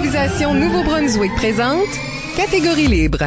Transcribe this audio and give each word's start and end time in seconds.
Improvisation 0.00 0.54
Nouveau-Brunswick 0.54 1.34
présente 1.34 1.86
Catégorie 2.34 2.86
libre. 2.86 3.18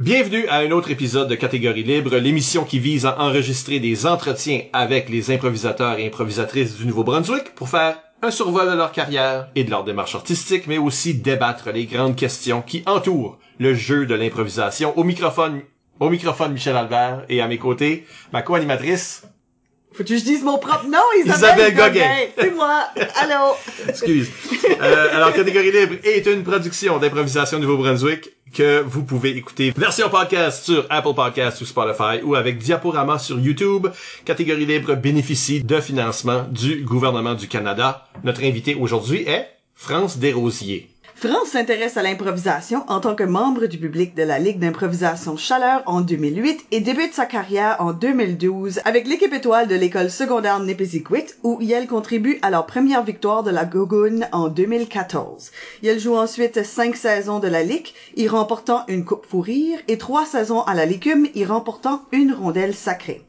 Bienvenue 0.00 0.48
à 0.48 0.56
un 0.56 0.72
autre 0.72 0.90
épisode 0.90 1.28
de 1.28 1.36
Catégorie 1.36 1.84
Libre, 1.84 2.16
l'émission 2.16 2.64
qui 2.64 2.80
vise 2.80 3.06
à 3.06 3.20
enregistrer 3.20 3.78
des 3.78 4.04
entretiens 4.04 4.62
avec 4.72 5.08
les 5.08 5.30
improvisateurs 5.30 6.00
et 6.00 6.08
improvisatrices 6.08 6.76
du 6.76 6.86
Nouveau-Brunswick 6.86 7.54
pour 7.54 7.68
faire 7.68 7.98
un 8.20 8.30
survol 8.30 8.68
de 8.68 8.76
leur 8.76 8.92
carrière 8.92 9.48
et 9.54 9.64
de 9.64 9.70
leur 9.70 9.84
démarche 9.84 10.14
artistique, 10.14 10.66
mais 10.66 10.78
aussi 10.78 11.14
débattre 11.14 11.70
les 11.70 11.86
grandes 11.86 12.16
questions 12.16 12.62
qui 12.62 12.82
entourent 12.86 13.38
le 13.58 13.74
jeu 13.74 14.06
de 14.06 14.14
l'improvisation. 14.14 14.96
Au 14.98 15.04
microphone, 15.04 15.62
au 16.00 16.10
microphone 16.10 16.52
Michel 16.52 16.76
Albert 16.76 17.24
et 17.28 17.40
à 17.40 17.48
mes 17.48 17.58
côtés, 17.58 18.06
ma 18.32 18.42
co-animatrice, 18.42 19.24
Faut 19.98 20.04
que 20.04 20.16
je 20.16 20.22
dise 20.22 20.44
mon 20.44 20.58
propre 20.58 20.86
nom, 20.86 21.00
Isabelle, 21.24 21.58
Isabelle 21.58 21.74
Gauguin. 21.74 22.10
C'est 22.38 22.54
moi. 22.54 22.84
Allô? 23.16 23.56
Excuse. 23.88 24.30
Euh, 24.80 25.16
alors, 25.16 25.32
Catégorie 25.32 25.72
Libre 25.72 25.96
est 26.04 26.24
une 26.26 26.44
production 26.44 27.00
d'improvisation 27.00 27.58
Nouveau-Brunswick 27.58 28.30
que 28.54 28.80
vous 28.86 29.02
pouvez 29.02 29.30
écouter 29.30 29.72
version 29.76 30.08
podcast 30.08 30.66
sur 30.66 30.86
Apple 30.88 31.14
Podcasts 31.16 31.60
ou 31.62 31.64
Spotify 31.64 32.22
ou 32.22 32.36
avec 32.36 32.58
Diaporama 32.58 33.18
sur 33.18 33.40
YouTube. 33.40 33.88
Catégorie 34.24 34.66
Libre 34.66 34.94
bénéficie 34.94 35.64
de 35.64 35.80
financement 35.80 36.44
du 36.48 36.84
gouvernement 36.84 37.34
du 37.34 37.48
Canada. 37.48 38.06
Notre 38.22 38.44
invité 38.44 38.76
aujourd'hui 38.76 39.24
est 39.26 39.48
France 39.74 40.18
Desrosiers. 40.18 40.88
France 41.20 41.48
s'intéresse 41.48 41.96
à 41.96 42.02
l'improvisation 42.04 42.84
en 42.86 43.00
tant 43.00 43.16
que 43.16 43.24
membre 43.24 43.66
du 43.66 43.76
public 43.76 44.14
de 44.14 44.22
la 44.22 44.38
Ligue 44.38 44.60
d'improvisation 44.60 45.36
Chaleur 45.36 45.82
en 45.86 46.00
2008 46.00 46.66
et 46.70 46.78
débute 46.78 47.12
sa 47.12 47.26
carrière 47.26 47.74
en 47.80 47.92
2012 47.92 48.78
avec 48.84 49.08
l'équipe 49.08 49.32
étoile 49.32 49.66
de 49.66 49.74
l'école 49.74 50.10
secondaire 50.10 50.60
Nipisiquit 50.60 51.34
où 51.42 51.60
Yel 51.60 51.88
contribue 51.88 52.38
à 52.42 52.50
leur 52.50 52.66
première 52.66 53.02
victoire 53.02 53.42
de 53.42 53.50
la 53.50 53.64
Gogoon 53.64 54.28
en 54.30 54.46
2014. 54.46 55.50
Yel 55.82 55.98
joue 55.98 56.14
ensuite 56.14 56.62
cinq 56.62 56.94
saisons 56.94 57.40
de 57.40 57.48
la 57.48 57.64
Ligue, 57.64 57.88
y 58.14 58.28
remportant 58.28 58.84
une 58.86 59.04
coupe 59.04 59.26
fou 59.26 59.40
rire 59.40 59.80
et 59.88 59.98
trois 59.98 60.24
saisons 60.24 60.62
à 60.62 60.74
la 60.74 60.86
Licume, 60.86 61.26
y 61.34 61.44
remportant 61.44 62.02
une 62.12 62.32
rondelle 62.32 62.76
sacrée. 62.76 63.24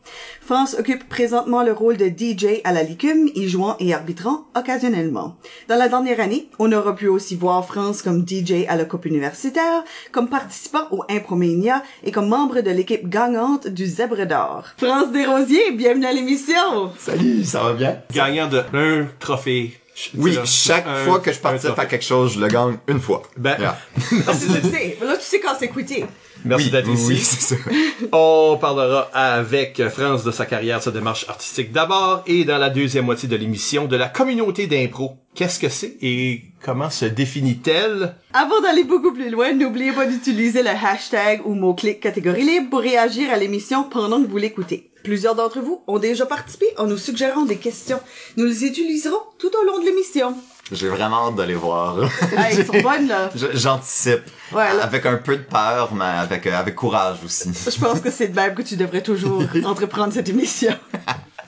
France 0.50 0.76
occupe 0.80 1.08
présentement 1.08 1.62
le 1.62 1.74
rôle 1.74 1.96
de 1.96 2.08
DJ 2.08 2.62
à 2.64 2.72
la 2.72 2.82
Licume, 2.82 3.30
y 3.36 3.48
jouant 3.48 3.76
et 3.80 3.94
arbitrant 3.94 4.48
occasionnellement. 4.56 5.36
Dans 5.68 5.76
la 5.76 5.88
dernière 5.88 6.20
année, 6.20 6.50
on 6.58 6.72
aura 6.72 6.96
pu 6.96 7.08
aussi 7.08 7.36
voir 7.36 7.64
France 7.68 8.02
comme 8.02 8.26
DJ 8.28 8.66
à 8.68 8.76
la 8.76 8.86
Coupe 8.86 9.06
universitaire, 9.06 9.84
comme 10.12 10.28
participant 10.28 10.88
au 10.90 11.04
Impromania 11.08 11.84
et 12.04 12.10
comme 12.10 12.30
membre 12.30 12.62
de 12.62 12.72
l'équipe 12.72 13.08
gagnante 13.08 13.68
du 13.68 13.86
Zèbre 13.86 14.26
d'Or. 14.26 14.64
France 14.78 15.12
Desrosiers, 15.12 15.70
bienvenue 15.74 16.08
à 16.08 16.14
l'émission! 16.14 16.94
Salut, 16.98 17.44
ça 17.44 17.62
va 17.62 17.74
bien? 17.74 18.00
Gagnant 18.12 18.48
de 18.48 18.64
un 18.74 19.06
trophée. 19.20 19.80
Oui, 20.18 20.36
chaque 20.46 20.88
un- 20.88 21.06
fois 21.06 21.20
que 21.20 21.32
je 21.32 21.40
participe 21.40 21.78
à 21.78 21.86
quelque 21.86 22.06
chose, 22.06 22.34
je 22.34 22.40
le 22.40 22.48
gagne 22.48 22.78
une 22.88 23.00
fois. 23.02 23.22
Ben, 23.38 23.56
Yeah. 23.60 23.78
merci 24.26 24.48
Tu 24.48 24.70
sais, 24.70 24.98
là 25.04 25.16
tu 25.16 25.24
sais 25.26 25.40
quand 25.42 25.54
c'est 25.60 25.68
quitté. 25.68 26.06
Merci 26.46 26.66
oui, 26.66 26.72
d'être 26.72 26.88
oui, 26.88 26.94
ici. 26.96 27.08
oui, 27.08 27.18
c'est 27.18 27.56
ça. 27.56 27.56
On 28.12 28.58
parlera 28.60 29.10
avec 29.14 29.82
France 29.90 30.24
de 30.24 30.32
sa 30.32 30.46
carrière, 30.46 30.82
sa 30.82 30.92
démarche 30.92 31.26
artistique 31.30 31.72
d'abord, 31.72 32.24
et 32.28 32.46
dans 32.46 32.58
la 32.58 32.70
deuxième 32.70 33.06
moitié 33.06 33.28
de 33.30 33.36
l'émission, 33.36 33.86
de 33.86 33.96
la 33.96 34.08
communauté 34.08 34.68
d'impro. 34.68 35.18
Qu'est-ce 35.36 35.60
que 35.60 35.70
c'est 35.70 35.98
et 36.02 36.44
comment 36.64 36.90
se 36.90 37.06
définit-elle? 37.06 38.16
Avant 38.34 38.62
d'aller 38.62 38.84
beaucoup 38.84 39.14
plus 39.14 39.30
loin, 39.30 39.54
n'oubliez 39.54 39.92
pas 39.92 40.06
d'utiliser 40.06 40.64
le 40.64 40.70
hashtag 40.70 41.42
ou 41.46 41.54
mot-clic 41.54 42.00
catégorie 42.00 42.44
libre 42.44 42.70
pour 42.72 42.80
réagir 42.80 43.32
à 43.32 43.38
l'émission 43.38 43.84
pendant 43.84 44.22
que 44.22 44.28
vous 44.28 44.38
l'écoutez. 44.38 44.90
Plusieurs 45.04 45.36
d'entre 45.36 45.62
vous 45.62 45.82
ont 45.88 46.00
déjà 46.00 46.26
participé 46.26 46.66
en 46.78 46.86
nous 46.86 46.98
suggérant 46.98 47.46
des 47.46 47.56
questions. 47.56 48.00
Nous 48.36 48.46
les 48.46 48.66
utiliserons 48.66 49.22
tout 49.38 49.52
au 49.60 49.66
long 49.66 49.80
de 49.80 49.86
l'émission. 49.86 50.36
J'ai 50.72 50.90
vraiment 50.90 51.28
hâte 51.30 51.36
de 51.36 51.44
les 51.44 51.56
voir. 51.56 51.98
Hey, 52.38 52.58
ils 52.60 52.66
sont 52.66 52.80
bonnes, 52.82 53.08
là. 53.08 53.30
J'anticipe. 53.54 54.22
Ouais, 54.52 54.74
là. 54.76 54.84
Avec 54.84 55.06
un 55.06 55.18
peu 55.18 55.38
de 55.38 55.44
peur, 55.44 55.94
mais 55.94 56.06
avec, 56.06 56.46
euh, 56.48 56.58
avec 56.60 56.76
courage 56.76 57.18
aussi. 57.26 57.52
Je 57.54 57.80
pense 57.80 58.00
que 58.02 58.12
c'est 58.12 58.28
de 58.30 58.36
même 58.36 58.54
que 58.56 58.62
tu 58.62 58.76
devrais 58.76 59.02
toujours 59.02 59.44
entreprendre 59.66 60.14
cette 60.14 60.30
émission. 60.30 60.74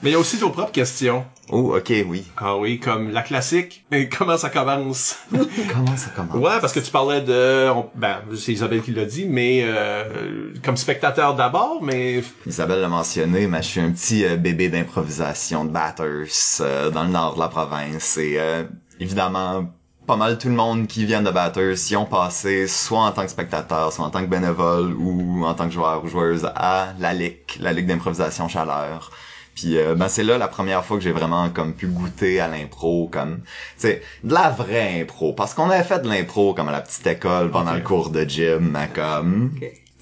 Mais 0.02 0.10
il 0.10 0.12
y 0.14 0.16
a 0.16 0.18
aussi 0.18 0.36
vos 0.36 0.50
propres 0.50 0.72
questions. 0.72 1.24
Oh, 1.48 1.76
ok, 1.76 1.92
oui. 2.08 2.24
Ah 2.36 2.56
oui, 2.56 2.80
comme 2.80 3.12
la 3.12 3.22
classique. 3.22 3.84
Mais 3.92 4.08
comment 4.08 4.36
ça 4.36 4.50
commence? 4.50 5.16
Comment 5.72 5.96
ça 5.96 6.10
commence? 6.16 6.34
Ouais, 6.36 6.58
parce 6.60 6.72
que 6.72 6.80
tu 6.80 6.90
parlais 6.90 7.20
de... 7.20 7.68
on- 7.70 7.88
ben, 7.94 8.16
c'est 8.36 8.52
Isabelle 8.52 8.82
qui 8.82 8.90
l'a 8.92 9.04
dit, 9.04 9.26
mais 9.28 9.60
euh, 9.64 10.52
comme 10.64 10.76
spectateur 10.76 11.34
d'abord, 11.34 11.80
mais... 11.82 12.22
Isabelle 12.46 12.80
l'a 12.80 12.88
mentionné, 12.88 13.46
mais 13.46 13.62
je 13.62 13.68
suis 13.68 13.80
un 13.80 13.92
petit 13.92 14.24
euh, 14.24 14.36
bébé 14.36 14.68
d'improvisation 14.70 15.64
de 15.64 15.70
batters 15.70 16.26
euh, 16.60 16.90
dans 16.90 17.04
le 17.04 17.10
nord 17.10 17.34
de 17.36 17.40
la 17.40 17.48
province. 17.48 18.18
Et 18.18 18.34
euh, 18.38 18.64
évidemment, 19.02 19.66
pas 20.06 20.16
mal 20.16 20.38
tout 20.38 20.48
le 20.48 20.54
monde 20.54 20.86
qui 20.86 21.04
vient 21.04 21.22
de 21.22 21.30
batters 21.30 21.90
y 21.90 21.96
ont 21.96 22.06
passé 22.06 22.66
soit 22.66 23.00
en 23.00 23.12
tant 23.12 23.22
que 23.22 23.30
spectateur, 23.30 23.92
soit 23.92 24.04
en 24.04 24.10
tant 24.10 24.20
que 24.20 24.26
bénévole 24.26 24.94
ou 24.94 25.44
en 25.44 25.54
tant 25.54 25.66
que 25.66 25.72
joueur 25.72 26.04
ou 26.04 26.08
joueuse 26.08 26.48
à 26.54 26.94
la 26.98 27.12
LIC, 27.12 27.58
la 27.60 27.72
Ligue 27.72 27.86
d'improvisation 27.86 28.48
Chaleur. 28.48 29.10
Puis 29.54 29.76
euh, 29.76 29.94
ben 29.94 30.08
c'est 30.08 30.24
là 30.24 30.38
la 30.38 30.48
première 30.48 30.84
fois 30.84 30.96
que 30.96 31.02
j'ai 31.02 31.12
vraiment 31.12 31.50
comme 31.50 31.74
pu 31.74 31.86
goûter 31.86 32.40
à 32.40 32.48
l'impro 32.48 33.08
comme 33.12 33.42
sais 33.76 34.02
de 34.24 34.32
la 34.32 34.48
vraie 34.48 35.02
impro 35.02 35.34
parce 35.34 35.52
qu'on 35.52 35.68
avait 35.68 35.84
fait 35.84 36.00
de 36.00 36.08
l'impro 36.08 36.54
comme 36.54 36.68
à 36.68 36.72
la 36.72 36.80
petite 36.80 37.06
école 37.06 37.50
pendant 37.50 37.74
le 37.74 37.82
cours 37.82 38.08
de 38.08 38.24
gym 38.24 38.70
mais 38.72 38.88
comme. 38.94 39.52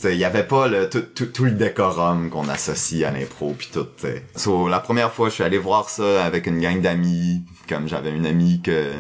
Il 0.05 0.17
y 0.17 0.25
avait 0.25 0.45
pas 0.47 0.69
le 0.69 0.89
tout, 0.89 1.03
tout, 1.03 1.27
tout 1.27 1.45
le 1.45 1.51
décorum 1.53 2.31
qu'on 2.31 2.49
associe 2.49 3.05
à 3.07 3.11
l'impro 3.11 3.55
puis 3.57 3.69
tout. 3.73 3.85
t'sais. 3.97 4.25
So, 4.37 4.69
la 4.69 4.81
première 4.81 5.13
fois, 5.13 5.29
je 5.29 5.35
suis 5.35 5.45
allé 5.45 5.59
voir 5.59 5.89
ça 5.91 6.25
avec 6.25 6.47
une 6.47 6.61
gang 6.61 6.81
d'amis. 6.81 7.43
Comme 7.69 7.87
j'avais 7.87 8.11
une 8.11 8.27
amie 8.27 8.61
que 8.63 8.91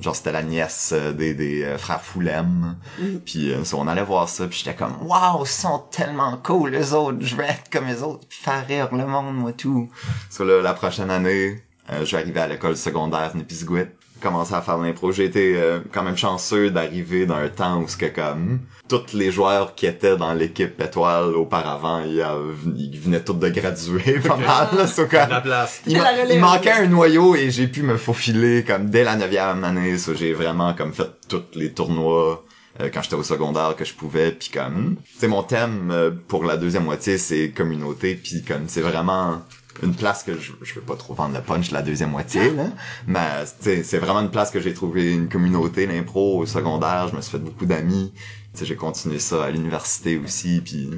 genre 0.00 0.16
c'était 0.16 0.32
la 0.32 0.42
nièce 0.42 0.90
euh, 0.92 1.12
des, 1.12 1.32
des 1.34 1.62
euh, 1.62 1.78
frères 1.78 2.02
Foulem. 2.02 2.76
Mhm. 2.98 3.20
Puis 3.24 3.52
euh, 3.52 3.62
so, 3.64 3.78
on 3.78 3.86
allait 3.86 4.02
voir 4.02 4.28
ça 4.28 4.48
puis 4.48 4.58
j'étais 4.58 4.74
comme 4.74 4.96
waouh, 5.02 5.44
ils 5.44 5.48
sont 5.48 5.84
tellement 5.92 6.36
cool 6.42 6.70
les 6.70 6.92
autres. 6.92 7.18
Je 7.20 7.36
vais 7.36 7.44
être 7.44 7.70
comme 7.70 7.86
les 7.86 8.02
autres, 8.02 8.26
faire 8.28 8.66
rire 8.66 8.88
le 8.92 9.06
monde 9.06 9.36
moi 9.36 9.52
tout. 9.52 9.88
So 10.28 10.44
là, 10.44 10.60
la 10.60 10.74
prochaine 10.74 11.10
année, 11.10 11.62
euh, 11.92 12.04
je 12.04 12.16
vais 12.16 12.22
arriver 12.22 12.40
à 12.40 12.48
l'école 12.48 12.76
secondaire 12.76 13.36
Népisguit 13.36 13.86
commencer 14.20 14.54
à 14.54 14.62
faire 14.62 14.78
de 14.78 14.84
l'impro. 14.84 15.12
J'ai 15.12 15.24
été 15.24 15.54
euh, 15.56 15.80
quand 15.92 16.02
même 16.02 16.16
chanceux 16.16 16.70
d'arriver 16.70 17.26
dans 17.26 17.36
un 17.36 17.48
temps 17.48 17.80
où 17.82 17.88
ce 17.88 17.96
que 17.96 18.06
comme 18.06 18.60
tous 18.88 19.12
les 19.14 19.30
joueurs 19.32 19.74
qui 19.74 19.86
étaient 19.86 20.16
dans 20.16 20.32
l'équipe 20.32 20.80
étoile 20.80 21.34
auparavant, 21.34 22.00
ils, 22.04 22.20
euh, 22.20 22.52
ils 22.76 22.98
venaient 23.00 23.22
tous 23.24 23.34
de 23.34 23.48
graduer 23.48 24.18
pas 24.26 24.36
mal. 24.36 24.68
Là, 24.76 24.86
so, 24.86 25.06
comme- 25.06 25.28
La 25.28 25.40
place. 25.40 25.82
il, 25.86 25.94
La 25.96 26.02
ma- 26.02 26.10
relève. 26.12 26.30
il 26.32 26.40
manquait 26.40 26.72
un 26.72 26.86
noyau 26.86 27.34
et 27.34 27.50
j'ai 27.50 27.66
pu 27.68 27.82
me 27.82 27.96
faufiler 27.96 28.64
comme 28.64 28.88
dès 28.90 29.04
la 29.04 29.16
neuvième 29.16 29.64
année. 29.64 29.98
So, 29.98 30.14
j'ai 30.14 30.32
vraiment 30.32 30.72
comme 30.74 30.92
fait 30.92 31.10
tous 31.28 31.42
les 31.54 31.72
tournois 31.72 32.44
euh, 32.80 32.88
quand 32.92 33.02
j'étais 33.02 33.16
au 33.16 33.22
secondaire 33.22 33.74
que 33.76 33.84
je 33.84 33.94
pouvais 33.94 34.32
puis 34.32 34.50
comme 34.50 34.96
c'est 35.18 35.28
mon 35.28 35.42
thème 35.42 35.90
euh, 35.90 36.10
pour 36.28 36.44
la 36.44 36.56
deuxième 36.58 36.84
moitié 36.84 37.16
c'est 37.16 37.48
communauté 37.50 38.14
puis 38.14 38.42
comme 38.46 38.64
c'est 38.68 38.82
vraiment 38.82 39.40
une 39.82 39.94
place 39.94 40.22
que 40.22 40.38
je, 40.38 40.52
je 40.62 40.74
veux 40.74 40.80
pas 40.80 40.96
trop 40.96 41.14
vendre 41.14 41.34
le 41.34 41.42
punch 41.42 41.70
la 41.70 41.82
deuxième 41.82 42.10
moitié 42.10 42.50
là 42.52 42.66
mais 43.06 43.44
c'est 43.60 43.98
vraiment 43.98 44.20
une 44.20 44.30
place 44.30 44.50
que 44.50 44.60
j'ai 44.60 44.74
trouvé 44.74 45.12
une 45.12 45.28
communauté 45.28 45.86
l'impro 45.86 46.38
au 46.38 46.46
secondaire 46.46 47.08
je 47.08 47.16
me 47.16 47.20
suis 47.20 47.32
fait 47.32 47.38
beaucoup 47.38 47.66
d'amis 47.66 48.12
j'ai 48.60 48.76
continué 48.76 49.18
ça 49.18 49.44
à 49.44 49.50
l'université 49.50 50.16
aussi 50.16 50.62
puis 50.64 50.88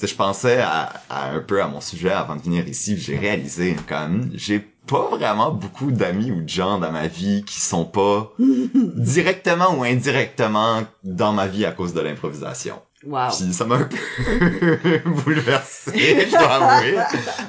je 0.00 0.14
pensais 0.14 0.60
à, 0.60 0.92
à 1.10 1.30
un 1.30 1.40
peu 1.40 1.62
à 1.62 1.66
mon 1.66 1.80
sujet 1.80 2.10
avant 2.12 2.36
de 2.36 2.42
venir 2.42 2.66
ici 2.68 2.96
j'ai 2.96 3.18
réalisé 3.18 3.76
comme 3.88 4.30
j'ai 4.34 4.64
pas 4.86 5.08
vraiment 5.08 5.52
beaucoup 5.52 5.92
d'amis 5.92 6.30
ou 6.32 6.42
de 6.42 6.48
gens 6.48 6.78
dans 6.78 6.90
ma 6.90 7.06
vie 7.06 7.44
qui 7.44 7.60
sont 7.60 7.84
pas 7.84 8.32
directement 8.96 9.76
ou 9.78 9.84
indirectement 9.84 10.82
dans 11.04 11.32
ma 11.32 11.46
vie 11.46 11.64
à 11.64 11.72
cause 11.72 11.94
de 11.94 12.00
l'improvisation. 12.00 12.76
Wow. 13.04 13.28
Puis 13.30 13.54
ça 13.54 13.64
m'a 13.64 13.76
un 13.76 13.84
peu 13.84 13.96
bouleversé, 15.24 16.26
je 16.26 16.30
dois 16.30 16.54
avouer. 16.54 16.96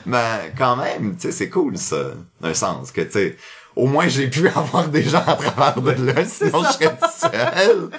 Mais 0.05 0.53
quand 0.57 0.75
même, 0.77 1.15
tu 1.15 1.21
sais, 1.23 1.31
c'est 1.31 1.49
cool 1.49 1.77
ça, 1.77 2.11
d'un 2.39 2.53
sens 2.53 2.91
que 2.91 3.01
tu 3.01 3.11
sais, 3.11 3.37
au 3.75 3.87
moins 3.87 4.07
j'ai 4.07 4.29
pu 4.29 4.47
avoir 4.55 4.87
des 4.87 5.03
gens 5.03 5.23
à 5.25 5.35
travers 5.35 5.81
de 5.81 5.91
là, 5.91 6.25
sinon 6.25 6.63
je 6.63 6.71
serais 6.71 6.97
seul. 7.17 7.89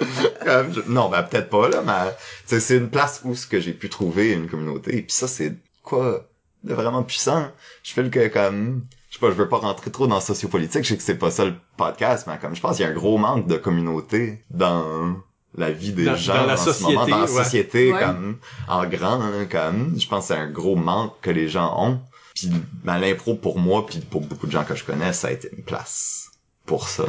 Comme 0.43 0.73
je- 0.73 0.81
Non, 0.91 1.09
ben 1.09 1.23
peut-être 1.23 1.49
pas 1.49 1.69
là, 1.69 1.81
mais 1.85 2.11
tu 2.47 2.55
sais, 2.55 2.59
c'est 2.59 2.77
une 2.77 2.89
place 2.89 3.21
où 3.23 3.35
ce 3.35 3.45
que 3.45 3.59
j'ai 3.59 3.73
pu 3.73 3.89
trouver 3.89 4.31
une 4.31 4.47
communauté. 4.49 4.97
Et 4.97 5.01
puis 5.03 5.13
ça, 5.13 5.27
c'est 5.27 5.53
quoi 5.83 6.25
de 6.63 6.73
vraiment 6.73 7.03
puissant. 7.03 7.49
Je 7.83 7.93
fais 7.93 8.09
que 8.09 8.27
comme 8.29 8.83
je 9.09 9.15
sais 9.15 9.19
pas, 9.19 9.27
je 9.29 9.35
veux 9.35 9.49
pas 9.49 9.57
rentrer 9.57 9.91
trop 9.91 10.07
dans 10.07 10.19
sociopolitique, 10.21 10.83
je 10.85 10.89
sais 10.89 10.97
que 10.97 11.03
c'est 11.03 11.17
pas 11.19 11.29
ça 11.29 11.45
le 11.45 11.53
podcast, 11.77 12.25
mais 12.27 12.39
comme 12.41 12.55
je 12.55 12.61
pense 12.61 12.77
qu'il 12.77 12.85
y 12.85 12.87
a 12.87 12.91
un 12.91 12.95
gros 12.95 13.19
manque 13.19 13.45
de 13.47 13.57
communauté 13.57 14.43
dans 14.49 15.17
la 15.57 15.71
vie 15.71 15.91
des 15.93 16.05
Dans- 16.05 16.15
gens 16.15 16.33
dans 16.35 16.45
la 16.45 16.53
en 16.53 16.57
ce 16.57 16.81
moment, 16.83 17.01
société, 17.01 17.11
dans 17.11 17.19
la 17.21 17.27
société, 17.27 17.93
Ouais. 17.93 17.99
comme 17.99 18.37
en 18.67 18.85
grand, 18.85 19.21
hein, 19.21 19.45
comme 19.49 19.93
je 19.99 20.07
pense 20.07 20.27
que 20.27 20.33
c'est 20.33 20.39
un 20.39 20.49
gros 20.49 20.75
manque 20.75 21.13
que 21.21 21.29
les 21.29 21.47
gens 21.47 21.73
ont. 21.79 21.99
Puis 22.35 22.49
ben, 22.83 22.97
l'impro 22.97 23.35
pour 23.35 23.59
moi, 23.59 23.85
puis 23.85 23.99
pour 23.99 24.21
beaucoup 24.21 24.47
de 24.47 24.51
gens 24.51 24.63
que 24.63 24.75
je 24.75 24.83
connais, 24.83 25.13
ça 25.13 25.27
a 25.27 25.31
été 25.31 25.49
une 25.55 25.63
place 25.63 26.31
pour 26.65 26.87
ça. 26.89 27.03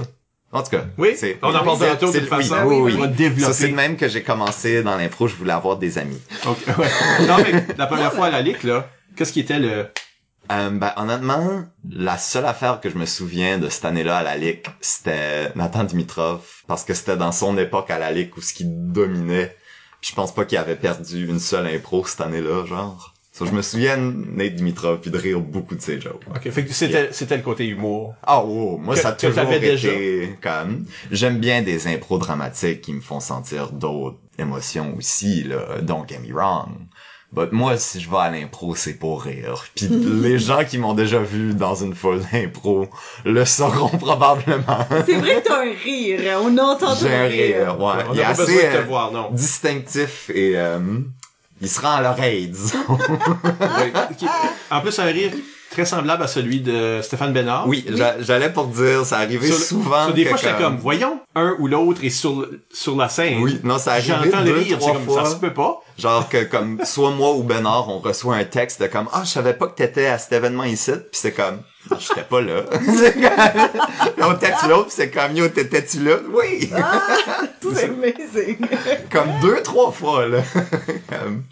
En 0.52 0.62
tout 0.62 0.70
cas, 0.70 0.84
Oui, 0.98 1.14
c'est- 1.16 1.38
on 1.42 1.48
en 1.54 1.64
parle 1.64 1.78
tantôt 1.78 2.12
de 2.12 2.18
toute 2.20 2.28
façon. 2.28 2.54
oui, 2.66 2.76
oui. 2.76 2.94
On 2.96 3.00
va 3.00 3.06
développer. 3.08 3.42
Ça, 3.52 3.52
c'est 3.52 3.68
de 3.70 3.74
même 3.74 3.96
que 3.96 4.06
j'ai 4.08 4.22
commencé 4.22 4.82
dans 4.84 4.96
l'impro, 4.96 5.26
je 5.26 5.34
voulais 5.34 5.52
avoir 5.52 5.78
des 5.78 5.98
amis. 5.98 6.20
Ok, 6.46 6.58
ouais. 6.78 7.26
non, 7.26 7.36
mais 7.42 7.66
la 7.76 7.86
première 7.86 8.12
fois 8.12 8.26
à 8.26 8.30
la 8.30 8.40
ligue, 8.42 8.62
là, 8.62 8.88
qu'est-ce 9.16 9.32
qui 9.32 9.40
était 9.40 9.58
le... 9.58 9.86
Euh, 10.52 10.70
ben, 10.70 10.92
honnêtement, 10.96 11.64
la 11.90 12.18
seule 12.18 12.44
affaire 12.46 12.80
que 12.80 12.90
je 12.90 12.96
me 12.98 13.06
souviens 13.06 13.58
de 13.58 13.68
cette 13.68 13.84
année-là 13.86 14.18
à 14.18 14.22
la 14.22 14.36
Ligue, 14.36 14.62
c'était 14.80 15.50
Nathan 15.54 15.84
Dimitrov, 15.84 16.42
parce 16.66 16.84
que 16.84 16.92
c'était 16.92 17.16
dans 17.16 17.32
son 17.32 17.56
époque 17.56 17.90
à 17.90 17.98
la 17.98 18.10
Ligue 18.12 18.30
où 18.36 18.40
ce 18.42 18.52
qui 18.52 18.64
dominait. 18.66 19.56
Puis 20.00 20.10
je 20.10 20.14
pense 20.14 20.34
pas 20.34 20.44
qu'il 20.44 20.58
avait 20.58 20.76
perdu 20.76 21.26
une 21.26 21.38
seule 21.38 21.66
impro 21.66 22.04
cette 22.06 22.20
année-là, 22.20 22.66
genre. 22.66 23.14
So, 23.32 23.46
je 23.46 23.50
me 23.50 23.62
souviens 23.62 23.96
de 23.96 24.02
Nate 24.36 24.54
Dimitrov 24.54 25.00
puis 25.00 25.10
de 25.10 25.18
rire 25.18 25.40
beaucoup 25.40 25.74
de 25.74 25.80
ses 25.80 26.00
jokes. 26.00 26.22
Ok, 26.30 26.48
fait 26.50 26.64
que 26.64 26.72
c'était, 26.72 27.08
c'était 27.12 27.36
le 27.36 27.42
côté 27.42 27.66
humour. 27.66 28.14
Ah 28.22 28.40
oh, 28.44 28.76
moi 28.78 28.94
Que- 28.94 29.00
ça 29.00 29.08
a 29.08 29.12
toujours 29.12 29.50
été 29.52 29.58
déjà. 29.70 29.88
comme 30.40 30.84
j'aime 31.10 31.38
bien 31.40 31.62
des 31.62 31.88
impros 31.88 32.18
dramatiques 32.18 32.82
qui 32.82 32.92
me 32.92 33.00
font 33.00 33.18
sentir 33.18 33.72
d'autres 33.72 34.18
émotions 34.38 34.94
aussi 34.96 35.42
là, 35.42 35.80
don't 35.82 36.06
get 36.08 36.20
me 36.20 36.32
wrong. 36.32 36.68
But 37.34 37.50
moi 37.52 37.76
si 37.76 38.00
je 38.00 38.08
vais 38.08 38.16
à 38.16 38.30
l'impro 38.30 38.76
c'est 38.76 38.94
pour 38.94 39.22
rire. 39.22 39.64
Puis 39.74 39.88
les 39.88 40.38
gens 40.48 40.64
qui 40.64 40.78
m'ont 40.78 40.94
déjà 40.94 41.18
vu 41.18 41.52
dans 41.54 41.74
une 41.74 41.94
foule 41.94 42.20
d'impro 42.32 42.86
le 43.24 43.44
sauront 43.44 43.88
probablement. 43.98 44.86
C'est 45.04 45.16
vrai 45.16 45.42
que 45.42 45.48
t'as 45.48 45.60
un 45.62 45.72
rire. 45.84 46.40
On 46.42 46.56
entend 46.58 46.94
J'ai 46.94 47.12
un 47.12 47.26
rire, 47.26 47.80
ouais. 47.80 48.04
on 48.08 48.14
Il 48.14 48.20
est 48.20 48.22
pas 48.22 48.28
assez 48.30 48.44
besoin 48.46 48.56
de 48.56 48.72
te 48.72 48.76
euh, 48.76 48.82
voir, 48.82 49.12
non. 49.12 49.30
distinctif 49.32 50.30
et 50.32 50.52
euh, 50.56 50.78
il 51.60 51.68
se 51.68 51.80
rend 51.80 51.94
à 51.96 52.02
l'oreille, 52.02 52.48
disons. 52.48 52.78
Ouais, 52.88 53.92
ok. 54.10 54.28
En 54.70 54.80
plus, 54.80 54.98
un 54.98 55.04
rire 55.04 55.32
très 55.74 55.84
semblable 55.84 56.22
à 56.22 56.26
celui 56.26 56.60
de 56.60 57.00
Stéphane 57.02 57.32
Bénard. 57.32 57.68
Oui, 57.68 57.84
j'a- 57.88 58.20
j'allais 58.22 58.50
pour 58.52 58.66
dire, 58.68 59.04
ça 59.04 59.18
arrivait 59.18 59.46
Sur- 59.48 59.58
souvent. 59.58 60.06
sur 60.06 60.14
des 60.14 60.24
que 60.24 60.28
fois, 60.30 60.38
j'étais 60.38 60.56
comme, 60.62 60.76
voyons, 60.78 61.20
un 61.34 61.54
ou 61.58 61.66
l'autre 61.66 62.02
est 62.04 62.10
sur, 62.10 62.46
sur 62.72 62.96
la 62.96 63.08
scène. 63.08 63.42
Oui, 63.42 63.60
non, 63.64 63.78
ça 63.78 63.92
arrivait 63.92 64.14
J'entends 64.24 64.40
le 64.40 64.44
deux, 64.46 64.54
rire, 64.58 64.66
c'est 64.70 64.76
trois 64.78 64.92
comme, 64.94 65.04
fois. 65.04 65.24
ça 65.24 65.30
se 65.30 65.36
peut 65.36 65.52
pas. 65.52 65.80
Genre 65.98 66.28
que 66.28 66.42
comme 66.42 66.80
soit 66.84 67.10
moi 67.12 67.34
ou 67.34 67.44
Bernard 67.44 67.88
on 67.88 68.00
reçoit 68.00 68.34
un 68.34 68.42
texte 68.44 68.82
de 68.82 68.88
comme 68.88 69.08
ah 69.12 69.22
je 69.24 69.28
savais 69.30 69.54
pas 69.54 69.68
que 69.68 69.76
t'étais 69.76 70.06
à 70.06 70.18
cet 70.18 70.32
événement 70.32 70.64
ici 70.64 70.90
puis 70.90 71.04
c'est 71.12 71.30
comme 71.30 71.58
Ah, 71.88 71.94
j'étais 72.00 72.22
pas 72.24 72.40
là 72.40 72.62
on 74.22 74.34
texte 74.34 74.66
l'autre 74.68 74.86
puis 74.86 74.94
c'est 74.96 75.10
comme 75.10 75.36
yo 75.36 75.46
t'étais-tu 75.48 76.00
là 76.00 76.16
oui 76.32 76.68
C'est 77.74 77.84
amazing. 77.84 78.56
comme 79.12 79.28
deux 79.40 79.62
trois 79.62 79.92
fois 79.92 80.26
là 80.26 80.38
Comme- 81.08 81.44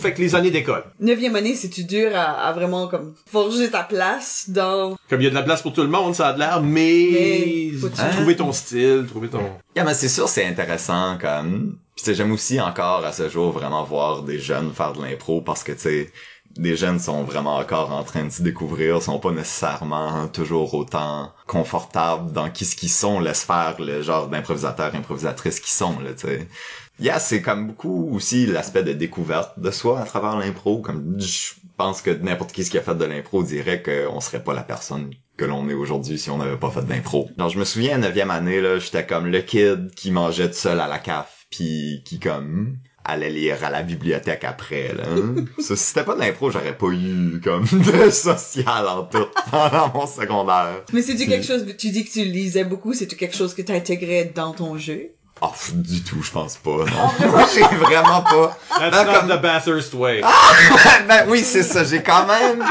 Fait 0.00 0.14
que 0.14 0.20
les 0.20 0.34
années 0.34 0.50
d'école. 0.50 0.84
Neuvième 0.98 1.36
année, 1.36 1.54
c'est-tu 1.54 1.84
dur 1.84 2.10
à, 2.14 2.46
à 2.48 2.52
vraiment 2.52 2.88
comme 2.88 3.14
forger 3.30 3.70
ta 3.70 3.82
place 3.82 4.46
dans... 4.48 4.96
Comme 5.08 5.20
il 5.20 5.24
y 5.24 5.26
a 5.26 5.30
de 5.30 5.34
la 5.34 5.42
place 5.42 5.62
pour 5.62 5.72
tout 5.72 5.82
le 5.82 5.88
monde, 5.88 6.14
ça 6.14 6.28
a 6.28 6.32
de 6.32 6.38
l'air, 6.38 6.62
mais, 6.62 7.08
Mais 7.12 7.72
faut-tu- 7.78 8.16
trouver 8.16 8.36
ton 8.36 8.52
style, 8.52 9.06
trouver 9.08 9.28
ton... 9.28 9.40
Yeah, 9.76 9.84
mais 9.84 9.94
c'est 9.94 10.08
sûr 10.08 10.28
c'est 10.28 10.46
intéressant 10.46 11.18
comme 11.20 11.78
puis 11.94 12.04
tu 12.04 12.10
sais, 12.10 12.14
j'aime 12.14 12.32
aussi 12.32 12.60
encore 12.60 13.04
à 13.04 13.12
ce 13.12 13.28
jour 13.28 13.52
vraiment 13.52 13.84
voir 13.84 14.22
des 14.22 14.38
jeunes 14.38 14.72
faire 14.72 14.94
de 14.94 15.02
l'impro 15.02 15.42
parce 15.42 15.62
que 15.62 15.72
tu 15.72 15.80
sais 15.80 16.12
des 16.56 16.76
jeunes 16.76 16.98
sont 16.98 17.22
vraiment 17.22 17.56
encore 17.58 17.92
en 17.92 18.02
train 18.02 18.24
de 18.24 18.30
se 18.30 18.42
découvrir, 18.42 19.00
sont 19.00 19.20
pas 19.20 19.30
nécessairement 19.30 20.26
toujours 20.26 20.74
autant 20.74 21.32
confortables 21.46 22.32
dans 22.32 22.50
qui 22.50 22.64
ce 22.64 22.74
qu'ils 22.74 22.90
sont, 22.90 23.20
laisse 23.20 23.44
faire 23.44 23.76
le 23.78 24.02
genre 24.02 24.26
d'improvisateurs, 24.26 24.92
improvisatrices 24.96 25.60
qui 25.60 25.72
sont, 25.72 26.00
là, 26.00 26.12
tu 26.12 26.26
sais. 26.26 26.48
Yeah, 27.00 27.18
c'est 27.18 27.40
comme 27.40 27.68
beaucoup 27.68 28.10
aussi 28.12 28.46
l'aspect 28.46 28.82
de 28.82 28.92
découverte 28.92 29.58
de 29.58 29.70
soi 29.70 30.00
à 30.00 30.04
travers 30.04 30.36
l'impro, 30.36 30.80
comme 30.80 31.18
je 31.18 31.52
pense 31.78 32.02
que 32.02 32.10
n'importe 32.10 32.52
qui 32.52 32.62
ce 32.62 32.70
qui 32.70 32.76
a 32.76 32.82
fait 32.82 32.94
de 32.94 33.04
l'impro 33.06 33.42
dirait 33.42 33.82
qu'on 33.82 34.20
serait 34.20 34.44
pas 34.44 34.52
la 34.52 34.62
personne 34.62 35.10
que 35.38 35.46
l'on 35.46 35.66
est 35.70 35.74
aujourd'hui 35.74 36.18
si 36.18 36.28
on 36.28 36.36
n'avait 36.36 36.58
pas 36.58 36.70
fait 36.70 36.84
d'impro. 36.84 37.30
Genre, 37.38 37.48
je 37.48 37.58
me 37.58 37.64
souviens, 37.64 37.96
neuvième 37.96 38.30
année, 38.30 38.60
là, 38.60 38.78
j'étais 38.78 39.06
comme 39.06 39.28
le 39.28 39.40
kid 39.40 39.90
qui 39.94 40.10
mangeait 40.10 40.48
tout 40.48 40.56
seul 40.56 40.78
à 40.78 40.88
la 40.88 40.98
caf, 40.98 41.46
puis 41.50 42.02
qui 42.04 42.20
comme 42.20 42.76
allait 43.02 43.30
lire 43.30 43.64
à 43.64 43.70
la 43.70 43.82
bibliothèque 43.82 44.44
après, 44.44 44.92
là. 44.94 45.04
Ça, 45.58 45.76
si 45.76 45.84
c'était 45.84 46.04
pas 46.04 46.14
de 46.14 46.20
l'impro, 46.20 46.50
j'aurais 46.50 46.76
pas 46.76 46.88
eu 46.88 47.40
comme 47.42 47.64
de 47.72 48.10
social 48.10 48.86
en 48.86 49.04
tout 49.04 49.26
pendant 49.50 49.90
mon 49.94 50.06
secondaire. 50.06 50.84
Mais 50.92 51.00
c'est-tu 51.00 51.26
quelque 51.26 51.46
chose, 51.46 51.64
tu 51.78 51.90
dis 51.90 52.04
que 52.04 52.12
tu 52.12 52.24
lisais 52.24 52.64
beaucoup, 52.64 52.92
c'est-tu 52.92 53.16
quelque 53.16 53.36
chose 53.36 53.54
que 53.54 53.62
t'intégrais 53.62 54.30
dans 54.34 54.52
ton 54.52 54.76
jeu? 54.76 55.12
Oh, 55.42 55.52
du 55.72 56.02
tout, 56.02 56.22
je 56.22 56.30
pense 56.30 56.56
pas, 56.56 56.70
non. 56.70 57.44
J'ai 57.54 57.62
vraiment 57.76 58.20
pas. 58.22 58.58
That's 58.78 59.06
not 59.06 59.12
comme- 59.12 59.28
the 59.28 59.40
Bathurst 59.40 59.94
way. 59.94 60.20
ben 61.08 61.24
oui, 61.28 61.40
c'est 61.40 61.62
ça. 61.62 61.82
J'ai 61.82 62.02
quand 62.02 62.26
même 62.26 62.62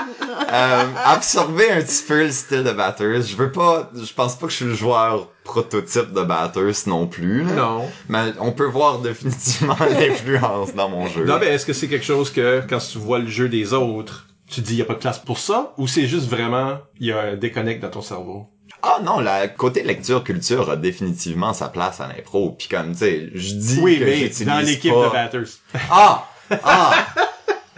euh, 0.51 0.83
absorbé 1.04 1.71
un 1.71 1.81
petit 1.81 2.04
peu 2.07 2.19
le 2.25 2.31
style 2.31 2.63
de 2.63 2.71
Batters. 2.71 3.24
Je 3.24 3.36
veux 3.36 3.51
pas, 3.51 3.89
je 3.95 4.13
pense 4.13 4.36
pas 4.38 4.45
que 4.45 4.51
je 4.51 4.57
suis 4.57 4.66
le 4.66 4.75
joueur 4.75 5.30
prototype 5.44 6.13
de 6.13 6.21
Batters 6.21 6.75
non 6.88 7.07
plus. 7.07 7.44
là. 7.44 7.54
Non. 7.54 7.89
Mais 8.07 8.33
on 8.39 8.51
peut 8.51 8.66
voir 8.68 9.00
définitivement 9.00 9.75
l'influence 10.00 10.75
dans 10.75 10.89
mon 10.89 11.07
jeu. 11.07 11.25
Non, 11.25 11.38
mais 11.39 11.48
est-ce 11.48 11.66
que 11.66 11.74
c'est 11.74 11.88
quelque 11.88 12.06
chose 12.06 12.30
que, 12.31 12.62
quand 12.69 12.77
tu 12.77 13.00
vois 13.00 13.18
le 13.18 13.27
jeu 13.27 13.50
des 13.50 13.74
autres, 13.74 14.27
tu 14.48 14.62
te 14.62 14.68
dis, 14.68 14.74
il 14.75 14.80
y 14.80 14.81
a 14.83 14.86
pas 14.86 14.94
de 14.94 15.00
place 15.00 15.18
pour 15.19 15.39
ça? 15.39 15.74
Ou 15.77 15.88
c'est 15.88 16.06
juste 16.07 16.27
vraiment, 16.30 16.77
il 17.00 17.07
y 17.07 17.12
a 17.12 17.19
un 17.19 17.36
déconnect 17.36 17.81
dans 17.81 17.89
ton 17.89 18.01
cerveau? 18.01 18.48
Ah 18.81 19.00
non, 19.04 19.20
la 19.20 19.48
côté 19.48 19.84
lecture 19.84 20.24
culture 20.24 20.70
a 20.70 20.76
définitivement 20.78 21.54
sa 21.54 21.68
place 21.70 22.00
à 22.00 22.08
l'impro. 22.08 22.52
Puis 22.58 22.68
comme 22.70 22.92
tu 22.94 23.00
sais, 23.00 23.30
je 23.34 23.54
dis 23.54 23.80
Oui, 23.81 24.00
que 24.00 24.06
mais 24.06 24.46
dans 24.46 24.60
l'équipe 24.60 24.94
pas- 24.94 25.06
de 25.08 25.12
Bathurst. 25.12 25.62
Ah 25.92 26.28
ah 26.64 27.06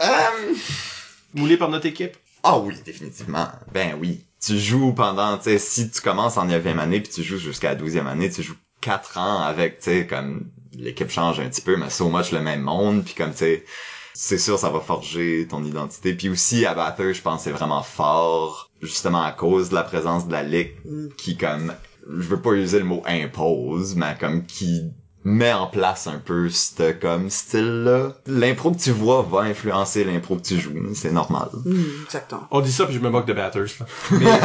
Euh, 0.02 0.06
Moulé 1.34 1.58
par 1.58 1.70
notre 1.70 1.86
équipe? 1.86 2.18
Ah 2.44 2.58
oui, 2.60 2.76
définitivement. 2.86 3.48
Ben 3.74 3.96
oui. 4.00 4.24
Tu 4.44 4.58
joues 4.60 4.94
pendant, 4.94 5.38
tu 5.38 5.46
sais, 5.46 5.60
si 5.60 5.90
tu 5.92 6.02
commences 6.02 6.38
en 6.38 6.48
9e 6.48 6.80
année 6.80 7.00
puis 7.00 7.12
tu 7.14 7.24
joues 7.24 7.38
jusqu'à 7.38 7.74
la 7.74 7.76
12e 7.76 8.08
année, 8.08 8.30
tu 8.30 8.42
joues 8.42 8.56
4 8.82 9.18
ans 9.20 9.42
avec, 9.42 9.80
tu 9.80 9.86
sais, 9.92 10.08
comme 10.08 10.50
l'équipe 10.74 11.10
change 11.12 11.40
un 11.40 11.48
petit 11.48 11.62
peu, 11.62 11.78
mais 11.78 11.90
so 11.92 12.10
much 12.10 12.32
le 12.32 12.42
même 12.42 12.62
monde, 12.62 13.04
puis 13.06 13.14
comme, 13.14 13.32
tu 13.32 13.38
sais, 13.40 13.64
c'est 14.14 14.38
sûr, 14.38 14.60
ça 14.60 14.70
va 14.70 14.80
forger 14.80 15.48
ton 15.50 15.64
identité. 15.64 16.14
Puis 16.14 16.30
aussi, 16.30 16.66
à 16.66 16.74
Batteur, 16.74 17.14
je 17.14 17.22
pense, 17.22 17.44
c'est 17.44 17.52
vraiment 17.52 17.84
fort, 17.84 18.72
justement 18.82 19.24
à 19.24 19.32
cause 19.32 19.70
de 19.70 19.76
la 19.76 19.84
présence 19.84 20.28
de 20.28 20.32
la 20.32 20.44
Ligue 20.44 20.76
qui, 21.18 21.38
comme, 21.38 21.74
je 22.08 22.28
veux 22.28 22.42
pas 22.42 22.52
user 22.52 22.80
le 22.80 22.86
mot 22.86 23.04
impose, 23.06 23.96
mais 23.96 24.16
comme 24.20 24.46
qui 24.46 24.92
met 25.24 25.54
en 25.54 25.68
place 25.68 26.08
un 26.08 26.18
peu 26.18 26.50
ce 26.50 26.92
comme 26.94 27.30
style-là. 27.30 28.14
L'impro 28.28 28.72
que 28.72 28.80
tu 28.80 28.92
vois 28.92 29.22
va 29.30 29.42
influencer 29.42 30.04
l'impro 30.04 30.36
que 30.38 30.42
tu 30.44 30.60
joues, 30.60 30.74
c'est 30.96 31.12
normal. 31.12 31.50
Hmm, 31.66 31.84
exactement. 32.06 32.48
On 32.52 32.62
dit 32.62 32.72
ça 32.72 32.86
puis 32.86 32.96
je 32.96 33.00
me 33.00 33.10
moque 33.10 33.28
de 33.28 33.34
Bathurst. 33.34 33.80
là. 33.80 33.86
Mais, 34.12 34.40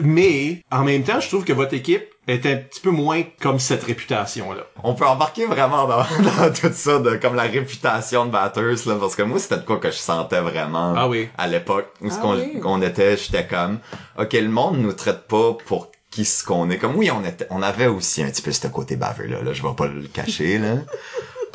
mais, 0.00 0.62
en 0.70 0.84
même 0.84 1.02
temps, 1.04 1.20
je 1.20 1.28
trouve 1.28 1.44
que 1.44 1.52
votre 1.52 1.74
équipe 1.74 2.04
est 2.26 2.46
un 2.46 2.56
petit 2.56 2.80
peu 2.80 2.90
moins 2.90 3.22
comme 3.40 3.58
cette 3.58 3.84
réputation-là. 3.84 4.62
On 4.82 4.94
peut 4.94 5.06
embarquer 5.06 5.44
vraiment 5.46 5.86
dans, 5.86 5.98
dans 6.38 6.52
tout 6.52 6.70
ça 6.72 6.98
de 6.98 7.16
comme 7.16 7.34
la 7.34 7.42
réputation 7.42 8.24
de 8.26 8.30
Batters 8.30 8.86
là 8.86 8.94
parce 8.98 9.14
que 9.14 9.22
moi 9.22 9.38
c'était 9.38 9.58
de 9.58 9.62
quoi 9.66 9.76
que 9.76 9.90
je 9.90 9.96
sentais 9.96 10.40
vraiment 10.40 10.94
Ah 10.96 11.06
oui. 11.06 11.28
à 11.36 11.46
l'époque 11.46 11.86
où 12.00 12.08
ce 12.08 12.14
Ah 12.18 12.22
qu'on 12.22 12.36
oui. 12.38 12.60
qu'on 12.60 12.80
était 12.80 13.18
j'étais 13.18 13.46
comme 13.46 13.78
OK 14.18 14.32
le 14.32 14.48
monde 14.48 14.78
nous 14.78 14.94
traite 14.94 15.28
pas 15.28 15.52
pour 15.66 15.90
qui 16.14 16.24
ce 16.24 16.44
qu'on 16.44 16.70
est. 16.70 16.78
Comme 16.78 16.94
oui 16.94 17.10
on 17.10 17.24
était 17.24 17.46
on 17.50 17.60
avait 17.60 17.88
aussi 17.88 18.22
un 18.22 18.30
petit 18.30 18.40
peu 18.42 18.52
ce 18.52 18.68
côté 18.68 18.94
baveux 18.94 19.26
là 19.26 19.42
là 19.42 19.52
je 19.52 19.62
vais 19.62 19.74
pas 19.76 19.88
le 19.88 20.06
cacher 20.06 20.58
là. 20.58 20.76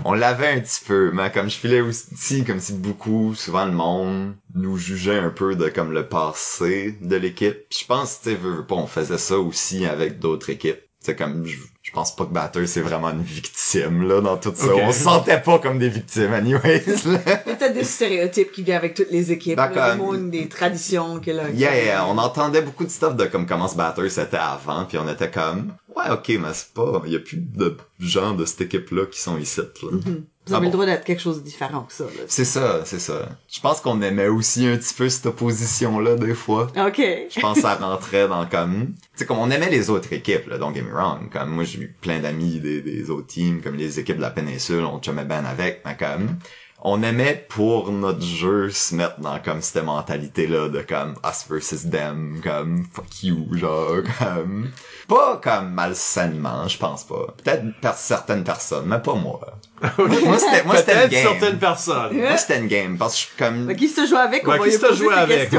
On 0.06 0.14
l'avait 0.14 0.48
un 0.48 0.62
petit 0.62 0.82
peu 0.86 1.12
mais 1.14 1.30
comme 1.30 1.50
je 1.50 1.58
filais 1.58 1.82
aussi 1.82 2.46
comme 2.46 2.62
si 2.62 2.74
beaucoup 2.74 3.36
souvent 3.36 3.66
le 3.66 3.74
monde 3.74 4.34
nous 4.56 4.78
jugeait 4.78 5.20
un 5.20 5.30
peu 5.30 5.56
de 5.56 5.68
comme 5.68 5.92
le 5.92 6.08
passé 6.08 6.98
de 7.02 7.16
l'équipe. 7.18 7.58
Je 7.70 7.86
pense 7.86 8.22
tu 8.22 8.32
sais 8.32 8.38
pas 8.68 8.76
on 8.76 8.88
faisait 8.88 9.18
ça 9.18 9.38
aussi 9.38 9.86
avec 9.86 10.20
d'autres 10.20 10.50
équipes 10.50 10.80
c'est 11.02 11.16
comme 11.16 11.46
je, 11.46 11.58
je 11.82 11.92
pense 11.92 12.16
pas 12.16 12.26
que 12.26 12.32
Batter 12.32 12.68
c'est 12.68 12.82
vraiment 12.82 13.10
une 13.10 13.24
victime 13.24 14.08
là 14.08 14.22
dans 14.22 14.38
tout 14.38 14.54
ça 14.54 14.68
on 14.76 14.92
se 14.92 15.04
sentait 15.04 15.42
pas 15.42 15.60
comme 15.60 15.80
des 15.80 15.90
victimes 15.90 16.34
anyways 16.34 16.84
là. 17.06 17.20
Il 17.26 17.30
y 17.30 17.32
a 17.32 17.38
peut-être 17.38 17.74
des 17.74 17.84
stéréotypes 17.84 18.52
qui 18.52 18.64
viennent 18.64 18.78
avec 18.78 18.96
toutes 18.96 19.12
les 19.12 19.32
équipes. 19.32 19.58
là, 19.58 19.96
monde, 19.96 20.30
des 20.30 20.48
traditions 20.50 21.20
que 21.20 21.32
là. 21.32 21.50
Yeah, 21.50 21.84
yeah, 21.84 22.06
on 22.06 22.18
entendait 22.18 22.62
beaucoup 22.62 22.84
de 22.86 22.90
stuff 22.92 23.16
de 23.16 23.26
comme 23.26 23.46
comment 23.46 23.68
ce 23.68 23.78
batteur 23.78 24.10
c'était 24.12 24.38
avant, 24.38 24.86
puis 24.86 24.98
on 24.98 25.08
était 25.08 25.32
comme 25.32 25.74
ouais 25.96 26.10
ok 26.12 26.30
mais 26.40 26.54
c'est 26.54 26.74
pas, 26.74 27.02
il 27.06 27.14
y 27.14 27.16
a 27.16 27.20
plus 27.20 27.38
de 27.38 27.78
gens 28.00 28.34
de 28.34 28.46
cette 28.46 28.62
équipe 28.62 28.92
là 28.92 29.06
qui 29.06 29.22
sont 29.22 29.38
ici. 29.38 29.62
Là. 29.62 29.92
Mhm. 29.92 30.26
Vous 30.50 30.56
Ah 30.56 30.58
avez 30.58 30.66
bon? 30.66 30.72
le 30.72 30.72
droit 30.74 30.86
d'être 30.86 31.06
quelque 31.06 31.22
chose 31.22 31.38
de 31.38 31.44
différent 31.44 31.84
que 31.84 31.94
ça. 31.94 32.06
C'est 32.28 32.46
ça, 32.46 32.82
c'est 32.86 33.00
ça. 33.00 33.30
Je 33.50 33.60
pense 33.62 33.82
qu'on 33.82 34.02
aimait 34.02 34.28
aussi 34.28 34.66
un 34.68 34.78
petit 34.78 34.94
peu 34.94 35.08
cette 35.10 35.26
opposition 35.28 36.00
là 36.00 36.16
des 36.16 36.34
fois. 36.34 36.68
Ok. 36.78 36.98
Je 37.00 37.40
pense 37.40 37.56
que 37.56 37.62
ça 37.62 37.76
rentrait 37.76 38.28
dans 38.28 38.46
comme 38.48 38.88
tu 38.88 39.00
sais 39.16 39.26
comme 39.26 39.40
on 39.40 39.52
aimait 39.52 39.70
les 39.70 39.90
autres 39.90 40.12
équipes 40.12 40.48
là, 40.48 40.58
don't 40.58 40.74
get 40.74 40.82
me 40.82 40.92
wrong, 40.92 41.30
comme 41.32 41.50
moi 41.52 41.64
j'ai 41.64 41.80
eu 41.80 41.96
plein 42.02 42.20
d'amis 42.20 42.60
des, 42.60 42.82
des 42.82 43.10
autres 43.10 43.28
teams 43.28 43.62
comme 43.62 43.76
les 43.76 44.00
équipes 44.00 44.18
de 44.18 44.22
la 44.22 44.32
péninsule, 44.32 44.84
on 44.86 45.02
chumait 45.02 45.26
ben 45.26 45.46
avec, 45.46 45.82
mais 45.86 45.96
comme 45.98 46.38
on 46.82 47.04
aimait 47.04 47.46
pour 47.50 47.92
notre 47.92 48.22
jeu 48.22 48.70
se 48.70 48.96
mettre 48.96 49.20
dans 49.20 49.38
comme 49.40 49.62
cette 49.62 49.84
mentalité 49.84 50.48
là 50.48 50.70
de 50.70 50.80
comme 50.82 51.16
us 51.26 51.46
versus 51.50 51.90
them 51.90 52.40
comme 52.44 52.86
fuck 52.94 53.22
you 53.24 53.46
genre 53.52 53.98
comme 54.20 54.70
pas 55.10 55.40
comme 55.44 55.72
malsainement 55.74 56.68
je 56.68 56.78
pense 56.78 57.04
pas 57.04 57.26
peut-être 57.44 57.64
par 57.82 57.96
certaines 57.96 58.44
personnes 58.44 58.86
mais 58.86 59.00
pas 59.00 59.16
moi 59.16 59.40
moi 59.98 60.38
c'était 60.38 60.64
moi 60.66 60.76
c'était 60.78 60.94
une 60.94 61.00
Peut-être 61.00 61.10
game 61.10 61.28
certaines 61.40 61.58
personnes. 61.60 62.14
moi 62.18 62.38
c'était 62.38 62.60
une 62.60 62.68
game 62.68 62.98
parce 62.98 63.14
que 63.14 63.20
je 63.20 63.26
suis 63.26 63.38
comme 63.38 63.68
Fait 63.68 63.76
qui 63.76 63.88
se 63.88 64.06
joue 64.06 64.16
avec, 64.18 64.48
on 64.48 64.52
Ouais, 64.52 64.58
va 64.60 64.66
qui 64.66 64.72
se 64.74 64.94
joue 64.94 65.10
avec? 65.10 65.50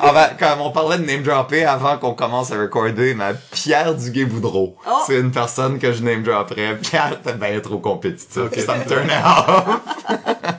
Ah 0.00 0.12
ben, 0.14 0.28
comme 0.38 0.60
on 0.60 0.70
parlait 0.70 0.98
de 0.98 1.04
name 1.04 1.22
dropper 1.22 1.64
avant 1.64 1.98
qu'on 1.98 2.14
commence 2.14 2.52
à 2.52 2.56
recorder, 2.56 3.14
ma 3.14 3.34
Pierre 3.34 3.94
Duguay-Boudreau. 3.96 4.76
Oh. 4.88 4.90
C'est 5.06 5.18
une 5.18 5.32
personne 5.32 5.78
que 5.80 5.92
je 5.92 6.02
name 6.02 6.22
dropperais. 6.22 6.76
Pierre, 6.80 7.20
t'es 7.22 7.32
bien 7.32 7.58
trop 7.60 7.78
compétitif. 7.78 8.38
Ok. 8.38 8.58
Ça 8.60 8.76
me 8.76 8.84
turn 8.84 9.10
off. 9.10 9.80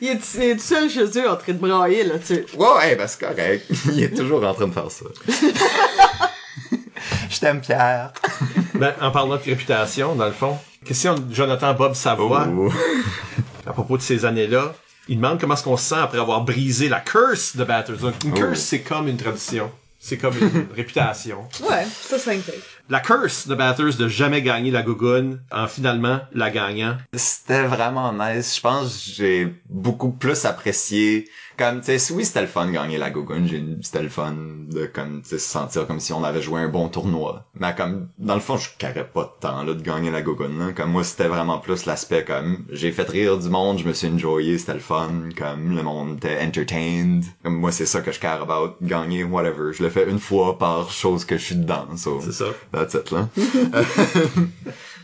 Il 0.00 0.08
est, 0.08 0.34
il 0.36 0.42
est 0.42 0.54
tout 0.56 0.62
seul 0.62 0.88
chez 0.88 1.04
eux 1.18 1.28
en 1.28 1.36
train 1.36 1.52
de 1.52 1.58
brailler, 1.58 2.04
là, 2.04 2.18
tu 2.18 2.26
sais. 2.26 2.46
Ouais, 2.56 2.66
ouais, 2.78 2.96
ben 2.96 3.06
c'est 3.08 3.20
correct. 3.20 3.66
Il 3.92 4.02
est 4.02 4.16
toujours 4.16 4.44
en 4.44 4.54
train 4.54 4.68
de 4.68 4.72
faire 4.72 4.90
ça. 4.90 5.04
je 7.30 7.38
t'aime, 7.40 7.60
Pierre. 7.60 8.12
Ben, 8.74 8.94
en 9.00 9.10
parlant 9.10 9.36
de 9.36 9.42
réputation, 9.42 10.14
dans 10.14 10.26
le 10.26 10.32
fond, 10.32 10.56
question 10.84 11.14
de 11.14 11.34
Jonathan 11.34 11.74
Bob 11.74 11.94
Savoie, 11.94 12.46
Oh. 12.48 12.70
à 13.66 13.72
propos 13.72 13.96
de 13.96 14.02
ces 14.02 14.24
années-là, 14.24 14.72
il 15.08 15.16
demande 15.16 15.40
comment 15.40 15.54
est-ce 15.54 15.64
qu'on 15.64 15.76
se 15.76 15.88
sent 15.88 15.96
après 16.00 16.18
avoir 16.20 16.42
brisé 16.42 16.88
la 16.88 17.00
curse 17.00 17.56
de 17.56 17.64
Batters. 17.64 17.96
Une 18.24 18.32
Oh. 18.32 18.36
curse, 18.36 18.60
c'est 18.60 18.82
comme 18.82 19.08
une 19.08 19.16
tradition. 19.16 19.70
C'est 19.98 20.16
comme 20.16 20.34
une 20.40 20.68
réputation. 20.76 21.38
Ouais, 21.68 21.84
ça, 22.02 22.18
c'est. 22.20 22.38
La 22.90 23.00
curse 23.00 23.46
de 23.46 23.54
Batters 23.54 23.98
de 23.98 24.08
jamais 24.08 24.40
gagner 24.40 24.70
la 24.70 24.82
Gougoune 24.82 25.42
en 25.52 25.66
finalement 25.66 26.20
la 26.32 26.50
gagnant. 26.50 26.96
C'était 27.12 27.64
vraiment 27.64 28.14
nice. 28.14 28.56
Je 28.56 28.60
pense 28.62 29.04
que 29.04 29.10
j'ai 29.10 29.54
beaucoup 29.68 30.10
plus 30.10 30.46
apprécié. 30.46 31.28
Comme, 31.58 31.80
tu 31.80 31.98
sais, 31.98 32.14
oui, 32.14 32.24
c'était 32.24 32.42
le 32.42 32.46
fun 32.46 32.66
de 32.66 32.70
gagner 32.70 32.98
la 32.98 33.10
Gogun. 33.10 33.44
J'ai, 33.44 33.64
c'était 33.82 34.02
le 34.02 34.08
fun 34.08 34.34
de, 34.68 34.86
comme, 34.86 35.22
tu 35.22 35.30
se 35.30 35.38
sentir 35.38 35.86
comme 35.88 35.98
si 35.98 36.12
on 36.12 36.22
avait 36.22 36.40
joué 36.40 36.60
un 36.60 36.68
bon 36.68 36.88
tournoi. 36.88 37.44
Mais 37.58 37.74
comme, 37.74 38.08
dans 38.18 38.34
le 38.34 38.40
fond, 38.40 38.56
je 38.56 38.68
carrais 38.78 39.08
pas 39.08 39.24
de 39.24 39.40
temps, 39.40 39.64
là, 39.64 39.74
de 39.74 39.82
gagner 39.82 40.12
la 40.12 40.22
Gogun, 40.22 40.56
là. 40.58 40.72
Comme, 40.72 40.92
moi, 40.92 41.02
c'était 41.02 41.26
vraiment 41.26 41.58
plus 41.58 41.84
l'aspect, 41.84 42.24
comme, 42.24 42.64
j'ai 42.70 42.92
fait 42.92 43.08
rire 43.08 43.38
du 43.38 43.48
monde, 43.48 43.78
je 43.78 43.88
me 43.88 43.92
suis 43.92 44.06
enjoyé, 44.08 44.56
c'était 44.56 44.74
le 44.74 44.80
fun. 44.80 45.30
Comme, 45.36 45.74
le 45.74 45.82
monde 45.82 46.18
était 46.18 46.40
entertained. 46.40 47.24
Comme, 47.42 47.56
moi, 47.56 47.72
c'est 47.72 47.86
ça 47.86 48.02
que 48.02 48.12
je 48.12 48.20
care 48.20 48.40
about. 48.40 48.76
Gagner, 48.80 49.24
whatever. 49.24 49.72
Je 49.72 49.82
le 49.82 49.90
fais 49.90 50.08
une 50.08 50.20
fois 50.20 50.58
par 50.58 50.90
chose 50.92 51.24
que 51.24 51.36
je 51.36 51.42
suis 51.42 51.56
dedans, 51.56 51.96
so. 51.96 52.20
C'est 52.22 52.32
ça. 52.32 52.46
That's 52.72 52.94
it, 52.94 53.10
là. 53.10 53.28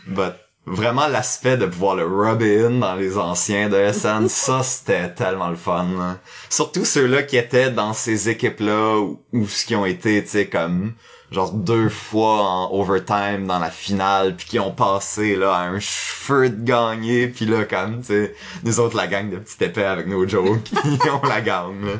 But 0.07 0.44
vraiment 0.65 1.07
l'aspect 1.07 1.57
de 1.57 1.65
pouvoir 1.65 1.95
le 1.95 2.05
rub 2.05 2.41
in 2.41 2.79
dans 2.79 2.95
les 2.95 3.17
anciens 3.17 3.69
de 3.69 3.91
SN, 3.91 4.27
ça 4.29 4.63
c'était 4.63 5.13
tellement 5.13 5.49
le 5.49 5.55
fun. 5.55 5.87
là. 5.97 6.17
Surtout 6.49 6.85
ceux-là 6.85 7.23
qui 7.23 7.37
étaient 7.37 7.71
dans 7.71 7.93
ces 7.93 8.29
équipes-là 8.29 8.99
ou, 8.99 9.19
ou 9.33 9.47
ce 9.47 9.65
qui 9.65 9.75
ont 9.75 9.85
été, 9.85 10.23
tu 10.23 10.29
sais, 10.29 10.47
comme 10.47 10.93
genre 11.31 11.51
deux 11.51 11.89
fois 11.89 12.43
en 12.43 12.71
overtime 12.71 13.47
dans 13.47 13.59
la 13.59 13.69
finale 13.71 14.35
puis 14.35 14.45
qui 14.47 14.59
ont 14.59 14.71
passé 14.71 15.35
là 15.35 15.53
à 15.53 15.61
un 15.63 15.79
cheveu 15.79 16.49
de 16.49 16.63
gagner 16.63 17.27
puis 17.27 17.45
là 17.45 17.65
comme 17.65 18.01
tu 18.01 18.07
sais 18.07 18.35
nous 18.63 18.79
autres 18.79 18.95
la 18.95 19.07
gang 19.07 19.29
de 19.29 19.37
petits 19.37 19.63
épais 19.63 19.83
avec 19.83 20.07
nos 20.07 20.27
jokes 20.27 20.63
qui 20.63 21.09
ont 21.09 21.27
la 21.27 21.41
gamme 21.41 21.85
là. 21.85 21.93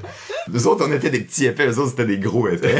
nous 0.47 0.67
autres 0.67 0.85
on 0.87 0.91
était 0.91 1.09
des 1.09 1.21
petits 1.21 1.45
épais 1.45 1.67
eux 1.67 1.79
autres 1.79 1.91
c'était 1.91 2.05
des 2.05 2.19
gros 2.19 2.47
épais 2.47 2.75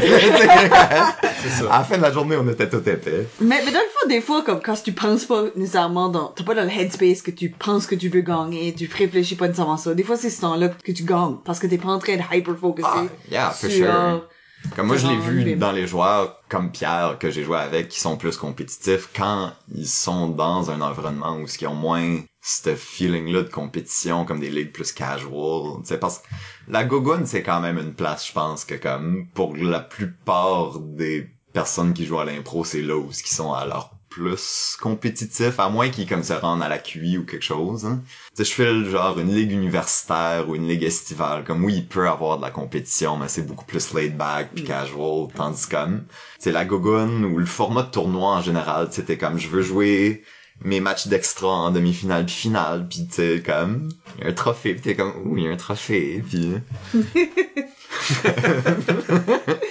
ça. 1.48 1.72
à 1.72 1.78
la 1.78 1.84
fin 1.84 1.96
de 1.96 2.02
la 2.02 2.12
journée 2.12 2.36
on 2.36 2.48
était 2.48 2.68
tous 2.68 2.88
épais 2.88 3.26
Mais, 3.40 3.62
mais 3.64 3.72
dans 3.72 3.80
le 3.80 3.86
fond, 3.86 4.08
des 4.08 4.20
fois, 4.20 4.42
comme 4.42 4.60
quand 4.60 4.74
tu 4.82 4.92
penses 4.92 5.24
pas 5.24 5.44
nécessairement 5.56 6.08
dans, 6.08 6.28
t'es 6.28 6.44
pas 6.44 6.54
dans 6.54 6.64
le 6.64 6.70
headspace 6.70 7.22
que 7.22 7.30
tu 7.30 7.50
penses 7.50 7.86
que 7.86 7.94
tu 7.94 8.08
veux 8.08 8.20
gagner, 8.20 8.74
tu 8.74 8.90
réfléchis 8.92 9.36
pas 9.36 9.46
nécessairement 9.46 9.74
à 9.74 9.78
ça. 9.78 9.94
Des 9.94 10.02
fois, 10.04 10.16
c'est 10.16 10.30
ce 10.30 10.40
temps-là 10.42 10.68
que 10.68 10.92
tu 10.92 11.04
gagnes 11.04 11.36
parce 11.44 11.58
que 11.58 11.66
t'es 11.66 11.78
pas 11.78 11.88
en 11.88 11.98
train 11.98 12.16
de 12.16 12.22
hyper-focuser 12.32 12.86
Ah, 12.88 13.04
yeah, 13.30 13.50
for 13.50 13.70
sur, 13.70 13.84
sure. 13.84 14.28
Comme 14.74 14.88
moi, 14.88 14.96
je 14.96 15.06
l'ai 15.06 15.14
Genre, 15.14 15.24
vu 15.24 15.56
dans 15.56 15.72
les 15.72 15.86
joueurs 15.86 16.42
comme 16.48 16.70
Pierre 16.70 17.16
que 17.18 17.30
j'ai 17.30 17.44
joué 17.44 17.58
avec 17.58 17.88
qui 17.88 18.00
sont 18.00 18.16
plus 18.16 18.36
compétitifs 18.36 19.08
quand 19.14 19.52
ils 19.74 19.86
sont 19.86 20.28
dans 20.28 20.70
un 20.70 20.80
environnement 20.80 21.36
où 21.36 21.46
ils 21.46 21.66
ont 21.66 21.74
moins 21.74 22.20
ce 22.42 22.74
feeling-là 22.74 23.42
de 23.42 23.48
compétition 23.48 24.24
comme 24.24 24.40
des 24.40 24.50
ligues 24.50 24.72
plus 24.72 24.92
casual. 24.92 25.80
Tu 25.80 25.86
sais, 25.86 25.98
parce 25.98 26.18
que 26.18 26.26
la 26.68 26.84
Gogun, 26.84 27.24
c'est 27.24 27.42
quand 27.42 27.60
même 27.60 27.78
une 27.78 27.94
place, 27.94 28.28
je 28.28 28.32
pense, 28.32 28.64
que 28.64 28.74
comme 28.74 29.28
pour 29.34 29.56
la 29.56 29.80
plupart 29.80 30.78
des 30.78 31.30
personnes 31.52 31.94
qui 31.94 32.04
jouent 32.04 32.20
à 32.20 32.24
l'impro, 32.24 32.64
c'est 32.64 32.82
là 32.82 32.96
où 32.96 33.08
ils 33.10 33.14
sont 33.26 33.52
à 33.52 33.64
leur 33.64 33.95
plus 34.16 34.78
compétitifs, 34.80 35.60
à 35.60 35.68
moins 35.68 35.90
qu'ils 35.90 36.08
comme 36.08 36.22
se 36.22 36.32
rendent 36.32 36.62
à 36.62 36.70
la 36.70 36.78
QI 36.78 37.18
ou 37.18 37.26
quelque 37.26 37.44
chose. 37.44 37.84
Hein. 37.84 38.00
Tu 38.34 38.36
sais, 38.36 38.44
je 38.50 38.54
fais 38.54 38.72
le 38.72 38.90
genre 38.90 39.18
une 39.18 39.34
ligue 39.34 39.52
universitaire 39.52 40.48
ou 40.48 40.54
une 40.54 40.66
ligue 40.66 40.84
estivale, 40.84 41.44
comme 41.44 41.62
oui, 41.62 41.74
il 41.76 41.86
peut 41.86 42.08
avoir 42.08 42.38
de 42.38 42.42
la 42.42 42.50
compétition, 42.50 43.18
mais 43.18 43.28
c'est 43.28 43.46
beaucoup 43.46 43.66
plus 43.66 43.92
laid 43.92 44.16
back 44.16 44.52
puis 44.54 44.64
casual, 44.64 45.28
tandis 45.34 45.66
comme, 45.66 46.06
c'est 46.38 46.50
la 46.50 46.64
gogun 46.64 47.24
ou 47.24 47.36
le 47.36 47.44
format 47.44 47.82
de 47.82 47.90
tournoi 47.90 48.36
en 48.36 48.40
général, 48.40 48.88
t'es 48.88 49.18
comme, 49.18 49.38
je 49.38 49.48
veux 49.48 49.60
jouer 49.60 50.24
mes 50.64 50.80
matchs 50.80 51.08
d'extra 51.08 51.48
en 51.48 51.70
demi-finale 51.70 52.24
puis 52.24 52.34
finale, 52.34 52.88
puis 52.88 53.06
tu 53.06 53.16
sais, 53.16 53.42
comme, 53.44 53.90
il 54.16 54.24
y 54.24 54.26
a 54.26 54.30
un 54.30 54.32
trophée, 54.32 54.72
puis 54.72 54.82
t'es 54.82 54.96
comme, 54.96 55.12
ouh, 55.26 55.36
il 55.36 55.44
y 55.44 55.46
a 55.46 55.50
un 55.50 55.56
trophée, 55.56 56.24
puis... 56.26 56.54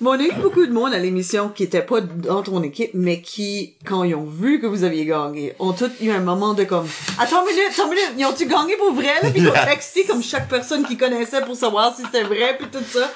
Mais 0.00 0.08
on 0.08 0.12
a 0.12 0.22
eu 0.22 0.32
beaucoup 0.40 0.64
de 0.64 0.72
monde 0.72 0.94
à 0.94 0.98
l'émission 0.98 1.50
qui 1.50 1.64
était 1.64 1.82
pas 1.82 2.00
dans 2.00 2.42
ton 2.42 2.62
équipe, 2.62 2.92
mais 2.94 3.20
qui, 3.20 3.74
quand 3.84 4.02
ils 4.04 4.14
ont 4.14 4.24
vu 4.24 4.58
que 4.60 4.66
vous 4.66 4.82
aviez 4.84 5.04
gagné, 5.04 5.54
ont 5.58 5.72
tous 5.72 5.90
eu 6.00 6.10
un 6.10 6.20
moment 6.20 6.54
de 6.54 6.64
comme, 6.64 6.86
attends 7.18 7.42
une 7.42 7.54
minute, 7.54 7.70
attends 7.72 7.84
une 7.84 7.90
minute, 7.90 8.12
ils 8.16 8.24
ont-tu 8.24 8.46
gagné 8.46 8.76
pour 8.76 8.92
vrai, 8.94 9.20
là? 9.22 9.30
Pis 9.30 9.40
ils 9.40 9.48
ont 9.48 9.52
texté 9.52 10.04
comme 10.04 10.22
chaque 10.22 10.48
personne 10.48 10.84
qui 10.86 10.96
connaissait 10.96 11.42
pour 11.42 11.54
savoir 11.54 11.94
si 11.94 12.02
c'était 12.02 12.22
vrai, 12.22 12.56
puis 12.58 12.68
tout 12.72 12.84
ça. 12.90 13.12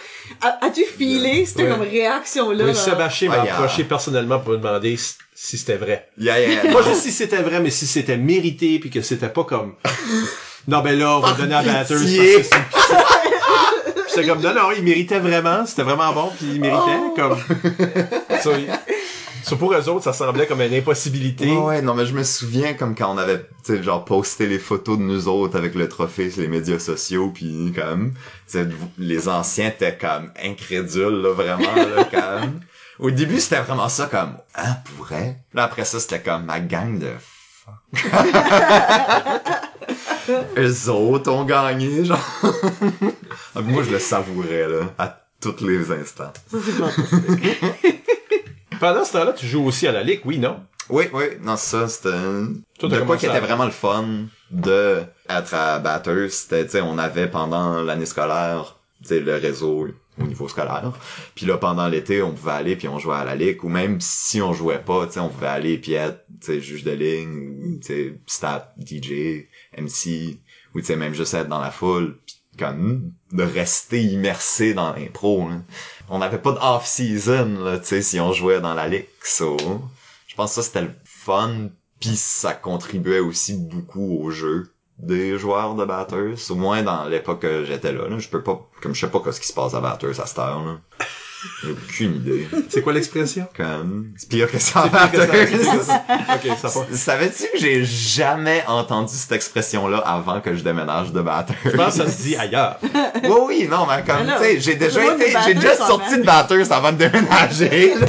As-tu 0.60 0.84
filé 0.84 1.46
cette 1.46 1.58
Ouais. 1.58 1.68
comme 1.70 1.82
réaction-là? 1.82 2.64
Oui, 2.64 2.72
là? 2.72 2.74
Sébastien 2.74 3.28
m'a 3.30 3.44
yeah. 3.44 3.54
approché 3.54 3.84
personnellement 3.84 4.40
pour 4.40 4.52
me 4.52 4.58
demander 4.58 4.96
si, 5.34 5.58
c'était 5.58 5.76
vrai. 5.76 6.08
Yeah, 6.18 6.38
yeah, 6.38 6.72
Pas 6.72 6.82
juste 6.82 7.02
si 7.02 7.12
c'était 7.12 7.42
vrai, 7.42 7.60
mais 7.60 7.70
si 7.70 7.86
c'était 7.86 8.16
mérité 8.16 8.78
puis 8.78 8.90
que 8.90 9.00
c'était 9.00 9.28
pas 9.28 9.44
comme... 9.44 9.74
Non, 10.66 10.80
ben 10.80 10.98
là, 10.98 11.18
on 11.18 11.20
va 11.20 11.32
donner 11.32 11.54
à 11.54 11.62
Batters 11.62 11.98
parce 11.98 12.02
que 12.04 12.42
c'est 12.42 12.44
J'étais 14.14 14.28
comme, 14.28 14.40
non, 14.40 14.54
non, 14.54 14.71
il 14.76 14.85
méritait 14.85 15.18
vraiment, 15.18 15.66
c'était 15.66 15.83
vraiment 15.83 16.12
bon, 16.12 16.30
puis 16.37 16.47
il 16.54 16.61
méritait, 16.61 16.99
Oh. 17.00 17.14
comme... 17.16 17.38
Ça, 19.44 19.56
pour 19.56 19.75
eux 19.75 19.88
autres, 19.90 20.04
ça 20.04 20.14
semblait 20.14 20.47
comme 20.47 20.62
une 20.62 20.73
impossibilité. 20.73 21.50
Ouais, 21.50 21.59
ouais, 21.59 21.83
non, 21.83 21.92
mais 21.92 22.06
je 22.06 22.14
me 22.14 22.23
souviens 22.23 22.73
comme 22.73 22.94
quand 22.94 23.12
on 23.14 23.18
avait, 23.18 23.40
tu 23.62 23.76
sais, 23.76 23.83
genre 23.83 24.02
posté 24.02 24.47
les 24.47 24.59
photos 24.59 24.97
de 24.97 25.02
nous 25.02 25.28
autres 25.28 25.59
avec 25.59 25.75
le 25.75 25.87
trophée 25.87 26.30
sur 26.30 26.40
les 26.40 26.49
médias 26.49 26.78
sociaux, 26.78 27.30
puis 27.35 27.71
comme, 27.76 28.14
tu 28.49 28.59
sais, 28.59 28.66
les 28.97 29.28
anciens 29.28 29.68
étaient 29.68 29.99
comme 29.99 30.30
incrédules, 30.42 31.21
là, 31.21 31.35
vraiment, 31.35 31.75
là, 31.75 32.04
comme. 32.11 32.61
Au 32.99 33.11
début, 33.11 33.38
c'était 33.38 33.61
vraiment 33.61 33.90
ça, 33.90 34.06
comme, 34.06 34.33
hein, 34.54 34.76
pour 34.97 35.04
vrai? 35.04 35.37
Là, 35.52 35.64
après 35.64 35.85
ça, 35.85 36.00
c'était 36.00 36.21
comme 36.21 36.47
ma 36.47 36.61
gang 36.61 36.99
de 36.99 37.11
fuck. 37.66 37.75
Eux 40.56 40.88
autres 40.88 41.30
ont 41.30 41.44
gagné, 41.44 42.06
genre. 42.06 42.18
Ah, 43.54 43.61
Moi, 43.62 43.82
je 43.84 43.90
le 43.90 43.99
savourais, 43.99 44.68
là, 44.68 44.92
à 44.99 45.20
tous 45.40 45.64
les 45.64 45.90
instants. 45.92 46.32
Ça, 46.50 46.58
c'est 46.64 46.73
fantastique. 46.73 48.00
Pendant 48.80 49.04
ce 49.04 49.12
temps-là, 49.12 49.32
tu 49.32 49.46
joues 49.46 49.64
aussi 49.64 49.87
à 49.87 49.92
la 49.92 50.02
Ligue, 50.02 50.20
oui, 50.25 50.38
non? 50.38 50.61
Oui, 50.90 51.04
oui, 51.14 51.25
non, 51.40 51.56
ça, 51.56 51.88
c'était 51.88 52.11
de 52.11 53.00
quoi 53.00 53.16
qui 53.16 53.25
était 53.26 53.37
à- 53.37 53.40
vraiment 53.40 53.64
le 53.64 53.70
fun 53.70 54.04
de 54.50 55.02
être 55.30 55.54
à 55.54 55.78
Batters, 55.78 56.30
c'était, 56.30 56.64
tu 56.66 56.73
sais, 56.73 56.80
on 56.82 56.99
avait 56.99 57.28
pendant 57.30 57.80
l'année 57.82 58.04
scolaire, 58.04 58.76
tu 59.02 59.08
sais, 59.08 59.20
le 59.20 59.37
réseau 59.37 59.88
au 60.20 60.23
niveau 60.26 60.46
scolaire. 60.46 60.92
Puis 61.34 61.46
là, 61.46 61.56
pendant 61.56 61.88
l'été, 61.88 62.23
on 62.23 62.32
pouvait 62.32 62.52
aller 62.52 62.76
puis 62.76 62.87
on 62.88 62.99
jouait 62.99 63.16
à 63.16 63.25
la 63.25 63.34
ligue, 63.34 63.64
ou 63.64 63.68
même 63.70 63.99
si 64.00 64.42
on 64.42 64.52
jouait 64.52 64.78
pas, 64.78 65.06
tu 65.06 65.14
sais, 65.14 65.20
on 65.20 65.30
pouvait 65.30 65.46
aller 65.46 65.78
puis 65.78 65.94
être, 65.94 66.20
tu 66.40 66.46
sais, 66.46 66.61
juge 66.61 66.84
de 66.84 66.92
ligne, 66.92 67.38
ou, 67.64 67.78
tu 67.80 67.87
sais, 67.87 68.20
stat, 68.26 68.75
DJ, 68.78 69.46
MC, 69.78 70.38
ou 70.75 70.80
tu 70.80 70.87
sais, 70.87 70.96
même 70.96 71.14
juste 71.14 71.32
être 71.32 71.49
dans 71.49 71.61
la 71.62 71.70
foule, 71.70 72.18
comme 72.58 73.12
de 73.32 73.42
rester 73.42 74.02
immersé 74.02 74.75
dans 74.75 74.92
l'impro. 74.92 75.42
hein. 75.42 75.62
On 76.08 76.18
n'avait 76.18 76.38
pas 76.38 76.52
de 76.52 76.58
off-season, 76.58 77.78
tu 77.80 77.84
sais, 77.87 78.02
si 78.02 78.20
on 78.20 78.32
jouait 78.32 78.61
dans 78.61 78.75
la 78.75 78.88
ligue, 78.88 79.08
so... 79.23 79.56
Je 80.26 80.37
pense 80.37 80.50
que 80.50 80.54
ça, 80.56 80.62
c'était 80.62 80.82
le 80.82 80.94
fun, 81.04 81.68
puis 82.00 82.16
ça 82.16 82.54
contribuait 82.54 83.20
aussi 83.20 83.54
beaucoup 83.54 84.18
au 84.20 84.30
jeu 84.32 84.73
des 84.99 85.38
joueurs 85.38 85.76
de 85.76 85.84
Batters, 85.84 86.50
au 86.50 86.54
moins 86.56 86.82
dans 86.82 87.04
l'époque 87.04 87.42
que 87.42 87.64
j'étais 87.64 87.92
là. 87.92 88.04
Je 88.18 88.28
peux 88.28 88.42
pas, 88.42 88.68
comme 88.82 88.94
je 88.94 89.00
sais 89.06 89.11
pas 89.11 89.23
ce 89.30 89.40
qui 89.40 89.46
se 89.46 89.52
passe 89.52 89.75
à 89.75 89.80
Batters 89.80 90.20
à 90.20 90.26
cette 90.26 90.38
heure, 90.40 90.64
là. 90.64 90.80
J'ai 91.62 91.70
aucune 91.70 92.16
idée. 92.16 92.48
C'est 92.68 92.82
quoi 92.82 92.92
l'expression? 92.92 93.46
Comme, 93.56 94.08
c'est 94.16 94.28
pire 94.28 94.50
que 94.50 94.58
ça 94.58 94.88
pire 94.88 95.10
que 95.10 95.18
ça. 95.84 96.04
Ok, 96.34 96.56
ça 96.58 96.68
va. 96.68 96.96
Savais-tu 96.96 97.42
que 97.52 97.58
j'ai 97.58 97.84
jamais 97.84 98.64
entendu 98.66 99.12
cette 99.14 99.32
expression-là 99.32 99.98
avant 99.98 100.40
que 100.40 100.54
je 100.54 100.62
déménage 100.62 101.12
de 101.12 101.20
Batters? 101.20 101.56
Je 101.64 101.70
pense 101.70 101.96
que 101.98 102.04
ça 102.04 102.10
se 102.10 102.22
dit 102.22 102.36
ailleurs. 102.36 102.78
Oui, 103.24 103.38
oui, 103.46 103.68
non, 103.70 103.86
mais 103.86 104.02
comme, 104.04 104.26
tu 104.26 104.42
sais, 104.44 104.60
j'ai 104.60 104.74
déjà 104.74 105.14
été, 105.14 105.32
de 105.32 105.38
j'ai 105.46 105.54
déjà 105.54 105.74
sorti 105.76 106.10
même. 106.12 106.20
de 106.20 106.26
Batters 106.26 106.72
avant 106.72 106.92
de 106.92 106.98
déménager. 106.98 107.94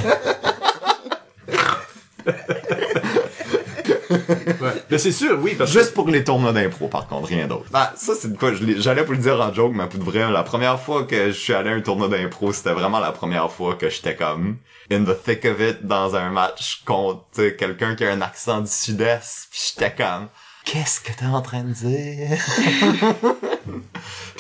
Ouais. 4.30 4.98
C'est 4.98 5.12
sûr, 5.12 5.38
oui, 5.42 5.56
parce 5.58 5.72
que... 5.72 5.80
Juste 5.80 5.94
pour 5.94 6.08
les 6.10 6.24
tournois 6.24 6.54
d'impro, 6.54 6.88
par 6.88 7.08
contre, 7.08 7.28
rien 7.28 7.48
d'autre. 7.48 7.66
Ben, 7.72 7.90
ça, 7.96 8.14
c'est 8.20 8.32
de 8.32 8.38
quoi, 8.38 8.52
j'allais 8.78 9.04
vous 9.04 9.14
le 9.14 9.18
dire 9.20 9.40
en 9.42 9.54
joke, 9.54 9.74
mais 9.76 9.88
pour 9.88 10.00
de 10.00 10.06
vrai, 10.06 10.32
la 10.32 10.44
première 10.44 10.80
fois 10.80 11.04
que 11.04 11.28
je 11.28 11.38
suis 11.38 11.54
allé 11.54 11.70
à 11.70 11.74
un 11.74 11.82
tournoi 11.82 12.08
d'impro, 12.08 12.54
c'était 12.54 12.74
vraiment 12.74 13.00
la 13.00 13.12
première 13.12 13.52
fois 13.52 13.76
que 13.76 13.90
j'étais 13.90 14.16
comme 14.16 14.58
in 14.92 15.04
the 15.04 15.16
thick 15.24 15.46
of 15.46 15.60
it 15.60 15.86
dans 15.86 16.16
un 16.16 16.30
match 16.30 16.84
contre 16.86 17.26
tu 17.34 17.42
sais, 17.42 17.56
quelqu'un 17.56 17.96
qui 17.96 18.06
a 18.06 18.12
un 18.12 18.22
accent 18.22 18.62
du 18.62 18.72
sud-est, 18.72 19.48
pis 19.52 19.74
j'étais 19.76 19.94
comme, 19.96 20.28
qu'est-ce 20.64 21.00
que 21.00 21.12
t'es 21.12 21.26
en 21.26 21.42
train 21.42 21.64
de 21.64 21.74
dire? 21.74 22.38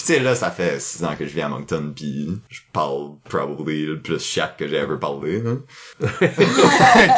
Tu 0.06 0.14
sais, 0.14 0.20
là, 0.20 0.36
ça 0.36 0.52
fait 0.52 0.80
six 0.80 1.04
ans 1.04 1.16
que 1.18 1.26
je 1.26 1.34
vis 1.34 1.42
à 1.42 1.50
Moncton, 1.50 1.92
puis 1.96 2.30
je 2.50 2.62
parle 2.72 3.14
probably 3.28 3.88
le 3.88 4.00
plus 4.00 4.20
chiac 4.24 4.56
que 4.56 4.68
j'ai 4.68 4.76
ever 4.76 4.98
parlé, 5.02 5.42
là. 5.42 5.54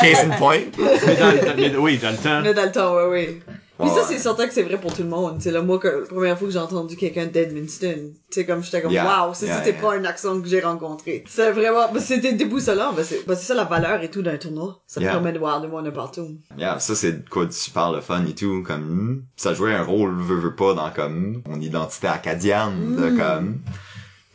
Case 0.01 0.19
in 0.25 0.29
point. 0.37 0.61
Mais 0.77 1.15
dans, 1.17 1.31
le- 1.31 1.55
mais- 1.57 1.75
oui, 1.75 1.97
dans 1.97 2.11
le 2.11 2.17
temps. 2.17 2.41
Mais 2.41 2.53
dans 2.53 2.63
le 2.63 2.71
temps, 2.71 2.95
ouais, 2.95 3.05
ouais. 3.07 3.39
Puis 3.79 3.89
ça, 3.89 4.03
c'est 4.07 4.17
certain 4.17 4.47
que 4.47 4.53
c'est 4.53 4.63
vrai 4.63 4.79
pour 4.79 4.91
tout 4.93 5.03
le 5.03 5.09
monde. 5.09 5.37
C'est 5.39 5.51
là, 5.51 5.61
moi, 5.61 5.77
que, 5.77 5.87
la 5.87 6.05
première 6.07 6.37
fois 6.37 6.47
que 6.47 6.53
j'ai 6.53 6.59
entendu 6.59 6.95
quelqu'un 6.95 7.27
d'Edmundston, 7.27 8.11
sais, 8.31 8.45
comme 8.45 8.63
j'étais 8.63 8.81
comme, 8.81 8.91
Yeah. 8.91 9.25
wow, 9.27 9.33
ça, 9.33 9.45
c'était 9.63 9.73
pas 9.79 9.93
un 9.95 10.03
accent 10.05 10.41
que 10.41 10.47
j'ai 10.47 10.61
rencontré. 10.61 11.23
C'est 11.27 11.51
vraiment, 11.51 11.91
ben, 11.93 11.99
c'était 11.99 12.33
déboussolant, 12.33 12.93
ben, 12.93 13.03
c'est, 13.03 13.25
ben, 13.27 13.35
c'est 13.35 13.45
ça 13.45 13.53
la 13.53 13.65
valeur 13.65 14.01
et 14.01 14.09
tout 14.09 14.21
d'un 14.23 14.37
tournoi. 14.37 14.81
Ça 14.87 14.99
Yeah. 15.01 15.11
permet 15.11 15.31
de 15.33 15.39
voir 15.39 15.61
du 15.61 15.67
monde 15.67 15.85
de 15.85 15.91
partout. 15.91 16.27
Yeah, 16.57 16.79
ça 16.79 16.95
c'est 16.95 17.29
quoi 17.29 17.45
de 17.45 17.51
super 17.51 17.91
le 17.91 18.01
fun 18.01 18.25
et 18.25 18.33
tout, 18.33 18.63
comme, 18.65 18.81
hmm, 18.81 19.23
ça 19.35 19.53
jouait 19.53 19.73
un 19.75 19.83
rôle, 19.83 20.15
veut, 20.21 20.37
veut 20.39 20.55
pas, 20.55 20.73
dans 20.73 20.89
comme, 20.91 21.41
mon 21.47 21.59
identité 21.61 22.07
acadienne, 22.07 22.95
de 22.95 23.09
Mm. 23.11 23.17
comme, 23.17 23.59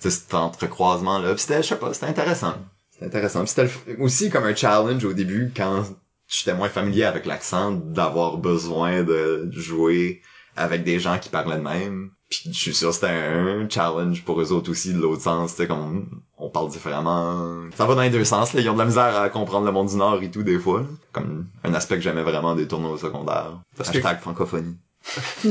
tu 0.00 0.08
sais, 0.08 0.10
cet 0.10 0.34
entrecroisement-là, 0.34 1.34
pis 1.34 1.42
c'était, 1.42 1.62
je 1.62 1.68
sais 1.68 1.76
pas, 1.76 1.92
c'était 1.92 2.06
intéressant. 2.06 2.54
C'était 2.92 3.06
intéressant. 3.06 3.44
C'était 3.46 3.64
le 3.88 4.00
aussi 4.02 4.30
comme 4.30 4.44
un 4.44 4.54
challenge 4.54 5.04
au 5.04 5.12
début, 5.12 5.52
quand 5.56 5.84
j'étais 6.32 6.54
moins 6.54 6.68
familier 6.68 7.04
avec 7.04 7.26
l'accent, 7.26 7.72
d'avoir 7.72 8.38
besoin 8.38 9.02
de 9.02 9.48
jouer 9.52 10.22
avec 10.56 10.84
des 10.84 10.98
gens 10.98 11.18
qui 11.18 11.28
parlaient 11.28 11.56
de 11.56 11.62
même. 11.62 12.10
Puis 12.30 12.42
je 12.50 12.58
suis 12.58 12.74
sûr 12.74 12.88
que 12.88 12.94
c'était 12.94 13.08
un 13.08 13.68
challenge 13.68 14.22
pour 14.24 14.40
eux 14.40 14.52
autres 14.52 14.70
aussi 14.70 14.94
de 14.94 14.98
l'autre 15.00 15.22
sens, 15.22 15.50
tu 15.52 15.58
sais, 15.62 15.66
comme 15.66 16.06
on 16.38 16.48
parle 16.48 16.70
différemment. 16.70 17.60
Ça 17.76 17.84
va 17.84 17.94
dans 17.94 18.00
les 18.00 18.08
deux 18.10 18.24
sens, 18.24 18.54
là. 18.54 18.60
Ils 18.62 18.68
ont 18.70 18.74
de 18.74 18.78
la 18.78 18.86
misère 18.86 19.14
à 19.20 19.28
comprendre 19.28 19.66
le 19.66 19.72
monde 19.72 19.88
du 19.88 19.96
Nord 19.96 20.22
et 20.22 20.30
tout, 20.30 20.42
des 20.42 20.58
fois. 20.58 20.80
là. 20.80 20.86
Comme 21.12 21.46
un 21.62 21.74
aspect 21.74 21.96
que 21.96 22.00
j'aimais 22.02 22.22
vraiment 22.22 22.54
des 22.54 22.66
tournois 22.66 22.92
au 22.92 22.96
secondaire. 22.96 23.60
Parce 23.76 23.90
que- 23.90 23.98
Hashtag 23.98 24.20
francophonie. 24.20 24.76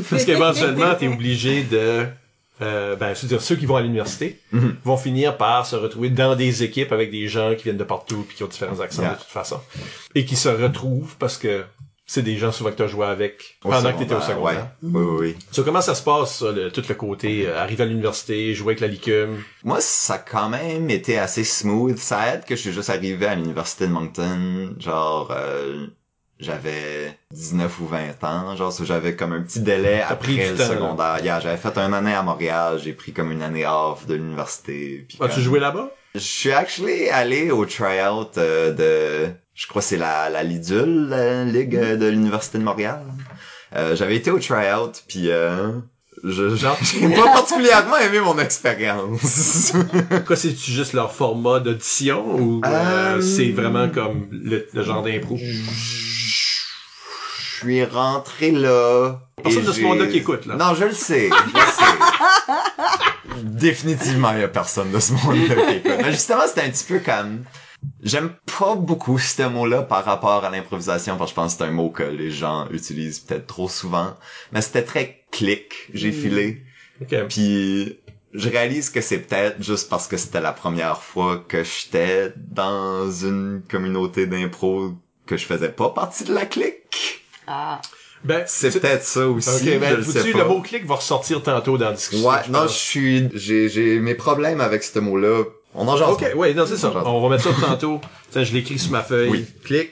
Parce 0.10 0.26
qu'éventuellement, 0.26 0.96
t'es 0.96 1.08
obligé 1.08 1.64
de... 1.64 2.06
Euh, 2.62 2.96
ben, 2.96 3.16
c'est-à-dire 3.16 3.42
ceux 3.42 3.56
qui 3.56 3.66
vont 3.66 3.76
à 3.76 3.82
l'université 3.82 4.40
Mhm. 4.52 4.76
vont 4.84 4.98
finir 4.98 5.38
par 5.38 5.66
se 5.66 5.76
retrouver 5.76 6.10
dans 6.10 6.36
des 6.36 6.64
équipes 6.64 6.92
avec 6.92 7.10
des 7.12 7.28
gens 7.28 7.56
qui 7.56 7.64
viennent 7.64 7.78
de 7.78 7.84
partout 7.84 8.24
puis 8.28 8.38
qui 8.38 8.44
ont 8.44 8.48
différents 8.48 8.80
accents 8.82 9.02
Yeah. 9.02 9.14
de 9.14 9.18
toute 9.20 9.28
façon 9.28 9.60
et 10.16 10.26
qui 10.26 10.36
se 10.36 10.50
retrouvent 10.50 11.16
parce 11.18 11.38
que 11.38 11.64
c'est 12.06 12.24
des 12.24 12.38
gens 12.38 12.52
souvent 12.52 12.72
que 12.72 12.76
t'as 12.76 12.88
joué 12.88 13.06
avec 13.06 13.58
Au 13.64 13.70
pendant 13.70 13.94
que 13.94 14.00
t'étais 14.00 14.14
au 14.16 14.20
secondaire, 14.22 14.28
secondaire. 14.38 14.68
Ouais. 14.84 14.90
Oui, 15.02 15.02
oui, 15.06 15.18
oui. 15.30 15.36
So, 15.52 15.64
comment 15.64 15.80
ça 15.82 15.96
se 15.96 16.04
passe, 16.04 16.40
ça, 16.40 16.52
le- 16.52 16.70
tout 16.70 16.84
le 16.90 16.94
côté 16.96 17.48
euh, 17.48 17.58
arriver 17.58 17.84
à 17.84 17.86
l'université, 17.88 18.54
jouer 18.54 18.72
avec 18.74 18.82
la 18.82 18.88
licume? 18.88 19.42
Moi, 19.64 19.80
ça 19.80 20.16
a 20.16 20.18
quand 20.18 20.50
même 20.50 20.90
été 20.90 21.18
assez 21.18 21.46
smooth. 21.46 21.98
Ça 21.98 22.34
aide 22.34 22.44
que 22.44 22.56
je 22.58 22.62
suis 22.62 22.74
juste 22.74 22.90
arrivé 22.90 23.26
à 23.28 23.36
l'université 23.36 23.88
de 23.88 23.94
Moncton, 23.94 24.76
genre, 24.78 25.32
euh, 25.32 25.88
j'avais 26.42 27.18
19 27.32 27.80
ou 27.82 27.86
20 27.88 28.24
ans, 28.24 28.56
genre, 28.56 28.74
so 28.74 28.84
j'avais 28.84 29.16
comme 29.16 29.32
un 29.34 29.42
petit 29.42 29.60
délai 29.62 30.02
après 30.02 30.34
le 30.52 30.58
temps, 30.58 30.66
secondaire. 30.68 31.20
Yeah, 31.24 31.40
j'avais 31.40 31.58
fait 31.58 31.78
un 31.78 31.94
année 31.94 32.14
à 32.14 32.24
Montréal, 32.24 32.80
j'ai 32.84 32.94
pris 32.94 33.14
comme 33.14 33.32
une 33.32 33.42
année 33.44 33.66
off 33.66 34.06
de 34.08 34.16
l'université. 34.16 35.08
As-tu 35.20 35.34
comme- 35.36 35.44
joué 35.44 35.60
là-bas? 35.60 35.92
Je 36.16 36.20
suis 36.20 36.52
actually 36.52 37.08
allé 37.10 37.52
au 37.52 37.66
tryout 37.66 38.38
euh, 38.38 38.74
de, 38.74 39.32
je 39.56 39.68
crois 39.68 39.82
que 39.82 39.88
c'est 39.88 39.96
la, 39.98 40.30
la 40.30 40.44
Lidule, 40.44 41.08
la 41.10 41.46
ligue 41.46 41.76
euh, 41.78 41.96
de 41.96 42.08
l'université 42.08 42.58
de 42.58 42.64
Montréal. 42.64 43.02
Euh, 43.78 43.96
j'avais 43.96 44.18
été 44.18 44.30
au 44.32 44.38
tryout, 44.40 44.92
puis 45.08 45.32
euh, 45.32 45.70
je, 46.26 46.44
Non. 46.66 46.74
j'ai 46.82 47.08
pas 47.16 47.32
particulièrement 47.32 47.96
aimé 47.98 48.20
mon 48.20 48.38
expérience. 48.40 49.72
Quoi, 50.28 50.36
c'est-tu 50.36 50.72
juste 50.72 50.92
leur 50.92 51.14
format 51.14 51.62
d'audition 51.62 52.36
ou 52.36 52.62
c'est 53.22 53.52
vraiment 53.52 53.88
comme 53.88 54.28
le, 54.32 54.68
le 54.74 54.84
genre 54.84 55.04
d'impro? 55.04 55.38
Je 57.62 57.68
suis 57.68 57.86
rentré 57.86 58.52
là. 58.52 59.20
Personne 59.44 59.66
de 59.66 59.72
ce 59.72 59.82
monde-là 59.82 60.08
qui 60.08 60.18
écoute, 60.18 60.48
là. 60.48 60.56
Non, 60.56 60.74
je 60.74 60.86
le 60.86 60.94
sais. 60.94 61.30
Je 61.30 61.54
le 61.54 61.66
sais. 61.68 63.44
Définitivement, 63.44 64.32
il 64.34 64.40
y 64.40 64.44
a 64.44 64.48
personne 64.48 64.92
de 64.92 65.00
ce 65.00 65.14
monde-là 65.14 65.56
qui 65.56 65.78
écoute. 65.78 65.92
Mais 66.04 66.12
justement, 66.12 66.42
c'était 66.48 66.62
un 66.62 66.72
petit 66.72 66.86
peu 66.86 67.00
comme... 67.00 67.44
J'aime 68.02 68.34
pas 68.60 68.76
beaucoup 68.76 69.20
ce 69.20 69.44
mot-là 69.44 69.84
par 69.84 70.06
rapport 70.06 70.44
à 70.44 70.50
l'improvisation, 70.50 71.18
parce 71.18 71.32
que 71.32 71.36
je 71.36 71.42
pense 71.42 71.54
que 71.54 71.60
c'est 71.60 71.70
un 71.70 71.72
mot 71.72 71.90
que 71.90 72.04
les 72.04 72.32
gens 72.32 72.68
utilisent 72.72 73.20
peut-être 73.20 73.46
trop 73.48 73.70
souvent. 73.70 74.16
Mais 74.52 74.62
c'était 74.62 74.84
très 74.84 75.24
clic, 75.32 75.90
j'ai 75.94 76.12
filé. 76.12 76.64
Ok. 77.02 77.16
Puis 77.30 78.00
je 78.34 78.50
réalise 78.50 78.90
que 78.90 79.02
c'est 79.02 79.20
peut-être 79.20 79.62
juste 79.62 79.90
parce 79.90 80.08
que 80.08 80.18
c'était 80.18 80.42
la 80.42 80.52
première 80.52 81.02
fois 81.02 81.44
que 81.48 81.64
j'étais 81.64 82.34
dans 82.38 83.12
une 83.12 83.62
communauté 83.70 84.26
d'impro 84.26 84.94
que 85.26 85.38
je 85.38 85.46
faisais 85.46 85.70
pas 85.70 85.90
partie 85.90 86.24
de 86.24 86.34
la 86.34 86.46
clique. 86.46 87.21
Ah. 87.52 87.82
Ben, 88.24 88.44
C'est 88.48 88.80
peut-être 88.80 89.04
ça 89.04 89.28
aussi. 89.28 89.50
Ok, 89.50 89.62
je 89.64 89.78
ben, 89.80 89.98
le 89.98 90.04
sais 90.04 90.32
pas. 90.32 90.38
le 90.38 90.46
mot 90.46 90.62
clic 90.62 90.86
va 90.86 90.96
ressortir 90.96 91.42
tantôt 91.42 91.78
dans 91.78 91.88
la 91.90 91.94
discussion. 91.94 92.30
Ouais, 92.30 92.38
je 92.46 92.52
non, 92.52 92.64
je 92.64 92.74
suis, 92.74 93.30
j'ai, 93.34 93.68
j'ai 93.68 94.00
mes 94.00 94.16
problèmes 94.16 94.62
avec 94.62 94.84
ce 94.84 95.00
mot-là. 95.00 95.44
On 95.74 95.88
en 95.88 95.98
jase. 95.98 96.10
Ok, 96.10 96.26
ouais, 96.36 96.54
non, 96.54 96.66
c'est 96.66 96.78
ça. 96.78 96.92
On 97.06 97.22
va 97.22 97.30
mettre 97.30 97.44
ça 97.44 97.68
tantôt. 97.68 98.00
Tiens, 98.32 98.44
je 98.44 98.54
l'écris 98.54 98.80
sur 98.80 98.92
ma 98.92 99.02
feuille. 99.02 99.30
Oui. 99.30 99.46
Clic. 99.64 99.92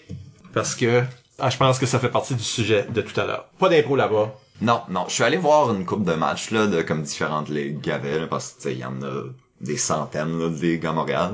Parce 0.54 0.76
que, 0.76 1.04
ah, 1.40 1.50
je 1.50 1.58
pense 1.58 1.80
que 1.80 1.86
ça 1.86 2.00
fait 2.00 2.10
partie 2.10 2.36
du 2.36 2.44
sujet 2.44 2.86
de 2.90 3.02
tout 3.02 3.20
à 3.20 3.26
l'heure. 3.26 3.46
Pas 3.60 3.70
d'impro 3.70 3.96
là-bas. 3.96 4.34
Non, 4.62 4.82
non, 4.90 5.06
je 5.08 5.14
suis 5.14 5.24
allé 5.24 5.38
voir 5.38 5.74
une 5.74 5.86
coupe 5.86 6.04
de 6.04 6.14
matchs, 6.14 6.52
là, 6.52 6.68
de 6.68 6.82
comme 6.82 7.02
différentes 7.02 7.50
ligues 7.50 7.80
qu'il 7.82 7.92
y 7.92 7.96
avait, 7.96 8.20
là, 8.20 8.28
parce 8.28 8.52
que, 8.52 8.56
tu 8.58 8.64
sais, 8.64 8.74
il 8.74 8.80
y 8.80 8.86
en 8.86 9.02
a 9.02 9.24
des 9.62 9.78
centaines, 9.78 10.38
là, 10.38 10.50
de 10.50 10.56
ligues 10.62 10.86
à 10.86 10.92
Montréal. 10.92 11.34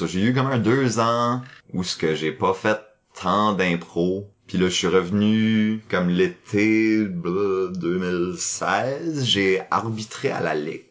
J'ai 0.00 0.20
eu 0.20 0.34
comme 0.34 0.46
un 0.46 0.58
deux 0.58 0.98
ans 0.98 1.42
où 1.74 1.84
ce 1.84 1.96
que 1.96 2.14
j'ai 2.14 2.32
pas 2.32 2.54
fait 2.54 2.80
tant 3.20 3.52
d'impro. 3.52 4.30
Puis 4.46 4.58
là, 4.58 4.68
je 4.68 4.74
suis 4.74 4.86
revenu 4.86 5.82
comme 5.90 6.08
l'été 6.08 7.04
blah, 7.04 7.68
2016. 7.72 9.24
J'ai 9.24 9.62
arbitré 9.70 10.30
à 10.30 10.40
la 10.40 10.54
ligue. 10.54 10.84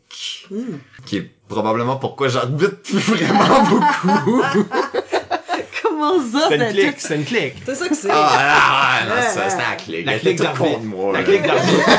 Hmm. 0.50 0.78
Qui 1.06 1.18
est 1.18 1.32
probablement 1.48 1.98
pourquoi 1.98 2.28
j'arbitre 2.28 2.82
plus 2.82 3.00
vraiment 3.00 3.64
beaucoup. 3.64 4.44
Comment 5.84 6.20
ça, 6.20 6.48
C'est 6.50 6.56
une 6.56 6.72
clique, 6.72 7.00
c'est 7.00 7.16
une 7.16 7.26
clique. 7.26 7.56
C'est 7.66 7.76
ça 7.76 7.88
que 7.88 7.96
c'est. 7.96 8.10
ah, 8.12 8.30
ah, 8.34 9.06
non, 9.06 9.22
ça, 9.22 9.50
c'était 9.50 9.62
la 9.62 9.76
clique. 9.76 10.06
La 10.06 10.20
clique 10.20 10.40
d'arbitre. 10.40 10.80
moi, 10.82 11.14
La 11.14 11.24
clique 11.24 11.44
d'arbitre. 11.44 11.90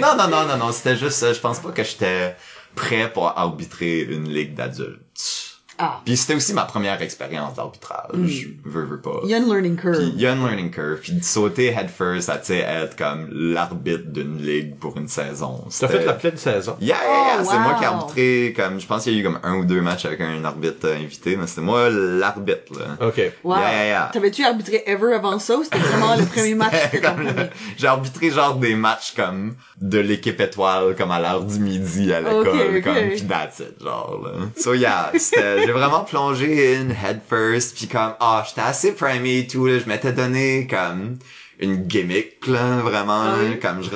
Non, 0.00 0.16
non, 0.16 0.28
non, 0.28 0.46
non, 0.46 0.56
non, 0.56 0.72
c'était 0.72 0.96
juste 0.96 1.18
ça. 1.18 1.32
Je 1.32 1.40
pense 1.40 1.58
pas 1.60 1.70
que 1.72 1.84
j'étais 1.84 2.34
prêt 2.74 3.12
pour 3.12 3.26
arbitrer 3.38 4.00
une 4.00 4.28
ligue 4.28 4.54
d'adultes. 4.54 5.49
Ah. 5.80 6.00
Puis 6.04 6.16
c'était 6.16 6.34
aussi 6.34 6.52
ma 6.52 6.64
première 6.64 7.00
expérience 7.00 7.54
d'arbitrage. 7.54 8.48
Veux, 8.64 8.84
veux 8.84 9.00
pas. 9.00 9.20
Il 9.24 9.30
y 9.30 9.34
a 9.34 9.38
une 9.38 9.46
learning 9.46 9.76
curve. 9.76 9.96
Puis 9.96 10.12
il 10.14 10.20
y 10.20 10.26
a 10.26 10.32
une 10.32 10.44
learning 10.44 10.70
curve. 10.70 10.98
Puis 11.00 11.14
de 11.14 11.24
sauter 11.24 11.68
head 11.68 11.88
first, 11.88 12.26
ça, 12.26 12.36
tu 12.36 12.46
sais, 12.46 12.58
être 12.58 12.96
comme 12.96 13.28
l'arbitre 13.30 14.06
d'une 14.06 14.42
ligue 14.42 14.76
pour 14.76 14.96
une 14.96 15.08
saison. 15.08 15.64
T'as 15.78 15.88
fait 15.88 16.04
la 16.04 16.12
pleine 16.14 16.36
saison. 16.36 16.76
Yeah, 16.80 16.96
yeah, 17.02 17.12
yeah, 17.12 17.36
Oh, 17.40 17.48
c'est 17.50 17.58
moi 17.58 17.74
qui 17.74 17.84
ai 17.84 17.86
arbitré, 17.86 18.54
comme, 18.56 18.80
je 18.80 18.86
pense 18.86 19.04
qu'il 19.04 19.14
y 19.14 19.16
a 19.16 19.20
eu 19.20 19.22
comme 19.22 19.38
un 19.42 19.56
ou 19.56 19.64
deux 19.64 19.80
matchs 19.80 20.04
avec 20.04 20.20
un 20.20 20.44
arbitre 20.44 20.86
euh, 20.86 20.96
invité, 20.96 21.36
mais 21.36 21.46
c'était 21.46 21.62
moi 21.62 21.88
l'arbitre, 21.88 22.78
là. 22.78 23.06
Ok. 23.06 23.20
Wow. 23.42 23.56
Yeah, 23.56 23.70
yeah, 23.70 23.86
yeah. 23.86 24.10
T'avais-tu 24.12 24.44
arbitré 24.44 24.82
ever 24.86 25.14
avant 25.14 25.38
ça 25.38 25.56
ou 25.56 25.64
c'était 25.64 25.78
vraiment 25.78 26.16
le 26.16 26.24
premier 26.24 26.54
match? 26.54 26.74
Le-? 26.92 27.48
J'ai 27.76 27.86
arbitré 27.86 28.30
genre 28.30 28.56
des 28.56 28.74
matchs 28.74 29.14
comme 29.16 29.54
de 29.80 29.98
l'équipe 29.98 30.40
étoile 30.40 30.94
comme 30.96 31.10
à 31.10 31.20
l'heure 31.20 31.42
du 31.42 31.58
midi 31.58 32.12
à 32.12 32.20
l'école 32.20 32.82
comme 32.82 32.94
pis 33.14 33.26
that's 33.26 33.60
it 33.60 33.82
genre 33.82 34.20
là. 34.24 34.32
So 34.56 34.74
yeah, 34.74 35.10
c'était 35.16 35.66
j'ai 35.70 35.78
vraiment 35.78 36.02
plongé 36.02 36.76
in 36.76 36.90
head 36.90 37.20
first 37.28 37.76
puis 37.76 37.86
comme 37.86 38.16
ah, 38.18 38.42
j'étais 38.44 38.60
assez 38.60 38.92
primé 38.92 39.38
et 39.38 39.46
tout 39.46 39.66
là, 39.66 39.78
je 39.78 39.86
m'étais 39.86 40.12
donné 40.12 40.66
comme 40.66 41.20
une 41.60 41.86
gimmick 41.86 42.44
là 42.48 42.80
vraiment 42.80 43.22
là, 43.22 43.34
oui? 43.38 43.60
comme 43.60 43.80
je 43.80 43.90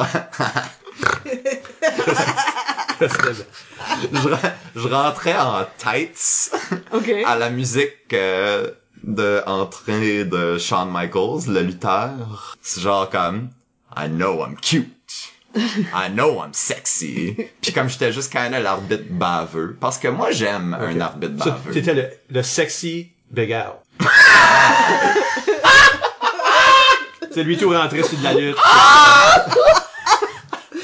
je, 3.00 3.08
je 4.76 4.88
rentrais 4.88 5.36
en 5.36 5.66
tights 5.76 6.52
à 7.26 7.34
la 7.34 7.50
musique 7.50 7.90
euh, 8.12 8.70
de 9.02 9.42
entrée 9.44 10.24
de 10.24 10.56
Shawn 10.58 10.92
Michaels, 10.92 11.52
le 11.52 11.62
lutteur. 11.62 12.56
C'est 12.62 12.82
genre 12.82 13.10
comme 13.10 13.50
I 13.96 14.08
know 14.08 14.44
I'm 14.44 14.54
cute. 14.54 14.94
I 15.94 16.08
know 16.10 16.40
I'm 16.42 16.52
sexy. 16.52 17.36
Puis 17.62 17.72
comme 17.72 17.88
j'étais 17.88 18.12
juste 18.12 18.32
quand 18.32 18.48
même 18.48 18.60
l'arbitre 18.62 19.04
baveux, 19.10 19.76
parce 19.80 19.98
que 19.98 20.08
moi 20.08 20.30
j'aime 20.32 20.74
un 20.80 21.00
arbitre 21.00 21.34
baveux. 21.34 21.72
T'étais 21.72 21.94
le, 21.94 22.10
le 22.30 22.42
sexy 22.42 23.10
Big 23.30 23.52
Al. 23.52 23.72
C'est 27.32 27.42
lui 27.42 27.56
tout 27.56 27.70
rentré 27.70 28.02
sur 28.04 28.16
de 28.18 28.24
la 28.24 28.32
lutte. 28.34 28.56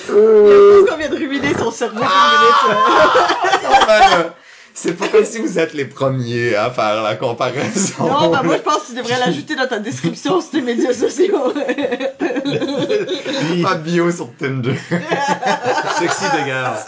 Je 0.08 0.80
pense 0.80 0.90
qu'on 0.90 0.96
vient 0.96 1.08
de 1.08 1.16
ruiner 1.16 1.54
son 1.56 1.70
cerveau 1.70 2.00
pour 2.00 2.08
une 2.08 2.10
minute. 4.08 4.32
C'est 4.72 4.94
pas 4.96 5.08
comme 5.08 5.24
si 5.24 5.38
vous 5.40 5.58
êtes 5.58 5.74
les 5.74 5.84
premiers 5.84 6.54
à 6.54 6.70
faire 6.70 7.02
la 7.02 7.16
comparaison. 7.16 7.94
Non, 8.06 8.30
bah 8.30 8.42
moi 8.42 8.56
je 8.56 8.62
pense 8.62 8.82
que 8.82 8.86
tu 8.90 8.94
devrais 8.96 9.18
l'ajouter 9.26 9.54
dans 9.56 9.66
ta 9.66 9.78
description 9.78 10.40
sur 10.40 10.50
tes 10.50 10.62
médias 10.62 10.94
sociaux. 10.94 11.52
Pas 13.62 13.74
de 13.74 13.82
bio 13.82 14.10
sur 14.10 14.28
Tinder. 14.36 14.74
sexy 15.98 16.24
de 16.24 16.46
gars. 16.46 16.84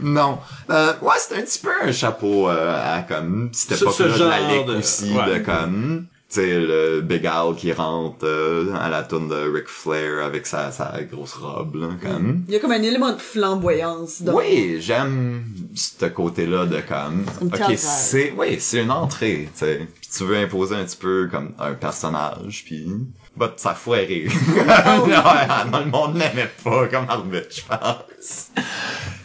non. 0.00 0.38
Euh, 0.70 0.92
ouais, 1.02 1.14
c'est 1.18 1.36
un 1.36 1.42
petit 1.42 1.58
peu 1.60 1.70
un 1.82 1.92
chapeau 1.92 2.48
euh, 2.48 2.96
à 2.98 3.02
comme 3.02 3.50
cette 3.52 3.70
Ce- 3.70 3.76
ce 3.78 3.84
époque-là 3.84 4.06
de 4.06 4.24
la 4.24 4.38
genre 4.38 4.48
ligue 4.58 4.66
de- 4.66 4.76
aussi, 4.78 5.12
ouais. 5.12 5.38
de 5.38 5.44
comme... 5.44 6.06
Tu 6.36 6.42
sais, 6.42 6.60
le 6.60 7.00
Big 7.00 7.26
Al 7.26 7.54
qui 7.56 7.72
rentre 7.72 8.26
euh, 8.26 8.70
à 8.74 8.90
la 8.90 9.02
tourne 9.04 9.28
de 9.28 9.50
Ric 9.54 9.68
Flair 9.68 10.22
avec 10.22 10.46
sa, 10.46 10.70
sa 10.70 11.02
grosse 11.10 11.32
robe, 11.32 11.76
là, 11.76 11.88
comme... 12.02 12.44
Il 12.46 12.52
y 12.52 12.56
a 12.58 12.60
comme 12.60 12.72
un 12.72 12.82
élément 12.82 13.12
de 13.12 13.18
flamboyance 13.18 14.20
dans 14.20 14.34
Oui, 14.34 14.76
j'aime 14.80 15.44
ce 15.74 16.04
côté-là 16.04 16.66
de 16.66 16.82
comme, 16.86 17.24
ok, 17.40 17.72
c'est, 17.78 18.34
oui, 18.36 18.58
c'est 18.58 18.82
une 18.82 18.90
entrée, 18.90 19.48
tu 19.54 19.60
sais. 19.60 19.88
Puis 19.98 20.10
tu 20.14 20.24
veux 20.24 20.36
imposer 20.36 20.74
un 20.74 20.84
petit 20.84 20.98
peu 20.98 21.26
comme 21.30 21.54
un 21.58 21.72
personnage, 21.72 22.64
puis 22.66 22.86
bah, 23.36 23.52
ça 23.56 23.74
foirait. 23.74 24.06
ouais, 24.28 25.70
non, 25.70 25.78
le 25.80 25.90
monde 25.90 26.14
n'aimait 26.14 26.50
pas 26.64 26.86
comme 26.88 27.08
arbitre, 27.08 27.48
je 27.50 27.62
pense. 27.62 28.50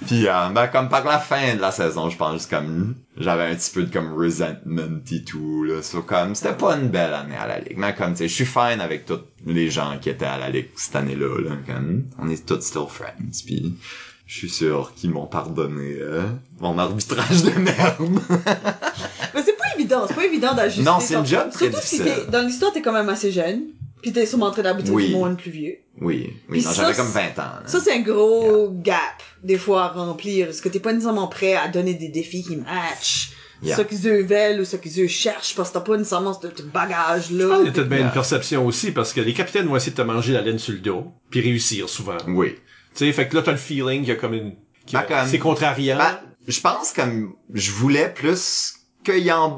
Puis 0.08 0.28
euh, 0.28 0.50
ben 0.50 0.68
comme 0.68 0.90
par 0.90 1.06
la 1.06 1.20
fin 1.20 1.56
de 1.56 1.62
la 1.62 1.72
saison, 1.72 2.10
je 2.10 2.18
pense 2.18 2.48
comme 2.48 2.96
j'avais 3.18 3.44
un 3.46 3.56
petit 3.56 3.72
peu 3.72 3.84
de 3.84 3.94
comme 3.94 4.14
resentment 4.14 5.00
et 5.12 5.24
tout 5.24 5.64
là, 5.64 5.82
so, 5.84 6.02
comme 6.02 6.34
c'était 6.36 6.56
pas 6.56 6.76
une 6.76 6.90
belle 6.90 7.14
année 7.14 7.36
à 7.36 7.48
la 7.48 7.60
ligue, 7.60 7.78
mais 7.78 7.94
comme 7.94 8.12
tu 8.14 8.18
sais, 8.20 8.28
je 8.28 8.34
suis 8.34 8.46
fine 8.46 8.82
avec 8.82 9.06
tous 9.06 9.20
les 9.46 9.70
gens 9.70 9.98
qui 10.02 10.10
étaient 10.10 10.26
à 10.26 10.40
la 10.40 10.50
ligue 10.50 10.70
cette 10.76 10.96
année-là 10.96 11.42
là, 11.42 11.52
comme 11.68 12.06
on 12.20 12.28
est 12.30 12.46
tous 12.46 12.62
still 12.62 12.88
friends, 12.90 13.44
puis 13.46 13.76
je 14.26 14.38
suis 14.38 14.50
sûr 14.50 14.92
qu'ils 14.96 15.12
m'ont 15.12 15.28
pardonné 15.28 15.98
euh, 16.00 16.24
mon 16.60 16.78
arbitrage 16.80 17.44
de 17.44 17.52
merde. 17.60 17.98
Mais 19.34 19.44
c'est 19.46 19.58
pas 19.58 19.66
évident, 19.78 20.06
c'est 20.08 20.16
pas 20.16 20.26
évident 20.26 20.54
d'ajuster. 20.56 20.84
Non, 20.84 21.00
c'est 21.00 21.16
une 21.16 21.26
job 21.26 21.50
très 21.52 21.70
Surtout 21.70 21.86
si 21.86 22.00
difficile. 22.00 22.26
t'es, 22.26 22.32
dans 22.32 22.42
l'histoire, 22.42 22.74
t'es 22.74 22.82
quand 22.82 22.94
même 22.94 23.10
assez 23.10 23.32
jeune. 23.32 23.64
Pis 24.02 24.12
t'es 24.14 24.26
sûrement 24.26 24.48
en 24.48 24.52
train 24.52 24.64
d'arbitrer 24.64 24.92
Oui. 24.94 25.08
du 25.10 25.14
monde 25.16 25.38
plus 25.38 25.52
vieux. 25.52 25.78
oui, 26.02 26.34
oui, 26.50 26.62
Puis 26.62 26.62
j'avais 26.76 26.94
comme 26.94 27.08
c'est- 27.08 27.34
20 27.34 27.40
ans. 27.42 27.54
là. 27.62 27.64
Ça, 27.66 27.80
c'est 27.80 27.94
un 27.94 28.02
gros 28.02 28.70
gap, 28.72 28.98
des 29.44 29.58
fois, 29.58 29.84
à 29.86 29.88
remplir. 29.90 30.48
Parce 30.48 30.62
que 30.62 30.70
t'es 30.70 30.80
pas 30.80 30.92
nécessairement 30.94 31.28
prêt 31.28 31.54
à 31.56 31.68
donner 31.68 31.94
des 31.94 32.10
défis 32.10 32.44
qui 32.44 32.56
matchent. 32.58 33.32
Yeah. 33.64 33.78
Ce 33.78 33.82
qu'ils 33.84 34.08
eux 34.08 34.24
veulent 34.24 34.60
ou 34.62 34.66
ce 34.66 34.76
qu'ils 34.76 35.00
eux 35.04 35.08
cherchent 35.08 35.56
parce 35.56 35.70
que 35.70 35.76
t'as 35.76 35.82
pas 35.82 35.96
nécessairement 35.96 36.34
ce 36.34 36.48
ce 36.56 36.64
bagage-là. 36.64 37.58
Il 37.62 37.66
y 37.66 37.70
a 37.70 37.72
peut-être 37.72 37.90
bien 37.90 38.00
une 38.06 38.12
perception 38.12 38.66
aussi, 38.66 38.92
parce 38.92 39.14
que 39.14 39.22
les 39.22 39.34
capitaines 39.36 39.68
vont 39.68 39.76
essayer 39.76 39.92
de 39.92 39.98
te 39.98 40.02
manger 40.02 40.34
la 40.34 40.42
laine 40.42 40.58
sur 40.58 40.74
le 40.74 40.80
dos, 40.80 41.06
puis 41.30 41.42
réussir 41.42 41.88
souvent. 41.88 42.18
Tu 42.18 42.32
Oui. 42.32 42.56
sais, 42.96 43.12
fait 43.12 43.28
que 43.28 43.36
là, 43.36 43.44
t'as 43.44 43.52
le 43.52 43.58
feeling 43.58 44.00
qu'il 44.00 44.10
y 44.10 44.12
a 44.14 44.16
comme 44.16 44.34
une... 44.34 44.56
qu'il 44.88 44.98
Ben, 45.08 45.28
C'est 45.28 45.38
contrariant. 45.38 45.98
Ben, 46.00 46.20
je 46.48 46.60
pense 46.60 46.92
comme 46.92 47.36
je 47.54 47.70
voulais 47.72 48.10
plus 48.12 48.74
qu'il 49.04 49.32
en 49.32 49.50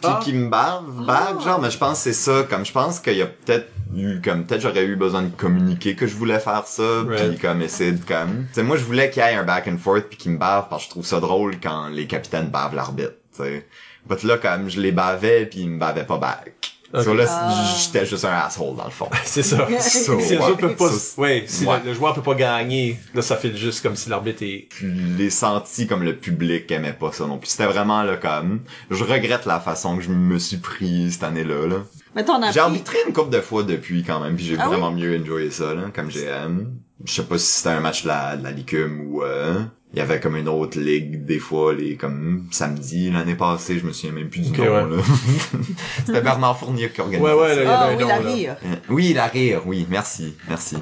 puis 0.00 0.02
Ah. 0.12 0.20
qu'il 0.22 0.36
me 0.36 0.48
bave, 0.48 0.84
bave, 1.06 1.42
genre, 1.42 1.60
mais 1.60 1.70
je 1.70 1.78
pense 1.78 1.98
que 1.98 2.04
c'est 2.04 2.12
ça, 2.12 2.42
comme 2.48 2.64
je 2.66 2.72
pense 2.72 3.00
qu'il 3.00 3.16
y 3.16 3.22
a 3.22 3.26
peut-être 3.26 3.68
eu, 3.96 4.20
comme 4.20 4.44
peut-être 4.44 4.60
j'aurais 4.60 4.84
eu 4.84 4.96
besoin 4.96 5.22
de 5.22 5.28
communiquer 5.30 5.94
que 5.94 6.06
je 6.06 6.14
voulais 6.16 6.40
faire 6.40 6.66
ça, 6.66 6.82
puis 7.06 7.16
Right. 7.16 7.40
comme 7.40 7.62
essayer 7.62 7.92
de 7.92 8.04
comme, 8.04 8.46
tu 8.48 8.54
sais, 8.54 8.62
moi 8.62 8.76
je 8.76 8.84
voulais 8.84 9.08
qu'il 9.10 9.22
y 9.22 9.26
ait 9.26 9.34
un 9.34 9.44
back 9.44 9.68
and 9.68 9.78
forth 9.78 10.08
puis 10.08 10.18
qu'il 10.18 10.32
me 10.32 10.38
bave 10.38 10.66
parce 10.68 10.82
que 10.82 10.86
je 10.86 10.90
trouve 10.90 11.06
ça 11.06 11.20
drôle 11.20 11.60
quand 11.60 11.88
les 11.88 12.06
capitaines 12.06 12.48
bavent 12.48 12.74
l'arbitre, 12.74 13.14
tu 13.36 13.42
sais. 13.44 13.66
But 14.08 14.22
là, 14.24 14.36
comme 14.36 14.68
je 14.68 14.80
les 14.80 14.92
bavais 14.92 15.46
puis 15.46 15.60
ils 15.60 15.70
me 15.70 15.78
bavaient 15.78 16.04
pas 16.04 16.18
back. 16.18 16.73
Ok. 16.94 17.02
So 17.02 17.12
là, 17.14 17.24
Ah. 17.28 17.48
j'étais 17.76 18.06
juste 18.06 18.24
un 18.24 18.32
asshole 18.32 18.76
dans 18.76 18.84
le 18.84 18.90
fond. 18.90 19.08
C'est 19.24 19.42
ça. 19.42 19.66
So, 19.80 20.20
Si 20.20 20.30
les 20.30 20.38
ouais. 20.38 20.54
peuvent 20.56 20.76
pas, 20.76 20.90
So, 20.90 21.20
ouais, 21.20 21.44
si 21.46 21.64
Ouais. 21.66 21.80
le, 21.82 21.88
le 21.90 21.94
joueur 21.94 22.14
peut 22.14 22.22
pas 22.22 22.34
gagner, 22.34 22.98
là, 23.14 23.20
ça 23.22 23.36
fait 23.36 23.56
juste 23.56 23.82
comme 23.82 23.96
si 23.96 24.08
l'arbitre 24.08 24.42
est... 24.44 24.68
je 24.80 24.86
l'ai 24.86 25.30
senti 25.30 25.86
comme 25.88 26.04
le 26.04 26.14
public 26.16 26.70
aimait 26.70 26.92
pas 26.92 27.10
ça 27.12 27.26
non 27.26 27.38
plus. 27.38 27.48
C'était 27.48 27.66
vraiment 27.66 28.02
là 28.04 28.16
comme 28.16 28.60
je 28.90 29.02
regrette 29.02 29.44
la 29.46 29.58
façon 29.60 29.96
que 29.96 30.02
je 30.04 30.10
me 30.10 30.38
suis 30.38 30.58
pris 30.58 31.10
cette 31.10 31.24
année-là 31.24 31.66
là. 31.66 31.76
As 32.16 32.52
J'ai 32.52 32.60
arbitré 32.60 32.96
une 33.08 33.12
couple 33.12 33.30
de 33.30 33.40
fois 33.40 33.64
depuis 33.64 34.04
quand 34.04 34.20
même 34.20 34.36
puis 34.36 34.44
j'ai 34.44 34.56
Ah 34.58 34.68
vraiment 34.68 34.92
mieux 34.92 35.18
enjoyé 35.20 35.50
ça 35.50 35.74
là 35.74 35.82
comme 35.92 36.10
j'ai 36.12 36.28
euh, 36.28 36.48
je 37.04 37.12
sais 37.12 37.24
pas 37.24 37.38
si 37.38 37.46
c'était 37.46 37.70
un 37.70 37.80
match 37.80 38.02
de 38.04 38.08
la 38.08 38.36
de 38.36 38.44
la 38.44 38.50
Licume 38.52 39.00
ou 39.08 39.22
euh, 39.22 39.62
il 39.92 39.98
y 39.98 40.00
avait 40.02 40.20
comme 40.20 40.36
une 40.36 40.48
autre 40.48 40.78
ligue 40.78 41.24
des 41.24 41.38
fois 41.38 41.72
les 41.74 41.96
comme 41.96 42.46
samedi 42.50 43.10
l'année 43.10 43.34
passée, 43.36 43.78
je 43.78 43.86
me 43.86 43.92
souviens 43.92 44.12
même 44.12 44.28
plus 44.30 44.40
du 44.42 44.50
Ok, 44.50 44.58
nom 44.58 44.88
ouais. 44.88 44.96
là. 44.96 45.02
c'était 46.06 46.20
Bernard 46.22 46.58
Fournier 46.58 46.90
qui 46.90 47.00
organisait 47.00 47.24
Ouais, 47.24 47.32
ouais, 47.32 47.54
ça. 47.54 47.54
là, 47.56 47.64
il 47.64 47.70
y 47.70 47.72
Ah 47.72 47.80
avait 47.80 47.92
un 47.92 47.96
oui, 47.96 47.96
nom, 47.98 48.08
la 48.08 48.20
là. 48.20 48.32
rire. 48.32 48.56
Euh, 48.64 48.76
Oui, 48.88 49.12
la 49.12 49.26
rire, 49.26 49.62
oui, 49.66 49.86
merci, 49.88 50.34
merci. 50.48 50.76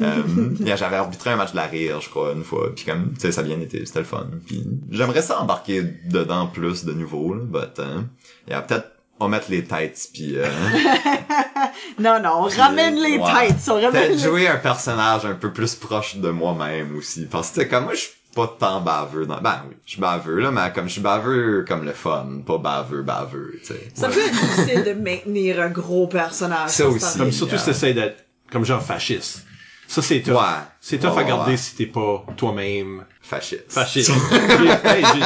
Euh, 0.00 0.22
j'avais 0.76 0.96
arbitré 0.96 1.30
un 1.30 1.36
match 1.36 1.52
de 1.52 1.56
la 1.56 1.66
rire, 1.66 2.00
je 2.00 2.08
crois, 2.08 2.32
une 2.32 2.44
fois, 2.44 2.72
puis 2.74 2.84
comme, 2.84 3.14
tu 3.14 3.20
sais, 3.20 3.32
ça 3.32 3.40
a 3.40 3.44
bien 3.44 3.60
été, 3.60 3.84
c'était 3.86 4.00
le 4.00 4.04
fun. 4.04 4.28
Puis 4.46 4.64
j'aimerais 4.90 5.22
ça 5.22 5.40
embarquer 5.40 5.82
dedans 6.04 6.46
plus 6.46 6.84
de 6.84 6.92
nouveau, 6.92 7.34
là, 7.34 7.40
but, 7.44 7.78
euh, 7.80 8.00
yeah, 8.48 8.62
peut-être 8.62 8.91
omettre 9.24 9.46
les 9.50 9.64
têtes, 9.64 10.08
puis 10.12 10.34
euh, 10.36 10.46
Non, 11.98 12.20
non, 12.22 12.44
on 12.44 12.48
ramène 12.48 12.96
les 12.96 13.18
ouais. 13.18 13.48
têtes, 13.48 13.68
on 13.68 13.74
ramène 13.74 13.90
peut-être 13.92 14.10
les... 14.12 14.18
jouer 14.18 14.48
un 14.48 14.56
personnage 14.56 15.24
un 15.24 15.34
peu 15.34 15.52
plus 15.52 15.74
proche 15.74 16.16
de 16.16 16.30
moi-même 16.30 16.96
aussi, 16.96 17.26
parce 17.26 17.50
que 17.50 17.62
comme 17.62 17.84
moi, 17.84 17.94
je 17.94 18.00
suis 18.00 18.10
pas 18.34 18.46
tant 18.58 18.80
baveux 18.80 19.26
dans... 19.26 19.40
Ben 19.40 19.62
oui, 19.68 19.76
je 19.84 19.92
suis 19.92 20.00
baveux, 20.00 20.40
là, 20.40 20.50
mais 20.50 20.72
comme 20.74 20.86
je 20.88 20.92
suis 20.92 21.00
baveux 21.02 21.64
comme 21.68 21.84
le 21.84 21.92
fun, 21.92 22.26
pas 22.46 22.58
baveux, 22.58 23.02
baveux, 23.02 23.58
tu 23.60 23.66
sais. 23.66 23.88
Ça 23.94 24.08
peut 24.08 24.20
être 24.20 24.32
difficile 24.32 24.84
de 24.84 24.92
maintenir 24.94 25.60
un 25.60 25.68
gros 25.68 26.06
personnage. 26.06 26.70
Ça 26.70 26.88
aussi. 26.88 27.18
Comme 27.18 27.30
surtout 27.32 27.52
Yeah. 27.54 27.58
si 27.60 27.66
t'essayes 27.66 27.94
d'être 27.94 28.24
comme 28.50 28.64
genre 28.64 28.82
fasciste. 28.82 29.44
Ça, 29.92 30.00
c'est 30.00 30.20
tough. 30.22 30.32
Ouais. 30.36 30.40
C'est 30.80 30.96
tough 30.98 31.12
Ouais, 31.14 31.20
à 31.20 31.24
garder 31.24 31.50
ouais. 31.50 31.56
si 31.58 31.74
t'es 31.76 31.84
pas 31.84 32.24
toi-même 32.38 33.04
Fasciste. 33.20 33.64
fasciste. 33.68 34.10
J'ai 34.30 34.68
hey, 34.88 35.04
j'ai- 35.04 35.20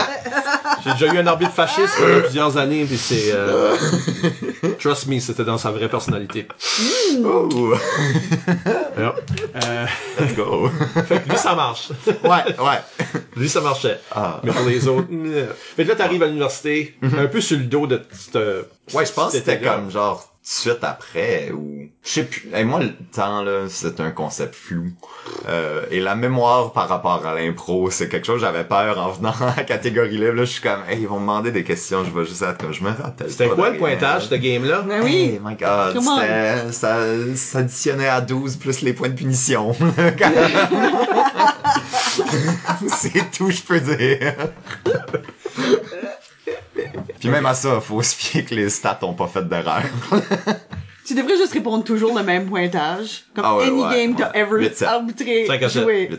j'ai 0.84 0.92
déjà 0.92 1.14
eu 1.14 1.18
un 1.18 1.26
arbitre 1.28 1.52
fasciste 1.52 1.94
pendant 1.98 2.20
plusieurs 2.22 2.56
années, 2.56 2.84
puis 2.84 2.98
c'est... 2.98 3.30
euh, 3.32 3.76
trust 4.80 5.06
me, 5.06 5.20
c'était 5.20 5.44
dans 5.44 5.56
sa 5.56 5.70
vraie 5.70 5.88
personnalité. 5.88 6.48
Oh, 7.24 7.74
Alors, 8.96 9.14
euh, 9.64 9.86
let's 10.20 10.34
go. 10.34 10.68
fait 11.06 11.22
que 11.22 11.28
lui, 11.30 11.38
ça 11.38 11.54
marche. 11.54 11.90
ouais, 12.06 12.20
ouais. 12.58 13.14
Lui, 13.36 13.48
ça 13.48 13.60
marchait. 13.60 14.00
Ah. 14.12 14.40
Mais 14.42 14.50
pour 14.52 14.66
les 14.66 14.88
autres... 14.88 15.06
Fait 15.76 15.84
que 15.84 15.88
là, 15.90 15.94
t'arrives 15.94 16.22
à 16.24 16.26
l'université, 16.26 16.96
un 17.02 17.26
peu 17.28 17.40
sur 17.40 17.56
le 17.58 17.64
dos 17.64 17.86
de 17.86 18.02
cette... 18.12 18.34
Ouais, 18.94 19.06
je 19.06 19.12
pense 19.12 19.32
que 19.32 19.38
c'était 19.38 19.60
comme 19.60 19.90
genre 19.92 20.32
suite 20.48 20.84
après 20.84 21.50
ou 21.50 21.88
je 22.04 22.08
sais 22.08 22.22
plus. 22.22 22.48
Et 22.54 22.62
moi 22.62 22.78
le 22.80 22.92
temps 23.12 23.42
là, 23.42 23.66
c'est 23.68 23.98
un 23.98 24.12
concept 24.12 24.54
flou. 24.54 24.92
Euh, 25.48 25.84
et 25.90 25.98
la 25.98 26.14
mémoire 26.14 26.72
par 26.72 26.88
rapport 26.88 27.26
à 27.26 27.34
l'impro, 27.34 27.90
c'est 27.90 28.08
quelque 28.08 28.26
chose 28.26 28.42
j'avais 28.42 28.62
peur 28.62 28.96
en 28.96 29.10
venant 29.10 29.34
à 29.40 29.56
la 29.56 29.64
catégorie 29.64 30.16
libre. 30.16 30.34
Là, 30.34 30.44
je 30.44 30.52
suis 30.52 30.62
comme 30.62 30.84
hey, 30.88 31.00
ils 31.00 31.08
vont 31.08 31.16
me 31.16 31.22
demander 31.22 31.50
des 31.50 31.64
questions, 31.64 32.04
je 32.04 32.16
vais 32.16 32.24
juste 32.24 32.42
être 32.42 32.58
comme 32.58 32.72
je 32.72 32.84
me 32.84 32.90
rappelle. 32.90 33.28
C'était 33.28 33.48
quoi 33.48 33.56
de 33.56 33.62
le 33.62 33.70
rien. 33.70 33.78
pointage, 33.96 34.28
ce 34.28 34.36
game-là? 34.36 34.84
Mais 34.86 35.00
oui. 35.00 35.16
Hey, 35.16 35.40
my 35.44 35.56
god, 35.56 36.00
c'était, 36.00 36.70
ça 36.70 36.96
s'additionnait 37.34 38.06
à 38.06 38.20
12 38.20 38.54
plus 38.56 38.82
les 38.82 38.92
points 38.92 39.08
de 39.08 39.14
punition. 39.14 39.74
c'est 42.96 43.32
tout, 43.32 43.50
je 43.50 43.62
peux 43.62 43.80
dire. 43.80 44.32
Puis 47.20 47.28
même 47.28 47.46
à 47.46 47.54
ça, 47.54 47.80
faut 47.80 48.02
se 48.02 48.14
fier 48.14 48.44
que 48.44 48.54
les 48.54 48.68
stats 48.70 48.98
ont 49.02 49.14
pas 49.14 49.26
fait 49.26 49.48
d'erreur. 49.48 49.82
Tu 51.06 51.14
devrais 51.14 51.36
juste 51.36 51.52
répondre 51.52 51.84
toujours 51.84 52.16
le 52.18 52.24
même 52.24 52.46
pointage. 52.46 53.24
Comme 53.34 53.44
Ah 53.46 53.56
ouais, 53.56 53.66
any 53.68 53.80
ouais, 53.80 53.94
game 54.06 54.16
t'as 54.16 54.32
ouais. 54.32 54.40
ever 54.40 54.60
Vite 54.60 54.76
ça. 54.76 54.94
arbitré, 54.94 55.46
joué. 55.68 56.10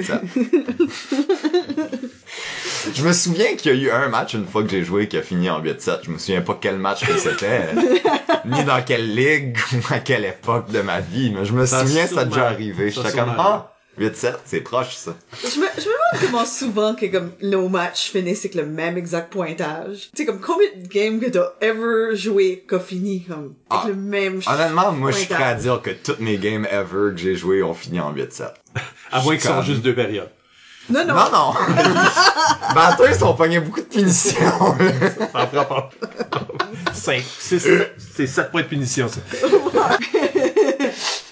Je 2.95 3.03
me 3.03 3.11
souviens 3.11 3.55
qu'il 3.57 3.75
y 3.75 3.75
a 3.75 3.83
eu 3.83 3.91
un 3.91 4.07
match 4.07 4.33
une 4.33 4.47
fois 4.47 4.63
que 4.63 4.69
j'ai 4.69 4.83
joué 4.85 5.09
qui 5.09 5.17
a 5.17 5.21
fini 5.21 5.49
en 5.49 5.61
8-7. 5.61 5.99
Je 6.03 6.11
me 6.11 6.17
souviens 6.17 6.41
pas 6.41 6.57
quel 6.59 6.77
match 6.77 7.05
que 7.05 7.17
c'était, 7.17 7.63
ni 8.45 8.63
dans 8.63 8.81
quelle 8.81 9.13
ligue 9.13 9.57
ou 9.73 9.93
à 9.93 9.99
quelle 9.99 10.23
époque 10.23 10.71
de 10.71 10.79
ma 10.81 11.01
vie, 11.01 11.31
mais 11.35 11.43
je 11.43 11.51
me 11.53 11.65
Ça 11.65 11.81
souviens 11.85 12.07
ça 12.07 12.23
déjà 12.23 12.47
arrivé. 12.47 12.89
J'étais 12.89 13.11
comme 13.11 13.33
ah 13.37 13.73
8-7, 13.99 14.35
c'est 14.45 14.61
proche 14.61 14.95
ça. 14.95 15.15
Je 15.41 15.47
me, 15.59 15.65
je 15.75 15.81
me 15.81 15.85
demande 15.85 16.21
comment 16.25 16.45
souvent 16.45 16.93
que 16.95 17.05
comme 17.07 17.31
nos 17.41 17.67
matchs 17.67 18.11
finissent 18.11 18.41
avec 18.45 18.55
le 18.55 18.65
même 18.65 18.97
exact 18.97 19.31
pointage. 19.33 20.09
Tu 20.15 20.17
sais, 20.17 20.25
comme 20.25 20.39
combien 20.39 20.67
de 20.75 20.87
games 20.87 21.19
que 21.19 21.29
t'as 21.29 21.51
ever 21.61 22.15
joué 22.15 22.63
qu'a 22.69 22.79
fini 22.79 23.23
comme 23.23 23.55
avec 23.69 23.83
Ah. 23.83 23.85
le 23.87 23.95
même 23.95 24.41
Honnêtement, 24.45 24.91
moi 24.91 25.11
je 25.11 25.17
suis 25.17 25.27
prêt 25.33 25.43
à 25.43 25.55
dire 25.55 25.81
que 25.81 25.89
toutes 25.89 26.19
mes 26.19 26.37
games 26.37 26.67
ever 26.71 27.11
que 27.13 27.17
j'ai 27.17 27.35
joué 27.35 27.63
ont 27.63 27.73
fini 27.73 27.99
en 27.99 28.13
8-7. 28.13 28.53
À 29.11 29.21
moins 29.23 29.33
qu'ils 29.35 29.41
sont 29.47 29.55
Comme- 29.55 29.63
juste 29.65 29.81
deux 29.81 29.95
périodes. 29.95 30.29
Non, 30.89 31.05
non. 31.05 31.15
Non 31.15 31.31
non. 31.31 31.53
ben 32.75 32.95
toi 32.95 33.07
ils 33.11 33.23
ont 33.23 33.33
pogné 33.33 33.59
beaucoup 33.59 33.81
de 33.81 33.85
punitions. 33.85 34.39
là. 34.79 35.09
Ça 35.31 35.43
en 35.43 35.47
fera 35.47 35.65
pas. 35.67 35.89
5, 36.93 37.21
6, 37.21 37.67
c'est 38.15 38.27
7 38.27 38.51
points 38.51 38.61
de 38.63 38.67
punition, 38.67 39.07
ça. 39.07 39.19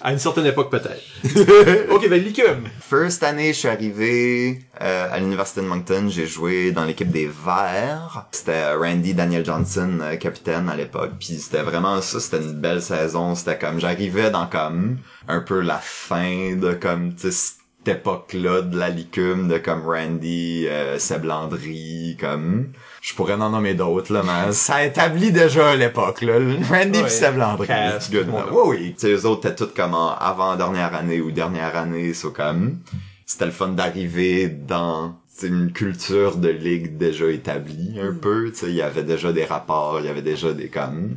À 0.02 0.12
une 0.12 0.20
certaine 0.20 0.46
époque, 0.46 0.70
peut-être. 0.70 1.02
ok, 1.92 2.08
ben, 2.08 2.24
Licum. 2.24 2.68
First 2.80 3.24
année, 3.24 3.54
je 3.54 3.60
suis 3.60 3.68
arrivé 3.68 4.62
euh, 4.80 5.08
à 5.12 5.18
l'université 5.18 5.62
de 5.62 5.66
Moncton. 5.66 6.08
J'ai 6.10 6.28
joué 6.28 6.72
dans 6.72 6.86
l'équipe 6.86 7.10
des 7.10 7.26
Verts. 7.26 8.28
C'était 8.32 8.74
Randy 8.76 9.16
Daniel 9.16 9.44
Johnson, 9.44 9.98
euh, 10.02 10.16
capitaine 10.18 10.70
à 10.70 10.76
l'époque. 10.76 11.14
Puis 11.20 11.40
c'était 11.40 11.64
vraiment 11.64 12.02
ça. 12.02 12.20
C'était 12.20 12.38
une 12.38 12.54
belle 12.54 12.84
saison. 12.84 13.34
C'était 13.34 13.58
comme 13.58 13.80
j'arrivais 13.80 14.30
dans 14.30 14.46
comme 14.46 15.00
un 15.28 15.40
peu 15.40 15.60
la 15.60 15.80
fin 15.80 16.56
de 16.56 16.74
comme 16.74 17.16
tu 17.16 17.32
sais 17.32 17.56
cette 17.86 17.98
époque-là 17.98 18.62
de 18.62 18.78
la 18.78 18.90
licume 18.90 19.48
de 19.48 19.58
comme 19.58 19.86
Randy, 19.86 20.66
euh, 20.68 20.98
Seb 20.98 21.24
Landry, 21.24 22.18
comme 22.20 22.70
Je 23.02 23.14
pourrais 23.14 23.34
en 23.34 23.50
nommer 23.50 23.76
d'autres, 23.76 24.12
là, 24.12 24.24
mais 24.26 24.52
ça 24.54 24.84
établit 24.84 25.32
déjà 25.32 25.76
l'époque, 25.76 26.22
là. 26.22 26.34
Randy 26.34 27.00
Ouais. 27.00 27.06
pis 27.06 27.12
Seb 27.12 27.38
Landry. 27.38 27.68
Good. 28.12 28.28
Oui, 28.52 28.62
oui. 28.66 28.96
Tu 28.98 29.02
sais, 29.02 29.14
eux 29.14 29.26
autres, 29.26 29.48
étaient 29.48 29.56
tous 29.56 29.74
comme 29.76 29.94
en 29.94 30.16
avant-dernière 30.16 30.96
année 30.96 31.22
ou 31.22 31.32
dernière 31.32 31.76
année, 31.76 32.14
so 32.14 32.32
comme, 32.32 32.80
c'était 33.26 33.46
le 33.46 33.52
fun 33.52 33.70
d'arriver 33.70 34.48
dans, 34.48 35.16
une 35.44 35.72
culture 35.74 36.38
de 36.38 36.50
ligue 36.50 36.98
déjà 36.98 37.30
établie, 37.30 38.00
un 38.02 38.14
peu, 38.14 38.52
tu 38.52 38.60
sais, 38.60 38.66
il 38.68 38.76
y 38.76 38.82
avait 38.82 39.04
déjà 39.04 39.34
des 39.34 39.46
rapports, 39.46 40.00
il 40.00 40.06
y 40.06 40.10
avait 40.10 40.22
déjà 40.22 40.54
des 40.54 40.70
comme, 40.70 41.16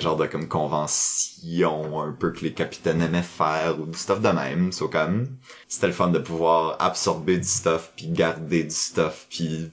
genre 0.00 0.16
de 0.16 0.26
comme 0.26 0.48
conventions, 0.48 2.00
un 2.00 2.12
peu 2.12 2.32
que 2.32 2.40
les 2.40 2.52
capitaines 2.52 3.02
aimaient 3.02 3.22
faire, 3.22 3.78
ou 3.80 3.86
du 3.86 3.98
stuff 3.98 4.20
de 4.20 4.28
même, 4.28 4.72
so 4.72 4.88
comme, 4.88 5.28
c'était 5.68 5.88
le 5.88 5.92
fun 5.92 6.08
de 6.08 6.18
pouvoir 6.18 6.76
absorber 6.80 7.38
du 7.38 7.48
stuff 7.48 7.92
puis 7.96 8.08
garder 8.08 8.64
du 8.64 8.74
stuff 8.74 9.26
puis 9.30 9.70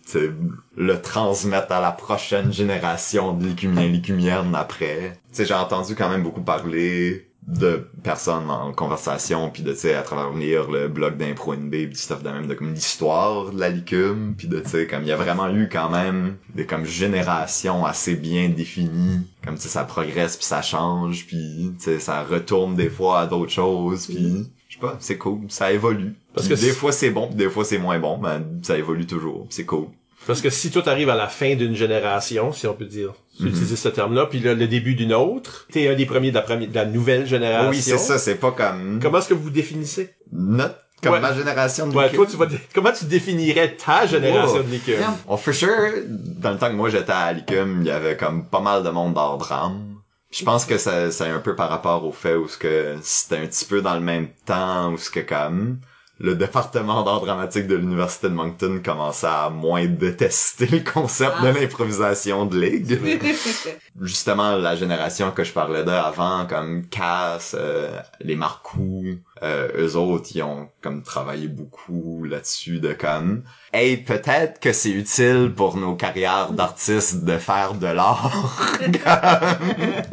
le 0.76 1.02
transmettre 1.02 1.72
à 1.72 1.82
la 1.82 1.92
prochaine 1.92 2.52
génération 2.54 3.34
de 3.34 3.46
lécumiens 3.48 3.88
lécumiennes 3.88 4.56
après. 4.56 5.14
Tu 5.32 5.38
sais, 5.38 5.46
j'ai 5.46 5.54
entendu 5.54 5.96
quand 5.96 6.10
même 6.10 6.24
beaucoup 6.24 6.42
parler 6.42 7.31
de 7.48 7.88
personnes 8.04 8.50
en 8.50 8.72
conversation 8.72 9.50
puis 9.50 9.64
de 9.64 9.72
tu 9.72 9.80
sais 9.80 9.96
à 9.96 10.04
travers 10.04 10.32
lire 10.32 10.70
le 10.70 10.88
blog 10.88 11.18
d'impro 11.18 11.56
NB 11.56 11.72
pis 11.72 11.88
du 11.88 11.96
stuff 11.96 12.22
de 12.22 12.30
même 12.30 12.46
de 12.46 12.54
comme 12.54 12.74
l'histoire 12.74 13.52
de 13.52 13.60
la 13.60 13.70
licume 13.70 14.36
puis 14.38 14.48
de 14.48 14.60
tu 14.60 14.70
sais 14.70 14.88
comme 14.88 15.02
il 15.02 15.08
y 15.08 15.12
a 15.12 15.16
vraiment 15.16 15.50
eu 15.50 15.68
quand 15.68 15.90
même 15.90 16.38
des 16.54 16.66
comme 16.66 16.86
générations 16.86 17.84
assez 17.84 18.16
bien 18.16 18.50
définies 18.50 19.28
comme 19.44 19.56
tu 19.56 19.62
sais 19.62 19.70
ça 19.70 19.84
progresse 19.84 20.38
puis 20.38 20.46
ça 20.46 20.62
change 20.62 21.26
puis 21.26 21.74
tu 21.78 21.84
sais 21.84 22.00
ça 22.00 22.24
retourne 22.24 22.76
des 22.76 22.90
fois 22.90 23.22
à 23.22 23.28
d'autres 23.28 23.52
choses 23.52 24.06
puis 24.06 24.52
je 24.68 24.76
sais 24.76 24.80
pas 24.80 24.98
c'est 25.00 25.18
cool 25.18 25.40
ça 25.50 25.72
évolue. 25.72 26.14
Parce 26.36 26.48
que 26.48 26.54
des 26.54 26.72
fois 26.72 26.92
c'est 26.92 27.10
bon 27.10 27.28
puis 27.28 27.36
des 27.36 27.50
fois 27.50 27.66
c'est 27.66 27.80
moins 27.80 28.00
bon 28.00 28.20
mais 28.20 28.40
ça 28.62 28.78
évolue 28.78 29.08
toujours 29.08 29.48
c'est 29.50 29.66
cool 29.66 29.88
Parce 30.28 30.42
que 30.42 30.50
si 30.50 30.70
toi 30.72 30.82
t'arrives 30.84 31.10
à 31.10 31.16
la 31.16 31.28
fin 31.28 31.56
d'une 31.56 31.76
génération, 31.76 32.52
si 32.54 32.68
on 32.68 32.74
peut 32.74 32.86
dire, 32.86 33.14
Mhm. 33.40 33.48
utiliser 33.48 33.76
ce 33.76 33.90
terme-là, 33.90 34.28
puis 34.28 34.40
là, 34.40 34.54
le 34.54 34.68
début 34.68 34.94
d'une 34.96 35.14
autre, 35.14 35.66
t'es 35.72 35.88
un 35.90 35.96
des 35.96 36.06
premiers 36.06 36.30
de 36.30 36.36
la, 36.36 36.42
première, 36.42 36.70
de 36.70 36.76
la 36.76 36.86
nouvelle 36.86 37.26
génération. 37.26 37.70
oui 37.72 37.82
c'est 37.82 37.98
ça 37.98 38.18
c'est 38.20 38.36
pas 38.36 38.52
comme 38.52 39.00
Comment 39.02 39.18
est-ce 39.18 39.30
que 39.30 39.34
vous 39.34 39.50
définissez? 39.50 40.12
notre 40.32 40.76
comme 41.02 41.14
Ouais. 41.14 41.20
ma 41.20 41.34
génération 41.34 41.88
de 41.88 41.96
Ouais, 41.96 42.12
toi, 42.12 42.28
tu 42.30 42.38
vas, 42.38 42.46
dé- 42.46 42.60
comment 42.76 42.92
tu 42.92 43.06
définirais 43.06 43.76
ta 43.76 44.06
génération 44.06 44.62
de 44.62 44.70
liqueur? 44.70 45.00
On 45.28 45.36
for 45.38 45.52
sure, 45.54 45.70
dans 46.08 46.52
le 46.52 46.58
temps 46.60 46.68
que 46.70 46.76
moi 46.76 46.90
j'étais 46.92 47.12
à 47.12 47.22
Alicum, 47.22 47.80
il 47.82 47.88
y 47.88 47.92
avait 47.92 48.16
comme 48.18 48.46
pas 48.46 48.60
mal 48.60 48.84
de 48.84 48.90
monde 48.90 49.16
d'art 49.16 49.38
drame. 49.40 49.96
Je 50.32 50.44
pense 50.46 50.66
que 50.66 50.78
ça, 50.78 51.10
c'est 51.10 51.28
un 51.28 51.40
peu 51.40 51.56
par 51.56 51.70
rapport 51.70 52.06
au 52.06 52.12
fait 52.12 52.36
où 52.36 52.48
ce 52.48 52.58
que 52.58 52.96
c'était 53.02 53.38
un 53.38 53.48
petit 53.48 53.66
peu 53.66 53.82
dans 53.82 53.96
le 53.96 54.02
même 54.02 54.28
temps 54.46 54.92
où 54.94 54.98
ce 55.00 55.10
que 55.10 55.20
comme 55.22 55.80
le 56.24 56.36
département 56.36 57.04
d'art 57.04 57.22
dramatique 57.22 57.66
de 57.68 57.76
l'université 57.76 58.30
de 58.30 58.34
Moncton 58.34 58.80
commençait 58.84 59.26
à 59.28 59.50
moins 59.50 59.86
détester 59.88 60.68
le 60.68 60.80
concept 60.80 61.34
Ah. 61.40 61.46
de 61.52 61.60
l'improvisation 61.60 62.46
de 62.46 62.60
ligue. 62.60 63.00
Justement, 64.02 64.56
la 64.56 64.76
génération 64.76 65.32
que 65.32 65.44
je 65.44 65.52
parlais 65.52 65.84
d'avant, 65.84 66.46
comme 66.46 66.86
Cass, 66.88 67.56
euh, 67.58 67.90
les 68.20 68.36
Marcoux, 68.36 69.18
euh, 69.44 69.70
eux 69.76 69.96
autres, 69.96 70.30
ils 70.36 70.44
ont 70.44 70.70
comme 70.82 71.02
travaillé 71.02 71.48
beaucoup 71.48 72.26
là-dessus 72.26 72.80
de 72.80 72.94
comme 72.94 73.44
Hey, 73.74 73.98
peut-être 73.98 74.60
que 74.60 74.72
c'est 74.74 74.90
utile 74.92 75.52
pour 75.56 75.78
nos 75.78 75.96
carrières 75.96 76.52
d'artistes 76.52 77.24
de 77.24 77.38
faire 77.38 77.74
de 77.74 77.88
l'art. 77.88 78.32
Comme- 78.82 80.10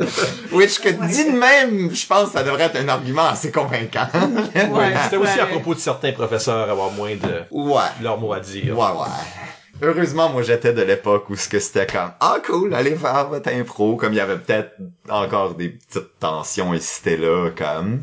Which 0.52 0.80
que 0.80 0.88
dit 0.88 1.24
de 1.32 1.36
même, 1.38 1.90
je 1.94 2.06
pense 2.06 2.26
que 2.28 2.32
ça 2.38 2.44
devrait 2.44 2.64
être 2.64 2.76
un 2.76 2.88
argument 2.88 3.26
assez 3.26 3.50
convaincant. 3.50 4.06
Ouais, 4.54 4.94
C'était 5.04 5.16
aussi 5.16 5.40
à 5.40 5.46
propos 5.46 5.74
de 5.74 5.80
certains 5.80 6.12
professeurs 6.12 6.70
avoir 6.70 6.90
moins 6.92 7.14
de 7.16 7.44
ouais. 7.50 7.82
leur 8.02 8.18
mot 8.18 8.32
à 8.32 8.40
dire. 8.40 8.78
Ouais, 8.78 8.84
ouais. 8.86 9.06
Heureusement, 9.80 10.28
moi, 10.30 10.42
j'étais 10.42 10.72
de 10.72 10.82
l'époque 10.82 11.30
où 11.30 11.36
ce 11.36 11.48
que 11.48 11.60
c'était 11.60 11.86
comme, 11.86 12.10
ah, 12.18 12.38
cool, 12.44 12.74
allez 12.74 12.96
faire 12.96 13.28
votre 13.28 13.48
impro, 13.48 13.94
comme 13.94 14.12
il 14.12 14.16
y 14.16 14.20
avait 14.20 14.38
peut-être 14.38 14.72
encore 15.08 15.54
des 15.54 15.68
petites 15.68 16.18
tensions 16.18 16.74
ici 16.74 17.00
et 17.06 17.16
là, 17.16 17.50
comme, 17.56 18.02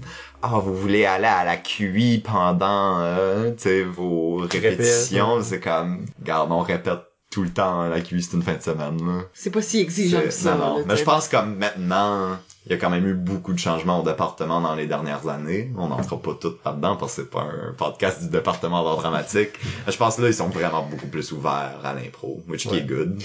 ah, 0.53 0.59
vous 0.59 0.75
voulez 0.75 1.05
aller 1.05 1.25
à 1.25 1.43
la 1.43 1.57
QI 1.57 2.19
pendant, 2.19 2.99
euh, 2.99 3.51
tu 3.51 3.63
sais, 3.63 3.83
vos 3.83 4.37
répétitions, 4.37 5.41
c'est 5.41 5.59
comme, 5.59 6.05
regarde, 6.19 6.51
on 6.51 6.59
répète 6.59 6.99
tout 7.31 7.43
le 7.43 7.49
temps 7.49 7.81
à 7.81 7.89
la 7.89 8.01
QI, 8.01 8.21
c'est 8.21 8.37
une 8.37 8.43
fin 8.43 8.53
de 8.53 8.61
semaine, 8.61 8.97
là. 9.05 9.23
C'est 9.33 9.49
pas 9.49 9.61
si 9.61 9.79
exigeant 9.79 10.21
que 10.21 10.29
ça. 10.31 10.55
non, 10.55 10.79
non. 10.79 10.83
Mais 10.87 10.95
je 10.95 11.03
pense 11.03 11.27
comme 11.27 11.55
maintenant, 11.55 12.37
il 12.65 12.71
y 12.71 12.75
a 12.75 12.77
quand 12.77 12.89
même 12.89 13.07
eu 13.07 13.13
beaucoup 13.13 13.53
de 13.53 13.59
changements 13.59 14.01
au 14.01 14.03
département 14.03 14.61
dans 14.61 14.75
les 14.75 14.87
dernières 14.87 15.27
années. 15.27 15.71
On 15.77 15.87
n'entrera 15.87 16.19
pas 16.19 16.33
tout 16.39 16.55
là-dedans 16.65 16.95
parce 16.95 17.15
que 17.15 17.23
c'est 17.23 17.29
pas 17.29 17.41
un 17.41 17.73
podcast 17.73 18.23
du 18.23 18.29
département 18.29 18.83
d'art 18.83 18.97
dramatique. 18.97 19.51
Je 19.87 19.97
pense 19.97 20.15
que 20.15 20.21
là, 20.21 20.29
ils 20.29 20.33
sont 20.33 20.49
vraiment 20.49 20.83
beaucoup 20.83 21.07
plus 21.07 21.31
ouverts 21.31 21.79
à 21.83 21.93
l'impro, 21.93 22.41
which 22.47 22.67
qui 22.67 22.77
est 22.77 22.81
good. 22.81 23.21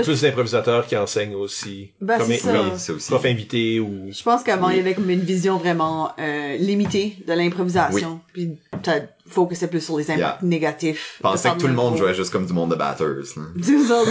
Ont 0.00 0.02
plus 0.02 0.20
d'improvisateurs 0.22 0.86
qui 0.86 0.96
enseignent 0.96 1.34
aussi. 1.34 1.92
Ben, 2.00 2.18
comme 2.18 2.26
c'est 2.28 2.38
ça. 2.38 2.52
Oui, 2.52 2.70
c'est 2.76 2.92
aussi. 2.92 3.08
prof 3.10 3.24
invité 3.24 3.80
ou... 3.80 4.08
Je 4.10 4.22
pense 4.22 4.42
qu'avant, 4.42 4.68
Oui. 4.68 4.74
il 4.74 4.76
y 4.78 4.80
avait 4.80 4.94
comme 4.94 5.10
une 5.10 5.20
vision 5.20 5.58
vraiment 5.58 6.12
euh, 6.18 6.56
limitée 6.56 7.16
de 7.26 7.32
l'improvisation. 7.32 8.20
Puis 8.32 8.56
t'as 8.82 9.00
focusé 9.28 9.66
plus 9.66 9.80
sur 9.80 9.98
les 9.98 10.04
impacts 10.10 10.18
Yeah. 10.18 10.38
négatifs. 10.42 11.14
Je 11.18 11.22
pensais 11.22 11.50
que 11.50 11.58
tout 11.58 11.66
le 11.66 11.74
monde 11.74 11.96
jouait 11.96 12.14
juste 12.14 12.30
comme 12.30 12.46
du 12.46 12.52
monde 12.52 12.70
de 12.70 12.76
batters. 12.76 13.06
là. 13.06 13.42
Ça, 13.62 14.02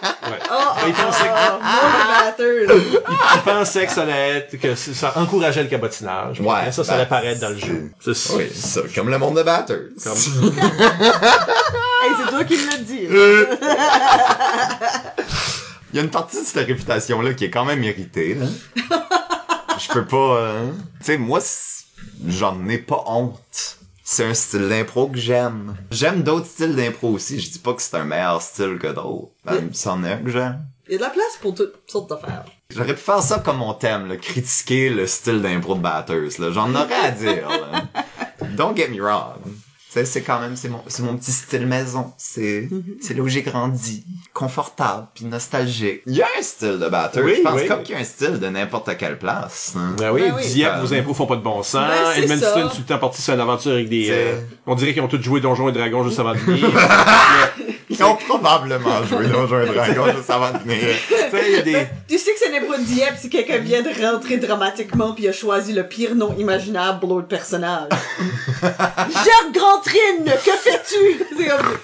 ça. 0.50 0.58
Oh, 0.58 0.76
oh, 0.76 0.86
Ils 0.88 0.92
pensaient 0.94 1.24
que- 1.24 2.72
oh, 2.72 2.74
oh. 3.08 3.12
Ils 3.36 3.40
pensaient 3.42 3.86
que 3.86 3.92
ça 3.92 4.02
allait 4.02 4.28
être, 4.38 4.56
que 4.58 4.74
ça 4.74 5.12
encourageait 5.16 5.62
le 5.62 5.68
cabotinage. 5.68 6.40
Ouais, 6.40 6.72
ça, 6.72 6.84
ça 6.84 6.94
allait 6.94 7.06
paraître 7.06 7.40
dans 7.40 7.50
le 7.50 7.58
jeu. 7.58 7.90
C'est 8.00 8.10
Oui, 8.34 8.50
c'est 8.54 8.66
ça, 8.66 8.80
comme 8.94 9.08
le 9.10 9.18
monde 9.18 9.36
de 9.36 9.42
batters. 9.42 9.88
Comme- 10.02 10.14
Hey, 12.02 12.10
c'est 12.24 12.30
toi 12.30 12.44
qui 12.44 12.56
l'as 12.56 12.78
dit. 12.78 13.06
Il 15.92 15.96
y 15.96 15.98
a 15.98 16.02
une 16.02 16.10
partie 16.10 16.40
de 16.40 16.46
cette 16.46 16.66
réputation-là 16.66 17.34
qui 17.34 17.44
est 17.46 17.50
quand 17.50 17.64
même 17.64 17.80
méritée. 17.80 18.34
là. 18.34 18.46
Je 19.78 19.88
peux 19.92 20.04
pas... 20.04 20.16
euh, 20.16 20.70
Tu 21.00 21.04
sais, 21.06 21.18
moi, 21.18 21.40
j'en 22.26 22.68
ai 22.68 22.78
pas 22.78 23.02
honte. 23.06 23.78
C'est 24.12 24.24
un 24.24 24.34
style 24.34 24.68
d'impro 24.68 25.06
que 25.06 25.20
j'aime. 25.20 25.76
J'aime 25.92 26.24
d'autres 26.24 26.46
styles 26.46 26.74
d'impro 26.74 27.10
aussi. 27.10 27.38
Je 27.38 27.48
dis 27.48 27.60
pas 27.60 27.74
que 27.74 27.80
c'est 27.80 27.94
un 27.94 28.02
meilleur 28.02 28.42
style 28.42 28.76
que 28.76 28.88
d'autres. 28.88 29.30
Ben, 29.44 29.70
c'en 29.72 30.02
est 30.02 30.14
un 30.14 30.16
que 30.16 30.30
j'aime. 30.30 30.66
Il 30.88 30.94
y 30.94 30.94
a 30.96 30.98
de 30.98 31.02
la 31.04 31.10
place 31.10 31.38
pour 31.40 31.54
toutes 31.54 31.76
sortes 31.86 32.10
d'affaires. 32.10 32.44
J'aurais 32.70 32.94
pu 32.94 33.00
faire 33.00 33.22
ça 33.22 33.38
comme 33.38 33.58
mon 33.58 33.72
thème, 33.72 34.08
là, 34.08 34.16
critiquer 34.16 34.90
le 34.90 35.06
style 35.06 35.40
d'impro 35.40 35.76
de 35.76 35.80
Batters. 35.80 36.40
Là. 36.40 36.50
J'en 36.50 36.74
aurais 36.74 36.92
à 36.92 37.12
dire. 37.12 37.48
Là. 37.48 37.84
Don't 38.56 38.76
get 38.76 38.88
me 38.88 39.00
wrong. 39.00 39.38
C'est, 39.92 40.04
c'est 40.04 40.22
quand 40.22 40.38
même 40.40 40.54
c'est 40.54 40.68
mon 40.68 40.80
c'est 40.86 41.02
mon 41.02 41.16
petit 41.16 41.32
style 41.32 41.66
maison. 41.66 42.12
C'est 42.16 42.68
c'est 43.00 43.14
là 43.14 43.22
où 43.22 43.28
j'ai 43.28 43.42
grandi, 43.42 44.04
confortable 44.32 45.08
puis 45.14 45.24
nostalgique. 45.24 46.02
Il 46.06 46.14
y 46.14 46.22
a 46.22 46.28
un 46.38 46.42
style 46.42 46.78
de 46.78 46.88
Batters. 46.88 47.24
Oui, 47.24 47.34
je 47.38 47.42
pense 47.42 47.60
oui. 47.60 47.66
comme 47.66 47.82
qu'il 47.82 47.96
y 47.96 47.98
a 47.98 48.00
un 48.00 48.04
style 48.04 48.38
de 48.38 48.46
n'importe 48.48 48.96
quelle 48.96 49.18
place. 49.18 49.74
hein. 49.76 49.96
Ben 49.98 50.12
oui, 50.12 50.22
Ben 50.22 50.34
oui. 50.36 50.46
Dieppe, 50.46 50.74
Ben, 50.74 50.80
vos 50.80 50.94
impôts 50.94 51.14
font 51.14 51.26
pas 51.26 51.34
de 51.36 51.42
bon 51.42 51.62
sens. 51.64 51.88
Ben, 51.88 52.22
Edmundston, 52.22 52.68
tout 52.68 52.78
le 52.78 52.84
temps 52.84 52.98
parti 52.98 53.20
sur 53.20 53.34
une 53.34 53.40
aventure 53.40 53.72
avec 53.72 53.88
des... 53.88 54.08
Euh, 54.10 54.40
on 54.66 54.76
dirait 54.76 54.92
qu'ils 54.92 55.02
ont 55.02 55.08
tous 55.08 55.20
joué 55.20 55.40
Donjons 55.40 55.68
et 55.68 55.72
Dragons 55.72 56.04
juste 56.06 56.20
avant 56.20 56.34
de 56.34 56.38
venir. 56.38 56.68
Ils 58.00 58.04
ont 58.04 58.16
probablement 58.16 59.04
joué 59.04 59.26
Donjons 59.26 59.60
et 59.60 59.66
Dragons 59.66 60.16
juste 60.16 60.30
avant 60.30 60.52
de 60.52 60.58
venir. 60.58 60.78
Tu 61.06 61.14
sais, 61.14 61.44
il 61.46 61.52
y 61.52 61.56
a 61.56 61.62
des... 61.62 61.86
Tu 62.08 62.18
sais 62.18 62.32
que 62.32 62.38
c'est 62.38 62.50
l'impro 62.50 62.74
de 62.78 62.82
Dieppe 62.82 63.16
si 63.20 63.28
quelqu'un 63.28 63.58
vient 63.58 63.82
de 63.82 63.90
rentrer 64.02 64.38
dramatiquement 64.38 65.12
puis 65.12 65.28
a 65.28 65.32
choisi 65.32 65.74
le 65.74 65.86
pire 65.86 66.14
nom 66.14 66.34
imaginable 66.38 67.00
pour 67.00 67.10
l'autre 67.10 67.28
personnage. 67.28 67.88
Gère 68.62 69.52
Grandrine, 69.52 70.32
que 70.44 70.50
fais-tu? 70.50 71.24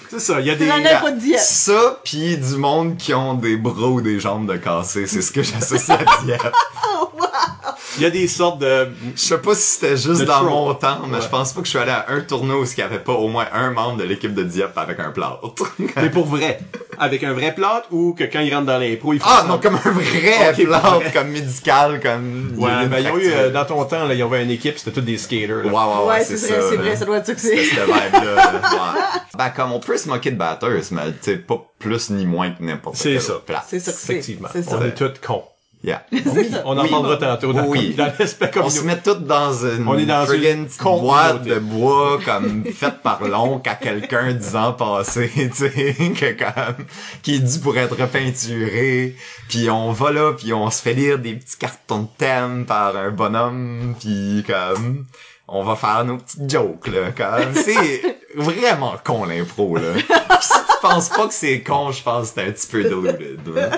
C'est 0.09 0.19
ça, 0.19 0.39
il 0.39 0.47
y 0.47 0.49
a 0.49 0.55
des... 0.55 0.65
De 0.65 1.19
Dieppe. 1.19 1.39
Ça, 1.39 1.99
pis 2.03 2.37
du 2.37 2.55
monde 2.57 2.97
qui 2.97 3.13
ont 3.13 3.35
des 3.35 3.55
bras 3.55 3.87
ou 3.87 4.01
des 4.01 4.19
jambes 4.19 4.51
de 4.51 4.57
cassé, 4.57 5.05
c'est 5.05 5.21
ce 5.21 5.31
que 5.31 5.43
j'associe 5.43 5.97
à 5.99 6.23
Dieppe. 6.23 6.41
Il 7.97 8.03
y 8.03 8.05
a 8.05 8.09
des 8.09 8.27
sortes 8.27 8.59
de... 8.59 8.87
Je 9.15 9.19
sais 9.21 9.37
pas 9.39 9.55
si 9.55 9.61
c'était 9.75 9.97
juste 9.97 10.23
dans 10.23 10.37
trope. 10.39 10.49
mon 10.49 10.73
temps, 10.75 10.99
mais 11.07 11.17
Ouais. 11.17 11.23
je 11.23 11.27
pense 11.29 11.53
pas 11.53 11.61
que 11.61 11.65
je 11.65 11.71
suis 11.71 11.79
allé 11.79 11.91
à 11.91 12.05
un 12.09 12.21
tournoi 12.21 12.59
où 12.59 12.63
il 12.65 12.77
y 12.77 12.81
avait 12.81 12.99
pas 12.99 13.13
au 13.13 13.27
moins 13.27 13.45
un 13.53 13.71
membre 13.71 13.97
de 13.97 14.03
l'équipe 14.03 14.33
de 14.33 14.43
Dieppe 14.43 14.77
avec 14.77 14.99
un 14.99 15.11
plâtre. 15.11 15.39
Mais 15.95 16.09
pour 16.09 16.25
vrai. 16.25 16.59
Avec 16.99 17.23
un 17.23 17.33
vrai 17.33 17.53
plot 17.53 17.67
ou 17.91 18.13
que 18.13 18.23
quand 18.23 18.39
ils 18.39 18.53
rentrent 18.53 18.65
dans 18.67 18.77
l'impro, 18.79 19.13
ils 19.13 19.19
font 19.19 19.25
ah 19.29 19.41
ça? 19.41 19.47
non, 19.47 19.59
comme 19.59 19.75
un 19.75 19.91
vrai 19.91 20.49
Ok, 20.51 20.65
plâtre, 20.65 20.95
vrai. 20.95 21.11
comme 21.13 21.27
médical, 21.29 21.99
comme... 22.01 22.51
il 22.55 22.61
y 22.61 22.65
a 22.65 22.67
Ouais, 22.81 22.85
ben 22.87 22.99
ils 22.99 23.07
ont 23.11 23.17
eu, 23.17 23.31
euh, 23.31 23.51
dans 23.51 23.65
ton 23.65 23.83
temps, 23.85 24.05
là, 24.07 24.13
ils 24.13 24.21
avaient 24.21 24.43
une 24.43 24.49
équipe, 24.51 24.77
c'était 24.77 24.91
tous 24.91 25.01
des 25.01 25.17
skaters. 25.17 25.57
Ouais, 25.65 25.71
là. 25.71 25.87
ouais, 25.87 26.03
ouais, 26.03 26.07
Ouais, 26.07 26.23
c'est 26.23 26.37
c'est 26.37 26.53
vrai, 26.53 26.69
c'est 26.69 26.77
vrai, 26.77 26.95
ça 26.95 27.05
doit 27.05 27.17
être 27.17 27.25
ça 27.27 27.33
que 27.35 27.39
C'était 27.41 27.63
c'est. 27.63 27.75
cette 27.75 27.85
vibe-là. 27.85 28.35
là. 28.35 28.51
Ouais. 28.53 29.01
Ben, 29.37 29.49
comme 29.51 29.71
on 29.73 29.79
peut 29.79 29.97
se 29.97 30.07
moquer 30.09 30.31
de 30.31 30.37
batters, 30.37 30.81
mais 30.91 31.01
tu 31.11 31.17
sais, 31.21 31.37
pas 31.37 31.63
plus 31.77 32.09
ni 32.09 32.25
moins 32.25 32.49
que 32.51 32.63
n'importe 32.63 32.95
C'est 32.95 33.13
quelle 33.13 33.21
ça. 33.21 33.33
place. 33.45 33.65
C'est 33.69 33.79
ça 33.79 33.91
que 33.91 33.97
c'est. 33.99 34.13
Effectivement. 34.13 34.49
C'est 34.51 34.63
ça. 34.63 34.77
On 34.81 34.85
est 34.85 34.95
tous 34.95 35.11
cons. 35.25 35.43
Yeah. 35.83 36.01
Oui, 36.11 36.49
on 36.65 36.75
en 36.77 36.83
Oui. 36.83 36.89
parlera 36.89 37.17
tantôt 37.17 37.53
dans, 37.53 37.65
Oui. 37.67 37.93
dans 37.95 38.11
l'aspect 38.17 38.49
On 38.57 38.69
se 38.69 38.81
met 38.81 38.97
toutes 38.97 39.25
dans 39.25 39.53
une, 39.53 39.87
On 39.87 39.97
est 39.97 40.05
dans 40.05 40.25
friggin' 40.25 40.65
une 40.65 40.99
boîte 40.99 41.43
de 41.43 41.59
bois 41.59 42.19
comme 42.25 42.65
faite 42.65 43.01
par 43.03 43.23
l'oncle 43.23 43.69
à 43.69 43.75
quelqu'un 43.75 44.33
dix 44.33 44.55
ans 44.55 44.73
passés, 44.73 45.29
tu 45.35 45.51
sais, 45.53 45.95
que 46.19 46.31
comme 46.43 46.85
qui 47.21 47.35
est 47.35 47.39
dû 47.39 47.59
pour 47.59 47.77
être 47.77 47.95
repeinturé, 47.95 49.15
puis 49.49 49.69
on 49.69 49.91
va 49.91 50.11
là, 50.11 50.33
puis 50.33 50.51
on 50.51 50.69
se 50.71 50.81
fait 50.81 50.93
lire 50.93 51.19
des 51.19 51.33
petits 51.33 51.57
cartons 51.57 52.01
de 52.01 52.07
thème 52.17 52.65
par 52.65 52.97
un 52.97 53.11
bonhomme, 53.11 53.93
puis 53.99 54.43
comme 54.47 55.05
on 55.47 55.63
va 55.63 55.75
faire 55.75 56.03
nos 56.05 56.17
petites 56.17 56.49
jokes 56.49 56.87
là, 56.87 57.11
comme 57.15 57.53
c'est 57.63 58.17
vraiment 58.35 58.95
con 59.03 59.25
l'impro 59.25 59.77
là. 59.77 59.93
Puis 59.93 60.03
si 60.41 60.49
tu 60.53 60.67
je 60.77 60.87
pense 60.87 61.09
pas 61.09 61.27
que 61.27 61.33
c'est 61.33 61.61
con, 61.63 61.91
je 61.91 62.03
pense 62.03 62.29
que 62.31 62.33
c'est 62.41 62.47
un 62.47 62.51
petit 62.51 62.67
peu 62.67 62.83
diluted. 62.83 63.39
là. 63.55 63.69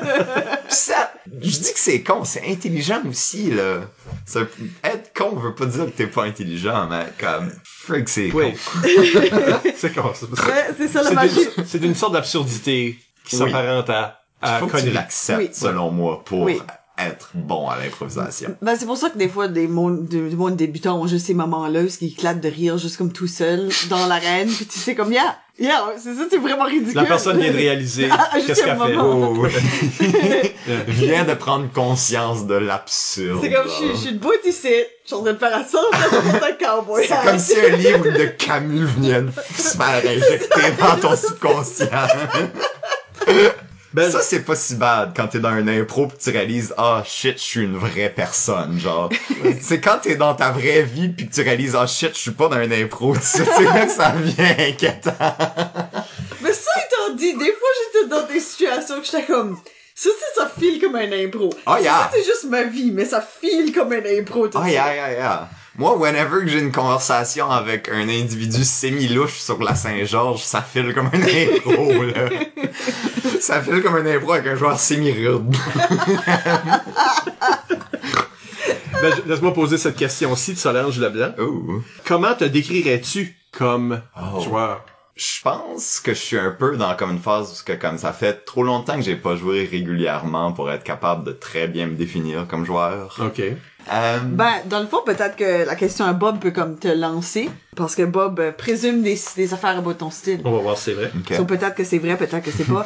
Ça, 0.67 1.08
je 1.41 1.59
dis 1.59 1.73
que 1.73 1.79
c'est 1.79 2.01
con, 2.01 2.23
c'est 2.23 2.43
intelligent 2.49 3.01
aussi, 3.09 3.51
là. 3.51 3.81
Ça- 4.25 4.41
être 4.83 5.11
con 5.15 5.35
veut 5.35 5.55
pas 5.55 5.65
dire 5.65 5.85
que 5.85 5.91
t'es 5.91 6.07
pas 6.07 6.23
intelligent, 6.25 6.87
mais 6.89 7.05
comme, 7.19 7.51
frick, 7.63 8.09
c'est 8.09 8.31
Oui. 8.31 8.53
con. 8.53 8.81
c'est 9.75 9.93
con. 9.93 10.11
c'est- 10.13 10.29
Ouais, 10.31 10.67
c'est 10.77 10.87
ça 10.87 11.03
la 11.03 11.11
magie. 11.11 11.35
d'une- 11.55 11.65
c'est 11.65 11.79
d'une 11.79 11.95
sorte 11.95 12.13
d'absurdité 12.13 12.97
qui 13.25 13.35
Oui. 13.37 13.51
s'apparente 13.51 13.89
à, 13.89 14.19
à 14.41 14.59
Faut 14.59 14.65
que 14.67 14.71
tu 14.71 14.77
connerie. 14.77 14.93
l'acceptes, 14.93 15.39
Oui. 15.39 15.49
selon 15.53 15.91
moi, 15.91 16.23
pour 16.23 16.43
Oui. 16.43 16.59
être 16.97 17.29
bon 17.33 17.69
à 17.69 17.77
l'improvisation. 17.77 18.55
Ben, 18.61 18.75
c'est 18.77 18.85
pour 18.85 18.97
ça 18.97 19.09
que 19.09 19.17
des 19.17 19.29
fois, 19.29 19.47
des 19.47 19.67
mondes, 19.67 20.07
du 20.07 20.19
monde 20.35 20.55
débutants 20.57 20.99
ont 21.01 21.07
juste 21.07 21.27
ces 21.27 21.33
moments-là, 21.33 21.81
où 21.81 21.87
ils 22.01 22.07
éclatent 22.07 22.41
de 22.41 22.49
rire 22.49 22.77
juste 22.77 22.97
comme 22.97 23.11
tout 23.13 23.27
seul 23.27 23.69
dans 23.89 24.05
l'arène, 24.07 24.49
puis 24.49 24.65
tu 24.65 24.79
sais 24.79 24.95
comme, 24.95 25.11
yeah, 25.13 25.37
yeah, 25.59 25.93
c'est 25.97 26.13
ça, 26.15 26.21
c'est 26.29 26.37
vraiment 26.37 26.65
ridicule. 26.65 26.95
La 26.95 27.05
personne 27.05 27.39
vient 27.39 27.51
de 27.51 27.57
réaliser 27.57 28.09
qu'est-ce 28.45 28.63
qu'elle 28.63 28.77
fait. 28.77 28.95
Oh, 28.97 29.45
Vient 30.87 31.23
de 31.23 31.33
prendre 31.33 31.71
conscience 31.71 32.45
de 32.45 32.55
l'absurde. 32.55 33.39
C'est 33.41 33.51
comme, 33.51 33.67
je 33.67 33.87
je 33.93 33.97
suis 33.97 34.13
debout 34.13 34.33
ici, 34.45 34.69
je 35.03 35.07
suis 35.07 35.15
en 35.15 35.23
train 35.23 35.33
de 35.33 35.37
faire 35.37 35.55
à 35.55 35.63
100 35.63 35.77
dans 36.11 36.45
un 36.45 36.51
cowboy. 36.53 37.05
C'est 37.07 37.25
comme 37.25 37.39
si 37.39 37.59
un 37.59 37.75
livre 37.75 38.03
de 38.05 38.25
Camus 38.25 38.85
venait 38.85 39.21
de 39.21 39.31
se 39.57 39.77
faire 39.77 40.01
injecter 40.05 40.71
dans 40.79 40.97
ton 40.97 41.15
subconscient. 41.15 41.87
Ben, 43.91 44.11
Ça, 44.11 44.21
c'est 44.21 44.41
pas 44.41 44.55
si 44.55 44.75
bad 44.75 45.13
quand 45.15 45.27
t'es 45.29 45.39
dans 45.39 45.49
un 45.49 45.67
impro 45.67 46.07
pis 46.07 46.17
tu 46.23 46.29
réalises, 46.29 46.73
ah 46.77 47.01
shit, 47.05 47.37
je 47.37 47.43
suis 47.43 47.61
une 47.61 47.75
vraie 47.77 48.13
personne, 48.15 48.79
genre. 48.79 49.09
c'est 49.61 49.81
quand 49.81 49.97
t'es 50.01 50.15
dans 50.15 50.35
ta 50.35 50.51
vraie 50.51 50.83
vie 50.83 51.09
pis 51.09 51.27
que 51.27 51.33
tu 51.33 51.41
réalises, 51.41 51.75
ah 51.75 51.87
shit, 51.87 52.13
je 52.13 52.19
suis 52.19 52.31
pas 52.31 52.47
dans 52.49 52.57
un 52.57 52.71
impro, 52.71 53.15
tu 53.15 53.21
sais, 53.23 53.43
c'est 53.45 53.63
là 53.63 53.85
que 53.87 53.91
ça 53.91 54.11
devient 54.11 54.69
inquiétant. 54.71 55.13
Mais 56.41 56.53
ça 56.53 56.71
étant 56.77 57.15
dit, 57.15 57.33
des 57.33 57.45
fois 57.53 57.69
j'étais 57.93 58.07
dans 58.09 58.27
des 58.27 58.39
situations 58.39 58.99
que 58.99 59.05
j'étais 59.05 59.23
comme, 59.23 59.57
ça, 59.95 60.09
c'est- 60.19 60.39
ça 60.39 60.51
file 60.59 60.79
comme 60.79 60.95
un 60.95 61.11
impro. 61.11 61.49
Oh, 61.65 61.75
yeah. 61.81 62.03
Ça, 62.03 62.11
c'est 62.13 62.23
juste 62.23 62.45
ma 62.47 62.63
vie, 62.63 62.91
mais 62.91 63.05
ça 63.05 63.21
file 63.21 63.73
comme 63.73 63.91
un 63.91 64.03
impro, 64.19 64.51
ça. 64.51 64.59
yeah, 64.69 64.93
yeah, 64.93 65.11
yeah. 65.13 65.49
Moi, 65.75 65.95
whenever 65.97 66.41
que 66.41 66.47
j'ai 66.47 66.59
une 66.59 66.71
conversation 66.73 67.49
avec 67.49 67.89
un 67.89 68.07
individu 68.09 68.63
semi-louche 68.65 69.39
sur 69.39 69.61
la 69.63 69.75
Saint-Georges, 69.75 70.43
ça 70.43 70.61
file 70.61 70.93
comme 70.93 71.07
un 71.07 71.21
impro, 71.57 72.03
là. 72.03 72.29
ça 73.39 73.61
file 73.61 73.81
comme 73.81 73.95
un 73.95 74.05
impro 74.05 74.33
avec 74.33 74.47
un 74.47 74.55
joueur 74.55 74.79
semi-rude. 74.79 75.43
ben, 79.01 79.13
laisse-moi 79.27 79.53
poser 79.53 79.77
cette 79.77 79.95
question-ci 79.95 80.53
de 80.53 80.57
Solange 80.59 80.99
Leblanc. 80.99 81.33
Ouh. 81.39 81.83
Comment 82.05 82.33
te 82.35 82.43
décrirais-tu 82.45 83.35
comme 83.51 84.01
Oh. 84.19 84.41
joueur? 84.41 84.85
Je 85.15 85.41
pense 85.43 85.99
que 85.99 86.13
je 86.13 86.19
suis 86.19 86.37
un 86.39 86.51
peu 86.51 86.77
dans 86.77 86.95
comme 86.95 87.11
une 87.11 87.19
phase 87.19 87.61
où 87.61 87.65
que 87.65 87.73
comme 87.73 87.97
ça 87.97 88.13
fait 88.13 88.45
trop 88.45 88.63
longtemps 88.63 88.95
que 88.95 89.01
j'ai 89.01 89.17
pas 89.17 89.35
joué 89.35 89.67
régulièrement 89.69 90.53
pour 90.53 90.71
être 90.71 90.85
capable 90.85 91.25
de 91.25 91.33
très 91.33 91.67
bien 91.67 91.87
me 91.87 91.95
définir 91.95 92.47
comme 92.47 92.63
joueur. 92.65 93.17
OK. 93.19 93.41
Euh, 93.91 94.19
Ben, 94.19 94.53
dans 94.65 94.79
le 94.79 94.87
fond, 94.87 95.01
peut-être 95.05 95.35
que 95.35 95.65
la 95.65 95.75
question 95.75 96.05
à 96.05 96.13
Bob 96.13 96.39
peut 96.39 96.51
comme 96.51 96.77
te 96.77 96.87
lancer, 96.87 97.49
parce 97.75 97.95
que 97.95 98.03
Bob 98.03 98.39
euh, 98.39 98.51
présume 98.51 99.01
des, 99.01 99.19
des 99.35 99.53
affaires 99.53 99.77
à 99.79 99.93
ton 99.93 100.11
style. 100.11 100.41
On 100.45 100.51
va 100.51 100.59
voir 100.59 100.77
si 100.77 100.85
c'est 100.85 100.93
vrai. 100.93 101.11
So, 101.35 101.45
peut-être 101.45 101.75
que 101.75 101.83
c'est 101.83 101.97
vrai, 101.97 102.17
peut-être 102.17 102.43
que 102.43 102.51
c'est 102.51 102.65
pas. 102.65 102.85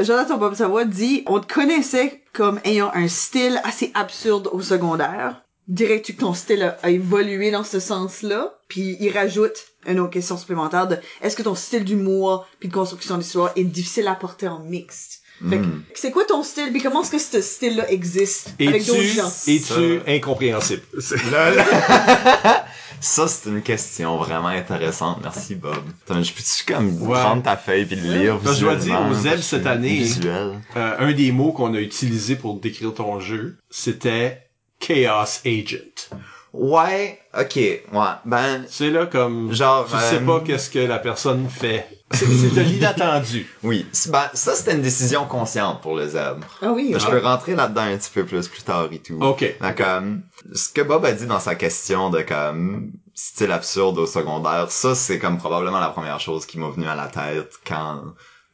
Jonathan 0.00 0.36
Bob 0.36 0.54
Savoie 0.54 0.84
dit, 0.84 1.22
on 1.26 1.40
te 1.40 1.52
connaissait 1.52 2.22
comme 2.32 2.60
ayant 2.64 2.90
un 2.94 3.08
style 3.08 3.60
assez 3.64 3.90
absurde 3.94 4.48
au 4.52 4.60
secondaire. 4.60 5.42
Dirais-tu 5.68 6.14
que 6.14 6.20
ton 6.20 6.34
style 6.34 6.62
a, 6.62 6.76
a 6.82 6.90
évolué 6.90 7.50
dans 7.50 7.64
ce 7.64 7.80
sens-là? 7.80 8.52
Puis 8.68 8.96
il 9.00 9.10
rajoute 9.10 9.56
une 9.86 9.98
autre 9.98 10.10
question 10.10 10.36
supplémentaire 10.36 10.86
de, 10.86 10.96
est-ce 11.22 11.34
que 11.34 11.42
ton 11.42 11.54
style 11.56 11.84
d'humour 11.84 12.46
puis 12.60 12.68
de 12.68 12.74
construction 12.74 13.16
d'histoire 13.18 13.50
est 13.56 13.64
difficile 13.64 14.06
à 14.06 14.14
porter 14.14 14.48
en 14.48 14.60
mixte? 14.60 15.22
Fait 15.50 15.58
que, 15.58 15.62
Hmm. 15.64 15.82
c'est 15.94 16.10
quoi 16.10 16.24
ton 16.24 16.42
style? 16.42 16.70
Puis 16.72 16.80
comment 16.80 17.02
est-ce 17.02 17.10
que 17.10 17.18
ce 17.18 17.40
style-là 17.42 17.90
existe 17.90 18.54
avec 18.58 18.86
d'autres 18.86 19.02
gens? 19.02 19.28
es-tu 19.46 20.00
incompréhensible? 20.06 20.82
C'est- 21.00 21.30
Là, 21.30 21.50
là. 21.50 21.64
Ça, 23.00 23.28
c'est 23.28 23.50
une 23.50 23.60
question 23.60 24.16
vraiment 24.16 24.48
intéressante. 24.48 25.18
Merci, 25.22 25.54
Bob. 25.54 25.74
Attends, 26.08 26.22
je 26.22 26.32
peux-tu 26.32 26.64
comme 26.72 27.02
Ouais. 27.02 27.20
prendre 27.20 27.42
ta 27.42 27.56
feuille 27.58 27.84
puis 27.84 27.96
le 27.96 28.10
lire 28.18 28.40
que 28.42 28.50
je 28.54 28.60
dois 28.60 28.76
dire, 28.76 28.98
aux 29.10 29.22
que 29.22 29.36
cette 29.42 29.66
année-. 29.66 30.06
Euh, 30.24 30.54
un 30.98 31.12
des 31.12 31.30
mots 31.30 31.52
qu'on 31.52 31.74
a 31.74 31.78
utilisé 31.80 32.36
pour 32.36 32.58
décrire 32.58 32.94
ton 32.94 33.20
jeu, 33.20 33.58
c'était 33.68 34.48
Chaos 34.80 35.40
Agent. 35.44 36.16
Ouais, 36.54 37.20
ok, 37.38 37.56
ouais, 37.56 37.82
ben, 38.24 38.64
C'est 38.66 38.88
là 38.90 39.04
comme... 39.04 39.52
genre... 39.52 39.84
Tu 39.84 39.90
sais 39.98 40.16
euh, 40.16 40.26
pas 40.26 40.40
qu'est-ce 40.40 40.70
que 40.70 40.78
la 40.78 40.98
personne 40.98 41.48
fait. 41.50 41.86
C'est 42.12 42.26
de 42.54 42.60
l'inattendu. 42.60 43.46
Oui, 43.64 43.84
c'est- 43.92 44.10
ben, 44.10 44.24
ça, 44.32 44.54
c'était 44.54 44.74
une 44.74 44.82
décision 44.82 45.26
consciente 45.26 45.80
pour 45.82 45.96
le 45.96 46.06
zèbre. 46.06 46.46
Ah 46.62 46.70
oui, 46.72 46.94
Je 46.96 47.06
peux 47.06 47.18
rentrer 47.18 47.56
là-dedans 47.56 47.82
un 47.82 47.96
petit 47.96 48.10
peu 48.14 48.24
plus 48.24 48.46
plus 48.48 48.62
tard 48.62 48.88
et 48.92 48.98
tout. 49.00 49.18
OK. 49.20 49.44
Donc, 49.60 49.76
comme, 49.76 50.22
ce 50.54 50.68
que 50.68 50.82
Bob 50.82 51.04
a 51.04 51.12
dit 51.12 51.26
dans 51.26 51.40
sa 51.40 51.56
question 51.56 52.10
de 52.10 52.22
comme 52.22 52.92
style 53.14 53.50
absurde 53.50 53.98
au 53.98 54.06
secondaire, 54.06 54.70
ça 54.70 54.94
c'est 54.94 55.18
comme 55.18 55.38
probablement 55.38 55.80
la 55.80 55.88
première 55.88 56.20
chose 56.20 56.46
qui 56.46 56.58
m'a 56.58 56.68
venu 56.70 56.86
à 56.86 56.94
la 56.94 57.08
tête 57.08 57.52
quand 57.66 58.02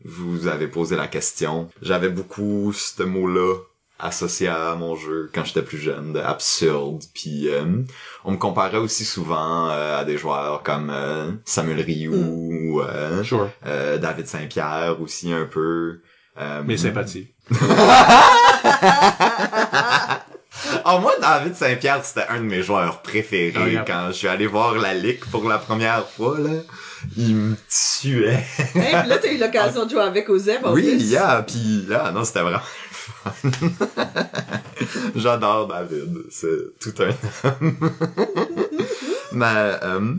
vous 0.04 0.46
avez 0.46 0.66
posé 0.66 0.96
la 0.96 1.06
question. 1.06 1.68
J'avais 1.82 2.08
beaucoup 2.08 2.72
ce 2.72 3.02
mot-là 3.02 3.56
associé 4.02 4.48
à 4.48 4.74
mon 4.74 4.96
jeu 4.96 5.30
quand 5.34 5.44
j'étais 5.44 5.62
plus 5.62 5.78
jeune, 5.78 6.12
de 6.12 6.20
absurde. 6.20 7.02
Puis 7.14 7.48
euh, 7.48 7.64
on 8.24 8.32
me 8.32 8.36
comparait 8.36 8.76
aussi 8.78 9.04
souvent 9.04 9.68
euh, 9.70 10.00
à 10.00 10.04
des 10.04 10.18
joueurs 10.18 10.62
comme 10.62 10.90
euh, 10.90 11.30
Samuel 11.44 11.80
Rioux 11.80 12.12
ou 12.14 12.80
euh, 12.82 13.22
Sure. 13.22 13.48
euh, 13.66 13.96
David 13.98 14.26
Saint-Pierre 14.26 15.00
aussi 15.00 15.32
un 15.32 15.46
peu. 15.46 16.00
Euh, 16.38 16.62
Mes 16.62 16.76
sympathies. 16.78 17.28
Ah, 20.84 20.98
moi, 20.98 21.12
David 21.20 21.54
Saint-Pierre, 21.54 22.04
c'était 22.04 22.26
un 22.28 22.38
de 22.38 22.44
mes 22.44 22.62
joueurs 22.62 23.02
préférés. 23.02 23.52
Ah, 23.56 23.68
yeah. 23.68 23.84
Quand 23.86 24.06
je 24.08 24.12
suis 24.12 24.28
allé 24.28 24.46
voir 24.46 24.74
la 24.74 24.94
Ligue 24.94 25.24
pour 25.30 25.48
la 25.48 25.58
première 25.58 26.06
fois, 26.08 26.38
là, 26.38 26.50
il 27.16 27.34
me 27.34 27.56
tuait. 27.68 28.44
Hey, 28.74 29.00
puis 29.00 29.08
là, 29.08 29.18
t'as 29.18 29.32
eu 29.32 29.38
l'occasion 29.38 29.84
de 29.84 29.90
jouer 29.90 30.02
avec 30.02 30.28
aux 30.28 30.38
Zeb, 30.38 30.64
en 30.64 30.72
oui, 30.72 30.82
plus. 30.82 31.10
yeah, 31.10 31.42
pis 31.42 31.84
là, 31.88 32.10
non, 32.12 32.24
c'était 32.24 32.42
vraiment 32.42 32.60
fun. 32.90 33.50
J'adore 35.16 35.68
David, 35.68 36.24
c'est 36.30 36.78
tout 36.80 36.94
un 37.02 37.48
homme. 37.48 37.76
Mais, 39.32 39.78
euh, 39.82 40.14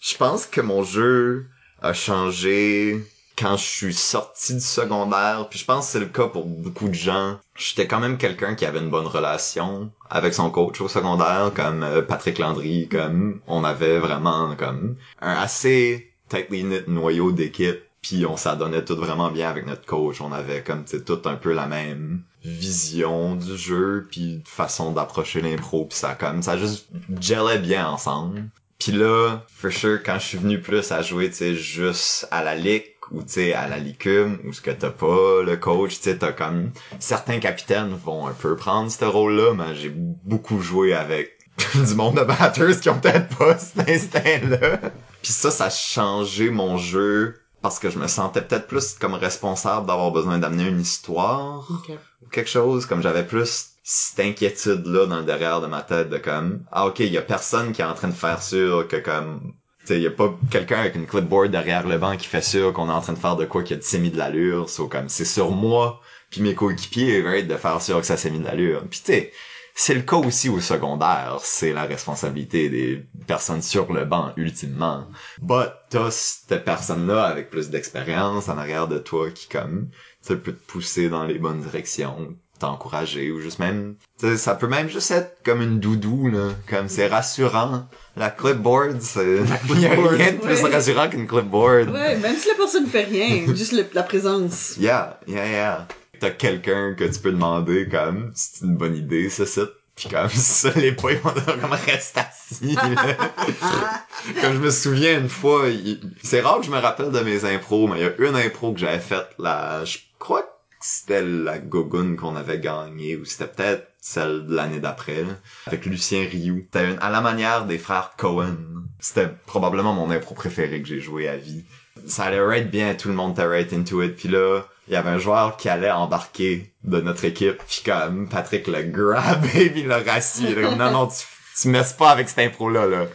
je 0.00 0.16
pense 0.16 0.46
que 0.46 0.60
mon 0.60 0.82
jeu 0.82 1.46
a 1.82 1.92
changé 1.92 3.04
quand 3.38 3.56
je 3.56 3.64
suis 3.64 3.94
sorti 3.94 4.54
du 4.54 4.60
secondaire, 4.60 5.46
puis 5.48 5.60
je 5.60 5.64
pense 5.64 5.86
que 5.86 5.92
c'est 5.92 6.00
le 6.00 6.06
cas 6.06 6.26
pour 6.26 6.44
beaucoup 6.44 6.88
de 6.88 6.94
gens. 6.94 7.38
J'étais 7.54 7.86
quand 7.86 8.00
même 8.00 8.18
quelqu'un 8.18 8.54
qui 8.54 8.66
avait 8.66 8.80
une 8.80 8.90
bonne 8.90 9.06
relation 9.06 9.90
avec 10.10 10.34
son 10.34 10.50
coach 10.50 10.80
au 10.80 10.88
secondaire, 10.88 11.52
comme 11.54 11.82
euh, 11.84 12.02
Patrick 12.02 12.38
Landry, 12.38 12.88
comme 12.88 13.40
on 13.46 13.62
avait 13.62 13.98
vraiment 13.98 14.56
comme 14.56 14.96
un 15.20 15.34
assez 15.34 16.12
tightly 16.28 16.64
knit 16.64 16.82
noyau 16.86 17.32
d'équipe, 17.32 17.80
puis 18.02 18.26
on 18.26 18.36
s'adonnait 18.36 18.84
tout 18.84 18.96
vraiment 18.96 19.30
bien 19.30 19.50
avec 19.50 19.66
notre 19.66 19.84
coach. 19.84 20.20
On 20.20 20.32
avait 20.32 20.62
comme 20.62 20.84
tu 20.84 21.02
tout 21.02 21.20
un 21.24 21.34
peu 21.34 21.52
la 21.52 21.66
même 21.66 22.22
vision 22.44 23.34
du 23.34 23.56
jeu, 23.56 24.06
puis 24.10 24.42
façon 24.44 24.92
d'approcher 24.92 25.40
l'impro, 25.40 25.86
puis 25.86 25.98
ça 25.98 26.14
comme 26.14 26.42
ça 26.42 26.56
juste 26.56 26.88
gelait 27.20 27.58
bien 27.58 27.88
ensemble. 27.88 28.44
Puis 28.78 28.92
là, 28.92 29.40
for 29.48 29.72
sure, 29.72 30.02
quand 30.04 30.18
je 30.20 30.26
suis 30.26 30.38
venu 30.38 30.60
plus 30.60 30.92
à 30.92 31.02
jouer, 31.02 31.30
tu 31.30 31.56
juste 31.56 32.28
à 32.30 32.44
la 32.44 32.54
ligue 32.54 32.84
ou 33.10 33.22
tu 33.22 33.52
à 33.52 33.66
la 33.68 33.78
licume 33.78 34.38
ou 34.44 34.52
ce 34.52 34.60
que 34.60 34.70
t'as 34.70 34.90
pas 34.90 35.42
le 35.42 35.56
coach, 35.56 35.96
tu 35.96 36.02
sais, 36.02 36.18
t'as 36.18 36.32
comme 36.32 36.70
certains 37.00 37.40
capitaines 37.40 37.94
vont 38.04 38.26
un 38.28 38.32
peu 38.32 38.54
prendre 38.54 38.90
ce 38.90 39.04
rôle-là, 39.04 39.54
mais 39.54 39.74
j'ai 39.74 39.90
beaucoup 39.90 40.60
joué 40.60 40.94
avec 40.94 41.38
du 41.74 41.94
monde 41.94 42.16
de 42.16 42.24
batters 42.24 42.80
qui 42.80 42.88
ont 42.88 43.00
peut-être 43.00 43.36
pas 43.36 43.58
cet 43.58 43.88
instinct-là. 43.88 44.80
Puis 45.22 45.32
ça, 45.32 45.50
ça 45.50 45.66
a 45.66 45.70
changé 45.70 46.50
mon 46.50 46.78
jeu 46.78 47.34
parce 47.62 47.78
que 47.78 47.90
je 47.90 47.98
me 47.98 48.06
sentais 48.06 48.42
peut-être 48.42 48.68
plus 48.68 48.94
comme 48.94 49.14
responsable 49.14 49.86
d'avoir 49.86 50.12
besoin 50.12 50.38
d'amener 50.38 50.68
une 50.68 50.80
histoire 50.80 51.68
ou 51.70 52.28
quelque 52.28 52.48
chose, 52.48 52.86
comme 52.86 53.02
j'avais 53.02 53.24
plus 53.24 53.70
cette 53.82 54.20
inquiétude-là 54.20 55.06
dans 55.06 55.18
le 55.18 55.24
derrière 55.24 55.60
de 55.60 55.66
ma 55.66 55.82
tête 55.82 56.10
de 56.10 56.18
comme, 56.18 56.64
ah 56.70 56.86
ok, 56.86 57.00
il 57.00 57.12
y 57.12 57.18
a 57.18 57.22
personne 57.22 57.72
qui 57.72 57.80
est 57.80 57.86
en 57.86 57.94
train 57.94 58.08
de 58.08 58.12
faire 58.14 58.42
sûr 58.42 58.86
que 58.86 58.96
comme, 58.96 59.54
tu 59.80 59.86
sais, 59.86 59.96
il 59.96 60.02
y 60.02 60.06
a 60.06 60.10
pas 60.10 60.32
quelqu'un 60.50 60.80
avec 60.80 60.94
une 60.94 61.06
clipboard 61.06 61.50
derrière 61.50 61.86
le 61.86 61.98
banc 61.98 62.16
qui 62.16 62.26
fait 62.26 62.42
sûr 62.42 62.72
qu'on 62.72 62.88
est 62.88 62.92
en 62.92 63.00
train 63.00 63.14
de 63.14 63.18
faire 63.18 63.36
de 63.36 63.46
quoi 63.46 63.62
qui 63.62 63.74
a 63.74 63.80
s'est 63.80 63.98
mis 63.98 64.10
de 64.10 64.18
l'allure, 64.18 64.68
so 64.68 64.88
comme, 64.88 65.08
c'est 65.08 65.24
sur 65.24 65.50
moi 65.50 66.00
puis 66.30 66.42
mes 66.42 66.54
coéquipiers, 66.54 67.22
right, 67.22 67.48
de 67.48 67.56
faire 67.56 67.80
sûr 67.80 68.00
que 68.00 68.06
ça 68.06 68.16
s'est 68.16 68.30
mis 68.30 68.38
de 68.38 68.44
l'allure. 68.44 68.82
Puis 68.90 69.00
tu 69.04 69.12
sais, 69.12 69.32
c'est 69.80 69.94
le 69.94 70.02
cas 70.02 70.16
aussi 70.16 70.48
au 70.48 70.58
secondaire, 70.60 71.38
c'est 71.42 71.72
la 71.72 71.84
responsabilité 71.84 72.68
des 72.68 73.06
personnes 73.28 73.62
sur 73.62 73.92
le 73.92 74.04
banc, 74.04 74.32
ultimement. 74.36 75.06
But 75.40 75.70
t'as 75.90 76.10
cette 76.10 76.64
personne-là 76.64 77.22
avec 77.24 77.48
plus 77.48 77.70
d'expérience 77.70 78.48
en 78.48 78.58
arrière 78.58 78.88
de 78.88 78.98
toi 78.98 79.30
qui 79.30 79.48
comme, 79.48 79.88
ça 80.20 80.34
peut 80.34 80.52
te 80.52 80.66
pousser 80.72 81.08
dans 81.08 81.24
les 81.24 81.38
bonnes 81.38 81.60
directions. 81.60 82.34
t'encourager 82.58 83.30
ou 83.30 83.40
juste 83.40 83.60
même, 83.60 83.94
tu 84.18 84.36
ça 84.36 84.56
peut 84.56 84.66
même 84.66 84.88
juste 84.88 85.12
être 85.12 85.36
comme 85.44 85.62
une 85.62 85.78
doudou, 85.78 86.28
là. 86.28 86.48
Comme 86.68 86.88
c'est 86.88 87.06
rassurant. 87.06 87.86
La 88.16 88.30
clipboard, 88.30 89.00
c'est, 89.00 89.42
il 89.70 89.80
y 89.80 89.86
a 89.86 89.90
rien 89.90 90.32
de 90.32 90.38
plus 90.38 90.60
Ouais. 90.62 90.72
rassurant 90.74 91.08
qu'une 91.08 91.28
clipboard. 91.28 91.88
Ouais, 91.90 92.16
même 92.16 92.36
si 92.36 92.48
la 92.48 92.54
personne 92.56 92.86
fait 92.88 93.04
rien, 93.04 93.54
juste 93.54 93.70
le- 93.70 93.86
la 93.94 94.02
présence. 94.02 94.74
Yeah, 94.76 95.20
yeah, 95.28 95.46
yeah. 95.48 95.88
T'as 96.20 96.30
quelqu'un 96.30 96.94
que 96.94 97.04
tu 97.04 97.20
peux 97.20 97.32
demander 97.32 97.88
comme, 97.88 98.32
c'est 98.34 98.64
une 98.64 98.76
bonne 98.76 98.96
idée, 98.96 99.28
ça, 99.30 99.46
ça. 99.46 99.62
Pis 99.94 100.08
comme, 100.08 100.28
ça 100.32 100.70
les 100.76 100.92
pas, 100.92 101.10
ils 101.12 101.18
vont 101.18 101.32
dire 101.32 101.60
comme, 101.60 101.72
reste 101.72 102.16
assis, 102.18 102.76
comme 104.40 104.54
je 104.54 104.58
me 104.58 104.70
souviens 104.70 105.18
une 105.20 105.28
fois, 105.28 105.68
il- 105.68 106.00
c'est 106.22 106.40
rare 106.40 106.60
que 106.60 106.66
je 106.66 106.70
me 106.70 106.78
rappelle 106.78 107.10
de 107.10 107.20
mes 107.20 107.44
impros, 107.44 107.88
mais 107.88 107.98
il 107.98 108.02
y 108.02 108.06
a 108.06 108.28
une 108.28 108.36
impro 108.36 108.72
que 108.72 108.78
j'avais 108.80 108.98
faite, 109.00 109.28
là, 109.38 109.84
je 109.84 109.98
crois 110.18 110.42
que 110.42 110.48
c'était 110.80 111.22
la 111.22 111.58
Gogun 111.58 112.14
qu'on 112.16 112.36
avait 112.36 112.60
gagnée, 112.60 113.16
ou 113.16 113.24
c'était 113.24 113.48
peut-être 113.48 113.88
celle 114.00 114.46
de 114.46 114.54
l'année 114.54 114.78
d'après, 114.80 115.24
avec 115.66 115.84
Lucien 115.86 116.24
Rioux. 116.30 116.62
C'était 116.72 116.92
une, 116.92 116.98
à 117.00 117.10
la 117.10 117.20
manière 117.20 117.64
des 117.66 117.78
frères 117.78 118.12
Cohen. 118.16 118.56
C'était 119.00 119.28
probablement 119.46 119.92
mon 119.92 120.10
impro 120.10 120.34
préféré 120.34 120.80
que 120.80 120.88
j'ai 120.88 121.00
joué 121.00 121.28
à 121.28 121.36
vie. 121.36 121.64
Ça 122.06 122.24
allait 122.24 122.40
right 122.40 122.70
bien, 122.70 122.94
tout 122.94 123.08
le 123.08 123.14
monde 123.14 123.32
était 123.32 123.44
right 123.46 123.72
into 123.72 124.02
it, 124.02 124.14
puis 124.14 124.28
là, 124.28 124.62
il 124.88 124.94
y 124.94 124.96
avait 124.96 125.10
un 125.10 125.18
joueur 125.18 125.56
qui 125.56 125.68
allait 125.68 125.90
embarquer 125.90 126.72
de 126.84 127.00
notre 127.00 127.24
équipe, 127.24 127.58
puis 127.68 127.82
comme 127.84 128.28
Patrick 128.28 128.66
l'a 128.66 128.82
grabé, 128.82 129.70
puis 129.70 129.80
il 129.80 129.86
l'a 129.88 129.98
rassis, 130.00 130.54
non, 130.78 130.90
non, 130.90 131.06
tu, 131.06 131.24
tu 131.60 131.68
messes 131.68 131.92
pas 131.92 132.10
avec 132.10 132.28
cette 132.28 132.38
impro-là, 132.38 132.86
là. 132.86 133.06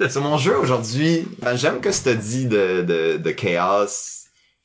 C'est 0.00 0.20
mon 0.20 0.38
jeu 0.38 0.56
aujourd'hui. 0.56 1.26
Ben, 1.40 1.56
j'aime 1.56 1.80
que 1.80 1.88
tu 1.88 2.16
dit 2.16 2.46
de, 2.46 2.82
de, 2.82 3.16
de 3.18 3.30
chaos, 3.30 3.86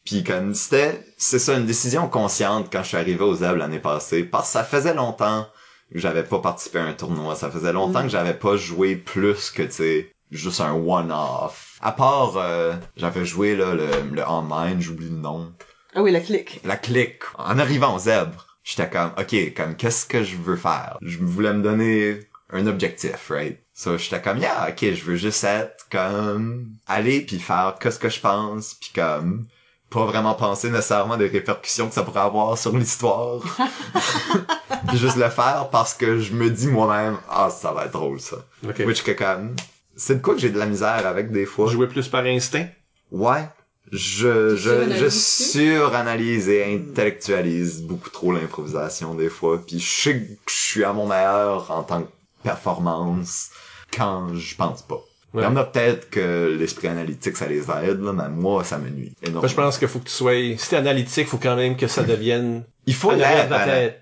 puis 0.06 0.24
comme 0.24 0.54
c'était, 0.56 1.06
c'est 1.18 1.40
ça, 1.40 1.54
une 1.56 1.66
décision 1.66 2.08
consciente 2.10 2.70
quand 2.72 2.84
je 2.84 2.90
suis 2.90 2.98
arrivé 2.98 3.24
aux 3.24 3.36
Zeb 3.36 3.56
l'année 3.58 3.80
passée, 3.80 4.24
parce 4.24 4.48
que 4.48 4.54
ça 4.54 4.64
faisait 4.64 4.94
longtemps 4.94 5.46
que 5.94 6.00
j'avais 6.00 6.24
pas 6.24 6.40
participé 6.40 6.80
à 6.80 6.86
un 6.86 6.94
tournoi, 6.94 7.36
ça 7.36 7.52
faisait 7.52 7.74
longtemps 7.74 8.00
Mm. 8.02 8.04
que 8.06 8.10
j'avais 8.10 8.34
pas 8.34 8.56
joué 8.58 8.96
plus 8.96 9.52
que, 9.52 9.62
tu 9.62 9.72
sais, 9.72 10.12
juste 10.32 10.62
un 10.62 10.74
one-off. 10.74 11.78
À 11.82 11.92
part, 11.92 12.38
euh, 12.38 12.74
j'avais 12.98 13.26
joué, 13.26 13.56
là, 13.56 13.76
le, 13.76 13.88
le 14.12 14.24
online, 14.28 14.82
j'oublie 14.82 15.10
le 15.10 15.18
nom. 15.18 15.54
Ah 15.96 16.02
oui, 16.02 16.12
la 16.12 16.22
clique. 16.22 16.60
La 16.64 16.76
clique. 16.76 17.24
En 17.38 17.60
arrivant 17.60 17.96
aux 17.96 18.00
zèbres, 18.00 18.48
j'étais 18.64 18.90
comme, 18.90 19.12
ok, 19.18 19.54
comme, 19.56 19.76
qu'est-ce 19.76 20.06
que 20.06 20.24
je 20.24 20.38
veux 20.38 20.56
faire? 20.56 20.98
Je 21.02 21.18
voulais 21.20 21.54
me 21.54 21.62
donner 21.62 22.20
un 22.52 22.68
objectif, 22.68 23.30
right? 23.30 23.60
So, 23.74 23.98
j'étais 23.98 24.22
comme, 24.22 24.38
yeah, 24.40 24.70
ok, 24.70 24.94
je 24.94 25.04
veux 25.04 25.16
juste 25.16 25.44
être 25.44 25.88
comme, 25.92 26.68
aller 26.88 27.22
puis 27.22 27.40
faire 27.40 27.76
qu'est-ce 27.80 28.00
que 28.00 28.10
je 28.10 28.20
pense, 28.20 28.76
puis 28.76 28.92
comme, 28.94 29.48
pas 29.90 30.06
vraiment 30.06 30.34
penser 30.34 30.70
nécessairement 30.70 31.18
des 31.18 31.28
répercussions 31.28 31.88
que 31.88 31.94
ça 31.94 32.04
pourrait 32.04 32.22
avoir 32.22 32.58
sur 32.58 32.76
l'histoire. 32.76 33.42
puis 34.88 34.98
juste 34.98 35.18
le 35.18 35.30
faire 35.30 35.70
parce 35.72 35.94
que 35.94 36.20
je 36.20 36.34
me 36.34 36.50
dis 36.50 36.68
moi-même, 36.68 37.18
ah, 37.30 37.50
ça 37.50 37.72
va 37.72 37.86
être 37.86 37.92
drôle, 37.92 38.20
ça. 38.20 38.38
Ok. 38.68 38.82
Which 38.86 39.04
que 39.04 39.12
comme, 39.12 39.56
c'est 39.96 40.16
de 40.16 40.22
quoi 40.22 40.34
que 40.34 40.40
j'ai 40.40 40.50
de 40.50 40.58
la 40.58 40.66
misère 40.66 41.06
avec 41.06 41.32
des 41.32 41.46
fois. 41.46 41.70
Jouer 41.70 41.88
plus 41.88 42.08
par 42.08 42.26
instinct? 42.26 42.68
Ouais. 43.12 43.48
Je, 43.94 44.56
je, 44.56 44.92
je 44.98 45.08
suranalyse 45.10 46.50
et 46.50 46.64
intellectualise 46.74 47.82
beaucoup 47.84 48.10
trop 48.10 48.32
l'improvisation 48.32 49.14
des 49.14 49.30
fois. 49.30 49.62
Puis 49.66 49.80
je 49.80 50.02
sais 50.02 50.16
que 50.20 50.52
je 50.52 50.56
suis 50.56 50.84
à 50.84 50.94
mon 50.94 51.06
meilleur 51.08 51.70
en 51.72 51.84
tant 51.84 52.02
que 52.02 52.10
performance 52.44 53.50
quand 53.96 54.34
je 54.36 54.56
pense 54.56 54.82
pas. 54.82 55.00
Il 55.36 55.42
y 55.42 55.46
en 55.46 55.56
a 55.56 55.64
peut-être 55.64 56.12
que 56.12 56.56
l'esprit 56.60 56.88
analytique 56.90 57.36
ça 57.38 57.48
les 57.48 57.62
aide, 57.62 58.02
là, 58.02 58.14
mais 58.14 58.30
moi 58.30 58.64
ça 58.64 58.78
me 58.78 58.90
nuit. 58.90 59.14
énormément. 59.24 59.42
Moi, 59.42 59.48
je 59.48 59.56
pense 59.56 59.78
qu'il 59.80 59.88
faut 59.88 59.98
que 59.98 60.06
tu 60.06 60.12
sois, 60.12 60.34
si 60.58 60.70
t'es 60.70 60.76
analytique, 60.76 61.28
faut 61.28 61.40
quand 61.40 61.56
même 61.56 61.76
que 61.76 61.88
ça 61.88 62.04
devienne, 62.04 62.64
il 62.86 62.94
faut 62.94 63.12
l'être, 63.14 63.52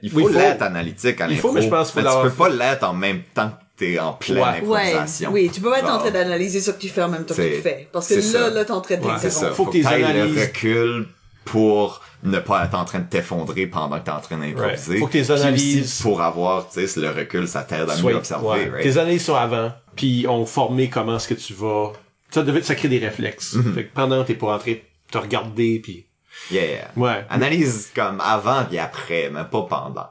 il 0.02 0.10
faut 0.10 0.18
Oui, 0.18 0.24
il 0.24 0.30
faut- 0.34 0.38
l'être 0.38 0.62
analytique 0.62 1.22
à 1.22 1.28
il 1.30 1.38
faut, 1.38 1.54
mais 1.54 1.62
je 1.62 1.70
pense 1.70 1.92
qu'il 1.92 2.02
faut 2.02 2.08
tu 2.24 2.30
peux 2.30 2.36
pas 2.36 2.50
l'être 2.50 2.84
en 2.84 2.94
même 2.94 3.22
temps 3.34 3.50
que 3.50 3.56
t'es 3.86 4.00
en 4.00 4.14
pleine 4.14 4.38
Ouais. 4.66 4.96
Oui, 5.32 5.50
tu 5.54 5.60
peux 5.62 5.70
pas 5.70 5.80
être 5.80 5.92
en 5.92 5.98
train 6.00 6.12
d'analyser 6.12 6.62
ce 6.62 6.72
que 6.72 6.80
tu 6.80 6.90
fais 6.90 7.02
en 7.04 7.10
même 7.10 7.26
temps 7.26 7.34
que 7.36 7.42
tu 7.42 7.50
le 7.50 7.62
fais. 7.62 7.88
Parce 7.92 8.08
que 8.08 8.14
là, 8.16 8.22
ça. 8.22 8.50
là, 8.50 8.64
t'es 8.66 8.72
en 8.72 8.82
train 8.82 8.98
de 8.98 9.02
Ouais, 9.06 9.14
C'est 9.20 9.30
ça. 9.30 9.48
t'interrompre. 9.50 9.56
Faut 9.58 9.66
Faut, 9.66 9.72
que 9.72 9.78
t'es 9.78 9.84
t'ailles 9.84 10.02
le 10.02 10.08
analyses. 10.08 10.40
recul 10.42 11.08
pour 11.46 12.02
ne 12.24 12.38
pas 12.40 12.66
être 12.66 12.76
en 12.76 12.86
train 12.86 13.00
de 13.00 13.06
t'effondrer 13.10 13.66
pendant 13.68 14.00
que 14.00 14.06
t'es 14.06 14.12
en 14.12 14.20
train 14.20 14.38
d'improviser. 14.38 14.94
Ouais. 14.94 15.00
Faut 15.00 15.08
que 15.08 15.12
t'es 15.14 15.22
Puis 15.24 15.32
aussi 15.32 15.42
analyses- 15.42 16.02
pour 16.02 16.22
avoir, 16.22 16.70
tu 16.70 16.88
sais, 16.88 17.00
le 17.00 17.10
recul, 17.10 17.48
ça 17.48 17.64
t'aide 17.64 17.90
à 17.90 17.96
soit, 17.96 18.12
mieux 18.12 18.18
observer, 18.18 18.48
ouais. 18.48 18.70
right? 18.70 18.84
Tes 18.84 18.98
analyses 19.00 19.26
sont 19.26 19.36
avant, 19.36 19.72
puis 19.96 20.26
ont 20.30 20.46
formé 20.46 20.90
comment 20.90 21.16
est-ce 21.18 21.28
que 21.28 21.34
tu 21.34 21.54
vas, 21.54 21.94
ça 22.30 22.44
devait, 22.44 22.62
ça 22.62 22.76
crée 22.76 22.88
des 22.90 23.00
réflexes. 23.00 23.54
Mhm. 23.56 23.74
Fait 23.74 23.86
que 23.86 23.94
pendant, 23.94 24.24
t'es 24.24 24.36
pas 24.36 24.54
en 24.56 24.60
train 24.60 24.74
de 24.74 24.80
te 25.12 25.18
regarder, 25.18 25.80
puis, 25.84 26.06
Yeah. 26.52 26.90
ouais. 26.96 27.26
Analyse 27.30 27.90
comme 27.94 28.22
avant 28.22 28.64
puis 28.66 28.78
après, 28.80 29.30
mais 29.34 29.44
pas 29.52 29.64
pendant. 29.64 30.08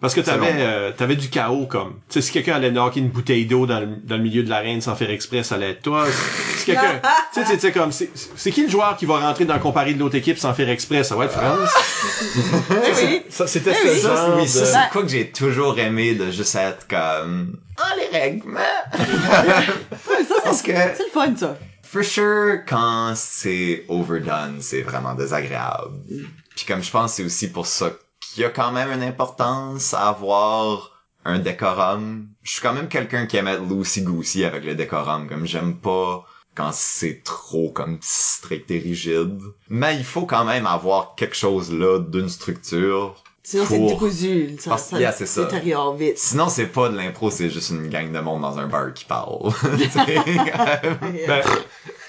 Parce 0.00 0.14
que 0.14 0.20
t'avais, 0.22 0.54
euh, 0.60 0.92
t'avais 0.96 1.14
du 1.16 1.28
chaos, 1.28 1.66
comme. 1.66 1.94
Tu 2.08 2.14
sais, 2.14 2.20
si 2.22 2.32
quelqu'un 2.32 2.54
allait 2.54 2.70
knocker 2.70 3.00
une 3.00 3.10
bouteille 3.10 3.44
d'eau 3.44 3.66
dans 3.66 3.80
le, 3.80 3.86
dans 4.04 4.16
le 4.16 4.22
milieu 4.22 4.42
de 4.42 4.48
l'arène 4.48 4.80
sans 4.80 4.94
faire 4.96 5.10
exprès, 5.10 5.42
ça 5.42 5.56
allait 5.56 5.72
être 5.72 5.82
toi. 5.82 6.06
Si 6.56 6.64
quelqu'un, 6.66 7.00
tu 7.34 7.44
sais, 7.44 7.54
tu 7.54 7.60
sais, 7.60 7.70
comme, 7.72 7.92
c'est, 7.92 8.10
c'est 8.14 8.50
qui 8.50 8.62
le 8.62 8.70
joueur 8.70 8.96
qui 8.96 9.04
va 9.04 9.18
rentrer 9.20 9.44
dans 9.44 9.52
le 9.54 9.60
comparé 9.60 9.92
de 9.92 9.98
l'autre 9.98 10.14
équipe 10.16 10.38
sans 10.38 10.54
faire 10.54 10.70
exprès? 10.70 11.04
Ça 11.04 11.16
va 11.16 11.26
être 11.26 11.32
France. 11.38 11.68
Eh 12.70 13.06
oui. 13.06 13.22
Ça, 13.28 13.46
c'était 13.46 13.72
Eh 13.72 13.86
ce 13.88 13.92
oui. 13.92 14.00
Ça, 14.00 14.16
genre 14.16 14.36
oui, 14.36 14.42
de- 14.44 14.48
ça, 14.48 14.64
c'est 14.66 14.90
quoi 14.90 15.02
que 15.02 15.08
j'ai 15.08 15.30
toujours 15.30 15.78
aimé 15.78 16.14
de 16.14 16.30
juste 16.30 16.54
être 16.54 16.86
comme, 16.88 17.58
ah, 17.76 17.92
les 17.98 18.18
règlements! 18.18 18.58
Ouais, 20.08 20.24
ça, 20.26 20.34
Parce 20.44 20.58
c'est 20.58 20.64
que, 20.72 20.72
c'est 20.96 21.04
le 21.04 21.10
fun, 21.12 21.34
ça. 21.36 21.56
for 21.82 22.02
sure, 22.02 22.60
quand 22.66 23.12
c'est 23.16 23.84
overdone, 23.88 24.58
c'est 24.60 24.82
vraiment 24.82 25.14
désagréable. 25.14 25.90
Puis 26.56 26.64
comme 26.66 26.82
je 26.82 26.90
pense, 26.90 27.14
c'est 27.14 27.24
aussi 27.24 27.48
pour 27.50 27.66
ça 27.66 27.90
qu'il 28.34 28.42
y 28.42 28.46
a 28.46 28.50
quand 28.50 28.72
même 28.72 28.90
une 28.92 29.02
importance 29.02 29.94
à 29.94 30.08
avoir 30.08 30.90
un 31.24 31.38
décorum. 31.38 32.26
Je 32.42 32.52
suis 32.52 32.60
quand 32.62 32.72
même 32.72 32.88
quelqu'un 32.88 33.26
qui 33.26 33.36
aime 33.36 33.48
être 33.48 33.62
loosey-goosey 33.62 34.44
avec 34.44 34.64
le 34.64 34.74
décorum. 34.74 35.28
Comme 35.28 35.46
j'aime 35.46 35.76
pas 35.76 36.24
quand 36.54 36.70
c'est 36.72 37.22
trop 37.24 37.70
comme 37.70 37.98
strict 38.00 38.70
et 38.70 38.78
rigide. 38.78 39.38
Mais 39.68 39.96
il 39.96 40.04
faut 40.04 40.26
quand 40.26 40.44
même 40.44 40.66
avoir 40.66 41.14
quelque 41.14 41.36
chose 41.36 41.72
là 41.72 41.98
d'une 42.00 42.28
structure. 42.28 43.22
Sinon, 43.42 43.64
c'est 43.66 43.78
pour- 43.78 43.88
décousu. 43.90 44.56
Ça, 44.58 44.70
Parce- 44.70 44.88
ça, 44.88 45.00
yeah, 45.00 45.12
c'est 45.12 45.26
ça. 45.26 45.44
détériore 45.44 45.94
vite. 45.94 46.18
Sinon, 46.18 46.48
c'est 46.48 46.66
pas 46.66 46.88
de 46.90 46.96
l'impro, 46.96 47.30
c'est 47.30 47.48
juste 47.50 47.70
une 47.70 47.88
gang 47.88 48.12
de 48.12 48.20
monde 48.20 48.42
dans 48.42 48.58
un 48.58 48.66
bar 48.66 48.92
qui 48.92 49.04
parle. 49.06 49.50
Tu 49.78 49.88
sais, 49.88 50.14
comme- 50.14 51.10
Ben, 51.26 51.42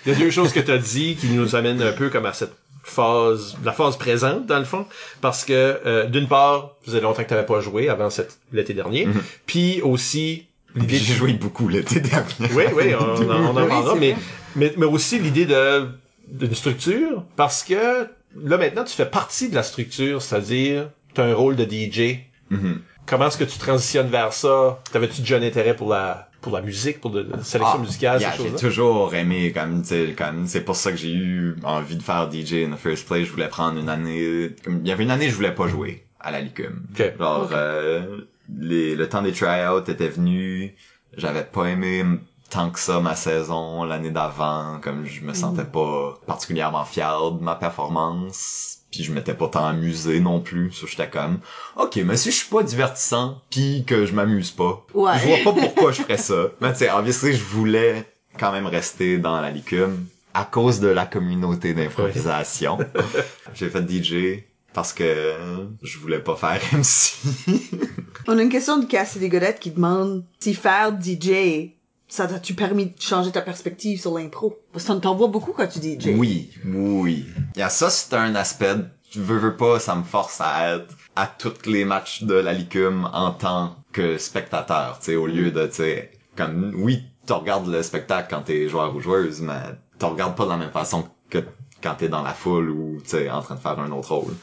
il 0.05 0.11
y 0.11 0.15
a 0.15 0.17
deux 0.17 0.31
choses 0.31 0.51
que 0.51 0.59
tu 0.59 0.71
as 0.71 0.77
dit 0.77 1.15
qui 1.15 1.27
nous 1.29 1.55
amènent 1.55 1.81
un 1.81 1.93
peu 1.93 2.09
comme 2.09 2.25
à 2.25 2.33
cette 2.33 2.53
phase, 2.91 3.55
la 3.63 3.71
phase 3.71 3.97
présente 3.97 4.45
dans 4.45 4.59
le 4.59 4.65
fond, 4.65 4.85
parce 5.21 5.43
que 5.45 5.53
euh, 5.85 6.05
d'une 6.07 6.27
part, 6.27 6.75
ça 6.81 6.85
faisait 6.91 7.01
longtemps 7.01 7.23
que 7.23 7.27
tu 7.29 7.33
n'avais 7.33 7.45
pas 7.45 7.59
joué 7.61 7.89
avant 7.89 8.09
cet 8.09 8.37
l'été 8.53 8.73
dernier, 8.73 9.05
Mhm. 9.07 9.21
puis 9.45 9.81
aussi 9.81 10.45
l'idée 10.75 10.97
J'ai 10.97 11.13
joué 11.15 11.33
beaucoup 11.33 11.67
l'été 11.67 11.99
dernier. 11.99 12.47
Oui, 12.53 12.63
oui, 12.75 12.93
on, 12.93 13.03
en- 13.31 13.55
on 13.55 13.57
en 13.57 13.67
parlera, 13.67 13.95
mais, 13.95 14.15
mais 14.55 14.73
mais 14.77 14.85
aussi 14.85 15.19
l'idée 15.19 15.45
de 15.45 15.87
d'une 16.27 16.55
structure, 16.55 17.23
parce 17.35 17.63
que 17.63 18.07
là 18.41 18.57
maintenant 18.57 18.83
tu 18.85 18.93
fais 18.95 19.05
partie 19.05 19.49
de 19.49 19.55
la 19.55 19.63
structure, 19.63 20.21
c'est-à-dire 20.21 20.89
tu 21.13 21.19
as 21.21 21.25
un 21.25 21.33
rôle 21.33 21.55
de 21.57 21.65
DJ. 21.65 22.19
Mhm. 22.49 22.79
Comment 23.05 23.27
est-ce 23.27 23.37
que 23.37 23.43
tu 23.43 23.57
transitionnes 23.57 24.07
vers 24.09 24.31
ça? 24.31 24.79
T'avais-tu 24.93 25.21
déjà 25.21 25.35
un 25.37 25.41
intérêt 25.43 25.75
pour 25.75 25.89
la 25.89 26.29
pour 26.41 26.53
la 26.53 26.61
musique, 26.61 26.99
pour 26.99 27.11
de, 27.11 27.21
la 27.21 27.43
sélection 27.43 27.77
Ah, 27.77 27.81
musicale, 27.81 28.21
yeah, 28.21 28.31
ces 28.33 28.43
j'ai 28.43 28.55
toujours 28.55 29.13
aimé 29.13 29.51
comme 29.53 29.81
tu 29.81 29.89
sais 29.89 30.15
comme 30.17 30.47
c'est 30.47 30.61
pour 30.61 30.75
ça 30.75 30.91
que 30.91 30.97
j'ai 30.97 31.13
eu 31.13 31.55
envie 31.63 31.95
de 31.95 32.03
faire 32.03 32.29
DJ 32.31 32.65
in 32.65 32.71
the 32.71 32.79
first 32.79 33.05
place. 33.07 33.25
Je 33.25 33.31
voulais 33.31 33.47
prendre 33.47 33.79
une 33.79 33.89
année 33.89 34.51
comme 34.63 34.79
il 34.81 34.87
y 34.87 34.91
avait 34.91 35.03
une 35.03 35.11
année 35.11 35.29
je 35.29 35.35
voulais 35.35 35.53
pas 35.53 35.67
jouer 35.67 36.05
à 36.19 36.31
la 36.31 36.41
Licume. 36.41 36.83
Ok. 36.91 37.17
genre 37.17 37.49
euh, 37.53 38.21
les 38.59 38.95
le 38.95 39.07
temps 39.09 39.21
des 39.21 39.31
tryouts 39.31 39.83
était 39.87 40.09
venu. 40.09 40.75
J'avais 41.15 41.43
pas 41.43 41.65
aimé 41.65 42.03
tant 42.49 42.69
que 42.69 42.79
ça 42.79 42.99
ma 42.99 43.15
saison 43.15 43.83
l'année 43.83 44.11
d'avant. 44.11 44.79
Comme 44.81 45.05
je 45.05 45.21
me 45.21 45.33
sentais 45.33 45.65
pas 45.65 46.19
particulièrement 46.25 46.85
fier 46.85 47.31
de 47.31 47.43
ma 47.43 47.55
performance 47.55 48.80
puis 48.91 49.03
je 49.03 49.11
m'étais 49.13 49.33
pas 49.33 49.47
tant 49.47 49.65
amusé 49.65 50.19
non 50.19 50.39
plus 50.41 50.71
so 50.73 50.85
j'étais 50.85 51.09
comme 51.09 51.39
ok 51.77 51.95
mais 52.05 52.17
si 52.17 52.29
je 52.31 52.35
suis 52.35 52.49
pas 52.49 52.61
divertissant 52.63 53.41
puis 53.49 53.83
que 53.87 54.05
je 54.05 54.13
m'amuse 54.13 54.51
pas 54.51 54.85
Ouais. 54.93 55.13
je 55.19 55.43
vois 55.43 55.53
pas 55.53 55.61
pourquoi 55.61 55.91
je 55.91 56.01
ferais 56.01 56.17
ça. 56.17 56.49
Mais 56.61 56.73
tu 56.73 56.79
sais, 56.79 56.91
obviously, 56.91 57.33
je 57.33 57.43
voulais 57.43 58.05
quand 58.37 58.51
même 58.51 58.65
rester 58.67 59.17
dans 59.17 59.39
la 59.41 59.49
licume 59.51 60.05
à 60.33 60.43
cause 60.45 60.79
de 60.79 60.87
la 60.87 61.05
communauté 61.05 61.73
d'improvisation. 61.73 62.77
J'ai 63.53 63.69
fait 63.69 63.89
DJ 63.89 64.43
parce 64.73 64.93
que 64.93 65.33
je 65.81 65.97
voulais 65.99 66.19
pas 66.19 66.35
faire 66.35 66.59
MC. 66.73 67.13
On 68.27 68.37
a 68.37 68.41
une 68.41 68.49
question 68.49 68.77
de 68.77 68.85
Cassidy 68.85 69.27
Godette 69.29 69.59
qui 69.59 69.71
demande 69.71 70.23
si 70.39 70.53
faire 70.53 70.91
DJ, 71.01 71.71
ça 72.11 72.27
t'a-tu 72.27 72.53
permis 72.53 72.87
de 72.87 73.01
changer 73.01 73.31
ta 73.31 73.41
perspective 73.41 73.99
sur 73.99 74.17
l'impro? 74.17 74.59
Parce 74.73 74.83
qu'on 74.85 74.99
t'en 74.99 75.15
voit 75.15 75.29
beaucoup 75.29 75.53
quand 75.53 75.67
tu 75.67 75.79
DJ. 75.79 76.09
Oui, 76.17 76.51
oui. 76.65 77.25
Y 77.55 77.61
a 77.61 77.69
ça, 77.69 77.89
c'est 77.89 78.13
un 78.13 78.35
aspect, 78.35 78.75
je 79.11 79.21
veux, 79.21 79.37
veux 79.37 79.55
pas, 79.55 79.79
ça 79.79 79.95
me 79.95 80.03
force 80.03 80.41
à 80.41 80.75
être 80.75 80.93
à 81.15 81.25
tous 81.25 81.65
les 81.69 81.85
matchs 81.85 82.23
de 82.23 82.33
la 82.33 82.51
licume 82.51 83.09
en 83.13 83.31
tant 83.31 83.77
que 83.93 84.17
spectateur, 84.17 84.99
tu 84.99 85.05
sais, 85.05 85.15
au 85.15 85.25
lieu 85.25 85.51
de, 85.51 85.65
tu 85.67 85.75
sais, 85.75 86.11
comme, 86.35 86.73
oui, 86.75 87.01
tu 87.25 87.31
regardes 87.31 87.67
le 87.67 87.81
spectacle 87.81 88.27
quand 88.29 88.41
t'es 88.41 88.67
joueur 88.67 88.93
ou 88.93 88.99
joueuse, 88.99 89.39
mais 89.39 89.61
tu 89.97 90.05
regardes 90.05 90.35
pas 90.35 90.43
de 90.43 90.49
la 90.49 90.57
même 90.57 90.71
façon 90.71 91.07
que 91.29 91.39
quand 91.81 91.95
t'es 91.95 92.09
dans 92.09 92.23
la 92.23 92.33
foule 92.33 92.71
ou 92.71 92.99
tu 93.01 93.11
sais 93.11 93.29
en 93.29 93.41
train 93.41 93.55
de 93.55 93.59
faire 93.61 93.79
un 93.79 93.91
autre 93.91 94.13
rôle. 94.13 94.35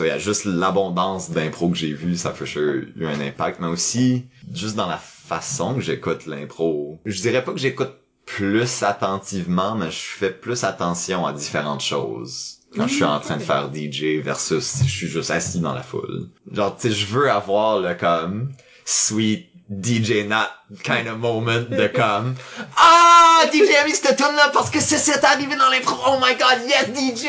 Y 0.00 0.10
a 0.10 0.18
juste 0.18 0.44
l'abondance 0.46 1.30
d'impro 1.30 1.68
que 1.70 1.76
j'ai 1.76 1.94
vu, 1.94 2.16
ça 2.16 2.32
fait 2.32 2.44
sure 2.44 2.82
eu 2.96 3.06
un 3.06 3.20
impact, 3.20 3.60
mais 3.60 3.68
aussi 3.68 4.26
juste 4.52 4.74
dans 4.74 4.88
la 4.88 4.98
façon 5.24 5.74
que 5.74 5.80
j'écoute 5.80 6.26
l'impro. 6.26 7.00
Je 7.06 7.20
dirais 7.20 7.42
pas 7.42 7.52
que 7.52 7.58
j'écoute 7.58 7.92
plus 8.26 8.82
attentivement, 8.82 9.74
mais 9.74 9.90
je 9.90 9.98
fais 9.98 10.30
plus 10.30 10.64
attention 10.64 11.26
à 11.26 11.32
différentes 11.32 11.82
choses 11.82 12.60
quand 12.76 12.88
je 12.88 12.94
suis 12.94 13.04
en 13.04 13.20
train 13.20 13.36
de 13.36 13.42
faire 13.42 13.70
DJ 13.72 14.20
versus 14.22 14.64
si 14.64 14.88
je 14.88 14.96
suis 14.96 15.06
juste 15.06 15.30
assis 15.30 15.60
dans 15.60 15.74
la 15.74 15.82
foule. 15.82 16.28
Genre, 16.50 16.76
tu 16.76 16.88
sais, 16.88 16.94
je 16.94 17.06
veux 17.06 17.30
avoir 17.30 17.80
le 17.80 17.94
comme 17.94 18.52
sweet 18.84 19.48
DJ 19.70 20.26
Nat 20.26 20.50
kind 20.82 21.08
of 21.08 21.18
moment 21.18 21.62
de 21.70 21.86
comme 21.94 22.34
Ah, 22.76 23.44
DJ 23.52 23.74
a 23.82 23.84
mis 23.86 23.94
cette 23.94 24.16
tune 24.16 24.36
là 24.36 24.50
parce 24.52 24.68
que 24.68 24.80
c'est 24.80 24.98
c'est 24.98 25.24
arrivé 25.24 25.56
dans 25.56 25.70
l'impro. 25.70 25.96
Oh 26.06 26.18
my 26.20 26.34
god, 26.36 26.68
yes 26.68 26.88
DJ! 26.94 27.28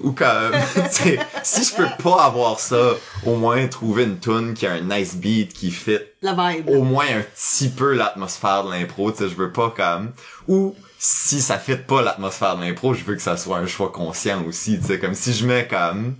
Ou 0.00 0.12
comme, 0.12 0.52
si 1.42 1.64
je 1.64 1.74
peux 1.76 2.02
pas 2.02 2.24
avoir 2.24 2.58
ça, 2.58 2.94
au 3.24 3.36
moins 3.36 3.68
trouver 3.68 4.04
une 4.04 4.18
tune 4.18 4.54
qui 4.54 4.66
a 4.66 4.72
un 4.72 4.80
nice 4.80 5.14
beat 5.16 5.52
qui 5.52 5.70
fit 5.70 5.98
La 6.22 6.32
vibe. 6.32 6.68
au 6.70 6.82
moins 6.82 7.06
un 7.06 7.22
petit 7.22 7.68
peu 7.68 7.92
l'atmosphère 7.92 8.64
de 8.64 8.70
l'impro, 8.70 9.12
tu 9.12 9.18
sais, 9.18 9.28
je 9.28 9.36
veux 9.36 9.52
pas 9.52 9.70
comme 9.70 10.12
ou 10.48 10.74
si 10.98 11.40
ça 11.40 11.58
fit 11.58 11.76
pas 11.76 12.02
l'atmosphère 12.02 12.56
de 12.56 12.62
l'impro, 12.62 12.94
je 12.94 13.04
veux 13.04 13.14
que 13.14 13.22
ça 13.22 13.36
soit 13.36 13.58
un 13.58 13.66
choix 13.66 13.92
conscient 13.92 14.44
aussi, 14.46 14.80
tu 14.80 14.86
sais, 14.86 14.98
comme 14.98 15.14
si 15.14 15.32
je 15.34 15.46
mets 15.46 15.68
comme 15.68 16.16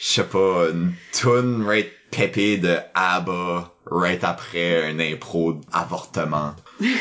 je 0.00 0.06
sais 0.06 0.24
pas 0.24 0.66
une 0.72 0.94
tune 1.12 1.64
right 1.66 1.90
pépé 2.10 2.56
de 2.56 2.78
ABBA 2.94 3.70
right 3.90 4.22
après 4.24 4.90
un 4.90 4.98
impro 5.00 5.54
d'avortement. 5.72 6.54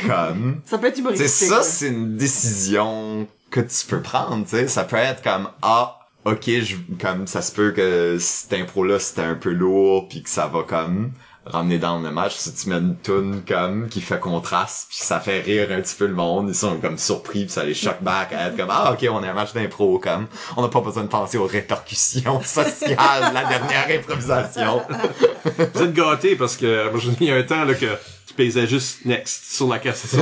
Comme 0.08 0.62
Ça 0.66 0.78
peut 0.78 0.88
être 0.88 0.98
humoristique. 0.98 1.50
ça, 1.50 1.62
c'est 1.64 1.88
une 1.88 2.18
décision 2.18 3.28
que 3.50 3.62
tu 3.62 3.86
peux 3.88 4.02
prendre, 4.02 4.44
tu 4.44 4.52
sais. 4.52 4.68
Ça 4.68 4.84
peut 4.84 4.98
être 4.98 5.24
comme, 5.24 5.50
ah, 5.62 6.00
ok, 6.26 6.44
je, 6.46 6.76
comme, 7.02 7.28
ça 7.28 7.42
se 7.42 7.52
peut 7.52 7.72
que 7.72 8.18
cette 8.20 8.54
impro-là, 8.54 9.00
c'était 9.00 9.22
un 9.22 9.36
peu 9.36 9.52
lourd, 9.52 10.08
puis 10.08 10.24
que 10.24 10.30
ça 10.30 10.48
va 10.48 10.64
comme 10.64 11.12
ramener 11.52 11.78
dans 11.80 12.00
le 12.00 12.12
match. 12.12 12.36
Si 12.36 12.54
tu 12.54 12.70
mets 12.70 12.78
une 12.78 12.96
tune 13.02 13.42
comme, 13.48 13.88
qui 13.90 14.02
fait 14.02 14.20
contraste, 14.20 14.88
puis 14.90 14.98
ça 15.00 15.20
fait 15.20 15.42
rire 15.42 15.68
un 15.72 15.82
petit 15.82 15.96
peu 15.96 16.06
le 16.08 16.14
monde, 16.14 16.50
ils 16.50 16.56
sont 16.56 16.78
comme 16.78 16.98
surpris, 16.98 17.42
puis 17.46 17.50
ça 17.54 17.64
les 17.64 17.74
choque 17.74 18.02
back 18.02 18.32
à 18.34 18.48
être 18.48 18.58
comme, 18.58 18.70
ah, 18.72 18.92
ok, 18.94 19.08
on 19.12 19.24
est 19.24 19.28
un 19.28 19.34
match 19.34 19.54
d'impro, 19.54 20.00
comme, 20.00 20.28
on 20.58 20.62
n'a 20.62 20.68
pas 20.68 20.82
besoin 20.82 21.04
de 21.04 21.08
penser 21.10 21.38
aux 21.38 21.48
répercussions 21.48 22.42
sociales 22.44 23.30
de 23.30 23.34
la 23.34 23.46
dernière 23.46 23.88
improvisation. 24.00 24.82
Vous 25.74 25.82
êtes 25.84 25.94
gâtés 25.94 26.36
parce 26.36 26.56
que 26.58 26.90
moi, 26.92 27.00
il 27.20 27.28
y 27.28 27.32
a 27.32 27.36
un 27.36 27.44
temps 27.44 27.64
là 27.66 27.74
que 27.74 27.86
tu 28.28 28.34
paysais 28.36 28.68
juste 28.68 29.06
next 29.06 29.54
sur 29.56 29.68
la 29.68 29.80
cassette. 29.80 30.20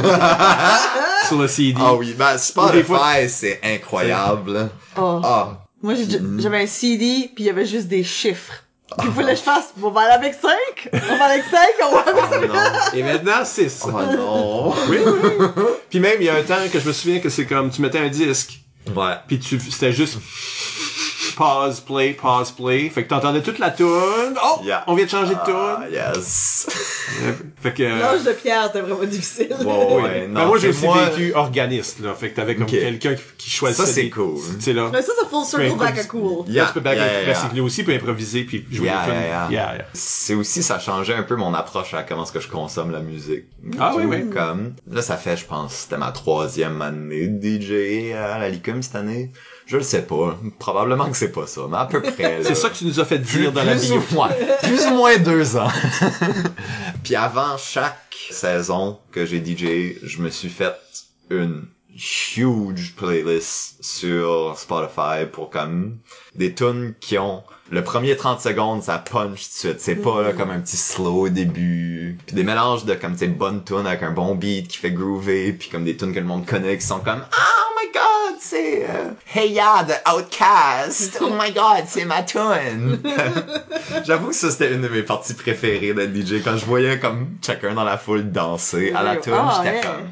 sur 1.27 1.37
le 1.37 1.47
CD. 1.47 1.79
Ah 1.83 1.93
oui, 1.95 2.13
ben, 2.17 2.37
fois- 2.37 2.37
Spotify, 2.37 3.27
c'est 3.29 3.59
incroyable. 3.63 4.69
Oh. 4.97 5.21
Ah, 5.23 5.63
Moi, 5.83 5.93
j'ai- 5.95 6.19
Mm. 6.19 6.39
j'avais 6.39 6.63
un 6.63 6.67
CD, 6.67 7.29
puis 7.35 7.43
il 7.43 7.47
y 7.47 7.49
avait 7.49 7.65
juste 7.65 7.87
des 7.87 8.03
chiffres. 8.03 8.63
Puis 8.97 9.07
il 9.09 9.13
fallait 9.13 9.33
que 9.33 9.39
je 9.39 9.43
fasse, 9.43 9.73
on 9.83 9.89
va 9.89 10.01
aller 10.01 10.13
avec 10.13 10.33
5, 10.33 10.51
on 11.11 11.17
va 11.17 11.25
avec 11.25 11.43
5, 11.51 11.59
on 11.87 11.91
va 11.91 11.99
avec 11.99 12.23
oh 12.43 12.47
non. 12.47 12.97
Et 12.97 13.03
maintenant, 13.03 13.43
6. 13.43 13.83
Oh 13.85 13.91
non. 13.91 14.73
Oui, 14.89 14.97
oui, 15.05 15.29
oui. 15.57 15.63
Puis 15.89 15.99
même, 15.99 16.17
il 16.21 16.25
y 16.25 16.29
a 16.29 16.35
un 16.35 16.43
temps 16.43 16.55
que 16.71 16.79
je 16.79 16.87
me 16.87 16.93
souviens 16.93 17.19
que 17.19 17.29
c'est 17.29 17.45
comme, 17.45 17.69
tu 17.69 17.81
mettais 17.81 17.99
un 17.99 18.07
disque, 18.09 18.59
Ouais. 18.95 19.15
puis 19.27 19.39
tu, 19.39 19.59
c'était 19.59 19.91
juste 19.91 20.17
pause, 21.37 21.79
play, 21.81 22.13
pause, 22.13 22.51
play. 22.51 22.89
Fait 22.89 23.03
que 23.03 23.09
t'entendais 23.09 23.41
toute 23.41 23.59
la 23.59 23.69
tune. 23.71 23.85
Oh! 24.43 24.59
Yeah. 24.63 24.83
On 24.87 24.95
vient 24.95 25.05
de 25.05 25.09
changer 25.09 25.35
de 25.35 25.39
Ah, 25.45 25.79
tune. 25.85 25.93
yes. 25.93 26.67
Fait 27.61 27.73
que... 27.73 27.83
euh, 27.83 27.99
L'âge 27.99 28.23
de 28.23 28.31
pierre, 28.33 28.65
c'était 28.67 28.81
vraiment 28.81 29.03
difficile. 29.05 29.55
Bon, 29.63 30.01
ouais, 30.01 30.21
Mais 30.21 30.27
non, 30.27 30.47
moi, 30.47 30.57
j'ai 30.57 30.73
c'est 30.73 30.77
aussi 30.79 30.85
moi- 30.85 31.05
vécu 31.09 31.33
organiste, 31.33 31.99
là. 31.99 32.13
Fait 32.13 32.29
que 32.31 32.35
t'avais 32.35 32.55
comme 32.55 32.65
quelqu'un 32.65 33.15
qui, 33.15 33.21
qui 33.37 33.49
choisissait 33.49 33.85
Ça, 33.85 33.91
c'est 33.91 34.03
des- 34.03 34.09
cool. 34.09 34.39
Tu 34.57 34.61
sais, 34.61 34.73
là. 34.73 34.89
Mais 34.91 35.01
ça, 35.01 35.13
c'est 35.19 35.27
full 35.29 35.45
circle 35.45 35.69
peux 35.69 35.75
back 35.77 35.97
à 35.97 36.03
cool. 36.05 36.45
Yeah, 36.47 36.63
Là, 36.63 36.67
tu 36.67 36.73
peux 36.73 36.79
back 36.81 36.97
yeah, 36.97 37.21
yeah, 37.23 37.49
lui 37.53 37.61
aussi 37.61 37.83
peut 37.83 37.93
improviser 37.93 38.43
puis 38.43 38.65
jouer 38.71 38.87
Yeah, 38.87 39.05
des 39.05 39.11
tunes. 39.11 39.21
yeah, 39.21 39.27
yeah. 39.29 39.47
Yeah, 39.51 39.75
yeah. 39.77 39.85
C'est 39.93 40.33
aussi, 40.35 40.63
ça 40.63 40.79
changeait 40.79 41.13
un 41.15 41.23
peu 41.23 41.35
mon 41.35 41.53
approche 41.53 41.93
à 41.93 42.03
comment 42.03 42.23
est-ce 42.23 42.31
que 42.31 42.39
je 42.39 42.47
consomme 42.49 42.91
la 42.91 42.99
musique. 42.99 43.45
Ah 43.79 43.93
oui, 43.95 44.03
oui. 44.05 44.29
Comme, 44.29 44.73
là, 44.89 45.01
ça 45.01 45.17
fait, 45.17 45.37
je 45.37 45.45
pense, 45.45 45.73
c'était 45.73 45.97
ma 45.97 46.11
troisième 46.11 46.81
année 46.81 47.27
de 47.27 47.41
DJ 47.47 48.13
à 48.13 48.37
la 48.39 48.49
Licum 48.49 48.81
cette 48.81 48.95
année. 48.95 49.31
Je 49.67 49.75
le 49.77 49.83
sais 49.83 50.01
pas. 50.01 50.39
Probablement 50.59 51.09
que 51.11 51.17
c'est 51.17 51.31
pas 51.31 51.45
ça, 51.45 51.61
mais 51.69 51.77
à 51.77 51.85
peu 51.85 52.01
près. 52.01 52.39
C'est 52.43 52.55
ça 52.55 52.69
que 52.69 52.75
tu 52.75 52.85
nous 52.85 52.99
as 53.01 53.05
fait 53.05 53.19
plus, 53.19 53.41
dire 53.41 53.51
dans 53.51 53.65
la 53.65 53.75
plus 53.75 53.89
bio. 53.89 53.97
ou 53.97 54.13
moins, 54.13 54.29
plus 54.63 54.85
ou 54.87 54.95
moins 54.95 55.17
deux 55.17 55.57
ans. 55.57 55.67
Puis 57.03 57.15
avant 57.15 57.57
chaque 57.57 58.15
saison 58.31 58.97
que 59.11 59.25
j'ai 59.25 59.43
DJ, 59.43 59.97
je 60.03 60.21
me 60.21 60.29
suis 60.29 60.49
fait 60.49 60.73
une 61.29 61.65
huge 61.97 62.95
playlist 62.95 63.83
sur 63.83 64.53
Spotify 64.57 65.25
pour 65.31 65.49
comme 65.49 65.97
des 66.35 66.53
tunes 66.53 66.93
qui 66.99 67.17
ont 67.17 67.43
le 67.69 67.83
premier 67.83 68.15
30 68.15 68.39
secondes 68.39 68.83
ça 68.83 68.97
punch 68.99 69.43
tout 69.43 69.49
de 69.49 69.59
suite. 69.59 69.81
C'est 69.81 69.95
pas 69.95 70.21
là, 70.21 70.31
comme 70.33 70.51
un 70.51 70.59
petit 70.59 70.77
slow 70.77 71.23
au 71.23 71.29
début. 71.29 72.17
Puis 72.25 72.35
des 72.35 72.43
mélanges 72.43 72.85
de 72.85 72.93
comme 72.93 73.17
ces 73.17 73.27
bonnes 73.27 73.63
tunes 73.63 73.85
avec 73.87 74.03
un 74.03 74.11
bon 74.11 74.35
beat 74.35 74.67
qui 74.67 74.77
fait 74.77 74.91
groover 74.91 75.51
puis 75.53 75.69
comme 75.69 75.83
des 75.83 75.97
tunes 75.97 76.13
que 76.13 76.19
le 76.19 76.25
monde 76.25 76.45
connaît 76.45 76.77
qui 76.77 76.85
sont 76.85 76.99
comme 76.99 77.21
oh 77.25 77.73
my 77.81 77.91
god 77.91 78.37
c'est 78.39 78.85
euh, 78.89 79.09
Hey 79.33 79.51
Ya 79.51 79.83
de 79.83 79.93
Outcast 80.15 81.17
oh 81.21 81.29
my 81.31 81.51
god 81.51 81.83
c'est 81.87 82.05
ma 82.05 82.23
tune. 82.23 83.01
J'avoue 84.05 84.29
que 84.29 84.35
ça 84.35 84.51
c'était 84.51 84.73
une 84.73 84.81
de 84.81 84.87
mes 84.87 85.03
parties 85.03 85.33
préférées 85.33 85.93
d'être 85.93 86.15
DJ 86.15 86.43
quand 86.43 86.55
je 86.57 86.65
voyais 86.65 86.99
comme 86.99 87.27
chacun 87.45 87.73
dans 87.73 87.83
la 87.83 87.97
foule 87.97 88.31
danser 88.31 88.93
à 88.95 89.03
la 89.03 89.17
tune, 89.17 89.33
Ah, 89.35 89.61
j'étais 89.63 89.75
ouais. 89.77 89.81
comme 89.83 90.07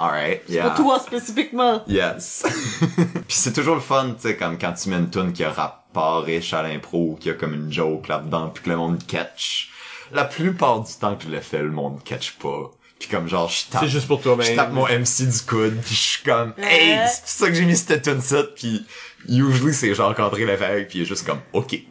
alright, 0.00 0.42
yeah. 0.48 0.70
toi 0.70 0.98
spécifiquement. 0.98 1.82
Yes. 1.86 2.44
Puis 3.28 3.36
c'est 3.36 3.52
toujours 3.52 3.74
le 3.74 3.80
fun, 3.80 4.14
tu 4.14 4.28
sais, 4.28 4.36
comme 4.36 4.58
quand 4.58 4.72
tu 4.72 4.88
mets 4.88 4.96
une 4.96 5.10
tune 5.10 5.32
qui 5.32 5.44
a 5.44 5.50
rapport 5.50 6.22
riche 6.22 6.52
à 6.54 6.62
l'impro, 6.62 7.16
qui 7.20 7.30
a 7.30 7.34
comme 7.34 7.54
une 7.54 7.72
joke 7.72 8.08
là-dedans, 8.08 8.48
puis 8.48 8.64
que 8.64 8.70
le 8.70 8.76
monde 8.76 9.04
catch. 9.06 9.70
La 10.12 10.24
plupart 10.24 10.80
du 10.80 10.92
temps 10.94 11.14
que 11.14 11.24
je 11.24 11.28
le 11.28 11.40
fais, 11.40 11.62
le 11.62 11.70
monde 11.70 12.02
catch 12.04 12.32
pas. 12.32 12.70
Puis 12.98 13.08
comme 13.08 13.28
genre, 13.28 13.48
je 13.48 13.64
tape 13.70 13.82
C'est 13.82 13.88
juste 13.88 14.06
pour 14.06 14.20
toi-même. 14.20 14.46
je 14.46 14.54
tape 14.54 14.72
mon 14.72 14.86
MC 14.86 15.26
du 15.26 15.42
coude, 15.46 15.80
puis 15.80 15.94
je 15.94 16.00
suis 16.00 16.22
comme, 16.22 16.52
hey, 16.58 16.98
c'est 17.08 17.20
pour 17.20 17.30
ça 17.30 17.48
que 17.48 17.54
j'ai 17.54 17.64
mis 17.64 17.76
cette 17.76 18.02
tune 18.02 18.20
là 18.30 18.42
puis 18.54 18.84
usually 19.26 19.72
c'est 19.72 19.94
genre 19.94 20.14
André 20.18 20.44
Lévesque, 20.44 20.88
puis 20.88 20.98
il 20.98 21.02
est 21.02 21.06
juste 21.06 21.26
comme, 21.26 21.40
ok. 21.52 21.78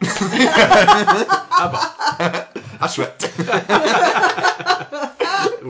Ah 1.62 1.68
bon. 1.68 2.26
Ah, 2.82 2.88
chouette. 2.88 3.30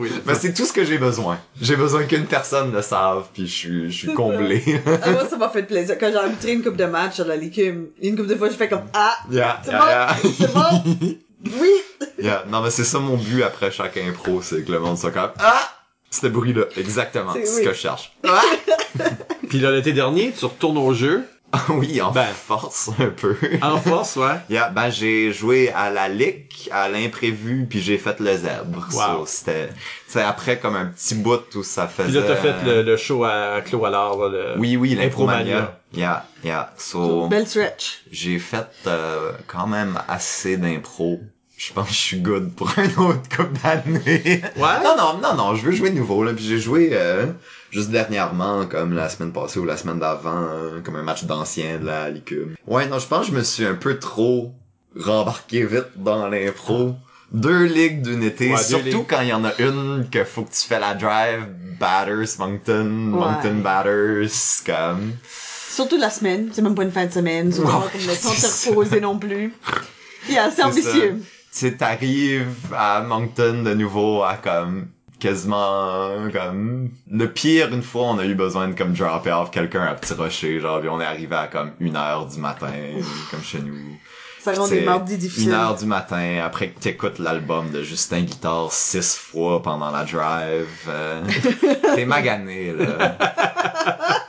Oui. 0.01 0.11
Mais 0.25 0.35
c'est 0.39 0.53
tout 0.53 0.65
ce 0.65 0.73
que 0.73 0.83
j'ai 0.83 0.97
besoin. 0.97 1.39
J'ai 1.61 1.75
besoin 1.75 2.03
qu'une 2.03 2.25
personne 2.25 2.73
le 2.73 2.81
save, 2.81 3.25
puis 3.33 3.47
je 3.47 3.53
suis, 3.53 3.91
je 3.91 3.97
suis 3.97 4.13
comblé. 4.13 4.63
Ah, 5.03 5.11
moi, 5.11 5.27
ça 5.29 5.37
m'a 5.37 5.49
fait 5.49 5.63
plaisir. 5.63 5.97
Quand 5.99 6.09
j'ai 6.11 6.17
arbitré 6.17 6.53
une 6.53 6.63
coupe 6.63 6.75
de 6.77 6.85
match 6.85 7.19
à 7.19 7.23
la 7.23 7.35
licume, 7.35 7.87
une 8.01 8.15
coupe 8.17 8.27
de 8.27 8.35
fois, 8.35 8.49
je 8.49 8.55
fais 8.55 8.67
comme, 8.67 8.85
ah, 8.93 9.15
yeah, 9.29 9.61
c'est 9.63 9.71
yeah, 9.71 9.79
bon, 9.79 9.85
yeah. 9.87 10.15
c'est 10.37 10.53
bon. 10.53 11.17
Oui. 11.59 11.71
Yeah. 12.19 12.45
Non, 12.49 12.61
mais 12.61 12.69
c'est 12.69 12.83
ça 12.83 12.99
mon 12.99 13.17
but 13.17 13.41
après 13.41 13.71
chaque 13.71 13.97
impro, 13.97 14.41
c'est 14.43 14.63
que 14.63 14.71
le 14.71 14.79
monde 14.79 14.97
soit 14.97 15.09
comme, 15.11 15.31
ah! 15.39 15.61
Ce 16.11 16.27
bruit-là, 16.27 16.65
exactement, 16.77 17.33
C'est- 17.33 17.45
c'est 17.45 17.51
ce 17.51 17.57
oui. 17.59 17.65
que 17.65 17.73
je 17.73 17.79
cherche. 17.79 18.15
Ah! 18.27 18.41
Puis 19.49 19.59
là, 19.59 19.71
l'été 19.71 19.91
dernier, 19.93 20.33
tu 20.37 20.45
retournes 20.45 20.77
au 20.77 20.93
jeu. 20.93 21.23
Ah 21.53 21.65
oui, 21.69 22.01
en 22.01 22.11
ben, 22.11 22.27
force 22.27 22.91
un 22.97 23.09
peu. 23.09 23.35
en 23.61 23.77
force, 23.77 24.15
ouais. 24.15 24.37
Yeah, 24.49 24.69
ben 24.69 24.89
j'ai 24.89 25.33
joué 25.33 25.69
à 25.69 25.89
la 25.89 26.07
lick, 26.07 26.69
à 26.71 26.87
l'imprévu, 26.87 27.67
puis 27.69 27.81
j'ai 27.81 27.97
fait 27.97 28.19
le 28.21 28.37
zèbre. 28.37 28.87
Wow. 28.93 29.19
So, 29.19 29.25
c'était 29.25 29.69
c'est 30.07 30.21
après 30.21 30.59
comme 30.59 30.77
un 30.77 30.85
petit 30.85 31.15
bout 31.15 31.43
où 31.55 31.63
ça 31.63 31.87
faisait. 31.87 32.21
Puis 32.21 32.29
là 32.29 32.35
t'as 32.35 32.35
fait 32.35 32.83
le, 32.83 32.95
show 32.95 33.25
à 33.25 33.59
Clos 33.65 33.83
alors 33.83 34.29
le 34.29 34.55
Oui 34.59 34.77
oui, 34.77 34.95
l'impromania. 34.95 35.77
Yeah, 35.93 36.25
yeah. 36.45 36.73
So, 36.77 37.27
belle 37.27 37.47
stretch. 37.47 38.03
J'ai 38.11 38.39
fait 38.39 38.67
euh, 38.87 39.33
quand 39.47 39.67
même 39.67 39.99
assez 40.07 40.55
d'impro 40.55 41.19
je 41.67 41.73
pense 41.73 41.89
que 41.89 41.93
je 41.93 41.99
suis 41.99 42.19
good 42.19 42.55
pour 42.55 42.71
un 42.77 42.89
autre 43.03 43.29
couple 43.35 43.59
d'années. 43.63 44.41
Ouais? 44.57 44.83
Non, 44.83 44.95
non, 44.97 45.19
non, 45.21 45.35
non, 45.35 45.55
je 45.55 45.63
veux 45.63 45.71
jouer 45.71 45.91
nouveau, 45.91 46.23
là, 46.23 46.33
puis 46.33 46.43
j'ai 46.43 46.57
joué, 46.57 46.89
euh, 46.93 47.27
juste 47.71 47.89
dernièrement, 47.89 48.65
comme 48.65 48.93
la 48.93 49.09
semaine 49.09 49.31
passée 49.31 49.59
ou 49.59 49.65
la 49.65 49.77
semaine 49.77 49.99
d'avant, 49.99 50.45
euh, 50.49 50.81
comme 50.81 50.97
un 50.97 51.03
match 51.03 51.23
d'anciens 51.23 51.79
de 51.79 51.85
la 51.87 52.09
Licume. 52.09 52.55
Ouais, 52.67 52.85
non, 52.87 52.99
je 52.99 53.07
pense 53.07 53.27
que 53.27 53.31
je 53.31 53.37
me 53.37 53.43
suis 53.43 53.65
un 53.65 53.75
peu 53.75 53.97
trop 53.97 54.53
rembarqué 54.95 55.65
vite 55.65 55.87
dans 55.97 56.27
l'impro. 56.27 56.95
Deux 57.31 57.63
ligues 57.63 58.01
d'une 58.01 58.23
été, 58.23 58.51
Ouais, 58.51 58.61
surtout 58.61 59.05
quand 59.07 59.21
il 59.21 59.29
y 59.29 59.33
en 59.33 59.45
a 59.45 59.53
une 59.59 60.05
que 60.11 60.25
faut 60.25 60.43
que 60.43 60.51
tu 60.51 60.67
fais 60.67 60.79
la 60.81 60.93
drive, 60.93 61.47
Batters, 61.79 62.37
Moncton, 62.37 62.83
Moncton 62.83 63.55
Batters, 63.63 64.29
comme... 64.65 65.13
Surtout 65.69 65.97
la 65.97 66.09
semaine. 66.09 66.49
C'est 66.51 66.61
même 66.61 66.75
pas 66.75 66.83
une 66.83 66.91
fin 66.91 67.05
de 67.05 67.11
semaine. 67.13 67.49
Pas 67.55 67.61
Ouais, 67.61 67.85
comme 67.93 68.01
le 68.01 68.21
temps 68.21 68.29
de 68.29 68.69
reposer 68.69 68.99
non 68.99 69.17
plus. 69.17 69.53
Yeah, 70.29 70.51
c'est 70.51 70.63
ambitieux. 70.63 71.19
Tu 71.21 71.25
sais, 71.51 71.71
t'arrives 71.77 72.45
à 72.75 73.01
Moncton 73.01 73.63
de 73.63 73.73
nouveau 73.73 74.23
à 74.23 74.35
comme 74.35 74.87
quasiment 75.21 76.29
comme 76.33 76.89
le 77.09 77.27
pire 77.31 77.73
une 77.73 77.83
fois 77.83 78.03
on 78.07 78.17
a 78.17 78.25
eu 78.25 78.35
besoin 78.35 78.67
de 78.67 78.73
comme 78.73 78.93
dropper 78.93 79.31
off 79.31 79.51
quelqu'un 79.51 79.83
à 79.83 79.93
petit 79.93 80.13
rocher 80.13 80.59
genre 80.59 80.79
puis 80.81 80.89
on 80.89 80.99
est 80.99 81.05
arrivé 81.05 81.35
à 81.35 81.47
comme 81.47 81.71
une 81.79 81.95
heure 81.95 82.25
du 82.25 82.39
matin 82.39 82.71
comme 83.29 83.41
chez 83.43 83.59
nous 83.59 83.75
Ça 84.43 84.53
rend 84.53 84.67
des 84.67 84.81
mardis 84.81 85.17
difficiles. 85.17 85.49
une 85.49 85.53
heure 85.53 85.75
du 85.75 85.85
matin 85.85 86.41
après 86.43 86.69
que 86.69 86.79
t'écoutes 86.79 87.19
l'album 87.19 87.69
de 87.71 87.83
Justin 87.83 88.21
Guitare 88.21 88.71
six 88.73 89.15
fois 89.15 89.61
pendant 89.61 89.91
la 89.91 90.03
drive 90.03 90.67
euh, 90.89 91.21
t'es 91.95 92.05
magané 92.05 92.73
là 92.73 93.17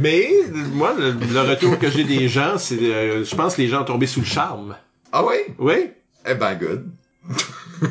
Mais, 0.00 0.28
moi, 0.72 0.94
le, 0.98 1.12
le 1.12 1.40
retour 1.48 1.78
que 1.78 1.88
j'ai 1.88 2.02
des 2.02 2.26
gens, 2.28 2.58
c'est, 2.58 2.74
euh, 2.74 3.24
je 3.24 3.36
pense 3.36 3.54
que 3.54 3.62
les 3.62 3.68
gens 3.68 3.82
ont 3.82 3.84
tombé 3.84 4.08
sous 4.08 4.18
le 4.18 4.26
charme. 4.26 4.74
Ah 5.12 5.24
oui? 5.24 5.36
Oui. 5.60 5.90
Eh 6.28 6.34
ben, 6.34 6.56
good. 6.56 6.90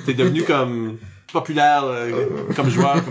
T'es 0.06 0.14
devenu 0.14 0.44
comme 0.44 0.98
populaire 1.32 1.84
euh, 1.86 2.12
comme 2.56 2.70
joueur. 2.70 2.98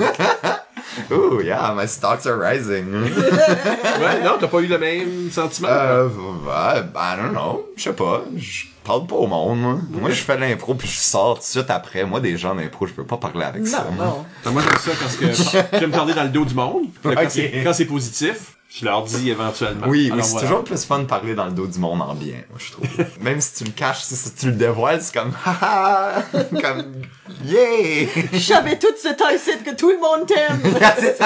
Oh, 1.11 1.41
yeah, 1.41 1.75
my 1.77 1.89
stocks 1.89 2.25
are 2.27 2.39
rising. 2.39 2.87
Ouais, 2.93 4.23
non, 4.23 4.37
t'as 4.39 4.47
pas 4.47 4.61
eu 4.61 4.67
le 4.67 4.79
même 4.79 5.29
sentiment? 5.31 5.69
euh, 5.69 6.07
ouais, 6.09 6.83
ben, 6.95 7.01
I 7.01 7.17
don't 7.17 7.33
know. 7.33 7.67
Je 7.77 7.83
sais 7.83 7.93
pas. 7.93 8.23
Je 8.37 8.65
parle 8.85 9.07
pas 9.07 9.17
au 9.17 9.27
monde, 9.27 9.59
moi. 9.61 9.79
Moi, 9.91 10.11
je 10.11 10.21
fais 10.23 10.39
l'impro 10.39 10.75
puis 10.75 10.87
je 10.87 10.97
sors 10.99 11.35
tout 11.35 11.41
de 11.41 11.47
suite 11.47 11.71
après. 11.71 12.05
Moi, 12.05 12.21
des 12.21 12.37
gens 12.37 12.55
d'impro, 12.55 12.87
je 12.87 12.93
peux 12.93 13.05
pas 13.05 13.17
parler 13.17 13.45
avec 13.45 13.67
ça. 13.67 13.87
Non, 13.99 14.25
non. 14.45 14.53
Moi, 14.53 14.63
j'aime 14.63 14.79
ça 14.79 14.91
parce 15.01 15.17
que 15.17 15.79
j'aime 15.81 15.91
parler 15.91 16.15
dans 16.15 16.25
le 16.25 16.29
dos 16.31 16.45
du 16.45 16.55
monde. 16.55 16.85
Quand 17.03 17.73
c'est 17.73 17.87
positif, 17.87 18.57
je 18.77 18.85
leur 18.85 19.05
dis 19.05 19.31
éventuellement. 19.31 19.87
Oui, 19.87 20.07
oui, 20.07 20.11
Alors, 20.11 20.25
c'est 20.25 20.33
voilà. 20.33 20.49
toujours 20.49 20.65
plus 20.65 20.85
fun 20.85 20.99
de 21.01 21.05
parler 21.05 21.35
dans 21.35 21.47
le 21.47 21.53
dos 21.53 21.67
du 21.67 21.79
monde 21.79 22.03
en 22.03 22.15
bien, 22.15 22.43
moi, 22.51 22.59
je 22.59 22.73
trouve. 22.73 22.89
Même 23.21 23.41
si 23.41 23.55
tu 23.55 23.65
le 23.65 23.71
caches, 23.71 24.03
si, 24.03 24.35
tu 24.35 24.47
le 24.47 24.53
dévoiles, 24.53 25.01
c'est 25.01 25.15
comme, 25.15 25.33
haha, 25.45 26.23
comme, 26.33 27.03
yeah! 27.45 28.09
J'avais 28.33 28.79
tout 28.79 28.95
ce 29.01 29.15
temps 29.15 29.31
ici 29.31 29.51
que 29.65 29.75
tout 29.77 29.91
le 29.91 29.99
monde 29.99 30.27
t'aime. 30.27 30.61
C'est 30.99 31.19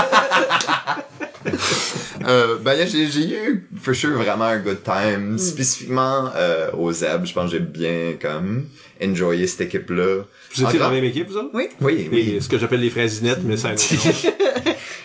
euh, 2.26 2.59
ben, 2.61 2.86
j'ai, 2.86 3.07
j'ai 3.07 3.30
eu, 3.30 3.68
for 3.80 3.94
sure, 3.94 4.18
vraiment 4.18 4.46
un 4.46 4.59
good 4.59 4.82
time. 4.82 5.38
Spécifiquement, 5.38 6.30
euh, 6.34 6.70
au 6.72 6.92
Zeb, 6.92 7.24
je 7.24 7.32
pense 7.32 7.51
que 7.51 7.57
j'ai 7.57 7.61
bien, 7.61 8.14
comme, 8.20 8.66
enjoyé 9.03 9.46
cette 9.46 9.62
équipe-là. 9.62 10.24
Vous 10.55 10.62
étiez 10.64 10.78
dans 10.78 10.86
la 10.86 10.94
même 10.94 11.05
équipe, 11.05 11.28
vous 11.28 11.36
autres? 11.36 11.51
Oui. 11.55 11.68
Oui, 11.80 12.09
oui. 12.11 12.34
Et 12.36 12.40
ce 12.40 12.49
que 12.49 12.59
j'appelle 12.59 12.80
les 12.80 12.90
fraisinettes, 12.90 13.40
mais 13.44 13.57
ça. 13.57 13.70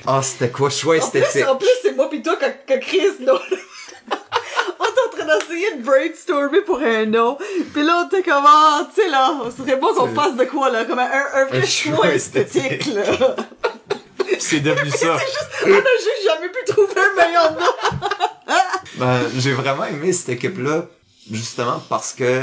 Ah, 0.06 0.22
c'était 0.22 0.50
quoi, 0.50 0.68
plus, 0.68 0.98
esthétique? 0.98 1.48
en 1.48 1.56
plus, 1.56 1.70
c'est 1.82 1.96
moi 1.96 2.10
pis 2.10 2.22
toi 2.22 2.36
que, 2.36 2.74
que 2.74 2.78
Chris, 2.80 3.22
non. 3.22 3.40
on 4.12 4.84
était 4.84 5.02
en 5.08 5.18
train 5.18 5.40
d'essayer 5.40 5.78
de 5.78 5.82
brainstormer 5.82 6.60
pour 6.62 6.80
un 6.80 7.06
nom. 7.06 7.38
Pis 7.74 7.84
là, 7.84 8.04
on 8.04 8.08
était 8.08 8.22
comme, 8.30 8.44
ah, 8.46 8.86
tu 8.94 9.02
sais, 9.02 9.10
là, 9.10 9.34
ce 9.50 9.64
serait 9.64 9.78
bon 9.78 9.94
qu'on 9.94 10.08
fasse 10.10 10.36
de 10.36 10.44
quoi, 10.44 10.70
là, 10.72 10.84
comme 10.84 11.00
un, 11.00 11.10
un 11.36 11.46
vrai 11.46 11.60
Un 11.60 11.66
choix 11.66 11.96
choix 11.96 12.14
esthétique, 12.14 12.64
esthétique. 12.64 12.94
là. 12.96 13.36
C'est 14.40 14.60
devenu 14.60 14.90
ça. 14.92 15.16
on 15.66 15.70
a 15.70 15.74
juste 15.76 16.24
jamais 16.26 16.50
pu 16.50 16.66
trouver 16.68 16.94
un 16.98 17.26
meilleur 17.26 17.52
nom. 17.54 18.56
Ben, 18.98 19.20
j'ai 19.38 19.54
vraiment 19.54 19.86
aimé 19.86 20.12
cette 20.12 20.30
équipe-là, 20.30 20.88
justement 21.32 21.82
parce 21.88 22.12
que 22.14 22.42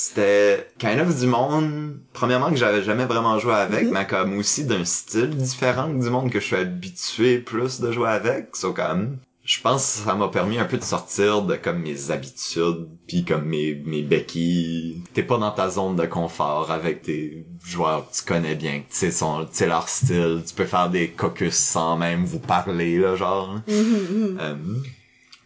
c'était 0.00 0.68
kind 0.78 1.00
of 1.00 1.18
du 1.18 1.26
monde, 1.26 1.98
premièrement 2.12 2.50
que 2.50 2.56
j'avais 2.56 2.84
jamais 2.84 3.04
vraiment 3.04 3.40
joué 3.40 3.54
avec, 3.54 3.90
mais 3.90 4.06
comme 4.06 4.38
aussi 4.38 4.64
d'un 4.64 4.84
style 4.84 5.30
différent 5.30 5.88
du 5.88 6.08
monde 6.08 6.30
que 6.30 6.38
je 6.38 6.44
suis 6.44 6.56
habitué 6.56 7.38
plus 7.40 7.80
de 7.80 7.90
jouer 7.90 8.08
avec. 8.08 8.54
So, 8.54 8.72
comme, 8.72 9.18
je 9.42 9.60
pense 9.60 9.82
que 9.82 10.04
ça 10.04 10.14
m'a 10.14 10.28
permis 10.28 10.56
un 10.58 10.66
peu 10.66 10.78
de 10.78 10.84
sortir 10.84 11.42
de 11.42 11.56
comme 11.56 11.80
mes 11.80 12.12
habitudes, 12.12 12.86
puis 13.08 13.24
comme 13.24 13.46
mes, 13.46 13.74
mes 13.86 14.02
béquilles. 14.02 15.02
T'es 15.14 15.24
pas 15.24 15.38
dans 15.38 15.50
ta 15.50 15.68
zone 15.68 15.96
de 15.96 16.06
confort 16.06 16.70
avec 16.70 17.02
tes 17.02 17.44
joueurs 17.64 18.08
que 18.08 18.18
tu 18.18 18.22
connais 18.22 18.54
bien, 18.54 18.82
tu 18.88 18.96
sais 18.96 19.10
son, 19.10 19.46
tu 19.46 19.48
sais 19.52 19.66
leur 19.66 19.88
style, 19.88 20.42
tu 20.46 20.54
peux 20.54 20.64
faire 20.64 20.90
des 20.90 21.08
caucus 21.08 21.56
sans 21.56 21.96
même 21.96 22.24
vous 22.24 22.38
parler, 22.38 22.98
là, 22.98 23.16
genre. 23.16 23.58
Euh, 23.68 24.54
so, 24.54 24.76
j'ai 24.76 24.97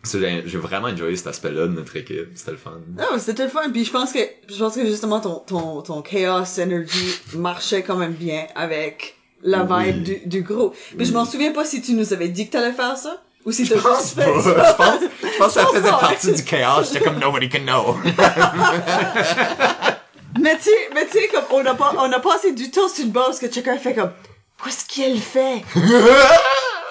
j'ai 0.04 0.58
vraiment 0.58 0.88
enjoyé 0.88 1.16
cet 1.16 1.28
aspect-là 1.28 1.66
de 1.68 1.72
notre 1.72 1.96
équipe. 1.96 2.30
C'était 2.34 2.50
le 2.52 2.56
fun. 2.56 2.72
Non, 2.98 3.04
mais 3.12 3.18
c'était 3.18 3.44
le 3.44 3.50
fun. 3.50 3.70
Puis 3.72 3.84
je 3.84 3.90
pense 3.92 4.12
que, 4.12 4.18
je 4.48 4.56
pense 4.58 4.74
que 4.74 4.84
justement 4.86 5.20
ton, 5.20 5.36
ton, 5.46 5.82
ton 5.82 6.02
chaos 6.02 6.44
energy 6.60 7.14
marchait 7.34 7.82
quand 7.82 7.96
même 7.96 8.12
bien 8.12 8.46
avec 8.56 9.14
la 9.42 9.62
Oui. 9.64 9.84
vibe 9.86 10.02
du, 10.02 10.20
du 10.26 10.42
groupe. 10.42 10.74
Puis 10.96 11.06
je 11.06 11.12
m'en 11.12 11.24
souviens 11.24 11.52
pas 11.52 11.64
si 11.64 11.80
tu 11.82 11.92
nous 11.94 12.12
avais 12.12 12.28
dit 12.28 12.46
que 12.48 12.52
t'allais 12.52 12.72
faire 12.72 12.96
ça. 12.96 13.22
Ou 13.44 13.50
si 13.50 13.68
t'as 13.68 13.74
Je 13.76 13.80
juste 13.80 14.14
pas. 14.16 14.22
fait 14.24 14.34
Je 14.36 14.40
ça. 14.50 14.74
pense, 14.74 15.00
je 15.22 15.38
pense 15.38 15.54
que 15.54 15.60
ça 15.60 15.66
faisait 15.66 15.90
partie 15.90 16.32
du 16.32 16.44
chaos. 16.44 16.82
J'étais 16.84 17.04
comme 17.04 17.18
nobody 17.18 17.48
can 17.48 17.60
know. 17.60 17.96
Mais 20.40 20.56
tu 20.56 20.62
sais, 20.64 20.70
mais 20.94 21.04
tu 21.06 21.18
sais, 21.18 21.28
comme 21.28 21.44
on 21.52 21.66
a 21.66 21.74
pas, 21.74 21.92
on 21.98 22.10
a 22.10 22.18
passé 22.18 22.52
du 22.52 22.70
temps 22.70 22.88
sur 22.88 23.04
bord 23.06 23.26
parce 23.26 23.38
que 23.38 23.52
chacun 23.52 23.76
fait 23.76 23.94
comme, 23.94 24.10
où 24.64 24.68
est-ce 24.68 24.86
qu'elle 24.86 25.18
fait? 25.18 25.62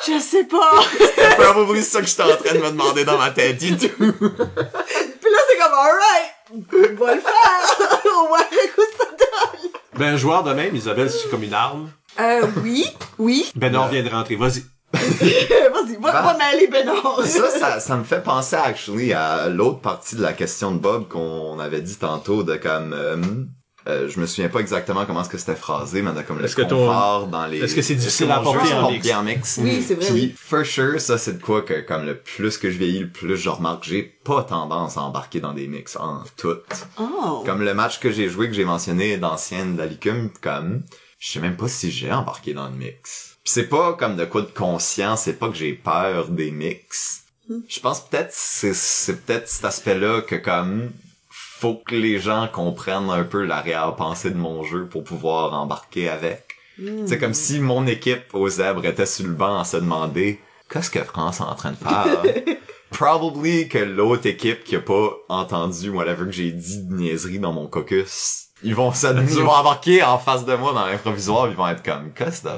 Je 0.08 0.20
sais 0.20 0.44
pas. 0.46 0.72
C'est 0.98 1.36
probablement 1.38 1.82
ça 1.82 2.02
que 2.02 2.08
j'étais 2.08 2.24
en 2.24 2.36
train 2.38 2.54
de 2.56 2.60
me 2.60 2.70
demander 2.72 3.06
dans 3.06 3.18
ma 3.18 3.32
tête 3.32 3.62
et 3.64 3.78
tout. 3.78 3.88
Puis 3.98 5.30
là, 5.32 5.40
c'est 5.48 5.58
comme, 5.58 5.74
alright, 5.74 6.34
on 6.52 7.06
va 7.06 7.16
le 7.16 7.22
faire. 7.22 8.02
on 8.06 8.24
va 8.24 8.28
voir 8.28 8.42
écoute 8.64 8.86
ça 8.98 9.06
donne. 9.06 9.72
Ben, 9.98 10.14
un 10.14 10.18
joueur 10.18 10.44
de 10.44 10.54
même, 10.54 10.76
Isabelle, 10.76 11.10
c'est 11.12 11.30
comme 11.30 11.44
une 11.44 11.54
arme? 11.54 11.92
Euh, 12.20 12.42
oui, 12.64 12.88
oui. 13.20 13.52
Benor 13.56 13.90
vient 13.90 14.04
de 14.04 14.10
rentrer. 14.10 14.36
Vas-y. 14.36 14.64
Vas-y, 14.94 15.96
va, 16.02 16.12
Bah. 16.12 16.22
va 16.22 16.38
mêler 16.38 16.68
Bénard. 16.68 17.22
Ça, 17.26 17.50
ça, 17.50 17.80
ça 17.80 17.96
me 17.96 18.04
fait 18.04 18.22
penser 18.22 18.56
actually 18.58 19.14
à 19.14 19.48
l'autre 19.48 19.80
partie 19.80 20.16
de 20.16 20.22
la 20.22 20.34
question 20.34 20.72
de 20.72 20.80
Bob 20.80 21.08
qu'on 21.08 21.60
avait 21.60 21.82
dit 21.82 21.96
tantôt 21.96 22.44
de 22.44 22.56
comme 22.58 22.94
euh, 22.94 23.18
euh, 23.88 24.08
je 24.08 24.20
me 24.20 24.28
souviens 24.28 24.50
pas 24.50 24.60
exactement 24.60 25.06
comment 25.06 25.22
est-ce 25.22 25.30
que 25.30 25.38
c'était 25.38 25.56
phrasé, 25.56 26.02
mais 26.02 26.12
de 26.14 26.22
comme 26.22 26.40
le 26.40 26.48
confort 26.48 27.28
dans 27.28 27.48
les. 27.48 27.60
est-ce 27.60 27.76
que 27.76 27.82
c'est 27.82 27.96
difficile 27.96 28.30
à 28.32 28.44
se 28.44 28.74
en 28.74 28.92
mix? 28.92 29.04
bien 29.04 29.20
en 29.20 29.24
mix? 29.24 29.60
Oui, 29.62 29.84
c'est 29.86 29.96
vrai, 29.96 30.06
Puis, 30.06 30.14
oui. 30.14 30.36
for 30.38 30.66
sure, 30.66 31.02
ça 31.02 31.18
c'est 31.18 31.40
de 31.40 31.42
quoi 31.42 31.64
que 31.64 31.82
comme 31.82 32.06
le 32.06 32.18
plus 32.18 32.58
que 32.58 32.70
je 32.70 32.78
vieillis, 32.78 33.00
le 33.00 33.10
plus 33.10 33.38
je 33.38 33.50
remarque, 33.50 33.84
j'ai 33.84 34.04
pas 34.04 34.44
tendance 34.44 34.98
à 34.98 35.02
embarquer 35.02 35.40
dans 35.40 35.54
des 35.54 35.68
mix 35.68 35.96
en 35.96 36.24
tout. 36.38 36.58
Oh. 37.00 37.44
Comme 37.46 37.64
le 37.64 37.74
match 37.74 38.00
que 38.00 38.12
j'ai 38.12 38.30
joué, 38.30 38.48
que 38.48 38.54
j'ai 38.54 38.66
mentionné 38.66 39.18
d'ancienne 39.18 39.76
d'Alicum, 39.76 40.30
comme, 40.42 40.84
je 41.20 41.32
sais 41.32 41.40
même 41.40 41.58
pas 41.58 41.68
si 41.68 41.90
j'ai 41.90 42.12
embarqué 42.12 42.54
dans 42.54 42.68
le 42.68 42.76
mix. 42.76 43.38
Pis 43.44 43.52
c'est 43.52 43.68
pas 43.68 43.94
comme 43.94 44.16
de 44.16 44.26
quoi 44.26 44.42
de 44.42 44.48
conscient, 44.48 45.16
c'est 45.16 45.34
pas 45.34 45.50
que 45.50 45.56
j'ai 45.56 45.74
peur 45.74 46.28
des 46.28 46.52
mix. 46.52 47.24
Je 47.68 47.80
pense 47.80 48.08
peut-être, 48.08 48.32
c'est, 48.32 48.74
c'est 48.74 49.26
peut-être 49.26 49.50
cet 49.50 49.66
aspect-là 49.66 50.22
que 50.22 50.36
comme, 50.36 50.92
faut 51.62 51.76
que 51.76 51.94
les 51.94 52.18
gens 52.20 52.48
comprennent 52.52 53.12
un 53.12 53.24
peu 53.24 53.46
l'arrière-pensée 53.46 54.32
de 54.32 54.38
mon 54.38 54.64
jeu 54.64 54.88
pour 54.88 55.04
pouvoir 55.04 55.54
embarquer 55.54 56.10
avec. 56.10 56.56
C'est 57.06 57.20
comme 57.20 57.36
si 57.36 57.60
mon 57.60 57.86
équipe 57.86 58.34
aux 58.34 58.50
zèbres 58.50 58.84
était 58.84 59.06
sur 59.06 59.28
le 59.28 59.34
banc 59.34 59.60
à 59.60 59.64
se 59.64 59.78
demander, 59.78 60.40
qu'est-ce 60.72 60.90
que 60.90 61.04
France 61.04 61.40
est 61.40 61.44
en 61.44 61.54
train 61.54 61.74
de 61.74 61.78
faire? 61.78 62.24
Probably 62.90 63.70
que 63.70 63.78
l'autre 63.78 64.26
équipe 64.26 64.64
qui 64.64 64.76
a 64.76 64.80
pas 64.80 65.12
entendu 65.30 65.92
whatever 65.92 66.26
que 66.26 66.32
j'ai 66.32 66.52
dit 66.52 66.82
de 66.82 66.96
niaiserie 66.96 67.38
dans 67.38 67.54
mon 67.54 67.68
caucus, 67.68 68.48
ils 68.64 68.74
vont 68.74 68.92
se, 68.92 69.06
ils 69.38 69.44
vont 69.44 69.52
embarquer 69.52 70.02
en 70.02 70.18
face 70.18 70.46
de 70.46 70.56
moi 70.56 70.74
dans 70.74 70.88
l'improvisoire, 70.88 71.48
ils 71.48 71.56
vont 71.56 71.68
être 71.68 71.84
comme, 71.84 72.12
qu'est-ce 72.14 72.42
que 72.42 72.50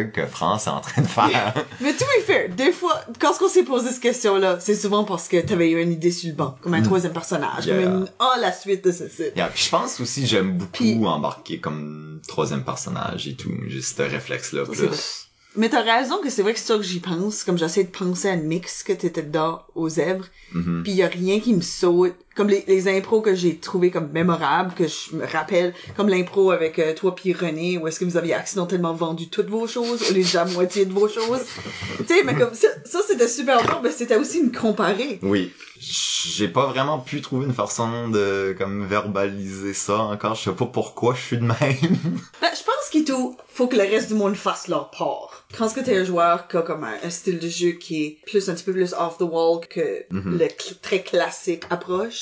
que 0.00 0.26
France 0.26 0.66
est 0.66 0.70
en 0.70 0.80
train 0.80 1.02
de 1.02 1.06
faire? 1.06 1.54
Mais 1.80 1.92
to 1.94 2.04
be 2.04 2.22
fair, 2.24 2.48
des 2.48 2.72
fois, 2.72 3.00
quand 3.20 3.32
on 3.40 3.48
s'est 3.48 3.62
posé 3.64 3.90
cette 3.90 4.00
question-là, 4.02 4.58
c'est 4.60 4.74
souvent 4.74 5.04
parce 5.04 5.28
que 5.28 5.40
t'avais 5.40 5.70
eu 5.70 5.80
une 5.82 5.92
idée 5.92 6.10
sur 6.10 6.30
le 6.30 6.34
banc, 6.36 6.56
comme 6.62 6.74
un 6.74 6.82
troisième 6.82 7.12
personnage, 7.12 7.66
Mm. 7.66 7.68
Yeah. 7.70 7.82
comme 7.82 7.92
une, 8.02 8.08
ah, 8.18 8.34
la 8.40 8.52
suite 8.52 8.84
de 8.84 8.92
ceci. 8.92 9.24
Yeah, 9.36 9.48
puis 9.48 9.64
je 9.64 9.70
pense 9.70 10.00
aussi 10.00 10.26
j'aime 10.26 10.56
beaucoup 10.58 10.70
Puis- 10.72 11.04
embarquer 11.06 11.60
comme 11.60 12.20
troisième 12.26 12.64
personnage 12.64 13.28
et 13.28 13.34
tout. 13.36 13.50
J'ai 13.68 13.82
ce 13.82 14.00
réflexe-là 14.02 14.64
plus. 14.64 15.28
Mais 15.54 15.68
t'as 15.68 15.82
raison 15.82 16.16
que 16.22 16.30
c'est 16.30 16.40
vrai 16.40 16.54
que 16.54 16.58
c'est 16.58 16.68
ça 16.68 16.76
que 16.76 16.82
j'y 16.82 17.00
pense, 17.00 17.44
comme 17.44 17.58
j'essaie 17.58 17.84
de 17.84 17.90
penser 17.90 18.26
à 18.30 18.32
un 18.32 18.36
mix 18.36 18.82
que 18.82 18.94
t'étais 18.94 19.20
dedans 19.22 19.60
aux 19.74 19.90
zèbres, 19.90 20.24
Mhm. 20.54 20.82
puis 20.82 20.92
y 20.92 21.02
a 21.02 21.08
rien 21.08 21.40
qui 21.40 21.52
me 21.54 21.60
saute, 21.60 22.14
comme 22.36 22.48
les, 22.48 22.64
les 22.66 22.88
impros 22.88 23.20
que 23.20 23.34
j'ai 23.34 23.56
trouvé 23.56 23.90
comme 23.90 24.10
mémorables, 24.12 24.74
que 24.74 24.84
je 24.88 25.14
me 25.16 25.26
rappelle, 25.26 25.74
comme 25.96 26.08
l'impro 26.08 26.50
avec 26.50 26.78
euh, 26.78 26.94
toi 26.94 27.14
puis 27.14 27.32
René, 27.32 27.78
où 27.78 27.86
est-ce 27.88 28.00
que 28.00 28.04
vous 28.04 28.16
aviez 28.16 28.34
accidentellement 28.34 28.94
vendu 28.94 29.28
toutes 29.28 29.48
vos 29.48 29.66
choses, 29.66 30.00
de 30.12 30.34
la 30.34 30.44
moitié 30.46 30.84
de 30.86 30.92
vos 30.92 31.08
choses. 31.08 31.42
tu 31.98 32.06
sais, 32.06 32.22
mais 32.24 32.34
comme 32.34 32.54
ça, 32.54 32.68
ça 32.84 33.00
c'était 33.06 33.28
super 33.28 33.62
bon, 33.64 33.80
mais 33.82 33.90
c'était 33.90 34.16
aussi 34.16 34.38
une 34.38 34.52
comparée. 34.52 35.18
Oui. 35.22 35.52
J'ai 35.84 36.46
pas 36.46 36.66
vraiment 36.68 37.00
pu 37.00 37.20
trouver 37.20 37.46
une 37.46 37.52
façon 37.52 38.08
de 38.08 38.54
comme 38.56 38.86
verbaliser 38.86 39.74
ça 39.74 39.98
encore. 39.98 40.36
Je 40.36 40.44
sais 40.44 40.52
pas 40.56 40.66
pourquoi 40.66 41.14
je 41.14 41.20
suis 41.20 41.36
de 41.38 41.42
même. 41.42 41.56
Ben, 42.40 42.50
je 42.56 42.62
pense 42.64 42.88
qu'il 42.90 43.04
faut 43.48 43.66
que 43.66 43.76
le 43.76 43.82
reste 43.82 44.08
du 44.08 44.14
monde 44.14 44.34
fasse 44.36 44.68
leur 44.68 44.90
part. 44.90 45.44
Quand 45.58 45.68
ce 45.68 45.74
que 45.74 45.80
t'es 45.80 45.96
un 45.96 46.04
joueur 46.04 46.46
qui 46.46 46.56
a 46.56 46.62
comme 46.62 46.84
un, 46.84 46.94
un 47.02 47.10
style 47.10 47.38
de 47.40 47.48
jeu 47.48 47.72
qui 47.72 48.04
est 48.04 48.18
plus, 48.26 48.48
un 48.48 48.54
petit 48.54 48.62
peu 48.64 48.72
plus 48.72 48.92
off 48.94 49.18
the 49.18 49.22
wall 49.22 49.60
que 49.68 50.04
Mhm. 50.10 50.38
le 50.38 50.46
cl- 50.46 50.78
très 50.80 51.00
classique 51.02 51.64
approche, 51.70 52.21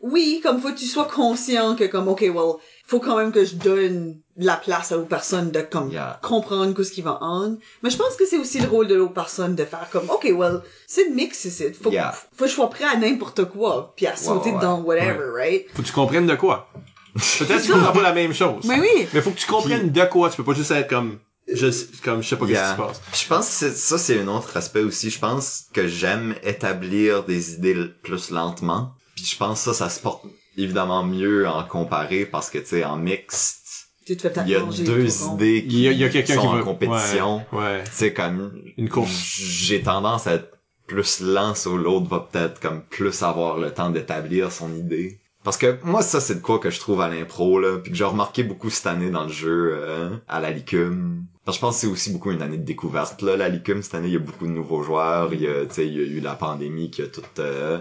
oui, 0.00 0.40
comme 0.42 0.60
faut 0.60 0.70
que 0.70 0.78
tu 0.78 0.84
sois 0.86 1.06
conscient 1.06 1.76
que 1.76 1.84
comme, 1.84 2.08
ok, 2.08 2.20
well, 2.22 2.54
faut 2.86 3.00
quand 3.00 3.16
même 3.16 3.32
que 3.32 3.44
je 3.44 3.54
donne 3.54 4.18
la 4.36 4.56
place 4.56 4.92
aux 4.92 5.02
personnes 5.06 5.50
de 5.50 5.60
comme 5.62 5.90
Yeah. 5.90 6.18
comprendre 6.22 6.82
ce 6.82 6.90
qui 6.90 7.00
va 7.00 7.18
en. 7.22 7.56
Mais 7.82 7.88
je 7.90 7.96
pense 7.96 8.14
que 8.16 8.26
c'est 8.26 8.36
aussi 8.36 8.58
le 8.60 8.68
rôle 8.68 8.86
de 8.86 8.94
l'autre 8.96 9.14
personne 9.14 9.54
de 9.54 9.64
faire 9.64 9.88
comme, 9.90 10.10
ok, 10.10 10.28
well, 10.34 10.60
c'est 10.86 11.08
mix 11.08 11.44
ici. 11.46 11.72
Faut, 11.72 11.90
Yeah. 11.90 12.12
faut 12.36 12.44
que 12.44 12.50
je 12.50 12.54
sois 12.54 12.68
prêt 12.68 12.84
à 12.84 12.96
n'importe 12.96 13.44
quoi, 13.46 13.94
puis 13.96 14.06
à 14.06 14.14
sauter 14.16 14.50
ouais, 14.50 14.56
ouais. 14.56 14.60
dans 14.62 14.80
whatever, 14.82 15.30
right? 15.34 15.66
Faut 15.74 15.80
que 15.82 15.86
tu 15.86 15.92
comprennes 15.94 16.26
de 16.26 16.34
quoi. 16.34 16.68
Peut-être 17.14 17.62
que 17.62 17.66
tu 17.66 17.72
comprends 17.72 17.92
pas 17.92 18.02
la 18.02 18.12
même 18.12 18.34
chose. 18.34 18.64
Mais 18.66 18.78
oui! 18.80 19.06
Mais 19.14 19.20
faut 19.22 19.30
que 19.30 19.38
tu 19.38 19.46
comprennes 19.46 19.90
de 19.90 20.04
quoi. 20.06 20.28
Tu 20.30 20.36
peux 20.36 20.44
pas 20.44 20.52
juste 20.52 20.72
être 20.72 20.88
comme, 20.90 21.18
je, 21.50 21.70
sais- 21.70 21.86
comme, 22.02 22.22
je 22.22 22.28
sais 22.28 22.36
pas 22.36 22.44
Yeah. 22.46 22.76
qu'est-ce 22.76 22.76
qui 22.76 22.96
se 22.96 22.98
passe. 23.08 23.22
Je 23.22 23.28
pense 23.28 23.60
que 23.60 23.70
ça 23.78 23.98
c'est 23.98 24.20
un 24.20 24.28
autre 24.28 24.54
aspect 24.56 24.80
aussi. 24.82 25.08
Je 25.10 25.18
pense 25.20 25.66
que 25.72 25.86
j'aime 25.86 26.34
établir 26.42 27.22
des 27.24 27.54
idées 27.54 27.76
plus 28.02 28.30
lentement. 28.30 28.92
Puis 29.24 29.32
je 29.32 29.38
pense 29.38 29.64
que 29.64 29.72
ça, 29.72 29.74
ça 29.74 29.88
se 29.88 30.00
porte 30.00 30.26
évidemment 30.58 31.02
mieux 31.02 31.48
en 31.48 31.64
comparé 31.64 32.26
parce 32.26 32.50
que 32.50 32.58
tu 32.58 32.66
sais 32.66 32.84
en 32.84 32.98
mixte, 32.98 33.88
Tu 34.04 34.18
te 34.18 34.20
fais 34.20 34.30
peut-être 34.30 34.46
il 34.46 34.52
y 34.52 34.54
a 34.54 34.60
deux 34.60 35.24
idées 35.32 35.64
qui 35.66 35.76
Il 35.76 35.80
y 35.80 35.88
a, 35.88 35.92
il 35.92 35.98
y 35.98 36.04
a 36.04 36.10
quelqu'un 36.10 36.34
sont 36.34 36.42
qui 36.42 36.46
en 36.46 36.62
compétition. 36.62 37.36
Ouais. 37.50 37.58
ouais. 37.58 37.84
Tu 37.84 37.92
sais 37.92 38.12
comme 38.12 38.52
Une 38.76 38.90
course. 38.90 39.10
j'ai 39.10 39.80
tendance 39.82 40.26
à 40.26 40.34
être 40.34 40.58
plus 40.86 41.20
lent 41.20 41.54
sur 41.54 41.78
l'autre 41.78 42.06
va 42.06 42.28
peut-être 42.30 42.60
comme 42.60 42.82
plus 42.82 43.22
avoir 43.22 43.56
le 43.56 43.72
temps 43.72 43.88
d'établir 43.88 44.52
son 44.52 44.70
idée. 44.74 45.20
Parce 45.42 45.56
que 45.56 45.78
moi, 45.84 46.02
ça, 46.02 46.20
c'est 46.20 46.36
de 46.36 46.40
quoi 46.40 46.58
que 46.58 46.68
je 46.68 46.78
trouve 46.78 47.00
à 47.00 47.08
l'impro, 47.08 47.58
là, 47.60 47.78
puis 47.78 47.92
que 47.92 47.96
j'ai 47.96 48.04
remarqué 48.04 48.42
beaucoup 48.42 48.68
cette 48.68 48.86
année 48.86 49.10
dans 49.10 49.24
le 49.24 49.32
jeu, 49.32 49.74
euh, 49.74 50.10
à 50.28 50.40
la 50.40 50.50
Licume. 50.50 51.24
Parce 51.44 51.56
que 51.56 51.60
je 51.60 51.66
pense 51.66 51.74
que 51.76 51.80
c'est 51.82 51.86
aussi 51.86 52.12
beaucoup 52.12 52.30
une 52.30 52.40
année 52.40 52.56
de 52.56 52.64
découverte, 52.64 53.20
là, 53.20 53.36
la 53.36 53.50
Licume, 53.50 53.82
cette 53.82 53.94
année, 53.94 54.08
il 54.08 54.14
y 54.14 54.16
a 54.16 54.20
beaucoup 54.20 54.46
de 54.46 54.52
nouveaux 54.52 54.82
joueurs, 54.82 55.34
il 55.34 55.42
y 55.42 55.46
a, 55.46 55.66
tu 55.66 55.74
sais, 55.74 55.86
il 55.86 55.94
y 55.94 56.00
a 56.00 56.02
eu 56.02 56.20
la 56.20 56.34
pandémie 56.34 56.90
qui 56.90 57.02
a 57.02 57.06
tout 57.06 57.22
euh, 57.38 57.80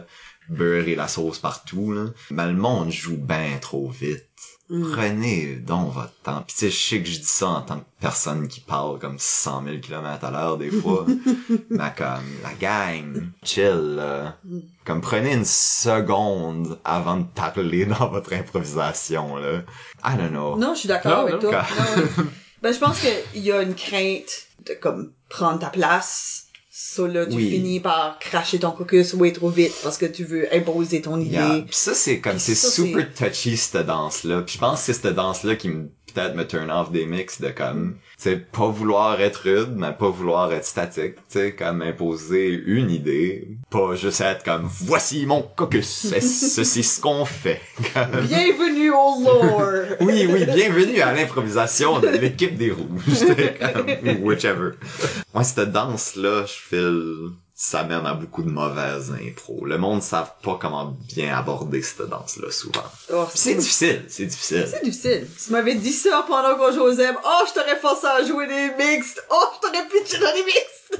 beurré 0.49 0.95
la 0.95 1.07
sauce 1.07 1.39
partout, 1.39 1.91
là. 1.93 2.05
Mais 2.31 2.45
le 2.47 2.53
monde 2.53 2.91
joue 2.91 3.17
ben 3.17 3.59
trop 3.59 3.89
vite. 3.89 4.25
Prenez 4.91 5.57
donc 5.57 5.93
votre 5.93 6.13
temps. 6.23 6.41
Puis 6.47 6.55
tu 6.55 6.59
sais, 6.65 6.71
je 6.71 6.77
sais 6.77 6.99
que 7.01 7.07
je 7.09 7.19
dis 7.19 7.25
ça 7.25 7.47
en 7.47 7.61
tant 7.61 7.79
que 7.79 7.85
personne 7.99 8.47
qui 8.47 8.59
parle 8.59 8.97
comme 8.97 9.17
100 9.19 9.65
000 9.65 9.77
km 9.79 10.23
à 10.25 10.31
l'heure 10.31 10.57
des 10.57 10.71
fois. 10.71 11.05
mais 11.69 11.93
comme, 11.95 12.23
la 12.41 12.53
gang, 12.59 13.27
chill, 13.43 13.95
là. 13.97 14.37
Comme 14.85 15.01
prenez 15.01 15.33
une 15.33 15.45
seconde 15.45 16.79
avant 16.85 17.17
de 17.17 17.25
parler 17.25 17.85
dans 17.85 18.07
votre 18.09 18.33
improvisation, 18.33 19.35
là. 19.35 19.61
I 20.03 20.17
don't 20.17 20.29
know. 20.29 20.57
Non, 20.57 20.73
je 20.73 20.79
suis 20.79 20.87
d'accord 20.87 21.19
avec 21.19 21.35
non, 21.35 21.39
toi. 21.39 21.63
quand- 21.77 22.01
Non, 22.23 22.27
ben, 22.63 22.73
je 22.73 22.79
pense 22.79 22.99
qu'il 22.99 23.43
y 23.43 23.51
a 23.51 23.61
une 23.61 23.75
crainte 23.75 24.47
de, 24.65 24.73
comme, 24.73 25.11
prendre 25.29 25.59
ta 25.59 25.69
place. 25.69 26.42
Ça, 26.76 27.07
là, 27.07 27.28
tu 27.28 27.36
Oui. 27.36 27.51
finis 27.51 27.80
par 27.80 28.17
cracher 28.17 28.57
ton 28.57 28.71
caucus 28.71 29.13
way 29.13 29.32
trop 29.32 29.51
vite 29.51 29.74
parce 29.84 29.99
que 29.99 30.07
tu 30.07 30.24
veux 30.24 30.51
imposer 30.55 31.03
ton 31.03 31.19
idée. 31.19 31.34
Yeah. 31.36 31.61
Pis 31.69 31.78
ça, 31.78 31.93
c'est 31.93 32.19
comme, 32.19 32.39
c'est 32.39 32.55
super 32.55 33.13
touchy, 33.13 33.57
cette 33.57 33.86
danse-là. 33.86 34.41
Puis 34.41 34.55
je 34.55 34.59
pense 34.59 34.80
que 34.80 34.86
c'est 34.88 34.93
cette 34.93 35.13
danse-là 35.13 35.55
qui 35.55 35.69
me, 35.69 35.91
peut-être 36.14 36.36
me 36.36 36.45
turn 36.45 36.70
off 36.72 36.91
des 36.91 37.05
mix 37.05 37.41
de 37.41 37.49
comme, 37.49 37.95
tu 38.18 38.24
sais, 38.30 38.36
pas 38.38 38.68
vouloir 38.68 39.20
être 39.22 39.38
rude, 39.43 39.74
mais 39.76 39.91
pas 39.91 40.09
vouloir 40.09 40.51
être 40.53 40.66
statique, 40.66 41.16
tu 41.16 41.39
sais, 41.39 41.53
comme 41.55 41.82
imposer 41.82 42.49
une 42.66 42.89
idée. 42.91 43.47
Pas 43.70 43.95
juste 43.95 44.22
être 44.22 44.43
comme, 44.43 44.68
voici 44.70 45.26
mon 45.26 45.41
caucus, 45.41 46.05
et 46.14 46.22
ceci 46.22 46.84
ce 46.84 47.01
qu'on 47.01 47.26
fait. 47.26 47.61
Comme- 47.93 48.22
Bienvenue 48.28 48.91
au 48.91 49.24
lore! 49.24 49.61
oui, 50.01 50.28
oui, 50.30 50.45
bienvenue 50.45 51.01
à 51.01 51.14
l'improvisation 51.14 51.99
de 51.99 52.07
l'équipe 52.09 52.55
des 52.57 52.72
rouges. 52.72 53.26
Comme, 53.59 54.24
whichever. 54.24 54.72
Moi, 55.34 55.43
cette 55.43 55.72
danse-là, 55.72 56.45
je 56.45 56.53
file, 56.53 57.30
ça 57.55 57.83
mène 57.83 58.05
à 58.05 58.15
beaucoup 58.15 58.41
de 58.41 58.49
mauvaises 58.49 59.11
impros. 59.11 59.65
Le 59.65 59.77
monde 59.77 59.97
ne 59.97 60.01
savent 60.01 60.33
pas 60.41 60.57
comment 60.59 60.97
bien 61.13 61.37
aborder 61.37 61.83
cette 61.83 62.09
danse-là, 62.09 62.51
souvent. 62.51 62.83
Oh, 63.13 63.27
C'est 63.33 63.53
difficile, 63.53 64.05
c'est 64.09 64.25
difficile. 64.25 64.67
C'est 64.69 64.83
difficile. 64.83 65.27
Tu 65.45 65.51
m'avais 65.51 65.75
dit 65.75 65.93
ça 65.93 66.25
pendant 66.27 66.55
qu'on 66.55 66.71
jouait 66.71 67.09
oh, 67.23 67.43
je 67.47 67.53
t'aurais 67.53 67.79
forcé 67.79 68.07
à 68.07 68.23
jouer 68.25 68.47
des 68.47 68.71
mixtes. 68.83 69.23
Oh, 69.29 69.45
je 69.55 69.67
t'aurais 69.67 69.87
pitché 69.87 70.17
dans 70.17 70.33
les 70.33 70.43
mixtes. 70.43 70.69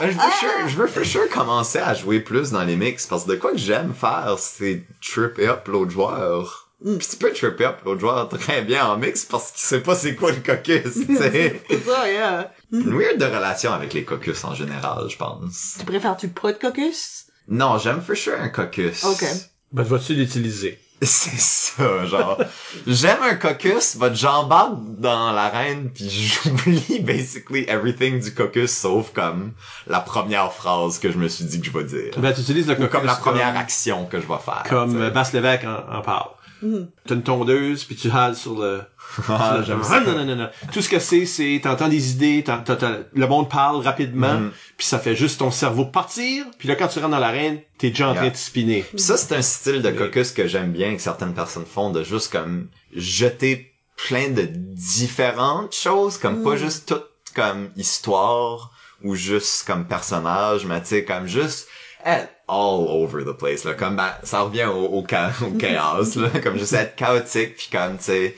Ben, 0.00 0.10
je 0.10 0.16
veux 0.16 0.32
sure, 0.40 0.68
je 0.68 0.76
veux 0.76 0.86
for 0.86 1.04
sure 1.04 1.28
commencer 1.28 1.78
à 1.78 1.94
jouer 1.94 2.20
plus 2.20 2.50
dans 2.50 2.64
les 2.64 2.74
mix, 2.74 3.06
parce 3.06 3.24
que 3.24 3.30
de 3.30 3.36
quoi 3.36 3.52
que 3.52 3.58
j'aime 3.58 3.94
faire, 3.94 4.36
c'est 4.38 4.82
tripper 5.00 5.48
up 5.48 5.68
l'autre 5.68 5.90
joueur. 5.90 6.69
Mm. 6.82 6.96
Puis 6.96 7.08
tu 7.08 7.16
peux 7.16 7.32
tripper 7.32 7.66
up 7.66 7.78
l'autre 7.84 8.00
joueur 8.00 8.28
très 8.28 8.62
bien 8.62 8.86
en 8.86 8.96
mix 8.96 9.24
parce 9.24 9.52
qu'il 9.52 9.60
sait 9.60 9.80
pas 9.80 9.94
c'est 9.94 10.14
quoi 10.14 10.32
le 10.32 10.38
caucus, 10.38 10.94
tu 11.06 11.16
sais. 11.16 11.62
C'est 11.70 11.84
ça, 11.84 12.10
yeah. 12.10 12.52
Une 12.72 12.96
weird 12.96 13.18
de 13.18 13.24
relation 13.24 13.72
avec 13.72 13.92
les 13.92 14.04
caucus 14.04 14.42
en 14.44 14.54
général, 14.54 15.08
je 15.08 15.16
pense. 15.16 15.76
Tu 15.78 15.84
préfères-tu 15.84 16.28
pas 16.28 16.52
de 16.52 16.58
caucus? 16.58 17.26
Non, 17.48 17.78
j'aime 17.78 18.00
for 18.00 18.16
sure 18.16 18.40
un 18.40 18.48
caucus. 18.48 19.04
Ok. 19.04 19.24
Ben, 19.72 19.82
vas-tu 19.82 20.14
l'utiliser? 20.14 20.78
C'est 21.02 21.38
ça, 21.38 22.04
genre. 22.06 22.38
J'aime 22.86 23.22
un 23.22 23.34
caucus, 23.34 23.96
but 23.96 24.14
j'embarque 24.14 24.74
dans 24.98 25.32
l'arène 25.32 25.90
pis 25.90 26.10
j'oublie 26.10 27.00
basically 27.00 27.64
everything 27.68 28.20
du 28.20 28.34
caucus 28.34 28.70
sauf 28.70 29.12
comme 29.12 29.52
la 29.86 30.00
première 30.00 30.52
phrase 30.52 30.98
que 30.98 31.10
je 31.10 31.16
me 31.16 31.28
suis 31.28 31.44
dit 31.44 31.60
que 31.60 31.66
je 31.66 31.72
vais 31.72 31.84
dire. 31.84 32.12
Ben, 32.18 32.32
tu 32.32 32.40
utilises 32.40 32.66
le 32.66 32.74
Ou 32.74 32.76
caucus 32.76 32.90
comme 32.92 33.06
la 33.06 33.14
première 33.14 33.56
action 33.56 34.06
que 34.06 34.20
je 34.20 34.26
vais 34.26 34.38
faire. 34.44 34.64
Comme. 34.68 35.10
Basse 35.10 35.32
Lévesque 35.32 35.64
en, 35.64 35.98
en 35.98 36.02
parle. 36.02 36.30
Mhm. 36.62 36.88
T'as 37.06 37.14
une 37.14 37.22
tondeuse, 37.22 37.84
puis 37.84 37.96
tu 37.96 38.10
hales 38.10 38.36
sur 38.36 38.58
le... 38.60 38.82
Ah, 39.28 39.48
sur 39.48 39.58
le- 39.58 39.64
j'aime 39.64 39.82
ça. 39.82 40.00
non, 40.00 40.12
non, 40.16 40.24
non, 40.24 40.36
non. 40.36 40.48
Tout 40.72 40.82
ce 40.82 40.88
que 40.88 40.98
c'est, 40.98 41.26
c'est 41.26 41.60
t'entends 41.62 41.88
des 41.88 42.10
idées, 42.12 42.42
t'as- 42.44 42.58
t'as- 42.58 42.98
le 43.12 43.26
monde 43.26 43.48
parle 43.48 43.82
rapidement, 43.82 44.34
Mhm. 44.38 44.50
puis 44.76 44.86
ça 44.86 44.98
fait 44.98 45.16
juste 45.16 45.38
ton 45.40 45.50
cerveau 45.50 45.84
partir, 45.86 46.44
puis 46.58 46.68
là, 46.68 46.76
quand 46.76 46.88
tu 46.88 46.98
rentres 46.98 47.10
dans 47.10 47.18
l'arène, 47.18 47.60
t'es 47.78 47.90
déjà 47.90 48.10
en 48.10 48.14
train 48.14 48.28
de 48.28 48.36
spinner. 48.36 48.84
Pis 48.94 49.02
ça, 49.02 49.16
c'est 49.16 49.34
un 49.34 49.42
style 49.42 49.82
de 49.82 49.90
caucus 49.90 50.32
que 50.32 50.46
j'aime 50.46 50.72
bien 50.72 50.94
que 50.94 51.02
certaines 51.02 51.34
personnes 51.34 51.66
font, 51.66 51.90
de 51.90 52.02
juste 52.04 52.30
comme 52.32 52.68
jeter 52.94 53.72
plein 54.08 54.28
de 54.28 54.48
différentes 54.94 55.74
choses, 55.74 56.18
comme 56.18 56.42
pas 56.42 56.56
juste 56.56 56.88
tout 56.88 57.00
comme 57.34 57.70
histoire 57.76 58.70
ou 59.04 59.14
juste 59.14 59.64
comme 59.66 59.86
personnage, 59.86 60.66
mais 60.66 60.80
tu 60.80 60.88
sais, 60.88 61.04
comme 61.04 61.26
juste 61.26 61.68
all 62.04 62.86
over 62.88 63.22
the 63.24 63.32
place, 63.36 63.64
là. 63.64 63.74
Comme, 63.74 63.96
ben, 63.96 64.10
ça 64.22 64.40
revient 64.42 64.64
au, 64.66 64.86
au, 64.86 65.04
cha- 65.08 65.32
au 65.42 65.50
chaos, 65.58 66.16
là. 66.16 66.28
Comme 66.42 66.58
juste 66.58 66.72
être 66.72 66.96
chaotique 66.96 67.56
puis 67.56 67.68
comme, 67.72 67.96
tu 67.98 68.04
sais, 68.04 68.34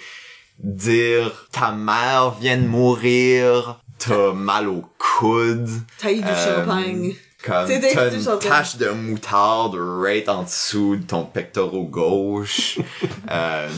dire 0.58 1.46
ta 1.50 1.72
mère 1.72 2.34
vient 2.40 2.56
de 2.58 2.66
mourir, 2.66 3.80
t'as 3.98 4.32
mal 4.32 4.68
au 4.68 4.84
coude, 4.98 5.68
Taille 5.98 6.20
du 6.22 6.28
Euh, 6.28 6.56
champagne. 6.64 7.14
comme 7.44 7.66
t'as 7.68 8.10
une 8.14 8.38
tache 8.40 8.76
de 8.76 8.88
moutarde 8.90 9.76
right 9.76 10.28
en 10.28 10.42
dessous 10.44 10.96
de 10.96 11.02
ton 11.04 11.24
pectoral 11.24 11.84
gauche. 11.90 12.78
euh, 13.30 13.68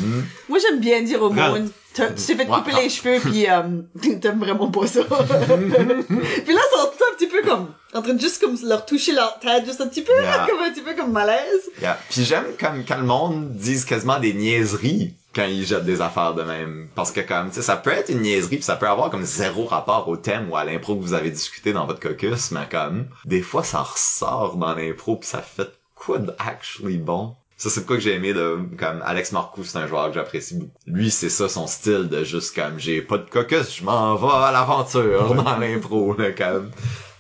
Moi, 0.49 0.59
j'aime 0.61 0.81
bien 0.81 1.03
dire 1.03 1.23
au 1.23 1.31
monde, 1.31 1.69
t'as- 1.69 1.84
tu 1.95 2.03
t'es 2.15 2.35
fait 2.35 2.49
Ouais, 2.49 2.59
couper 2.59 2.73
les 2.83 2.89
cheveux 2.89 3.21
pis 3.31 3.47
euh, 3.49 3.63
t'aimes 4.21 4.41
vraiment 4.41 4.71
pas 4.71 4.87
ça. 4.87 5.03
puis 5.05 5.15
là, 5.15 5.21
ils 6.47 6.71
sont 6.73 6.87
tout 6.97 7.05
un 7.11 7.17
petit 7.17 7.27
peu 7.29 7.43
comme, 7.43 7.69
en 7.95 8.03
train 8.03 8.15
de 8.15 8.21
juste 8.21 8.41
comme 8.41 8.57
leur 8.65 8.85
toucher 8.87 9.13
leur 9.13 9.39
tête, 9.39 9.65
juste 9.65 9.81
un 9.81 9.87
petit 9.89 10.03
peu, 10.03 10.13
Yeah. 10.21 10.47
comme 10.49 10.61
un 10.61 10.71
petit 10.71 10.83
peu 10.83 10.95
comme 10.95 11.13
malaise. 11.13 11.71
yeah. 11.81 11.99
Puis 12.11 12.25
j'aime 12.25 12.47
comme 12.59 12.85
quand 12.87 12.97
le 12.99 13.05
monde 13.05 13.53
dise 13.53 13.85
quasiment 13.85 14.19
des 14.19 14.33
niaiseries 14.35 15.15
quand 15.35 15.45
ils 15.45 15.67
jettent 15.67 15.85
des 15.85 16.01
affaires 16.01 16.35
de 16.35 16.43
même. 16.43 16.89
Parce 16.95 17.11
que 17.11 17.21
comme, 17.21 17.49
tu 17.49 17.57
sais, 17.57 17.63
ça 17.63 17.77
peut 17.77 17.91
être 17.91 18.09
une 18.09 18.21
niaiserie 18.23 18.57
puis 18.57 18.65
ça 18.65 18.77
peut 18.77 18.89
avoir 18.89 19.11
comme 19.11 19.25
zéro 19.25 19.65
rapport 19.65 20.07
au 20.09 20.17
thème 20.17 20.49
ou 20.51 20.57
à 20.57 20.65
l'impro 20.65 20.95
que 20.97 21.03
vous 21.03 21.15
avez 21.15 21.31
discuté 21.31 21.73
dans 21.73 21.87
votre 21.87 22.01
caucus, 22.01 22.51
mais 22.53 22.69
comme, 22.71 23.07
des 23.25 23.43
fois 23.43 23.65
ça 23.65 23.81
ressort 23.81 24.57
dans 24.57 24.75
l'impro 24.75 25.17
puis 25.17 25.29
ça 25.29 25.43
fait 25.43 25.69
quoi 25.97 26.19
actually 26.39 26.99
bon? 26.99 27.35
Ça, 27.65 27.71
c'est 27.71 27.87
quoi 27.87 27.97
que 27.97 28.03
j'ai 28.03 28.13
aimé 28.13 28.35
de, 28.35 28.59
comme, 28.79 29.01
Alex 29.07 29.33
Marcoux, 29.33 29.65
c'est 29.65 29.79
un 29.79 29.87
joueur 29.87 30.09
que 30.09 30.17
j'apprécie 30.17 30.55
beaucoup. 30.55 30.79
Lui, 30.87 31.11
c'est 31.11 31.31
ça 31.31 31.49
son 31.49 31.67
style 31.67 32.11
de 32.11 32.23
juste 32.23 32.55
comme, 32.55 32.79
j'ai 32.79 33.01
pas 33.01 33.17
de 33.17 33.25
caucus, 33.25 33.79
je 33.79 33.83
m'en 33.83 34.17
vais 34.17 34.35
à 34.35 34.53
l'aventure 34.53 35.35
dans 35.35 35.57
l'impro, 35.57 36.15
là, 36.15 36.33
comme. 36.33 36.71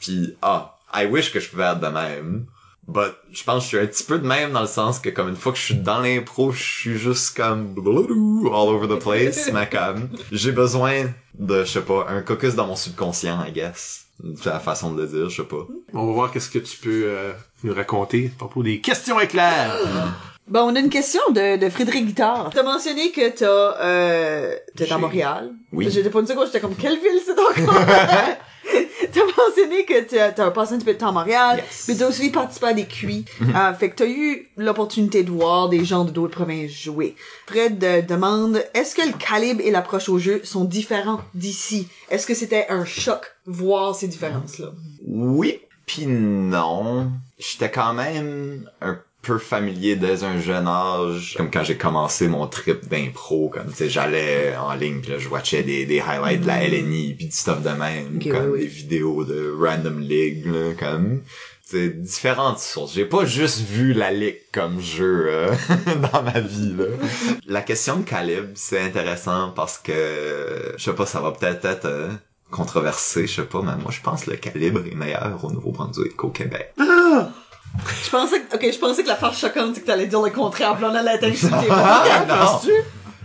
Puis, 0.00 0.36
ah, 0.42 0.76
I 0.92 1.06
wish 1.06 1.32
que 1.32 1.40
je 1.40 1.48
pouvais 1.48 1.64
être 1.64 1.80
de 1.80 1.86
même. 1.86 2.44
But, 2.86 3.14
je 3.32 3.42
pense 3.42 3.60
que 3.60 3.62
je 3.62 3.68
suis 3.68 3.78
un 3.78 3.86
petit 3.86 4.04
peu 4.04 4.18
de 4.18 4.26
même 4.26 4.52
dans 4.52 4.60
le 4.60 4.66
sens 4.66 4.98
que 4.98 5.08
comme 5.08 5.30
une 5.30 5.36
fois 5.36 5.52
que 5.52 5.56
je 5.56 5.64
suis 5.64 5.76
dans 5.76 6.00
l'impro, 6.00 6.52
je 6.52 6.62
suis 6.62 6.98
juste 6.98 7.34
comme 7.34 7.74
all 7.78 8.68
over 8.68 8.86
the 8.86 9.02
place, 9.02 9.50
mais 9.54 9.66
comme 9.66 10.10
j'ai 10.30 10.52
besoin 10.52 11.04
de, 11.38 11.64
je 11.64 11.70
sais 11.70 11.80
pas, 11.80 12.04
un 12.10 12.20
caucus 12.20 12.54
dans 12.54 12.66
mon 12.66 12.76
subconscient, 12.76 13.42
I 13.46 13.50
guess. 13.50 14.08
C'est 14.36 14.50
la 14.50 14.60
façon 14.60 14.92
de 14.92 15.00
le 15.00 15.08
dire, 15.08 15.30
je 15.30 15.36
sais 15.36 15.48
pas. 15.48 15.66
On 15.94 16.06
va 16.08 16.12
voir 16.12 16.30
qu'est-ce 16.30 16.50
que 16.50 16.58
tu 16.58 16.76
peux 16.76 17.04
euh, 17.06 17.32
nous 17.62 17.72
raconter 17.72 18.30
à 18.34 18.38
propos 18.38 18.62
des 18.62 18.82
questions 18.82 19.18
éclairs. 19.18 19.74
Ben, 20.46 20.62
on 20.62 20.76
a 20.76 20.80
une 20.80 20.90
question 20.90 21.20
de, 21.30 21.56
de 21.56 21.68
Frédéric 21.70 22.06
Guitard. 22.06 22.50
T'as 22.54 22.62
mentionné 22.62 23.10
que 23.12 23.30
t'as, 23.30 23.80
euh, 23.80 24.54
t'es 24.76 24.84
à 24.84 24.86
J'ai- 24.88 24.96
Montréal. 24.98 25.52
Oui. 25.72 25.88
J'étais 25.90 26.10
pas 26.10 26.20
une 26.20 26.26
seconde, 26.26 26.46
j'étais 26.46 26.60
comme, 26.60 26.74
quelle 26.76 26.98
ville 26.98 27.18
c'est 27.24 27.32
encore? 27.32 27.74
t'as 29.12 29.20
mentionné 29.24 29.84
que 29.86 30.02
t'as, 30.02 30.32
t'as 30.32 30.50
passé 30.50 30.74
un 30.74 30.76
petit 30.76 30.84
peu 30.84 30.92
de 30.92 30.98
temps 30.98 31.08
à 31.08 31.12
Montréal. 31.12 31.56
Yes. 31.58 31.86
Mais 31.88 31.94
t'as 31.96 32.08
aussi 32.08 32.28
participé 32.30 32.66
à 32.66 32.72
des 32.74 32.84
cuits. 32.84 33.24
Euh, 33.40 33.72
fait 33.72 33.88
que 33.88 33.96
t'as 33.96 34.06
eu 34.06 34.50
l'opportunité 34.58 35.22
de 35.22 35.30
voir 35.30 35.70
des 35.70 35.82
gens 35.86 36.04
de 36.04 36.10
d'autres 36.10 36.34
provinces 36.34 36.70
jouer. 36.72 37.16
Fred 37.46 37.82
euh, 37.82 38.02
demande, 38.02 38.62
est-ce 38.74 38.94
que 38.94 39.06
le 39.06 39.14
calibre 39.14 39.62
et 39.64 39.70
l'approche 39.70 40.10
au 40.10 40.18
jeu 40.18 40.42
sont 40.44 40.64
différents 40.64 41.20
d'ici? 41.32 41.88
Est-ce 42.10 42.26
que 42.26 42.34
c'était 42.34 42.66
un 42.68 42.84
choc 42.84 43.22
voir 43.46 43.94
ces 43.94 44.08
différences-là? 44.08 44.72
Oui, 45.06 45.58
puis 45.86 46.06
non. 46.06 47.10
J'étais 47.38 47.70
quand 47.70 47.94
même 47.94 48.68
un 48.82 48.98
peu 49.24 49.38
familier 49.38 49.96
dès 49.96 50.24
un 50.24 50.38
jeune 50.40 50.66
âge, 50.68 51.34
comme 51.36 51.50
quand 51.50 51.64
j'ai 51.64 51.76
commencé 51.76 52.28
mon 52.28 52.46
trip 52.46 52.88
d'impro, 52.88 53.48
comme 53.48 53.70
tu 53.70 53.76
sais, 53.76 53.88
j'allais 53.88 54.56
en 54.56 54.74
ligne, 54.74 55.00
pis 55.00 55.10
là, 55.10 55.18
je 55.18 55.28
watchais 55.28 55.62
des, 55.62 55.86
des 55.86 56.00
highlights 56.00 56.42
de 56.42 56.46
la 56.46 56.66
LNI, 56.66 57.14
puis 57.14 57.26
du 57.26 57.32
stuff 57.32 57.62
de 57.62 57.70
même, 57.70 58.22
comme 58.22 58.50
oui, 58.50 58.52
oui. 58.52 58.60
des 58.60 58.66
vidéos 58.66 59.24
de 59.24 59.54
Random 59.58 60.00
League, 60.00 60.46
là, 60.46 60.72
comme 60.78 61.22
c'est 61.64 61.88
différentes 61.88 62.58
sources. 62.58 62.94
J'ai 62.94 63.06
pas 63.06 63.24
juste 63.24 63.60
vu 63.60 63.94
la 63.94 64.12
ligue 64.12 64.38
comme 64.52 64.80
jeu 64.80 65.26
euh, 65.28 65.54
dans 66.12 66.22
ma 66.22 66.40
vie 66.40 66.74
là. 66.76 66.84
La 67.46 67.62
question 67.62 67.96
de 67.96 68.04
calibre, 68.04 68.50
c'est 68.54 68.80
intéressant 68.80 69.50
parce 69.50 69.78
que 69.78 70.74
je 70.76 70.84
sais 70.84 70.94
pas, 70.94 71.06
ça 71.06 71.20
va 71.20 71.32
peut-être 71.32 71.64
être, 71.64 71.86
euh, 71.86 72.10
controversé, 72.54 73.26
je 73.26 73.40
sais 73.40 73.46
pas, 73.46 73.62
mais 73.62 73.76
moi 73.82 73.90
je 73.90 74.00
pense 74.00 74.24
que 74.24 74.30
le 74.30 74.36
calibre 74.36 74.80
est 74.86 74.94
meilleur 74.94 75.40
au 75.42 75.50
Nouveau-Brunswick 75.50 76.14
qu'au 76.14 76.28
Québec. 76.28 76.72
Je 78.04 78.10
pensais 78.10 78.40
que, 78.40 78.54
ok, 78.54 78.72
je 78.72 78.78
pensais 78.78 79.02
que 79.02 79.08
la 79.08 79.16
part 79.16 79.34
choquante, 79.34 79.74
c'est 79.74 79.80
que 79.80 79.86
t'allais 79.86 80.06
dire 80.06 80.22
le 80.22 80.30
contraire, 80.30 80.74
puis 80.74 80.82
là, 80.82 80.90
on 80.92 80.94
allait 80.94 81.14
être 81.14 81.24
insulté. 81.24 81.66
Ah, 81.70 82.24
non. 82.28 82.34
Penses-tu? 82.34 82.72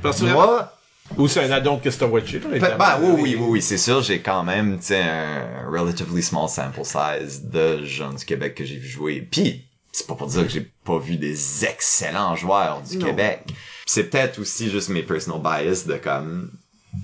Penses-tu 0.02 0.24
vraiment? 0.24 0.46
Moi, 0.46 0.74
Ou 1.18 1.28
c'est 1.28 1.44
un 1.44 1.52
addon 1.52 1.78
que 1.78 1.90
c'est 1.90 2.04
un 2.04 2.08
watch 2.08 2.34
it, 2.34 2.44
là, 2.44 2.60
Ben, 2.60 2.78
ben, 2.78 3.00
oui, 3.02 3.22
oui, 3.22 3.36
oui, 3.36 3.46
oui, 3.50 3.62
c'est 3.62 3.78
sûr, 3.78 4.02
j'ai 4.02 4.22
quand 4.22 4.44
même, 4.44 4.80
tu 4.80 4.88
sais, 4.88 5.02
un 5.02 5.70
relatively 5.70 6.22
small 6.22 6.50
sample 6.50 6.84
size 6.84 7.44
de 7.44 7.84
gens 7.86 8.14
du 8.14 8.26
Québec 8.26 8.56
que 8.56 8.66
j'ai 8.66 8.78
vu 8.78 8.88
jouer. 8.88 9.28
Puis, 9.30 9.66
c'est 9.92 10.08
pas 10.08 10.16
pour 10.16 10.28
dire 10.28 10.44
que 10.44 10.50
j'ai 10.52 10.72
pas 10.84 11.00
vu 11.00 11.18
des 11.18 11.66
excellents 11.66 12.36
joueurs 12.36 12.82
du 12.82 12.98
Non. 12.98 13.06
Québec. 13.08 13.44
C'est 13.86 14.04
peut-être 14.06 14.40
aussi 14.40 14.70
juste 14.70 14.90
mes 14.90 15.04
personal 15.04 15.42
bias 15.42 15.86
de 15.88 15.96
comme, 15.96 16.52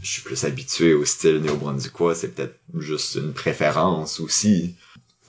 je 0.02 0.12
suis 0.12 0.22
plus 0.22 0.44
habitué 0.46 0.94
au 0.94 1.06
style 1.06 1.42
néo-brunswickois, 1.42 2.16
c'est 2.16 2.30
peut-être 2.30 2.56
juste 2.78 3.16
une 3.16 3.34
préférence 3.34 4.20
aussi. 4.20 4.76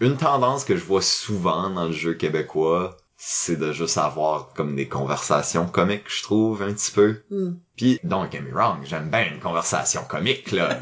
Une 0.00 0.16
tendance 0.16 0.64
que 0.64 0.76
je 0.76 0.84
vois 0.84 1.02
souvent 1.02 1.70
dans 1.70 1.86
le 1.86 1.92
jeu 1.92 2.14
québécois, 2.14 2.96
c'est 3.16 3.56
de 3.58 3.72
juste 3.72 3.96
avoir 3.98 4.52
comme 4.54 4.76
des 4.76 4.88
conversations 4.88 5.66
comiques, 5.66 6.04
je 6.08 6.22
trouve, 6.22 6.62
un 6.62 6.72
petit 6.72 6.90
peu. 6.92 7.22
Hmm. 7.30 7.54
Puis, 7.76 7.98
don't 8.04 8.30
get 8.30 8.40
me 8.42 8.52
wrong, 8.52 8.78
j'aime 8.84 9.08
bien 9.10 9.26
une 9.32 9.40
conversation 9.40 10.02
comique, 10.08 10.52
là. 10.52 10.78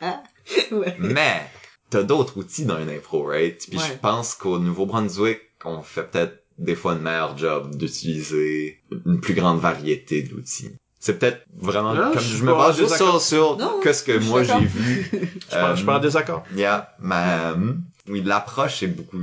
Ouais. 0.70 0.94
Mais, 1.00 1.42
t'as 1.90 2.04
d'autres 2.04 2.36
outils 2.38 2.66
dans 2.66 2.78
une 2.78 2.88
impro, 2.88 3.24
right? 3.24 3.66
Puis 3.68 3.78
Ouais. 3.78 3.84
je 3.84 3.98
pense 3.98 4.34
qu'au 4.36 4.60
Nouveau-Brunswick, 4.60 5.40
on 5.64 5.82
fait 5.82 6.04
peut-être 6.04 6.44
des 6.58 6.76
fois 6.76 6.92
une 6.92 7.00
meilleure 7.00 7.36
job 7.36 7.74
d'utiliser 7.74 8.80
une 9.06 9.20
plus 9.20 9.34
grande 9.34 9.58
variété 9.58 10.22
d'outils. 10.22 10.70
C'est 11.00 11.18
peut-être 11.18 11.42
vraiment, 11.56 11.94
Non, 11.94 12.12
comme 12.12 12.20
je 12.20 12.28
je, 12.28 12.34
suis 12.36 12.44
me 12.44 12.52
base 12.54 12.76
juste 12.78 12.96
sur, 12.96 13.20
sur 13.20 13.56
Non, 13.56 13.80
que 13.80 14.18
moi 14.24 14.44
j'ai 14.44 14.58
vu. 14.60 15.10
Je 15.12 15.18
pense- 15.56 15.70
je 15.72 15.76
suis 15.76 15.84
pas 15.86 15.96
en 15.96 16.00
désaccord. 16.00 16.44
Yeah, 16.54 16.94
mais 17.00 17.14
euh, 17.16 17.72
oui, 18.08 18.22
l'approche 18.22 18.82
est 18.82 18.88
beaucoup 18.88 19.18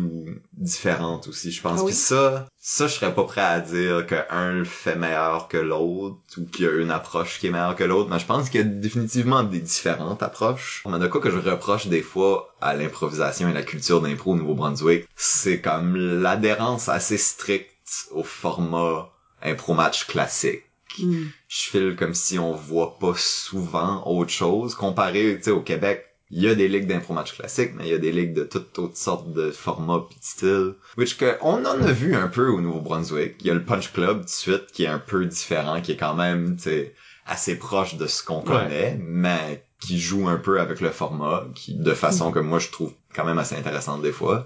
différente 0.53 1.27
aussi, 1.27 1.51
je 1.51 1.61
pense. 1.61 1.79
Ah 1.79 1.83
oui? 1.83 1.91
Puis 1.91 1.99
ça, 1.99 2.47
ça, 2.59 2.87
je 2.87 2.93
serais 2.93 3.13
pas 3.13 3.23
prêt 3.23 3.41
à 3.41 3.59
dire 3.59 4.05
que 4.05 4.15
un 4.29 4.51
le 4.51 4.65
fait 4.65 4.95
meilleur 4.95 5.47
que 5.47 5.57
l'autre 5.57 6.17
ou 6.37 6.45
qu'il 6.45 6.65
y 6.65 6.67
a 6.67 6.71
une 6.73 6.91
approche 6.91 7.39
qui 7.39 7.47
est 7.47 7.49
meilleure 7.51 7.75
que 7.75 7.83
l'autre, 7.83 8.09
mais 8.09 8.19
je 8.19 8.25
pense 8.25 8.49
qu'il 8.49 8.61
y 8.61 8.63
a 8.63 8.67
définitivement 8.67 9.43
des 9.43 9.59
différentes 9.59 10.23
approches. 10.23 10.83
Mais 10.89 10.99
de 10.99 11.07
quoi 11.07 11.21
que 11.21 11.31
je 11.31 11.37
reproche 11.37 11.87
des 11.87 12.01
fois 12.01 12.53
à 12.61 12.75
l'improvisation 12.75 13.49
et 13.49 13.53
la 13.53 13.63
culture 13.63 14.01
d'impro 14.01 14.33
au 14.33 14.35
Nouveau-Brunswick, 14.35 15.07
c'est 15.15 15.61
comme 15.61 15.95
l'adhérence 15.95 16.89
assez 16.89 17.17
stricte 17.17 17.71
au 18.11 18.23
format 18.23 19.09
impro 19.41 19.73
match 19.73 20.07
classique 20.07 20.63
Hmm. 20.99 21.25
je 21.47 21.69
file 21.71 21.95
comme 21.95 22.13
si 22.13 22.37
on 22.37 22.53
voit 22.53 22.99
pas 22.99 23.15
souvent 23.17 24.05
autre 24.05 24.29
chose 24.29 24.75
comparé 24.75 25.37
tu 25.37 25.45
sais 25.45 25.51
au 25.51 25.61
Québec 25.61 26.05
il 26.35 26.41
y 26.41 26.49
a 26.49 26.55
des 26.55 26.67
ligues 26.67 26.87
d'impro 26.87 27.13
match 27.13 27.33
classique 27.35 27.71
mais 27.75 27.85
il 27.85 27.91
y 27.91 27.93
a 27.93 27.99
des 27.99 28.11
ligues 28.11 28.33
de 28.33 28.43
toutes 28.43 28.77
autres 28.79 28.97
sortes 28.97 29.31
de 29.33 29.51
formats 29.51 30.05
pis 30.09 30.15
de 30.15 30.23
styles. 30.23 30.73
Which 30.97 31.17
que 31.17 31.37
on 31.41 31.63
en 31.63 31.81
a 31.81 31.91
vu 31.91 32.15
un 32.15 32.27
peu 32.27 32.47
au 32.47 32.59
Nouveau-Brunswick. 32.59 33.35
Il 33.41 33.47
y 33.47 33.49
a 33.51 33.53
le 33.53 33.63
Punch 33.63 33.93
Club 33.93 34.19
tout 34.19 34.25
de 34.25 34.29
suite 34.29 34.67
qui 34.73 34.83
est 34.85 34.87
un 34.87 34.99
peu 34.99 35.25
différent 35.25 35.79
qui 35.81 35.91
est 35.91 35.97
quand 35.97 36.15
même 36.15 36.57
tu 36.57 36.87
assez 37.25 37.55
proche 37.55 37.95
de 37.95 38.07
ce 38.07 38.23
qu'on 38.23 38.41
connaît 38.41 38.97
mais 38.99 39.63
qui 39.79 39.99
joue 39.99 40.27
un 40.27 40.37
peu 40.37 40.59
avec 40.59 40.81
le 40.81 40.89
format 40.89 41.45
qui 41.53 41.75
de 41.75 41.93
façon 41.93 42.31
que 42.31 42.39
moi 42.39 42.59
je 42.59 42.69
trouve 42.69 42.93
quand 43.13 43.25
même 43.25 43.37
assez 43.37 43.55
intéressante 43.55 44.01
des 44.01 44.11
fois 44.11 44.45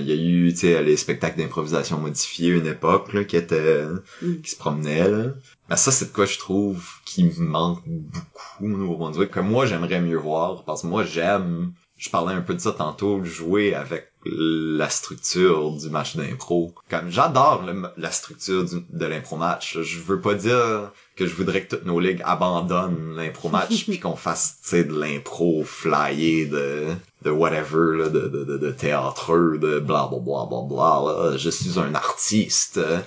il 0.00 0.06
y 0.06 0.12
a 0.12 0.16
eu 0.16 0.52
tu 0.52 0.58
sais 0.60 0.82
les 0.82 0.96
spectacles 0.96 1.38
d'improvisation 1.38 1.98
modifiés 1.98 2.50
une 2.50 2.66
époque 2.66 3.12
là, 3.12 3.24
qui 3.24 3.36
était 3.36 3.84
Mm. 4.22 4.40
qui 4.42 4.50
se 4.50 4.56
promenait 4.56 5.08
là 5.08 5.24
mais 5.70 5.76
ça, 5.76 5.90
c'est 5.90 6.06
de 6.06 6.12
quoi 6.12 6.26
je 6.26 6.38
trouve 6.38 6.84
qui 7.06 7.24
me 7.24 7.32
manque 7.38 7.82
beaucoup 7.86 8.64
au 8.64 8.68
Nouveau-Brunswick, 8.68 9.30
que 9.30 9.40
moi, 9.40 9.64
j'aimerais 9.64 10.00
mieux 10.02 10.18
voir, 10.18 10.64
parce 10.64 10.82
que 10.82 10.86
moi, 10.88 11.02
j'aime, 11.04 11.72
je 11.96 12.10
parlais 12.10 12.34
un 12.34 12.42
peu 12.42 12.52
de 12.54 12.58
ça 12.60 12.72
tantôt, 12.72 13.24
jouer 13.24 13.74
avec 13.74 14.08
la 14.26 14.90
structure 14.90 15.70
du 15.76 15.88
match 15.88 16.16
d'impro. 16.16 16.74
Comme, 16.90 17.08
j'adore 17.10 17.64
la 17.96 18.10
structure 18.10 18.64
du- 18.64 18.84
de 18.90 19.06
l'impro-match. 19.06 19.78
Je 19.80 20.00
veux 20.00 20.20
pas 20.20 20.34
dire 20.34 20.90
que 21.16 21.26
je 21.26 21.34
voudrais 21.34 21.62
que 21.62 21.76
toutes 21.76 21.84
nos 21.84 22.00
ligues 22.00 22.22
abandonnent 22.24 23.14
l'impro-match 23.16 23.84
puis 23.88 23.98
qu'on 24.00 24.16
fasse, 24.16 24.56
tu 24.62 24.68
sais, 24.70 24.84
de 24.84 24.98
l'impro 24.98 25.62
flyé 25.64 26.46
de, 26.46 26.86
de 27.22 27.30
whatever, 27.30 27.98
là, 27.98 28.08
de, 28.08 28.28
de, 28.28 28.44
de, 28.44 28.56
de 28.58 28.70
théâtreux, 28.70 29.58
de 29.58 29.78
bla 29.78 30.08
bla 30.10 30.18
bla 30.20 30.46
bla 30.48 30.58
bla, 30.68 31.02
là. 31.04 31.36
Je 31.36 31.50
suis 31.50 31.78
un 31.78 31.94
artiste. 31.94 32.78
euh, 32.78 32.98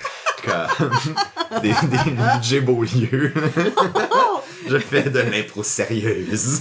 Comme, 0.43 0.91
des, 1.61 1.73
des 2.49 2.61
Beaulieu. 2.61 3.33
je 4.67 4.77
fais 4.77 5.09
de 5.09 5.19
l'impro 5.19 5.63
sérieuse. 5.63 6.59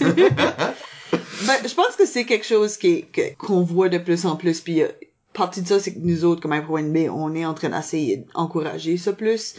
Ben, 1.47 1.57
je 1.69 1.75
pense 1.75 1.95
que 1.99 2.07
c'est 2.07 2.25
quelque 2.25 2.47
chose 2.47 2.77
qui 2.79 3.05
qu'on 3.39 3.63
voit 3.63 3.89
de 3.89 3.99
plus 3.99 4.25
en 4.25 4.37
plus. 4.37 4.61
Puis 4.61 4.83
euh, 4.83 4.89
partie 5.35 5.61
de 5.63 5.69
ça, 5.69 5.79
c'est 5.81 5.93
que 5.95 5.99
nous 6.01 6.25
autres, 6.25 6.41
comme 6.41 6.53
Impro 6.53 6.79
NB, 6.79 7.09
on 7.13 7.35
est 7.35 7.45
en 7.45 7.53
train 7.55 7.69
d'essayer 7.69 8.25
d'encourager 8.35 8.97
ça 8.97 9.13
plus. 9.13 9.55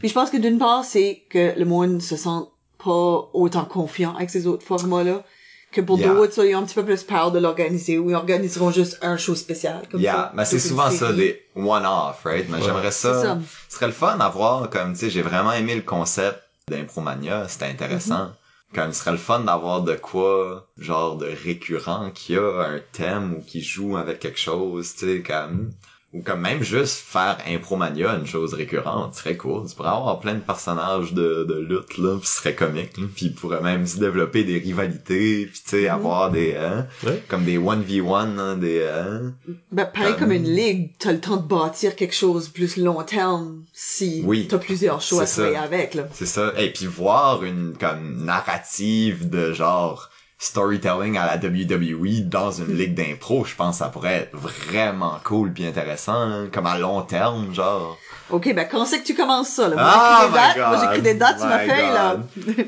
Puis 0.00 0.08
je 0.08 0.12
pense 0.14 0.28
que 0.30 0.36
d'une 0.36 0.58
part, 0.58 0.84
c'est 0.84 1.22
que 1.30 1.58
le 1.58 1.64
monde 1.64 2.02
se 2.02 2.16
sent 2.16 2.40
pas 2.84 3.30
autant 3.32 3.64
confiant 3.64 4.14
avec 4.16 4.30
ces 4.30 4.46
autres 4.46 4.64
formats-là. 4.66 5.24
Que 5.72 5.80
pour 5.80 5.98
Yeah. 6.00 6.14
d'autres, 6.14 6.32
ça, 6.32 6.44
ils 6.44 6.56
ont 6.56 6.58
un 6.58 6.62
petit 6.64 6.74
peu 6.74 6.84
plus 6.84 7.04
peur 7.04 7.30
de 7.30 7.38
l'organiser 7.38 7.96
ou 7.96 8.10
ils 8.10 8.14
organiseront 8.16 8.72
juste 8.72 8.98
un 9.02 9.16
show 9.16 9.36
spécial 9.36 9.82
comme 9.88 10.00
yeah, 10.00 10.14
ça. 10.14 10.32
mais 10.34 10.44
c'est 10.44 10.58
souvent 10.58 10.90
ça, 10.90 11.12
des 11.12 11.40
one-off, 11.54 12.24
right? 12.24 12.46
Mais 12.48 12.56
Ouais. 12.56 12.62
j'aimerais 12.64 12.90
C'est 12.90 13.12
ça. 13.12 13.22
ça. 13.22 13.38
Ce 13.68 13.76
serait 13.76 13.86
le 13.86 13.92
fun 13.92 14.18
à 14.18 14.28
voir, 14.30 14.68
comme, 14.68 14.94
tu 14.94 14.98
sais, 14.98 15.10
j'ai 15.10 15.22
vraiment 15.22 15.52
aimé 15.52 15.76
le 15.76 15.82
concept 15.82 16.40
d'Impromania, 16.68 17.46
c'était 17.48 17.66
intéressant. 17.66 18.16
Mm-hmm. 18.16 18.30
Comme, 18.72 18.92
ce 18.92 19.00
serait 19.00 19.12
le 19.12 19.16
fun 19.16 19.40
d'avoir 19.40 19.82
de 19.82 19.96
quoi, 19.96 20.68
genre, 20.78 21.16
de 21.16 21.26
récurrent, 21.26 22.10
qui 22.12 22.36
a 22.36 22.62
un 22.62 22.80
thème 22.92 23.34
ou 23.34 23.42
qui 23.42 23.62
joue 23.62 23.96
avec 23.96 24.20
quelque 24.20 24.38
chose, 24.38 24.94
tu 24.94 25.06
sais, 25.06 25.22
comme, 25.22 25.72
ou 26.12 26.22
comme 26.22 26.40
même 26.40 26.62
juste 26.62 26.96
faire 27.06 27.38
Impromania 27.46 28.16
une 28.16 28.26
chose 28.26 28.52
récurrente, 28.54 29.14
serait 29.14 29.36
cool. 29.36 29.68
Tu 29.68 29.76
pourrais 29.76 29.90
avoir 29.90 30.18
plein 30.18 30.34
de 30.34 30.40
personnages 30.40 31.12
de, 31.12 31.44
de 31.44 31.54
lutte, 31.54 31.98
là, 31.98 32.18
pis 32.18 32.26
ce 32.26 32.36
serait 32.38 32.54
comique, 32.56 32.96
là. 32.98 33.04
Puis 33.14 33.26
il 33.26 33.34
pourrait 33.34 33.60
même 33.60 33.86
se 33.86 33.98
développer 33.98 34.42
des 34.42 34.58
rivalités, 34.58 35.46
puis 35.46 35.60
tu 35.64 35.70
sais, 35.70 35.88
avoir 35.88 36.32
des, 36.32 36.56
hein, 36.56 36.88
Ouais. 37.04 37.22
comme 37.28 37.44
des 37.44 37.58
1v1, 37.58 38.38
hein, 38.38 38.56
des, 38.56 38.82
hein, 38.84 39.34
Ben, 39.70 39.84
pareil 39.86 40.14
Comme- 40.14 40.20
comme 40.22 40.32
une 40.32 40.50
ligue, 40.50 40.90
t'as 40.98 41.12
le 41.12 41.20
temps 41.20 41.36
de 41.36 41.46
bâtir 41.46 41.94
quelque 41.94 42.14
chose 42.14 42.48
plus 42.48 42.76
long 42.76 43.02
terme 43.04 43.62
si 43.72 44.22
Oui. 44.26 44.48
t'as 44.48 44.58
plusieurs 44.58 45.00
shows 45.02 45.20
à 45.20 45.26
ça. 45.26 45.42
travailler 45.42 45.64
avec, 45.64 45.94
là. 45.94 46.08
C'est 46.12 46.26
ça. 46.26 46.52
Et 46.58 46.72
puis 46.72 46.86
voir 46.86 47.44
une 47.44 47.74
comme 47.78 48.24
narrative 48.24 49.30
de 49.30 49.52
genre 49.52 50.10
storytelling 50.40 51.18
à 51.18 51.26
la 51.26 51.36
WWE 51.36 52.22
dans 52.24 52.50
une 52.50 52.74
ligue 52.74 52.94
d'impro, 52.94 53.44
je 53.44 53.54
pense 53.54 53.76
que 53.76 53.84
ça 53.84 53.90
pourrait 53.90 54.14
être 54.14 54.36
vraiment 54.36 55.20
cool 55.22 55.52
puis 55.52 55.66
intéressant, 55.66 56.14
hein, 56.14 56.48
comme 56.50 56.66
à 56.66 56.78
long 56.78 57.02
terme, 57.02 57.54
genre. 57.54 57.98
Ok, 58.30 58.52
ben 58.54 58.66
quand 58.70 58.84
c'est 58.86 59.00
que 59.00 59.06
tu 59.06 59.14
commences 59.14 59.48
ça, 59.48 59.68
là? 59.68 59.74
Moi, 59.76 59.84
Ah, 59.84 60.28
j'écris 60.30 60.32
des 60.32 60.32
my 60.32 60.34
dates, 60.34 60.68
moi 60.68 60.78
j'écris 60.80 61.02
des 61.02 61.14
dates 61.14 61.38
sur 61.38 61.48
ma 61.48 61.58
My 61.64 61.68
feuille, 61.68 61.92
là. 61.92 62.16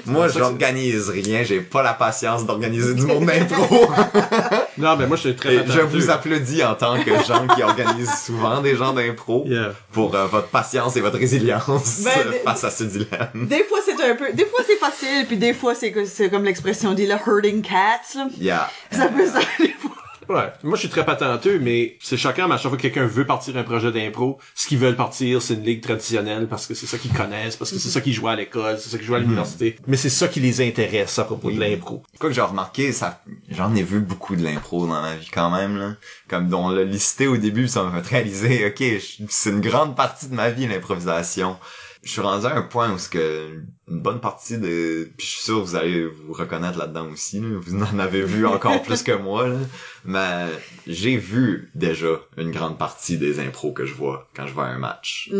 Moi, 0.06 0.28
ça 0.28 0.38
j'organise 0.38 1.08
rien, 1.10 1.42
j'ai 1.44 1.60
pas 1.60 1.82
la 1.82 1.94
patience 1.94 2.44
d'organiser 2.44 2.94
du 2.94 3.02
monde 3.06 3.26
d'impro. 3.26 3.86
Non, 4.78 4.96
mais 4.96 5.06
moi, 5.06 5.16
je 5.16 5.22
suis 5.22 5.36
très 5.36 5.66
je 5.66 5.80
vous 5.80 6.10
applaudis 6.10 6.64
en 6.64 6.74
tant 6.74 6.98
que 7.02 7.10
gens 7.24 7.46
qui 7.54 7.62
organisent 7.62 8.22
souvent 8.24 8.60
des 8.60 8.74
gens 8.76 8.92
d'impro 8.92 9.44
Yeah. 9.46 9.72
pour 9.92 10.14
euh, 10.14 10.26
votre 10.26 10.48
patience 10.48 10.96
et 10.96 11.00
votre 11.00 11.18
résilience 11.18 12.00
Ben, 12.04 12.32
face 12.44 12.64
à 12.64 12.70
ce 12.70 12.84
dilemme. 12.84 13.28
Des 13.34 13.64
fois 13.64 13.78
c'est 13.84 14.02
un 14.10 14.14
peu, 14.14 14.32
des 14.32 14.46
fois 14.46 14.60
c'est 14.66 14.76
facile, 14.78 15.26
puis 15.26 15.36
des 15.36 15.52
fois 15.52 15.74
c'est 15.74 15.92
que- 15.92 16.04
c'est 16.06 16.30
comme 16.30 16.44
l'expression 16.44 16.92
dit 16.94 17.06
le 17.06 17.14
herding 17.14 17.62
cats, 17.62 18.00
là. 18.16 18.26
Yeah. 18.38 18.70
C'est 18.90 19.00
un 19.02 19.08
peu 19.08 19.26
ça, 19.26 19.40
des 19.58 19.68
fois. 19.78 19.90
Ouais. 20.28 20.52
Moi, 20.62 20.76
je 20.76 20.80
suis 20.80 20.88
très 20.88 21.04
patenteux, 21.04 21.58
mais 21.58 21.96
c'est 22.00 22.16
choquant, 22.16 22.48
mais 22.48 22.54
à 22.54 22.58
chaque 22.58 22.68
fois 22.68 22.76
que 22.76 22.82
quelqu'un 22.82 23.06
veut 23.06 23.26
partir 23.26 23.56
un 23.56 23.62
projet 23.62 23.90
d'impro, 23.92 24.38
ce 24.54 24.66
qu'ils 24.66 24.78
veulent 24.78 24.96
partir, 24.96 25.42
c'est 25.42 25.54
une 25.54 25.64
ligue 25.64 25.82
traditionnelle 25.82 26.48
parce 26.48 26.66
que 26.66 26.74
c'est 26.74 26.86
ça 26.86 26.98
qu'ils 26.98 27.12
connaissent, 27.12 27.56
parce 27.56 27.70
que 27.70 27.78
c'est 27.78 27.88
ça 27.88 28.00
qu'ils 28.00 28.12
jouent 28.12 28.28
à 28.28 28.36
l'école, 28.36 28.78
c'est 28.78 28.90
ça 28.90 28.98
qu'ils 28.98 29.06
jouent 29.06 29.14
à 29.14 29.20
l'université. 29.20 29.76
Mais 29.86 29.96
c'est 29.96 30.10
ça 30.10 30.28
qui 30.28 30.40
les 30.40 30.66
intéresse 30.66 31.18
à 31.18 31.24
propos 31.24 31.50
de 31.50 31.58
l'impro. 31.58 32.02
Quoi 32.18 32.28
que 32.30 32.34
j'ai 32.34 32.40
remarqué, 32.40 32.92
ça, 32.92 33.22
j'en 33.50 33.74
ai 33.74 33.82
vu 33.82 34.00
beaucoup 34.00 34.36
de 34.36 34.42
l'impro 34.42 34.86
dans 34.86 35.02
ma 35.02 35.16
vie 35.16 35.30
quand 35.32 35.50
même, 35.50 35.76
là. 35.76 35.94
Comme 36.28 36.48
dont 36.48 36.68
l'a 36.68 36.84
listé 36.84 37.26
au 37.26 37.36
début, 37.36 37.68
ça 37.68 37.82
m'a 37.82 38.02
fait 38.02 38.16
réaliser, 38.16 38.66
ok, 38.66 38.82
c'est 39.28 39.50
une 39.50 39.60
grande 39.60 39.96
partie 39.96 40.28
de 40.28 40.34
ma 40.34 40.50
vie, 40.50 40.66
l'improvisation. 40.66 41.56
Je 42.03 42.11
suis 42.11 42.20
rendu 42.20 42.46
à 42.46 42.57
un 42.57 42.62
point 42.62 42.92
où 42.92 42.98
ce 42.98 43.09
que 43.09 43.61
une 43.88 44.00
bonne 44.00 44.20
partie 44.20 44.59
de, 44.59 45.09
puis 45.16 45.24
je 45.26 45.32
suis 45.32 45.42
sûr 45.44 45.61
que 45.61 45.66
vous 45.66 45.76
allez 45.76 46.05
vous 46.07 46.32
reconnaître 46.32 46.76
là-dedans 46.78 47.09
aussi, 47.12 47.38
là. 47.40 47.46
vous 47.64 47.76
en 47.80 47.98
avez 48.00 48.22
vu 48.22 48.44
encore 48.46 48.82
plus 48.84 49.03
que 49.05 49.12
moi, 49.12 49.46
là. 49.48 49.59
mais 50.05 50.46
j'ai 50.86 51.16
vu 51.16 51.70
déjà 51.74 52.20
une 52.36 52.50
grande 52.50 52.76
partie 52.78 53.18
des 53.18 53.38
impros 53.38 53.72
que 53.72 53.84
je 53.86 53.94
vois 53.94 54.28
quand 54.34 54.46
je 54.48 54.53
vois 54.53 54.66
un 54.66 54.78
match. 54.78 55.30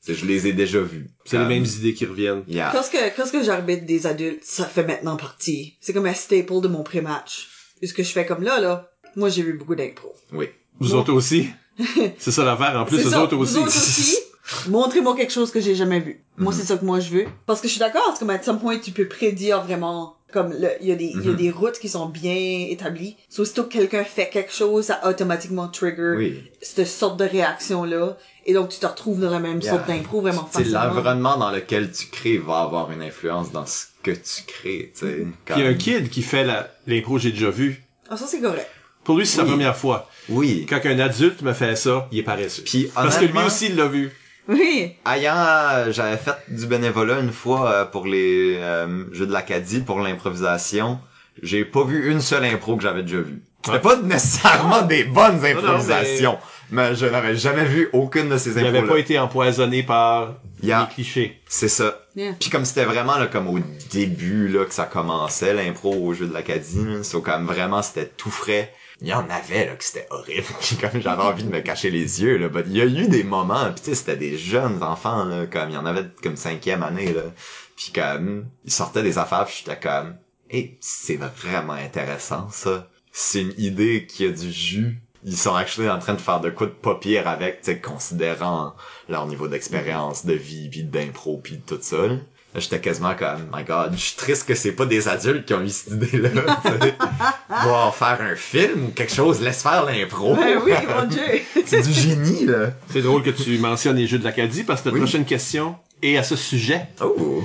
C'est- 0.00 0.14
Je 0.14 0.24
les 0.26 0.46
ai 0.46 0.52
déjà 0.52 0.80
vus. 0.80 1.08
C'est 1.24 1.38
les 1.38 1.46
mêmes 1.46 1.64
idées 1.64 1.92
qui 1.94 2.06
reviennent. 2.06 2.44
Yeah. 2.46 2.70
Quand 2.72 2.84
ce 2.84 2.90
que, 2.92 3.16
quand 3.16 3.26
ce 3.26 3.32
que 3.32 3.42
j'arbitre 3.42 3.84
des 3.86 4.06
adultes, 4.06 4.44
ça 4.44 4.64
fait 4.66 4.84
maintenant 4.84 5.16
partie. 5.16 5.76
C'est 5.80 5.92
comme 5.92 6.06
un 6.06 6.14
staple 6.14 6.60
de 6.60 6.68
mon 6.68 6.84
pré-match. 6.84 7.48
Et 7.82 7.88
ce 7.88 7.94
que 7.94 8.04
je 8.04 8.10
fais 8.10 8.24
comme 8.24 8.44
là, 8.44 8.60
là, 8.60 8.92
moi 9.16 9.28
j'ai 9.28 9.42
vu 9.42 9.54
beaucoup 9.54 9.74
d'impro. 9.74 10.14
Oui. 10.32 10.46
Vous 10.78 10.90
Moi- 10.90 10.98
autres 11.00 11.12
aussi? 11.12 11.48
c'est 12.18 12.30
ça 12.30 12.44
l'affaire. 12.44 12.78
En 12.80 12.84
plus, 12.84 12.98
C'est 12.98 13.04
les 13.04 13.10
ça. 13.10 13.22
autres 13.24 13.36
aussi. 13.36 13.54
Vous 13.54 13.60
autres 13.62 13.66
aussi? 13.76 14.16
Montrez-moi 14.68 15.16
quelque 15.16 15.32
chose 15.32 15.50
que 15.50 15.60
j'ai 15.60 15.74
jamais 15.74 16.00
vu. 16.00 16.20
Moi, 16.38 16.52
Mhm. 16.52 16.58
c'est 16.60 16.66
ça 16.66 16.76
que 16.76 16.84
moi 16.84 17.00
je 17.00 17.10
veux. 17.10 17.24
Parce 17.46 17.60
que 17.60 17.66
je 17.68 17.72
suis 17.72 17.80
d'accord, 17.80 18.10
c'est 18.12 18.20
comme 18.20 18.30
à 18.30 18.42
some 18.42 18.58
point, 18.60 18.78
tu 18.78 18.90
peux 18.92 19.06
prédire 19.08 19.62
vraiment 19.62 20.14
Comme 20.32 20.52
il 20.80 20.88
y 20.88 20.90
a 20.92 20.96
des 20.96 21.04
il 21.04 21.24
y 21.24 21.28
a 21.28 21.30
Mhm. 21.30 21.36
des 21.36 21.50
routes 21.52 21.78
qui 21.78 21.88
sont 21.88 22.06
bien 22.08 22.34
établies. 22.68 23.16
So, 23.30 23.42
aussitôt 23.42 23.62
que 23.62 23.68
quelqu'un 23.68 24.02
fait 24.02 24.28
quelque 24.28 24.52
chose, 24.52 24.86
ça 24.86 25.00
automatiquement 25.08 25.68
trigger 25.68 26.14
Oui. 26.16 26.42
cette 26.60 26.88
sorte 26.88 27.16
de 27.18 27.24
réaction 27.24 27.84
là. 27.84 28.16
Et 28.44 28.52
donc 28.52 28.70
tu 28.70 28.80
te 28.80 28.86
retrouves 28.86 29.20
dans 29.20 29.30
la 29.30 29.38
même 29.38 29.62
Yeah. 29.62 29.74
sorte 29.74 29.86
d'impro 29.86 30.20
vraiment 30.20 30.46
C'est 30.52 30.64
l'environnement 30.64 31.36
dans 31.38 31.52
lequel 31.52 31.92
tu 31.92 32.06
crées 32.08 32.38
va 32.38 32.58
avoir 32.62 32.90
une 32.90 33.02
influence 33.02 33.52
dans 33.52 33.66
ce 33.66 33.84
que 34.02 34.10
tu 34.10 34.42
crées, 34.48 34.92
tu 34.98 35.06
sais. 35.06 35.26
Puis 35.44 35.54
il 35.58 35.62
y 35.62 35.66
a 35.66 35.68
un 35.70 35.74
kid 35.74 36.10
qui 36.10 36.22
fait 36.22 36.44
la- 36.44 36.70
l'impro 36.88 37.18
j'ai 37.18 37.30
déjà 37.30 37.50
vu. 37.50 37.84
Ah 38.10 38.16
ça 38.16 38.26
c'est 38.26 38.40
correct. 38.40 38.66
Pour 39.04 39.16
lui, 39.16 39.24
c'est 39.26 39.36
sa 39.36 39.44
Oui. 39.44 39.50
première 39.50 39.76
fois. 39.76 40.10
Oui. 40.28 40.66
Quand 40.68 40.80
un 40.84 40.98
adulte 40.98 41.40
me 41.42 41.52
fait 41.52 41.76
ça, 41.76 42.08
il 42.10 42.18
est 42.18 42.22
paresseux. 42.24 42.62
Puis 42.64 42.90
Parce 42.92 43.16
que 43.18 43.26
lui 43.26 43.38
aussi, 43.46 43.66
il 43.66 43.76
l'a 43.76 43.86
vu. 43.86 44.10
Oui. 44.48 44.94
Ayant, 45.04 45.34
euh, 45.36 45.92
j'avais 45.92 46.16
fait 46.16 46.36
du 46.48 46.66
bénévolat 46.66 47.20
une 47.20 47.32
fois 47.32 47.70
euh, 47.70 47.84
pour 47.84 48.06
les 48.06 48.56
euh, 48.58 49.04
Jeux 49.12 49.26
de 49.26 49.32
l'Acadie, 49.32 49.80
pour 49.80 50.00
l'improvisation. 50.00 51.00
J'ai 51.42 51.64
pas 51.64 51.84
vu 51.84 52.10
une 52.10 52.20
seule 52.20 52.44
impro 52.44 52.76
que 52.76 52.82
j'avais 52.82 53.02
déjà 53.02 53.18
vue. 53.18 53.42
C'était 53.64 53.78
Ouais. 53.78 53.82
pas 53.82 53.96
nécessairement 53.96 54.82
des 54.82 55.04
bonnes 55.04 55.40
non, 55.40 55.44
improvisations, 55.44 56.38
mais... 56.70 56.94
je 56.94 57.06
n'avais 57.06 57.34
jamais 57.34 57.64
vu 57.64 57.88
aucune 57.92 58.28
de 58.28 58.38
ces 58.38 58.52
Il 58.52 58.64
avait 58.64 58.78
impros 58.78 58.94
pas 58.94 59.00
été 59.00 59.18
empoisonné 59.18 59.82
par 59.82 60.34
Yeah. 60.62 60.86
les 60.88 60.94
clichés. 60.94 61.40
C'est 61.48 61.68
ça. 61.68 61.98
Yeah. 62.14 62.32
Puis 62.38 62.48
comme 62.48 62.64
c'était 62.64 62.84
vraiment 62.84 63.18
là, 63.18 63.26
comme 63.26 63.48
au 63.48 63.58
début 63.90 64.48
là 64.48 64.64
que 64.64 64.72
ça 64.72 64.84
commençait 64.84 65.52
l'impro 65.52 65.92
au 65.94 66.14
jeu 66.14 66.26
de 66.26 66.32
l'Acadie, 66.32 66.86
c'est 67.02 67.20
comme 67.20 67.44
vraiment 67.46 67.82
c'était 67.82 68.06
tout 68.06 68.30
frais. 68.30 68.72
Il 69.00 69.08
y 69.08 69.12
en 69.12 69.28
avait 69.28 69.66
là 69.66 69.76
que 69.76 69.84
c'était 69.84 70.06
horrible. 70.10 70.46
Comme 70.80 71.00
j'avais 71.00 71.22
envie 71.22 71.44
de 71.44 71.50
me 71.50 71.60
cacher 71.60 71.90
les 71.90 72.22
yeux 72.22 72.38
là, 72.38 72.48
il 72.66 72.76
y 72.76 72.80
a 72.80 72.86
eu 72.86 73.08
des 73.08 73.24
moments. 73.24 73.72
Puis 73.72 73.82
tu 73.82 73.90
sais 73.90 73.94
c'était 73.94 74.16
des 74.16 74.38
jeunes 74.38 74.82
enfants 74.82 75.24
là, 75.24 75.46
comme 75.46 75.68
il 75.68 75.74
y 75.74 75.78
en 75.78 75.86
avait 75.86 76.06
comme 76.22 76.36
cinquième 76.36 76.82
année 76.82 77.12
là. 77.12 77.22
Puis 77.76 77.92
comme 77.94 78.46
ils 78.64 78.72
sortaient 78.72 79.02
des 79.02 79.18
affaires, 79.18 79.44
puis 79.44 79.62
j'étais 79.64 79.78
comme, 79.78 80.16
hey 80.50 80.78
c'est 80.80 81.16
vraiment 81.16 81.74
intéressant 81.74 82.48
ça. 82.50 82.88
C'est 83.12 83.42
une 83.42 83.54
idée 83.58 84.06
qui 84.06 84.26
a 84.26 84.30
du 84.30 84.50
jus. 84.50 85.00
Ils 85.24 85.36
sont 85.36 85.54
actually 85.54 85.90
en 85.90 85.98
train 85.98 86.14
de 86.14 86.20
faire 86.20 86.40
de 86.40 86.50
quoi 86.50 86.66
de 86.66 86.72
pas 86.72 86.94
pire 86.94 87.26
avec, 87.26 87.60
tu 87.60 87.72
sais, 87.72 87.80
considérant 87.80 88.74
leur 89.08 89.26
niveau 89.26 89.48
d'expérience, 89.48 90.24
de 90.24 90.34
vie, 90.34 90.68
puis 90.68 90.84
d'impro, 90.84 91.38
puis 91.38 91.60
tout 91.66 91.78
ça. 91.80 92.06
Là, 92.06 92.16
j'étais 92.60 92.80
quasiment 92.80 93.14
comme, 93.14 93.48
my 93.54 93.64
god, 93.64 93.92
je 93.94 94.00
suis 94.00 94.16
triste 94.16 94.46
que 94.46 94.54
c'est 94.54 94.72
pas 94.72 94.86
des 94.86 95.08
adultes 95.08 95.46
qui 95.46 95.54
ont 95.54 95.62
eu 95.62 95.68
cette 95.68 95.92
idée-là. 95.94 96.30
tu 96.64 96.70
sais. 96.70 96.94
Va 97.48 97.92
faire 97.92 98.18
un 98.20 98.34
film 98.36 98.86
ou 98.86 98.88
quelque 98.88 99.12
chose, 99.12 99.40
laisse 99.40 99.62
faire 99.62 99.84
l'impro. 99.84 100.34
Ben 100.36 100.58
oui, 100.64 100.72
mon 100.94 101.04
dieu. 101.08 101.20
c'est 101.64 101.82
du 101.82 101.92
génie, 101.92 102.46
là. 102.46 102.72
C'est 102.92 103.02
drôle 103.02 103.22
que 103.22 103.30
tu 103.30 103.58
mentionnes 103.58 103.96
les 103.96 104.06
jeux 104.06 104.18
de 104.18 104.24
l'Acadie 104.24 104.64
parce 104.64 104.80
que 104.82 104.88
notre 104.88 104.96
Oui. 104.98 105.02
prochaine 105.04 105.24
question 105.24 105.76
est 106.02 106.16
à 106.16 106.22
ce 106.22 106.36
sujet. 106.36 106.86
Oh. 107.00 107.42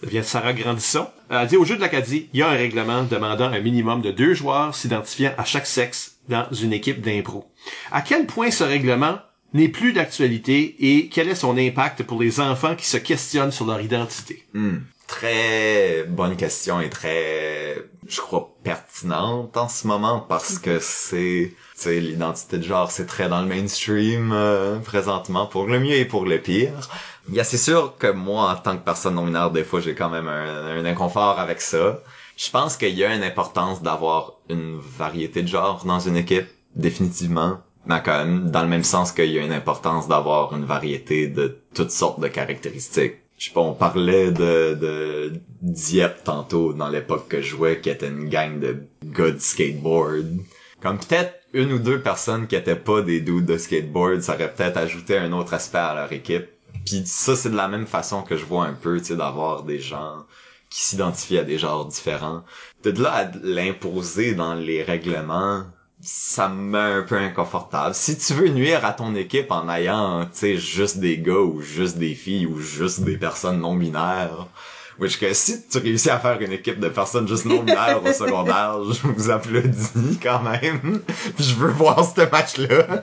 Ça 0.00 0.06
vient 0.08 0.20
de 0.20 0.26
Sarah 0.26 0.52
Grandisson. 0.52 1.08
Elle 1.28 1.46
dit 1.48 1.56
au 1.56 1.64
jeu 1.64 1.74
de 1.76 1.80
l'Acadie, 1.80 2.28
il 2.32 2.38
y 2.40 2.42
a 2.42 2.48
un 2.48 2.52
règlement 2.56 3.02
demandant 3.02 3.46
un 3.52 3.60
minimum 3.60 4.00
de 4.00 4.10
deux 4.12 4.32
joueurs 4.34 4.74
s'identifiant 4.74 5.32
à 5.36 5.44
chaque 5.44 5.66
sexe 5.66 6.12
dans 6.28 6.46
une 6.52 6.72
équipe 6.72 7.00
d'impro. 7.00 7.50
À 7.90 8.00
quel 8.02 8.26
point 8.26 8.50
ce 8.52 8.62
règlement 8.64 9.18
n'est 9.54 9.68
plus 9.68 9.92
d'actualité 9.92 10.76
et 10.78 11.08
quel 11.08 11.28
est 11.28 11.34
son 11.34 11.56
impact 11.56 12.02
pour 12.02 12.20
les 12.20 12.40
enfants 12.40 12.76
qui 12.76 12.86
se 12.86 12.96
questionnent 12.96 13.52
sur 13.52 13.66
leur 13.66 13.80
identité? 13.80 14.44
Hmm. 14.54 14.78
Très 15.06 16.04
bonne 16.04 16.36
question 16.36 16.82
et 16.82 16.90
très, 16.90 17.76
je 18.06 18.20
crois, 18.20 18.54
pertinente 18.62 19.56
en 19.56 19.68
ce 19.68 19.86
moment 19.86 20.20
parce 20.20 20.58
que 20.58 20.78
c'est, 20.80 21.54
tu 21.54 21.82
sais, 21.82 21.98
l'identité 21.98 22.58
de 22.58 22.62
genre, 22.62 22.90
c'est 22.90 23.06
très 23.06 23.30
dans 23.30 23.40
le 23.40 23.46
mainstream 23.46 24.32
euh, 24.32 24.78
présentement 24.80 25.46
pour 25.46 25.66
le 25.66 25.80
mieux 25.80 25.94
et 25.94 26.04
pour 26.04 26.26
le 26.26 26.38
pire. 26.38 26.90
Il 27.32 27.42
c'est 27.42 27.56
sûr 27.56 27.96
que 27.98 28.08
moi, 28.08 28.50
en 28.50 28.56
tant 28.56 28.76
que 28.76 28.84
personne 28.84 29.14
non 29.14 29.24
binaire, 29.24 29.50
des 29.50 29.64
fois, 29.64 29.80
j'ai 29.80 29.94
quand 29.94 30.10
même 30.10 30.28
un, 30.28 30.78
un 30.78 30.84
inconfort 30.84 31.38
avec 31.38 31.62
ça. 31.62 32.00
Je 32.36 32.50
pense 32.50 32.76
qu'il 32.76 32.94
y 32.94 33.02
a 33.02 33.14
une 33.14 33.24
importance 33.24 33.82
d'avoir 33.82 34.34
une 34.50 34.78
variété 34.78 35.42
de 35.42 35.48
genre 35.48 35.84
dans 35.86 36.00
une 36.00 36.16
équipe, 36.16 36.48
définitivement. 36.76 37.60
Mais 37.88 38.02
quand 38.04 38.18
même, 38.18 38.50
dans 38.50 38.62
le 38.62 38.68
même 38.68 38.84
sens 38.84 39.12
qu'il 39.12 39.30
y 39.30 39.38
a 39.38 39.42
une 39.42 39.52
importance 39.52 40.08
d'avoir 40.08 40.54
une 40.54 40.64
variété 40.64 41.26
de 41.26 41.58
toutes 41.74 41.90
sortes 41.90 42.20
de 42.20 42.28
caractéristiques. 42.28 43.14
Je 43.38 43.46
sais 43.46 43.52
pas, 43.52 43.60
on 43.60 43.72
parlait 43.72 44.30
de, 44.30 44.74
de 44.74 45.32
Dieppe 45.62 46.24
tantôt 46.24 46.72
dans 46.72 46.88
l'époque 46.88 47.28
que 47.28 47.40
je 47.40 47.48
jouais, 47.48 47.80
qui 47.80 47.88
était 47.88 48.08
une 48.08 48.28
gang 48.28 48.58
de 48.58 48.82
gars 49.04 49.30
de 49.30 49.38
skateboard. 49.38 50.26
Comme 50.82 50.98
peut-être 50.98 51.34
une 51.54 51.72
ou 51.72 51.78
deux 51.78 52.00
personnes 52.00 52.46
qui 52.46 52.56
étaient 52.56 52.76
pas 52.76 53.00
des 53.00 53.20
dudes 53.20 53.46
de 53.46 53.56
skateboard, 53.56 54.20
ça 54.20 54.34
aurait 54.34 54.52
peut-être 54.52 54.76
ajouté 54.76 55.16
un 55.16 55.32
autre 55.32 55.54
aspect 55.54 55.78
à 55.78 55.94
leur 55.94 56.12
équipe. 56.12 56.48
Puis 56.84 57.02
ça, 57.06 57.36
c'est 57.36 57.50
de 57.50 57.56
la 57.56 57.68
même 57.68 57.86
façon 57.86 58.22
que 58.22 58.36
je 58.36 58.44
vois 58.44 58.66
un 58.66 58.74
peu, 58.74 58.98
tu 58.98 59.06
sais, 59.06 59.16
d'avoir 59.16 59.62
des 59.62 59.78
gens 59.78 60.26
qui 60.68 60.82
s'identifient 60.82 61.38
à 61.38 61.44
des 61.44 61.58
genres 61.58 61.86
différents. 61.86 62.44
De 62.82 62.90
là 63.02 63.12
à 63.12 63.30
l'imposer 63.42 64.34
dans 64.34 64.54
les 64.54 64.82
règlements, 64.82 65.64
ça 66.10 66.48
me 66.48 66.70
met 66.70 66.78
un 66.78 67.02
peu 67.02 67.16
inconfortable. 67.16 67.94
Si 67.94 68.16
tu 68.16 68.32
veux 68.32 68.48
nuire 68.48 68.84
à 68.86 68.92
ton 68.92 69.14
équipe 69.14 69.50
en 69.50 69.68
ayant, 69.68 70.24
tu 70.24 70.30
sais, 70.32 70.56
juste 70.56 70.98
des 70.98 71.18
gars 71.18 71.40
ou 71.40 71.60
juste 71.60 71.98
des 71.98 72.14
filles 72.14 72.46
ou 72.46 72.60
juste 72.60 73.00
des 73.00 73.18
personnes 73.18 73.60
non 73.60 73.74
binaires, 73.74 74.46
which 74.98 75.20
que 75.20 75.34
si 75.34 75.66
tu 75.68 75.78
réussis 75.78 76.08
à 76.08 76.18
faire 76.18 76.40
une 76.40 76.52
équipe 76.52 76.80
de 76.80 76.88
personnes 76.88 77.28
juste 77.28 77.44
non 77.44 77.62
binaires 77.62 78.02
au 78.02 78.12
secondaire, 78.12 78.78
je 78.90 79.06
vous 79.06 79.30
applaudis 79.30 80.18
quand 80.22 80.40
même. 80.42 81.02
Je 81.38 81.54
veux 81.54 81.70
voir 81.70 82.02
ce 82.04 82.22
match-là. 82.30 83.02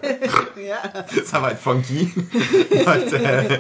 Ça 1.25 1.39
va 1.39 1.51
être 1.51 1.61
funky. 1.61 2.09
But, 2.15 3.13
euh, 3.13 3.57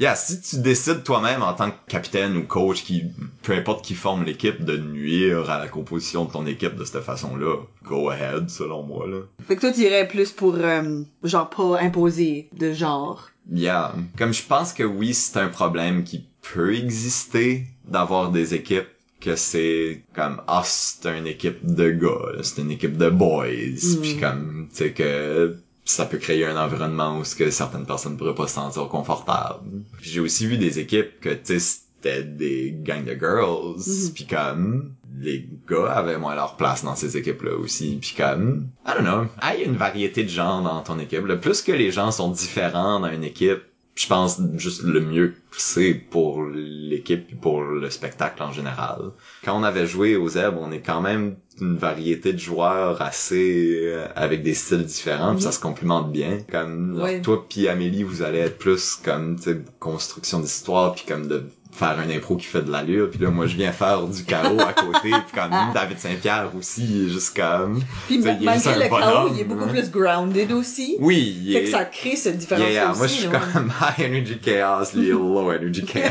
yeah, 0.00 0.14
si 0.16 0.40
tu 0.40 0.58
décides 0.58 1.02
toi-même 1.04 1.42
en 1.42 1.52
tant 1.54 1.70
que 1.70 1.76
capitaine 1.88 2.36
ou 2.36 2.42
coach 2.44 2.82
qui, 2.84 3.04
peu 3.42 3.52
importe 3.52 3.84
qui 3.84 3.94
forme 3.94 4.24
l'équipe, 4.24 4.64
de 4.64 4.76
nuire 4.76 5.50
à 5.50 5.58
la 5.58 5.68
composition 5.68 6.24
de 6.24 6.32
ton 6.32 6.46
équipe 6.46 6.76
de 6.76 6.84
cette 6.84 7.02
façon-là, 7.02 7.56
go 7.84 8.08
ahead, 8.10 8.48
selon 8.50 8.82
moi, 8.82 9.06
là. 9.06 9.18
Fait 9.46 9.56
que 9.56 9.60
toi, 9.62 9.72
tu 9.72 9.80
irais 9.80 10.08
plus 10.08 10.30
pour, 10.32 10.54
euh, 10.56 11.02
genre, 11.22 11.50
pas 11.50 11.80
imposer 11.80 12.48
de 12.58 12.72
genre. 12.72 13.30
Yeah. 13.52 13.94
Comme 14.16 14.32
je 14.32 14.42
pense 14.42 14.72
que 14.72 14.84
oui, 14.84 15.12
c'est 15.14 15.38
un 15.38 15.48
problème 15.48 16.04
qui 16.04 16.24
peut 16.54 16.74
exister 16.74 17.66
d'avoir 17.86 18.30
des 18.30 18.54
équipes 18.54 18.86
que 19.20 19.36
c'est 19.36 20.02
comme 20.14 20.42
ah 20.48 20.62
c'est 20.66 21.08
une 21.18 21.26
équipe 21.26 21.64
de 21.64 21.90
gars, 21.90 22.42
c'est 22.42 22.60
une 22.60 22.70
équipe 22.70 22.98
de 22.98 23.08
boys, 23.08 23.46
Mm. 23.48 24.00
puis 24.02 24.16
comme 24.20 24.68
tu 24.70 24.76
sais 24.76 24.92
que 24.92 25.56
ça 25.84 26.06
peut 26.06 26.18
créer 26.18 26.46
un 26.46 26.56
environnement 26.56 27.18
où 27.18 27.24
ce 27.24 27.34
que 27.36 27.50
certaines 27.50 27.86
personnes 27.86 28.16
pourraient 28.16 28.34
pas 28.34 28.48
se 28.48 28.54
sentir 28.54 28.88
confortables. 28.88 29.82
J'ai 30.00 30.20
aussi 30.20 30.46
vu 30.46 30.56
des 30.58 30.78
équipes 30.78 31.20
que 31.20 31.30
tu 31.30 31.60
c'était 32.04 32.22
des 32.22 32.74
gangs 32.82 33.04
de 33.04 33.14
girls, 33.14 33.76
Mhm. 33.78 34.12
puis 34.14 34.26
comme 34.26 34.92
les 35.20 35.48
gars 35.68 35.90
avaient 35.92 36.18
moins 36.18 36.34
leur 36.34 36.56
place 36.56 36.84
dans 36.84 36.96
ces 36.96 37.16
équipes-là 37.16 37.56
aussi, 37.56 37.98
puis 38.00 38.14
comme 38.16 38.68
I 38.86 38.90
don't 38.94 39.04
know, 39.04 39.26
il 39.54 39.60
y 39.60 39.62
a 39.62 39.66
une 39.66 39.76
variété 39.76 40.22
de 40.24 40.28
gens 40.28 40.60
dans 40.62 40.82
ton 40.82 40.98
équipe. 40.98 41.24
Le 41.24 41.40
plus 41.40 41.62
que 41.62 41.72
les 41.72 41.90
gens 41.92 42.10
sont 42.10 42.30
différents 42.30 43.00
dans 43.00 43.10
une 43.10 43.24
équipe, 43.24 43.62
je 43.94 44.06
pense 44.08 44.40
juste 44.56 44.82
le 44.82 45.00
mieux 45.00 45.28
que 45.28 45.56
c'est 45.56 45.94
pour 45.94 46.44
l'équipe 46.44 47.30
et 47.30 47.36
pour 47.36 47.62
le 47.62 47.88
spectacle 47.90 48.42
en 48.42 48.52
général. 48.52 49.12
Quand 49.44 49.58
on 49.58 49.62
avait 49.62 49.86
joué 49.86 50.16
aux 50.16 50.28
Zeb, 50.28 50.56
on 50.58 50.72
est 50.72 50.80
quand 50.80 51.00
même 51.00 51.36
une 51.60 51.76
variété 51.76 52.32
de 52.32 52.38
joueurs 52.38 53.00
assez 53.00 53.80
euh, 53.84 54.06
avec 54.16 54.42
des 54.42 54.54
styles 54.54 54.84
différents, 54.84 55.38
ça 55.38 55.52
se 55.52 55.60
complimente 55.60 56.10
bien. 56.10 56.38
Comme 56.50 57.00
Ouais. 57.00 57.20
toi 57.22 57.44
puis 57.48 57.68
Amélie, 57.68 58.02
vous 58.02 58.22
allez 58.22 58.38
être 58.38 58.58
plus 58.58 58.96
comme 58.96 59.36
tu 59.36 59.42
sais 59.44 59.60
construction 59.78 60.40
d'histoire 60.40 60.94
puis 60.94 61.04
comme 61.06 61.28
de 61.28 61.44
faire 61.74 61.98
un 61.98 62.08
impro 62.10 62.36
qui 62.36 62.46
fait 62.46 62.62
de 62.62 62.70
l'allure 62.70 63.10
puis 63.10 63.18
là 63.20 63.30
moi 63.30 63.46
je 63.46 63.56
viens 63.56 63.72
faire 63.72 64.02
du 64.04 64.24
chaos 64.24 64.60
à 64.60 64.72
côté 64.72 65.10
puis 65.10 65.32
comme 65.34 65.50
David 65.74 65.98
Saint-Pierre 65.98 66.50
aussi 66.56 66.84
il 66.88 67.08
est 67.08 67.12
juste 67.12 67.36
comme 67.36 67.82
Puis 68.06 68.18
malgré 68.18 68.54
le 68.54 68.60
chaos, 68.82 68.88
bonhomme, 68.90 69.30
il 69.34 69.40
est 69.40 69.44
beaucoup 69.44 69.64
hein. 69.64 69.68
plus 69.72 69.90
grounded 69.90 70.52
aussi. 70.52 70.96
oui 71.00 71.36
il 71.44 71.52
Fait 71.52 71.60
est- 71.60 71.64
que 71.64 71.70
ça 71.70 71.84
crée 71.86 72.16
cette 72.16 72.38
différence 72.38 72.64
Yeah, 72.64 72.72
yeah. 72.72 72.90
aussi. 72.90 72.98
Moi, 72.98 73.06
je 73.08 73.12
suis 73.12 73.28
comme 73.28 73.72
high 73.98 74.06
energy 74.06 74.38
chaos, 74.38 74.84
lui 74.94 75.08
low 75.10 75.50
energy 75.50 75.84
chaos. 75.94 76.04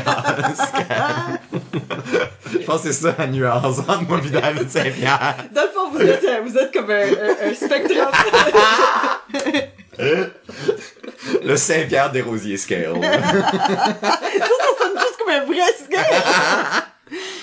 je 2.52 2.58
pense 2.58 2.82
que 2.82 2.92
c'est 2.92 2.92
ça 2.92 3.14
la 3.18 3.26
nuance 3.26 3.78
entre 3.80 4.02
moi 4.08 4.20
et 4.24 4.30
David 4.30 4.70
Saint-Pierre. 4.70 5.36
Dans 5.54 5.62
le 5.62 5.68
fond, 5.68 5.90
vous 5.92 6.00
êtes, 6.00 6.24
vous 6.44 6.56
êtes 6.58 6.72
comme 6.72 6.90
un, 6.90 6.94
un, 6.94 7.50
un 7.50 7.54
spectrum. 7.54 8.06
Le 11.44 11.56
Saint-Pierre 11.56 12.10
des 12.12 12.22
Rosiers 12.22 12.56
Scale. 12.56 12.94
Un 15.34 15.44
vrai 15.44 15.60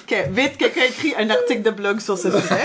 ok, 0.04 0.28
vite, 0.32 0.58
quelqu'un 0.58 0.84
écrit 0.84 1.14
un 1.18 1.30
article 1.30 1.62
de 1.62 1.70
blog 1.72 2.00
sur 2.00 2.18
ce 2.18 2.30
sujet. 2.32 2.64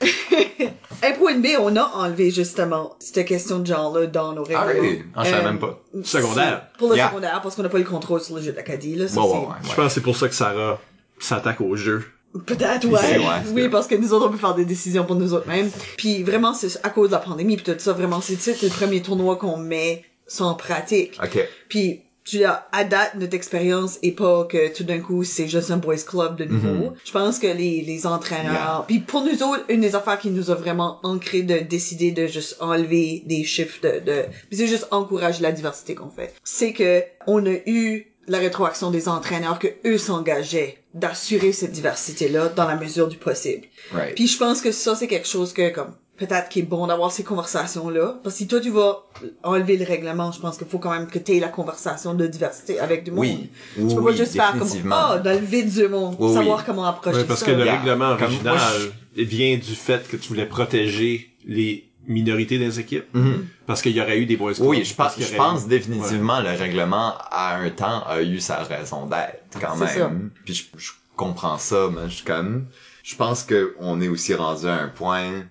Impro 1.02 1.28
NB, 1.30 1.46
on 1.60 1.76
a 1.76 1.82
enlevé 1.94 2.30
justement 2.30 2.96
cette 2.98 3.26
question 3.26 3.58
de 3.58 3.66
genre-là 3.66 4.06
dans 4.06 4.32
nos 4.32 4.44
Ah 4.54 4.64
règlements. 4.64 4.88
oui, 4.88 5.02
ah, 5.14 5.24
je 5.24 5.30
savais 5.30 5.42
Euh, 5.42 5.50
même 5.50 5.58
pas. 5.58 5.78
Secondaire. 6.04 6.68
Pour 6.78 6.88
le 6.90 6.96
Yeah. 6.96 7.08
secondaire, 7.08 7.40
parce 7.42 7.54
qu'on 7.54 7.62
n'a 7.62 7.68
pas 7.68 7.78
le 7.78 7.84
contrôle 7.84 8.20
sur 8.20 8.34
le 8.36 8.42
jeu 8.42 8.52
d'Acadie, 8.52 8.96
là. 8.96 9.06
Ça, 9.08 9.20
Ouais, 9.20 9.26
c'est- 9.26 9.32
ouais, 9.34 9.46
ouais, 9.46 9.54
Je 9.62 9.74
pense 9.74 9.86
que 9.86 9.88
c'est 9.92 10.00
pour 10.00 10.16
ça 10.16 10.28
que 10.28 10.34
Sarah 10.34 10.80
s'attaque 11.18 11.60
au 11.60 11.76
jeu. 11.76 12.04
Peut-être, 12.46 12.86
ouais. 12.86 13.20
oui, 13.52 13.68
parce 13.68 13.86
que 13.86 13.94
nous 13.94 14.12
autres, 14.12 14.26
on 14.26 14.30
peut 14.30 14.36
faire 14.38 14.54
des 14.54 14.64
décisions 14.66 15.04
pour 15.04 15.16
nous 15.16 15.32
autres 15.32 15.48
mêmes. 15.48 15.70
Puis 15.96 16.22
vraiment, 16.22 16.52
c'est 16.54 16.78
à 16.84 16.90
cause 16.90 17.08
de 17.08 17.12
la 17.14 17.20
pandémie, 17.20 17.56
puis 17.56 17.64
tout 17.72 17.78
ça, 17.78 17.92
vraiment, 17.92 18.20
c'est 18.20 18.34
le 18.62 18.68
premier 18.68 19.00
tournoi 19.00 19.36
qu'on 19.36 19.56
met 19.56 20.04
sans 20.26 20.54
pratique. 20.54 21.18
Ok. 21.22 21.46
Puis 21.68 22.02
tu 22.26 22.44
as 22.44 22.68
à 22.72 22.84
date 22.84 23.14
notre 23.14 23.34
expérience 23.34 23.98
est 24.02 24.12
pas 24.12 24.44
que 24.44 24.74
tout 24.74 24.84
d'un 24.84 24.98
coup 24.98 25.24
c'est 25.24 25.48
juste 25.48 25.70
un 25.70 25.78
boys 25.78 25.96
club 26.06 26.36
de 26.36 26.44
nouveau. 26.44 26.92
Je 27.04 27.12
pense 27.12 27.38
que 27.38 27.46
les 27.46 27.80
les 27.82 28.06
entraîneurs 28.06 28.46
Yeah. 28.46 28.84
puis 28.86 28.98
pour 29.00 29.22
nous 29.22 29.42
autres 29.42 29.64
une 29.68 29.80
des 29.80 29.94
affaires 29.94 30.18
qui 30.18 30.30
nous 30.30 30.50
a 30.50 30.54
vraiment 30.54 31.00
ancré 31.02 31.42
de 31.42 31.58
décider 31.58 32.10
de 32.10 32.26
juste 32.26 32.56
enlever 32.60 33.22
des 33.26 33.44
chiffres 33.44 33.80
de 33.82 34.00
de 34.00 34.24
puis 34.48 34.58
c'est 34.58 34.66
juste 34.66 34.88
encourager 34.90 35.42
la 35.42 35.52
diversité 35.52 35.94
qu'on 35.94 36.10
fait. 36.10 36.34
C'est 36.44 36.72
que 36.72 37.02
on 37.26 37.44
a 37.46 37.54
eu 37.66 38.06
la 38.28 38.38
rétroaction 38.38 38.90
des 38.90 39.08
entraîneurs 39.08 39.58
que 39.58 39.68
eux 39.84 39.98
s'engageaient 39.98 40.78
d'assurer 40.94 41.52
cette 41.52 41.72
diversité 41.72 42.28
là 42.28 42.48
dans 42.48 42.66
la 42.66 42.76
mesure 42.76 43.08
du 43.08 43.16
possible. 43.16 43.66
Right. 43.92 44.14
Puis 44.14 44.26
je 44.26 44.38
pense 44.38 44.60
que 44.60 44.72
ça, 44.72 44.96
c'est 44.96 45.06
quelque 45.06 45.28
chose 45.28 45.52
que, 45.52 45.70
comme, 45.70 45.94
peut-être 46.16 46.48
qu'il 46.48 46.62
est 46.62 46.66
bon 46.66 46.86
d'avoir 46.86 47.12
ces 47.12 47.22
conversations-là. 47.24 48.18
Parce 48.22 48.34
que 48.34 48.38
si 48.38 48.46
toi, 48.46 48.60
tu 48.60 48.70
vas 48.70 49.04
enlever 49.42 49.76
le 49.76 49.84
règlement, 49.84 50.32
je 50.32 50.40
pense 50.40 50.56
qu'il 50.58 50.66
faut 50.66 50.78
quand 50.78 50.90
même 50.90 51.06
que 51.08 51.18
tu 51.18 51.36
aies 51.36 51.40
la 51.40 51.48
conversation 51.48 52.14
de 52.14 52.26
diversité 52.26 52.78
avec 52.80 53.04
du 53.04 53.10
monde. 53.10 53.20
Oui. 53.20 53.50
Tu 53.76 53.82
peux 53.82 54.00
Oui, 54.00 54.12
pas 54.12 54.16
juste 54.16 54.32
faire 54.32 54.50
comme, 54.52 54.60
définitivement. 54.60 54.96
ah, 54.98 55.18
dans 55.18 55.32
le 55.38 55.44
vide 55.46 55.70
du 55.72 55.88
monde, 55.88 56.16
Oui, 56.18 56.32
savoir 56.34 56.58
oui. 56.58 56.64
comment 56.66 56.84
approcher 56.86 57.24
parce 57.24 57.40
ça. 57.40 57.46
que 57.46 57.50
le 57.52 57.64
Yeah. 57.64 57.78
règlement 57.78 58.14
Comme 58.16 58.24
original 58.24 58.54
moi, 58.56 58.92
vient 59.16 59.56
du 59.56 59.74
fait 59.74 60.06
que 60.08 60.16
tu 60.16 60.28
voulais 60.28 60.46
protéger 60.46 61.30
les 61.46 61.88
minorités 62.06 62.58
des 62.58 62.78
équipes. 62.78 63.12
Mhm. 63.14 63.46
Parce 63.66 63.82
qu'il 63.82 63.92
y 63.92 64.00
aurait 64.00 64.18
eu 64.18 64.26
des 64.26 64.36
boys. 64.36 64.52
Oui, 64.60 64.84
je 64.84 64.94
Parce 64.94 65.16
pense, 65.16 65.24
je 65.28 65.34
pense 65.36 65.64
eu- 65.64 65.68
définitivement 65.68 66.40
le 66.40 66.50
règlement 66.50 67.14
à 67.30 67.56
un 67.56 67.68
temps 67.70 68.04
a 68.06 68.22
eu 68.22 68.38
sa 68.40 68.62
raison 68.62 69.06
d'être 69.06 69.58
quand 69.60 69.76
même. 69.76 70.30
Puis 70.44 70.54
je, 70.54 70.64
je 70.78 70.92
comprends 71.16 71.58
ça, 71.58 71.88
mais 71.92 72.08
je 72.08 72.14
suis 72.16 72.24
comme, 72.24 72.66
je 73.02 73.16
pense 73.16 73.42
que 73.42 73.74
on 73.80 74.00
est 74.00 74.08
aussi 74.08 74.34
rendu 74.34 74.66
à 74.68 74.74
un 74.82 74.88
point 74.88 75.44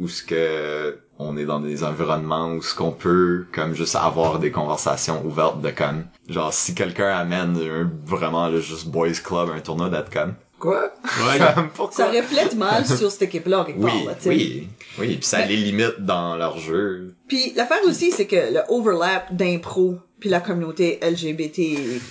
où 0.00 0.08
ce 0.08 0.22
que 0.22 0.98
on 1.18 1.36
est 1.36 1.44
dans 1.44 1.60
des 1.60 1.84
environnements 1.84 2.54
où 2.54 2.62
ce 2.62 2.74
qu'on 2.74 2.92
peut 2.92 3.46
comme 3.52 3.74
juste 3.74 3.94
avoir 3.94 4.38
des 4.38 4.50
conversations 4.50 5.24
ouvertes 5.24 5.60
de 5.60 5.70
comme 5.70 6.04
genre 6.28 6.52
si 6.52 6.74
quelqu'un 6.74 7.10
amène 7.10 7.56
un, 7.56 7.90
vraiment 8.06 8.48
le 8.48 8.60
juste 8.60 8.88
boys 8.88 9.12
club 9.22 9.50
un 9.54 9.60
tournoi 9.60 9.90
d'être 9.90 10.10
comme 10.10 10.34
quoi? 10.60 10.92
Ouais. 11.04 11.38
Comme, 11.54 11.70
pourquoi? 11.74 11.96
Ça 11.96 12.10
reflète 12.10 12.54
mal 12.54 12.86
sur 12.86 13.10
cette 13.10 13.22
équipe-là, 13.22 13.64
quelque 13.66 13.78
oui 13.80 13.90
part, 13.90 14.04
là, 14.04 14.14
tu 14.14 14.22
sais. 14.22 14.28
oui 14.28 14.68
oui 14.98 15.16
puis 15.16 15.26
ça 15.26 15.38
Mais- 15.38 15.48
les 15.48 15.56
limite 15.56 15.96
dans 16.00 16.36
leur 16.36 16.58
jeu 16.58 17.14
Puis 17.28 17.52
l'affaire 17.56 17.78
aussi, 17.86 18.12
c'est 18.12 18.26
que 18.26 18.36
le 18.36 18.60
overlap 18.68 19.34
d'impro 19.34 19.96
puis 20.20 20.28
la 20.28 20.40
communauté 20.40 20.98
LGBT, 21.02 21.58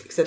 etc., 0.06 0.24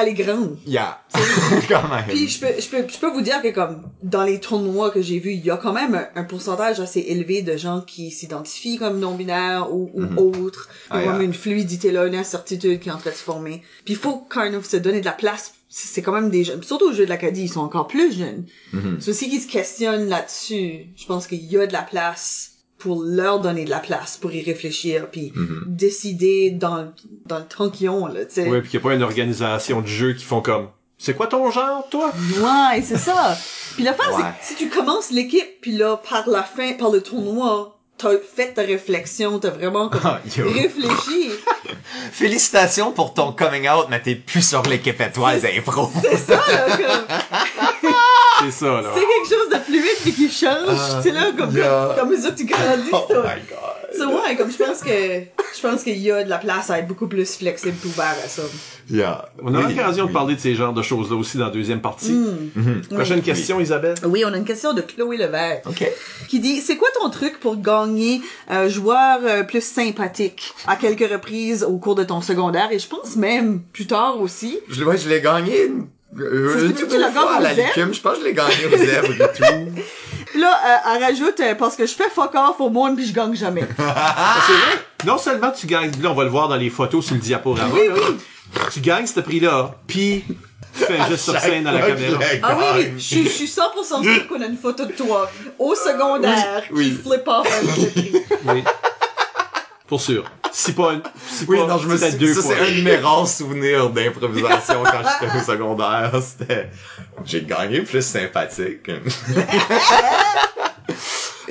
elle 0.00 0.06
est 0.08 0.14
grande. 0.14 0.56
yeah 0.66 1.00
quand 1.68 1.88
même 1.88 2.04
Puis 2.08 2.28
je 2.28 2.38
peux, 2.40 2.60
je 2.60 2.68
peux, 2.68 2.84
je 2.88 2.96
peux 2.98 3.10
vous 3.10 3.22
dire 3.22 3.42
que 3.42 3.48
comme 3.48 3.82
dans 4.04 4.22
les 4.22 4.38
tournois 4.38 4.90
que 4.90 5.02
j'ai 5.02 5.18
vus, 5.18 5.32
il 5.32 5.44
y 5.44 5.50
a 5.50 5.56
quand 5.56 5.72
même 5.72 5.94
un, 5.96 6.06
un 6.20 6.22
pourcentage 6.24 6.78
assez 6.78 7.00
élevé 7.00 7.42
de 7.42 7.56
gens 7.56 7.80
qui 7.80 8.12
s'identifient 8.12 8.76
comme 8.78 9.00
non-binaires 9.00 9.72
ou, 9.72 9.90
ou 9.94 10.02
Mhm. 10.02 10.18
autres. 10.18 10.68
Il 10.92 10.96
y 10.96 10.98
a 10.98 11.00
Ah, 11.10 11.14
yeah. 11.16 11.22
une 11.24 11.34
fluidité 11.34 11.90
là, 11.90 12.06
une 12.06 12.14
incertitude 12.14 12.78
qui 12.78 12.88
est 12.88 12.92
en 12.92 12.98
train 12.98 13.10
de 13.10 13.16
se 13.16 13.22
former. 13.22 13.62
Puis 13.84 13.94
il 13.94 13.96
faut 14.00 14.24
quand 14.28 14.42
même 14.48 14.62
se 14.62 14.76
donner 14.76 15.00
de 15.00 15.06
la 15.06 15.12
place. 15.12 15.54
C'est 15.76 16.02
quand 16.02 16.12
même 16.12 16.30
des 16.30 16.44
jeunes, 16.44 16.62
surtout 16.62 16.90
au 16.90 16.92
jeu 16.92 17.04
de 17.04 17.08
l'Acadie, 17.10 17.42
ils 17.42 17.48
sont 17.48 17.60
encore 17.60 17.88
plus 17.88 18.16
jeunes. 18.16 18.44
Mhm. 18.72 18.98
C'est 19.00 19.10
aussi 19.10 19.28
qu'ils 19.28 19.40
se 19.40 19.48
questionnent 19.48 20.08
là-dessus. 20.08 20.86
Je 20.96 21.04
pense 21.06 21.26
qu'il 21.26 21.44
y 21.44 21.56
a 21.58 21.66
de 21.66 21.72
la 21.72 21.82
place 21.82 22.52
pour 22.78 23.02
leur 23.02 23.40
donner 23.40 23.64
de 23.64 23.70
la 23.70 23.80
place, 23.80 24.16
pour 24.16 24.32
y 24.32 24.40
réfléchir, 24.42 25.10
puis 25.10 25.32
Mhm. 25.34 25.64
décider 25.66 26.50
dans, 26.50 26.92
dans 27.26 27.38
le 27.40 27.44
temps 27.46 27.70
qu'ils 27.70 27.88
ont, 27.88 28.06
là, 28.06 28.24
tu 28.24 28.34
sais. 28.34 28.48
Ouais, 28.48 28.60
puis 28.60 28.70
qu'il 28.70 28.78
n'y 28.78 28.86
a 28.86 28.88
pas 28.88 28.94
une 28.94 29.02
organisation 29.02 29.80
de 29.80 29.86
jeu 29.88 30.12
qui 30.12 30.22
font 30.24 30.40
comme, 30.42 30.68
c'est 30.96 31.14
quoi 31.16 31.26
ton 31.26 31.50
genre, 31.50 31.88
toi? 31.90 32.12
Ouais, 32.40 32.80
c'est 32.82 32.96
ça. 32.98 33.36
Puis 33.74 33.82
Ouais. 33.84 33.90
c'est 33.98 34.22
que 34.22 34.28
si 34.42 34.54
tu 34.54 34.68
commences 34.68 35.10
l'équipe, 35.10 35.60
puis 35.60 35.72
là, 35.72 35.96
par 36.08 36.28
la 36.28 36.44
fin, 36.44 36.74
par 36.74 36.90
le 36.90 37.00
tournoi, 37.02 37.73
t'as 38.04 38.18
fait 38.36 38.52
ta 38.52 38.62
réflexion, 38.62 39.38
t'as 39.38 39.50
vraiment 39.50 39.88
comme 39.88 40.00
Ah, 40.04 40.20
réfléchi. 40.24 41.30
Félicitations 42.12 42.92
pour 42.92 43.14
ton 43.14 43.32
coming 43.32 43.68
out, 43.68 43.86
mais 43.90 44.00
t'es 44.00 44.14
plus 44.14 44.46
sur 44.46 44.62
l'équipe 44.62 45.00
étoile 45.00 45.40
d'impro. 45.40 45.90
C'est 46.02 46.16
ça, 46.16 46.34
là, 46.34 46.66
comme, 46.76 47.90
C'est 48.40 48.50
ça, 48.50 48.66
là. 48.82 48.90
c'est 48.94 49.00
quelque 49.00 49.28
chose 49.28 49.48
de 49.50 49.58
fluide 49.64 49.96
puis 50.02 50.12
qui 50.12 50.30
change, 50.30 50.66
Ah, 50.68 51.00
tu 51.02 51.08
sais, 51.08 51.14
là, 51.14 51.30
comme, 51.36 51.56
yeah. 51.56 51.94
comme 51.98 52.10
que 52.10 52.30
tu 52.36 52.44
grandis, 52.44 52.90
Oh 52.92 53.04
ça. 53.08 53.14
my 53.14 53.40
god. 53.48 53.83
Ça, 53.96 54.06
ouais, 54.08 54.36
comme 54.36 54.50
je 54.50 54.56
pense 54.56 54.80
que, 54.80 54.88
je 54.90 55.60
pense 55.62 55.82
qu'il 55.82 55.98
y 55.98 56.10
a 56.10 56.24
de 56.24 56.28
la 56.30 56.38
place 56.38 56.70
à 56.70 56.78
être 56.78 56.88
beaucoup 56.88 57.06
plus 57.06 57.36
flexible 57.36 57.74
et 57.84 57.86
ouvert 57.86 58.16
à 58.24 58.28
ça. 58.28 58.42
Yeah. 58.90 59.28
On 59.42 59.54
aura 59.54 59.66
Oui, 59.66 59.74
l'occasion 59.74 60.06
de 60.06 60.12
parler 60.12 60.34
de 60.34 60.40
ces 60.40 60.54
genres 60.54 60.72
de 60.74 60.82
choses-là 60.82 61.16
aussi 61.16 61.38
dans 61.38 61.46
la 61.46 61.50
deuxième 61.50 61.80
partie. 61.80 62.12
Hmm. 62.12 62.82
Prochaine 62.90 63.18
Oui. 63.18 63.22
question, 63.22 63.60
Isabelle. 63.60 63.94
Oui, 64.04 64.24
on 64.26 64.32
a 64.32 64.36
une 64.36 64.44
question 64.44 64.72
de 64.74 64.80
Chloé 64.82 65.16
Levert. 65.16 65.62
Ok. 65.66 65.88
qui 66.28 66.40
dit 66.40 66.60
c'est 66.60 66.76
quoi 66.76 66.88
ton 67.00 67.08
truc 67.10 67.40
pour 67.40 67.56
gagner 67.60 68.20
euh, 68.50 68.68
joueur 68.68 69.20
euh, 69.24 69.42
plus 69.44 69.62
sympathique 69.64 70.52
à 70.66 70.76
quelques 70.76 71.10
reprises 71.10 71.62
au 71.64 71.78
cours 71.78 71.94
de 71.94 72.04
ton 72.04 72.20
secondaire 72.20 72.68
et 72.72 72.78
je 72.78 72.88
pense 72.88 73.16
même 73.16 73.60
plus 73.72 73.86
tard 73.86 74.20
aussi? 74.20 74.58
Je, 74.68 74.84
ouais, 74.84 74.98
je 74.98 75.08
l'ai 75.08 75.20
gagné 75.20 75.64
une, 75.66 75.86
euh, 76.20 76.72
tu 76.76 76.84
à 76.96 77.40
la 77.40 77.52
Licume. 77.52 77.92
Je 77.94 78.00
pense 78.00 78.14
que 78.14 78.20
je 78.20 78.24
l'ai 78.26 78.34
gagné 78.34 78.66
aux 78.72 78.76
zèbres 78.76 79.12
et 79.12 79.36
tout. 79.36 79.80
Là 80.38 80.50
euh, 80.66 80.96
elle 80.96 81.04
rajoute 81.04 81.38
euh, 81.40 81.54
parce 81.54 81.76
que 81.76 81.86
je 81.86 81.94
fais 81.94 82.10
fuck 82.12 82.34
off 82.34 82.56
au 82.58 82.68
monde 82.68 82.96
puis 82.96 83.06
je 83.06 83.12
gagne 83.12 83.34
jamais 83.36 83.62
Ah, 83.78 84.36
c'est 84.46 84.52
vrai. 84.52 84.84
Non 85.06 85.16
seulement 85.18 85.50
tu 85.52 85.66
gagnes, 85.68 85.92
là, 86.02 86.10
on 86.10 86.14
va 86.14 86.24
le 86.24 86.30
voir 86.30 86.48
dans 86.48 86.56
les 86.56 86.70
photos 86.70 87.04
sur 87.06 87.14
le 87.14 87.20
diaporama. 87.20 87.72
Oui, 87.72 87.86
là. 87.88 87.94
Tu 88.72 88.80
gagnes 88.80 89.06
ce 89.06 89.20
prix-là, 89.20 89.74
puis 89.86 90.24
tu 90.76 90.84
fais 90.84 90.98
un 90.98 91.08
geste 91.08 91.24
sur 91.24 91.38
scène 91.38 91.62
dans 91.64 91.72
la 91.72 91.82
caméra. 91.82 92.18
ah 92.42 92.56
oui 92.76 92.92
je, 92.96 93.02
suis- 93.02 93.24
je 93.24 93.28
suis 93.28 93.46
100% 93.46 94.02
sûre 94.02 94.26
qu'on 94.28 94.40
a 94.40 94.46
une 94.46 94.56
photo 94.56 94.86
de 94.86 94.92
toi 94.92 95.30
au 95.58 95.74
secondaire 95.74 96.62
Oui, 96.72 96.90
qui 96.90 97.00
oui. 97.06 97.12
flip 97.12 97.28
off 97.28 97.46
avec 97.46 97.76
le 97.76 97.86
prix 97.90 98.12
Oui. 98.46 98.64
Pour 99.86 100.00
sûr. 100.00 100.24
Si 100.50 100.72
pas, 100.72 100.94
une- 100.94 101.02
si 101.28 101.44
Oui, 101.46 101.58
pas, 101.58 101.66
non, 101.66 101.78
je 101.78 101.88
me 101.88 101.96
suis, 101.96 102.12
deux 102.18 102.32
ça 102.34 102.42
fois. 102.42 102.54
c'est 102.56 102.62
un 102.62 102.76
de 102.78 102.82
mes 102.82 102.96
rares 102.96 103.28
souvenirs 103.28 103.90
d'improvisation 103.90 104.82
quand 104.82 105.02
j'étais 105.20 105.36
au 105.36 105.42
secondaire. 105.42 106.12
C'était, 106.22 106.70
j'ai 107.24 107.42
gagné 107.42 107.80
plus 107.82 108.02
sympathique. 108.04 108.90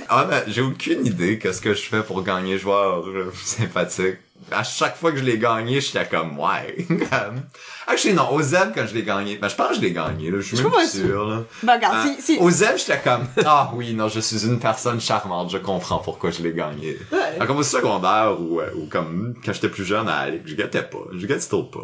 ah, 0.10 0.26
ben, 0.26 0.44
j'ai 0.48 0.62
aucune 0.62 1.06
idée 1.06 1.40
qu'est-ce 1.40 1.62
que 1.62 1.74
je 1.74 1.82
fais 1.84 2.02
pour 2.04 2.24
gagner 2.24 2.58
joueur 2.58 3.06
euh, 3.08 3.32
sympathique. 3.44 4.18
À 4.52 4.64
chaque 4.64 4.98
fois 4.98 5.14
que 5.14 5.20
je 5.20 5.24
l'ai 5.24 5.38
gagné, 5.38 5.80
j'étais 5.80 6.06
comme, 6.06 6.38
ouais. 6.38 6.76
comme- 6.90 7.44
Actually, 7.88 8.14
non, 8.14 8.30
au 8.32 8.42
ZEB, 8.42 8.74
quand 8.76 8.86
je 8.86 8.94
l'ai 8.94 9.04
gagné, 9.04 9.38
ben, 9.38 9.48
je 9.48 9.56
pense 9.56 9.70
que 9.70 9.76
je 9.76 9.80
l'ai 9.82 9.94
gagné, 9.94 10.32
là. 10.32 10.42
Je 10.42 10.48
suis 10.48 10.58
Je 10.58 10.64
même 10.64 10.72
pas 10.72 10.86
sûr, 10.86 11.26
là. 11.26 11.44
ben 11.64 11.74
regarde 11.76 11.96
Ah, 11.98 12.08
si, 12.20 12.38
si... 12.38 12.78
J'étais 12.78 13.00
comme, 13.02 13.26
ah 13.46 13.72
oui, 13.74 13.94
non, 13.94 14.10
je 14.10 14.20
suis 14.20 14.46
une 14.46 14.60
personne 14.60 15.00
charmante, 15.00 15.50
je 15.50 15.58
comprends 15.60 16.00
pourquoi 16.00 16.32
je 16.32 16.42
l'ai 16.44 16.52
gagné. 16.52 16.98
Ouais. 17.14 17.20
Ah, 17.40 17.46
Comme 17.46 17.58
au 17.58 17.64
secondaire 17.64 18.36
ou, 18.42 18.60
euh, 18.60 18.70
ou 18.76 18.88
comme 18.88 19.34
quand 19.46 19.54
j'étais 19.54 19.70
plus 19.70 19.86
jeune 19.86 20.10
à 20.10 20.28
je 20.46 20.56
gâtais 20.56 20.84
pas, 20.84 21.00
je 21.14 21.26
gâtais 21.26 21.40
still 21.42 21.64
pas. 21.72 21.80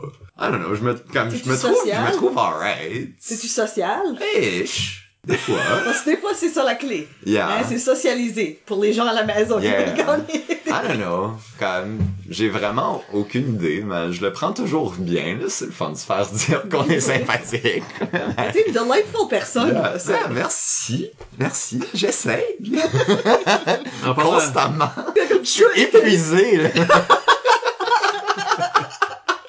I 0.45 0.51
don't 0.51 0.59
know, 0.61 0.75
je 0.75 0.81
me, 0.81 0.93
comme, 1.13 1.29
je 1.29 1.49
me 1.49 1.55
trouve, 1.57 1.71
je 1.85 1.89
social? 1.91 2.03
me 2.11 2.11
trouve 2.17 2.37
alright. 2.37 3.09
c'est-tu 3.19 3.47
social 3.47 4.01
Ish. 4.37 5.08
Des 5.27 5.35
fois. 5.37 5.57
parce 5.83 6.01
que 6.01 6.11
des 6.11 6.17
fois 6.17 6.31
c'est 6.33 6.47
ça 6.49 6.63
la 6.63 6.75
clé 6.75 7.07
Yeah. 7.25 7.49
Hein, 7.49 7.61
c'est 7.67 7.77
socialiser 7.77 8.61
pour 8.65 8.81
les 8.81 8.93
gens 8.93 9.05
à 9.05 9.13
la 9.13 9.23
maison 9.25 9.59
Yeah. 9.59 9.95
I 9.97 10.87
don't 10.87 10.97
know. 10.97 11.31
Comme, 11.59 11.97
j'ai 12.29 12.47
vraiment 12.47 13.03
aucune 13.11 13.55
idée, 13.55 13.83
mais 13.85 14.13
je 14.13 14.21
le 14.21 14.31
prends 14.31 14.53
toujours 14.53 14.93
bien, 14.97 15.35
là. 15.41 15.45
C'est 15.49 15.65
le 15.65 15.71
fun 15.71 15.89
de 15.91 15.97
se 15.97 16.05
faire 16.05 16.25
dire 16.27 16.63
qu'on 16.69 16.87
est 16.87 16.99
sympathique. 17.13 17.83
c'est 18.53 18.67
une 18.67 18.73
delightful 18.73 19.27
personne 19.29 19.69
Yeah. 19.69 19.97
Ah, 20.25 20.27
merci. 20.31 21.09
Merci. 21.37 21.81
J'essaie. 21.93 22.57
Constamment. 24.15 24.91
Je 25.43 25.47
suis 25.49 25.63
épuisé, 25.81 26.57
là. 26.57 26.69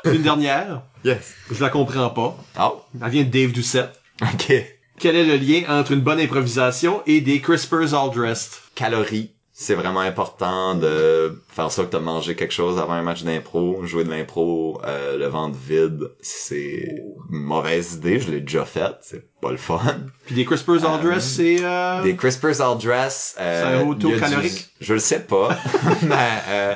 une 0.04 0.22
dernière. 0.22 0.82
Yes. 1.04 1.34
Je 1.50 1.62
la 1.62 1.68
comprends 1.70 2.10
pas. 2.10 2.36
Oh. 2.60 2.80
Elle 3.02 3.10
vient 3.10 3.24
de 3.24 3.28
Dave 3.30 3.52
Doucette. 3.52 3.90
Ok. 4.22 4.52
Quel 5.00 5.16
est 5.16 5.24
le 5.24 5.36
lien 5.36 5.62
entre 5.68 5.92
une 5.92 6.00
bonne 6.00 6.20
improvisation 6.20 7.02
et 7.06 7.20
des 7.20 7.40
crispers 7.40 7.94
all 7.94 8.10
dressed? 8.10 8.52
calories. 8.74 9.30
C'est 9.52 9.74
vraiment 9.74 10.00
important 10.00 10.74
de 10.74 11.38
faire 11.50 11.70
ça 11.70 11.82
que 11.84 11.90
t'as 11.90 12.00
mangé 12.00 12.34
quelque 12.34 12.52
chose 12.54 12.78
avant 12.78 12.94
un 12.94 13.02
match 13.02 13.24
d'impro. 13.24 13.84
Jouer 13.84 14.04
de 14.04 14.10
l'impro 14.10 14.80
euh, 14.86 15.18
le 15.18 15.26
ventre 15.26 15.58
vide, 15.58 16.10
c'est 16.22 16.86
une 17.30 17.40
mauvaise 17.40 17.94
idée. 17.94 18.20
Je 18.20 18.30
l'ai 18.30 18.40
déjà 18.40 18.64
fait. 18.64 18.92
C'est 19.02 19.22
pas 19.42 19.50
le 19.50 19.58
fun. 19.58 19.82
Puis 20.24 20.34
des 20.34 20.46
crispers 20.46 20.82
all 20.86 20.98
Euh, 21.00 21.02
dressed, 21.10 21.36
c'est 21.36 21.56
euh... 21.62 22.02
Des 22.02 22.16
crispers 22.16 22.58
all 22.62 22.78
dress. 22.78 23.34
Euh, 23.38 23.80
C'est 23.80 23.84
un 23.86 23.92
du- 23.94 24.18
calorique? 24.18 24.68
Je 24.80 24.94
le 24.94 25.00
sais 25.00 25.20
pas. 25.20 25.50
mais 26.02 26.42
euh, 26.48 26.74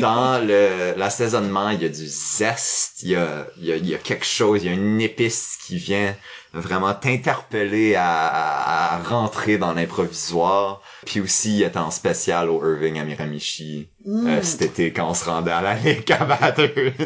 dans 0.00 0.44
le 0.44 0.94
l'assaisonnement, 0.98 1.70
il 1.70 1.82
y 1.82 1.84
a 1.84 1.88
du 1.90 2.06
zeste. 2.06 3.02
Il 3.04 3.10
y 3.10 3.14
a, 3.16 3.46
il 3.56 3.66
y, 3.66 3.72
a, 3.72 3.76
il 3.76 3.88
y 3.88 3.94
a 3.94 3.98
quelque 3.98 4.26
chose. 4.26 4.64
Il 4.64 4.66
y 4.66 4.70
a 4.70 4.74
une 4.74 5.00
épice 5.00 5.58
qui 5.64 5.76
vient 5.78 6.16
vraiment 6.52 6.92
t'interpeller 6.94 7.94
à, 7.94 8.26
à, 8.26 8.94
à 8.96 9.02
rentrer 9.02 9.58
dans 9.58 9.72
l'improvisoire. 9.72 10.80
Puis 11.06 11.20
aussi, 11.20 11.58
il 11.58 11.62
était 11.62 11.78
en 11.78 11.90
spécial 11.90 12.48
au 12.50 12.60
Irving 12.64 12.98
à 12.98 13.04
Miramichi 13.04 13.88
Mm. 14.06 14.26
euh, 14.28 14.42
cet 14.42 14.62
été 14.62 14.92
quand 14.94 15.10
on 15.10 15.12
se 15.12 15.26
rendait 15.26 15.50
à 15.50 15.60
la 15.60 15.74
Ligue 15.74 16.10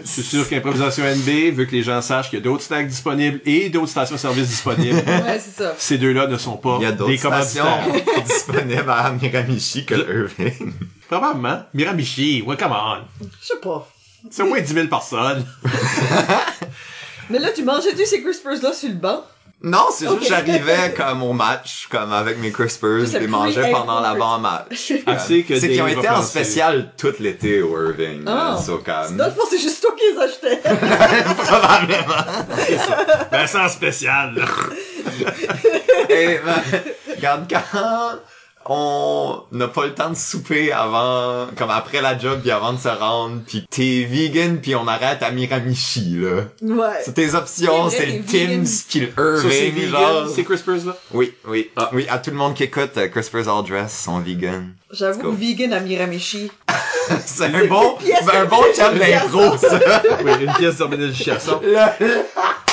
suis 0.05 0.23
sûr 0.23 0.48
qu'Improvisation 0.48 1.02
NB 1.05 1.52
veut 1.52 1.64
que 1.64 1.73
les 1.73 1.82
gens 1.82 2.01
sachent 2.01 2.31
qu'il 2.31 2.39
y 2.39 2.43
a 2.43 2.44
d'autres 2.44 2.62
snacks 2.62 2.86
disponibles 2.86 3.40
et 3.44 3.69
d'autres 3.69 3.89
stations-service 3.89 4.47
disponibles. 4.47 4.98
ouais 5.06 5.40
c'est 5.40 5.60
ça 5.64 5.74
Ces 5.77 5.98
deux-là 5.98 6.28
ne 6.28 6.36
sont 6.39 6.56
pas 6.56 6.77
Il 6.81 6.85
y 6.85 6.86
a 6.86 6.93
des 6.93 6.98
d'autres 6.98 7.16
stations 7.16 7.66
disponibles 8.24 8.89
à 8.89 9.10
Miramichi 9.10 9.85
que 9.85 9.97
le 9.97 10.31
Irving. 10.39 10.73
Probablement. 11.09 11.64
Miramichi, 11.74 12.43
ouais, 12.47 12.56
come 12.56 12.70
on. 12.73 12.98
je 13.40 13.47
sais 13.48 13.59
pas 13.60 13.89
C'est 14.31 14.43
au 14.43 14.47
moins 14.47 14.60
10 14.60 14.73
000 14.73 14.86
personnes. 14.86 15.44
Mais 17.31 17.39
là, 17.40 17.51
tu 17.52 17.64
mangeais-tu 17.64 18.06
ces 18.06 18.23
crispers-là 18.23 18.73
sur 18.73 18.89
le 18.89 18.94
banc? 18.94 19.24
Non, 19.62 19.86
c'est 19.90 20.06
juste 20.06 20.18
Ok. 20.22 20.28
j'arrivais 20.28 20.93
comme 20.94 21.22
au 21.22 21.32
match, 21.32 21.89
comme 21.90 22.12
avec 22.12 22.39
mes 22.39 22.52
crispers, 22.52 23.01
Juste 23.01 23.14
je 23.14 23.18
les 23.18 23.24
le 23.24 23.31
mangeais 23.31 23.70
pendant 23.70 24.01
l'avant-match. 24.01 24.93
C'est 25.26 25.43
qu'ils 25.43 25.81
ont 25.81 25.86
été 25.86 26.09
en 26.09 26.22
spécial 26.22 26.90
tout 26.98 27.14
l'été 27.18 27.62
au 27.62 27.89
Irving. 27.89 28.24
Euh, 28.28 28.56
so 28.59 28.78
comme... 28.78 29.16
Dans 29.16 29.26
le 29.26 29.31
fond, 29.31 29.43
c'est 29.48 29.59
juste 29.59 29.81
toi 29.81 29.93
qui 29.97 30.05
les 30.12 30.20
achetais. 30.20 30.56
Probablement. 31.36 32.47
Ben, 33.31 33.47
sans 33.47 33.68
spécial, 33.68 34.35
là. 34.35 34.44
Et 36.10 36.39
ben, 36.44 36.62
regarde, 37.16 37.47
quand 37.48 38.18
on 38.66 39.43
n'a 39.53 39.69
pas 39.69 39.85
le 39.86 39.95
temps 39.95 40.11
de 40.11 40.16
souper 40.16 40.73
avant, 40.73 41.47
comme 41.57 41.70
après 41.70 42.01
la 42.01 42.19
job, 42.19 42.41
puis 42.41 42.51
avant 42.51 42.73
de 42.73 42.78
se 42.78 42.89
rendre, 42.89 43.41
puis 43.47 43.66
t'es 43.70 44.07
vegan, 44.09 44.59
puis 44.61 44.74
on 44.74 44.86
arrête 44.89 45.23
à 45.23 45.31
Miramichi, 45.31 46.16
là. 46.20 46.43
ouais. 46.62 47.01
C'est 47.05 47.15
tes 47.15 47.35
options, 47.35 47.91
C'est 47.91 47.99
c'est 47.99 48.07
le. 48.07 48.23
Tim's, 48.24 48.82
puis 48.89 49.01
le 49.16 49.39
c'est 49.41 49.66
Irving, 49.69 49.74
vegan, 49.86 49.91
genre. 49.91 50.28
ces 50.28 50.45
crispers, 50.45 50.86
là? 50.86 50.97
Oui, 51.12 51.32
oui. 51.47 51.70
Ah. 51.77 51.91
Oui, 51.93 52.07
à 52.09 52.19
tout 52.19 52.31
le 52.31 52.36
monde 52.36 52.55
qui 52.55 52.62
écoute, 52.65 52.93
euh, 52.97 53.09
Crispers 53.09 53.49
All 53.49 53.65
Dress 53.65 53.97
sont 54.05 54.19
vegan. 54.20 54.73
J'avoue, 54.91 55.32
vegan 55.32 55.73
à 55.73 55.81
Miramichi. 55.81 56.51
C'est 57.27 57.45
un 57.45 57.66
bon, 57.66 57.99
c'est 58.01 58.35
un 58.35 58.45
de 58.47 58.49
bon 58.49 58.62
thème 58.74 58.99
d'impro, 58.99 59.59
ça. 59.59 59.78
Oui, 60.24 60.31
une 60.41 60.53
pièce 60.55 60.78
d'organisation. 60.78 61.61
Là- 61.62 61.95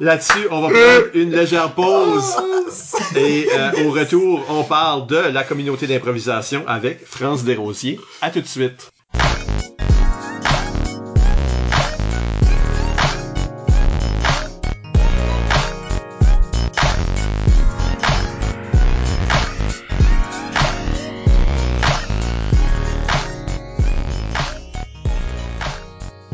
Là-dessus, 0.00 0.48
on 0.50 0.60
va 0.60 0.68
prendre 0.70 1.06
une 1.14 1.30
légère 1.30 1.72
pause. 1.72 2.36
Et 3.16 3.46
euh, 3.54 3.70
au 3.86 3.92
retour, 3.92 4.44
on 4.48 4.64
parle 4.64 5.06
de 5.06 5.16
la 5.16 5.44
communauté 5.44 5.86
d'improvisation 5.86 6.64
avec 6.66 7.06
France 7.06 7.44
Desrosiers. 7.44 8.00
À 8.20 8.30
tout 8.30 8.40
de 8.40 8.46
suite. 8.46 8.90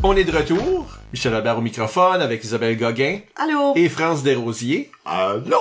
On 0.03 0.15
est 0.15 0.23
de 0.23 0.35
retour. 0.35 1.00
Michel 1.13 1.33
Albert 1.33 1.57
au 1.57 1.61
microphone 1.61 2.21
avec 2.21 2.43
Isabelle 2.43 2.77
Gauguin 2.77 3.19
Allô? 3.35 3.73
et 3.75 3.89
France 3.89 4.23
Desrosiers. 4.23 4.91
Allô? 5.05 5.57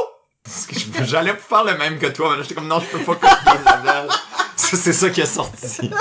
J'allais 1.05 1.35
faire 1.35 1.65
le 1.65 1.77
même 1.77 1.99
que 1.99 2.07
toi, 2.07 2.31
mais 2.31 2.37
là, 2.39 2.43
j'étais 2.43 2.55
comme, 2.55 2.69
non, 2.69 2.81
je 2.81 2.87
peux 2.97 3.05
pas 3.05 3.15
copier 3.45 3.61
Isabelle. 3.61 4.09
C'est 4.57 4.93
ça 4.93 5.11
qui 5.11 5.21
est 5.21 5.27
sorti. 5.27 5.91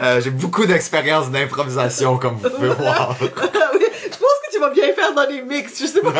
Euh, 0.00 0.20
J'ai 0.20 0.30
beaucoup 0.30 0.64
d'expérience 0.64 1.28
d'improvisation, 1.28 2.18
comme 2.18 2.36
vous 2.36 2.48
pouvez 2.50 2.68
voir. 2.78 3.16
Oui, 3.20 3.28
je 3.34 4.08
pense 4.10 4.38
que 4.46 4.52
tu 4.52 4.60
vas 4.60 4.70
bien 4.70 4.92
faire 4.94 5.12
dans 5.12 5.26
les 5.28 5.42
mix, 5.42 5.76
je 5.80 5.86
sais 5.86 6.00
pas. 6.00 6.12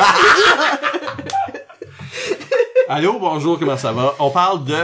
Allô, 2.88 3.20
bonjour, 3.20 3.56
comment 3.56 3.76
ça 3.76 3.92
va? 3.92 4.16
On 4.18 4.30
parle 4.30 4.64
de 4.64 4.74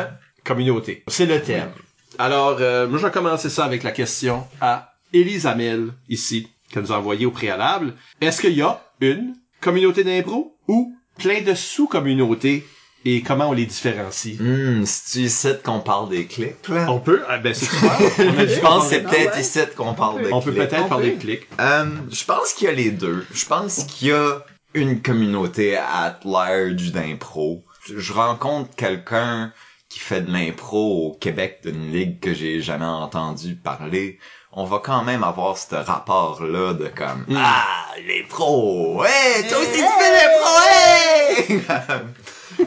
communauté. 0.44 1.02
C'est 1.08 1.26
le 1.26 1.42
thème. 1.42 1.72
Alors, 2.20 2.58
euh, 2.60 2.86
moi, 2.86 3.00
je 3.00 3.06
vais 3.06 3.10
commencer 3.10 3.50
ça 3.50 3.64
avec 3.64 3.82
la 3.82 3.90
question 3.90 4.46
à 4.60 4.92
Élise 5.12 5.48
Amel, 5.48 5.88
ici, 6.08 6.48
qu'elle 6.74 6.82
nous 6.82 6.92
a 6.92 6.98
envoyé 6.98 7.24
au 7.24 7.30
préalable. 7.30 7.94
Est-ce 8.20 8.40
qu'il 8.40 8.52
y 8.54 8.62
a 8.62 8.82
une 9.00 9.34
communauté 9.60 10.02
d'impro 10.02 10.56
ou 10.68 10.92
plein 11.18 11.40
de 11.42 11.54
sous-communautés 11.54 12.66
et 13.04 13.22
comment 13.22 13.50
on 13.50 13.52
les 13.52 13.66
différencie? 13.66 14.40
Hmm, 14.40 14.84
c'est-tu 14.84 15.26
ici 15.26 15.48
qu'on 15.62 15.80
parle 15.80 16.08
des 16.08 16.26
clics, 16.26 16.68
là? 16.68 16.90
On 16.90 16.98
peut? 16.98 17.22
Ah, 17.28 17.38
ben, 17.38 17.54
c'est 17.54 17.66
super. 17.66 17.92
Je 18.18 18.60
pense 18.60 18.84
que 18.84 18.90
c'est 18.90 19.02
peut-être 19.02 19.34
ouais. 19.34 19.40
ici 19.40 19.60
qu'on 19.76 19.94
parle 19.94 20.22
de 20.22 20.32
On 20.32 20.40
peut 20.40 20.52
clics. 20.52 20.68
peut-être 20.68 20.88
parler 20.88 21.10
peut. 21.10 21.16
de 21.16 21.20
clics. 21.20 21.48
Euh, 21.60 21.84
je 22.10 22.24
pense 22.24 22.52
qu'il 22.54 22.66
y 22.66 22.70
a 22.70 22.74
les 22.74 22.90
deux. 22.90 23.26
Je 23.32 23.44
pense 23.44 23.84
qu'il 23.84 24.08
y 24.08 24.12
a 24.12 24.38
une 24.72 25.00
communauté 25.02 25.76
at 25.76 26.18
large 26.24 26.92
d'impro. 26.92 27.62
Je, 27.86 27.98
je 27.98 28.12
rencontre 28.12 28.74
quelqu'un 28.74 29.52
qui 29.90 30.00
fait 30.00 30.22
de 30.22 30.32
l'impro 30.32 31.06
au 31.08 31.12
Québec 31.12 31.60
d'une 31.62 31.92
ligue 31.92 32.18
que 32.20 32.34
j'ai 32.34 32.60
jamais 32.60 32.84
entendu 32.86 33.54
parler. 33.54 34.18
On 34.56 34.64
va 34.64 34.78
quand 34.78 35.02
même 35.02 35.24
avoir 35.24 35.58
ce 35.58 35.74
rapport-là 35.74 36.74
de 36.74 36.86
comme 36.88 37.24
Mm. 37.26 37.36
Ah, 37.36 37.86
l'impro! 38.06 39.00
Ouais, 39.00 39.42
toi 39.48 39.58
aussi 39.58 39.72
tu 39.72 39.78
fais! 39.78 39.84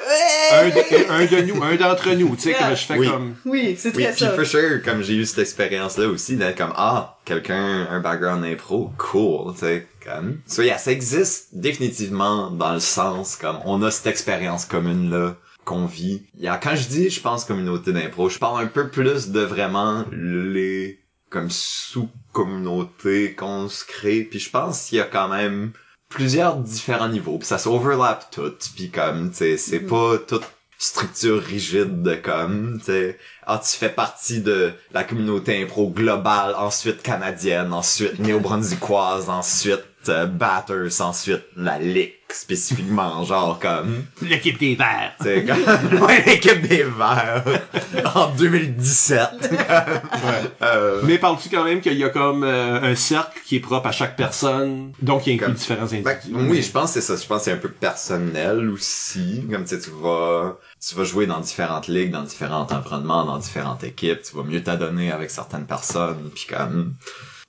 un 0.52 0.70
de, 0.70 1.12
un 1.12 1.26
de 1.26 1.42
nous, 1.54 1.64
un 1.64 1.76
d'entre 1.76 2.10
nous, 2.16 2.36
tu 2.36 2.42
sais, 2.42 2.54
comme 2.54 2.72
je 2.72 2.84
fais 2.84 2.98
Oui. 2.98 3.08
comme, 3.10 3.36
Oui, 3.46 3.76
c'est 3.80 3.96
Oui, 3.96 4.04
très 4.04 4.12
puis 4.14 4.20
ça. 4.26 4.32
for 4.32 4.46
sure, 4.46 4.82
comme 4.84 5.02
j'ai 5.04 5.14
eu 5.14 5.26
cette 5.26 5.40
expérience-là 5.40 6.08
aussi, 6.08 6.36
d'être 6.36 6.58
comme, 6.58 6.74
ah, 6.76 7.18
quelqu'un, 7.24 7.88
un 7.90 8.00
background 8.02 8.44
impro, 8.44 8.92
cool, 8.98 9.54
tu 9.54 9.60
sais, 9.62 9.88
comme. 10.06 10.40
So 10.48 10.62
yeah, 10.62 10.78
ça 10.78 10.92
existe 10.92 11.50
définitivement 11.54 12.52
dans 12.52 12.74
le 12.74 12.80
sens, 12.82 13.36
comme, 13.38 13.60
on 13.66 13.82
a 13.84 13.92
cette 13.92 14.08
expérience 14.08 14.66
commune-là 14.66 15.36
qu'on 15.70 15.86
vit. 15.86 16.24
Quand 16.64 16.76
je 16.76 16.88
dis, 16.88 17.10
je 17.12 17.22
pense 17.22 17.46
communauté 17.46 17.94
d'impro, 17.94 18.28
je 18.28 18.40
parle 18.40 18.64
un 18.64 18.68
peu 18.68 18.90
plus 18.90 19.30
de 19.30 19.42
vraiment 19.42 20.04
les, 20.12 21.00
comme 21.30 21.52
sous-communautés 21.52 23.36
qu'on 23.36 23.70
se 23.70 23.86
crée, 23.86 24.24
puis 24.24 24.40
je 24.40 24.50
pense 24.50 24.88
qu'il 24.88 24.98
y 24.98 25.02
a 25.02 25.06
quand 25.06 25.28
même 25.28 25.74
plusieurs 26.10 26.56
différents 26.56 27.10
niveaux, 27.10 27.38
puis 27.38 27.46
ça 27.46 27.60
s'overlap 27.60 28.32
tout, 28.32 28.56
puis 28.76 28.90
comme, 28.90 29.30
tu 29.30 29.38
sais, 29.38 29.58
c'est 29.58 29.82
pas 29.82 30.18
toute 30.18 30.50
structure 30.80 31.40
rigide 31.40 32.02
de 32.02 32.16
comme, 32.16 32.80
tu 32.80 32.86
sais, 32.86 33.20
ah, 33.46 33.62
tu 33.64 33.78
fais 33.78 33.90
partie 33.90 34.42
de 34.42 34.72
la 34.92 35.04
communauté 35.04 35.62
impro 35.62 35.92
globale, 35.92 36.56
ensuite 36.56 37.04
canadienne, 37.04 37.74
ensuite 37.74 38.18
néo-brunswickoise, 38.18 39.30
ensuite 39.30 39.84
euh, 40.08 40.26
Batters, 40.28 41.02
ensuite 41.02 41.44
la 41.58 41.78
Ligue, 41.78 42.14
spécifiquement, 42.30 43.24
genre 43.26 43.60
comme, 43.60 44.04
l'équipe 44.22 44.58
des 44.58 44.76
Verts. 44.76 45.14
tu 45.20 45.26
sais, 45.26 45.46
comme, 45.46 46.02
ouais, 46.06 46.24
l'équipe 46.26 46.62
des 46.62 46.84
Verts, 46.84 47.44
en 48.16 48.30
2017. 48.36 49.20
Euh, 50.62 51.02
Mais 51.04 51.18
parles-tu 51.18 51.50
quand 51.50 51.64
même 51.64 51.82
qu'il 51.82 51.94
y 51.98 52.04
a 52.04 52.10
comme 52.10 52.44
euh, 52.44 52.82
un 52.82 52.96
cercle 52.96 53.40
qui 53.46 53.58
est 53.58 53.60
propre 53.60 53.88
à 53.88 53.92
chaque 53.92 54.16
personne, 54.16 54.94
donc 55.02 55.24
qui 55.24 55.32
inclut 55.34 55.46
Comme- 55.48 55.56
différents 55.56 55.86
Ben, 55.88 56.08
individus? 56.18 56.50
oui, 56.50 56.62
je 56.62 56.72
pense 56.72 56.94
que 56.94 57.02
c'est 57.02 57.16
ça. 57.16 57.22
Je 57.22 57.28
pense 57.28 57.40
que 57.40 57.44
c'est 57.46 57.52
un 57.52 57.58
peu 57.58 57.70
personnel 57.70 58.70
aussi. 58.70 59.44
Comme 59.52 59.64
tu 59.64 59.76
sais, 59.76 59.80
tu 59.82 59.90
vas, 60.02 60.58
tu 60.88 60.96
vas 60.96 61.04
jouer 61.04 61.26
dans 61.26 61.40
différentes 61.40 61.88
ligues, 61.88 62.12
dans 62.12 62.24
différents 62.24 62.68
environnements, 62.72 63.26
dans 63.26 63.38
différentes 63.38 63.84
équipes. 63.84 64.22
Tu 64.22 64.36
vas 64.36 64.44
mieux 64.44 64.64
t'adonner 64.64 65.12
avec 65.12 65.30
certaines 65.32 65.66
personnes. 65.66 66.30
Puis 66.34 66.46
comme, 66.50 66.94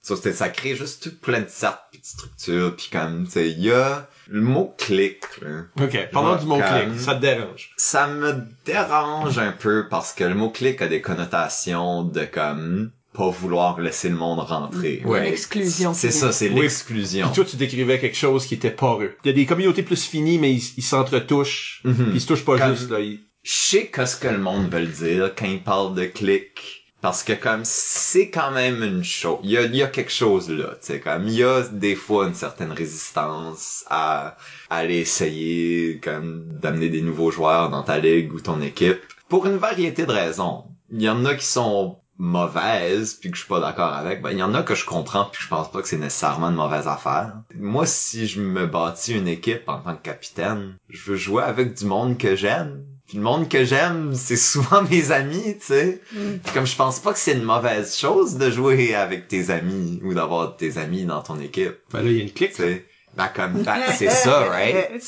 ça, 0.02 0.14
c'est- 0.16 0.32
ça 0.32 0.48
crée 0.48 0.74
juste 0.76 1.02
tout 1.02 1.16
plein 1.20 1.40
de 1.40 1.48
cercles, 1.48 1.82
puis 1.92 2.00
de 2.00 2.06
structures. 2.06 2.74
Puis 2.76 2.88
comme, 2.92 3.24
tu 3.26 3.32
sais, 3.32 3.50
il 3.50 3.60
y 3.60 3.70
a 3.70 4.08
le 4.28 4.40
mot 4.40 4.74
clic. 4.78 5.22
là. 5.42 5.62
Ok, 5.82 6.08
parlons 6.12 6.36
du 6.36 6.46
mot 6.46 6.58
Comme- 6.58 6.90
clic, 6.92 7.00
ça 7.00 7.14
te 7.16 7.20
dérange. 7.20 7.70
Ça 7.76 8.06
me 8.06 8.44
dérange 8.64 9.38
un 9.38 9.52
peu 9.52 9.86
parce 9.88 10.12
que 10.12 10.24
le 10.24 10.34
mot 10.34 10.50
clic 10.50 10.80
a 10.82 10.88
des 10.88 11.00
connotations 11.00 12.02
de 12.04 12.24
comme 12.24 12.92
pas 13.12 13.28
vouloir 13.28 13.80
laisser 13.80 14.08
le 14.08 14.14
monde 14.14 14.38
rentrer. 14.38 15.02
Ouais. 15.04 15.24
L'exclusion, 15.24 15.92
C'est 15.92 16.12
c'est 16.12 16.18
ça, 16.20 16.30
c'est 16.32 16.48
Oui. 16.48 16.60
l'exclusion. 16.62 17.26
Puis 17.26 17.34
toi, 17.34 17.44
tu 17.44 17.56
décrivais 17.56 17.98
quelque 17.98 18.16
chose 18.16 18.46
qui 18.46 18.54
était 18.54 18.70
poreux. 18.70 19.16
Il 19.24 19.28
y 19.28 19.30
a 19.30 19.32
des 19.34 19.46
communautés 19.46 19.82
plus 19.82 20.04
finies, 20.04 20.38
mais 20.38 20.52
ils 20.54 20.62
ils 20.76 20.82
s'entretouchent. 20.84 21.80
Puis 21.82 21.94
ils 22.14 22.20
se 22.20 22.26
touchent 22.28 22.44
pas 22.44 22.56
Comme- 22.56 22.76
juste, 22.76 22.90
là. 22.90 23.00
Ils- 23.00 23.18
je 23.42 23.50
sais 23.52 23.86
qu'est-ce 23.92 24.16
que 24.16 24.28
le 24.28 24.38
monde 24.38 24.72
veut 24.72 24.86
dire 24.86 25.32
quand 25.36 25.46
il 25.46 25.60
parle 25.62 25.94
de 25.96 26.04
clic. 26.04 26.79
Parce 27.00 27.22
que 27.22 27.32
comme 27.32 27.62
c'est 27.64 28.28
quand 28.28 28.50
même 28.50 28.82
une 28.82 29.02
chose, 29.02 29.38
il 29.42 29.50
y 29.52 29.82
a, 29.82 29.86
quelque 29.88 30.12
chose 30.12 30.50
là, 30.50 30.72
tu 30.80 30.88
sais, 30.88 31.00
comme 31.00 31.28
il 31.28 31.34
y 31.34 31.44
a 31.44 31.62
des 31.62 31.94
fois 31.94 32.26
une 32.26 32.34
certaine 32.34 32.72
résistance 32.72 33.84
à, 33.88 34.36
à 34.68 34.76
aller 34.76 34.98
essayer 34.98 35.98
comme 36.00 36.44
d'amener 36.60 36.90
des 36.90 37.00
nouveaux 37.00 37.30
joueurs 37.30 37.70
dans 37.70 37.82
ta 37.82 37.98
ligue 37.98 38.34
ou 38.34 38.40
ton 38.40 38.60
équipe 38.60 39.00
pour 39.28 39.46
une 39.46 39.56
variété 39.56 40.04
de 40.04 40.12
raisons. 40.12 40.64
Il 40.90 41.00
y 41.00 41.08
en 41.08 41.24
a 41.24 41.34
qui 41.34 41.46
sont 41.46 42.00
mauvaises 42.18 43.14
puis 43.14 43.30
que 43.30 43.36
je 43.36 43.42
suis 43.42 43.48
pas 43.48 43.60
d'accord 43.60 43.94
avec, 43.94 44.20
ben 44.20 44.32
il 44.32 44.38
y 44.38 44.42
en 44.42 44.54
a 44.54 44.62
que 44.62 44.74
je 44.74 44.84
comprends 44.84 45.24
puis 45.24 45.38
que 45.38 45.44
je 45.44 45.48
pense 45.48 45.70
pas 45.70 45.80
que 45.80 45.88
c'est 45.88 45.96
nécessairement 45.96 46.50
une 46.50 46.56
mauvaise 46.56 46.86
affaire. 46.86 47.32
Moi 47.56 47.86
si 47.86 48.26
je 48.26 48.42
me 48.42 48.66
bâtis 48.66 49.14
une 49.14 49.26
équipe 49.26 49.66
en 49.68 49.78
tant 49.78 49.96
que 49.96 50.02
capitaine, 50.02 50.76
je 50.90 51.10
veux 51.10 51.16
jouer 51.16 51.44
avec 51.44 51.72
du 51.74 51.86
monde 51.86 52.18
que 52.18 52.36
j'aime. 52.36 52.84
Puis 53.10 53.18
le 53.18 53.24
monde 53.24 53.48
que 53.48 53.64
j'aime, 53.64 54.14
c'est 54.14 54.36
souvent 54.36 54.82
mes 54.90 55.10
amis, 55.10 55.56
tu 55.58 55.66
sais. 55.66 56.00
Mm. 56.12 56.38
Puis 56.44 56.52
comme 56.54 56.66
je 56.66 56.76
pense 56.76 57.00
pas 57.00 57.12
que 57.12 57.18
c'est 57.18 57.32
une 57.32 57.42
mauvaise 57.42 57.96
chose 57.96 58.36
de 58.36 58.50
jouer 58.50 58.94
avec 58.94 59.26
tes 59.26 59.50
amis 59.50 60.00
ou 60.04 60.14
d'avoir 60.14 60.56
tes 60.56 60.78
amis 60.78 61.04
dans 61.04 61.20
ton 61.20 61.40
équipe, 61.40 61.74
Ben 61.92 62.02
là, 62.02 62.10
il 62.10 62.16
y 62.16 62.20
a 62.20 62.22
une 62.22 62.30
clique. 62.32 62.52
tu 62.52 62.62
sais. 62.62 62.86
Ben 63.16 63.28
comme 63.34 63.62
ben, 63.64 63.76
c'est 63.98 64.08
ça, 64.10 64.44
right? 64.48 65.02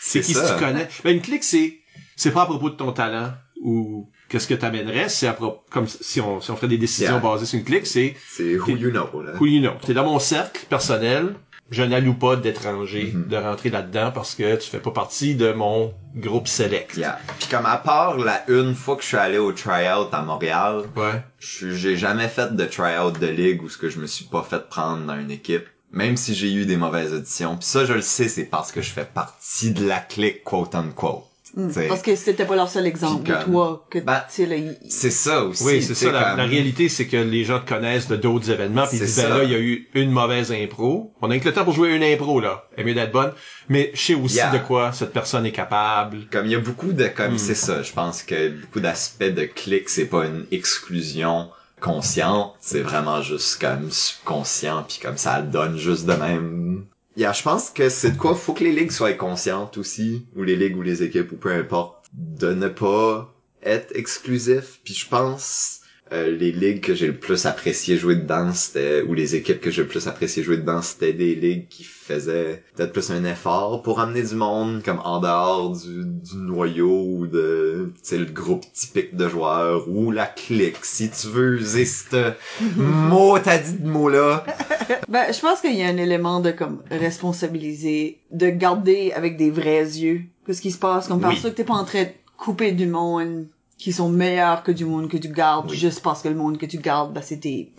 C'est 0.00 0.20
qui 0.22 0.34
ça. 0.34 0.54
tu 0.58 0.64
connais. 0.64 0.88
Ben, 1.04 1.14
une 1.14 1.22
clique, 1.22 1.44
c'est, 1.44 1.78
c'est 2.16 2.32
pas 2.32 2.42
à 2.42 2.46
propos 2.46 2.68
de 2.70 2.74
ton 2.74 2.90
talent. 2.92 3.30
ou 3.62 4.10
qu'est-ce 4.28 4.48
que 4.48 4.54
t'amènerais, 4.54 5.08
c'est 5.08 5.28
à 5.28 5.32
pro- 5.32 5.62
comme 5.70 5.86
si 5.86 6.20
on, 6.20 6.40
si 6.40 6.50
on 6.50 6.56
ferait 6.56 6.66
des 6.68 6.78
décisions 6.78 7.12
Yeah. 7.12 7.20
basées 7.20 7.46
sur 7.46 7.58
une 7.60 7.64
clique, 7.64 7.86
c'est 7.86 8.16
C'est 8.28 8.56
who 8.58 8.70
you 8.76 8.90
know, 8.90 9.22
là. 9.22 9.32
who 9.40 9.46
you 9.46 9.60
know. 9.60 9.74
T'es 9.86 9.94
dans 9.94 10.04
mon 10.04 10.18
cercle 10.18 10.66
personnel, 10.68 11.36
je 11.70 11.82
n'alloue 11.82 12.14
pas 12.14 12.36
d'étrangers 12.36 13.12
Mhm. 13.14 13.28
de 13.28 13.36
rentrer 13.36 13.70
là-dedans 13.70 14.12
parce 14.14 14.34
que 14.34 14.56
tu 14.56 14.68
fais 14.70 14.78
pas 14.78 14.90
partie 14.92 15.34
de 15.34 15.52
mon 15.52 15.92
groupe 16.14 16.46
select. 16.48 16.96
Yeah. 16.96 17.18
Puis 17.38 17.48
comme 17.48 17.66
à 17.66 17.76
part 17.76 18.16
la 18.18 18.42
une 18.48 18.74
fois 18.74 18.96
que 18.96 19.02
je 19.02 19.08
suis 19.08 19.16
allé 19.16 19.38
au 19.38 19.52
tryout 19.52 20.08
à 20.12 20.22
Montréal, 20.22 20.84
Ouais. 20.96 21.22
j'ai 21.40 21.96
jamais 21.96 22.28
fait 22.28 22.54
de 22.54 22.64
tryout 22.64 23.10
de 23.12 23.26
ligue 23.26 23.62
où 23.62 23.68
ce 23.68 23.78
que 23.78 23.88
je 23.88 23.98
me 23.98 24.06
suis 24.06 24.24
pas 24.26 24.42
fait 24.42 24.68
prendre 24.68 25.04
dans 25.06 25.18
une 25.18 25.30
équipe. 25.30 25.66
Même 25.92 26.16
si 26.16 26.34
j'ai 26.34 26.52
eu 26.52 26.66
des 26.66 26.76
mauvaises 26.76 27.12
auditions. 27.14 27.56
Puis 27.56 27.64
ça, 27.66 27.84
je 27.84 27.92
le 27.94 28.02
sais, 28.02 28.28
c'est 28.28 28.44
parce 28.44 28.72
que 28.72 28.82
je 28.82 28.90
fais 28.90 29.04
partie 29.04 29.70
de 29.70 29.86
la 29.86 29.98
clique, 30.00 30.42
quote 30.44 30.74
unquote. 30.74 31.24
Mm. 31.54 31.68
T'sais. 31.70 31.86
Parce 31.88 32.02
que 32.02 32.16
c'était 32.16 32.44
pas 32.44 32.56
leur 32.56 32.68
seul 32.68 32.86
exemple 32.86 33.30
comme- 33.30 33.44
toi 33.52 33.86
que 33.88 33.98
Ben, 34.00 34.20
tu 34.28 34.34
sais 34.42 34.46
là, 34.46 34.56
il- 34.56 34.76
C'est 34.88 35.10
ça 35.10 35.42
aussi. 35.44 35.62
Oui, 35.64 35.82
c'est 35.82 35.94
ça. 35.94 36.10
La, 36.10 36.22
comme- 36.30 36.38
la 36.38 36.44
réalité, 36.44 36.88
c'est 36.88 37.06
que 37.06 37.16
les 37.16 37.44
gens 37.44 37.60
te 37.60 37.68
connaissent 37.68 38.08
de 38.08 38.16
d'autres 38.16 38.50
événements, 38.50 38.86
puis 38.86 38.96
ils 38.98 39.04
disent, 39.04 39.16
ben 39.16 39.28
là, 39.28 39.44
il 39.44 39.50
y 39.52 39.54
a 39.54 39.58
eu 39.58 39.88
une 39.94 40.10
mauvaise 40.10 40.50
impro. 40.52 41.14
On 41.22 41.30
a 41.30 41.38
que 41.38 41.44
le 41.44 41.52
temps 41.54 41.64
pour 41.64 41.72
jouer 41.74 41.94
une 41.94 42.02
impro, 42.02 42.40
là. 42.40 42.64
Elle 42.76 42.82
est 42.82 42.86
mieux 42.88 42.94
d'être 42.94 43.12
bonne. 43.12 43.32
Mais 43.68 43.90
je 43.94 44.00
sais 44.00 44.14
aussi 44.14 44.36
Yeah. 44.36 44.50
de 44.50 44.58
quoi 44.58 44.92
cette 44.92 45.12
personne 45.12 45.46
est 45.46 45.52
capable. 45.52 46.26
Comme 46.30 46.46
il 46.46 46.52
y 46.52 46.56
a 46.56 46.60
beaucoup 46.60 46.92
de 46.92 47.06
comme 47.06 47.34
Hmm. 47.34 47.38
c'est 47.38 47.54
ça, 47.54 47.82
je 47.82 47.92
pense 47.92 48.22
que 48.22 48.48
beaucoup 48.50 48.80
d'aspects 48.80 49.22
de 49.24 49.44
clic, 49.44 49.88
c'est 49.88 50.06
pas 50.06 50.26
une 50.26 50.46
exclusion 50.52 51.48
consciente, 51.80 52.54
c'est 52.60 52.80
vraiment 52.80 53.22
juste 53.22 53.60
comme 53.60 53.90
subconscient 53.90 54.84
puis 54.88 54.98
comme 55.02 55.16
ça 55.18 55.42
donne 55.42 55.76
juste 55.78 56.06
de 56.06 56.14
même. 56.14 56.84
Yeah, 57.16 57.32
je 57.32 57.42
pense 57.42 57.70
que 57.70 57.88
c'est 57.88 58.10
de 58.10 58.18
quoi 58.18 58.34
faut 58.34 58.52
que 58.52 58.62
les 58.62 58.72
ligues 58.72 58.90
soient 58.90 59.14
conscientes 59.14 59.78
aussi 59.78 60.26
ou 60.36 60.42
les 60.42 60.54
ligues 60.54 60.76
ou 60.76 60.82
les 60.82 61.02
équipes 61.02 61.32
ou 61.32 61.36
peu 61.36 61.50
importe 61.50 62.04
de 62.12 62.52
ne 62.52 62.68
pas 62.68 63.34
être 63.62 63.96
exclusif. 63.96 64.80
Puis 64.84 64.92
je 64.92 65.08
pense 65.08 65.75
euh, 66.12 66.30
les 66.36 66.52
ligues 66.52 66.80
que 66.82 66.94
j'ai 66.94 67.08
le 67.08 67.16
plus 67.16 67.46
apprécié 67.46 67.96
jouer 67.96 68.14
dedans, 68.16 68.52
c'était 68.52 69.02
ou 69.02 69.14
les 69.14 69.34
équipes 69.34 69.60
que 69.60 69.70
j'ai 69.70 69.82
le 69.82 69.88
plus 69.88 70.06
apprécié 70.06 70.42
jouer 70.42 70.56
dedans, 70.58 70.80
c'était 70.82 71.12
des 71.12 71.34
ligues 71.34 71.66
qui 71.68 71.82
faisaient 71.82 72.62
peut-être 72.76 72.92
plus 72.92 73.10
un 73.10 73.24
effort 73.24 73.82
pour 73.82 73.98
amener 73.98 74.22
du 74.22 74.36
monde 74.36 74.82
comme 74.84 75.00
en 75.02 75.18
dehors 75.20 75.76
du, 75.76 76.04
du 76.04 76.36
noyau 76.36 77.04
ou 77.08 77.26
de 77.26 77.92
tu 77.96 78.00
sais 78.04 78.18
le 78.18 78.26
groupe 78.26 78.64
typique 78.72 79.16
de 79.16 79.28
joueurs 79.28 79.88
ou 79.88 80.12
la 80.12 80.26
clique 80.26 80.84
si 80.84 81.10
tu 81.10 81.26
veux 81.26 81.56
user 81.56 81.84
ce 81.84 82.32
mot 82.76 83.36
t'as 83.40 83.58
dit 83.58 83.74
de 83.78 83.88
mot 83.88 84.08
là 84.08 84.44
Ben, 85.08 85.32
je 85.32 85.40
pense 85.40 85.60
qu'il 85.60 85.74
y 85.74 85.82
a 85.82 85.88
un 85.88 85.96
élément 85.96 86.38
de 86.40 86.52
comme 86.52 86.82
responsabiliser, 86.90 88.20
de 88.30 88.50
garder 88.50 89.12
avec 89.14 89.36
des 89.36 89.50
vrais 89.50 89.82
yeux 89.84 90.22
ce 90.48 90.60
qui 90.60 90.70
se 90.70 90.78
passe, 90.78 91.08
comme 91.08 91.16
Oui. 91.18 91.22
parce 91.24 91.40
que 91.40 91.48
t'es 91.48 91.64
pas 91.64 91.74
en 91.74 91.84
train 91.84 92.04
de 92.04 92.08
couper 92.36 92.70
du 92.70 92.86
monde 92.86 93.46
qui 93.78 93.92
sont 93.92 94.08
meilleurs 94.08 94.62
que 94.62 94.72
du 94.72 94.84
monde 94.86 95.08
que 95.10 95.18
tu 95.18 95.28
gardes 95.28 95.70
Oui. 95.70 95.76
juste 95.76 96.02
parce 96.02 96.22
que 96.22 96.28
le 96.28 96.34
monde 96.34 96.56
que 96.58 96.66
tu 96.66 96.78
gardes, 96.78 97.12
ben, 97.12 97.22
c'est 97.22 97.40
tes. 97.40 97.72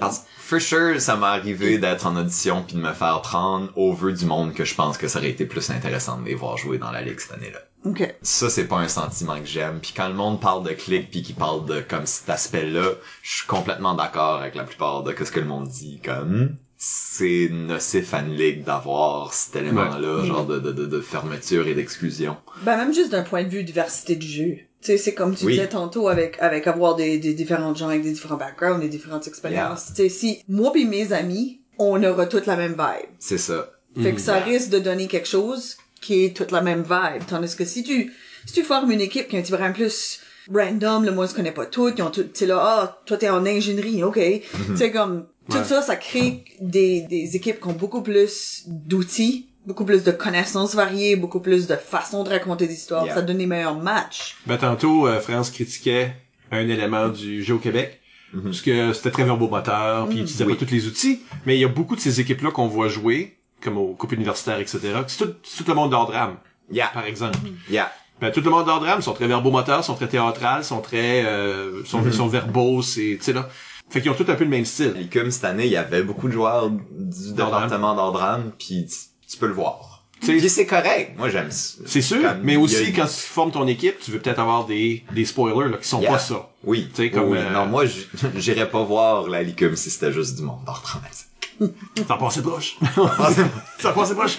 Parce 0.00 0.18
que, 0.20 0.24
for 0.38 0.60
sure, 0.60 1.00
ça 1.00 1.16
m'est 1.16 1.26
arrivé 1.26 1.78
d'être 1.78 2.06
en 2.06 2.16
audition 2.16 2.64
puis 2.66 2.76
de 2.76 2.80
me 2.80 2.92
faire 2.92 3.20
prendre 3.22 3.70
au 3.76 3.92
vœu 3.92 4.12
du 4.12 4.24
monde 4.26 4.54
que 4.54 4.64
je 4.64 4.74
pense 4.74 4.98
que 4.98 5.06
ça 5.08 5.18
aurait 5.20 5.30
été 5.30 5.46
plus 5.46 5.70
intéressant 5.70 6.18
de 6.20 6.24
les 6.26 6.34
voir 6.34 6.56
jouer 6.56 6.78
dans 6.78 6.90
la 6.90 7.02
ligue 7.02 7.20
cette 7.20 7.32
année-là. 7.32 7.60
Ok. 7.84 8.16
Ça, 8.22 8.50
c'est 8.50 8.66
pas 8.66 8.78
un 8.78 8.88
sentiment 8.88 9.38
que 9.38 9.46
j'aime. 9.46 9.78
Puis 9.80 9.92
quand 9.96 10.08
le 10.08 10.14
monde 10.14 10.40
parle 10.40 10.64
de 10.64 10.70
clic 10.72 11.08
puis 11.10 11.22
qu'il 11.22 11.36
parle 11.36 11.64
de 11.66 11.80
comme 11.80 12.06
cet 12.06 12.28
aspect-là, 12.28 12.90
je 13.22 13.36
suis 13.36 13.46
complètement 13.46 13.94
d'accord 13.94 14.40
avec 14.40 14.56
la 14.56 14.64
plupart 14.64 15.04
de 15.04 15.14
ce 15.24 15.30
que 15.30 15.38
le 15.38 15.46
monde 15.46 15.68
dit. 15.68 16.00
Comme 16.04 16.56
c'est 16.78 17.48
nocif 17.50 18.12
à 18.14 18.20
une 18.20 18.34
ligue 18.34 18.64
d'avoir 18.64 19.32
cet 19.32 19.56
élément-là, 19.56 20.20
Ouais. 20.20 20.26
genre 20.26 20.46
de, 20.46 20.58
de, 20.58 20.72
de, 20.72 20.86
de 20.86 21.00
fermeture 21.00 21.66
et 21.68 21.74
d'exclusion. 21.74 22.36
Ben, 22.62 22.76
même 22.76 22.92
juste 22.94 23.10
d'un 23.10 23.22
point 23.22 23.44
de 23.44 23.48
vue 23.48 23.62
diversité 23.64 24.16
du 24.16 24.26
jeu. 24.26 24.56
Tu 24.82 24.92
sais, 24.92 24.98
c'est 24.98 25.14
comme 25.14 25.34
tu 25.34 25.46
Oui. 25.46 25.52
disais 25.54 25.68
tantôt 25.68 26.08
avec, 26.08 26.36
avec 26.40 26.66
avoir 26.66 26.94
des, 26.96 27.18
des 27.18 27.32
différents 27.34 27.74
gens 27.74 27.88
avec 27.88 28.02
des 28.02 28.12
différents 28.12 28.36
backgrounds, 28.36 28.80
des 28.80 28.88
différentes 28.88 29.26
expériences. 29.26 29.86
Tu 29.88 30.02
sais, 30.02 30.08
si 30.10 30.42
moi 30.48 30.72
pis 30.72 30.84
mes 30.84 31.12
amis, 31.12 31.60
on 31.78 32.02
aura 32.04 32.26
toute 32.26 32.46
la 32.46 32.56
même 32.56 32.72
vibe. 32.72 33.10
C'est 33.18 33.38
ça. 33.38 33.70
Fait 34.02 34.12
que 34.12 34.20
ça 34.20 34.36
Yeah. 34.36 34.44
risque 34.44 34.68
de 34.68 34.78
donner 34.78 35.06
quelque 35.06 35.28
chose 35.28 35.78
qui 36.02 36.24
est 36.24 36.36
toute 36.36 36.50
la 36.52 36.60
même 36.60 36.82
vibe. 36.82 37.22
Tandis 37.26 37.56
que 37.56 37.64
si 37.64 37.82
tu, 37.82 38.12
si 38.44 38.52
tu 38.52 38.62
formes 38.62 38.90
une 38.90 39.00
équipe 39.00 39.28
qui 39.28 39.36
est 39.36 39.38
un 39.38 39.42
petit 39.42 39.52
peu 39.52 39.72
plus 39.72 40.20
random, 40.54 41.04
le 41.04 41.10
monde 41.12 41.26
se 41.28 41.34
connaît 41.34 41.50
pas 41.52 41.64
toutes, 41.66 41.94
ils 41.98 42.02
ont 42.02 42.10
tout, 42.10 42.22
tu 42.24 42.30
sais 42.34 42.46
là, 42.46 42.58
ah, 42.60 43.02
toi 43.06 43.16
t'es 43.16 43.30
en 43.30 43.44
ingénierie, 43.46 44.04
ok. 44.04 44.18
Tu 44.18 44.76
sais 44.76 44.90
comme, 44.92 45.26
tout 45.50 45.56
Ouais. 45.58 45.64
ça, 45.64 45.82
ça 45.82 45.96
crée 45.96 46.44
des, 46.60 47.02
des 47.02 47.36
équipes 47.36 47.60
qui 47.60 47.68
ont 47.68 47.72
beaucoup 47.72 48.02
plus 48.02 48.64
d'outils, 48.66 49.48
beaucoup 49.66 49.84
plus 49.84 50.02
de 50.04 50.10
connaissances 50.10 50.74
variées, 50.74 51.16
beaucoup 51.16 51.40
plus 51.40 51.66
de 51.66 51.76
façons 51.76 52.24
de 52.24 52.30
raconter 52.30 52.66
des 52.66 52.74
histoires. 52.74 53.04
Yeah. 53.04 53.14
Ça 53.14 53.22
donne 53.22 53.38
les 53.38 53.46
meilleurs 53.46 53.76
matchs. 53.78 54.36
Ben, 54.46 54.56
tantôt, 54.58 55.06
euh, 55.06 55.20
France 55.20 55.50
critiquait 55.50 56.14
un 56.52 56.68
élément 56.68 57.08
du 57.08 57.42
jeu 57.42 57.54
au 57.54 57.58
Québec. 57.58 58.00
Mhm. 58.32 58.42
Parce 58.42 58.60
que 58.60 58.92
c'était 58.92 59.10
très 59.12 59.24
verbomoteur, 59.24 60.08
puis 60.08 60.18
ils 60.18 60.22
utilisaient 60.22 60.44
Oui. 60.44 60.54
pas 60.54 60.64
tous 60.64 60.72
les 60.72 60.86
outils. 60.86 61.20
Mais 61.46 61.56
il 61.56 61.60
y 61.60 61.64
a 61.64 61.68
beaucoup 61.68 61.94
de 61.96 62.00
ces 62.00 62.20
équipes-là 62.20 62.50
qu'on 62.50 62.66
voit 62.66 62.88
jouer, 62.88 63.36
comme 63.62 63.78
aux 63.78 63.94
coupes 63.94 64.12
universitaires, 64.12 64.58
etc. 64.58 64.80
C'est 65.06 65.24
tout, 65.24 65.32
c'est 65.44 65.62
tout 65.64 65.70
le 65.70 65.74
monde 65.76 65.90
d'art 65.92 66.06
drame, 66.06 66.36
Yeah. 66.70 66.88
par 66.92 67.06
exemple. 67.06 67.38
Yeah. 67.70 67.90
Ben, 68.20 68.32
tout 68.32 68.40
le 68.40 68.50
monde 68.50 68.66
d'art 68.66 68.80
drame 68.80 69.00
sont 69.02 69.12
très 69.12 69.26
verbomoteurs, 69.28 69.84
sont 69.84 69.94
très 69.94 70.08
théâtrales, 70.08 70.64
sont 70.64 70.80
très, 70.80 71.24
euh, 71.24 71.84
sont, 71.84 72.00
Mhm. 72.02 72.12
sont 72.12 72.26
verbaux, 72.26 72.82
c'est, 72.82 73.16
tu 73.18 73.22
sais 73.22 73.32
là. 73.32 73.48
Fait 73.88 74.00
qu'ils 74.00 74.10
ont 74.10 74.14
tout 74.14 74.26
un 74.28 74.34
peu 74.34 74.44
le 74.44 74.50
même 74.50 74.64
style. 74.64 74.92
L'ICUM, 74.96 75.30
cette 75.30 75.44
année, 75.44 75.66
il 75.66 75.72
y 75.72 75.76
avait 75.76 76.02
beaucoup 76.02 76.26
de 76.28 76.32
joueurs 76.32 76.70
du 76.70 77.32
département 77.32 77.94
d'Ordram, 77.94 78.52
puis 78.58 78.86
tu, 79.28 79.36
peux 79.38 79.46
le 79.46 79.52
voir. 79.54 80.04
Puis 80.20 80.48
c'est 80.48 80.66
correct. 80.66 81.12
Moi, 81.18 81.28
j'aime 81.28 81.50
ça. 81.50 81.78
C'est 81.86 82.00
sûr, 82.02 82.20
Comme, 82.22 82.40
mais 82.42 82.56
aussi 82.56 82.76
a- 82.86 82.90
quand 82.96 83.06
tu 83.06 83.12
formes 83.20 83.52
ton 83.52 83.66
équipe, 83.66 83.98
tu 84.00 84.10
veux 84.10 84.18
peut-être 84.18 84.40
avoir 84.40 84.64
des, 84.66 85.04
des 85.12 85.24
spoilers 85.24 85.70
là, 85.70 85.76
qui 85.76 85.86
sont 85.88 86.00
Yeah. 86.00 86.12
pas 86.12 86.18
ça. 86.18 86.48
Oui. 86.64 86.88
Tu 86.94 87.02
sais, 87.04 87.10
comme, 87.10 87.28
Oui. 87.30 87.38
euh, 87.38 87.50
Non, 87.52 87.66
moi, 87.66 87.84
j'irais 88.36 88.68
pas 88.68 88.82
voir 88.82 89.28
la 89.28 89.42
Licum 89.42 89.76
si 89.76 89.90
c'était 89.90 90.12
juste 90.12 90.36
du 90.36 90.42
monde 90.42 90.64
d'Ordram. 90.64 91.02
Ça 92.08 92.16
passait 92.18 92.42
proche. 92.42 92.76
ça 93.78 93.92
passait 93.92 94.14
proche. 94.14 94.38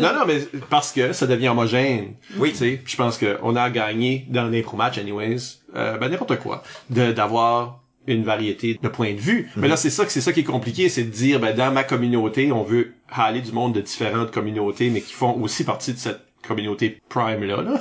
non, 0.00 0.14
non, 0.14 0.24
mais 0.26 0.40
parce 0.70 0.92
que 0.92 1.12
ça 1.12 1.26
devient 1.26 1.48
homogène. 1.48 2.14
Oui. 2.38 2.50
Tu 2.52 2.56
sais, 2.58 2.82
je 2.84 2.96
pense 2.96 3.18
qu'on 3.18 3.54
a 3.56 3.70
gagné 3.70 4.26
dans 4.30 4.44
l'impro 4.48 4.76
match, 4.76 4.98
anyways, 4.98 5.36
euh, 5.76 5.98
ben 5.98 6.08
n'importe 6.08 6.38
quoi, 6.38 6.62
de 6.90 7.12
d'avoir 7.12 7.80
une 8.06 8.24
variété 8.24 8.78
de 8.82 8.88
points 8.88 9.12
de 9.14 9.20
vue. 9.20 9.48
Mais 9.56 9.68
là, 9.68 9.76
c'est 9.76 9.90
ça 9.90 10.04
que 10.04 10.12
c'est 10.12 10.20
ça 10.20 10.32
qui 10.32 10.40
est 10.40 10.44
compliqué, 10.44 10.88
c'est 10.88 11.04
de 11.04 11.10
dire, 11.10 11.38
ben 11.40 11.54
dans 11.54 11.70
ma 11.72 11.84
communauté, 11.84 12.50
on 12.52 12.62
veut 12.64 12.92
aller 13.10 13.40
du 13.40 13.52
monde 13.52 13.74
de 13.74 13.80
différentes 13.80 14.30
communautés, 14.32 14.90
mais 14.90 15.00
qui 15.00 15.12
font 15.12 15.40
aussi 15.40 15.64
partie 15.64 15.92
de 15.92 15.98
cette 15.98 16.20
communauté 16.46 17.00
prime 17.08 17.44
là. 17.44 17.62
là. 17.62 17.78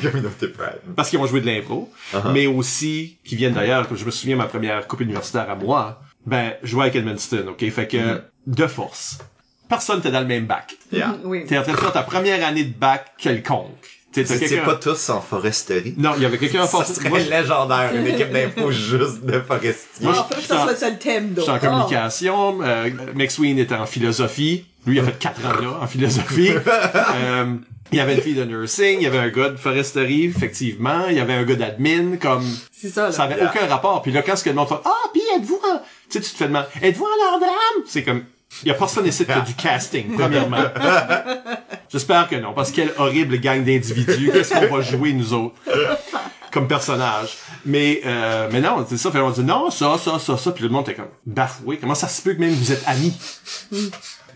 Communauté 0.00 0.46
Pride. 0.48 0.80
parce 0.94 1.10
qu'ils 1.10 1.18
ont 1.18 1.26
joué 1.26 1.40
de 1.40 1.46
l'impro, 1.46 1.90
Uh-huh. 2.12 2.32
mais 2.32 2.46
aussi 2.46 3.18
qui 3.24 3.34
viennent 3.34 3.54
d'ailleurs, 3.54 3.88
comme 3.88 3.96
je 3.96 4.04
me 4.04 4.10
souviens 4.12 4.36
ma 4.36 4.46
première 4.46 4.86
coupe 4.86 5.00
universitaire 5.00 5.50
à 5.50 5.56
moi, 5.56 6.00
ben 6.26 6.52
jouais 6.62 6.82
avec 6.84 6.94
Edmundston, 6.96 7.46
ok, 7.48 7.68
fait 7.70 7.88
que 7.88 7.96
Mm-hmm. 7.96 8.20
de 8.46 8.66
force, 8.68 9.18
personne 9.68 9.96
n'était 9.96 10.12
dans 10.12 10.20
le 10.20 10.26
même 10.26 10.46
bac. 10.46 10.76
Yeah. 10.92 11.16
Oui. 11.24 11.44
T'es 11.46 11.58
en 11.58 11.62
train 11.62 11.72
de 11.72 11.76
faire 11.78 11.92
ta 11.92 12.02
première 12.04 12.46
année 12.46 12.64
de 12.64 12.72
bac 12.72 13.14
quelconque. 13.18 13.93
C'est 14.14 14.56
pas 14.64 14.74
tous 14.76 15.08
en 15.10 15.20
foresterie. 15.20 15.94
Non, 15.98 16.12
il 16.16 16.22
y 16.22 16.26
avait 16.26 16.38
quelqu'un 16.38 16.62
en 16.62 16.66
Ça 16.66 16.84
serait 16.84 17.08
Moi, 17.08 17.18
je 17.20 17.30
légendaire, 17.30 17.90
une 17.94 18.06
équipe 18.06 18.30
d'info 18.32 18.70
juste 18.70 19.24
de 19.24 19.40
forestiers. 19.40 19.74
Moi, 20.02 20.14
je- 20.40 20.46
ça 20.46 20.62
soit 20.62 20.76
ça 20.76 20.90
le 20.90 20.98
thème, 20.98 21.32
je 21.36 21.40
suis 21.42 21.50
en 21.50 21.58
communication. 21.58 22.58
Euh, 22.62 22.90
McSween 23.14 23.58
était 23.58 23.74
en 23.74 23.86
philosophie. 23.86 24.64
Lui, 24.86 24.96
il 24.96 25.00
a 25.00 25.04
fait 25.04 25.18
quatre 25.18 25.44
ans 25.46 25.60
là, 25.60 25.78
en 25.82 25.86
philosophie. 25.86 26.50
Euh, 27.16 27.54
il 27.92 27.98
y 27.98 28.00
avait 28.00 28.14
une 28.16 28.22
fille 28.22 28.34
de 28.34 28.44
nursing, 28.44 28.96
il 28.98 29.02
y 29.02 29.06
avait 29.06 29.18
un 29.18 29.28
gars 29.28 29.50
de 29.50 29.56
foresterie, 29.56 30.24
effectivement. 30.24 31.06
Il 31.10 31.16
y 31.16 31.20
avait 31.20 31.34
un 31.34 31.44
gars 31.44 31.54
d'admin, 31.54 32.16
comme... 32.16 32.44
C'est 32.72 32.88
ça, 32.88 33.04
là. 33.04 33.12
Ça 33.12 33.24
avait 33.24 33.36
Yeah. 33.36 33.50
aucun 33.54 33.66
rapport. 33.66 34.02
Puis 34.02 34.10
là, 34.10 34.22
quand 34.22 34.34
ce 34.36 34.42
que 34.42 34.48
le 34.50 34.56
monde 34.56 34.68
fait, 34.68 34.74
ah, 34.84 34.90
puis 35.12 35.22
êtes-vous 35.36 35.60
en... 35.70 35.76
Tu 35.78 36.18
sais, 36.18 36.20
tu 36.20 36.30
te 36.30 36.36
fais 36.36 36.46
demander, 36.46 36.66
êtes-vous 36.82 37.04
en 37.04 37.30
leur 37.30 37.38
drame? 37.40 37.82
C'est 37.86 38.02
comme, 38.02 38.24
il 38.62 38.68
y 38.68 38.70
a 38.70 38.74
personne 38.74 39.06
ici 39.06 39.24
qui 39.24 39.32
a 39.32 39.40
du 39.40 39.54
casting, 39.54 40.14
premièrement. 40.18 40.64
J'espère 41.90 42.28
que 42.28 42.36
non, 42.36 42.52
parce 42.52 42.70
quelle 42.70 42.92
horrible 42.98 43.38
gang 43.38 43.64
d'individus, 43.64 44.30
qu'est-ce 44.32 44.54
qu'on 44.54 44.74
va 44.74 44.82
jouer, 44.82 45.12
nous 45.12 45.32
autres, 45.32 45.56
comme 46.50 46.68
personnage. 46.68 47.36
Mais, 47.64 48.00
euh, 48.04 48.48
mais 48.52 48.60
non, 48.60 48.84
c'est 48.88 48.96
ça, 48.96 49.10
fait, 49.10 49.20
on 49.20 49.30
dit, 49.30 49.42
non, 49.42 49.70
ça, 49.70 49.96
ça, 49.98 50.18
ça, 50.18 50.36
ça, 50.36 50.52
puis 50.52 50.64
le 50.64 50.70
monde 50.70 50.88
était 50.88 50.94
comme, 50.94 51.10
bafoué, 51.26 51.78
comment 51.78 51.94
ça 51.94 52.08
se 52.08 52.22
peut 52.22 52.34
que 52.34 52.40
même 52.40 52.54
vous 52.54 52.72
êtes 52.72 52.82
amis? 52.86 53.14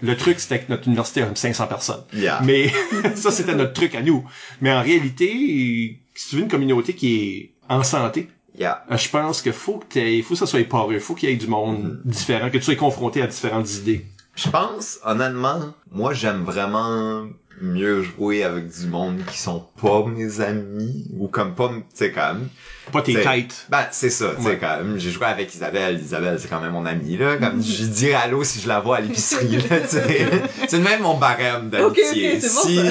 Le 0.02 0.16
truc, 0.16 0.38
c'était 0.38 0.60
que 0.60 0.70
notre 0.70 0.86
université 0.86 1.22
a 1.22 1.34
500 1.34 1.66
personnes. 1.66 2.04
Yeah. 2.12 2.40
Mais 2.44 2.72
ça, 3.16 3.30
c'était 3.30 3.54
notre 3.54 3.72
truc 3.72 3.94
à 3.94 4.02
nous. 4.02 4.24
Mais 4.60 4.72
en 4.72 4.82
réalité, 4.82 6.00
si 6.14 6.28
tu 6.28 6.36
veux 6.36 6.42
une 6.42 6.48
communauté 6.48 6.94
qui 6.94 7.16
est 7.16 7.52
en 7.68 7.82
santé, 7.82 8.28
Yeah. 8.59 8.85
euh, 8.90 8.97
je 8.97 9.09
pense 9.09 9.40
que 9.40 9.52
faut 9.52 9.78
que 9.78 9.86
t'aies, 9.86 10.20
faut 10.22 10.35
que 10.35 10.40
ça 10.40 10.47
soit 10.47 10.64
poreux, 10.64 10.98
faut 10.98 11.14
qu'il 11.14 11.30
y 11.30 11.32
ait 11.32 11.36
du 11.36 11.47
monde 11.47 12.01
différent, 12.05 12.51
que 12.51 12.59
tu 12.59 12.64
sois 12.64 12.74
confronté 12.74 13.22
à 13.22 13.28
différentes 13.28 13.72
idées. 13.76 14.05
Je 14.35 14.51
pense, 14.51 14.98
honnêtement, 15.05 15.60
moi 15.93 16.12
j'aime 16.12 16.43
vraiment 16.43 17.26
mieux 17.60 18.02
jouer 18.02 18.44
avec 18.44 18.68
du 18.68 18.86
monde 18.86 19.20
qui 19.26 19.39
sont 19.39 19.64
pas 19.80 20.05
mes 20.06 20.40
amis 20.40 21.06
ou 21.16 21.28
comme 21.28 21.55
pas, 21.55 21.68
tu 21.68 21.85
sais 21.94 22.12
quand 22.12 22.35
même. 22.35 22.48
Pas 22.93 23.02
tes 23.02 23.15
têtes. 23.15 23.66
Ben 23.69 23.86
c'est 23.90 24.10
ça, 24.10 24.31
tu 24.36 24.43
sais 24.43 24.48
Ouais. 24.48 24.59
quand 24.59 24.77
même. 24.78 24.98
J'ai 24.98 25.10
joué 25.10 25.27
avec 25.27 25.55
Isabelle, 25.55 26.01
Isabelle 26.01 26.39
c'est 26.40 26.48
quand 26.48 26.60
même 26.60 26.73
mon 26.73 26.86
amie 26.86 27.16
là. 27.16 27.36
Comme 27.36 27.62
je 27.62 27.85
dirais 27.85 28.15
allô 28.15 28.44
si 28.44 28.60
je 28.60 28.69
la 28.69 28.81
vois 28.81 28.97
à 28.97 29.01
l'épicerie 29.01 29.56
là. 29.69 29.81
tu 29.81 29.89
sais. 29.89 30.28
C'est 30.69 30.78
même 30.78 31.02
mon 31.02 31.15
barème 31.16 31.69
d'amitié. 31.70 32.35
ok, 32.35 32.40
c'est 32.40 32.55
bon, 32.55 32.60
si 32.66 32.77
ça. 32.77 32.82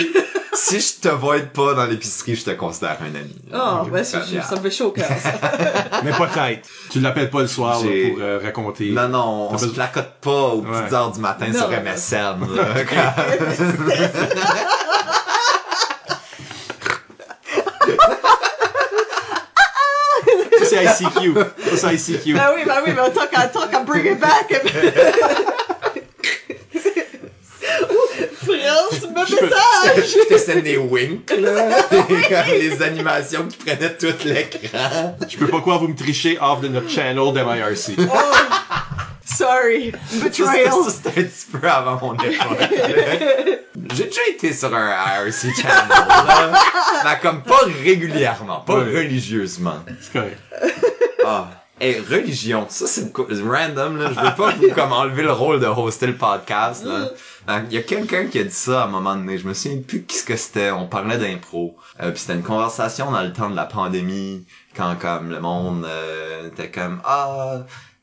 si 0.53 0.79
je 0.79 1.01
te 1.01 1.13
vois 1.13 1.39
pas 1.39 1.73
dans 1.75 1.85
l'épicerie, 1.85 2.35
je 2.35 2.43
te 2.45 2.49
considère 2.51 2.97
un 3.01 3.15
ami. 3.15 3.35
Oh, 3.53 3.85
ben, 3.91 4.03
yeah. 4.31 4.41
ça 4.43 4.55
me 4.55 4.61
fait 4.61 4.71
chaud 4.71 4.87
au 4.87 4.91
cœur, 4.91 5.05
ça. 5.21 5.33
Mais 6.03 6.11
peut-être. 6.11 6.67
Tu 6.89 6.99
l'appelles 6.99 7.29
pas 7.29 7.41
le 7.41 7.47
soir 7.47 7.79
là, 7.83 7.89
pour 8.09 8.21
euh, 8.21 8.39
raconter. 8.43 8.89
Non, 8.91 9.07
non, 9.07 9.47
on 9.49 9.51
T'as 9.51 9.57
se 9.59 9.65
placote 9.67 10.13
pas 10.21 10.31
aux 10.31 10.61
Ouais. 10.61 10.81
petites 10.81 10.93
heures 10.93 11.11
du 11.11 11.19
matin 11.19 11.45
Non. 11.47 11.59
sur 11.59 11.69
MSN. 11.69 12.55
là, 12.55 12.83
quand- 12.89 13.23
Ça, 20.59 20.65
c'est 20.85 21.03
ICQ. 21.03 21.33
Ça, 21.75 21.89
c'est 21.89 22.13
ICQ. 22.13 22.33
Ben 22.33 22.51
oui, 22.55 22.61
ben 22.65 22.75
oui, 22.85 22.93
mais 22.95 23.11
tant 23.11 23.27
qu'à, 23.27 23.47
tant 23.47 23.67
qu'à 23.67 23.79
bring 23.79 24.05
it 24.05 24.19
back. 24.19 24.61
France, 28.47 29.07
message! 29.13 30.15
je 30.15 30.33
te 30.33 30.37
sens 30.37 30.63
des 30.63 30.77
winks, 30.77 31.31
là. 31.37 31.81
Comme 31.89 32.53
les 32.59 32.81
animations 32.81 33.47
qui 33.47 33.57
prenaient 33.57 33.97
tout 33.97 34.13
l'écran. 34.25 35.17
Je 35.27 35.37
peux 35.37 35.47
pas 35.47 35.61
croire 35.61 35.79
vous 35.79 35.89
me 35.89 35.95
trichez 35.95 36.37
off 36.39 36.61
de 36.61 36.69
notre 36.69 36.89
channel 36.89 37.33
d'MIRC. 37.33 37.97
Oh, 37.99 38.66
sorry. 39.37 39.91
Betrayal. 40.21 40.71
ça, 40.71 40.89
c'était 40.91 41.21
un 41.21 41.23
petit 41.23 41.45
peu 41.51 41.67
avant 41.69 41.99
mon 42.01 42.13
époque. 42.15 42.57
J'ai 43.93 44.05
déjà 44.05 44.21
été 44.31 44.53
sur 44.53 44.73
un 44.73 44.89
IRC 44.89 45.55
channel, 45.55 45.87
là. 45.89 46.51
Mais 47.05 47.19
comme 47.21 47.41
pas 47.43 47.59
régulièrement, 47.83 48.61
pas 48.61 48.75
Ouais. 48.79 48.83
religieusement. 48.97 49.79
C'est 50.01 50.13
correct. 50.13 50.39
Ah. 51.25 51.49
Et 51.79 51.99
religion, 52.09 52.65
ça 52.69 52.87
c'est 52.87 53.15
random 53.15 53.97
là, 54.01 54.09
je 54.09 54.19
veux 54.19 54.35
pas 54.35 54.51
vous 54.53 54.71
comme 54.73 54.91
enlever 54.91 55.21
le 55.21 55.31
rôle 55.31 55.59
de 55.59 55.67
hoster 55.67 56.07
le 56.07 56.15
podcast 56.15 56.83
là. 56.83 57.11
Il 57.69 57.73
y 57.75 57.77
a 57.77 57.83
quelqu'un 57.83 58.25
qui 58.25 58.39
a 58.39 58.43
dit 58.43 58.49
ça 58.49 58.81
à 58.81 58.85
un 58.85 58.87
moment 58.87 59.15
donné, 59.15 59.37
je 59.37 59.47
me 59.47 59.53
souviens 59.53 59.79
plus 59.87 60.01
qu'est-ce 60.01 60.23
que 60.23 60.35
c'était, 60.35 60.71
on 60.71 60.87
parlait 60.87 61.19
d'impro. 61.19 61.77
Euh, 62.01 62.09
puis 62.09 62.19
c'était 62.21 62.33
une 62.33 62.41
conversation 62.43 63.11
dans 63.11 63.21
le 63.21 63.31
temps 63.31 63.51
de 63.51 63.55
la 63.55 63.65
pandémie 63.65 64.43
quand 64.75 64.95
comme 64.99 65.29
le 65.29 65.39
monde 65.39 65.85
euh, 65.87 66.47
était 66.47 66.71
comme 66.71 66.99
ah 67.05 67.59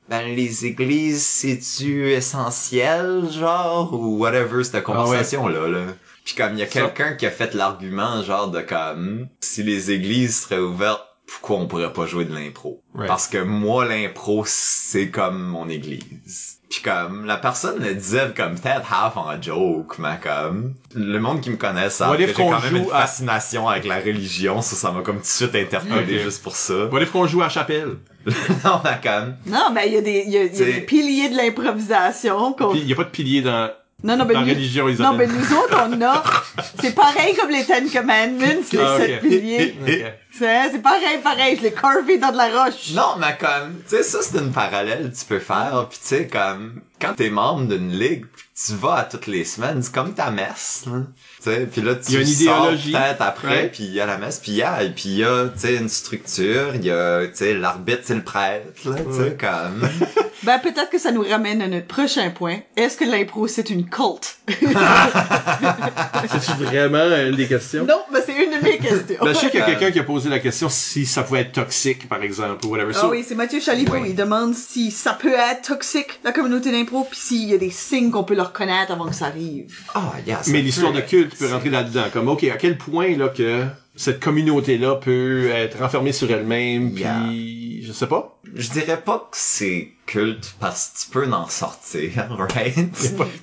ben 0.08 0.34
les 0.34 0.66
églises 0.66 1.24
c'est-tu 1.24 2.12
essentiel 2.12 3.30
genre 3.30 3.92
ou 3.94 4.18
whatever 4.18 4.62
cette 4.64 4.84
conversation 4.84 5.48
là 5.48 5.68
là? 5.68 5.86
Puis 6.24 6.34
comme 6.34 6.54
il 6.54 6.58
y 6.58 6.62
a 6.62 6.66
quelqu'un 6.66 7.14
qui 7.14 7.26
a 7.26 7.30
fait 7.30 7.54
l'argument 7.54 8.22
genre 8.22 8.50
de 8.50 8.60
comme 8.60 9.28
si 9.40 9.62
les 9.62 9.90
églises 9.90 10.42
seraient 10.42 10.60
ouvertes 10.60 11.06
pourquoi 11.26 11.56
on 11.58 11.66
pourrait 11.66 11.92
pas 11.92 12.06
jouer 12.06 12.24
de 12.24 12.34
l'impro? 12.34 12.82
Right. 12.94 13.08
Parce 13.08 13.26
que 13.28 13.38
moi, 13.38 13.84
l'impro, 13.86 14.44
c'est 14.46 15.08
comme 15.10 15.42
mon 15.42 15.68
église. 15.68 16.58
Puis 16.70 16.82
comme, 16.82 17.24
la 17.26 17.36
personne 17.36 17.80
le 17.82 17.94
disait 17.94 18.32
comme 18.36 18.58
peut-être 18.58 18.92
half 18.92 19.16
en 19.16 19.40
joke, 19.40 19.98
mais 19.98 20.18
comme, 20.20 20.74
le 20.94 21.18
monde 21.20 21.40
qui 21.40 21.50
me 21.50 21.56
connaît 21.56 21.88
savent 21.90 22.16
que 22.16 22.26
j'ai 22.26 22.32
qu'on 22.32 22.50
quand 22.50 22.60
même 22.62 22.76
une 22.76 22.90
à- 22.90 23.02
fascination 23.02 23.68
avec 23.68 23.84
la 23.84 24.00
religion, 24.00 24.60
ça, 24.60 24.74
ça 24.74 24.90
m'a 24.90 25.02
comme 25.02 25.16
tout 25.16 25.22
de 25.22 25.26
suite 25.26 25.54
interpellé 25.54 26.18
juste 26.18 26.42
pour 26.42 26.56
ça. 26.56 26.86
What 26.86 27.02
if 27.02 27.12
qu'on 27.12 27.26
joue 27.26 27.42
à 27.42 27.48
chapelle? 27.48 27.98
non, 28.64 28.80
mais 28.82 28.98
comme, 29.02 29.36
Non, 29.46 29.68
mais 29.72 29.86
il 29.88 29.92
y 29.94 29.96
a 29.98 30.00
des, 30.00 30.24
il 30.26 30.32
y 30.32 30.38
a, 30.38 30.44
y 30.44 30.62
a 30.62 30.64
des 30.64 30.80
piliers 30.80 31.28
de 31.28 31.36
l'improvisation 31.36 32.56
il 32.74 32.88
y 32.88 32.92
a 32.92 32.96
pas 32.96 33.04
de 33.04 33.10
pilier 33.10 33.42
dans 33.42 33.70
Non, 34.02 34.16
non, 34.16 34.24
ben, 34.24 34.34
la 34.34 34.40
nous- 34.40 34.48
religion 34.48 34.86
non, 34.98 35.16
ben, 35.16 35.30
nous 35.30 35.56
autres, 35.56 35.78
on 35.88 36.00
a, 36.02 36.24
c'est 36.80 36.94
pareil 36.94 37.36
comme 37.36 37.50
les 37.50 37.64
Ten 37.64 37.88
Commandments, 37.88 38.62
les 38.72 38.78
Ah, 38.80 38.96
ok. 38.96 39.02
sept 39.06 39.20
piliers. 39.20 39.74
C'est, 40.38 40.70
c'est 40.72 40.82
pareil, 40.82 41.18
pareil, 41.22 41.56
je 41.56 41.62
l'ai 41.62 41.72
carvé 41.72 42.18
dans 42.18 42.32
de 42.32 42.36
la 42.36 42.64
roche. 42.64 42.90
non, 42.94 43.16
mais 43.18 43.36
comme, 43.38 43.80
tu 43.88 43.96
sais, 43.96 44.02
ça 44.02 44.18
c'est 44.22 44.38
une 44.38 44.52
parallèle 44.52 45.10
que 45.12 45.16
tu 45.18 45.24
peux 45.26 45.38
faire, 45.38 45.86
puis 45.88 45.98
tu 46.00 46.06
sais, 46.08 46.26
comme, 46.26 46.80
quand 47.00 47.14
t'es 47.14 47.30
membre 47.30 47.68
d'une 47.68 47.92
ligue, 47.92 48.24
puis 48.34 48.44
tu 48.66 48.74
vas 48.74 48.94
à 48.96 49.02
toutes 49.04 49.26
les 49.26 49.44
semaines, 49.44 49.82
c'est 49.82 49.92
comme 49.94 50.14
ta 50.14 50.30
messe, 50.30 50.84
là. 50.86 51.02
Tu 51.42 51.50
sais, 51.50 51.66
puis 51.70 51.82
là, 51.82 51.94
tu 51.96 52.12
y 52.12 52.16
a 52.16 52.20
une 52.20 52.26
sors 52.26 52.56
idéologie. 52.72 52.92
peut-être 52.92 53.22
après, 53.22 53.48
Ouais. 53.48 53.68
puis 53.72 53.84
il 53.84 53.92
y 53.92 54.00
a 54.00 54.06
la 54.06 54.16
messe, 54.18 54.38
puis 54.40 54.52
il 54.52 54.56
y 54.58 54.62
a, 54.62 54.82
et 54.82 54.90
puis 54.90 55.04
il 55.06 55.18
y 55.18 55.24
a, 55.24 55.46
tu 55.48 55.60
sais, 55.60 55.76
une 55.76 55.88
structure, 55.88 56.74
il 56.74 56.84
y 56.84 56.90
a, 56.90 57.26
tu 57.26 57.36
sais, 57.36 57.54
l'arbitre, 57.54 58.02
c'est 58.04 58.14
le 58.14 58.22
prêtre, 58.24 58.88
là, 58.88 58.96
tu 58.96 59.12
sais, 59.12 59.20
Ouais. 59.22 59.36
comme... 59.38 59.88
Ben, 60.42 60.58
peut-être 60.58 60.90
que 60.90 60.98
ça 60.98 61.10
nous 61.10 61.22
ramène 61.22 61.62
à 61.62 61.68
notre 61.68 61.86
prochain 61.86 62.28
point. 62.28 62.58
Est-ce 62.76 62.98
que 62.98 63.04
l'impro, 63.06 63.46
c'est 63.46 63.70
une 63.70 63.88
culte? 63.88 64.36
C'est 66.28 66.52
vraiment 66.64 67.04
une 67.16 67.34
des 67.36 67.46
questions? 67.46 67.86
non, 67.86 68.00
ben, 68.12 68.20
c'est 68.24 68.44
une 68.44 68.50
de 68.50 68.62
mes 68.62 68.76
questions. 68.76 69.16
Ben, 69.22 69.32
je 69.32 69.38
sais 69.38 69.50
qu'il 69.50 69.60
y 69.60 69.62
a 69.62 69.66
quelqu'un 69.66 69.90
qui 69.90 70.00
a 70.00 70.04
posé 70.04 70.23
la 70.28 70.38
question 70.38 70.68
si 70.68 71.06
ça 71.06 71.22
pouvait 71.22 71.40
être 71.40 71.52
toxique, 71.52 72.08
par 72.08 72.22
exemple, 72.22 72.66
ou 72.66 72.70
whatever. 72.70 72.92
Ah 72.94 73.00
So, 73.00 73.10
oui, 73.10 73.24
c'est 73.26 73.34
Mathieu 73.34 73.60
Chalipo. 73.60 73.92
Ouais. 73.92 74.10
Il 74.10 74.14
demande 74.14 74.54
si 74.54 74.90
ça 74.90 75.12
peut 75.12 75.32
être 75.34 75.62
toxique, 75.62 76.20
la 76.24 76.32
communauté 76.32 76.70
d'impro, 76.72 77.04
puis 77.10 77.18
s'il 77.18 77.48
y 77.48 77.54
a 77.54 77.58
des 77.58 77.70
signes 77.70 78.10
qu'on 78.10 78.24
peut 78.24 78.34
leur 78.34 78.48
reconnaître 78.48 78.92
avant 78.92 79.06
que 79.06 79.14
ça 79.14 79.26
arrive. 79.26 79.72
Ah, 79.94 80.12
yeah, 80.26 80.40
Mais 80.48 80.60
l'histoire 80.62 80.92
de 80.92 81.00
culte 81.00 81.36
peut 81.36 81.46
rentrer 81.52 81.70
là-dedans. 81.70 82.04
Comme, 82.12 82.28
OK, 82.28 82.44
à 82.44 82.56
quel 82.56 82.76
point, 82.78 83.16
là, 83.16 83.28
que 83.28 83.64
cette 83.96 84.20
communauté-là 84.20 84.96
peut 84.96 85.50
être 85.50 85.78
renfermée 85.78 86.12
sur 86.12 86.30
elle-même, 86.30 86.96
Yeah. 86.96 87.20
puis 87.28 87.63
je 87.84 87.92
sais 87.92 88.06
pas. 88.06 88.36
Je 88.54 88.70
dirais 88.70 89.00
pas 89.00 89.18
que 89.30 89.36
c'est 89.36 89.90
culte 90.06 90.54
parce 90.60 90.88
que 90.88 90.98
tu 91.04 91.10
peux 91.10 91.32
en 91.32 91.48
sortir, 91.48 92.10
right? 92.54 92.74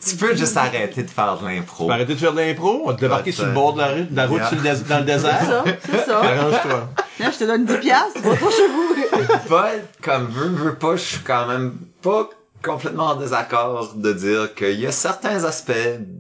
tu 0.06 0.16
peux 0.16 0.36
juste 0.36 0.58
arrêter 0.58 1.04
de 1.04 1.10
faire 1.10 1.38
de 1.40 1.46
l'impro. 1.48 1.86
Tu 1.86 1.88
peux 1.88 1.94
arrêter 1.94 2.14
de 2.16 2.20
faire 2.20 2.34
de 2.34 2.40
l'impro, 2.40 2.82
on 2.84 2.88
va 2.90 2.94
te 2.96 3.02
débarquer 3.02 3.30
Ouais, 3.32 3.36
sur 3.36 3.46
le 3.46 3.52
bord 3.52 3.74
de 3.74 3.80
la, 3.80 3.88
rue- 3.88 4.04
de 4.06 4.16
la 4.16 4.28
route 4.28 4.38
Yeah. 4.40 4.48
sur 4.50 4.58
le 4.58 4.64
dés- 4.64 4.84
dans 4.90 5.00
le 5.00 5.06
C'est 5.08 5.14
désert. 5.14 5.46
ça, 5.46 5.64
c'est 5.92 6.06
ça. 6.06 6.20
Arrange-toi. 6.22 6.90
Tiens, 7.18 7.32
je 7.32 7.38
te 7.38 7.44
donne 7.46 7.66
10 7.66 7.78
piastres, 7.78 8.14
tu 8.16 8.22
vas 8.22 8.36
pas 8.36 8.52
chez 8.52 8.68
vous. 8.68 9.48
pas 9.50 9.70
comme 10.02 10.28
veux, 10.28 10.48
veux 10.50 10.76
pas, 10.76 10.96
je 10.96 11.02
suis 11.02 11.20
quand 11.20 11.48
même 11.48 11.74
pas 12.02 12.30
complètement 12.64 13.08
en 13.08 13.16
désaccord 13.16 13.94
de 13.96 14.14
dire 14.14 14.54
qu'il 14.56 14.80
y 14.80 14.86
a 14.86 14.92
certains 14.92 15.44
aspects 15.46 15.72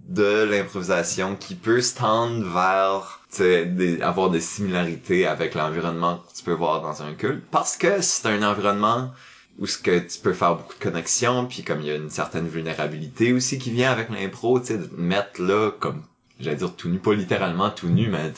de 0.09 0.43
l'improvisation 0.49 1.35
qui 1.35 1.53
peut 1.55 1.81
se 1.81 1.95
tendre 1.95 2.43
vers 2.51 3.19
des, 3.39 4.01
avoir 4.01 4.29
des 4.29 4.41
similarités 4.41 5.25
avec 5.27 5.55
l'environnement 5.55 6.17
que 6.17 6.37
tu 6.37 6.43
peux 6.43 6.53
voir 6.53 6.81
dans 6.81 7.01
un 7.01 7.13
culte 7.13 7.43
parce 7.51 7.77
que 7.77 8.01
c'est 8.01 8.27
un 8.27 8.43
environnement 8.43 9.11
où 9.59 9.67
ce 9.67 9.77
que 9.77 9.99
tu 9.99 10.19
peux 10.19 10.33
faire 10.33 10.55
beaucoup 10.55 10.73
de 10.73 10.83
connexions 10.83 11.45
puis 11.45 11.63
comme 11.63 11.81
il 11.81 11.87
y 11.87 11.91
a 11.91 11.95
une 11.95 12.09
certaine 12.09 12.47
vulnérabilité 12.47 13.31
aussi 13.33 13.57
qui 13.59 13.71
vient 13.71 13.91
avec 13.91 14.09
l'impro 14.09 14.59
tu 14.59 14.67
sais 14.67 14.77
de 14.77 14.85
te 14.85 14.99
mettre 14.99 15.41
là 15.41 15.71
comme 15.79 16.03
j'allais 16.39 16.57
dire 16.57 16.73
tout 16.75 16.89
nu 16.89 16.99
pas 16.99 17.13
littéralement 17.13 17.69
tout 17.69 17.89
nu 17.89 18.07
mais 18.09 18.33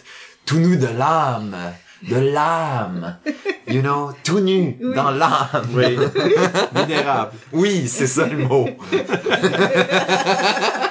tout 0.45 0.57
nu 0.57 0.77
de 0.77 0.87
l'âme 0.87 1.55
de 2.03 2.17
l'âme 2.17 3.17
you 3.69 3.81
know 3.81 4.11
tout 4.25 4.41
nu 4.41 4.77
Oui. 4.81 4.95
dans 4.95 5.11
l'âme 5.11 5.65
Oui. 5.73 5.95
Vulnérable. 6.75 7.31
oui, 7.53 7.87
c'est 7.87 8.07
ça 8.07 8.27
le 8.27 8.37
mot. 8.39 8.67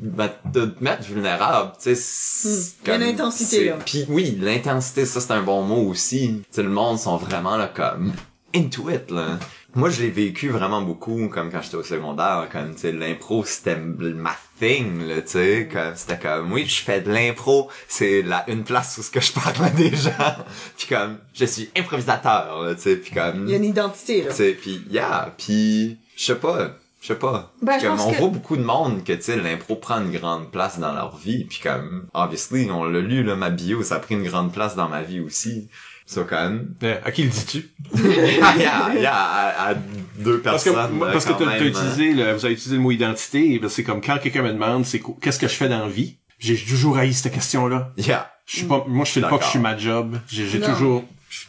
de 0.00 0.64
te 0.66 0.82
mettre 0.84 1.02
vulnérable, 1.04 1.72
tu 1.82 1.94
sais. 1.94 2.48
Hmm. 2.48 2.52
Il 2.84 2.88
y 2.88 2.90
a 2.90 2.94
comme- 2.98 3.02
une 3.02 3.08
intensité, 3.14 3.56
c'est- 3.56 3.64
là. 3.66 3.78
Puis 3.84 4.04
oui, 4.08 4.38
l'intensité, 4.40 5.04
ça 5.04 5.20
c'est 5.20 5.32
un 5.32 5.42
bon 5.42 5.62
mot 5.62 5.88
aussi. 5.88 6.36
Tu 6.42 6.44
sais, 6.56 6.62
le 6.62 6.70
monde 6.70 6.98
sont 6.98 7.16
vraiment 7.16 7.56
là 7.56 7.66
comme 7.74 8.12
into 8.54 8.90
it, 8.90 9.10
là. 9.10 9.38
Moi, 9.76 9.88
je 9.90 10.02
l'ai 10.02 10.10
vécu 10.10 10.48
vraiment 10.48 10.82
beaucoup, 10.82 11.28
comme 11.28 11.52
quand 11.52 11.62
j'étais 11.62 11.76
au 11.76 11.84
secondaire, 11.84 12.48
comme, 12.50 12.74
tu 12.74 12.80
sais, 12.80 12.90
l'impro, 12.92 13.44
c'était 13.44 13.76
ma 13.76 14.34
thing, 14.58 15.06
là, 15.06 15.22
tu 15.22 15.28
sais, 15.28 15.68
comme, 15.72 15.94
c'était 15.94 16.18
comme, 16.18 16.50
oui, 16.52 16.66
je 16.66 16.82
fais 16.82 17.00
de 17.00 17.12
l'impro, 17.12 17.68
c'est 17.86 18.22
la, 18.22 18.44
une 18.50 18.64
place 18.64 18.98
où 18.98 19.02
ce 19.04 19.12
que 19.12 19.20
je 19.20 19.30
parle 19.32 19.64
à 19.64 19.70
des 19.70 19.94
gens, 19.94 20.10
puis 20.76 20.88
comme, 20.88 21.18
je 21.34 21.44
suis 21.44 21.70
improvisateur, 21.76 22.62
là, 22.64 22.74
tu 22.74 22.80
sais, 22.82 22.96
puis 22.96 23.12
comme, 23.12 23.44
Il 23.46 23.50
y 23.50 23.54
a 23.54 23.58
une 23.58 23.64
identité, 23.64 24.22
là. 24.22 24.30
tu 24.30 24.36
sais, 24.38 24.52
pis 24.60 24.82
yeah, 24.90 25.32
pis 25.36 25.98
je 26.16 26.24
sais 26.24 26.34
pas, 26.34 26.70
je 27.00 27.06
sais 27.08 27.14
pas. 27.14 27.52
Ben, 27.62 27.78
je 27.80 27.86
comme 27.86 27.96
pense 27.96 28.06
on 28.06 28.12
que- 28.12 28.18
voit 28.18 28.28
beaucoup 28.28 28.56
de 28.56 28.62
monde 28.62 29.04
que 29.04 29.12
tu 29.12 29.22
sais 29.22 29.36
l'impro 29.36 29.76
prend 29.76 30.00
une 30.00 30.12
grande 30.12 30.50
place 30.50 30.78
dans 30.78 30.92
leur 30.92 31.16
vie, 31.16 31.44
puis 31.44 31.60
comme 31.62 32.06
obviously 32.14 32.70
on 32.70 32.84
l'a 32.84 33.00
lu 33.00 33.22
là 33.22 33.36
ma 33.36 33.50
bio, 33.50 33.82
ça 33.82 33.96
a 33.96 33.98
pris 34.00 34.14
une 34.14 34.24
grande 34.24 34.52
place 34.52 34.76
dans 34.76 34.88
ma 34.88 35.02
vie 35.02 35.20
aussi. 35.20 35.68
Ça 36.06 36.22
quand 36.28 36.42
même. 36.42 36.74
Euh, 36.82 36.96
à 37.04 37.12
qui 37.12 37.22
le 37.22 37.28
dis-tu? 37.28 37.70
yeah, 37.94 38.94
yeah, 38.94 39.14
à, 39.14 39.68
à 39.70 39.74
deux 40.18 40.40
Parce 40.40 40.64
que, 40.64 40.70
personnes. 40.70 40.98
là, 40.98 41.12
parce 41.12 41.24
que 41.24 41.32
t'as 41.34 41.46
même, 41.46 41.64
utilisé 41.64 42.12
le, 42.14 42.32
vous 42.34 42.44
avez 42.44 42.54
utilisé 42.54 42.74
le 42.76 42.82
mot 42.82 42.90
identité, 42.90 43.58
ben, 43.60 43.68
c'est 43.68 43.84
comme 43.84 44.00
quand 44.00 44.18
quelqu'un 44.18 44.42
me 44.42 44.52
demande 44.52 44.84
c'est 44.84 44.98
quoi- 44.98 45.14
qu'est-ce 45.20 45.38
que 45.38 45.46
je 45.46 45.54
fais 45.54 45.68
dans 45.68 45.78
la 45.84 45.88
vie? 45.88 46.16
J'ai 46.40 46.56
toujours 46.56 46.98
haï 46.98 47.14
cette 47.14 47.32
question-là. 47.32 47.92
Yeah. 47.96 48.28
Je 48.46 48.56
suis 48.56 48.66
pas, 48.66 48.84
moi 48.88 49.04
je 49.04 49.12
fais 49.12 49.20
pas 49.20 49.38
que 49.38 49.44
je 49.44 49.50
suis 49.50 49.58
ma 49.60 49.76
job. 49.76 50.16
J'ai 50.28 50.60
toujours 50.60 51.04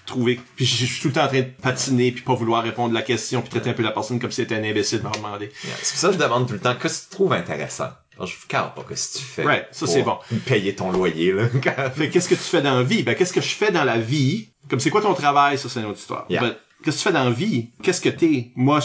trouvé, 0.05 0.39
puis 0.55 0.65
je 0.65 0.85
suis 0.85 1.01
tout 1.01 1.07
le 1.07 1.13
temps 1.13 1.25
en 1.25 1.27
train 1.27 1.39
de 1.41 1.49
patiner 1.61 2.11
puis 2.11 2.21
pas 2.21 2.35
vouloir 2.35 2.63
répondre 2.63 2.95
à 2.95 2.99
la 2.99 3.01
question 3.01 3.41
puis 3.41 3.49
traiter 3.49 3.69
un 3.71 3.73
peu 3.73 3.83
la 3.83 3.91
personne 3.91 4.19
comme 4.19 4.31
si 4.31 4.41
c'était 4.41 4.55
un 4.55 4.63
imbécile 4.63 4.99
de 5.01 5.07
me 5.07 5.13
demander. 5.13 5.51
yeah. 5.63 5.75
C'est 5.81 5.93
pour 5.93 5.99
ça 5.99 6.07
que 6.09 6.13
je 6.13 6.19
demande 6.19 6.47
tout 6.47 6.53
le 6.53 6.59
temps 6.59 6.75
qu'est-ce 6.79 7.05
que 7.05 7.09
tu 7.09 7.15
trouves 7.15 7.33
intéressant? 7.33 7.89
Alors, 8.17 8.27
je 8.27 8.35
vous 8.35 8.47
carre 8.47 8.73
pas 8.73 8.83
que 8.83 8.93
ce 8.93 9.13
que 9.13 9.17
tu 9.19 9.23
fais. 9.23 9.43
Right, 9.43 9.65
ça, 9.71 9.87
c'est 9.87 10.03
bon. 10.03 10.17
Payer 10.45 10.75
ton 10.75 10.91
loyer 10.91 11.31
là. 11.31 11.47
Fait 11.95 12.09
qu'est-ce 12.09 12.29
que 12.29 12.35
tu 12.35 12.41
fais 12.41 12.61
dans 12.61 12.75
la 12.75 12.83
vie? 12.83 13.01
Ben, 13.03 13.15
qu'est-ce 13.15 13.33
que 13.33 13.41
je 13.41 13.49
fais 13.49 13.71
dans 13.71 13.83
la 13.83 13.97
vie? 13.97 14.49
Comme 14.69 14.79
c'est 14.79 14.91
quoi 14.91 15.01
ton 15.01 15.13
travail? 15.15 15.57
Ça, 15.57 15.69
c'est 15.69 15.79
une 15.79 15.87
autre 15.87 15.97
histoire. 15.97 16.25
Yeah. 16.29 16.41
Ben, 16.41 16.55
qu'est-ce 16.83 16.97
que 16.97 17.01
tu 17.01 17.07
fais 17.07 17.13
dans 17.13 17.23
la 17.23 17.31
vie? 17.31 17.69
Qu'est-ce 17.81 18.01
que 18.01 18.09
t'es? 18.09 18.51
Moi, 18.55 18.79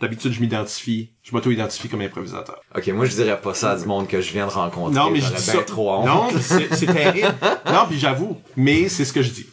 d'habitude, 0.00 0.32
je 0.32 0.40
m'identifie. 0.40 1.10
Je 1.22 1.32
m'auto-identifie 1.32 1.88
comme 1.88 2.00
improvisateur. 2.00 2.60
ok, 2.74 2.88
moi 2.88 3.04
je 3.04 3.14
dirais 3.14 3.38
pas 3.40 3.52
ça 3.54 3.72
à 3.72 3.76
du 3.76 3.84
monde 3.84 4.08
que 4.08 4.20
je 4.20 4.32
viens 4.32 4.46
de 4.46 4.52
rencontrer. 4.52 4.94
Non, 4.94 5.10
mais 5.10 5.20
je 5.20 5.26
dis 5.26 5.32
bien 5.32 5.40
ça. 5.40 5.62
trop 5.62 5.92
honte. 5.92 6.06
Non, 6.06 6.28
c'est 6.40 6.86
terrible. 6.86 7.34
non, 7.66 7.86
puis 7.88 7.98
j'avoue. 7.98 8.40
Mais 8.56 8.88
c'est 8.88 9.04
ce 9.04 9.12
que 9.12 9.22
je 9.22 9.30
dis. 9.30 9.46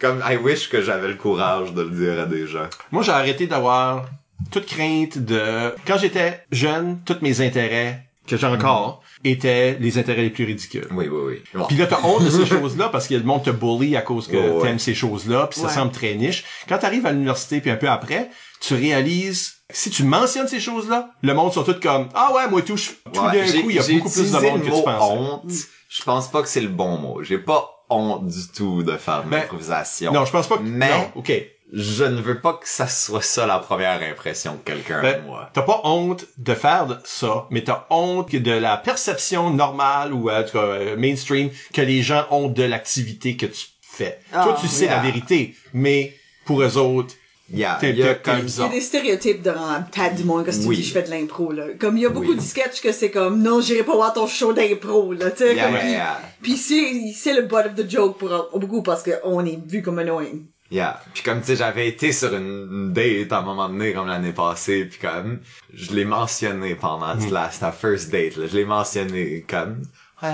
Comme 0.00 0.22
I 0.28 0.36
wish 0.36 0.68
que 0.68 0.82
j'avais 0.82 1.08
le 1.08 1.14
courage 1.14 1.72
de 1.72 1.82
le 1.82 1.90
dire 1.90 2.20
à 2.22 2.26
des 2.26 2.46
gens. 2.46 2.66
Moi, 2.92 3.02
j'ai 3.02 3.12
arrêté 3.12 3.46
d'avoir 3.46 4.06
toute 4.50 4.66
crainte 4.66 5.18
de... 5.18 5.74
Quand 5.86 5.98
j'étais 5.98 6.44
jeune, 6.50 6.98
tous 7.04 7.16
mes 7.22 7.40
intérêts 7.40 8.00
que 8.26 8.36
j'ai 8.36 8.46
encore, 8.46 9.02
étaient 9.22 9.76
les 9.80 9.98
intérêts 9.98 10.22
les 10.22 10.30
plus 10.30 10.44
ridicules. 10.44 10.86
Oui, 10.92 11.08
oui, 11.10 11.20
oui. 11.26 11.42
Bon. 11.54 11.64
Puis 11.66 11.76
là, 11.76 11.86
t'as 11.86 12.00
honte 12.02 12.24
de 12.24 12.30
ces 12.30 12.46
choses-là 12.54 12.88
parce 12.88 13.06
que 13.06 13.14
le 13.14 13.22
monde 13.22 13.42
te 13.42 13.50
bully 13.50 13.96
à 13.96 14.02
cause 14.02 14.26
que 14.28 14.36
Ouais, 14.36 14.48
ouais. 14.50 14.62
t'aimes 14.62 14.78
ces 14.78 14.94
choses-là, 14.94 15.46
puis 15.50 15.60
ça 15.60 15.66
Ouais. 15.66 15.72
semble 15.72 15.92
très 15.92 16.14
niche. 16.14 16.44
Quand 16.68 16.78
t'arrives 16.78 17.04
à 17.06 17.12
l'université, 17.12 17.60
puis 17.60 17.70
un 17.70 17.76
peu 17.76 17.88
après, 17.88 18.30
tu 18.60 18.74
réalises 18.74 19.54
si 19.70 19.90
tu 19.90 20.04
mentionnes 20.04 20.48
ces 20.48 20.60
choses-là, 20.60 21.10
le 21.22 21.34
monde 21.34 21.52
sont 21.52 21.64
tous 21.64 21.80
comme 21.80 22.08
ah 22.14 22.32
ouais 22.34 22.48
moi 22.50 22.60
tout, 22.62 22.76
je- 22.76 22.90
tout 23.12 23.20
Ouais, 23.20 23.32
d'un 23.46 23.60
coup 23.62 23.70
il 23.70 23.76
y 23.76 23.78
a 23.78 23.82
beaucoup 23.98 24.10
plus 24.10 24.30
de 24.30 24.38
monde 24.38 24.58
le 24.58 24.64
que 24.64 24.70
mot 24.70 24.78
tu 24.78 24.84
penses. 24.84 25.02
honte. 25.10 25.52
Je 25.88 26.02
pense 26.02 26.30
pas 26.30 26.42
que 26.42 26.48
c'est 26.48 26.60
le 26.60 26.68
bon 26.68 26.98
mot. 26.98 27.22
J'ai 27.22 27.38
pas 27.38 27.73
honte 27.94 28.26
du 28.26 28.48
tout 28.54 28.82
de 28.82 28.96
faire 28.96 29.24
de 29.24 29.30
Ben, 29.30 29.40
l'improvisation. 29.40 30.12
Non, 30.12 30.24
je 30.24 30.32
pense 30.32 30.46
pas 30.48 30.58
que 30.58 30.62
Mais- 30.62 30.90
non, 30.90 31.10
OK. 31.16 31.32
Je 31.72 32.04
ne 32.04 32.20
veux 32.20 32.40
pas 32.40 32.52
que 32.52 32.68
ça 32.68 32.86
soit 32.86 33.22
ça 33.22 33.46
la 33.46 33.58
première 33.58 34.00
impression 34.02 34.52
de 34.54 34.58
quelqu'un 34.58 35.00
Ben, 35.02 35.20
de 35.22 35.26
moi. 35.26 35.50
T'as 35.54 35.62
pas 35.62 35.80
honte 35.84 36.26
de 36.38 36.54
faire 36.54 36.86
de 36.86 36.96
ça, 37.04 37.46
mais 37.50 37.64
t'as 37.64 37.86
honte 37.90 38.30
de 38.36 38.52
la 38.52 38.76
perception 38.76 39.50
normale 39.50 40.12
ou 40.12 40.30
en 40.30 40.42
tout 40.44 40.52
cas 40.52 40.58
euh, 40.58 40.96
mainstream 40.96 41.50
que 41.72 41.80
les 41.80 42.02
gens 42.02 42.26
ont 42.30 42.48
de 42.48 42.62
l'activité 42.62 43.36
que 43.36 43.46
tu 43.46 43.66
fais. 43.80 44.20
Ah, 44.32 44.44
Toi, 44.44 44.56
tu 44.60 44.68
sais 44.68 44.84
yeah. 44.84 44.96
la 44.96 45.02
vérité, 45.02 45.56
mais 45.72 46.14
pour 46.44 46.62
eux 46.62 46.76
autres, 46.76 47.14
Yeah, 47.52 47.78
il 47.82 47.96
y 47.98 48.02
a 48.02 48.14
comme 48.14 48.46
Il 48.46 48.58
y 48.58 48.62
a 48.62 48.68
des 48.68 48.80
stéréotypes 48.80 49.42
dans 49.42 49.52
la 49.54 49.86
tête 49.90 50.14
du 50.16 50.24
monde 50.24 50.46
quand 50.46 50.50
tu 50.52 50.66
Oui. 50.66 50.76
dis 50.76 50.82
je 50.82 50.92
fais 50.94 51.02
de 51.02 51.10
l'impro 51.10 51.52
là. 51.52 51.64
Comme 51.78 51.98
il 51.98 52.02
y 52.02 52.06
a 52.06 52.08
beaucoup 52.08 52.30
Oui. 52.30 52.36
de 52.36 52.40
sketchs 52.40 52.80
que 52.80 52.90
c'est 52.90 53.10
comme 53.10 53.42
non 53.42 53.60
j'irai 53.60 53.82
pas 53.82 53.94
voir 53.94 54.14
ton 54.14 54.26
show 54.26 54.54
d'impro 54.54 55.12
là. 55.12 55.30
Tu 55.30 55.38
sais 55.38 55.54
Yeah, 55.54 55.64
comme 55.66 55.74
yeah, 55.74 55.80
puis- 55.82 55.90
yeah. 55.92 56.20
Puis 56.42 56.56
c'est 56.56 57.12
c'est 57.14 57.34
le 57.34 57.42
butt 57.42 57.66
of 57.66 57.74
the 57.74 57.88
joke 57.90 58.16
pour 58.18 58.48
pour 58.50 58.58
beaucoup 58.60 58.82
parce 58.82 59.02
que 59.02 59.10
on 59.24 59.44
est 59.44 59.58
vu 59.66 59.82
comme 59.82 59.98
annoying. 59.98 60.46
Yeah. 60.70 60.98
Puis 61.12 61.22
comme 61.22 61.40
tu 61.40 61.48
sais, 61.48 61.56
j'avais 61.56 61.86
été 61.86 62.12
sur 62.12 62.34
une 62.34 62.92
date 62.94 63.30
à 63.30 63.38
un 63.40 63.42
moment 63.42 63.68
donné 63.68 63.92
comme 63.92 64.06
l'année 64.08 64.32
passée, 64.32 64.86
puis 64.86 64.98
comme 64.98 65.40
je 65.74 65.92
l'ai 65.92 66.06
mentionné 66.06 66.74
pendant 66.74 67.14
Mm. 67.14 67.30
la, 67.30 67.50
la 67.60 67.72
first 67.72 68.10
date, 68.10 68.36
là, 68.38 68.46
je 68.50 68.56
l'ai 68.56 68.64
mentionné 68.64 69.44
comme 69.48 69.82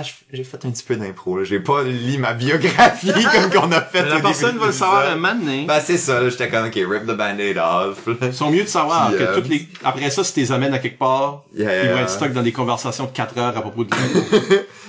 je- 0.03 0.13
j'ai 0.37 0.43
fait 0.43 0.63
un 0.65 0.71
petit 0.71 0.83
peu 0.83 0.95
d'impro, 0.95 1.37
là. 1.37 1.43
j'ai 1.43 1.59
pas 1.59 1.83
lu 1.83 2.17
ma 2.17 2.33
biographie 2.33 3.11
comme 3.13 3.49
qu'on 3.51 3.71
a 3.71 3.81
fait. 3.81 4.03
la 4.09 4.17
au 4.17 4.21
personne 4.21 4.47
début 4.53 4.59
va 4.59 4.65
le 4.67 4.71
savoir 4.71 5.07
un 5.09 5.15
moment 5.15 5.35
donné. 5.35 5.65
Ben 5.67 5.79
c'est 5.83 5.97
ça, 5.97 6.27
j'étais 6.29 6.49
comme 6.49 6.65
ok, 6.67 6.73
rip 6.75 7.03
the 7.05 7.11
band-aid 7.17 7.57
off. 7.57 8.07
là. 8.07 8.13
Ils 8.27 8.33
sont 8.33 8.49
mieux 8.49 8.63
de 8.63 8.67
savoir 8.69 9.09
Puis, 9.09 9.17
que 9.17 9.23
euh, 9.23 9.35
toutes 9.35 9.49
les 9.49 9.67
après 9.83 10.09
ça 10.09 10.23
si 10.23 10.33
tu 10.33 10.39
les 10.41 10.51
amènes 10.51 10.73
à 10.73 10.79
quelque 10.79 10.99
part, 10.99 11.43
Yeah, 11.55 11.83
ils 11.83 11.89
vont 11.89 11.95
yeah. 11.95 12.03
être 12.03 12.09
stock 12.09 12.31
dans 12.33 12.41
des 12.43 12.51
conversations 12.53 13.05
de 13.05 13.11
4 13.11 13.37
heures 13.37 13.57
à 13.57 13.61
propos 13.61 13.83
de 13.83 13.91
l'impro. 13.91 14.37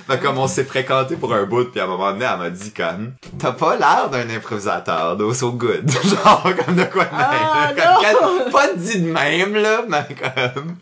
Fait 0.05 0.19
comme 0.19 0.37
on 0.37 0.47
s'est 0.47 0.65
fréquenté 0.65 1.15
pour 1.15 1.33
un 1.33 1.43
bout, 1.43 1.63
puis 1.71 1.79
à 1.79 1.85
un 1.85 1.87
moment 1.87 2.11
donné, 2.11 2.25
elle 2.29 2.37
m'a 2.37 2.49
dit 2.49 2.71
comme 2.71 3.13
T'as 3.39 3.53
pas 3.53 3.77
l'air 3.77 4.09
d'un 4.11 4.29
improvisateur, 4.35 5.17
though 5.17 5.33
so 5.33 5.51
good. 5.53 5.89
Genre 6.03 6.43
comme 6.65 6.75
de 6.75 6.83
quoi 6.83 7.05
de 7.05 7.09
Ah, 7.13 7.67
même. 7.69 7.77
là. 7.77 7.99
Comme, 8.19 8.51
pas 8.51 8.73
dit 8.75 8.99
de 8.99 9.07
même, 9.11 9.55
là, 9.55 9.81
mais 9.87 10.05
comme. 10.15 10.75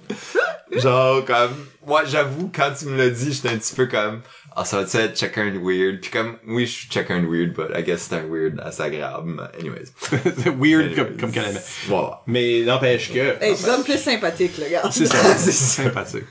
Genre 0.72 1.26
comme. 1.26 1.52
Moi 1.86 2.06
j'avoue, 2.06 2.52
quand 2.54 2.72
tu 2.78 2.86
me 2.86 2.98
l'as 2.98 3.10
dit, 3.10 3.34
j'étais 3.34 3.50
un 3.50 3.58
petit 3.58 3.74
peu 3.76 3.88
comme 3.88 4.22
Ah 4.56 4.66
ça 4.66 4.82
va 4.82 4.84
être 4.84 5.18
checker 5.18 5.52
weird. 5.62 6.00
Puis 6.02 6.12
comme 6.12 6.38
oui 6.48 6.66
je 6.66 6.72
suis 6.72 6.88
checker 6.90 7.20
weird, 7.22 7.54
but 7.54 7.76
I 7.76 7.84
guess 7.84 8.08
c'est 8.10 8.16
un 8.16 8.24
weird 8.30 8.60
assez 8.60 8.84
agréable. 8.84 9.32
Mais 9.32 9.60
Anyways. 9.60 9.92
Weird 10.60 10.86
Anyways. 10.86 10.96
comme, 10.96 11.18
comme 11.18 11.32
qu'elle 11.32 11.50
aimait. 11.50 11.62
Voilà. 11.88 12.22
Mais 12.28 12.62
n'empêche 12.62 13.12
que. 13.12 13.44
Hey, 13.44 13.56
tu 13.56 13.64
donnes 13.64 13.84
plus 13.84 13.98
sympathique 13.98 14.58
le 14.60 14.70
gars. 14.70 14.90
C'est 14.92 15.08
ça. 15.08 15.18
C'est 15.38 15.52
sympathique. 15.52 16.26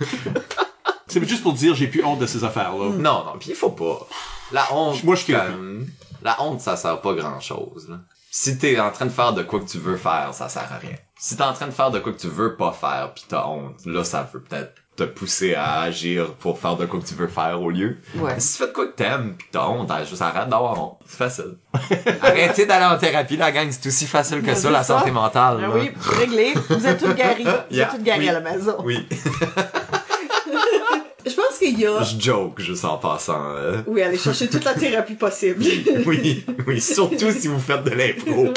C'est 1.08 1.28
juste 1.28 1.42
pour 1.42 1.54
dire 1.54 1.74
j'ai 1.74 1.88
plus 1.88 2.04
honte 2.04 2.20
de 2.20 2.26
ces 2.26 2.44
affaires-là. 2.44 2.90
Non, 2.90 3.24
non, 3.24 3.38
pis 3.38 3.50
il 3.50 3.56
faut 3.56 3.70
pas. 3.70 4.06
La 4.52 4.72
honte, 4.72 5.02
Moi, 5.04 5.16
je 5.16 5.22
suis 5.24 5.32
comme, 5.32 5.86
la 6.22 6.40
honte, 6.42 6.60
ça 6.60 6.76
sert 6.76 7.00
pas 7.00 7.14
grand 7.14 7.40
chose, 7.40 7.88
là. 7.88 7.96
Si 8.32 8.58
t'es 8.58 8.78
en 8.78 8.92
train 8.92 9.06
de 9.06 9.10
faire 9.10 9.32
de 9.32 9.42
quoi 9.42 9.58
que 9.58 9.66
tu 9.68 9.78
veux 9.78 9.96
faire, 9.96 10.30
ça 10.32 10.48
sert 10.48 10.72
à 10.72 10.78
rien. 10.78 10.96
Si 11.22 11.36
t'es 11.36 11.42
en 11.42 11.52
train 11.52 11.66
de 11.66 11.72
faire 11.72 11.90
de 11.90 11.98
quoi 11.98 12.12
que 12.12 12.18
tu 12.18 12.28
veux 12.28 12.56
pas 12.56 12.72
faire 12.72 13.12
pis 13.14 13.26
t'as 13.28 13.44
honte, 13.46 13.76
là, 13.84 14.04
ça 14.04 14.26
peut 14.30 14.40
peut-être 14.40 14.72
te 14.96 15.02
pousser 15.04 15.54
à 15.54 15.80
agir 15.82 16.32
pour 16.34 16.58
faire 16.58 16.76
de 16.76 16.86
quoi 16.86 16.98
que 16.98 17.04
tu 17.04 17.12
veux 17.14 17.26
faire 17.28 17.60
au 17.60 17.68
lieu. 17.70 17.98
Ouais. 18.16 18.40
Si 18.40 18.52
tu 18.56 18.62
fais 18.62 18.68
de 18.68 18.72
quoi 18.72 18.86
que 18.86 18.92
t'aimes 18.94 19.34
pis 19.36 19.44
que 19.44 19.50
t'as 19.52 19.66
honte, 19.68 19.90
hein, 19.90 20.02
juste 20.08 20.22
arrête 20.22 20.48
d'avoir 20.48 20.82
honte. 20.82 20.98
C'est 21.06 21.18
facile. 21.18 21.56
Arrêtez 22.22 22.64
d'aller 22.64 22.86
en 22.86 22.96
thérapie, 22.96 23.36
la 23.36 23.52
gang, 23.52 23.68
c'est 23.70 23.86
aussi 23.86 24.06
facile 24.06 24.40
que 24.42 24.54
ça, 24.54 24.70
la 24.70 24.82
santé 24.82 25.10
mentale, 25.10 25.58
Ah 25.62 25.68
oui, 25.74 25.90
réglé. 26.00 26.54
Vous 26.70 26.86
êtes 26.86 26.98
toutes 26.98 27.14
guéris. 27.16 27.44
Vous 27.70 27.76
Yeah. 27.76 27.84
êtes 27.88 27.90
toutes 27.96 28.02
guéris 28.02 28.20
Oui. 28.20 28.28
à 28.30 28.32
la 28.32 28.40
maison. 28.40 28.76
Oui. 28.82 29.06
Je 31.26 31.34
pense 31.34 31.58
qu'il 31.58 31.78
y 31.78 31.86
a... 31.86 32.02
Je 32.02 32.18
joke, 32.18 32.60
juste 32.60 32.84
en 32.86 32.96
passant, 32.96 33.42
euh. 33.54 33.82
Oui, 33.86 34.00
aller 34.02 34.16
chercher 34.16 34.48
toute 34.48 34.64
la 34.64 34.72
thérapie 34.72 35.14
possible. 35.14 35.62
Oui, 36.06 36.44
oui, 36.66 36.80
surtout 36.80 37.30
si 37.30 37.46
vous 37.46 37.58
faites 37.60 37.84
de 37.84 37.90
l'impro. 37.90 38.48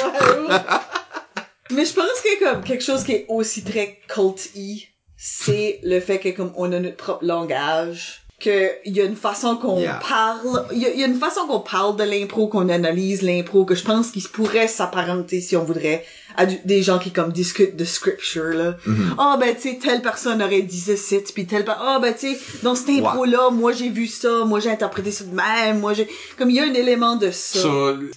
Mais 1.74 1.86
je 1.86 1.94
pense 1.94 2.22
que 2.22 2.40
comme 2.44 2.64
quelque 2.64 2.84
chose 2.84 3.04
qui 3.04 3.14
est 3.14 3.26
aussi 3.30 3.64
très 3.64 4.00
cult-y, 4.08 4.88
c'est 5.18 5.80
le 5.84 6.00
fait 6.00 6.20
que 6.20 6.30
comme 6.30 6.54
on 6.56 6.72
a 6.72 6.80
notre 6.80 6.98
propre 6.98 7.26
langage, 7.26 8.23
que 8.44 8.72
il 8.86 8.96
y 8.98 9.02
a 9.02 9.06
une 9.06 9.16
façon 9.16 9.56
qu'on 9.56 9.80
Yeah. 9.80 10.00
parle, 10.08 10.66
il 10.74 10.80
y, 10.80 10.86
a- 10.86 10.90
il 10.94 11.00
y 11.00 11.04
a 11.04 11.08
une 11.08 11.20
façon 11.20 11.42
qu'on 11.48 11.60
parle 11.62 11.96
de 11.96 12.04
l'impro, 12.04 12.48
qu'on 12.48 12.68
analyse 12.70 13.22
l'impro, 13.22 13.66
que 13.66 13.76
je 13.76 13.84
pense 13.84 14.12
qu'il 14.12 14.24
pourrait 14.24 14.68
s'apparenter 14.68 15.40
si 15.42 15.56
on 15.56 15.64
voudrait 15.64 16.04
à 16.36 16.46
du- 16.48 16.60
des 16.66 16.82
gens 16.82 16.98
qui 17.00 17.12
comme 17.12 17.32
discutent 17.32 17.76
de 17.76 17.86
scripture 17.86 18.54
là. 18.56 18.76
Ah 19.20 19.38
ben 19.40 19.56
tu 19.56 19.62
sais 19.70 19.80
telle 19.82 20.02
personne 20.02 20.42
aurait 20.42 20.64
dit 20.64 20.80
ceci 20.80 21.20
puis 21.34 21.46
telle 21.46 21.64
ah 21.68 22.00
ben 22.02 22.14
tu 22.14 22.34
sais 22.34 22.40
dans 22.64 22.74
cette 22.76 22.90
impro 22.90 23.26
là, 23.26 23.50
moi 23.52 23.72
j'ai 23.72 23.90
vu 23.90 24.08
ça, 24.08 24.44
moi 24.46 24.60
j'ai 24.60 24.72
interprété 24.72 25.12
ça 25.12 25.24
de 25.26 25.36
même, 25.36 25.80
moi 25.80 25.94
j'ai 25.94 26.08
comme 26.38 26.50
il 26.50 26.56
y 26.56 26.60
a 26.60 26.64
un 26.64 26.74
élément 26.74 27.16
de 27.16 27.30
ça. 27.32 27.60
Ça, 27.60 27.70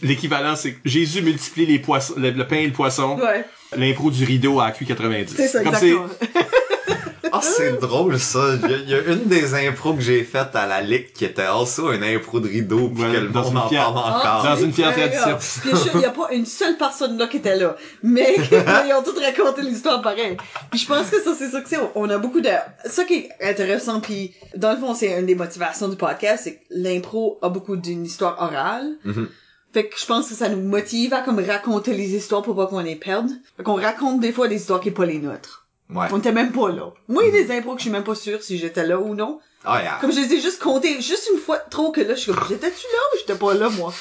l'équivalent, 0.03 0.57
c'est 0.57 0.73
que 0.73 0.79
Jésus 0.87 1.21
multiplie 1.23 1.67
les 1.67 1.79
poissons, 1.79 2.15
le, 2.17 2.31
le 2.31 2.47
pain 2.47 2.57
et 2.57 2.67
le 2.67 2.73
poisson, 2.73 3.19
Ouais, 3.19 3.45
l'impro 3.77 4.11
du 4.11 4.25
rideau 4.25 4.61
à 4.61 4.71
Q90. 4.71 5.27
c'est 5.37 5.49
ça 5.49 5.63
Comme 5.63 5.75
exactement. 5.75 6.07
Ah, 7.43 7.47
c'est 7.57 7.81
drôle, 7.81 8.19
ça. 8.19 8.55
Il 8.63 8.71
y, 8.71 8.75
a, 8.75 8.77
il 8.79 8.89
y 8.91 8.95
a 8.95 9.13
une 9.13 9.25
des 9.25 9.55
impros 9.55 9.95
que 9.95 10.01
j'ai 10.01 10.23
faites 10.25 10.55
à 10.55 10.67
la 10.67 10.81
Ligue 10.81 11.13
qui 11.13 11.25
était 11.25 11.43
also 11.43 11.93
une 11.93 12.05
impro 12.05 12.41
de 12.41 12.49
rideau, 12.49 12.89
puis 12.89 13.05
Ouais, 13.05 13.13
que 13.13 13.17
le 13.19 13.29
dans 13.29 13.43
monde 13.45 13.57
en 13.57 13.69
parle 13.69 13.95
Ah, 13.97 14.19
encore. 14.19 14.45
Dans 14.45 14.57
c'est 14.57 14.63
une 14.65 14.73
je 14.73 15.45
suis 15.45 15.77
sûre, 15.77 15.93
il 15.95 16.01
y 16.01 16.05
a 16.05 16.11
pas 16.11 16.29
une 16.33 16.47
seule 16.47 16.77
personne 16.77 17.19
là 17.19 17.27
qui 17.27 17.39
était 17.39 17.57
là. 17.57 17.77
Mais 18.03 18.37
ils 18.51 18.93
ont 18.93 19.03
tous 19.03 19.19
raconté 19.21 19.63
l'histoire 19.63 20.03
pareil. 20.03 20.37
Puis 20.71 20.81
je 20.81 20.87
pense 20.87 21.09
que 21.11 21.21
ça, 21.23 21.35
c'est 21.39 21.51
ça 21.51 21.61
que 21.61 21.69
c'est. 21.69 21.79
On 21.95 22.09
a 22.11 22.19
beaucoup 22.19 22.41
de... 22.41 22.51
Ça 22.87 23.05
qui 23.05 23.15
est 23.15 23.31
intéressant, 23.43 24.01
puis 24.01 24.35
dans 24.57 24.73
le 24.73 24.79
fond, 24.79 24.95
c'est 24.95 25.19
une 25.19 25.27
des 25.27 25.35
motivations 25.35 25.89
du 25.89 25.97
podcast, 25.97 26.45
c'est 26.45 26.55
que 26.57 26.65
l'impro 26.71 27.39
a 27.43 27.49
beaucoup 27.49 27.77
d'une 27.77 28.05
histoire 28.05 28.37
orale. 28.41 28.97
Mhm. 29.05 29.29
Fait 29.73 29.89
que 29.89 29.99
je 29.99 30.07
pense 30.07 30.29
que 30.29 30.35
ça 30.35 30.49
nous 30.49 30.63
motive 30.63 31.13
à 31.13 31.21
comme 31.21 31.39
raconter 31.39 31.93
les 31.93 32.15
histoires 32.15 32.41
pour 32.41 32.57
pas 32.57 32.67
qu'on 32.67 32.81
les 32.81 32.97
perde. 32.97 33.29
Fait 33.59 33.63
qu'on 33.63 33.75
raconte 33.75 34.21
des 34.21 34.33
fois 34.33 34.49
des 34.49 34.57
histoires 34.57 34.81
qui 34.81 34.89
est 34.89 34.93
pas 34.93 35.05
les 35.05 35.19
nôtres. 35.19 35.66
Ouais. 35.91 36.09
On 36.11 36.19
était 36.19 36.33
même 36.33 36.53
pas 36.53 36.71
là. 36.71 36.91
Moi, 37.09 37.25
il 37.25 37.35
y 37.35 37.39
a 37.39 37.43
des 37.43 37.53
impros 37.57 37.75
que 37.75 37.79
je 37.79 37.85
suis 37.85 37.91
même 37.91 38.05
pas 38.05 38.15
sûre 38.15 38.43
si 38.43 38.59
j'étais 38.59 38.87
là 38.87 38.99
ou 38.99 39.15
non. 39.15 39.41
Ah, 39.65 39.83
yeah. 39.83 39.99
Comme 40.01 40.13
je 40.13 40.21
les 40.21 40.35
ai 40.35 40.41
juste 40.41 40.61
comptés 40.61 41.01
juste 41.01 41.29
une 41.33 41.41
fois 41.41 41.59
trop 41.59 41.91
que 41.93 42.01
là, 42.01 42.15
je 42.15 42.21
suis 42.21 42.33
comme, 42.33 42.45
j'étais-tu 42.49 42.87
là 42.87 42.99
ou 43.13 43.19
j'étais 43.19 43.35
pas 43.35 43.55
là, 43.55 43.69
moi? 43.71 43.93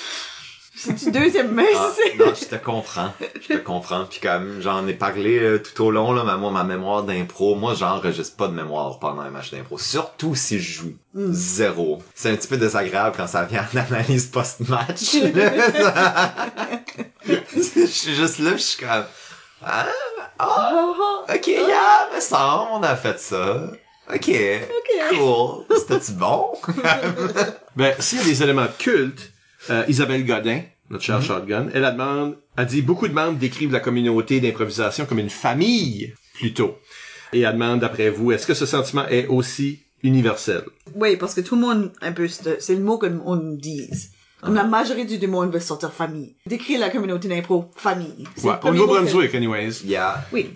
C'est-tu 0.78 1.10
deuxième 1.10 1.53
main, 1.53 1.64
Ah, 1.76 1.90
non, 2.20 2.34
je 2.36 2.45
te 2.45 2.56
comprends. 2.56 3.14
Je 3.41 3.48
te 3.53 3.57
comprends. 3.57 4.06
Puis 4.06 4.20
comme 4.20 4.60
j'en 4.62 4.86
ai 4.88 4.94
parlé 4.94 5.40
euh, 5.40 5.57
tout 5.57 5.86
au 5.86 5.91
long, 5.91 6.12
là, 6.12 6.24
mais 6.26 6.36
moi, 6.38 6.52
ma 6.52 6.66
mémoire 6.66 7.03
d'impro, 7.03 7.56
moi, 7.56 7.76
j'enregistre 7.76 8.36
pas 8.36 8.49
de 8.49 8.53
mémoire 8.53 8.99
pendant 8.99 9.22
un 9.22 9.30
match 9.30 9.52
d'impro. 9.52 9.78
Surtout 9.78 10.36
si 10.36 10.60
je 10.60 10.82
joue. 10.82 10.94
Mm. 11.14 11.32
Zéro. 11.32 12.03
C'est 12.14 12.30
un 12.30 12.36
petit 12.36 12.49
peu 12.49 12.57
désagréable 12.57 13.16
quand 13.16 13.28
ça 13.28 13.45
vient 13.45 13.66
en 13.74 13.78
analyse 13.78 14.26
post-match. 14.26 15.16
je 17.56 17.86
suis 17.86 18.14
juste 18.14 18.40
là, 18.40 18.52
je 18.52 18.62
suis 18.62 18.86
comme... 18.86 19.06
Ah, 19.64 19.88
ah, 20.40 21.26
ok, 21.34 21.48
yeah, 21.48 22.10
me 22.14 22.20
semble, 22.20 22.70
on 22.74 22.84
a 22.84 22.95
fait 22.95 23.20
ça. 23.20 23.72
Ok, 24.14 24.30
Ok. 24.30 25.18
cool. 25.18 25.78
C'était-tu 25.78 26.12
bon? 26.14 26.52
Ben, 27.76 27.94
s'il 27.99 28.20
y 28.20 28.22
a 28.22 28.26
des 28.26 28.44
éléments 28.44 28.66
de 28.66 28.72
culte, 28.78 29.32
euh, 29.70 29.84
Isabelle 29.88 30.26
Godin, 30.26 30.62
notre 30.90 31.03
chère 31.03 31.22
Shotgun, 31.22 31.68
elle 31.74 31.84
a 31.84 31.91
demande, 31.91 32.38
a 32.56 32.64
dit 32.66 32.82
beaucoup 32.82 33.07
de 33.07 33.14
membres 33.14 33.38
décrivent 33.38 33.72
la 33.74 33.80
communauté 33.80 34.40
d'improvisation 34.40 35.06
comme 35.06 35.20
une 35.20 35.30
famille, 35.30 36.14
plutôt. 36.36 36.78
Et 37.34 37.41
elle 37.41 37.53
demande, 37.53 37.80
d'après 37.82 38.10
vous, 38.10 38.32
est-ce 38.32 38.45
que 38.48 38.53
ce 38.53 38.66
sentiment 38.66 39.06
est 39.10 39.28
aussi 39.28 39.80
universel? 40.03 40.64
Oui, 40.95 41.18
parce 41.18 41.34
que 41.34 41.41
tout 41.41 41.56
le 41.56 41.62
monde, 41.62 41.91
un 42.02 42.12
peu, 42.14 42.28
c'est 42.28 42.76
le 42.76 42.80
mot 42.82 42.98
que 42.98 43.07
on 43.26 43.36
nous 43.36 43.57
dise. 43.57 44.12
Comme 44.41 44.53
la 44.56 44.64
majorité 44.64 45.18
du 45.18 45.28
monde 45.28 45.52
veut 45.52 45.60
sortir 45.60 45.91
famille. 45.91 46.36
Décrire 46.45 46.80
la 46.80 46.90
communauté 46.90 47.28
d'impro, 47.28 47.72
famille. 47.76 48.26
Ouais, 48.44 48.44
au 48.44 48.48
mot 48.52 48.57
que- 48.60 48.68
Nouveau-Brunswick, 48.78 49.34
anyways. 49.34 49.82
Yeah. 49.86 50.24
Oui. 50.32 50.49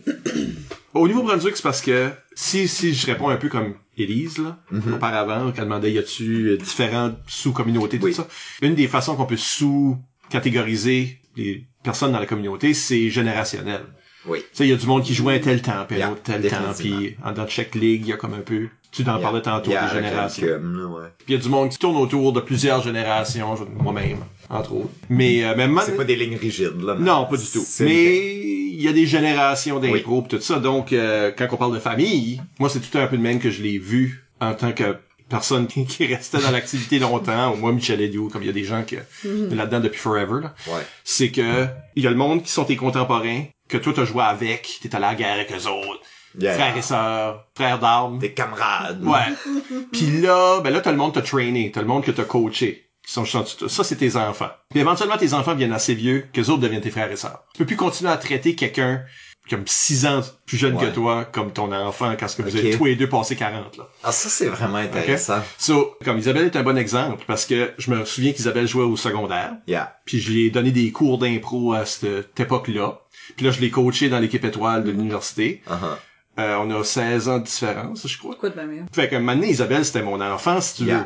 Au 0.94 1.08
Nouveau-Brunswick, 1.08 1.56
c'est 1.56 1.64
parce 1.64 1.82
que 1.82 2.10
si, 2.36 2.68
si 2.68 2.94
je 2.94 3.06
réponds 3.08 3.30
un 3.30 3.38
peu 3.38 3.48
comme 3.50 3.76
Élise, 3.98 4.38
là, 4.40 4.58
Mhm. 4.72 4.94
auparavant, 4.96 5.46
quand 5.52 5.54
elle 5.58 5.64
demandait 5.66 5.92
y 5.92 5.98
a-tu 6.00 6.50
euh, 6.50 6.58
différentes 6.58 7.18
sous-communautés, 7.28 8.00
tout 8.00 8.06
Oui. 8.06 8.14
ça, 8.14 8.28
une 8.62 8.74
des 8.76 8.88
façons 8.88 9.16
qu'on 9.16 9.26
peut 9.26 9.38
sous-catégoriser 9.38 11.20
les 11.36 11.68
personnes 11.84 12.12
dans 12.12 12.20
la 12.20 12.26
communauté, 12.26 12.74
c'est 12.74 13.10
générationnel. 13.10 13.82
Oui. 14.26 14.40
Tu 14.40 14.46
sais, 14.58 14.66
il 14.66 14.70
y 14.70 14.74
a 14.74 14.76
du 14.78 14.86
monde 14.86 15.04
qui 15.04 15.14
joue 15.14 15.30
à 15.30 15.34
un 15.34 15.40
tel 15.40 15.62
temps, 15.62 15.86
puis 15.88 15.96
un 15.98 16.00
Yeah, 16.00 16.12
autre 16.12 16.22
tel 16.24 16.48
temps, 16.50 16.74
puis 16.78 17.16
en- 17.24 17.32
dans 17.32 17.48
chaque 17.48 17.76
ligue, 17.76 18.02
il 18.02 18.08
y 18.10 18.14
a 18.14 18.18
comme 18.18 18.34
un 18.34 18.42
peu... 18.42 18.68
Tu 18.92 19.04
t'en 19.04 19.14
Yeah. 19.14 19.22
parlais 19.22 19.42
tantôt, 19.42 19.70
Yeah, 19.72 19.88
des 19.88 19.96
générations. 19.96 20.48
ouais. 20.48 21.08
Puis 21.20 21.26
il 21.28 21.36
y 21.36 21.38
a 21.38 21.42
du 21.42 21.50
monde 21.50 21.70
qui 21.70 21.78
tourne 21.78 21.96
autour 21.98 22.34
de 22.34 22.40
plusieurs 22.42 22.82
générations, 22.82 23.56
moi-même, 23.80 24.18
entre 24.50 24.74
autres. 24.74 24.90
Mais 25.10 25.44
euh, 25.44 25.56
même 25.56 25.80
C'est 25.86 25.96
pas 25.96 26.04
des 26.06 26.16
lignes 26.16 26.38
rigides, 26.38 26.82
là. 26.82 26.96
non, 26.98 27.26
pas 27.26 27.38
du 27.38 27.46
tout. 27.46 27.64
Mais 27.82 28.36
il 28.72 28.82
y 28.82 28.88
a 28.88 28.94
des 28.94 29.06
générations 29.06 29.80
d'impro 29.80 30.16
Oui. 30.18 30.22
pis 30.24 30.28
tout 30.38 30.42
ça. 30.42 30.58
Donc, 30.60 30.92
euh, 30.92 31.32
quand 31.38 31.48
on 31.52 31.58
parle 31.58 31.74
de 31.76 31.80
famille, 31.80 32.42
moi, 32.60 32.68
c'est 32.70 32.80
tout 32.80 32.98
un 32.98 33.06
peu 33.08 33.18
de 33.18 33.22
même 33.22 33.40
que 33.40 33.52
je 33.52 33.62
l'ai 33.62 33.78
vu 33.78 34.26
en 34.42 34.54
tant 34.56 34.72
que 34.72 34.96
personne 35.30 35.68
qui, 35.68 35.86
qui 35.86 36.08
restait 36.08 36.40
dans 36.40 36.50
l'activité 36.50 36.98
longtemps, 37.08 37.54
ou 37.54 37.58
moi 37.58 37.72
Michel 37.72 38.02
Edio, 38.02 38.28
comme 38.30 38.42
il 38.42 38.48
y 38.48 38.50
a 38.50 38.54
des 38.54 38.64
gens 38.64 38.82
qui 38.84 38.96
Mhm. 39.24 39.54
là-dedans 39.54 39.82
depuis 39.82 40.00
forever, 40.00 40.42
là, 40.42 40.56
Ouais. 40.68 40.82
c'est 41.04 41.30
que 41.30 41.68
il 41.96 42.04
y 42.04 42.08
a 42.08 42.10
le 42.10 42.16
monde 42.16 42.42
qui 42.42 42.50
sont 42.52 42.64
tes 42.66 42.76
contemporains, 42.76 43.44
que 43.68 43.78
toi 43.78 43.94
t'as 43.96 44.06
joué 44.06 44.24
avec, 44.24 44.80
t'es 44.82 44.96
allé 44.96 45.06
à 45.06 45.10
la 45.10 45.16
guerre 45.16 45.34
avec 45.34 45.52
eux 45.52 45.68
autres, 45.70 46.02
Yeah. 46.38 46.54
frères 46.54 46.78
et 46.78 46.82
sœurs, 46.82 47.48
frères 47.56 47.80
d'armes. 47.80 48.20
Des 48.20 48.34
camarades. 48.34 49.04
Ouais. 49.04 49.20
Puis 49.92 50.22
là, 50.22 50.62
ben 50.62 50.70
là 50.72 50.80
t'as 50.82 50.92
le 50.92 50.98
monde 50.98 51.14
t'as 51.14 51.22
trainé, 51.22 51.72
t'as 51.74 51.82
le 51.82 51.88
monde 51.88 52.04
que 52.04 52.12
t'as 52.12 52.24
coaché. 52.24 52.86
Qui 53.06 53.14
sont, 53.14 53.26
ça, 53.26 53.84
c'est 53.84 53.96
tes 53.96 54.16
enfants. 54.16 54.50
Puis 54.70 54.80
éventuellement, 54.82 55.18
tes 55.18 55.34
enfants 55.34 55.56
viennent 55.56 55.74
assez 55.74 55.96
vieux 55.96 56.28
que 56.32 56.42
les 56.42 56.50
autres 56.52 56.60
deviennent 56.62 56.82
tes 56.82 56.92
frères 56.92 57.12
et 57.12 57.16
sœurs. 57.16 57.44
Tu 57.56 57.60
peux 57.60 57.66
plus 57.66 57.76
continuer 57.78 58.12
à 58.12 58.18
traiter 58.18 58.54
quelqu'un 58.54 59.02
comme 59.50 59.64
6 59.66 60.06
ans 60.06 60.22
plus 60.46 60.58
jeune 60.58 60.76
Ouais. 60.78 60.86
que 60.86 60.92
toi 60.94 61.26
comme 61.26 61.52
ton 61.52 61.72
enfant 61.72 62.14
quand 62.20 62.28
ce 62.28 62.36
que 62.36 62.44
vous 62.44 62.56
avez 62.56 62.78
tous 62.78 62.86
les 62.86 62.96
deux 62.96 63.10
passé 63.10 63.36
40, 63.36 63.78
là. 63.78 63.86
Ah, 64.04 64.12
ça, 64.12 64.30
c'est 64.30 64.46
vraiment 64.46 64.76
intéressant. 64.78 65.40
So, 65.58 65.96
comme 66.06 66.20
Isabelle 66.20 66.46
est 66.46 66.56
un 66.56 66.62
bon 66.62 66.78
exemple 66.78 67.24
parce 67.26 67.48
que 67.48 67.72
je 67.80 67.90
me 67.90 68.06
souviens 68.06 68.32
qu'Isabelle 68.32 68.68
jouait 68.68 68.84
au 68.84 68.96
secondaire, 68.96 69.54
Yeah. 69.66 69.96
puis 70.06 70.20
je 70.20 70.32
lui 70.32 70.46
ai 70.46 70.50
donné 70.52 70.70
des 70.72 70.92
cours 70.92 71.18
d'impro 71.18 71.74
à 71.74 71.88
cette 71.88 72.40
époque-là. 72.40 73.00
Puis 73.38 73.46
là, 73.46 73.52
je 73.52 73.60
l'ai 73.60 73.72
coaché 73.72 74.10
dans 74.10 74.20
l'équipe 74.20 74.44
étoile 74.46 74.84
de 74.84 74.92
l'université. 74.92 75.64
Uh-huh. 75.68 75.98
Euh, 76.40 76.56
on 76.62 76.80
a 76.80 76.84
16 76.84 77.28
ans 77.30 77.40
de 77.40 77.44
différence, 77.44 78.08
je 78.08 78.18
crois. 78.18 78.36
Quoi 78.40 78.50
de 78.50 78.56
même? 78.56 78.86
Fait 78.94 79.08
que 79.10 79.16
maintenant, 79.18 79.48
Isabelle, 79.48 79.84
c'était 79.86 80.02
mon 80.04 80.20
enfant, 80.22 80.62
si 80.62 80.76
tu 80.78 80.84
Yeah. 80.86 80.98
veux. 81.00 81.06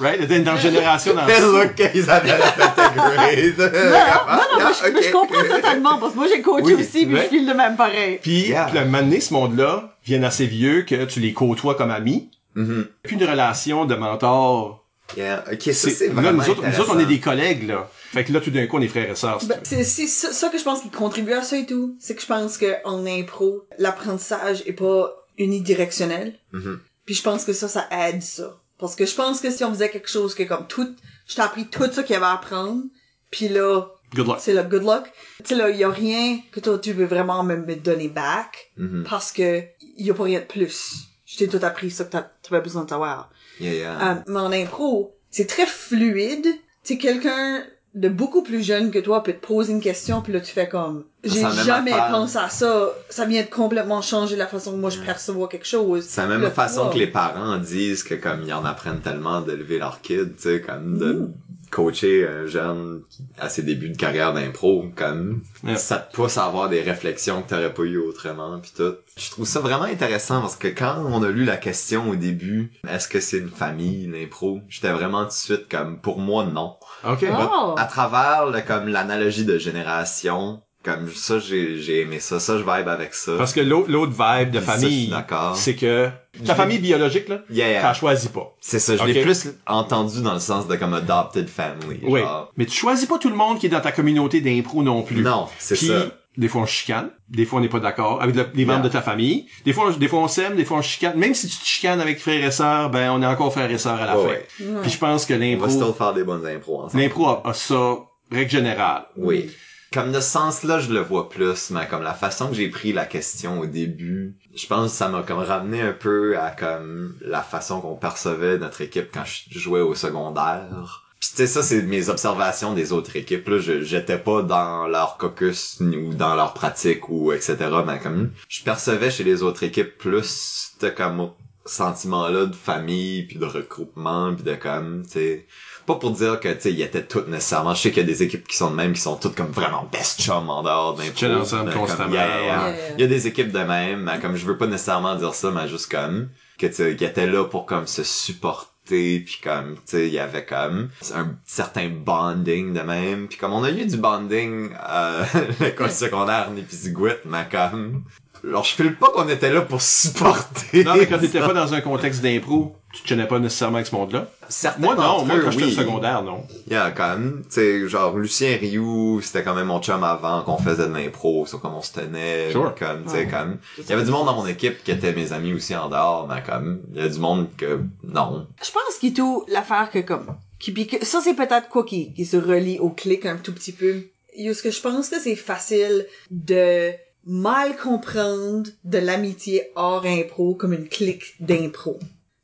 Right? 0.00 0.14
Elle 0.18 0.24
était 0.24 0.40
dans 0.40 0.56
génération 0.56 1.14
dans 1.14 1.26
look, 1.26 1.90
Isabelle 1.94 2.40
a 2.40 2.52
fait 2.52 2.74
ta 2.76 2.88
grade. 2.88 3.58
Non, 3.58 4.58
non, 4.58 4.62
moi, 4.62 4.72
je, 4.72 4.92
mais 4.92 5.02
je 5.02 5.08
Ok. 5.08 5.12
comprends 5.12 5.42
totalement, 5.56 5.98
parce 5.98 6.12
que 6.12 6.18
moi, 6.18 6.26
j'ai 6.32 6.40
coaché 6.40 6.64
Oui, 6.64 6.74
aussi, 6.74 7.06
puis 7.06 7.16
je 7.16 7.22
file 7.22 7.46
de 7.46 7.52
même 7.52 7.76
pareil. 7.76 8.18
Puis, 8.22 8.48
Yeah. 8.48 8.66
puis 8.70 8.78
donné, 8.80 9.20
ce 9.20 9.32
monde-là 9.34 9.96
viennent 10.04 10.24
assez 10.24 10.46
vieux 10.46 10.82
que 10.82 11.04
tu 11.04 11.18
les 11.20 11.32
côtoies 11.32 11.74
comme 11.74 11.90
amis. 11.90 12.30
Mhm. 12.54 12.86
Puis 13.04 13.16
une 13.16 13.24
relation 13.24 13.84
de 13.84 13.94
mentor. 13.94 14.77
Yeah. 15.16 15.44
Ok, 15.50 15.62
ça, 15.62 15.72
C'est, 15.72 15.90
c'est 15.90 16.08
là, 16.08 16.14
vraiment 16.14 16.32
nous 16.44 16.50
autres, 16.50 16.62
nous 16.66 16.80
autres, 16.80 16.94
on 16.94 16.98
est 16.98 17.06
des 17.06 17.18
collègues, 17.20 17.66
là. 17.66 17.90
Fait 18.12 18.24
que 18.24 18.32
là, 18.32 18.40
tout 18.40 18.50
d'un 18.50 18.66
coup, 18.66 18.76
on 18.76 18.80
est 18.82 18.88
frères 18.88 19.10
et 19.10 19.14
sœurs. 19.16 19.40
si 19.40 19.46
Ben, 19.48 19.58
c'est 19.64 19.82
c'est 19.84 20.06
ça, 20.06 20.32
ça 20.32 20.48
que 20.50 20.58
je 20.58 20.62
pense 20.64 20.82
qui 20.82 20.90
contribue 20.90 21.32
à 21.32 21.42
ça 21.42 21.56
et 21.56 21.64
tout. 21.66 21.96
C'est 21.98 22.14
que 22.14 22.20
je 22.22 22.26
pense 22.26 22.58
que 22.58 22.76
en 22.84 23.06
impro, 23.06 23.66
l'apprentissage 23.78 24.62
est 24.66 24.72
pas 24.74 25.14
unidirectionnel. 25.38 26.34
Mhm. 26.52 26.80
Puis 27.06 27.14
je 27.14 27.22
pense 27.22 27.44
que 27.44 27.52
ça, 27.52 27.68
ça 27.68 27.88
aide 27.90 28.22
ça. 28.22 28.58
Parce 28.78 28.94
que 28.94 29.06
je 29.06 29.14
pense 29.14 29.40
que 29.40 29.50
si 29.50 29.64
on 29.64 29.72
faisait 29.72 29.90
quelque 29.90 30.08
chose 30.10 30.34
que 30.34 30.42
comme 30.44 30.66
tout, 30.66 30.94
je 31.26 31.34
t'ai 31.34 31.40
appris 31.42 31.66
tout 31.66 31.90
ça 31.90 32.02
qu'il 32.02 32.12
y 32.14 32.16
avait 32.16 32.26
à 32.26 32.32
apprendre, 32.34 32.82
puis 33.30 33.48
là, 33.48 33.86
Good 34.14 34.26
luck. 34.26 34.36
c'est 34.40 34.54
le 34.54 34.62
good 34.62 34.84
luck. 34.84 35.04
Tu 35.38 35.48
sais 35.48 35.54
là, 35.56 35.68
il 35.70 35.76
y 35.78 35.84
a 35.84 35.90
rien 35.90 36.38
que 36.52 36.60
toi 36.60 36.78
tu 36.78 36.92
veux 36.92 37.06
vraiment 37.06 37.42
me, 37.42 37.56
me 37.56 37.74
donner 37.76 38.08
back 38.08 38.70
Mhm. 38.76 39.04
parce 39.08 39.32
que 39.32 39.62
il 39.96 40.06
y 40.06 40.10
a 40.10 40.14
pas 40.14 40.24
rien 40.24 40.40
de 40.40 40.44
plus. 40.44 40.94
Je 41.26 41.36
t'ai 41.38 41.48
tout 41.48 41.58
appris 41.62 41.90
ça 41.90 42.04
que 42.04 42.10
t'as- 42.12 42.30
t'avais 42.42 42.62
besoin 42.62 42.84
de 42.84 42.88
savoir. 42.88 43.30
Yeah, 43.60 43.72
yeah. 43.74 44.10
Euh, 44.10 44.14
mais 44.26 44.40
en 44.40 44.52
impro, 44.52 45.14
c'est 45.30 45.46
très 45.46 45.66
fluide. 45.66 46.46
Sais, 46.82 46.98
quelqu'un 46.98 47.62
de 47.94 48.08
beaucoup 48.08 48.42
plus 48.42 48.62
jeune 48.62 48.90
que 48.90 48.98
toi 48.98 49.22
peut 49.22 49.32
te 49.32 49.44
poser 49.44 49.72
une 49.72 49.80
question, 49.80 50.20
puis 50.20 50.32
là, 50.32 50.40
tu 50.40 50.52
fais 50.52 50.68
comme... 50.68 51.04
J'ai 51.24 51.30
C'est 51.30 51.42
la 51.42 51.52
même 51.52 51.64
jamais 51.64 51.90
pensé 51.90 52.38
à 52.38 52.48
ça. 52.48 52.90
Ça 53.08 53.24
vient 53.24 53.42
de 53.42 53.48
complètement 53.48 54.02
changer 54.02 54.36
la 54.36 54.46
façon 54.46 54.72
que 54.72 54.76
moi, 54.76 54.90
je 54.90 55.00
perçois 55.00 55.48
quelque 55.48 55.66
chose. 55.66 56.04
C'est 56.06 56.20
la 56.20 56.38
même 56.38 56.50
façon 56.50 56.90
que 56.90 56.98
les 56.98 57.08
parents 57.08 57.56
disent 57.58 58.04
que 58.04 58.14
comme 58.14 58.42
ils 58.44 58.52
en 58.52 58.64
apprennent 58.64 59.00
tellement 59.00 59.40
d'élever 59.40 59.78
leur 59.78 60.00
kid, 60.00 60.36
tu 60.36 60.42
sais, 60.42 60.60
comme 60.60 60.98
de 60.98 61.12
Mm. 61.12 61.32
Coacher 61.70 62.26
un 62.26 62.46
jeune 62.46 63.02
qui- 63.10 63.24
à 63.38 63.48
ses 63.48 63.62
débuts 63.62 63.90
de 63.90 63.96
carrière 63.96 64.32
d'impro, 64.32 64.86
comme 64.96 65.42
Yeah. 65.64 65.76
ça 65.76 65.98
te 65.98 66.14
pousse 66.14 66.38
à 66.38 66.44
avoir 66.44 66.68
des 66.68 66.82
réflexions 66.82 67.42
que 67.42 67.48
t'aurais 67.50 67.72
pas 67.74 67.82
eu 67.82 67.98
autrement 67.98 68.58
puis 68.60 68.72
tout. 68.76 68.94
Je 69.16 69.30
trouve 69.30 69.46
ça 69.46 69.60
vraiment 69.60 69.84
intéressant 69.84 70.40
parce 70.40 70.56
que 70.56 70.68
quand 70.68 71.04
on 71.06 71.22
a 71.22 71.30
lu 71.30 71.44
la 71.44 71.56
question 71.56 72.10
au 72.10 72.14
début, 72.16 72.72
est-ce 72.88 73.08
que 73.08 73.20
c'est 73.20 73.38
une 73.38 73.50
famille 73.50 74.06
l'impro, 74.06 74.60
j'étais 74.68 74.92
vraiment 74.92 75.22
tout 75.24 75.28
de 75.30 75.32
suite 75.32 75.68
comme 75.68 76.00
pour 76.00 76.18
moi 76.18 76.44
non. 76.44 76.76
OK. 77.04 77.24
Oh! 77.30 77.74
À 77.76 77.84
travers 77.84 78.46
le, 78.46 78.60
comme 78.60 78.88
l'analogie 78.88 79.44
de 79.44 79.58
génération, 79.58 80.62
comme 80.84 81.10
ça 81.12 81.38
j'ai 81.38 81.78
j'ai 81.78 82.00
aimé 82.02 82.20
ça, 82.20 82.38
ça 82.40 82.54
je 82.56 82.62
vibe 82.62 82.88
avec 82.88 83.12
ça. 83.14 83.32
Parce 83.36 83.52
que 83.52 83.60
l'autre, 83.60 83.90
l'autre 83.90 84.12
vibe 84.12 84.50
de 84.50 84.60
famille, 84.60 85.08
d'accord. 85.08 85.56
c'est 85.56 85.74
que 85.74 86.08
ta 86.46 86.54
famille 86.54 86.78
biologique, 86.78 87.28
là, 87.28 87.40
Yeah, 87.50 87.68
yeah. 87.68 87.82
t'as 87.82 87.94
choisi 87.94 88.28
pas. 88.28 88.54
C'est 88.60 88.78
ça, 88.78 88.96
je 88.96 89.04
l'ai 89.04 89.20
plus 89.22 89.48
entendu 89.66 90.22
dans 90.22 90.34
le 90.34 90.40
sens 90.40 90.66
de 90.68 90.76
comme 90.76 90.94
adopted 90.94 91.48
family. 91.48 92.00
Oui. 92.04 92.20
genre. 92.20 92.52
Mais 92.56 92.64
tu 92.66 92.76
choisis 92.76 93.06
pas 93.06 93.18
tout 93.18 93.28
le 93.28 93.34
monde 93.36 93.58
qui 93.58 93.66
est 93.66 93.70
dans 93.70 93.80
ta 93.80 93.92
communauté 93.92 94.40
d'impro 94.40 94.82
non 94.82 95.02
plus. 95.02 95.20
Non, 95.22 95.48
c'est 95.58 95.74
Puis, 95.76 95.88
ça. 95.88 96.06
des 96.36 96.46
fois 96.48 96.62
on 96.62 96.66
chicane, 96.66 97.10
des 97.28 97.44
fois 97.44 97.58
on 97.58 97.62
n'est 97.62 97.68
pas 97.68 97.80
d'accord 97.80 98.22
avec 98.22 98.36
le- 98.36 98.46
les 98.54 98.64
membres 98.64 98.78
Yeah. 98.78 98.88
de 98.88 98.92
ta 98.92 99.02
famille, 99.02 99.46
des 99.64 99.72
fois, 99.72 99.88
on- 99.88 99.98
des 99.98 100.06
fois 100.08 100.20
on 100.20 100.28
s'aime, 100.28 100.54
des 100.56 100.64
fois 100.64 100.78
on 100.78 100.82
chicane. 100.82 101.18
Même 101.18 101.34
si 101.34 101.48
tu 101.48 101.56
te 101.58 101.66
chicanes 101.66 102.00
avec 102.00 102.20
frères 102.20 102.44
et 102.44 102.52
sœurs, 102.52 102.88
ben 102.90 103.10
on 103.10 103.20
est 103.20 103.26
encore 103.26 103.52
frères 103.52 103.70
et 103.70 103.78
sœurs 103.78 104.00
à 104.00 104.06
la 104.06 104.16
Ouais, 104.18 104.46
fin. 104.58 104.64
ouais. 104.64 104.80
Puis 104.82 104.90
je 104.92 104.98
pense 104.98 105.26
que 105.26 105.34
On 105.34 105.38
va 105.38 105.44
l'impro, 105.44 105.68
still 105.68 105.92
faire 105.98 106.14
des 106.14 106.22
bonnes 106.24 106.46
impros 106.46 106.82
ensemble. 106.84 107.02
l'impro 107.02 107.26
a, 107.26 107.42
a 107.44 107.52
ça, 107.52 107.96
règle 108.30 108.50
générale. 108.50 109.06
Oui. 109.16 109.50
Comme 109.92 110.12
de 110.12 110.20
sens-là, 110.20 110.80
je 110.80 110.92
le 110.92 111.00
vois 111.00 111.30
plus, 111.30 111.70
mais 111.70 111.88
comme 111.88 112.02
la 112.02 112.12
façon 112.12 112.48
que 112.48 112.54
j'ai 112.54 112.68
pris 112.68 112.92
la 112.92 113.06
question 113.06 113.60
au 113.60 113.66
début, 113.66 114.36
je 114.54 114.66
pense 114.66 114.90
que 114.90 114.96
ça 114.96 115.08
m'a 115.08 115.22
comme 115.22 115.38
ramené 115.38 115.80
un 115.80 115.94
peu 115.94 116.38
à 116.38 116.50
comme 116.50 117.16
la 117.22 117.42
façon 117.42 117.80
qu'on 117.80 117.96
percevait 117.96 118.58
notre 118.58 118.82
équipe 118.82 119.08
quand 119.12 119.24
je 119.24 119.58
jouais 119.58 119.80
au 119.80 119.94
secondaire. 119.94 121.04
Puis 121.20 121.30
tu 121.30 121.36
sais, 121.36 121.46
ça, 121.46 121.62
c'est 121.62 121.82
mes 121.82 122.10
observations 122.10 122.74
des 122.74 122.92
autres 122.92 123.16
équipes. 123.16 123.48
Là, 123.48 123.58
j'étais 123.58 124.18
pas 124.18 124.42
dans 124.42 124.86
leur 124.86 125.16
caucus 125.16 125.80
ou 125.80 126.14
dans 126.14 126.36
leur 126.36 126.54
pratique 126.54 127.08
ou 127.08 127.32
etc. 127.32 127.56
Mais 127.84 127.98
comme 127.98 128.30
je 128.48 128.62
percevais 128.62 129.10
chez 129.10 129.24
les 129.24 129.42
autres 129.42 129.64
équipes 129.64 129.98
plus 129.98 130.72
de 130.80 130.90
comme 130.90 131.30
sentiment-là 131.64 132.46
de 132.46 132.54
famille 132.54 133.24
puis 133.24 133.38
de 133.38 133.44
regroupement 133.44 134.34
puis 134.34 134.44
de 134.44 134.54
comme 134.54 135.02
tu 135.04 135.12
sais 135.12 135.46
pas 135.88 135.96
pour 135.96 136.10
dire 136.10 136.38
que 136.38 136.48
tu 136.52 136.60
sais 136.60 136.72
ils 136.72 136.82
étaient 136.82 137.02
toutes 137.02 137.28
nécessairement 137.28 137.74
je 137.74 137.80
sais 137.80 137.90
qu'il 137.90 138.02
y 138.02 138.04
a 138.04 138.06
des 138.06 138.22
équipes 138.22 138.46
qui 138.46 138.56
sont 138.56 138.70
de 138.70 138.76
même 138.76 138.92
qui 138.92 139.00
sont 139.00 139.16
toutes 139.16 139.34
comme 139.34 139.50
vraiment 139.50 139.88
best 139.90 140.20
chum 140.20 140.50
en 140.50 140.62
dehors 140.62 140.94
d'un 140.94 141.04
Chill 141.16 141.32
ensemble 141.32 141.72
constamment, 141.72 142.12
yeah, 142.12 142.26
ouais. 142.26 142.44
yeah. 142.44 142.70
Yeah. 142.70 142.76
il 142.96 143.00
y 143.00 143.04
a 143.04 143.06
des 143.06 143.26
équipes 143.26 143.50
de 143.50 143.58
même 143.58 144.02
mais 144.02 144.18
comme 144.20 144.36
je 144.36 144.44
veux 144.44 144.58
pas 144.58 144.66
nécessairement 144.66 145.16
dire 145.16 145.34
ça 145.34 145.50
mais 145.50 145.66
juste 145.66 145.90
comme 145.90 146.28
que 146.58 146.66
tu 146.66 146.74
sais, 146.74 146.94
qu'ils 146.94 147.08
étaient 147.08 147.26
là 147.26 147.44
pour 147.44 147.64
comme 147.64 147.86
se 147.86 148.04
supporter 148.04 149.20
puis 149.20 149.40
comme 149.42 149.76
tu 149.76 149.80
sais 149.86 150.08
il 150.08 150.12
y 150.12 150.18
avait 150.18 150.44
comme 150.44 150.90
un 151.14 151.34
certain 151.46 151.88
bonding 151.88 152.74
de 152.74 152.80
même 152.80 153.26
puis 153.26 153.38
comme 153.38 153.54
on 153.54 153.64
a 153.64 153.70
eu 153.70 153.86
du 153.86 153.96
bonding 153.96 154.70
à 154.78 155.22
l'école 155.60 155.90
secondaire 155.90 156.50
Népisiguit 156.50 157.16
mais 157.24 157.48
comme 157.50 158.04
alors 158.44 158.64
je 158.64 158.74
file 158.74 158.94
pas 158.94 159.10
qu'on 159.10 159.28
était 159.28 159.52
là 159.52 159.62
pour 159.62 159.82
supporter 159.82 160.84
Non, 160.84 160.94
mais 160.96 161.06
quand 161.06 161.18
t'étais 161.18 161.40
pas 161.40 161.52
dans 161.52 161.74
un 161.74 161.80
contexte 161.80 162.22
d'impro, 162.22 162.76
tu 162.92 163.02
te 163.02 163.08
connais 163.08 163.26
pas 163.26 163.38
nécessairement 163.38 163.76
avec 163.76 163.86
ce 163.86 163.94
monde-là? 163.94 164.30
Certains 164.48 164.80
Moi, 164.80 164.94
non. 164.94 165.24
Moi, 165.24 165.36
eux, 165.36 165.42
quand 165.44 165.50
j'étais 165.50 165.64
oui. 165.64 165.74
secondaire, 165.74 166.22
non. 166.22 166.42
Yeah, 166.70 166.90
quand 166.90 167.10
même. 167.10 167.42
Tu 167.48 167.54
sais, 167.54 167.88
genre, 167.88 168.16
Lucien 168.16 168.56
Rioux, 168.56 169.20
c'était 169.20 169.42
quand 169.42 169.54
même 169.54 169.66
mon 169.66 169.80
chum 169.80 170.02
avant 170.02 170.42
qu'on 170.42 170.56
faisait 170.58 170.88
de 170.88 170.92
l'impro, 170.94 171.44
sur 171.46 171.60
comment 171.60 171.78
on 171.78 171.82
se 171.82 171.92
tenait. 171.92 172.50
Sure. 172.50 172.74
Comme, 172.78 173.04
tu 173.04 173.10
sais, 173.10 173.26
comme. 173.26 173.58
Il 173.78 173.88
y 173.88 173.92
avait 173.92 174.04
du 174.04 174.10
monde 174.10 174.26
dans 174.26 174.34
mon 174.34 174.46
équipe 174.46 174.82
qui 174.84 174.90
étaient 174.90 175.12
mes 175.12 175.32
amis 175.32 175.52
aussi 175.52 175.76
en 175.76 175.88
dehors, 175.90 176.26
mais 176.28 176.42
comme, 176.42 176.80
il 176.94 177.00
y 177.02 177.04
a 177.04 177.08
du 177.08 177.18
monde 177.18 177.48
que, 177.56 177.80
non. 178.04 178.46
Je 178.64 178.70
pense 178.70 178.98
qu'il 178.98 179.12
tout 179.14 179.44
l'affaire 179.48 179.90
que 179.90 179.98
comme 180.00 180.26
qui 180.58 180.72
puis 180.72 180.86
que- 180.86 181.04
ça 181.04 181.20
c'est 181.22 181.34
peut-être 181.34 181.68
quoi 181.68 181.84
qui, 181.84 182.12
qui 182.14 182.24
se 182.24 182.36
relie 182.36 182.78
au 182.78 182.90
clic 182.90 183.26
un 183.26 183.36
tout 183.36 183.52
petit 183.52 183.72
peu. 183.72 184.02
Yo, 184.36 184.54
ce 184.54 184.62
que 184.62 184.70
je 184.70 184.80
pense 184.80 185.08
que 185.08 185.20
c'est 185.20 185.36
facile 185.36 186.06
de 186.30 186.90
mal 187.26 187.76
comprendre 187.76 188.68
de 188.84 188.98
l'amitié 188.98 189.70
hors 189.76 190.04
impro 190.06 190.54
comme 190.54 190.72
une 190.72 190.88
clique 190.88 191.34
d'impro. 191.40 191.98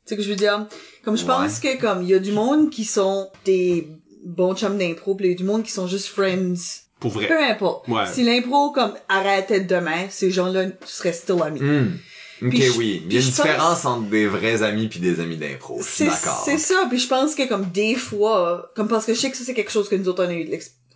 Sais 0.05 0.15
que 0.15 0.23
je 0.23 0.29
veux 0.29 0.35
dire? 0.35 0.67
Comme 1.03 1.17
je 1.17 1.25
pense 1.25 1.59
que 1.59 1.79
comme 1.79 2.03
il 2.03 2.09
y 2.09 2.13
a 2.13 2.19
du 2.19 2.31
monde 2.31 2.69
qui 2.69 2.85
sont 2.85 3.29
des 3.45 3.87
bons 4.23 4.55
chums 4.55 4.77
d'impro, 4.77 5.15
puis 5.15 5.27
il 5.27 5.31
y 5.31 5.33
a 5.33 5.37
du 5.37 5.43
monde 5.43 5.63
qui 5.63 5.71
sont 5.71 5.87
juste 5.87 6.07
friends. 6.07 6.53
Pour 6.99 7.11
vrai. 7.11 7.27
Peu 7.27 7.43
importe. 7.43 7.87
Ouais. 7.87 8.03
Si 8.11 8.23
l'impro 8.23 8.71
comme 8.71 8.93
arrêtait 9.09 9.59
demain, 9.59 10.05
ces 10.09 10.31
gens-là 10.31 10.65
seraient 10.85 11.13
still 11.13 11.41
amis. 11.43 11.59
Ok, 12.41 12.49
Puis 12.49 12.61
je- 12.61 12.71
oui. 12.77 13.01
Il 13.05 13.13
y 13.13 13.17
a 13.17 13.19
une 13.19 13.25
pense- 13.27 13.35
différence 13.35 13.85
entre 13.85 14.09
des 14.09 14.27
vrais 14.27 14.61
amis 14.63 14.87
puis 14.87 14.99
des 14.99 15.19
amis 15.19 15.37
d'impro. 15.37 15.79
C'est 15.81 16.05
d'accord. 16.05 16.41
c'est 16.45 16.57
ça, 16.57 16.85
puis 16.89 16.99
je 16.99 17.07
pense 17.07 17.33
que 17.35 17.47
comme 17.47 17.65
des 17.71 17.95
fois, 17.95 18.71
comme 18.75 18.87
parce 18.87 19.05
que 19.05 19.13
je 19.13 19.19
sais 19.19 19.31
que 19.31 19.37
ça 19.37 19.43
c'est 19.45 19.53
quelque 19.53 19.71
chose 19.71 19.87
que 19.89 19.95
nous 19.95 20.07
autres 20.09 20.23
on 20.25 20.29
a 20.29 20.33
eu 20.33 20.49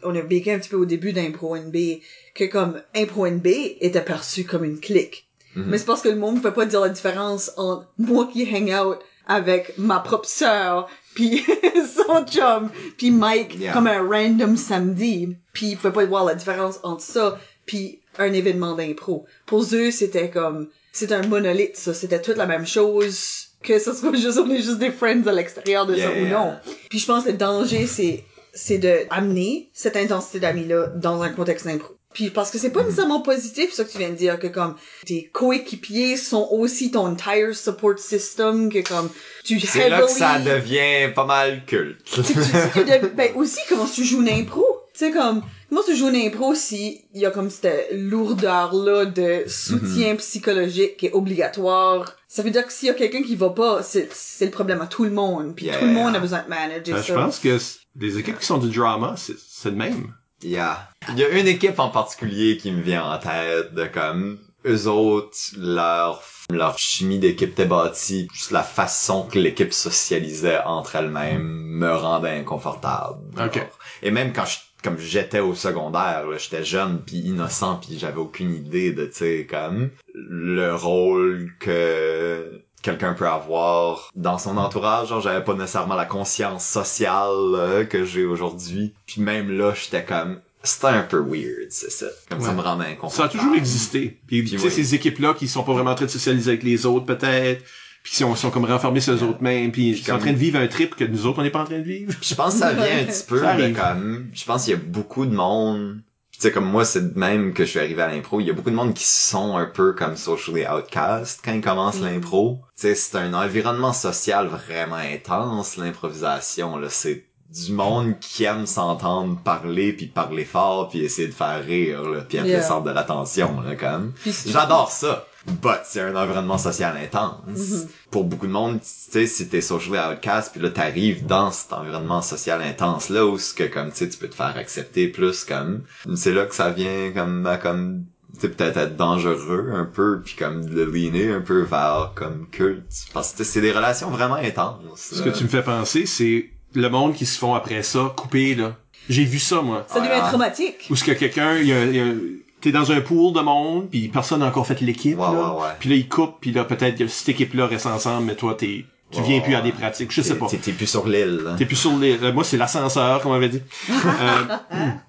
on 0.03 0.15
a 0.15 0.21
vécu 0.21 0.49
un 0.51 0.59
petit 0.59 0.69
peu 0.69 0.77
au 0.77 0.85
début 0.85 1.11
d'Impro 1.13 1.55
NB, 1.57 1.99
que 2.35 2.45
comme 2.45 2.81
Impro 2.95 3.25
NB 3.27 3.47
était 3.81 4.01
perçu 4.01 4.45
comme 4.45 4.63
une 4.63 4.79
clique. 4.79 5.28
Mhm. 5.55 5.65
Mais 5.67 5.77
c'est 5.77 5.85
parce 5.85 6.01
que 6.01 6.09
le 6.09 6.15
monde 6.15 6.41
peut 6.41 6.53
pas 6.53 6.65
dire 6.65 6.81
la 6.81 6.89
différence 6.89 7.51
entre 7.57 7.87
moi 7.97 8.29
qui 8.31 8.43
hang 8.43 8.71
out 8.71 8.99
avec 9.27 9.77
ma 9.77 9.99
propre 9.99 10.27
sœur, 10.27 10.89
puis 11.13 11.45
son 11.95 12.25
chum, 12.25 12.69
puis 12.97 13.11
Mike 13.11 13.57
Yeah. 13.59 13.73
comme 13.73 13.87
un 13.87 14.01
random 14.07 14.57
samedi, 14.57 15.35
puis 15.53 15.67
il 15.71 15.77
peut 15.77 15.91
pas 15.91 16.05
voir 16.05 16.25
la 16.25 16.35
différence 16.35 16.79
entre 16.83 17.01
ça 17.03 17.39
puis 17.65 17.99
un 18.17 18.33
événement 18.33 18.73
d'impro. 18.73 19.25
Pour 19.45 19.63
eux, 19.73 19.91
c'était 19.91 20.31
comme 20.31 20.69
c'est 20.91 21.11
un 21.11 21.21
monolithe 21.27 21.77
ça, 21.77 21.93
c'était 21.93 22.21
toute 22.21 22.37
la 22.37 22.47
même 22.47 22.65
chose 22.65 23.45
que 23.61 23.77
ce 23.77 23.93
soit 23.93 24.15
juste 24.15 24.39
on 24.39 24.49
est 24.49 24.61
juste 24.61 24.79
des 24.79 24.89
friends 24.91 25.27
à 25.27 25.31
l'extérieur 25.31 25.85
de 25.85 25.95
ça 25.95 26.09
ou 26.11 26.25
non. 26.27 26.55
Puis 26.89 26.97
je 26.99 27.05
pense 27.05 27.25
que 27.25 27.29
le 27.29 27.37
danger 27.37 27.85
c'est 27.85 28.23
c'est 28.53 28.79
de 28.79 29.01
amener 29.11 29.69
cette 29.73 29.95
intensité 29.97 30.39
d'amis 30.39 30.65
là 30.65 30.87
dans 30.95 31.21
un 31.21 31.29
contexte 31.29 31.67
d'impro. 31.67 31.93
Puis 32.13 32.31
parce 32.31 32.49
que 32.49 32.57
c'est 32.57 32.71
pas 32.71 32.83
nécessairement 32.83 33.21
positif, 33.21 33.71
ça 33.71 33.83
que 33.83 33.91
tu 33.91 33.99
viens 33.99 34.09
de 34.09 34.15
dire, 34.15 34.39
que 34.39 34.47
comme 34.47 34.75
tes 35.05 35.29
coéquipiers 35.31 36.17
sont 36.17 36.47
aussi 36.51 36.89
ton 36.89 37.05
entire 37.07 37.55
support 37.55 37.99
system, 37.99 38.71
que 38.71 38.81
comme 38.87 39.09
tu 39.43 39.59
C'est 39.59 39.89
là 39.89 40.01
que 40.01 40.09
ça 40.09 40.39
devient 40.39 41.13
pas 41.13 41.25
mal 41.25 41.65
culte. 41.65 42.03
tu, 42.05 42.21
tu 42.23 43.07
ben 43.15 43.31
aussi 43.35 43.59
comment 43.69 43.85
tu 43.87 44.03
joues 44.03 44.21
une 44.21 44.29
impro. 44.29 44.65
Tu 44.93 45.05
sais 45.05 45.11
comme 45.11 45.43
comment 45.69 45.83
tu 45.85 45.95
joues 45.95 46.09
une 46.09 46.15
impro 46.15 46.55
si 46.55 47.05
il 47.13 47.21
y 47.21 47.25
a 47.27 47.31
comme 47.31 47.49
cette 47.51 47.89
lourdeur 47.93 48.73
là 48.73 49.05
de 49.05 49.43
soutien 49.47 50.15
psychologique 50.15 50.97
qui 50.97 51.05
est 51.05 51.13
obligatoire? 51.13 52.15
Ça 52.27 52.41
veut 52.41 52.49
dire 52.51 52.65
que 52.65 52.73
s'il 52.73 52.87
y 52.87 52.91
a 52.91 52.95
quelqu'un 52.95 53.21
qui 53.21 53.35
va 53.35 53.51
pas, 53.51 53.83
c'est 53.83 54.09
c'est 54.11 54.45
le 54.45 54.51
problème 54.51 54.81
à 54.81 54.87
tout 54.87 55.03
le 55.03 55.11
monde. 55.11 55.55
Puis 55.55 55.67
Yeah. 55.67 55.77
tout 55.77 55.85
le 55.85 55.91
monde 55.91 56.15
a 56.15 56.19
besoin 56.19 56.41
de 56.43 56.49
manager 56.49 56.95
Ben, 56.95 57.01
ça. 57.03 57.07
je 57.07 57.13
pense 57.13 57.39
que 57.39 57.57
les 57.99 58.17
équipes 58.17 58.39
qui 58.39 58.45
sont 58.47 58.57
du 58.57 58.69
drama, 58.75 59.13
c'est 59.15 59.37
c'est 59.39 59.69
le 59.69 59.75
même. 59.75 60.13
Yeah. 60.41 60.89
Il 61.09 61.19
y 61.19 61.23
a 61.23 61.29
une 61.29 61.47
équipe 61.47 61.79
en 61.79 61.89
particulier 61.89 62.57
qui 62.57 62.71
me 62.71 62.81
vient 62.81 63.03
en 63.03 63.17
tête 63.19 63.73
de 63.73 63.85
comme 63.85 64.39
eux 64.65 64.87
autres, 64.87 65.37
leur 65.57 66.23
leur 66.51 66.79
chimie 66.79 67.19
d'équipe 67.19 67.51
était 67.51 67.65
bâtie, 67.65 68.27
juste 68.33 68.51
la 68.51 68.63
façon 68.63 69.27
que 69.27 69.37
l'équipe 69.37 69.71
socialisait 69.71 70.59
entre 70.65 70.95
elles-mêmes 70.95 71.43
me 71.43 71.93
rendait 71.93 72.39
inconfortable. 72.39 73.19
Ok. 73.39 73.55
Genre. 73.55 73.79
Et 74.01 74.11
même 74.11 74.33
quand 74.33 74.45
je 74.45 74.57
comme 74.83 74.97
j'étais 74.97 75.39
au 75.39 75.55
secondaire, 75.55 76.25
j'étais 76.37 76.63
jeune 76.63 77.01
puis 77.01 77.17
innocent 77.17 77.81
puis 77.81 77.99
j'avais 77.99 78.19
aucune 78.19 78.53
idée 78.53 78.93
de 78.93 79.05
tu 79.05 79.13
sais 79.13 79.47
comme 79.49 79.89
le 80.13 80.73
rôle 80.73 81.51
que 81.59 82.61
quelqu'un 82.81 83.13
peut 83.13 83.27
avoir 83.27 84.11
dans 84.15 84.37
son 84.37 84.57
entourage. 84.57 85.09
Genre, 85.09 85.21
j'avais 85.21 85.43
pas 85.43 85.53
nécessairement 85.53 85.95
la 85.95 86.05
conscience 86.05 86.65
sociale 86.65 87.29
euh, 87.55 87.85
que 87.85 88.05
j'ai 88.05 88.25
aujourd'hui. 88.25 88.93
Puis 89.05 89.21
même 89.21 89.51
là, 89.51 89.73
j'étais 89.73 90.03
comme 90.03 90.39
c'était 90.61 90.87
un 90.87 91.03
peu 91.03 91.19
weird, 91.19 91.67
c'est 91.69 91.91
ça. 91.91 92.07
Comme 92.29 92.41
ça 92.41 92.51
me 92.51 92.61
rendait 92.61 92.83
Ça 92.83 92.89
a 92.89 92.93
inconfortable. 92.93 93.31
toujours 93.31 93.55
existé. 93.55 94.19
Puis, 94.27 94.43
tu 94.43 94.57
sais, 94.59 94.65
oui. 94.65 94.71
ces 94.71 94.93
équipes-là 94.93 95.33
qui 95.33 95.47
sont 95.47 95.63
pas 95.63 95.71
vraiment 95.73 95.91
en 95.91 95.95
train 95.95 96.05
de 96.05 96.11
socialiser 96.11 96.51
avec 96.51 96.63
les 96.63 96.85
autres, 96.85 97.05
peut-être, 97.05 97.63
puis 98.03 98.11
qui 98.11 98.17
sont, 98.17 98.35
sont 98.35 98.51
comme 98.51 98.65
renfermés 98.65 98.99
sur 98.99 99.13
eux 99.13 99.23
autres 99.23 99.41
mêmes, 99.41 99.71
puis 99.71 99.91
ils 99.91 99.97
sont 99.97 100.11
en 100.11 100.19
train 100.19 100.33
de 100.33 100.37
vivre 100.37 100.59
un 100.59 100.67
trip 100.67 100.95
que 100.95 101.05
nous 101.05 101.25
autres, 101.25 101.39
on 101.39 101.43
n'est 101.43 101.49
pas 101.49 101.61
en 101.61 101.65
train 101.65 101.79
de 101.79 101.83
vivre. 101.83 102.13
Je 102.21 102.35
pense 102.35 102.53
que 102.55 102.59
ça 102.59 102.73
vient 102.73 102.99
un 103.01 103.03
petit 103.07 103.23
peu 103.25 103.45
arrive. 103.45 103.77
comme 103.77 104.27
je 104.33 104.43
pense 104.43 104.65
qu'il 104.65 104.73
y 104.73 104.75
a 104.75 104.79
beaucoup 104.79 105.25
de 105.25 105.33
monde 105.33 106.01
tu 106.39 106.43
sais 106.47 106.51
comme 106.53 106.65
moi 106.69 106.85
c'est 106.85 107.13
de 107.13 107.19
même 107.19 107.53
que 107.53 107.65
je 107.65 107.71
suis 107.71 107.79
arrivé 107.79 108.01
à 108.01 108.07
l'impro, 108.07 108.39
il 108.39 108.47
y 108.47 108.49
a 108.49 108.53
beaucoup 108.53 108.69
de 108.71 108.75
monde 108.75 108.93
qui 108.93 109.03
sont 109.05 109.57
un 109.57 109.65
peu 109.65 109.93
comme 109.93 110.15
socially 110.15 110.65
outcast 110.67 111.41
quand 111.43 111.53
ils 111.53 111.61
commencent 111.61 111.99
Mm. 111.99 112.05
l'impro. 112.05 112.61
Tu 112.77 112.83
sais 112.83 112.95
c'est 112.95 113.17
un 113.17 113.33
environnement 113.33 113.93
social 113.93 114.47
vraiment 114.47 114.95
intense 114.95 115.75
l'improvisation 115.77 116.77
là, 116.77 116.89
c'est 116.89 117.28
du 117.53 117.71
monde 117.73 118.19
qui 118.19 118.43
aime 118.43 118.65
s'entendre 118.67 119.37
parler 119.43 119.93
puis 119.93 120.05
parler 120.07 120.45
fort 120.45 120.89
puis 120.89 120.99
essayer 120.99 121.27
de 121.27 121.33
faire 121.33 121.63
rire 121.65 122.03
là, 122.03 122.21
puis 122.21 122.37
être 122.37 122.45
Yeah. 122.45 122.57
le 122.59 122.63
centre 122.63 122.83
de 122.85 122.91
l'attention 122.91 123.61
là 123.61 123.75
quand 123.75 123.91
même. 123.99 124.13
J'adore 124.45 124.91
ça. 124.91 125.25
But 125.47 125.79
c'est 125.85 126.01
un 126.01 126.15
environnement 126.15 126.57
social 126.57 126.95
intense. 126.97 127.41
Mhm. 127.47 127.87
Pour 128.11 128.25
beaucoup 128.25 128.45
de 128.45 128.51
monde, 128.51 128.79
tu 128.81 128.85
sais, 128.85 129.25
si 129.25 129.47
t'es 129.49 129.61
socially 129.61 129.97
outcast, 129.97 130.51
puis 130.51 130.61
là 130.61 130.69
t'arrives 130.69 131.25
dans 131.25 131.49
cet 131.51 131.73
environnement 131.73 132.21
social 132.21 132.61
intense 132.61 133.09
là 133.09 133.25
où 133.25 133.37
ce 133.39 133.53
que 133.53 133.63
comme 133.63 133.89
tu 133.89 133.97
sais, 133.97 134.09
tu 134.09 134.17
peux 134.17 134.27
te 134.27 134.35
faire 134.35 134.55
accepter 134.57 135.07
plus 135.07 135.45
comme. 135.45 135.83
C'est 136.15 136.33
là 136.33 136.45
que 136.45 136.53
ça 136.53 136.69
vient 136.69 137.11
comme 137.15 137.45
à, 137.47 137.57
comme 137.57 138.03
tu 138.35 138.41
sais 138.41 138.49
peut-être 138.49 138.77
être 138.77 138.95
dangereux 138.95 139.71
un 139.73 139.85
peu 139.85 140.21
puis 140.23 140.35
comme 140.37 140.65
de 140.65 140.83
le 140.83 140.91
leaner 140.91 141.31
un 141.31 141.41
peu 141.41 141.61
vers 141.63 142.11
comme 142.15 142.47
culte 142.51 142.83
parce 143.13 143.31
que 143.31 143.37
tu 143.37 143.43
sais, 143.43 143.51
c'est 143.53 143.61
des 143.61 143.71
relations 143.71 144.11
vraiment 144.11 144.35
intenses. 144.35 144.83
Ce 144.99 145.21
que 145.23 145.29
tu 145.29 145.45
me 145.45 145.49
fais 145.49 145.63
penser, 145.63 146.05
c'est 146.05 146.51
le 146.73 146.89
monde 146.89 147.13
qui 147.13 147.25
se 147.25 147.37
font 147.37 147.55
après 147.55 147.83
ça 147.83 148.13
couper, 148.15 148.55
là. 148.55 148.75
J'ai 149.09 149.23
vu 149.25 149.39
ça, 149.39 149.61
moi. 149.61 149.85
ça 149.91 149.99
devient 149.99 150.11
Ah. 150.21 150.27
traumatique. 150.29 150.87
Où 150.89 150.95
ce 150.95 151.03
que 151.03 151.11
quelqu'un, 151.11 151.55
il 151.57 151.67
y 151.67 151.73
a, 151.73 151.85
il 151.85 151.95
y 151.95 151.99
a- 151.99 152.13
t'es 152.61 152.71
dans 152.71 152.91
un 152.91 153.01
pool 153.01 153.33
de 153.33 153.39
monde, 153.39 153.87
puis 153.89 154.07
personne 154.09 154.41
n'a 154.41 154.47
encore 154.47 154.67
fait 154.67 154.79
l'équipe, 154.81 155.17
Ouais, 155.17 155.25
là. 155.25 155.53
ouais, 155.55 155.61
ouais. 155.61 155.67
Puis 155.79 155.89
là, 155.89 155.95
ils 155.95 156.07
coupent, 156.07 156.37
puis 156.41 156.51
là, 156.51 156.63
peut-être 156.65 156.97
que 156.97 157.07
cette 157.07 157.29
équipe-là 157.29 157.65
reste 157.67 157.85
ensemble, 157.87 158.25
mais 158.27 158.35
toi, 158.35 158.53
t'es, 158.55 158.85
tu 159.11 159.17
Ouais, 159.19 159.25
viens 159.25 159.37
ouais, 159.37 159.43
plus 159.43 159.55
à 159.55 159.61
des 159.61 159.71
pratiques. 159.71 160.11
Je 160.11 160.21
sais 160.21 160.35
pas. 160.37 160.45
T'es 160.47 160.57
t'es 160.57 160.71
plus 160.73 160.85
sur 160.85 161.07
l'île. 161.07 161.39
là. 161.43 161.55
T'es 161.57 161.65
plus 161.65 161.75
sur 161.77 161.97
les... 161.97 162.21
euh, 162.21 162.31
Moi, 162.31 162.43
c'est 162.43 162.57
l'ascenseur, 162.57 163.21
comme 163.21 163.31
on 163.31 163.35
avait 163.35 163.49
dit. 163.49 163.61
Euh, 163.89 164.55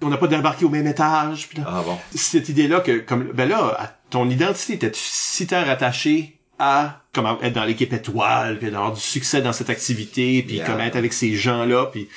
on 0.01 0.09
n'a 0.09 0.17
pas 0.17 0.25
débarqué 0.27 0.65
au 0.65 0.69
même 0.69 0.87
étage. 0.87 1.47
Puis 1.47 1.59
là, 1.59 1.65
Ah 1.67 1.83
bon. 1.85 1.95
cette 2.15 2.49
idée-là 2.49 2.79
que, 2.79 2.97
comme, 2.99 3.25
ben 3.33 3.47
là, 3.47 3.75
à- 3.79 3.87
ton 4.09 4.27
identité 4.29 4.73
était 4.73 4.91
si 4.95 5.45
tant 5.45 5.63
rattachée 5.63 6.39
à 6.63 6.99
comment 7.13 7.37
être 7.41 7.53
dans 7.53 7.65
l'équipe 7.65 7.91
étoile, 7.91 8.57
puis 8.59 8.67
avoir 8.67 8.93
du 8.93 9.01
succès 9.01 9.41
dans 9.41 9.51
cette 9.51 9.69
activité, 9.69 10.43
puis 10.47 10.57
Yeah. 10.57 10.65
comment 10.67 10.83
être 10.83 10.95
avec 10.95 11.11
ces 11.11 11.35
gens-là, 11.35 11.87
puis... 11.91 12.07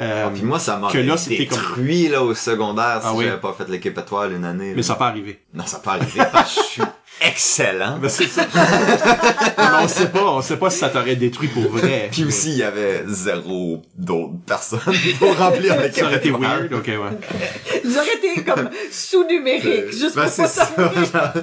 Euh, 0.00 0.24
Ah, 0.26 0.30
puis 0.32 0.42
moi, 0.42 0.58
ça 0.58 0.76
m'a 0.78 0.90
que 0.90 0.98
là, 0.98 1.16
c'était 1.16 1.46
comme- 1.46 1.58
détruit 1.58 2.08
là 2.08 2.22
au 2.22 2.34
secondaire 2.34 2.98
si 3.02 3.06
Ah 3.08 3.14
oui. 3.14 3.24
j'avais 3.26 3.40
pas 3.40 3.54
fait 3.56 3.68
l'équipe 3.68 3.96
étoile 3.96 4.32
une 4.32 4.44
année. 4.44 4.70
mais 4.70 4.76
là. 4.76 4.82
ça 4.82 4.94
peut 4.96 5.04
arriver. 5.04 5.40
Non, 5.54 5.66
ça 5.66 5.78
peut 5.78 5.90
arriver 5.90 6.22
parce 6.32 6.54
que 6.54 6.60
je 6.62 6.66
suis 6.66 6.82
excellent. 7.20 7.98
Ben, 7.98 8.08
c'est 8.08 8.26
ça. 8.26 8.46
Mais 8.54 9.64
on 9.84 9.88
sait 9.88 10.08
pas, 10.08 10.24
on 10.24 10.40
sait 10.42 10.56
pas 10.56 10.70
si 10.70 10.78
ça 10.78 10.88
t'aurait 10.88 11.16
détruit 11.16 11.48
pour 11.48 11.68
vrai. 11.68 12.08
Puis 12.12 12.24
aussi, 12.24 12.52
il 12.52 12.58
y 12.58 12.62
avait 12.62 13.04
zéro 13.06 13.82
d'autres 13.96 14.32
personnes 14.46 14.80
pour 15.18 15.36
remplir 15.36 15.78
l'équipe 15.78 16.00
ça 16.00 16.06
aurait 16.06 16.16
été 16.16 16.28
étoile. 16.28 16.68
weird, 16.70 16.72
ok, 16.72 16.86
ouais. 16.86 17.80
Ils 17.84 17.96
auraient 17.98 18.16
été 18.16 18.42
comme 18.44 18.70
sous-numériques, 18.90 19.92
juste 19.92 20.16
Ben, 20.16 20.22
pour 20.24 20.32
c'est 20.32 20.42
pas 20.42 20.48
ça. 20.48 21.34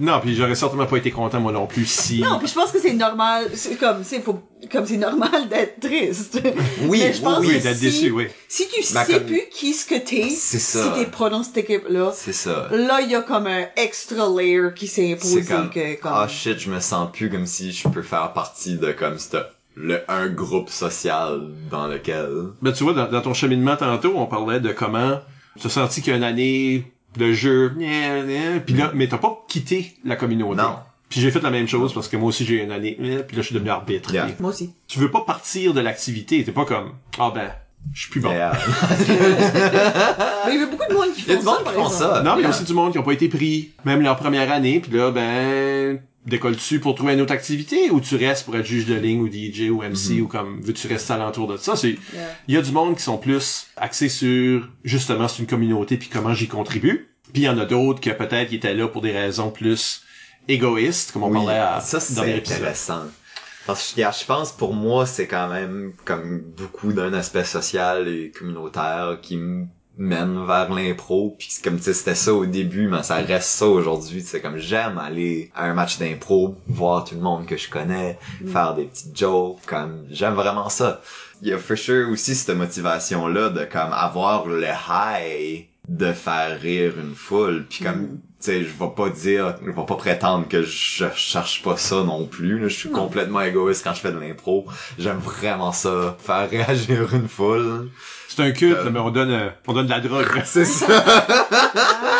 Non, 0.00 0.20
puis 0.20 0.34
j'aurais 0.34 0.54
certainement 0.54 0.86
pas 0.86 0.96
été 0.96 1.10
content, 1.10 1.38
moi 1.40 1.52
non 1.52 1.66
plus, 1.66 1.84
si... 1.86 2.20
Non, 2.20 2.38
puis 2.38 2.48
je 2.48 2.54
pense 2.54 2.70
que 2.72 2.80
c'est 2.80 2.94
normal, 2.94 3.50
c'est 3.54 3.76
comme 3.76 4.02
c'est 4.04 4.20
faut 4.20 4.40
comme 4.70 4.86
c'est 4.86 4.96
normal 4.96 5.48
d'être 5.50 5.80
triste. 5.80 6.40
Oui, 6.86 7.00
Mais 7.00 7.12
je 7.12 7.18
oui, 7.18 7.24
pense 7.24 7.38
oui, 7.40 7.46
oui, 7.48 7.60
d'être 7.60 7.76
si, 7.76 7.82
déçu, 7.84 8.10
oui. 8.10 8.26
Si 8.48 8.68
tu 8.68 8.80
Ben, 8.94 9.04
sais 9.04 9.12
comme- 9.14 9.26
plus 9.26 9.42
qui 9.50 9.74
ce 9.74 9.84
que 9.86 9.96
t'es, 9.96 10.30
si 10.30 10.58
ça. 10.60 10.94
t'es 10.96 11.06
pas 11.06 11.28
dans 11.30 11.42
cette 11.42 11.58
équipe 11.58 11.88
là, 11.88 12.10
C'est 12.14 12.32
ça. 12.32 12.68
là 12.72 13.00
il 13.02 13.10
y 13.10 13.14
a 13.14 13.22
comme 13.22 13.46
un 13.46 13.66
extra 13.76 14.28
layer 14.28 14.68
qui 14.74 14.86
s'est 14.86 15.12
imposé 15.12 15.44
comme, 15.44 15.68
que 15.70 16.00
comme 16.00 16.12
ah 16.14 16.26
shit, 16.28 16.58
je 16.58 16.70
me 16.70 16.80
sens 16.80 17.10
plus 17.12 17.28
comme 17.30 17.46
si 17.46 17.72
je 17.72 17.86
peux 17.88 18.02
faire 18.02 18.32
partie 18.32 18.76
de 18.76 18.92
comme 18.92 19.18
ce 19.18 19.36
le 19.74 20.00
un 20.08 20.28
groupe 20.28 20.68
social 20.68 21.40
dans 21.70 21.86
lequel. 21.86 22.28
Ben, 22.60 22.72
tu 22.72 22.84
vois, 22.84 22.92
dans, 22.92 23.10
dans 23.10 23.22
ton 23.22 23.32
cheminement 23.34 23.76
tantôt, 23.76 24.12
on 24.16 24.26
parlait 24.26 24.60
de 24.60 24.70
comment 24.72 25.18
tu 25.58 25.66
as 25.66 25.70
senti 25.70 26.02
qu'il 26.02 26.10
y 26.12 26.14
a 26.14 26.16
une 26.18 26.24
année 26.24 26.91
de 27.16 27.32
jeu, 27.32 27.70
gna, 27.76 28.22
gna, 28.22 28.60
puis 28.64 28.74
là, 28.74 28.90
mais 28.94 29.06
t'as 29.08 29.18
pas 29.18 29.44
quitté 29.48 29.94
la 30.04 30.16
communauté. 30.16 30.56
Non. 30.62 30.76
Puis 31.08 31.20
j'ai 31.20 31.30
fait 31.30 31.42
la 31.42 31.50
même 31.50 31.68
chose 31.68 31.92
parce 31.92 32.08
que 32.08 32.16
moi 32.16 32.28
aussi 32.30 32.44
j'ai 32.46 32.54
eu 32.54 32.62
une 32.64 32.72
année, 32.72 32.96
gna, 32.98 33.22
puis 33.22 33.36
là 33.36 33.42
je 33.42 33.46
suis 33.46 33.54
devenu 33.54 33.70
arbitre. 33.70 34.12
Yeah. 34.12 34.28
Moi 34.40 34.50
aussi. 34.50 34.72
Tu 34.88 34.98
veux 34.98 35.10
pas 35.10 35.20
partir 35.26 35.74
de 35.74 35.80
l'activité, 35.80 36.42
t'es 36.42 36.52
pas 36.52 36.64
comme, 36.64 36.92
ah 37.18 37.30
ben, 37.34 37.50
je 37.92 38.00
suis 38.02 38.10
plus 38.10 38.20
bon. 38.20 38.30
Yeah. 38.30 38.52
Mais 40.46 40.54
il 40.54 40.60
y 40.60 40.62
a 40.62 40.66
beaucoup 40.66 40.88
de 40.88 40.94
monde 40.94 41.12
qui 41.14 41.24
Il 41.26 41.32
y 41.32 41.36
a 41.36 41.40
font 41.40 41.40
du 41.40 41.44
ça. 41.44 41.50
monde 41.52 41.64
qui 41.68 41.74
font 41.74 41.88
ça. 41.90 42.22
Non, 42.24 42.34
mais 42.34 42.40
il 42.40 42.44
y 42.44 42.46
a 42.46 42.50
aussi 42.50 42.64
du 42.64 42.72
monde 42.72 42.92
qui 42.92 42.98
ont 42.98 43.02
pas 43.02 43.12
été 43.12 43.28
pris, 43.28 43.72
même 43.84 44.02
leur 44.02 44.16
première 44.16 44.50
année, 44.50 44.80
puis 44.80 44.92
là, 44.96 45.10
ben, 45.10 46.00
décolles-tu 46.26 46.78
pour 46.80 46.94
trouver 46.94 47.14
une 47.14 47.20
autre 47.20 47.32
activité 47.32 47.90
ou 47.90 48.00
tu 48.00 48.16
restes 48.16 48.44
pour 48.44 48.56
être 48.56 48.64
juge 48.66 48.86
de 48.86 48.94
ligne 48.94 49.20
ou 49.20 49.28
DJ 49.28 49.70
ou 49.70 49.82
MC 49.82 50.14
Mhm. 50.14 50.20
ou 50.22 50.28
comme 50.28 50.60
veux-tu 50.60 50.86
rester 50.86 51.12
alentour 51.14 51.48
de 51.48 51.56
ça? 51.56 51.74
C'est, 51.76 51.90
Yeah. 52.12 52.28
il 52.48 52.54
y 52.54 52.56
a 52.58 52.62
du 52.62 52.70
monde 52.72 52.96
qui 52.96 53.02
sont 53.02 53.18
plus 53.18 53.66
axés 53.76 54.08
sur 54.08 54.68
justement 54.84 55.26
c'est 55.28 55.40
une 55.40 55.46
communauté 55.48 55.96
puis 55.96 56.08
comment 56.08 56.32
j'y 56.34 56.48
contribue. 56.48 57.08
Puis 57.32 57.42
il 57.42 57.44
y 57.44 57.48
en 57.48 57.58
a 57.58 57.64
d'autres 57.64 58.00
qui 58.00 58.10
peut-être 58.10 58.48
qui 58.50 58.56
étaient 58.56 58.74
là 58.74 58.86
pour 58.88 59.00
des 59.02 59.12
raisons 59.12 59.50
plus 59.50 60.02
égoïstes, 60.48 61.12
comme 61.12 61.22
on 61.24 61.28
Oui, 61.30 61.34
parlait 61.44 61.58
à, 61.58 61.80
ça 61.80 61.98
c'est 62.00 62.18
intéressant. 62.36 63.04
Parce 63.66 63.92
que 63.92 64.00
je 64.02 64.24
pense 64.26 64.52
pour 64.52 64.74
moi 64.74 65.06
c'est 65.06 65.26
quand 65.26 65.48
même 65.48 65.92
comme 66.04 66.40
beaucoup 66.56 66.92
d'un 66.92 67.12
aspect 67.14 67.44
social 67.44 68.06
et 68.08 68.30
communautaire 68.36 69.18
qui 69.22 69.36
me 69.36 69.66
mène 69.98 70.46
vers 70.46 70.72
l'impro 70.72 71.34
puis 71.38 71.48
c'est 71.50 71.62
comme 71.62 71.76
tu 71.76 71.84
sais 71.84 71.94
c'était 71.94 72.14
ça 72.14 72.32
au 72.32 72.46
début 72.46 72.88
mais 72.88 73.02
ça 73.02 73.16
reste 73.16 73.48
ça 73.48 73.66
aujourd'hui 73.66 74.22
c'est 74.22 74.40
comme 74.40 74.56
j'aime 74.56 74.98
aller 74.98 75.50
à 75.54 75.66
un 75.66 75.74
match 75.74 75.98
d'impro 75.98 76.56
voir 76.66 77.04
tout 77.04 77.14
le 77.14 77.20
monde 77.20 77.46
que 77.46 77.56
je 77.56 77.68
connais 77.68 78.18
faire 78.46 78.74
des 78.74 78.84
petites 78.84 79.16
jokes 79.16 79.60
comme 79.66 80.04
j'aime 80.10 80.34
vraiment 80.34 80.68
ça. 80.68 81.02
Il 81.42 81.48
y 81.48 81.52
a 81.52 81.58
for 81.58 81.76
sure 81.76 82.08
aussi 82.10 82.34
cette 82.34 82.56
motivation 82.56 83.26
là 83.26 83.50
de 83.50 83.64
comme 83.64 83.92
avoir 83.92 84.46
le 84.46 84.62
high 84.62 85.66
de 85.88 86.12
faire 86.12 86.60
rire 86.60 86.94
une 86.98 87.14
foule 87.14 87.66
puis 87.68 87.84
comme 87.84 88.02
Mm. 88.02 88.20
tu 88.40 88.46
sais 88.46 88.64
je 88.64 88.70
vais 88.70 88.90
pas 88.96 89.10
dire 89.10 89.56
je 89.60 89.70
vais 89.70 89.86
pas 89.86 89.96
prétendre 89.96 90.48
que 90.48 90.62
je 90.62 91.04
cherche 91.14 91.62
pas 91.62 91.76
ça 91.76 92.02
non 92.02 92.26
plus 92.26 92.58
là. 92.58 92.68
je 92.68 92.76
suis 92.76 92.90
complètement 92.90 93.40
égoïste 93.40 93.84
quand 93.84 93.94
je 93.94 94.00
fais 94.00 94.12
de 94.12 94.18
l'impro. 94.18 94.66
J'aime 94.98 95.18
vraiment 95.18 95.72
ça 95.72 96.16
faire 96.18 96.48
réagir 96.50 97.14
une 97.14 97.28
foule 97.28 97.90
C'est 98.34 98.42
un 98.42 98.50
culte, 98.52 98.78
Euh. 98.78 98.84
là, 98.84 98.90
mais 98.90 99.00
on 99.00 99.10
donne, 99.10 99.30
euh, 99.30 99.48
on 99.66 99.72
donne 99.74 99.86
de 99.86 99.90
la 99.90 100.00
drogue. 100.00 100.26
c'est 100.44 100.64
ça 100.64 100.86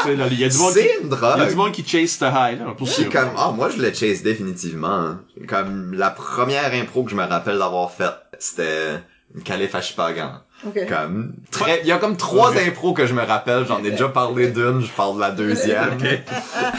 Tu 0.03 0.09
sais, 0.09 0.17
là, 0.17 0.27
Il 0.31 0.39
y 0.41 0.45
a 0.45 0.49
du 0.49 0.57
monde 0.59 0.73
qui, 0.73 0.79
c'est 0.81 0.99
une 1.03 1.07
il 1.07 1.11
y 1.11 1.15
a 1.15 1.37
du 1.37 1.45
drogue 1.47 1.55
monde 1.57 1.73
qui 1.73 1.87
chase 1.87 2.19
the 2.19 2.23
high, 2.25 2.59
là, 2.59 2.75
pour 2.77 2.89
sûr. 2.89 3.09
comme 3.11 3.31
ah 3.37 3.53
moi 3.55 3.71
je 3.71 3.81
le 3.81 3.93
chase 3.95 4.23
définitivement 4.23 5.17
comme 5.49 5.95
la 5.95 6.11
première 6.11 6.73
impro 6.75 7.05
que 7.05 7.11
je 7.11 7.17
me 7.17 7.25
rappelle 7.25 7.59
d'avoir 7.59 7.91
faite 7.93 8.15
c'était 8.39 9.01
une 9.35 9.43
calife 9.43 9.75
à 9.75 9.81
Chipagan. 9.81 10.41
Ok. 10.67 10.87
Comme, 10.89 11.33
très, 11.51 11.81
il 11.81 11.87
y 11.87 11.93
a 11.93 11.99
comme 11.99 12.17
trois 12.17 12.53
impros 12.57 12.93
que 12.93 13.07
je 13.07 13.15
me 13.15 13.23
rappelle, 13.23 13.65
j'en 13.67 13.83
ai 13.83 13.91
déjà 13.91 14.09
parlé 14.09 14.49
d'une, 14.49 14.81
je 14.83 14.91
parle 14.93 15.17
de 15.17 15.21
la 15.21 15.31
deuxième. 15.31 15.97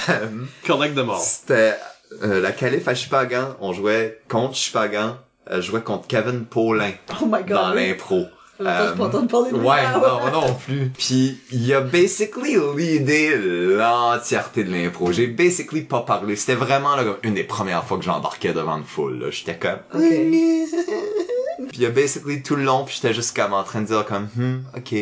Euh, 0.09 0.27
Collect 0.65 0.95
them 0.95 1.09
all. 1.09 1.17
C'était 1.19 1.75
euh, 2.23 2.39
la 2.41 2.51
calife 2.51 2.87
à 2.87 2.93
Chipagan, 2.95 3.55
on 3.59 3.73
jouait 3.73 4.21
contre 4.29 4.55
Chipagan, 4.55 5.17
euh, 5.51 5.57
je 5.57 5.61
jouais 5.61 5.81
contre 5.81 6.07
Kevin 6.07 6.45
Paulin 6.45 6.91
Oh 7.21 7.25
my 7.25 7.39
god. 7.43 7.47
dans 7.49 7.73
l'impro. 7.73 8.25
Pas 8.59 8.93
entendu 8.93 9.27
parler 9.27 9.51
de. 9.51 9.57
Euh, 9.57 9.61
Ouais, 9.61 9.83
non, 9.93 10.31
non 10.31 10.53
plus. 10.53 10.89
Puis 10.97 11.39
il 11.51 11.73
a 11.73 11.81
basically 11.81 12.55
leadé 12.75 13.35
l'entièreté 13.35 14.63
de 14.63 14.71
l'impro. 14.71 15.11
J'ai 15.11 15.27
basically 15.27 15.81
pas 15.81 16.01
parlé. 16.01 16.35
C'était 16.35 16.55
vraiment 16.55 16.95
là, 16.95 17.03
comme 17.03 17.17
une 17.23 17.33
des 17.33 17.43
premières 17.43 17.83
fois 17.85 17.97
que 17.97 18.03
j'embarquais 18.03 18.53
devant 18.53 18.77
une 18.77 18.83
foule. 18.85 19.19
là. 19.19 19.31
J'étais 19.31 19.57
comme. 19.57 19.79
Ok. 19.93 20.01
puis 21.69 21.77
il 21.79 21.85
a 21.85 21.89
basically 21.89 22.41
tout 22.43 22.55
le 22.55 22.63
long, 22.63 22.85
puis 22.85 22.95
j'étais 22.95 23.13
juste 23.13 23.35
comme 23.35 23.53
en 23.53 23.63
train 23.63 23.81
de 23.81 23.87
dire 23.87 24.05
comme, 24.05 24.27
hmm, 24.35 24.63
ok, 24.75 24.95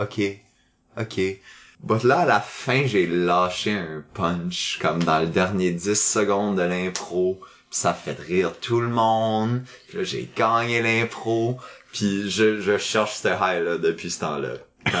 ok, 0.00 0.20
ok. 1.00 1.20
But 1.82 2.04
là, 2.04 2.20
à 2.20 2.24
la 2.26 2.40
fin, 2.40 2.86
j'ai 2.86 3.06
lâché 3.06 3.72
un 3.72 4.02
punch, 4.14 4.78
comme 4.80 5.02
dans 5.02 5.20
le 5.20 5.26
dernier 5.26 5.70
10 5.72 5.94
secondes 5.94 6.56
de 6.56 6.62
l'impro. 6.62 7.38
Puis 7.70 7.80
ça 7.80 7.92
fait 7.92 8.16
rire 8.18 8.52
tout 8.60 8.80
le 8.80 8.88
monde. 8.88 9.62
Puis 9.88 9.98
là, 9.98 10.04
j'ai 10.04 10.28
gagné 10.36 10.80
l'impro. 10.80 11.58
Puis 11.96 12.30
je, 12.30 12.60
je 12.60 12.76
cherche 12.76 13.14
ce 13.14 13.28
high-là 13.28 13.78
depuis 13.78 14.10
ce 14.10 14.20
temps-là. 14.20 14.48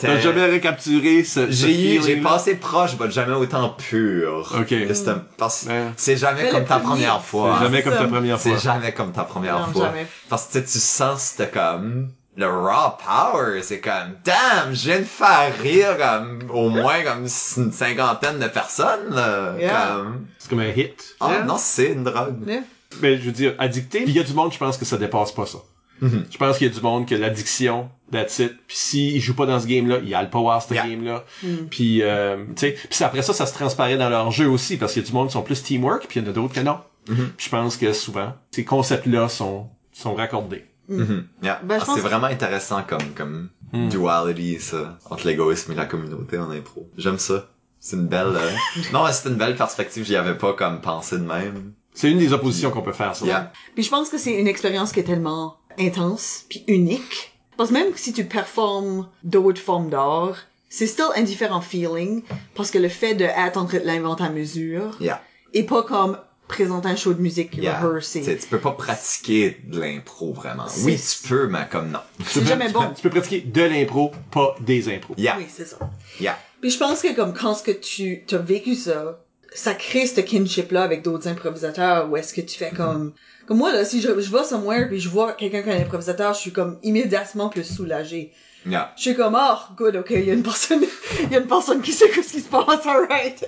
T'as 0.00 0.18
jamais 0.20 0.46
recapturé 0.46 1.24
ce, 1.24 1.46
ce 1.46 1.52
J'ai 1.52 1.96
eu, 1.96 2.02
j'ai 2.02 2.16
passé 2.16 2.54
proche, 2.54 2.92
mais 3.00 3.10
jamais 3.10 3.34
autant 3.34 3.70
pur. 3.70 4.52
Ok. 4.58 4.68
Que 4.68 4.94
c'était- 4.94 5.12
parce 5.38 5.64
que 5.64 5.68
Ouais. 5.70 5.86
c'est 5.96 6.16
jamais 6.16 6.44
Mais 6.44 6.50
comme 6.50 6.64
ta 6.64 6.78
première 6.78 7.20
C'est 7.22 7.28
fois. 7.30 7.58
jamais 7.60 7.82
comme 7.82 7.94
ta 7.94 8.04
première 8.06 8.40
fois. 8.40 8.52
C'est 8.56 8.62
jamais 8.62 8.92
comme 8.92 9.12
ta 9.12 9.24
première 9.24 9.68
fois. 9.70 9.86
jamais. 9.86 10.06
Parce 10.28 10.46
que 10.46 10.52
tu 10.58 10.66
sais, 10.66 10.72
tu 10.72 10.78
sens 10.78 11.22
c'était 11.36 11.50
comme 11.50 12.10
le 12.36 12.46
raw 12.46 12.92
power, 13.04 13.60
c'est 13.62 13.80
comme 13.80 14.14
damn, 14.24 14.72
je 14.72 14.84
viens 14.88 15.00
de 15.00 15.04
faire 15.04 15.52
rire 15.60 15.96
comme 15.98 16.50
au 16.50 16.68
moins 16.70 17.02
comme 17.02 17.22
une 17.56 17.72
cinquantaine 17.72 18.38
de 18.38 18.46
personnes 18.48 19.10
là, 19.14 19.54
Yeah. 19.58 19.96
comme 19.96 20.26
C'est 20.38 20.48
comme 20.48 20.60
un 20.60 20.68
hit. 20.68 21.14
ah 21.20 21.28
Yeah. 21.30 21.42
non, 21.44 21.56
c'est 21.58 21.86
une 21.92 22.04
drogue. 22.04 22.36
Yeah. 22.46 22.60
Mais 23.00 23.16
je 23.18 23.22
veux 23.22 23.32
dire, 23.32 23.54
addicté. 23.58 24.00
Puis 24.02 24.10
il 24.10 24.16
y 24.16 24.20
a 24.20 24.24
du 24.24 24.34
monde, 24.34 24.52
je 24.52 24.58
pense 24.58 24.76
que 24.76 24.84
ça 24.84 24.96
dépasse 24.98 25.32
pas 25.32 25.46
ça. 25.46 25.58
Mhm. 26.00 26.24
Je 26.30 26.36
pense 26.36 26.58
qu'il 26.58 26.66
y 26.66 26.70
a 26.70 26.74
du 26.74 26.80
monde 26.80 27.06
que 27.06 27.14
l'addiction, 27.14 27.88
that's 28.10 28.38
it. 28.40 28.52
Puis 28.66 28.76
s'il 28.76 29.20
joue 29.20 29.34
pas 29.34 29.46
dans 29.46 29.60
ce 29.60 29.66
game-là, 29.68 29.98
il 30.04 30.12
a 30.14 30.22
le 30.22 30.30
power 30.30 30.58
ce 30.66 30.74
Yeah. 30.74 30.88
game-là. 30.88 31.24
Mm. 31.44 31.48
Puis 31.70 32.02
euh, 32.02 32.44
tu 32.56 32.74
sais, 32.90 33.04
après 33.04 33.22
ça, 33.22 33.32
ça 33.32 33.46
se 33.46 33.54
transparaît 33.54 33.96
dans 33.96 34.08
leur 34.10 34.30
jeu 34.32 34.48
aussi 34.48 34.76
parce 34.76 34.92
qu'il 34.94 35.02
y 35.02 35.04
a 35.04 35.08
du 35.08 35.14
monde 35.14 35.28
qui 35.28 35.34
sont 35.34 35.42
plus 35.42 35.62
teamwork, 35.62 36.06
puis 36.08 36.18
il 36.18 36.24
y 36.24 36.26
en 36.26 36.30
a 36.30 36.32
d'autres 36.34 36.54
que 36.54 36.60
non. 36.60 36.78
Mhm. 37.08 37.30
Puis 37.36 37.46
je 37.46 37.50
pense 37.50 37.76
que 37.76 37.92
souvent, 37.92 38.34
ces 38.50 38.64
concepts-là 38.64 39.28
sont 39.28 39.68
sont 39.92 40.14
raccordés. 40.14 40.64
Mhm. 40.88 41.26
Yeah. 41.42 41.60
Ben, 41.62 41.78
Ah, 41.80 41.84
c'est 41.86 41.94
que- 42.00 42.06
vraiment 42.06 42.26
intéressant 42.26 42.82
comme 42.82 43.10
comme 43.14 43.48
Hmm. 43.72 43.88
duality 43.88 44.58
ça 44.60 44.98
entre 45.08 45.26
l'égoïsme 45.26 45.72
et 45.72 45.74
la 45.74 45.86
communauté 45.86 46.36
en 46.36 46.50
impro. 46.50 46.90
J'aime 46.98 47.18
ça. 47.18 47.48
C'est 47.80 47.96
une 47.96 48.06
belle 48.06 48.34
euh, 48.36 48.50
non, 48.92 49.04
c'est 49.12 49.28
une 49.30 49.36
belle 49.36 49.54
perspective, 49.56 50.04
j'y 50.04 50.14
avais 50.16 50.36
pas 50.36 50.52
comme 50.52 50.80
pensé 50.80 51.16
de 51.16 51.24
même. 51.24 51.72
C'est 51.94 52.10
une 52.10 52.18
des 52.18 52.32
oppositions 52.32 52.70
qu'on 52.70 52.82
peut 52.82 52.92
faire, 52.92 53.14
ça. 53.14 53.24
Yeah. 53.26 53.52
Puis 53.74 53.84
je 53.84 53.90
pense 53.90 54.08
que 54.08 54.18
c'est 54.18 54.32
une 54.38 54.48
expérience 54.48 54.92
qui 54.92 55.00
est 55.00 55.04
tellement 55.04 55.56
intense 55.78 56.44
puis 56.48 56.64
unique. 56.68 57.32
Parce 57.56 57.68
que 57.68 57.74
même 57.74 57.88
si 57.96 58.12
tu 58.12 58.24
performes 58.24 59.08
d'autres 59.24 59.60
formes 59.60 59.90
d'art, 59.90 60.36
c'est 60.70 60.86
still 60.86 61.06
un 61.16 61.22
différent 61.22 61.60
feeling 61.60 62.22
parce 62.54 62.70
que 62.70 62.78
le 62.78 62.88
fait 62.88 63.14
de 63.14 63.24
de 63.26 63.86
l'inventer 63.86 64.24
à 64.24 64.30
mesure 64.30 64.96
Yeah. 65.00 65.22
et 65.52 65.64
pas 65.64 65.82
comme 65.82 66.18
présenter 66.48 66.88
un 66.88 66.96
show 66.96 67.12
de 67.14 67.20
musique 67.20 67.56
Yeah. 67.56 67.78
rehearsé. 67.80 68.22
T'sais, 68.22 68.36
tu 68.38 68.46
peux 68.46 68.58
pas 68.58 68.72
pratiquer 68.72 69.58
de 69.64 69.80
l'impro 69.80 70.32
vraiment. 70.32 70.66
Oui, 70.84 70.96
tu 70.98 71.28
peux, 71.28 71.46
mais 71.46 71.66
comme 71.70 71.90
non. 71.90 72.00
Tu 72.18 72.24
C'est 72.26 72.40
peux- 72.40 72.46
jamais 72.46 72.68
bon. 72.70 72.90
Tu 72.96 73.02
peux 73.02 73.10
pratiquer 73.10 73.40
de 73.42 73.62
l'impro, 73.62 74.12
pas 74.30 74.56
des 74.60 74.88
impros. 74.94 75.14
Yeah. 75.18 75.36
Oui, 75.38 75.46
c'est 75.54 75.66
ça. 75.66 75.78
Yeah. 76.20 76.38
Puis 76.62 76.70
je 76.70 76.78
pense 76.78 77.02
que 77.02 77.14
comme 77.14 77.34
quand 77.34 77.54
ce 77.54 77.62
que 77.62 77.70
tu 77.72 78.22
as 78.32 78.38
vécu 78.38 78.74
ça, 78.74 79.18
ça 79.54 79.74
crée 79.74 80.06
ce 80.06 80.20
kinship 80.20 80.72
là 80.72 80.82
avec 80.82 81.02
d'autres 81.02 81.28
improvisateurs 81.28 82.10
où 82.10 82.16
est-ce 82.16 82.32
que 82.34 82.40
tu 82.40 82.56
fais 82.58 82.70
comme 82.70 83.12
comme 83.46 83.58
moi 83.58 83.72
là 83.72 83.84
si 83.84 84.00
je, 84.00 84.08
je 84.08 84.32
vais 84.32 84.44
somewhere 84.44 84.88
puis 84.88 85.00
je 85.00 85.08
vois 85.08 85.32
quelqu'un 85.32 85.62
qui 85.62 85.68
est 85.68 85.74
un 85.74 85.80
improvisateur, 85.80 86.34
je 86.34 86.40
suis 86.40 86.52
comme 86.52 86.78
immédiatement 86.82 87.48
plus 87.48 87.64
soulagé. 87.64 88.32
Yeah. 88.64 88.92
Je 88.96 89.02
suis 89.02 89.16
comme 89.16 89.36
oh 89.36 89.58
good 89.76 89.96
ok 89.96 90.10
il 90.10 90.24
y 90.24 90.30
a 90.30 90.34
une 90.34 90.44
personne 90.44 90.84
il 91.24 91.32
y 91.32 91.36
a 91.36 91.40
une 91.40 91.48
personne 91.48 91.82
qui 91.82 91.92
sait 91.92 92.08
ce 92.12 92.32
qui 92.32 92.40
se 92.40 92.48
passe 92.48 92.86
alright. 92.86 93.44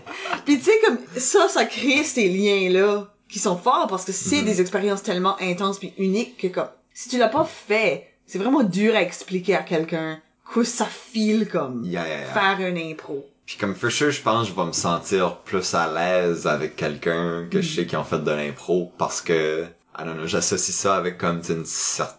puis 0.44 0.58
tu 0.58 0.64
sais 0.64 0.78
comme 0.84 0.98
ça 1.16 1.48
ça 1.48 1.64
crée 1.64 2.04
ces 2.04 2.28
liens 2.28 2.70
là 2.70 3.08
qui 3.28 3.38
sont 3.38 3.56
forts 3.56 3.86
parce 3.88 4.04
que 4.04 4.12
c'est 4.12 4.42
des 4.42 4.60
expériences 4.60 5.02
tellement 5.02 5.40
intenses 5.40 5.78
puis 5.78 5.94
uniques 5.98 6.36
que 6.36 6.48
comme 6.48 6.68
si 6.92 7.08
tu 7.08 7.16
l'as 7.18 7.28
pas 7.28 7.44
fait, 7.44 8.08
c'est 8.26 8.38
vraiment 8.38 8.64
dur 8.64 8.96
à 8.96 9.02
expliquer 9.02 9.54
à 9.54 9.62
quelqu'un 9.62 10.20
que 10.52 10.64
ça 10.64 10.86
file 10.86 11.48
comme 11.48 11.84
Yeah, 11.84 12.06
yeah, 12.06 12.18
yeah. 12.20 12.26
faire 12.32 12.66
un 12.66 12.76
impro. 12.76 13.24
Puis 13.48 13.56
comme 13.56 13.74
for 13.74 13.90
sure, 13.90 14.10
je 14.10 14.20
pense 14.20 14.46
que 14.46 14.54
je 14.54 14.60
vais 14.60 14.66
me 14.66 14.72
sentir 14.72 15.38
plus 15.38 15.72
à 15.72 15.90
l'aise 15.90 16.46
avec 16.46 16.76
quelqu'un 16.76 17.48
que 17.50 17.62
je 17.62 17.76
sais 17.76 17.86
qui 17.86 17.96
ont 17.96 18.04
fait 18.04 18.18
de 18.18 18.30
l'impro 18.30 18.92
parce 18.98 19.22
que, 19.22 19.64
I 19.98 20.04
don't 20.04 20.16
know, 20.16 20.26
j'associe 20.26 20.76
ça 20.76 20.96
avec 20.96 21.16
comme 21.16 21.40
une 21.48 21.64
certaine 21.64 22.17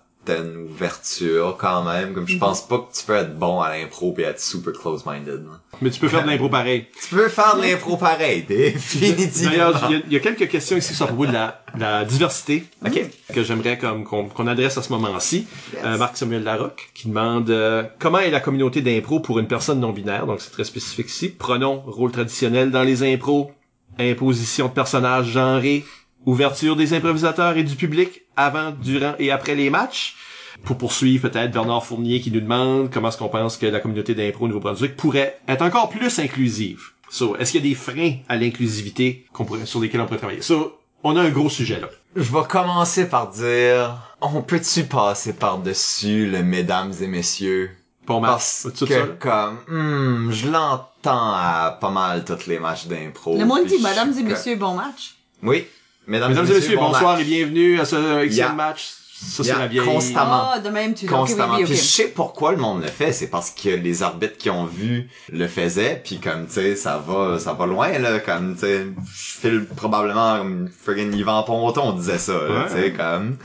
ouverture 0.57 1.57
quand 1.59 1.83
même. 1.83 2.13
Comme 2.13 2.27
je 2.27 2.37
pense 2.37 2.67
pas 2.67 2.77
que 2.79 2.97
tu 2.97 3.05
peux 3.05 3.15
être 3.15 3.37
bon 3.37 3.59
à 3.61 3.69
l'impro 3.77 4.13
et 4.17 4.23
être 4.23 4.39
super 4.39 4.73
close-minded. 4.73 5.43
Mais 5.81 5.89
tu 5.89 5.99
peux 5.99 6.07
faire 6.07 6.23
de 6.23 6.27
l'impro 6.29 6.49
pareil. 6.49 6.87
Tu 7.07 7.15
peux 7.15 7.27
faire 7.29 7.55
de 7.55 7.61
l'impro 7.61 7.97
pareil, 7.97 8.43
définitivement. 8.47 9.51
D'ailleurs, 9.51 9.85
il 9.89 9.95
y 9.95 9.99
a- 9.99 10.01
il 10.07 10.13
y, 10.13 10.15
a 10.15 10.19
quelques 10.19 10.47
questions 10.49 10.77
ici 10.77 10.93
sur 10.93 11.07
propos 11.07 11.25
de 11.25 11.31
la, 11.33 11.63
la 11.77 12.05
diversité 12.05 12.63
Ok. 12.85 12.99
que 13.33 13.43
j'aimerais 13.43 13.77
comme 13.77 14.03
qu'on 14.03 14.27
qu'on 14.29 14.47
adresse 14.47 14.77
à 14.77 14.81
ce 14.81 14.91
moment-ci. 14.91 15.47
Yes. 15.73 15.81
Euh, 15.85 15.97
Marc 15.97 16.17
Samuel 16.17 16.43
Larocque 16.43 16.89
qui 16.93 17.07
demande 17.07 17.49
euh, 17.49 17.83
comment 17.99 18.19
est 18.19 18.31
la 18.31 18.39
communauté 18.39 18.81
d'impro 18.81 19.19
pour 19.19 19.39
une 19.39 19.47
personne 19.47 19.79
non 19.79 19.91
binaire. 19.91 20.25
Donc 20.25 20.41
c'est 20.41 20.51
très 20.51 20.63
spécifique 20.63 21.07
ici. 21.09 21.29
Pronom, 21.29 21.81
rôle 21.85 22.11
traditionnel 22.11 22.71
dans 22.71 22.83
les 22.83 23.03
impros, 23.03 23.51
imposition 23.99 24.67
de 24.67 24.71
personnages 24.73 25.27
genrés, 25.27 25.85
ouverture 26.25 26.75
des 26.75 26.93
improvisateurs 26.93 27.57
et 27.57 27.63
du 27.63 27.75
public 27.75 28.21
avant, 28.39 28.71
durant 28.71 29.13
et 29.19 29.31
après 29.31 29.55
les 29.55 29.69
matchs. 29.69 30.15
Pour 30.63 30.77
poursuivre, 30.77 31.29
peut-être 31.29 31.51
Bernard 31.51 31.85
Fournier 31.85 32.19
qui 32.19 32.31
nous 32.31 32.41
demande 32.41 32.89
comment 32.91 33.09
est-ce 33.09 33.17
qu'on 33.17 33.29
pense 33.29 33.57
que 33.57 33.65
la 33.65 33.79
communauté 33.79 34.13
d'impro 34.15 34.45
au 34.45 34.47
Nouveau-Brunswick 34.47 34.95
pourrait 34.95 35.39
être 35.47 35.61
encore 35.61 35.89
plus 35.89 36.19
inclusive. 36.19 36.81
So, 37.09 37.35
est-ce 37.37 37.51
qu'il 37.51 37.63
y 37.63 37.67
a 37.67 37.69
des 37.69 37.75
freins 37.75 38.17
à 38.27 38.35
l'inclusivité 38.35 39.25
qu'on 39.33 39.45
pourrait, 39.45 39.65
sur 39.65 39.79
lesquels 39.79 40.01
on 40.01 40.05
pourrait 40.05 40.19
travailler? 40.19 40.41
So, 40.41 40.77
on 41.03 41.15
a 41.15 41.21
un 41.21 41.29
gros 41.29 41.49
sujet 41.49 41.79
là. 41.79 41.89
Je 42.15 42.31
vais 42.31 42.43
commencer 42.47 43.07
par 43.07 43.29
dire, 43.29 43.95
on 44.21 44.41
peut-tu 44.41 44.83
passer 44.83 45.33
par-dessus 45.33 46.27
le 46.27 46.43
mesdames 46.43 46.93
et 47.01 47.07
messieurs? 47.07 47.71
Bon 48.05 48.21
Parce 48.21 48.67
que 48.79 48.85
ça, 48.87 49.05
comme, 49.19 49.57
hmm, 49.67 50.31
je 50.31 50.49
l'entends 50.49 51.33
à 51.33 51.77
pas 51.79 51.91
mal 51.91 52.25
toutes 52.25 52.47
les 52.47 52.57
matchs 52.57 52.87
d'impro. 52.87 53.37
Le 53.37 53.45
monde 53.45 53.65
dit, 53.65 53.77
mesdames 53.77 54.13
et 54.17 54.23
messieurs, 54.23 54.55
bon 54.55 54.73
match. 54.73 55.15
Oui. 55.43 55.67
Mesdames, 56.09 56.29
Mesdames 56.31 56.47
et 56.47 56.53
messieurs, 56.55 56.75
bon 56.75 56.89
bonsoir 56.89 57.17
match. 57.17 57.21
et 57.21 57.25
bienvenue 57.25 57.79
à 57.79 57.85
ce 57.85 58.25
X 58.25 58.35
Yeah. 58.35 58.53
match. 58.53 58.89
Ça, 59.21 59.43
c'est 59.43 59.49
Yeah, 59.49 59.59
la 59.59 59.67
vieille. 59.67 59.85
constamment. 59.85 60.49
Ah, 60.53 60.59
de 60.59 60.69
même, 60.69 60.93
tu 60.95 61.05
oui, 61.05 61.11
Constamment. 61.11 61.55
oui, 61.57 61.65
Puis 61.65 61.75
je 61.75 61.81
sais 61.81 62.07
pourquoi 62.07 62.51
le 62.51 62.57
monde 62.57 62.81
le 62.81 62.87
fait, 62.87 63.11
c'est 63.11 63.27
parce 63.27 63.51
que 63.51 63.69
les 63.69 64.01
arbitres 64.01 64.37
qui 64.37 64.49
ont 64.49 64.65
vu 64.65 65.07
le 65.31 65.45
faisaient, 65.47 66.01
puis 66.03 66.19
comme 66.19 66.47
tu 66.47 66.53
sais, 66.53 66.75
ça 66.75 67.03
va, 67.05 67.37
ça 67.37 67.53
va 67.53 67.65
loin 67.67 67.89
là, 67.99 68.19
comme 68.19 68.55
tu 68.55 68.61
sais, 68.61 68.85
je 69.13 69.39
file 69.41 69.65
probablement 69.75 70.37
comme 70.37 70.69
friggin' 70.69 71.11
Yvan 71.11 71.43
Ponton 71.43 71.81
on 71.89 71.91
disait 71.93 72.17
ça, 72.17 72.31
là, 72.33 72.39
Ouais. 72.61 72.65
tu 72.67 72.81
sais 72.81 72.93
comme. 72.93 73.35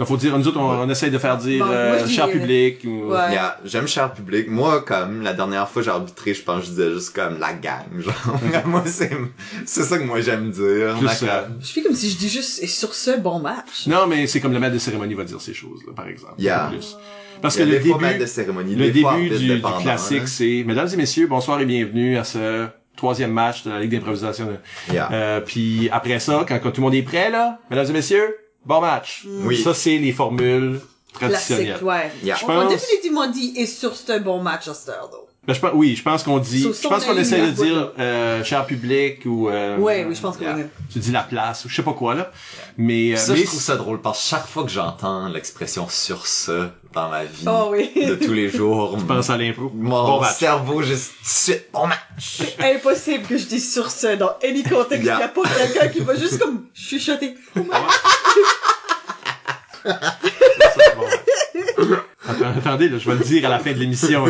Il 0.00 0.06
faut 0.06 0.16
dire, 0.16 0.36
nous 0.38 0.48
autres, 0.48 0.58
on, 0.58 0.80
on 0.80 0.88
essaye 0.88 1.10
de 1.10 1.18
faire 1.18 1.36
dire 1.36 1.64
Bon, 1.64 1.70
euh, 1.70 2.06
cher 2.06 2.26
euh, 2.26 2.32
public 2.32 2.82
ou... 2.86 3.10
Ouais. 3.10 3.32
Yeah, 3.32 3.58
j'aime 3.64 3.86
cher 3.86 4.12
public. 4.14 4.48
Moi, 4.48 4.80
comme, 4.80 5.20
la 5.22 5.34
dernière 5.34 5.68
fois 5.68 5.82
j'ai 5.82 5.90
arbitré, 5.90 6.32
je 6.32 6.42
pense 6.42 6.60
que 6.60 6.66
je 6.66 6.70
disais 6.70 6.94
juste 6.94 7.14
comme 7.14 7.38
la 7.38 7.52
gang, 7.52 7.84
genre. 7.98 8.40
moi, 8.66 8.82
c'est, 8.86 9.10
c'est 9.66 9.82
ça 9.82 9.98
que 9.98 10.04
moi 10.04 10.22
j'aime 10.22 10.50
dire. 10.50 10.96
Comme- 10.98 11.60
Je 11.60 11.72
fais 11.72 11.82
comme 11.82 11.94
si 11.94 12.10
je 12.10 12.16
dis 12.16 12.30
juste, 12.30 12.62
et 12.62 12.66
sur 12.66 12.94
ce, 12.94 13.18
bon 13.18 13.40
match. 13.40 13.86
Non, 13.86 14.06
mais 14.06 14.26
c'est 14.26 14.40
comme 14.40 14.52
le 14.52 14.58
maître 14.58 14.74
de 14.74 14.78
cérémonie 14.78 15.14
va 15.14 15.24
dire 15.24 15.40
ces 15.40 15.54
choses, 15.54 15.80
là, 15.86 15.92
par 15.94 16.08
exemple. 16.08 16.34
Yeah. 16.38 16.72
Parce 17.42 17.56
que 17.56 17.62
le 17.62 17.78
début, 17.78 18.18
de 18.18 18.26
cérémonie, 18.26 18.74
le 18.74 18.90
début 18.90 19.28
du, 19.38 19.62
classique, 19.82 20.22
hein. 20.22 20.26
c'est 20.26 20.64
Mesdames 20.66 20.88
et 20.92 20.96
messieurs, 20.96 21.26
bonsoir 21.26 21.60
et 21.60 21.66
bienvenue 21.66 22.16
à 22.16 22.24
ce 22.24 22.66
troisième 22.96 23.32
match 23.32 23.64
de 23.64 23.70
la 23.70 23.80
Ligue 23.80 23.92
d'improvisation. 23.92 24.58
Yeah. 24.92 25.08
Euh, 25.12 25.40
puis 25.40 25.88
après 25.90 26.20
ça, 26.20 26.44
quand, 26.46 26.58
quand 26.58 26.70
tout 26.70 26.80
le 26.80 26.86
monde 26.86 26.94
est 26.94 27.02
prêt, 27.02 27.30
là, 27.30 27.58
Mesdames 27.70 27.86
et 27.88 27.92
messieurs, 27.92 28.36
bon 28.64 28.80
match. 28.80 29.24
Oui. 29.26 29.62
Ça, 29.62 29.74
c'est 29.74 29.98
les 29.98 30.12
formules 30.12 30.80
traditionnelles. 31.12 31.78
Classique, 31.78 31.86
ouais. 31.86 32.12
Yeah. 32.22 32.36
Je 32.36 32.44
On 32.46 32.50
a 32.50 32.62
pense- 32.64 32.72
définitivement 32.72 33.26
dit, 33.28 33.54
et 33.56 33.66
sur 33.66 33.96
ce, 33.96 34.18
bon 34.18 34.42
match 34.42 34.68
à 34.68 34.74
cette 34.74 34.90
heure, 34.90 35.08
though. 35.10 35.26
Ben, 35.46 35.54
je 35.54 35.60
oui, 35.72 35.96
je 35.96 36.02
pense 36.02 36.22
qu'on 36.22 36.38
dit, 36.38 36.62
je 36.62 36.86
pense 36.86 37.02
qu'on 37.04 37.16
essaie 37.16 37.40
de 37.40 37.50
dire, 37.52 37.92
euh, 37.98 38.44
cher 38.44 38.66
public 38.66 39.22
ou, 39.24 39.48
euh, 39.48 39.78
Ouais, 39.78 40.04
oui, 40.06 40.14
je 40.14 40.20
pense 40.20 40.36
Yeah. 40.38 40.54
oui. 40.54 40.64
tu 40.92 40.98
dis 40.98 41.10
la 41.12 41.22
place 41.22 41.64
ou 41.64 41.70
je 41.70 41.76
sais 41.76 41.82
pas 41.82 41.94
quoi, 41.94 42.14
là. 42.14 42.30
Mais, 42.76 43.14
euh, 43.14 43.16
Ça, 43.16 43.32
mais 43.32 43.38
je 43.40 43.44
trouve 43.46 43.60
ça 43.62 43.76
drôle 43.76 44.02
parce 44.02 44.22
que 44.22 44.28
chaque 44.28 44.46
fois 44.46 44.64
que 44.64 44.68
j'entends 44.70 45.28
l'expression 45.28 45.88
sur 45.88 46.26
ça 46.26 46.72
dans 46.92 47.08
ma 47.08 47.24
vie 47.24 47.44
Oh 47.48 47.68
oui. 47.72 47.90
de 48.06 48.16
tous 48.16 48.34
les 48.34 48.50
jours, 48.50 48.98
je 48.98 49.04
pense 49.06 49.30
à 49.30 49.38
l'impro? 49.38 49.72
mon 49.74 50.04
Bon 50.04 50.20
match. 50.20 50.36
cerveau 50.36 50.82
juste 50.82 51.12
suite, 51.24 51.64
bon 51.72 51.86
match. 51.86 52.42
Impossible 52.60 53.24
que 53.26 53.38
je 53.38 53.46
dise 53.46 53.72
sur 53.72 53.90
ce 53.90 54.16
dans 54.16 54.32
any 54.44 54.62
contexte. 54.62 55.00
Il 55.00 55.06
Yeah. 55.06 55.20
y 55.20 55.22
a 55.22 55.28
pas 55.28 55.42
quelqu'un 55.56 55.88
qui 55.88 56.00
va 56.00 56.16
juste 56.16 56.38
comme 56.38 56.66
chuchoter. 56.74 57.34
Ça, 59.82 59.90
c'est 60.76 60.96
bon 60.96 61.02
match. 61.08 61.98
Attends- 62.30 62.58
Attendez, 62.58 62.88
là, 62.88 62.98
je 62.98 63.08
vais 63.10 63.16
le 63.16 63.24
dire 63.24 63.46
à 63.46 63.48
la 63.50 63.58
fin 63.58 63.72
de 63.72 63.78
l'émission. 63.78 64.24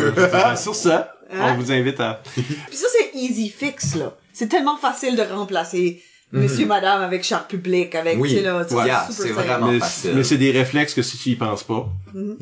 Sur 0.57 0.75
ça, 0.75 1.13
on 1.31 1.35
Hein? 1.39 1.55
vous 1.55 1.71
invite 1.71 1.99
à... 1.99 2.21
Puis 2.33 2.43
ça, 2.75 2.87
c'est 2.91 3.17
easy 3.17 3.49
fix, 3.49 3.95
là. 3.95 4.15
C'est 4.33 4.47
tellement 4.47 4.77
facile 4.77 5.15
de 5.15 5.21
remplacer 5.21 6.01
Monsieur, 6.33 6.65
madame 6.65 7.01
avec 7.01 7.25
char 7.25 7.45
public, 7.45 7.93
avec, 7.93 8.17
Oui. 8.17 8.29
tu 8.29 8.35
sais, 8.37 8.41
là, 8.41 8.63
tu 8.63 8.73
sais, 8.73 8.85
Yeah, 8.85 9.05
c'est 9.11 9.29
vraiment 9.31 9.69
mais, 9.69 9.79
facile. 9.79 10.11
mais 10.15 10.23
c'est 10.23 10.37
des 10.37 10.51
réflexes 10.51 10.93
que 10.93 11.01
si 11.01 11.17
tu 11.17 11.29
y 11.31 11.35
penses 11.35 11.63
pas. 11.63 11.89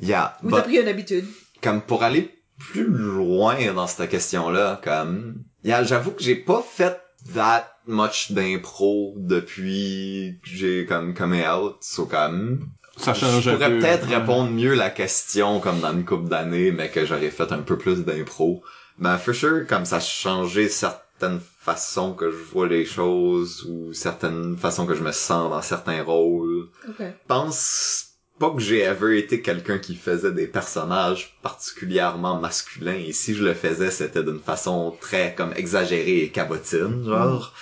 Yeah, 0.03 0.37
Ou 0.43 0.51
t'as 0.51 0.61
pris 0.61 0.77
une 0.77 0.87
habitude. 0.87 1.25
comme 1.63 1.81
pour 1.81 2.03
aller 2.03 2.29
plus 2.59 2.83
loin 2.85 3.55
dans 3.73 3.87
cette 3.87 4.07
question-là, 4.11 4.79
comme, 4.83 5.37
yeah, 5.63 5.83
j'avoue 5.83 6.11
que 6.11 6.21
j'ai 6.21 6.35
pas 6.35 6.63
fait 6.63 6.99
that 7.33 7.67
much 7.87 8.31
d'impro 8.31 9.15
depuis 9.17 10.39
que 10.43 10.49
j'ai 10.51 10.85
comme 10.85 11.15
coming 11.15 11.43
out, 11.47 11.77
so 11.81 12.05
comme, 12.05 12.59
Ça 12.99 13.13
change 13.13 13.43
je 13.43 13.51
pourrais 13.51 13.69
peu. 13.71 13.79
peut-être 13.79 14.07
Ouais. 14.07 14.17
répondre 14.17 14.51
mieux 14.51 14.73
la 14.75 14.89
question 14.89 15.59
comme 15.59 15.79
dans 15.81 15.93
une 15.93 16.05
couple 16.05 16.29
d'années, 16.29 16.71
mais 16.71 16.89
que 16.89 17.05
j'aurais 17.05 17.31
fait 17.31 17.51
un 17.51 17.59
peu 17.61 17.77
plus 17.77 18.03
d'impro. 18.05 18.63
Ben, 18.97 19.17
for 19.17 19.33
sure, 19.33 19.65
comme 19.67 19.85
ça 19.85 19.97
a 19.97 19.99
changé 20.01 20.67
certaines 20.69 21.39
façons 21.61 22.13
que 22.13 22.31
je 22.31 22.37
vois 22.37 22.67
les 22.67 22.85
choses 22.85 23.65
ou 23.65 23.93
certaines 23.93 24.57
façons 24.57 24.85
que 24.85 24.95
je 24.95 25.03
me 25.03 25.11
sens 25.11 25.49
dans 25.49 25.61
certains 25.61 26.03
rôles. 26.03 26.67
Ok. 26.87 26.95
Je 26.99 27.05
pense 27.27 28.05
pas 28.39 28.51
que 28.51 28.59
j'ai 28.61 28.81
ever 28.81 29.17
été 29.19 29.41
quelqu'un 29.41 29.79
qui 29.79 29.95
faisait 29.95 30.31
des 30.31 30.47
personnages 30.47 31.37
particulièrement 31.41 32.39
masculins 32.39 32.93
et 32.95 33.11
si 33.11 33.35
je 33.35 33.43
le 33.43 33.53
faisais 33.53 33.91
c'était 33.91 34.23
d'une 34.23 34.39
façon 34.39 34.95
très 35.01 35.35
comme 35.35 35.51
exagérée 35.57 36.23
et 36.23 36.29
cabotine 36.29 37.03
genre 37.05 37.53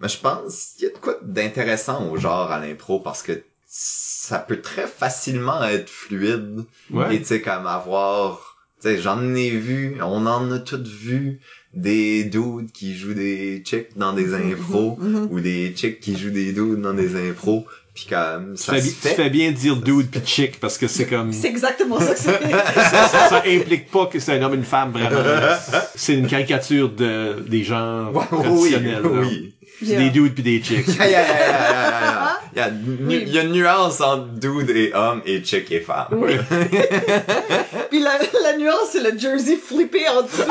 mais 0.00 0.08
je 0.08 0.18
pense 0.18 0.72
qu'il 0.76 0.88
y 0.88 0.90
a 0.90 0.94
de 0.94 0.98
quoi 0.98 1.18
d'intéressant 1.22 2.08
au 2.10 2.16
genre 2.16 2.50
à 2.50 2.58
l'impro 2.58 3.00
parce 3.00 3.22
que 3.22 3.42
ça 3.74 4.38
peut 4.38 4.60
très 4.60 4.86
facilement 4.86 5.64
être 5.64 5.88
fluide 5.88 6.64
Ouais. 6.90 7.14
et 7.16 7.18
tu 7.20 7.24
sais 7.24 7.40
comme 7.40 7.66
avoir 7.66 8.56
tu 8.82 8.88
sais 8.88 8.98
j'en 9.00 9.34
ai 9.34 9.48
vu 9.50 9.96
on 10.02 10.26
en 10.26 10.50
a 10.52 10.58
toutes 10.58 10.86
vu 10.86 11.40
des 11.72 12.24
dudes 12.24 12.70
qui 12.72 12.94
jouent 12.98 13.14
des 13.14 13.62
chicks 13.64 13.96
dans 13.96 14.12
des 14.12 14.34
impros 14.34 14.98
Mhm. 15.00 15.28
ou 15.30 15.40
des 15.40 15.72
chicks 15.74 16.00
qui 16.00 16.18
jouent 16.18 16.30
des 16.30 16.52
dudes 16.52 16.82
dans 16.82 16.92
des 16.92 17.16
impros 17.30 17.64
puis 17.94 18.06
comme 18.10 18.54
Tu 18.56 18.62
ça 18.62 18.74
fais, 18.74 18.80
se 18.82 18.86
bi- 18.88 18.92
tu 18.92 19.08
fait 19.08 19.14
fais 19.14 19.30
bien 19.30 19.50
de 19.52 19.56
dire 19.56 19.76
dude 19.76 20.10
pis 20.10 20.20
chick 20.26 20.60
parce 20.60 20.76
que 20.76 20.86
c'est 20.86 21.06
comme 21.06 21.32
C'est 21.32 21.48
exactement 21.48 21.98
ça 21.98 22.12
que 22.14 22.20
c'est. 22.20 22.40
ça, 22.50 23.08
ça, 23.08 23.28
ça 23.30 23.42
implique 23.46 23.90
pas 23.90 24.06
que 24.06 24.18
c'est 24.18 24.32
un 24.38 24.42
homme 24.42 24.52
et 24.54 24.56
une 24.56 24.64
femme 24.64 24.92
vraiment. 24.92 25.56
C'est 25.94 26.14
une 26.14 26.26
caricature 26.26 26.90
de 26.90 27.40
des 27.46 27.64
genres 27.64 28.14
Ouais, 28.14 28.22
oui 28.32 28.70
traditionnels. 28.72 29.02
là. 29.02 29.08
oui 29.10 29.54
C'est 29.86 29.96
des 29.96 30.10
dudes 30.10 30.34
pis 30.34 30.42
des 30.42 30.62
chicks. 30.62 30.86
Yeah, 30.98 31.06
yeah, 31.08 31.26
yeah, 31.26 31.38
yeah, 31.38 31.50
yeah, 31.50 32.00
yeah. 32.00 32.38
Il 32.54 32.58
y 32.58 32.62
a, 32.62 32.70
nu- 32.70 32.98
Oui. 33.06 33.24
il 33.26 33.32
y 33.32 33.38
a 33.38 33.42
une 33.42 33.52
nuance 33.52 34.00
entre 34.00 34.24
dude 34.26 34.70
et 34.70 34.92
homme 34.94 35.22
et 35.24 35.42
chick 35.42 35.70
et 35.72 35.80
femme. 35.80 36.06
Oui. 36.12 36.32
Puis 37.90 38.00
la, 38.00 38.12
la 38.42 38.56
nuance, 38.58 38.90
c'est 38.92 39.00
le 39.02 39.18
jersey 39.18 39.56
flippé 39.56 40.06
en 40.08 40.22
dessous. 40.22 40.42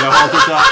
Le 0.00 0.30
total. 0.30 0.62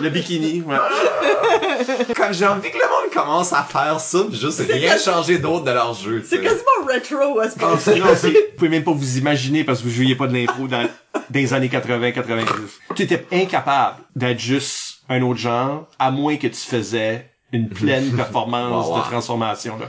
Le 0.00 0.10
bikini, 0.10 0.62
ouais. 0.62 0.76
Comme 2.16 2.32
j'ai 2.32 2.46
envie 2.46 2.70
que 2.70 2.76
le 2.76 2.82
monde 2.88 3.12
commence 3.12 3.52
à 3.52 3.62
faire 3.64 3.98
ça, 4.00 4.18
pis 4.30 4.38
juste 4.38 4.60
rien 4.70 4.96
changer 4.98 5.38
d'autre 5.38 5.64
de 5.64 5.70
leur 5.72 5.94
jeu. 5.94 6.22
C'est 6.28 6.40
quasiment 6.40 6.86
rétro 6.86 7.40
à 7.40 7.50
ce 7.50 7.56
point. 7.58 7.74
vous 7.74 8.30
pouvez 8.56 8.68
même 8.68 8.84
pas 8.84 8.92
vous 8.92 9.18
imaginer 9.18 9.64
parce 9.64 9.80
que 9.80 9.84
vous 9.84 9.90
jouiez 9.94 10.14
pas 10.14 10.26
de 10.26 10.34
l'impro 10.34 10.68
dans, 10.68 10.82
dans 10.82 10.88
les 11.34 11.54
années 11.54 11.68
80, 11.68 12.12
90. 12.12 12.46
Tu 12.94 13.02
étais 13.02 13.26
incapable 13.32 13.96
d'être 14.14 14.38
juste 14.38 14.91
un 15.08 15.22
autre 15.22 15.40
genre, 15.40 15.86
à 15.98 16.10
moins 16.10 16.36
que 16.36 16.46
tu 16.46 16.54
faisais 16.60 17.30
une 17.52 17.68
pleine 17.68 18.12
performance 18.16 18.86
Wow, 18.86 18.92
wow. 18.92 18.98
de 18.98 19.04
transformation, 19.04 19.78
là. 19.78 19.86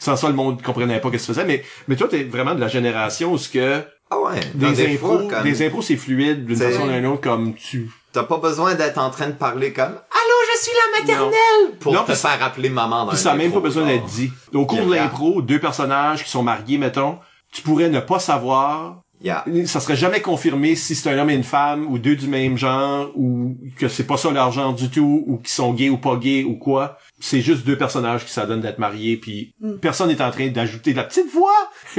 Sans 0.00 0.14
ça, 0.16 0.28
le 0.28 0.34
monde 0.34 0.62
comprenait 0.62 1.00
pas 1.00 1.08
ce 1.08 1.12
que 1.14 1.18
tu 1.18 1.24
faisais, 1.24 1.44
mais, 1.44 1.64
mais 1.88 1.96
toi, 1.96 2.06
t'es 2.08 2.22
vraiment 2.22 2.54
de 2.54 2.60
la 2.60 2.68
génération 2.68 3.32
où 3.32 3.38
ce 3.38 3.48
que 3.48 3.82
Ah 4.10 4.18
ouais. 4.20 4.40
Des, 4.54 4.96
fois, 4.96 5.14
impros, 5.14 5.28
comme, 5.28 5.42
des 5.42 5.66
impros, 5.66 5.82
c'est 5.82 5.96
fluide 5.96 6.46
d'une 6.46 6.56
façon 6.56 6.82
ou 6.82 6.88
d'une 6.92 7.06
autre, 7.06 7.20
comme 7.20 7.54
tu, 7.54 7.90
T'as 8.12 8.22
pas 8.22 8.38
besoin 8.38 8.74
d'être 8.74 8.98
en 8.98 9.10
train 9.10 9.26
de 9.26 9.32
parler 9.32 9.72
comme 9.72 9.86
Allô, 9.92 10.34
je 10.54 10.62
suis 10.62 10.72
la 10.72 11.00
maternelle 11.00 11.76
pour 11.80 11.92
Non, 11.92 12.04
te 12.04 12.14
faire 12.14 12.42
appeler 12.42 12.70
maman 12.70 13.04
dans 13.04 13.10
Puis 13.10 13.18
un 13.18 13.22
ça 13.22 13.32
a 13.32 13.36
même 13.36 13.52
pas 13.52 13.60
besoin 13.60 13.86
d'être 13.86 14.06
dit. 14.06 14.32
Au 14.54 14.66
cours 14.66 14.86
de 14.86 14.94
l'impro, 14.94 15.42
deux 15.42 15.58
personnages 15.58 16.24
qui 16.24 16.30
sont 16.30 16.42
mariés, 16.42 16.78
mettons, 16.78 17.18
tu 17.52 17.62
pourrais 17.62 17.88
ne 17.88 18.00
pas 18.00 18.18
savoir 18.18 19.02
Yeah. 19.20 19.44
ça 19.66 19.80
serait 19.80 19.96
jamais 19.96 20.20
confirmé 20.20 20.76
si 20.76 20.94
c'est 20.94 21.10
un 21.10 21.18
homme 21.18 21.30
et 21.30 21.34
une 21.34 21.42
femme 21.42 21.86
ou 21.90 21.98
deux 21.98 22.14
du 22.14 22.28
même 22.28 22.56
genre 22.56 23.10
ou 23.16 23.56
que 23.76 23.88
c'est 23.88 24.04
pas 24.06 24.16
ça 24.16 24.30
leur 24.30 24.52
genre 24.52 24.74
du 24.74 24.90
tout 24.90 25.24
ou 25.26 25.38
qu'ils 25.38 25.48
sont 25.48 25.72
gays 25.72 25.88
ou 25.90 25.96
pas 25.96 26.16
gays 26.16 26.44
ou 26.44 26.54
quoi. 26.54 26.98
C'est 27.18 27.40
juste 27.40 27.66
deux 27.66 27.76
personnages 27.76 28.24
qui 28.24 28.32
s'adonnent 28.32 28.60
d'être 28.60 28.78
mariés 28.78 29.16
puis 29.16 29.52
personne 29.80 30.08
n'est 30.08 30.22
en 30.22 30.30
train 30.30 30.46
d'ajouter 30.48 30.92
de 30.92 30.98
la 30.98 31.02
petite 31.04 31.32
voix 31.32 31.50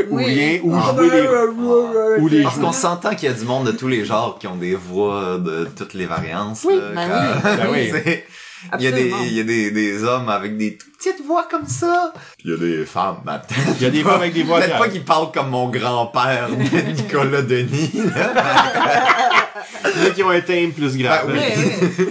ou 0.10 0.16
rien 0.16 0.60
ou 0.64 0.74
Ah, 0.74 0.94
jouer 0.96 1.10
les 1.10 1.28
euh, 1.28 2.20
ou 2.20 2.28
les 2.30 2.44
Parce 2.44 2.58
qu'on 2.58 2.72
s'entend 2.72 3.14
qu'il 3.16 3.28
y 3.28 3.32
a 3.32 3.36
du 3.36 3.44
monde 3.44 3.68
de 3.68 3.72
tous 3.74 3.90
les 3.90 4.06
genres 4.06 4.38
qui 4.40 4.48
ont 4.48 4.56
des 4.56 4.76
voix 4.76 5.38
de 5.40 5.68
toutes 5.76 5.96
les 5.96 6.06
variances. 6.06 6.64
Oui, 6.66 6.76
là, 6.78 6.92
ben 6.96 7.10
quand- 7.10 7.72
oui. 7.74 7.92
Ben 7.92 8.04
oui. 8.06 8.14
Il 8.78 8.84
y 8.84 8.88
a 8.88 8.92
des, 8.92 9.10
il 9.28 9.34
y 9.34 9.40
a 9.40 9.44
des, 9.44 9.72
des 9.72 10.04
hommes 10.04 10.28
avec 10.30 10.58
des 10.58 10.78
toutes 10.78 10.98
petites 10.98 11.26
voix 11.26 11.48
comme 11.50 11.66
ça. 11.68 12.14
Puis 12.38 12.50
il 12.50 12.52
y 12.52 12.54
a 12.54 12.58
des 12.58 12.86
femmes, 12.86 13.22
peut-être 13.24 13.76
Il 13.78 13.84
y 13.84 13.86
a 13.86 13.90
des 13.90 14.04
pas- 14.04 14.12
femmes 14.12 14.22
avec 14.22 14.34
des 14.34 14.44
voix 14.44 14.60
Peut-être 14.60 14.78
pas 14.78 14.90
qui 14.90 15.00
parlent 15.00 15.32
comme 15.32 15.50
mon 15.50 15.70
grand-père 15.70 16.50
Nicolas 16.96 17.42
Denis, 17.42 17.92
là. 18.16 18.34
mais 20.04 20.12
qui 20.14 20.24
ont 20.24 20.30
un 20.30 20.42
thème 20.42 20.72
plus 20.74 20.98
grave. 20.98 21.32
Ben 21.32 21.52
oui. 21.98 22.06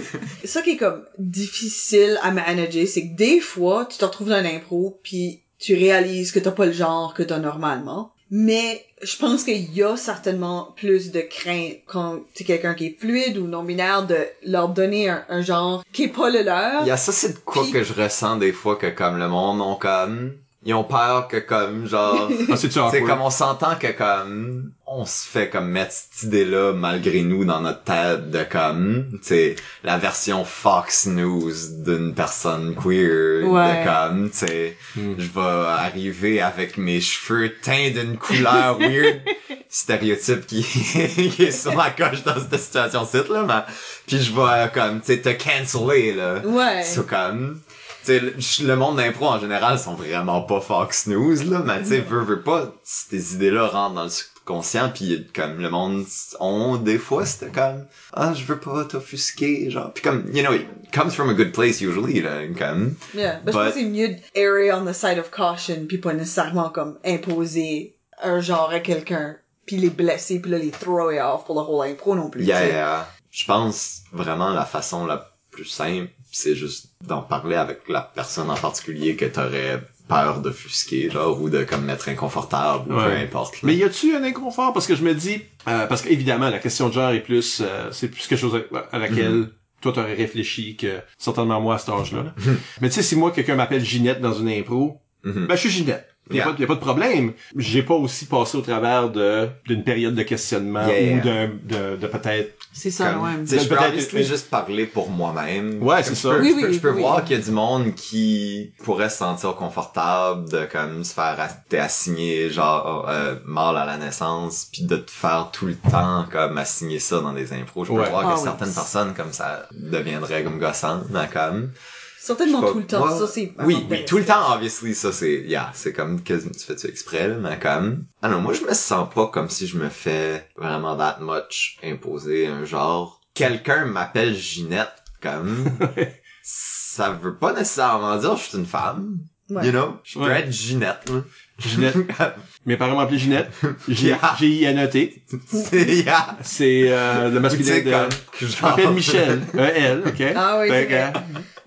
Ça 0.45 0.61
qui 0.61 0.71
est 0.71 0.77
comme 0.77 1.03
difficile 1.17 2.19
à 2.23 2.31
manager, 2.31 2.87
c'est 2.87 3.09
que 3.09 3.15
des 3.15 3.39
fois, 3.39 3.85
tu 3.89 3.97
te 3.97 4.05
retrouves 4.05 4.29
dans 4.29 4.35
un 4.35 4.45
impro, 4.45 4.99
puis 5.03 5.41
tu 5.59 5.75
réalises 5.75 6.31
que 6.31 6.39
t'as 6.39 6.51
pas 6.51 6.65
le 6.65 6.71
genre 6.71 7.13
que 7.13 7.21
t'as 7.23 7.37
normalement. 7.39 8.13
Mais 8.31 8.85
je 9.01 9.17
pense 9.17 9.43
qu'il 9.43 9.73
y 9.73 9.81
a 9.81 9.97
certainement 9.97 10.73
plus 10.75 11.11
de 11.11 11.21
crainte 11.21 11.77
quand 11.87 12.19
c'est 12.33 12.43
quelqu'un 12.43 12.75
qui 12.75 12.87
est 12.87 12.97
fluide 12.99 13.37
ou 13.37 13.47
non-binaire 13.47 14.05
de 14.05 14.17
leur 14.45 14.69
donner 14.69 15.09
un, 15.09 15.23
un 15.29 15.41
genre 15.41 15.83
qui 15.91 16.03
est 16.03 16.09
pas 16.09 16.29
le 16.29 16.43
leur. 16.43 16.81
Il 16.81 16.87
y 16.87 16.91
a 16.91 16.97
ça, 16.97 17.11
c'est 17.11 17.33
de 17.33 17.39
quoi 17.39 17.65
que 17.71 17.83
je 17.83 17.93
ressens 17.93 18.37
des 18.37 18.51
fois 18.51 18.75
que 18.75 18.87
comme 18.87 19.17
le 19.17 19.27
monde 19.27 19.61
ont 19.61 19.75
comme, 19.75 20.33
ils 20.63 20.73
ont 20.73 20.83
peur 20.83 21.27
que 21.27 21.37
comme 21.37 21.87
genre, 21.87 22.29
Ah. 22.51 22.55
C'est 22.57 23.01
comme 23.07 23.21
on 23.21 23.29
s'entend 23.29 23.75
que 23.75 23.91
comme 23.91 24.73
on 24.91 25.05
se 25.05 25.27
fait 25.27 25.49
comme 25.49 25.69
mettre 25.69 25.91
cette 25.93 26.23
idée-là 26.23 26.73
malgré 26.73 27.21
nous 27.21 27.45
dans 27.45 27.61
notre 27.61 27.83
tête 27.83 28.31
de 28.31 28.43
comme 28.43 29.05
tu 29.21 29.27
sais 29.27 29.55
la 29.83 29.97
version 29.99 30.43
Fox 30.45 31.05
News 31.05 31.53
d'une 31.85 32.15
personne 32.15 32.75
queer 32.75 33.47
Ouais. 33.47 33.81
de 33.81 33.85
comme 33.85 34.29
tu 34.31 34.37
sais 34.37 34.77
Hmm. 34.95 35.13
je 35.19 35.27
vais 35.27 35.67
arriver 35.67 36.41
avec 36.41 36.77
mes 36.77 36.99
cheveux 37.01 37.53
teints 37.61 37.91
d'une 37.91 38.17
couleur 38.17 38.77
weird 38.79 39.21
stéréotype 39.69 40.47
qui, 40.47 40.63
qui 40.63 41.43
est 41.43 41.51
sur 41.51 41.75
la 41.75 41.91
coche 41.91 42.23
dans 42.23 42.35
cette 42.39 42.59
situation 42.59 43.05
ci 43.05 43.17
là 43.29 43.43
mais 43.47 43.73
puis 44.07 44.19
je 44.21 44.33
vais 44.33 44.71
comme 44.73 45.01
tu 45.01 45.07
sais 45.13 45.21
te 45.21 45.29
canceller 45.29 46.13
là 46.13 46.39
Ouais. 46.43 46.81
c'est 46.83 47.05
comme 47.05 47.61
tu 48.05 48.17
sais, 48.39 48.63
le, 48.63 48.75
monde 48.77 48.95
d'impro 48.97 49.27
en 49.27 49.39
général 49.39 49.77
sont 49.77 49.93
vraiment 49.93 50.41
pas 50.41 50.61
Fox 50.61 51.05
News 51.07 51.35
là, 51.51 51.61
mais 51.65 51.79
tu 51.83 51.89
sais 51.89 51.99
veux 51.99 52.21
veux 52.23 52.41
pas 52.41 52.73
ces 52.83 53.35
idées-là 53.35 53.67
rentrent 53.67 53.95
dans 53.95 54.05
le 54.05 54.09
subconscient 54.49 54.89
puis 54.89 55.27
comme 55.33 55.61
le 55.61 55.69
monde 55.69 56.05
on 56.39 56.77
des 56.77 56.97
fois 56.97 57.25
c'était 57.25 57.51
comme 57.51 57.85
ah 58.13 58.33
je 58.33 58.43
veux 58.45 58.59
pas 58.59 58.85
t'offusquer 58.85 59.69
genre 59.69 59.93
puis 59.93 60.03
comme 60.03 60.29
you 60.33 60.43
know 60.43 60.53
it 60.53 60.65
comes 60.93 61.11
from 61.11 61.29
a 61.29 61.33
good 61.33 61.51
place 61.51 61.81
usually 61.81 62.21
là 62.21 62.47
comme 62.57 62.95
Yeah. 63.13 63.39
Ben, 63.43 63.51
je 63.51 63.57
pense 63.57 63.67
que 63.73 63.79
c'est 63.79 63.85
mieux 63.85 64.15
d'errer 64.33 64.73
on 64.73 64.85
the 64.85 64.93
side 64.93 65.19
of 65.19 65.29
caution 65.31 65.85
puis 65.87 65.97
pas 65.97 66.13
nécessairement 66.13 66.69
comme 66.69 66.97
imposer 67.05 67.95
un 68.21 68.39
genre 68.39 68.71
à 68.71 68.79
quelqu'un 68.79 69.37
puis 69.65 69.77
les 69.77 69.89
blesser 69.89 70.39
puis 70.39 70.51
là 70.51 70.57
les 70.57 70.71
throw 70.71 71.11
it 71.11 71.19
off 71.21 71.45
pour 71.45 71.55
le 71.55 71.61
rôle 71.61 71.87
impro 71.87 72.15
non 72.15 72.29
plus. 72.29 72.43
yeah, 72.43 72.65
yeah. 72.65 73.07
je 73.31 73.45
pense 73.45 74.01
vraiment 74.11 74.49
la 74.49 74.65
façon 74.65 75.05
la 75.05 75.31
plus 75.51 75.65
simple 75.65 76.09
c'est 76.31 76.55
juste 76.55 76.91
d'en 77.05 77.21
parler 77.21 77.55
avec 77.55 77.87
la 77.87 78.01
personne 78.01 78.49
en 78.49 78.55
particulier 78.55 79.15
que 79.15 79.25
t'aurais 79.25 79.81
peur 80.09 80.41
d'offusquer 80.41 81.09
genre 81.09 81.41
ou 81.41 81.49
de 81.49 81.63
comme 81.63 81.85
mettre 81.85 82.09
inconfortable 82.09 82.91
ou 82.91 82.95
peu 82.97 83.11
importe 83.13 83.53
là. 83.53 83.59
Mais 83.63 83.75
y 83.75 83.83
a-tu 83.83 84.15
un 84.15 84.23
inconfort? 84.23 84.73
Parce 84.73 84.87
que 84.87 84.95
je 84.95 85.03
me 85.03 85.13
dis 85.13 85.41
euh, 85.67 85.85
parce 85.87 86.01
qu'évidemment 86.01 86.49
la 86.49 86.59
question 86.59 86.89
de 86.89 86.93
genre 86.93 87.11
est 87.11 87.21
plus 87.21 87.61
euh, 87.63 87.89
c'est 87.91 88.09
plus 88.09 88.27
quelque 88.27 88.39
chose 88.39 88.59
à, 88.73 88.95
à 88.95 88.99
laquelle 88.99 89.29
Mm-hmm. 89.43 89.81
toi 89.81 89.93
t'aurais 89.93 90.13
réfléchi 90.15 90.75
que 90.75 90.99
certainement 91.17 91.61
moi 91.61 91.75
à 91.75 91.77
cet 91.77 91.89
âge-là. 91.89 92.23
là. 92.23 92.33
Mais 92.81 92.89
tu 92.89 92.95
sais 92.95 93.03
si 93.03 93.15
moi 93.15 93.31
quelqu'un 93.31 93.55
m'appelle 93.55 93.85
Ginette 93.85 94.19
dans 94.19 94.33
une 94.33 94.49
impro, 94.49 94.99
Mhm. 95.23 95.47
ben 95.47 95.55
je 95.55 95.59
suis 95.61 95.69
Ginette. 95.69 96.05
Y 96.31 96.33
a, 96.33 96.35
Yeah. 96.35 96.45
pas, 96.53 96.55
y 96.59 96.63
a 96.63 96.67
pas 96.67 96.75
de 96.75 96.79
problème. 96.79 97.33
J'ai 97.57 97.81
pas 97.81 97.95
aussi 97.95 98.25
passé 98.25 98.55
au 98.57 98.61
travers 98.61 99.09
de 99.09 99.47
d'une 99.65 99.83
période 99.83 100.13
de 100.15 100.21
questionnement 100.23 100.85
yeah. 100.87 101.17
ou 101.17 101.21
d'un 101.23 101.47
de, 101.47 101.95
de 101.97 102.07
peut-être 102.07 102.53
C'est 102.81 102.91
ça, 102.91 103.11
Comme, 103.11 103.23
ouais. 103.23 103.31
tu 103.41 103.47
sais, 103.47 103.59
je 103.59 103.67
peux 103.67 103.75
Peut-être- 103.75 103.87
obviously 103.89 104.23
juste 104.23 104.49
parler 104.49 104.85
pour 104.85 105.09
moi-même. 105.09 105.83
Ouais, 105.83 105.95
Comme 105.95 106.03
c'est 106.03 106.09
je 106.15 106.15
ça. 106.15 106.29
peux- 106.29 106.41
Oui, 106.41 106.49
je 106.55 106.61
peux, 106.61 106.67
oui, 106.67 106.73
je 106.73 106.79
peux 106.79 106.91
oui. 106.91 107.01
voir 107.01 107.23
qu'il 107.25 107.37
y 107.37 107.41
a 107.41 107.43
du 107.43 107.51
monde 107.51 107.93
qui 107.95 108.71
pourrait 108.83 109.09
se 109.09 109.17
sentir 109.17 109.55
confortable 109.55 110.49
de 110.49 110.65
comme 110.71 111.03
se 111.03 111.13
faire 111.13 111.37
assigner 111.77 112.49
genre 112.49 113.05
euh, 113.09 113.35
mâle 113.45 113.75
à 113.77 113.85
la 113.85 113.97
naissance 113.97 114.67
puis 114.71 114.83
de 114.83 114.95
te 114.95 115.11
faire 115.11 115.49
tout 115.51 115.65
le 115.65 115.75
temps 115.75 116.25
comme 116.31 116.57
assigner 116.57 116.99
ça 116.99 117.19
dans 117.19 117.33
des 117.33 117.51
impros. 117.53 117.83
Je 117.85 117.91
peux 117.91 117.99
Ouais. 117.99 118.09
voir 118.09 118.23
Ah 118.25 118.33
que 118.33 118.37
oui. 118.37 118.43
certaines 118.43 118.73
personnes 118.73 119.13
comme 119.13 119.33
ça 119.33 119.67
deviendraient 119.71 120.43
comme 120.43 120.59
gossant, 120.59 121.01
mais 121.09 121.27
comme 121.31 121.71
Certainement 122.21 122.71
tout 122.71 122.79
le 122.79 122.85
temps, 122.85 122.99
moi- 122.99 123.17
ça 123.17 123.27
c'est... 123.27 123.53
Oui, 123.59 123.85
oui, 123.89 124.05
tout 124.05 124.17
le 124.17 124.25
temps, 124.25 124.53
obviously, 124.53 124.93
ça 124.93 125.11
c'est, 125.11 125.41
yeah, 125.41 125.71
c'est 125.73 125.93
comme, 125.93 126.21
que 126.21 126.33
tu 126.33 126.59
fais-tu 126.65 126.87
exprès, 126.87 127.27
là, 127.29 127.35
mais 127.35 127.57
comme, 127.59 128.05
ah 128.21 128.29
non, 128.29 128.41
moi 128.41 128.53
je 128.53 128.61
me 128.63 128.73
sens 128.73 129.07
pas 129.13 129.27
comme 129.27 129.49
si 129.49 129.67
je 129.67 129.77
me 129.77 129.89
fais 129.89 130.47
vraiment 130.57 130.95
that 130.97 131.19
much 131.21 131.77
imposer 131.83 132.47
un 132.47 132.65
genre. 132.65 133.21
Quelqu'un 133.33 133.85
m'appelle 133.85 134.35
Ginette, 134.35 134.91
comme, 135.21 135.65
ça 136.43 137.11
veut 137.11 137.35
pas 137.37 137.53
nécessairement 137.53 138.17
dire 138.17 138.31
que 138.33 138.37
je 138.37 138.43
suis 138.43 138.57
une 138.57 138.65
femme. 138.65 139.19
Ouais. 139.49 139.65
You 139.65 139.71
know? 139.71 139.97
Je 140.03 140.19
peux 140.19 140.25
Ouais. 140.25 140.41
être 140.41 140.51
Ginette, 140.51 141.09
là. 141.09 141.21
Ginette. 141.57 141.95
Mes 142.69 142.77
parents 142.77 142.95
m'appelaient 142.95 143.17
Ginette. 143.17 143.49
G- 143.87 144.09
Yeah. 144.09 144.35
G-I-N-E-T. 144.39 145.23
C'est, 145.51 145.95
yeah. 146.05 146.37
C'est 146.43 146.83
euh, 146.89 147.29
le 147.31 147.39
masculin 147.39 147.79
de... 147.79 147.89
comme, 147.89 148.09
que 148.37 148.45
Je 148.45 148.61
m'appelle 148.61 148.91
Michel. 148.91 149.41
E-L, 149.55 150.03
OK? 150.05 150.23
Ah 150.35 150.59
oui, 150.61 150.67
c'est 150.69 150.85
vrai. 150.85 151.13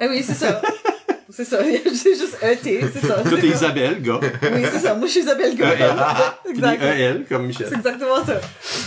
Eh 0.01 0.07
oui, 0.09 0.23
c'est 0.24 0.35
ça. 0.35 0.62
c'est 1.29 1.45
ça. 1.45 1.59
C'est 1.95 2.15
juste 2.15 2.37
E-T, 2.41 2.81
c'est 2.93 3.05
ça. 3.07 3.15
Toi, 3.29 3.39
t'es 3.41 3.49
Isabelle, 3.49 4.01
gars. 4.01 4.20
Oui, 4.23 4.62
c'est 4.73 4.79
ça. 4.79 4.95
Moi, 4.95 5.07
je 5.09 5.12
suis 5.12 5.20
Isabelle 5.23 5.53
exact. 5.53 6.83
E-L, 6.83 7.24
comme 7.29 7.43
C'est 7.53 7.65
Michel. 7.65 7.74
exactement 7.79 8.24
ça. 8.24 8.41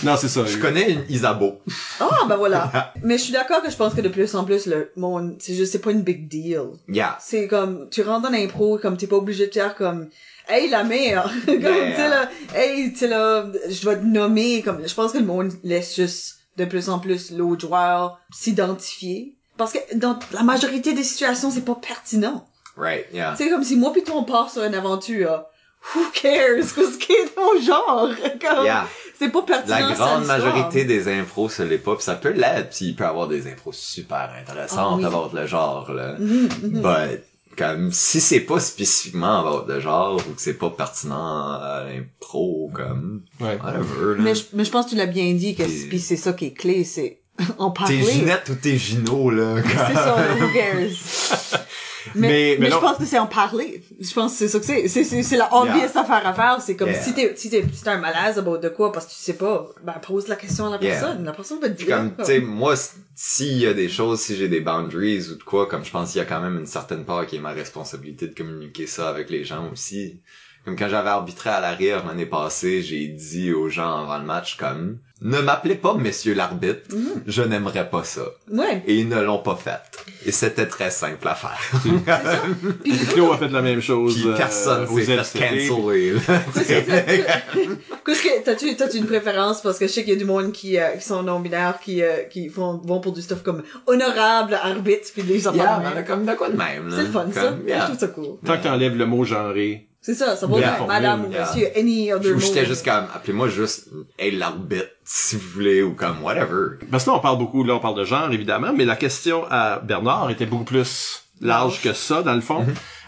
Non, 0.03 0.15
c'est 0.15 0.29
ça. 0.29 0.45
Je 0.45 0.57
connais 0.57 0.91
une 0.91 1.03
Isabeau. 1.09 1.59
Ah, 1.99 2.07
ben 2.29 2.37
voilà. 2.37 2.93
Mais 3.03 3.17
je 3.17 3.23
suis 3.23 3.33
d'accord 3.33 3.61
que 3.61 3.69
je 3.69 3.75
pense 3.75 3.93
que 3.93 4.01
de 4.01 4.09
plus 4.09 4.33
en 4.35 4.45
plus, 4.45 4.67
le 4.67 4.89
monde, 4.95 5.35
c'est 5.39 5.53
juste, 5.53 5.73
c'est 5.73 5.79
pas 5.79 5.91
une 5.91 6.01
big 6.03 6.29
deal. 6.29 6.61
Yeah. 6.87 7.17
C'est 7.19 7.47
comme, 7.47 7.87
tu 7.91 8.03
rentres 8.03 8.29
dans 8.29 8.37
l'impro, 8.37 8.77
comme 8.77 8.95
t'es 8.95 9.07
pas 9.07 9.17
obligé 9.17 9.47
de 9.47 9.53
faire 9.53 9.75
comme, 9.75 10.07
hey, 10.47 10.69
la 10.69 10.83
mère! 10.83 11.23
comme, 11.45 11.55
Yeah. 11.61 11.89
tu 11.91 11.95
sais, 11.95 12.09
là, 12.09 12.29
hey, 12.55 12.91
tu 12.93 12.99
sais, 12.99 13.07
là, 13.07 13.45
je 13.69 13.81
dois 13.81 13.95
te 13.95 14.03
nommer, 14.05 14.61
comme, 14.61 14.87
je 14.87 14.93
pense 14.93 15.11
que 15.11 15.17
le 15.17 15.25
monde 15.25 15.51
laisse 15.63 15.95
juste 15.95 16.35
de 16.57 16.65
plus 16.65 16.89
en 16.89 16.99
plus 16.99 17.31
l'autre 17.31 17.67
joueur 17.67 18.19
s'identifier. 18.31 19.35
Parce 19.57 19.71
que 19.73 19.79
dans 19.95 20.17
la 20.31 20.43
majorité 20.43 20.93
des 20.93 21.03
situations, 21.03 21.51
c'est 21.51 21.65
pas 21.65 21.75
pertinent. 21.75 22.45
Right, 22.77 23.05
yeah. 23.13 23.35
C'est 23.37 23.49
comme 23.49 23.63
si 23.63 23.75
moi 23.77 23.93
pis 23.93 24.03
toi 24.03 24.15
on 24.17 24.23
part 24.23 24.49
sur 24.51 24.63
une 24.63 24.75
aventure. 24.75 25.45
Who 25.93 26.01
cares? 26.13 26.73
Qu'est-ce 26.75 26.97
qui 26.97 27.11
est 27.13 27.35
ton 27.35 27.61
genre? 27.61 28.09
Comme, 28.41 28.65
Yeah. 28.65 28.87
C'est 29.19 29.29
pas 29.29 29.43
pertinent. 29.43 29.79
La 29.79 29.95
ça, 29.95 30.05
grande 30.05 30.25
majorité 30.25 30.83
des 30.83 31.07
impros, 31.07 31.47
ce 31.47 31.63
l'est 31.63 31.77
pas, 31.77 31.95
pis 31.95 32.03
ça 32.03 32.15
peut 32.15 32.31
l'être, 32.31 32.69
pis 32.75 32.87
il 32.89 32.95
peut 32.95 33.03
y 33.03 33.07
avoir 33.07 33.27
des 33.29 33.47
impros 33.47 33.71
super 33.71 34.29
intéressantes 34.37 35.01
Ah 35.05 35.07
oui. 35.09 35.15
about 35.15 35.29
le 35.33 35.45
genre, 35.47 35.91
là. 35.93 36.15
Mhm, 36.19 36.49
mhm. 36.63 36.81
But, 36.81 37.23
comme, 37.57 37.91
si 37.91 38.19
c'est 38.21 38.39
pas 38.41 38.59
spécifiquement 38.59 39.63
le 39.67 39.79
genre, 39.79 40.15
ou 40.29 40.33
que 40.33 40.41
c'est 40.41 40.53
pas 40.53 40.69
pertinent 40.69 41.53
à 41.53 41.83
l'impro, 41.87 42.71
comme, 42.73 43.21
Ouais. 43.39 43.57
whatever, 43.63 44.17
là. 44.17 44.23
Mais 44.23 44.35
je, 44.35 44.43
mais 44.53 44.65
je 44.65 44.71
pense 44.71 44.85
que 44.85 44.89
tu 44.91 44.95
l'as 44.95 45.05
bien 45.05 45.33
dit, 45.33 45.55
que 45.55 45.63
Puis- 45.63 45.99
c'est 45.99 46.17
ça 46.17 46.33
qui 46.33 46.45
est 46.47 46.53
clé, 46.53 46.83
c'est 46.83 47.19
en 47.57 47.71
T'es 47.71 47.79
parler. 47.81 48.03
Ginette 48.03 48.49
ou 48.49 48.55
t'es 48.55 48.77
Gino, 48.77 49.29
là. 49.29 49.55
C'est 49.63 49.93
ça, 49.93 50.17
who 50.39 50.47
cares? 50.53 51.59
Mais, 52.13 52.27
Mais- 52.29 52.57
mais, 52.59 52.69
je 52.71 52.75
pense 52.77 52.97
que 52.97 53.05
c'est 53.05 53.17
en 53.17 53.25
parler. 53.27 53.81
Je 53.99 54.13
pense 54.13 54.33
que 54.33 54.37
c'est 54.39 54.47
ça 54.47 54.59
que 54.59 54.65
c'est. 54.65 54.87
C'est, 54.87 55.03
c'est, 55.03 55.23
c'est 55.23 55.37
la 55.37 55.53
obvious 55.55 55.75
Yeah. 55.77 56.01
affaire 56.01 56.27
à 56.27 56.33
faire. 56.33 56.61
C'est 56.61 56.75
comme 56.75 56.89
Yeah. 56.89 57.01
si 57.01 57.13
t'es, 57.13 57.33
si 57.35 57.49
t'es, 57.49 57.65
si 57.73 57.83
t'as 57.83 57.93
un 57.93 57.97
malaise 57.99 58.37
about 58.37 58.57
de 58.59 58.69
quoi 58.69 58.91
parce 58.91 59.05
que 59.07 59.11
tu 59.11 59.17
sais 59.17 59.33
pas, 59.33 59.67
ben, 59.83 59.93
pose 60.01 60.27
la 60.27 60.35
question 60.35 60.67
à 60.67 60.69
la 60.77 60.81
Yeah. 60.83 60.99
personne. 60.99 61.23
La 61.25 61.31
personne 61.31 61.59
va 61.59 61.69
te 61.69 61.73
dire. 61.73 61.87
comme, 61.87 62.15
tu 62.17 62.25
sais, 62.25 62.39
moi, 62.39 62.75
s'il 63.15 63.57
y 63.57 63.65
a 63.65 63.73
des 63.73 63.89
choses, 63.89 64.19
si 64.19 64.35
j'ai 64.35 64.47
des 64.49 64.61
boundaries 64.61 65.29
ou 65.31 65.35
de 65.35 65.43
quoi, 65.43 65.67
comme 65.67 65.83
je 65.85 65.91
pense 65.91 66.11
qu'il 66.11 66.19
y 66.19 66.21
a 66.21 66.25
quand 66.25 66.41
même 66.41 66.57
une 66.59 66.65
certaine 66.67 67.05
part 67.05 67.25
qui 67.25 67.37
est 67.37 67.39
ma 67.39 67.51
responsabilité 67.53 68.27
de 68.27 68.35
communiquer 68.35 68.87
ça 68.87 69.09
avec 69.09 69.29
les 69.29 69.43
gens 69.45 69.69
aussi. 69.71 70.19
Comme 70.65 70.75
quand 70.75 70.89
j'avais 70.89 71.09
arbitré 71.09 71.51
à 71.51 71.59
l'arrière 71.59 72.03
l'année 72.07 72.25
passée, 72.25 72.81
j'ai 72.81 73.07
dit 73.07 73.53
aux 73.53 73.69
gens 73.69 74.01
avant 74.03 74.17
le 74.17 74.25
match 74.25 74.57
comme, 74.57 74.97
ne 75.21 75.39
m'appelez 75.39 75.75
pas 75.75 75.93
monsieur 75.93 76.33
l'arbitre, 76.33 76.81
Mhm. 76.91 77.21
je 77.27 77.43
n'aimerais 77.43 77.87
pas 77.87 78.03
ça. 78.03 78.23
Ouais. 78.51 78.81
Et 78.87 78.95
ils 78.95 79.07
ne 79.07 79.21
l'ont 79.21 79.37
pas 79.43 79.55
fait. 79.55 79.79
Et 80.25 80.31
c'était 80.31 80.65
très 80.65 80.89
simple 80.89 81.27
à 81.27 81.35
faire. 81.35 81.59
Puis, 82.83 82.97
Claude 83.13 83.33
a 83.33 83.37
fait 83.37 83.47
la 83.49 83.61
même 83.61 83.79
chose. 83.79 84.15
Puis 84.15 84.27
euh, 84.27 84.35
personne 84.35 84.87
aux 84.87 84.97
s'est 84.99 85.05
fait 85.05 85.15
là. 85.15 85.23
Qu'est-ce 88.05 88.23
que, 88.23 88.43
t'as-tu, 88.43 88.75
t'as-tu 88.75 88.97
une 88.97 89.05
préférence? 89.05 89.61
Parce 89.61 89.77
que 89.77 89.85
je 89.87 89.91
sais 89.93 90.03
qu'il 90.03 90.13
y 90.13 90.15
a 90.15 90.19
du 90.19 90.25
monde 90.25 90.51
qui, 90.51 90.77
euh, 90.79 90.89
qui 90.97 91.05
sont 91.05 91.21
non-binaires, 91.23 91.79
qui, 91.79 92.01
euh, 92.01 92.23
qui 92.23 92.49
font, 92.49 92.81
vont 92.83 92.99
pour 92.99 93.13
du 93.13 93.21
stuff 93.21 93.43
comme 93.43 93.61
honorable, 93.85 94.55
arbitre, 94.55 95.09
puis 95.13 95.21
les 95.21 95.39
gens 95.39 95.53
yeah, 95.53 95.81
mais 95.95 96.03
comme 96.03 96.25
de 96.25 96.33
quoi 96.33 96.49
de 96.49 96.57
même, 96.57 96.89
là. 96.89 96.95
C'est 96.97 97.03
le 97.03 97.09
fun, 97.11 97.27
ça. 97.31 97.41
Comme, 97.41 97.61
Je 97.63 97.67
yeah. 97.69 97.83
trouve 97.85 97.97
ça 97.99 98.07
cool. 98.07 98.37
Tant 98.45 98.57
que 98.57 98.63
t'enlèves 98.63 98.97
le 98.97 99.05
mot 99.05 99.23
genré. 99.23 99.87
C'est 100.05 100.13
ça, 100.13 100.35
ça 100.35 100.45
vaut 100.45 100.59
Yeah. 100.59 100.77
bien. 100.77 100.85
Madame 100.87 101.25
ou 101.25 101.31
Yeah. 101.31 101.41
monsieur, 101.47 101.67
any 101.75 102.13
other 102.13 102.37
j'étais 102.39 102.65
juste 102.65 102.85
comme, 102.85 103.07
appelez-moi 103.15 103.49
juste, 103.49 103.87
hey, 104.19 104.29
l'arbitre, 104.31 104.85
si 105.03 105.35
vous 105.35 105.49
voulez, 105.55 105.81
ou 105.81 105.93
comme, 105.93 106.21
whatever. 106.23 106.77
Parce 106.91 107.05
que 107.05 107.09
là, 107.09 107.15
on 107.15 107.19
parle 107.19 107.39
beaucoup, 107.39 107.63
là, 107.63 107.73
on 107.73 107.79
parle 107.79 107.97
de 107.97 108.05
genre, 108.05 108.31
évidemment, 108.31 108.71
mais 108.75 108.85
la 108.85 108.95
question 108.95 109.45
à 109.49 109.79
Bernard 109.79 110.29
était 110.29 110.45
beaucoup 110.45 110.63
plus 110.65 111.23
large 111.41 111.81
que 111.81 111.93
ça, 111.93 112.21
dans 112.21 112.35
le 112.35 112.41
fond. 112.41 112.63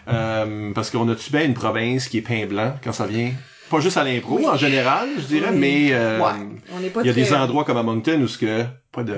Euh, 0.07 0.71
parce 0.73 0.89
qu'on 0.89 1.07
a-tu 1.09 1.31
bien 1.31 1.43
une 1.43 1.53
province 1.53 2.07
qui 2.07 2.17
est 2.19 2.21
pain 2.21 2.45
blanc 2.47 2.73
quand 2.83 2.93
ça 2.93 3.05
vient? 3.05 3.31
Pas 3.69 3.79
juste 3.81 3.97
à 3.97 4.03
l'impro, 4.03 4.47
en 4.47 4.55
général, 4.55 5.09
je 5.17 5.25
dirais, 5.25 5.49
Oui. 5.51 5.57
mais 5.59 5.89
euh, 5.91 6.19
Ouais. 6.19 6.31
On 6.75 6.79
n'est 6.79 6.89
pas 6.89 7.01
il 7.01 7.07
y 7.07 7.09
a 7.09 7.13
très... 7.13 7.21
des 7.23 7.33
endroits 7.33 7.65
comme 7.65 7.77
à 7.77 7.83
Moncton 7.83 8.21
où 8.21 8.27
ce 8.27 8.37
que 8.37 8.63
pas 8.91 9.03
de 9.03 9.17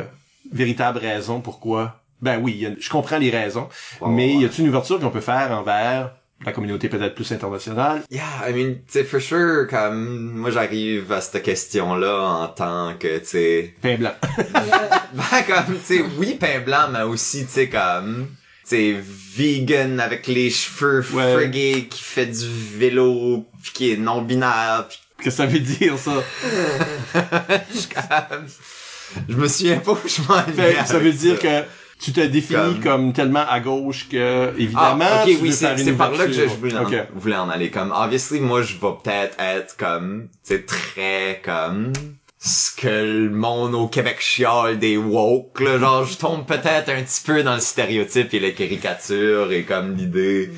véritable 0.52 0.98
raison 1.00 1.40
pourquoi. 1.42 2.02
Ben 2.22 2.40
oui, 2.42 2.66
a- 2.66 2.72
je 2.78 2.90
comprends 2.90 3.20
les 3.20 3.30
raisons, 3.30 3.70
Ouais, 4.02 4.10
mais 4.10 4.28
ouais. 4.36 4.42
y 4.42 4.46
a-t-il 4.46 4.64
une 4.64 4.70
ouverture 4.70 5.00
qu'on 5.00 5.12
peut 5.12 5.22
faire 5.22 5.52
envers 5.52 6.12
la 6.46 6.52
communauté 6.52 6.90
peut-être 6.90 7.16
plus 7.16 7.32
internationale? 7.32 8.04
Yeah, 8.10 8.48
I 8.48 8.54
mean, 8.54 8.76
sais, 8.88 9.04
for 9.04 9.20
sure, 9.20 9.68
comme, 9.68 10.32
moi 10.38 10.52
j'arrive 10.52 11.12
à 11.12 11.22
cette 11.22 11.44
question-là 11.44 12.22
en 12.22 12.48
tant 12.48 12.94
que, 12.98 13.20
tu 13.20 13.26
sais, 13.26 13.74
Pain 13.82 13.98
blanc. 13.98 14.14
ben 15.14 15.44
comme, 15.48 15.76
tu 15.76 15.98
sais, 15.98 16.04
oui, 16.18 16.36
pain 16.40 16.60
blanc, 16.66 16.90
mais 16.92 17.02
aussi, 17.02 17.46
tu 17.46 17.52
sais, 17.52 17.70
comme, 17.70 18.28
sais, 18.64 18.96
vegan 19.36 20.00
avec 20.00 20.28
les 20.28 20.50
cheveux 20.50 21.04
Ouais. 21.14 21.50
qui 21.90 22.04
fait 22.04 22.28
du 22.28 22.48
vélo, 22.78 23.46
pis 23.64 23.72
qui 23.74 23.92
est 23.92 23.98
non-binaire, 23.98 24.88
pis 24.90 25.00
Qu'est-ce 25.22 25.42
que 25.42 25.44
ça 25.44 25.46
veut 25.48 25.60
dire, 25.60 25.98
ça? 25.98 26.24
je 27.74 27.78
suis 27.78 27.90
comme, 27.90 28.46
je 29.28 29.36
me 29.36 29.48
souviens 29.50 29.80
pas 29.80 29.92
où 29.92 29.98
je 30.08 30.22
m'en 30.22 30.44
que 30.44 30.88
ça 30.88 30.98
veut 30.98 31.12
dire 31.12 31.38
que 31.40 31.64
tu 32.00 32.14
te 32.14 32.22
définis 32.22 32.58
Comme- 32.60 32.84
comme, 32.84 33.14
tellement 33.14 33.46
à 33.48 33.60
gauche 33.60 34.08
que, 34.10 34.54
évidemment, 34.58 35.06
Ah, 35.06 35.24
tu 35.26 35.36
oui, 35.42 35.52
c'est 35.52 35.94
par 35.98 36.12
là 36.12 36.26
que 36.26 36.32
je 36.32 36.44
voulais 36.46 36.78
en, 36.78 36.84
Ok. 36.86 36.96
voulais 37.16 37.36
en 37.36 37.50
aller. 37.50 37.70
Comme, 37.70 37.94
obviously, 37.96 38.40
moi, 38.40 38.62
je 38.62 38.74
vais 38.74 38.94
peut-être 39.04 39.36
être 39.40 39.76
comme, 39.78 40.30
c'est 40.44 40.66
très 40.66 41.42
comme, 41.44 41.92
ce 42.42 42.72
que 42.74 42.88
le 42.88 43.30
monde 43.30 43.76
au 43.76 43.88
Québec 43.88 44.18
chiale 44.22 44.80
des 44.80 44.96
woke, 44.96 45.60
là. 45.60 45.78
Genre, 45.78 46.06
je 46.06 46.18
tombe 46.18 46.46
peut-être 46.46 46.88
un 46.90 47.02
petit 47.04 47.22
peu 47.26 47.44
dans 47.44 47.56
le 47.56 47.60
stéréotype 47.60 48.34
et 48.34 48.40
la 48.40 48.52
caricature 48.52 49.52
et 49.52 49.64
comme 49.64 49.98
l'idée. 49.98 50.50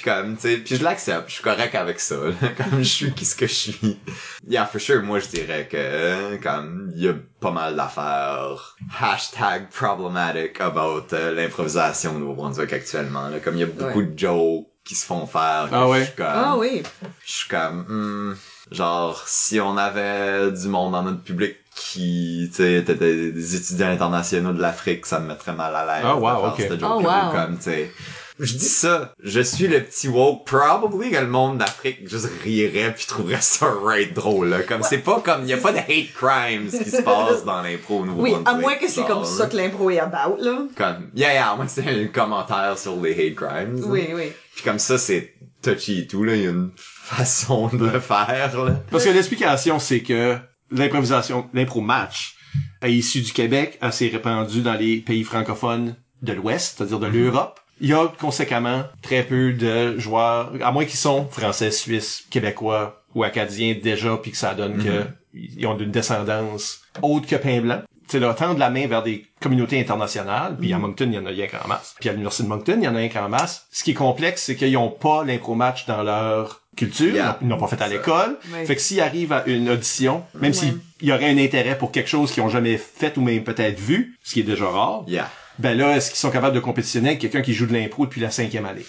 Puis 0.00 0.08
comme, 0.08 0.36
tu 0.36 0.42
sais, 0.42 0.56
puis 0.58 0.76
je 0.76 0.84
l'accepte, 0.84 1.28
je 1.28 1.34
suis 1.34 1.42
correct 1.42 1.74
avec 1.74 1.98
ça, 1.98 2.14
là. 2.14 2.48
comme 2.56 2.78
je 2.78 2.84
suis 2.88 3.12
qui 3.12 3.24
ce 3.24 3.34
que 3.34 3.48
je 3.48 3.52
suis. 3.52 3.98
Yeah, 4.46 4.64
for 4.66 4.80
sure, 4.80 5.02
moi 5.02 5.18
je 5.18 5.26
dirais 5.26 5.66
que, 5.70 6.36
comme, 6.40 6.92
il 6.94 7.02
y 7.02 7.08
a 7.08 7.14
pas 7.40 7.50
mal 7.50 7.74
d'affaires 7.74 8.76
hashtag 9.00 9.68
problematic 9.70 10.60
about 10.60 11.06
euh, 11.14 11.34
l'improvisation 11.34 12.14
au 12.14 12.18
Nouveau-Brunswick 12.20 12.72
actuellement, 12.72 13.28
là. 13.28 13.40
Comme 13.40 13.54
il 13.56 13.60
y 13.60 13.64
a 13.64 13.66
beaucoup 13.66 13.98
Ouais. 13.98 14.06
de 14.06 14.16
jokes 14.18 14.66
qui 14.84 14.94
se 14.94 15.04
font 15.04 15.26
faire. 15.26 15.68
Ah 15.72 15.82
je 15.84 15.90
ouais? 15.90 16.04
suis 16.04 16.14
comme- 16.14 16.26
Ah 16.28 16.56
oui. 16.56 16.82
je 17.26 17.32
suis 17.32 17.48
comme, 17.48 17.84
hmm, 17.88 18.36
genre, 18.70 19.20
si 19.26 19.60
on 19.60 19.76
avait 19.76 20.52
du 20.52 20.68
monde 20.68 20.92
dans 20.92 21.02
notre 21.02 21.22
public 21.24 21.56
qui, 21.74 22.48
tu 22.50 22.56
sais, 22.56 22.74
étaient 22.74 22.94
des, 22.94 23.32
des 23.32 23.54
étudiants 23.56 23.88
internationaux 23.90 24.52
de 24.52 24.60
l'Afrique, 24.62 25.06
ça 25.06 25.18
me 25.20 25.26
mettrait 25.28 25.52
mal 25.54 25.74
à 25.74 25.84
l'aise 25.84 26.04
Ah, 26.08 26.14
de 26.14 26.20
wow, 26.20 26.28
faire 26.40 26.52
ok. 26.52 26.60
ce 26.60 26.78
joke-là, 26.78 26.88
Oh, 26.90 27.02
wow. 27.02 27.28
ou 27.30 27.32
comme, 27.32 27.56
tu 27.58 27.64
sais. 27.64 27.92
Je 28.40 28.54
dis 28.56 28.68
ça, 28.68 29.12
je 29.22 29.40
suis 29.40 29.66
le 29.66 29.82
petit 29.82 30.06
woke, 30.08 30.46
probably 30.46 31.10
que 31.10 31.16
le 31.16 31.26
monde 31.26 31.58
d'Afrique 31.58 32.08
juste 32.08 32.28
rirait 32.44 32.94
puis 32.94 33.06
trouverait 33.06 33.40
ça 33.40 33.66
right 33.82 34.14
drôle, 34.14 34.48
là. 34.48 34.62
Comme, 34.62 34.82
c'est 34.82 34.98
pas 34.98 35.20
comme, 35.20 35.46
y 35.46 35.52
a 35.52 35.56
pas 35.56 35.72
de 35.72 35.78
hate 35.78 36.12
crimes 36.14 36.70
qui 36.70 36.90
se 36.90 37.02
passent 37.02 37.44
dans 37.44 37.62
l'impro 37.62 38.00
au 38.00 38.06
nouveau 38.06 38.22
Oui, 38.22 38.34
à 38.44 38.54
moins 38.54 38.76
que 38.76 38.88
c'est 38.88 39.04
comme 39.04 39.24
ça 39.24 39.46
que 39.46 39.56
l'impro 39.56 39.90
est 39.90 39.98
about, 39.98 40.36
là. 40.40 40.66
Comme, 40.76 41.10
yeah, 41.14 41.32
yeah, 41.32 41.50
à 41.50 41.56
moins 41.56 41.66
que 41.66 41.72
c'est 41.72 41.88
un 41.88 42.06
commentaire 42.06 42.78
sur 42.78 43.00
les 43.00 43.12
hate 43.12 43.34
crimes. 43.34 43.80
là. 43.80 43.86
Oui, 43.86 44.08
oui. 44.14 44.32
Puis 44.54 44.64
comme 44.64 44.78
ça, 44.78 44.98
c'est 44.98 45.34
touchy 45.62 46.00
et 46.00 46.06
tout, 46.06 46.22
là. 46.22 46.36
Il 46.36 46.42
y 46.42 46.46
a 46.46 46.50
une 46.50 46.70
façon 46.76 47.68
de 47.68 47.86
le 47.86 48.00
faire, 48.00 48.64
là. 48.64 48.82
Parce 48.90 49.04
que 49.04 49.10
l'explication, 49.10 49.78
c'est 49.78 50.00
que 50.00 50.36
l'improvisation, 50.70 51.48
l'impro 51.54 51.80
match, 51.80 52.36
est 52.82 52.92
issue 52.92 53.22
du 53.22 53.32
Québec, 53.32 53.78
assez 53.80 54.08
répandue 54.08 54.62
dans 54.62 54.74
les 54.74 54.98
pays 54.98 55.24
francophones 55.24 55.96
de 56.22 56.32
l'Ouest, 56.32 56.76
c'est-à-dire 56.76 56.98
de 56.98 57.06
l'Europe. 57.06 57.58
Il 57.80 57.88
y 57.88 57.92
a 57.94 58.08
conséquemment 58.18 58.82
très 59.02 59.22
peu 59.22 59.52
de 59.52 59.98
joueurs, 59.98 60.52
à 60.62 60.72
moins 60.72 60.84
qu'ils 60.84 60.98
sont 60.98 61.26
français, 61.30 61.70
suisses, 61.70 62.24
québécois 62.30 63.02
ou 63.14 63.24
acadiens 63.24 63.76
déjà, 63.80 64.16
puis 64.16 64.32
que 64.32 64.36
ça 64.36 64.54
donne 64.54 64.82
que 64.82 65.04
ils 65.34 65.66
ont 65.66 65.76
une 65.78 65.90
descendance 65.90 66.80
autre 67.02 67.26
que 67.26 67.36
pain 67.36 67.60
blanc. 67.60 67.82
C'est 68.08 68.18
leur 68.20 68.34
tendre 68.36 68.58
la 68.58 68.70
main 68.70 68.86
vers 68.86 69.02
des 69.02 69.26
communautés 69.40 69.78
internationales, 69.78 70.56
puis 70.58 70.72
à 70.72 70.78
Moncton, 70.78 71.04
il 71.08 71.14
y 71.14 71.18
en 71.18 71.26
a 71.26 71.28
rien 71.28 71.46
qu'en 71.46 71.68
masse. 71.68 71.94
Puis 72.00 72.08
à 72.08 72.12
l'Université 72.12 72.44
de 72.44 72.48
Moncton, 72.48 72.76
il 72.78 72.84
y 72.84 72.88
en 72.88 72.94
a 72.94 72.98
rien 72.98 73.10
qu'en 73.10 73.28
masse. 73.28 73.66
Ce 73.70 73.84
qui 73.84 73.90
est 73.90 73.94
complexe, 73.94 74.44
c'est 74.44 74.56
qu'ils 74.56 74.76
ont 74.78 74.88
pas 74.90 75.24
l'impro 75.24 75.54
match 75.54 75.84
dans 75.86 76.02
leur 76.02 76.62
culture, 76.74 77.14
Yeah. 77.14 77.38
ils 77.42 77.48
n'ont 77.48 77.58
pas 77.58 77.66
fait 77.66 77.82
à 77.82 77.88
l'école. 77.88 78.38
Ouais. 78.52 78.64
Fait 78.64 78.76
que 78.76 78.80
s'ils 78.80 79.00
arrivent 79.00 79.32
à 79.32 79.44
une 79.46 79.68
audition, 79.68 80.22
même 80.34 80.52
Ouais. 80.52 80.56
s'il 80.56 80.78
y 81.02 81.12
aurait 81.12 81.28
un 81.28 81.36
intérêt 81.38 81.76
pour 81.76 81.92
quelque 81.92 82.08
chose 82.08 82.32
qu'ils 82.32 82.42
ont 82.42 82.48
jamais 82.48 82.78
fait 82.78 83.16
ou 83.18 83.20
même 83.20 83.44
peut-être 83.44 83.78
vu, 83.78 84.16
ce 84.22 84.32
qui 84.34 84.40
est 84.40 84.44
déjà 84.44 84.66
rare, 84.68 85.04
Yeah. 85.06 85.28
Ben 85.58 85.76
là, 85.76 85.96
est-ce 85.96 86.10
qu'ils 86.10 86.18
sont 86.18 86.30
capables 86.30 86.54
de 86.54 86.60
compétitionner 86.60 87.08
avec 87.10 87.20
quelqu'un 87.20 87.42
qui 87.42 87.54
joue 87.54 87.66
de 87.66 87.72
l'impro 87.72 88.06
depuis 88.06 88.20
la 88.20 88.30
cinquième 88.30 88.66
année? 88.66 88.84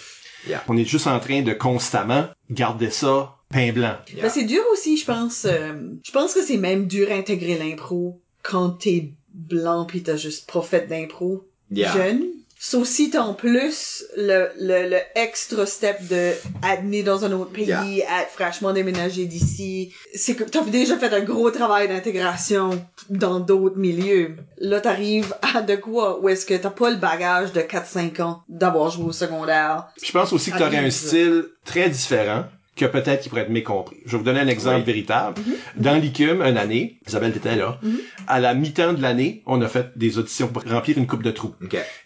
Yeah. 0.48 0.62
On 0.68 0.76
est 0.76 0.84
juste 0.84 1.06
en 1.06 1.20
train 1.20 1.42
de 1.42 1.52
constamment 1.52 2.26
garder 2.50 2.90
ça 2.90 3.36
pain 3.50 3.72
blanc. 3.72 3.96
Yeah. 4.12 4.22
Ben, 4.22 4.30
c'est 4.30 4.44
dur 4.44 4.62
aussi, 4.72 4.96
je 4.96 5.04
pense. 5.04 5.44
euh, 5.44 5.74
je 6.04 6.10
pense 6.12 6.32
que 6.34 6.42
c'est 6.42 6.56
même 6.56 6.86
dur 6.86 7.08
à 7.10 7.14
intégrer 7.14 7.58
l'impro 7.58 8.20
quand 8.42 8.70
t'es 8.70 9.12
blanc 9.34 9.84
pis 9.84 10.02
t'as 10.02 10.16
juste 10.16 10.50
pas 10.50 10.62
fait 10.62 10.86
d'impro 10.88 11.46
Yeah. 11.72 11.92
jeune. 11.92 12.24
So, 12.62 12.84
si 12.84 13.08
t'as 13.08 13.22
en 13.22 13.32
plus 13.32 14.04
le, 14.18 14.50
le, 14.60 14.90
le 14.90 14.98
extra 15.14 15.64
step 15.64 16.06
de 16.08 16.32
être 16.62 16.84
né 16.84 17.02
dans 17.02 17.24
un 17.24 17.32
autre 17.32 17.52
pays, 17.52 17.68
Yeah. 17.68 17.84
être 18.20 18.30
fraîchement 18.32 18.74
déménagé 18.74 19.24
d'ici, 19.24 19.94
c'est 20.14 20.34
que 20.34 20.44
t'as 20.44 20.62
déjà 20.64 20.98
fait 20.98 21.12
un 21.14 21.20
gros 21.22 21.50
travail 21.50 21.88
d'intégration 21.88 22.84
dans 23.08 23.40
d'autres 23.40 23.78
milieux. 23.78 24.36
Là, 24.58 24.80
t'arrives 24.80 25.34
à 25.54 25.62
de 25.62 25.76
quoi? 25.76 26.20
Où 26.20 26.28
est-ce 26.28 26.44
que 26.44 26.52
t'as 26.54 26.68
pas 26.68 26.90
le 26.90 26.96
bagage 26.96 27.52
de 27.52 27.62
4-5 27.62 28.20
ans 28.20 28.42
d'avoir 28.50 28.90
joué 28.90 29.06
au 29.06 29.12
secondaire? 29.12 29.86
Puis 29.96 30.08
je 30.08 30.12
pense 30.12 30.30
aussi 30.34 30.50
que 30.52 30.58
tu 30.58 30.62
aurais 30.62 30.76
un 30.76 30.90
style 30.90 31.44
très 31.64 31.88
différent 31.88 32.44
que 32.80 32.86
peut-être 32.86 33.20
qui 33.22 33.28
pourrait 33.28 33.42
être 33.42 33.50
mécompris. 33.50 33.98
Je 34.06 34.12
vais 34.12 34.18
vous 34.18 34.24
donner 34.24 34.40
un 34.40 34.48
exemple 34.48 34.78
Oui. 34.78 34.82
véritable. 34.84 35.40
Dans 35.76 35.94
l'ICUM, 36.00 36.40
une 36.42 36.56
année, 36.56 36.98
Isabelle 37.06 37.36
était 37.36 37.56
là, 37.56 37.78
à 38.26 38.40
la 38.40 38.54
mi-temps 38.54 38.94
de 38.94 39.02
l'année, 39.02 39.42
on 39.46 39.60
a 39.60 39.68
fait 39.68 39.88
des 39.96 40.18
auditions 40.18 40.48
pour 40.48 40.62
remplir 40.64 40.96
une 40.96 41.06
coupe 41.06 41.22
de 41.22 41.30
trous. 41.30 41.54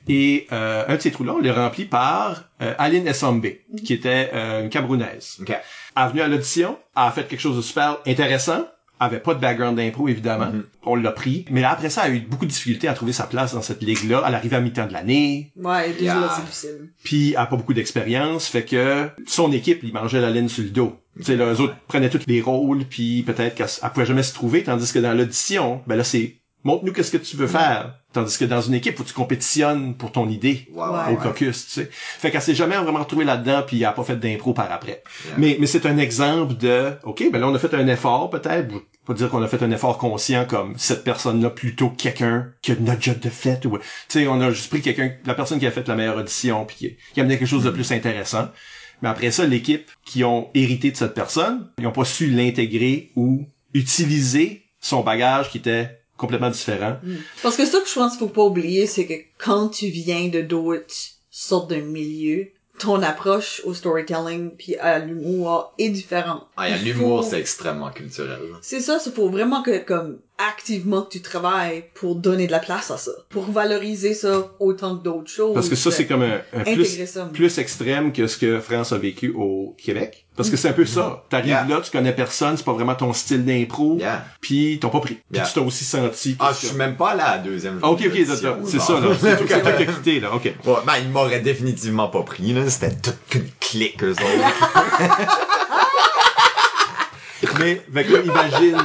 Et 0.08 0.46
euh, 0.52 0.84
un 0.88 0.96
de 0.96 1.00
ces 1.00 1.12
trous-là, 1.12 1.34
on 1.34 1.40
l'a 1.40 1.54
rempli 1.54 1.84
par 1.84 2.44
euh, 2.60 2.74
Aline 2.78 3.06
Essombe, 3.06 3.46
qui 3.84 3.92
était 3.92 4.30
euh, 4.34 4.62
une 4.64 4.68
Camerounaise. 4.68 5.38
Ok. 5.40 5.50
Elle 5.50 6.02
est 6.04 6.08
venue 6.08 6.22
à 6.22 6.28
l'audition, 6.28 6.76
a 6.96 7.10
fait 7.12 7.28
quelque 7.28 7.40
chose 7.40 7.56
de 7.56 7.62
super 7.62 7.98
intéressant, 8.06 8.66
avait 9.04 9.20
pas 9.20 9.34
de 9.34 9.40
background 9.40 9.76
d'impro, 9.76 10.08
évidemment. 10.08 10.52
On 10.84 10.94
l'a 10.96 11.12
pris. 11.12 11.44
Mais 11.50 11.60
là, 11.60 11.70
après 11.70 11.90
ça, 11.90 12.02
elle 12.06 12.12
a 12.12 12.14
eu 12.16 12.20
beaucoup 12.20 12.44
de 12.46 12.50
difficultés 12.50 12.88
à 12.88 12.94
trouver 12.94 13.12
sa 13.12 13.24
place 13.24 13.54
dans 13.54 13.62
cette 13.62 13.82
ligue-là. 13.82 14.22
Elle 14.26 14.34
arrivait 14.34 14.56
à 14.56 14.60
mi-temps 14.60 14.86
de 14.86 14.92
l'année. 14.92 15.52
Ouais, 15.56 15.92
déjà 15.92 16.04
Yeah. 16.04 16.20
là, 16.20 16.32
c'est 16.36 16.44
difficile. 16.44 16.90
Puis 17.04 17.30
elle 17.30 17.36
a 17.38 17.46
pas 17.46 17.56
beaucoup 17.56 17.74
d'expérience, 17.74 18.46
fait 18.48 18.64
que 18.64 19.08
son 19.26 19.52
équipe, 19.52 19.80
il 19.82 19.92
mangeait 19.92 20.20
la 20.20 20.30
laine 20.30 20.48
sur 20.48 20.64
le 20.64 20.70
dos. 20.70 20.96
Tu 21.18 21.24
sais, 21.24 21.36
là, 21.36 21.52
eux 21.52 21.60
autres 21.60 21.76
prenaient 21.88 22.10
tous 22.10 22.22
les 22.26 22.40
rôles, 22.40 22.84
puis 22.84 23.22
peut-être 23.22 23.54
qu'elle 23.54 23.68
elle 23.82 23.90
pouvait 23.90 24.06
jamais 24.06 24.22
se 24.24 24.34
trouver, 24.34 24.62
tandis 24.64 24.92
que 24.92 24.98
dans 24.98 25.14
l'audition, 25.16 25.80
ben 25.86 25.94
là, 25.96 26.02
c'est 26.04 26.36
montre-nous 26.64 26.92
qu'est-ce 26.92 27.12
que 27.12 27.18
tu 27.18 27.36
veux 27.36 27.46
faire. 27.46 27.98
Tandis 28.14 28.38
que 28.38 28.44
dans 28.44 28.60
une 28.62 28.74
équipe, 28.74 28.96
faut 28.96 29.02
que 29.02 29.08
tu 29.08 29.14
compétitionnes 29.14 29.94
pour 29.96 30.12
ton 30.12 30.28
idée 30.28 30.66
Ouais, 30.72 30.82
Ouais. 30.82 30.88
ouais, 30.88 30.98
au 31.08 31.10
ouais. 31.10 31.22
caucus, 31.22 31.66
tu 31.66 31.70
sais. 31.72 31.88
Fait 31.90 32.30
qu'elle 32.30 32.40
s'est 32.42 32.54
jamais 32.54 32.76
vraiment 32.76 33.00
retrouvée 33.00 33.24
là-dedans, 33.24 33.62
puis 33.66 33.78
elle 33.78 33.84
a 33.86 33.92
pas 33.92 34.02
fait 34.04 34.16
d'impro 34.16 34.54
par 34.54 34.70
après. 34.72 35.02
Yeah. 35.26 35.34
Mais, 35.36 35.56
mais 35.60 35.66
c'est 35.66 35.84
un 35.86 35.98
exemple 35.98 36.56
de, 36.56 36.92
OK, 37.04 37.24
ben 37.32 37.40
là, 37.40 37.48
on 37.48 37.54
a 37.54 37.58
fait 37.58 37.74
un 37.74 37.86
effort, 37.88 38.30
peut-être. 38.30 38.68
Pas 39.06 39.14
dire 39.14 39.28
qu'on 39.28 39.42
a 39.42 39.48
fait 39.48 39.62
un 39.62 39.70
effort 39.70 39.98
conscient 39.98 40.46
comme 40.46 40.74
cette 40.78 41.04
personne-là 41.04 41.50
plutôt 41.50 41.90
que 41.90 41.96
quelqu'un 41.96 42.52
qui 42.62 42.72
a 42.72 42.76
notre 42.76 43.02
job 43.02 43.20
de 43.20 43.28
fait. 43.28 43.64
Ou, 43.66 43.76
tu 43.78 43.84
sais, 44.08 44.26
on 44.26 44.40
a 44.40 44.50
juste 44.50 44.70
pris 44.70 44.80
quelqu'un, 44.80 45.12
la 45.26 45.34
personne 45.34 45.58
qui 45.58 45.66
a 45.66 45.70
fait 45.70 45.86
la 45.88 45.94
meilleure 45.94 46.16
audition, 46.16 46.64
puis 46.64 46.96
qui, 47.12 47.20
a 47.20 47.22
amené 47.22 47.38
quelque 47.38 47.48
chose 47.48 47.64
de 47.64 47.70
plus 47.70 47.92
intéressant. 47.92 48.48
Mais 49.02 49.08
après 49.08 49.30
ça, 49.30 49.44
l'équipe 49.46 49.90
qui 50.06 50.24
ont 50.24 50.48
hérité 50.54 50.90
de 50.90 50.96
cette 50.96 51.14
personne, 51.14 51.68
ils 51.78 51.86
ont 51.86 51.92
pas 51.92 52.06
su 52.06 52.28
l'intégrer 52.28 53.10
ou 53.16 53.44
utiliser 53.74 54.62
son 54.80 55.02
bagage 55.02 55.50
qui 55.50 55.58
était 55.58 56.00
complètement 56.16 56.50
différent. 56.50 56.96
Parce 57.42 57.56
que 57.56 57.66
ça 57.66 57.80
que 57.80 57.88
je 57.88 57.94
pense 57.94 58.12
qu'il 58.12 58.20
faut 58.20 58.32
pas 58.32 58.44
oublier, 58.44 58.86
c'est 58.86 59.06
que 59.06 59.14
quand 59.38 59.68
tu 59.68 59.88
viens 59.88 60.28
de 60.28 60.40
d'autres 60.40 60.94
sortes 61.30 61.70
de 61.70 61.76
milieux, 61.76 62.52
ton 62.78 63.02
approche 63.02 63.62
au 63.64 63.72
storytelling 63.74 64.50
puis 64.56 64.76
à 64.76 64.98
l'humour 64.98 65.72
est 65.78 65.90
différente. 65.90 66.46
Ah, 66.56 66.76
l'humour, 66.76 67.22
faut- 67.22 67.30
c'est 67.30 67.40
extrêmement 67.40 67.90
culturel. 67.90 68.40
C'est 68.62 68.80
ça, 68.80 68.98
il 69.04 69.12
faut 69.12 69.28
vraiment 69.30 69.62
que, 69.62 69.78
comme, 69.78 70.18
activement 70.38 71.02
que 71.02 71.10
tu 71.12 71.22
travailles 71.22 71.84
pour 71.94 72.16
donner 72.16 72.46
de 72.46 72.52
la 72.52 72.58
place 72.58 72.90
à 72.90 72.96
ça. 72.96 73.12
Pour 73.28 73.50
valoriser 73.50 74.14
ça 74.14 74.50
autant 74.58 74.96
que 74.96 75.04
d'autres 75.04 75.30
choses. 75.30 75.54
Parce 75.54 75.68
que 75.68 75.76
ça, 75.76 75.90
c'est 75.90 76.06
comme 76.06 76.22
un, 76.22 76.40
plus, 76.64 77.06
ça. 77.06 77.26
plus 77.32 77.58
extrême 77.58 78.12
que 78.12 78.26
ce 78.26 78.36
que 78.36 78.60
France 78.60 78.92
a 78.92 78.98
vécu 78.98 79.32
au 79.36 79.76
Québec. 79.78 80.26
Parce 80.36 80.50
que 80.50 80.56
c'est 80.56 80.68
un 80.68 80.72
peu 80.72 80.84
ça. 80.86 81.24
T'arrives 81.30 81.44
Yeah. 81.50 81.66
là, 81.68 81.80
tu 81.80 81.92
connais 81.92 82.12
personne, 82.12 82.56
c'est 82.56 82.64
pas 82.64 82.72
vraiment 82.72 82.96
ton 82.96 83.12
style 83.12 83.44
d'impro, 83.44 83.96
Yeah. 83.98 84.24
puis 84.40 84.78
t'ont 84.80 84.88
pas 84.88 84.98
pris. 84.98 85.14
Puis 85.14 85.22
Yeah. 85.38 85.44
tu 85.46 85.52
t'as 85.54 85.60
aussi 85.60 85.84
senti. 85.84 86.36
Ah, 86.40 86.52
je 86.60 86.66
suis 86.66 86.76
même 86.76 86.96
pas 86.96 87.10
allé 87.10 87.20
à 87.20 87.36
la 87.36 87.38
deuxième 87.38 87.78
Ah, 87.82 87.90
ok, 87.90 88.02
journée 88.02 88.22
ok, 88.22 88.26
c'est 88.66 88.80
ça, 88.80 88.98
là. 89.00 89.08
C'est 89.20 89.36
tout 89.36 89.54
a 89.68 89.72
quitté, 89.84 90.18
là, 90.18 90.34
ok. 90.34 90.42
Ouais, 90.44 90.74
ben, 90.84 90.94
il 91.00 91.10
m'aurait 91.10 91.40
définitivement 91.40 92.08
pas 92.08 92.22
pris, 92.22 92.52
là. 92.52 92.68
C'était 92.68 92.96
toute 92.96 93.14
une 93.34 93.48
clique, 93.60 94.02
eux 94.02 94.10
autres. 94.10 94.22
Mais, 97.60 97.80
fait 97.92 98.04
que 98.04 98.12
là, 98.14 98.20
imagine, 98.22 98.78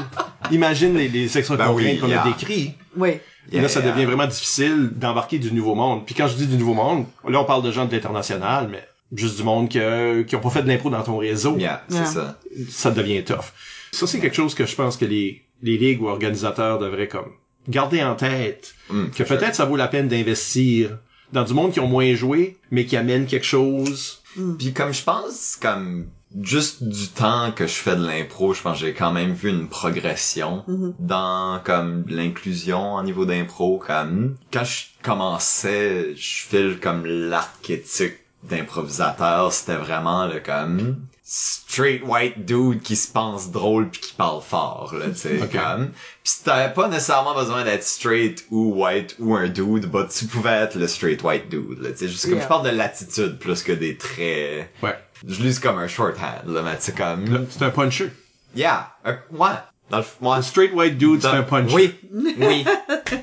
imagine 0.51 0.95
les, 0.97 1.07
les 1.09 1.37
extra 1.37 1.55
Ben 1.57 1.71
oui, 1.71 1.97
qu'on 1.99 2.07
yeah. 2.07 2.23
a 2.23 2.27
décrits. 2.27 2.73
Oui. 2.95 3.11
Et 3.51 3.61
là, 3.61 3.67
ça 3.67 3.79
Yeah. 3.79 3.91
devient 3.91 4.05
vraiment 4.05 4.27
difficile 4.27 4.91
d'embarquer 4.95 5.39
du 5.39 5.51
nouveau 5.51 5.73
monde. 5.75 6.05
Puis 6.05 6.13
quand 6.15 6.27
je 6.27 6.35
dis 6.35 6.47
du 6.47 6.57
nouveau 6.57 6.73
monde, 6.75 7.05
là, 7.27 7.39
on 7.41 7.45
parle 7.45 7.63
de 7.63 7.71
gens 7.71 7.85
de 7.85 7.91
l'international, 7.91 8.67
mais 8.71 8.83
juste 9.15 9.37
du 9.37 9.43
monde 9.43 9.69
que, 9.69 10.21
qui 10.23 10.35
ont 10.35 10.39
pas 10.41 10.49
fait 10.51 10.61
de 10.61 10.67
l'impro 10.67 10.89
dans 10.89 11.01
ton 11.03 11.17
réseau. 11.17 11.57
Yeah, 11.57 11.83
c'est 11.89 11.95
Yeah. 11.95 12.05
ça. 12.05 12.39
ça 12.69 12.91
devient 12.91 13.23
tough. 13.23 13.51
Ça, 13.91 14.05
c'est 14.05 14.19
quelque 14.19 14.35
chose 14.35 14.53
que 14.53 14.65
je 14.67 14.75
pense 14.75 14.97
que 14.97 15.05
les, 15.05 15.43
les 15.63 15.77
ligues 15.77 16.01
ou 16.01 16.07
organisateurs 16.09 16.77
devraient 16.77 17.07
comme 17.07 17.31
garder 17.67 18.03
en 18.03 18.15
tête. 18.15 18.75
Mm, 18.89 19.07
que 19.15 19.23
peut-être 19.23 19.55
ça 19.55 19.65
vaut 19.65 19.75
la 19.77 19.87
peine 19.87 20.07
d'investir 20.07 20.97
dans 21.33 21.43
du 21.43 21.53
monde 21.53 21.71
qui 21.71 21.79
ont 21.79 21.87
moins 21.87 22.13
joué, 22.15 22.57
mais 22.71 22.85
qui 22.85 22.97
amène 22.97 23.25
quelque 23.25 23.45
chose. 23.45 24.21
Puis 24.59 24.73
comme 24.73 24.93
je 24.93 25.03
pense, 25.03 25.57
comme 25.59 26.07
juste 26.43 26.83
du 26.83 27.07
temps 27.07 27.51
que 27.51 27.65
je 27.67 27.73
fais 27.73 27.95
de 27.95 28.05
l'impro, 28.05 28.53
je 28.53 28.61
pense 28.61 28.79
que 28.79 28.85
j'ai 28.85 28.93
quand 28.93 29.11
même 29.11 29.33
vu 29.33 29.49
une 29.49 29.67
progression 29.67 30.63
Mhm. 30.67 30.93
dans 30.99 31.59
comme 31.63 32.05
l'inclusion 32.07 32.95
au 32.95 33.03
niveau 33.03 33.25
d'impro. 33.25 33.81
Comme 33.85 34.37
quand 34.53 34.63
je 34.63 34.85
commençais, 35.03 36.13
je 36.15 36.45
file 36.45 36.79
comme 36.81 37.05
l'archétype 37.05 38.17
d'improvisateur, 38.43 39.51
c'était 39.51 39.75
vraiment 39.75 40.25
le 40.27 40.39
comme 40.39 40.97
straight 41.23 42.01
white 42.05 42.45
dude 42.45 42.81
qui 42.81 42.95
se 42.95 43.11
pense 43.11 43.51
drôle 43.51 43.89
puis 43.89 44.01
qui 44.01 44.13
parle 44.13 44.41
fort 44.41 44.95
là 44.97 45.09
tu 45.09 45.15
sais 45.15 45.37
comme 45.51 45.91
puis 46.23 46.33
t'avais 46.43 46.73
pas 46.73 46.87
nécessairement 46.87 47.35
besoin 47.35 47.63
d'être 47.63 47.83
straight 47.83 48.45
ou 48.49 48.73
white 48.83 49.15
ou 49.19 49.35
un 49.35 49.47
dude 49.47 49.85
bah 49.85 50.07
tu 50.11 50.25
pouvais 50.25 50.49
être 50.49 50.75
le 50.75 50.87
straight 50.87 51.21
white 51.23 51.47
dude 51.49 51.79
là 51.83 51.91
tu 51.91 51.97
sais 51.97 52.07
juste 52.07 52.23
comme 52.23 52.33
Yeah. 52.33 52.43
je 52.43 52.47
parle 52.47 52.65
de 52.65 52.75
l'attitude 52.75 53.37
plus 53.37 53.61
que 53.61 53.71
des 53.73 53.95
traits 53.95 54.69
Ouais. 54.81 54.97
Je 55.27 55.41
l'use 55.43 55.59
comme 55.59 55.77
un 55.77 55.87
shorthand 55.87 56.43
là 56.47 56.61
mais 56.63 56.75
c'est 56.79 56.95
comme 56.95 57.45
C'est 57.49 57.63
un 57.63 57.69
puncher. 57.71 58.11
yeah 58.55 58.91
euh, 59.05 59.15
ouais. 59.31 59.47
Dans 59.89 59.97
le 59.99 60.03
ouais. 60.21 60.37
Un 60.37 60.41
straight 60.43 60.73
white 60.73 60.97
dude, 60.97 61.21
c'est 61.21 61.27
un 61.27 61.43
puncher. 61.43 61.73
oui. 61.75 61.95
Oui. 62.37 62.65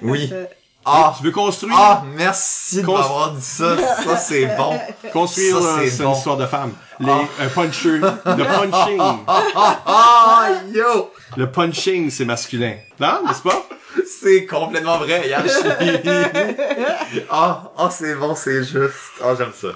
Oui 0.02 0.32
ah 0.86 1.14
Tu 1.18 1.24
veux 1.24 1.32
construire, 1.32 1.74
ah 1.76 2.04
merci 2.14 2.80
de 2.80 2.86
m'avoir 2.86 3.32
dit 3.32 3.42
ça 3.42 3.76
ça 4.04 4.16
c'est 4.16 4.46
bon 4.56 4.78
construire, 5.12 5.60
ça, 5.60 5.78
euh, 5.80 5.86
c'est 5.90 6.02
bon. 6.02 6.10
une 6.12 6.16
histoire 6.16 6.36
de 6.36 6.46
femme. 6.46 6.72
Les, 7.00 7.10
Ah. 7.10 7.42
Un 7.42 7.48
puncher. 7.48 7.98
Le 7.98 8.44
punching. 8.44 9.00
ah 9.28 10.48
yo 10.72 11.12
Le 11.36 11.50
punching, 11.50 12.10
c'est 12.10 12.24
masculin. 12.24 12.76
Non, 13.00 13.22
n'est-ce 13.26 13.42
pas? 13.42 13.66
C'est 14.20 14.46
complètement 14.46 14.98
vrai, 14.98 15.28
Yash. 15.28 15.50
Ah, 17.30 17.72
ah, 17.76 17.88
c'est 17.90 18.14
bon, 18.14 18.34
c'est 18.34 18.62
juste. 18.62 18.94
Ah, 19.22 19.34
j'aime 19.36 19.52
ça. 19.54 19.68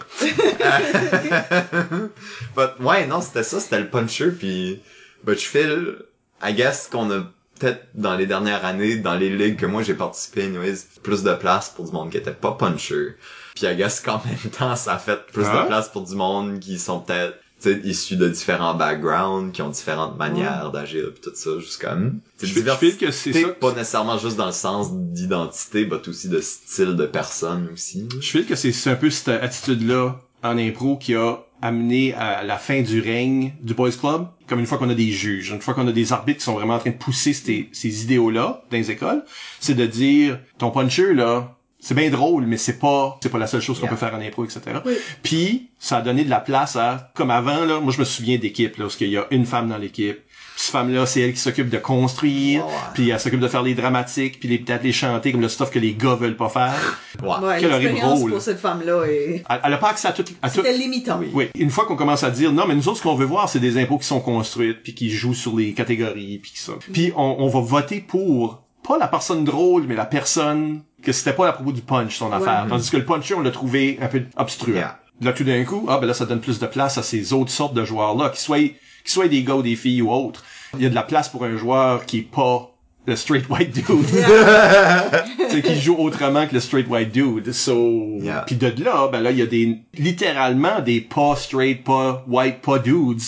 But, 2.57 2.70
ouais, 2.81 3.07
non, 3.07 3.20
c'était 3.20 3.43
ça, 3.43 3.61
c'était 3.61 3.81
le 3.81 3.89
puncher, 3.89 4.31
puis, 4.31 4.82
but 5.24 5.39
je 5.39 5.47
feel, 5.47 5.97
I 6.43 6.55
guess 6.55 6.89
qu'on 6.91 7.11
a 7.11 7.23
peut-être 7.61 7.87
dans 7.95 8.16
les 8.16 8.27
dernières 8.27 8.65
années, 8.65 8.97
dans 8.97 9.15
les 9.15 9.31
ligues 9.31 9.57
que 9.57 9.66
moi 9.66 9.82
j'ai 9.82 9.95
participé, 9.95 10.45
anyways, 10.45 10.78
plus 11.03 11.23
de 11.23 11.35
place 11.35 11.70
pour 11.70 11.85
du 11.87 11.93
monde 11.93 12.11
qui 12.11 12.16
était 12.16 12.32
pas 12.32 12.53
puncher. 12.53 13.15
Puis 13.55 13.66
I 13.66 13.77
guess 13.77 14.01
qu'en 14.01 14.20
même 14.24 14.51
temps, 14.51 14.74
ça 14.77 14.95
a 14.95 14.99
fait 14.99 15.27
plus 15.32 15.45
Ah. 15.47 15.62
de 15.62 15.66
place 15.69 15.89
pour 15.89 16.03
du 16.03 16.15
monde 16.15 16.59
qui 16.59 16.78
sont 16.78 17.01
peut-être 17.01 17.37
issus 17.85 18.16
de 18.16 18.27
différents 18.28 18.73
backgrounds, 18.74 19.53
qui 19.53 19.61
ont 19.61 19.69
différentes 19.69 20.16
manières 20.16 20.70
d'agir, 20.73 21.09
puis 21.12 21.20
tout 21.23 21.32
ça, 21.35 21.51
juste 21.59 21.78
comme... 21.82 22.20
Feel 22.39 22.97
que 22.97 23.11
c'est 23.11 23.35
ça. 23.35 23.49
pas 23.49 23.73
nécessairement 23.73 24.16
juste 24.16 24.37
dans 24.39 24.47
le 24.47 24.53
sens 24.53 24.89
d'identité, 24.95 25.87
mais 25.87 26.09
aussi 26.09 26.31
de 26.31 26.41
style 26.41 26.97
de 26.97 27.05
personne 27.05 27.69
aussi. 27.73 28.09
Je 28.19 28.31
feel 28.31 28.47
que 28.47 28.55
c'est 28.55 28.73
un 28.91 28.97
peu 28.97 29.11
cette 29.11 29.28
attitude-là 29.28 30.19
en 30.43 30.57
impro 30.57 30.97
qui 30.97 31.15
a 31.15 31.37
amené 31.61 32.15
à 32.15 32.43
la 32.45 32.57
fin 32.57 32.81
du 32.81 33.03
règne 33.03 33.53
du 33.61 33.74
Boys 33.74 33.91
Club, 33.93 34.27
comme 34.51 34.59
une 34.59 34.66
fois 34.66 34.78
qu'on 34.78 34.90
a 34.90 34.94
des 34.94 35.12
juges, 35.12 35.51
une 35.51 35.60
fois 35.62 35.74
qu'on 35.74 35.86
a 35.86 35.93
des 35.93 36.12
arbitres 36.12 36.40
qui 36.40 36.44
sont 36.44 36.55
vraiment 36.55 36.74
en 36.74 36.78
train 36.81 36.90
de 36.90 36.97
pousser 36.97 37.32
ces, 37.32 37.68
ces 37.72 38.02
idéaux-là 38.02 38.64
dans 38.68 38.77
les 38.77 38.90
écoles, 38.90 39.24
c'est 39.60 39.74
de 39.77 39.86
dire, 39.86 40.40
ton 40.59 40.72
puncher, 40.72 41.14
là, 41.14 41.56
c'est 41.78 41.94
bien 41.94 42.10
drôle, 42.10 42.44
mais 42.47 42.56
c'est 42.59 42.78
pas, 42.78 43.16
c'est 43.22 43.31
pas 43.31 43.39
la 43.39 43.47
seule 43.47 43.62
chose 43.62 43.78
qu'on 43.78 43.86
Yeah. 43.86 43.93
peut 43.94 43.97
faire 43.97 44.14
en 44.14 44.20
impro, 44.20 44.44
etc. 44.44 44.60
Oui. 44.85 44.94
Puis, 45.22 45.70
ça 45.78 45.98
a 45.98 46.02
donné 46.02 46.24
de 46.24 46.31
la 46.31 46.40
place 46.40 46.74
à, 46.77 47.10
comme 47.14 47.31
avant, 47.31 47.64
là, 47.64 47.81
moi 47.81 47.93
je 47.93 48.01
me 48.01 48.05
souviens 48.05 48.36
d'équipes, 48.39 48.77
là, 48.77 48.85
parce 48.85 48.97
qu'il 48.97 49.09
y 49.09 49.16
a 49.16 49.27
une 49.31 49.47
femme 49.47 49.68
dans 49.68 49.78
l'équipe. 49.78 50.18
Cette 50.61 50.73
femme-là, 50.73 51.07
c'est 51.07 51.23
elle 51.23 51.32
qui 51.32 51.41
s'occupe 51.41 51.70
de 51.70 51.78
construire, 51.78 52.66
puis 52.93 53.09
elle 53.09 53.19
s'occupe 53.19 53.41
de 53.41 53.49
faire 53.49 53.62
les 53.62 53.74
dramatiques, 53.74 54.39
puis 54.39 54.47
les, 54.47 54.59
peut-être 54.59 54.82
les 54.82 54.93
chanter, 54.93 55.32
comme 55.32 55.41
le 55.41 55.49
stuff 55.49 55.70
que 55.70 55.78
les 55.78 55.95
gars 55.95 56.16
veulent 56.16 56.37
pas 56.37 56.51
faire. 56.51 56.99
Ouais. 57.23 57.31
Ouais, 57.43 57.57
Quel 57.61 57.73
horrible 57.73 57.99
rôle. 58.03 58.31
pour 58.31 58.43
cette 58.43 58.61
femme-là 58.61 59.05
est... 59.07 59.43
Elle, 59.49 59.61
elle 59.65 59.73
a 59.73 59.78
pas 59.78 59.89
accès 59.89 60.09
à 60.09 60.12
tout, 60.12 60.23
à 60.43 60.51
tout, 60.51 60.57
C'était 60.57 60.77
limitant. 60.77 61.19
Oui. 61.19 61.31
oui, 61.32 61.49
une 61.55 61.70
fois 61.70 61.87
qu'on 61.87 61.97
commence 61.97 62.24
à 62.24 62.31
dire 62.31 62.53
non, 62.53 62.66
mais 62.69 62.74
nous 62.74 62.87
autres 62.89 62.99
ce 62.99 63.03
qu'on 63.03 63.15
veut 63.15 63.24
voir 63.24 63.49
c'est 63.49 63.59
des 63.59 63.78
impôts 63.82 63.97
qui 63.97 64.07
sont 64.07 64.20
construites 64.20 64.82
puis 64.82 64.95
qui 64.95 65.09
jouent 65.11 65.32
sur 65.32 65.57
les 65.57 65.73
catégories 65.73 66.39
puis 66.43 66.51
qui 66.51 66.61
ça. 66.61 66.73
Puis 66.93 67.11
on, 67.16 67.37
on 67.39 67.49
va 67.49 67.61
voter 67.61 68.01
pour 68.01 68.62
pas 68.87 68.99
la 68.99 69.09
personne 69.09 69.45
drôle 69.45 69.85
mais 69.89 69.95
la 69.95 70.05
personne 70.05 70.82
que 71.03 71.12
c'était 71.12 71.32
pas 71.32 71.49
à 71.49 71.53
propos 71.53 71.73
du 71.73 71.81
punch 71.81 72.19
son 72.19 72.31
affaire. 72.32 72.66
Tandis 72.69 72.91
que 72.91 72.99
le 72.99 73.07
puncher 73.07 73.32
on 73.32 73.41
l'a 73.41 73.51
trouvé 73.51 73.99
un 74.03 74.09
peu 74.09 74.24
obstruant. 74.37 74.74
Yeah. 74.77 75.01
Là 75.23 75.32
tout 75.32 75.45
d'un 75.45 75.65
coup, 75.65 75.87
ah 75.89 75.97
ben 75.99 76.07
là 76.07 76.12
ça 76.12 76.27
donne 76.27 76.41
plus 76.41 76.59
de 76.59 76.66
place 76.66 76.99
à 76.99 77.03
ces 77.03 77.32
autres 77.32 77.51
sortes 77.51 77.73
de 77.73 77.85
joueurs 77.87 78.15
là 78.15 78.28
qui 78.28 78.43
soient 78.43 78.59
qui 79.05 79.12
soient 79.12 79.28
des 79.28 79.43
gars 79.43 79.56
ou 79.56 79.62
des 79.62 79.77
filles 79.77 80.02
ou 80.02 80.10
autres. 80.12 80.44
Il 80.74 80.82
y 80.82 80.86
a 80.86 80.90
de 80.90 80.94
la 80.94 81.02
place 81.02 81.28
pour 81.28 81.44
un 81.44 81.56
joueur 81.56 82.06
qui 82.06 82.18
est 82.18 82.31
pas 82.31 82.70
le 83.06 83.16
straight 83.16 83.48
white 83.48 83.72
dude. 83.72 83.85
tu 83.89 85.51
sais, 85.51 85.62
qui 85.62 85.81
joue 85.81 85.97
autrement 85.97 86.47
que 86.47 86.55
le 86.55 86.60
straight 86.60 86.86
white 86.89 87.10
dude. 87.12 87.52
So, 87.52 88.18
Yeah. 88.22 88.44
puis 88.47 88.56
de 88.56 88.72
là, 88.85 89.09
ben 89.09 89.20
là, 89.20 89.31
il 89.31 89.39
y 89.39 89.43
a 89.43 89.47
des, 89.47 89.78
littéralement 89.94 90.81
des 90.81 91.01
pas 91.01 91.35
straight, 91.36 91.82
pas 91.82 92.24
white, 92.28 92.60
pas 92.60 92.78
dudes 92.78 93.20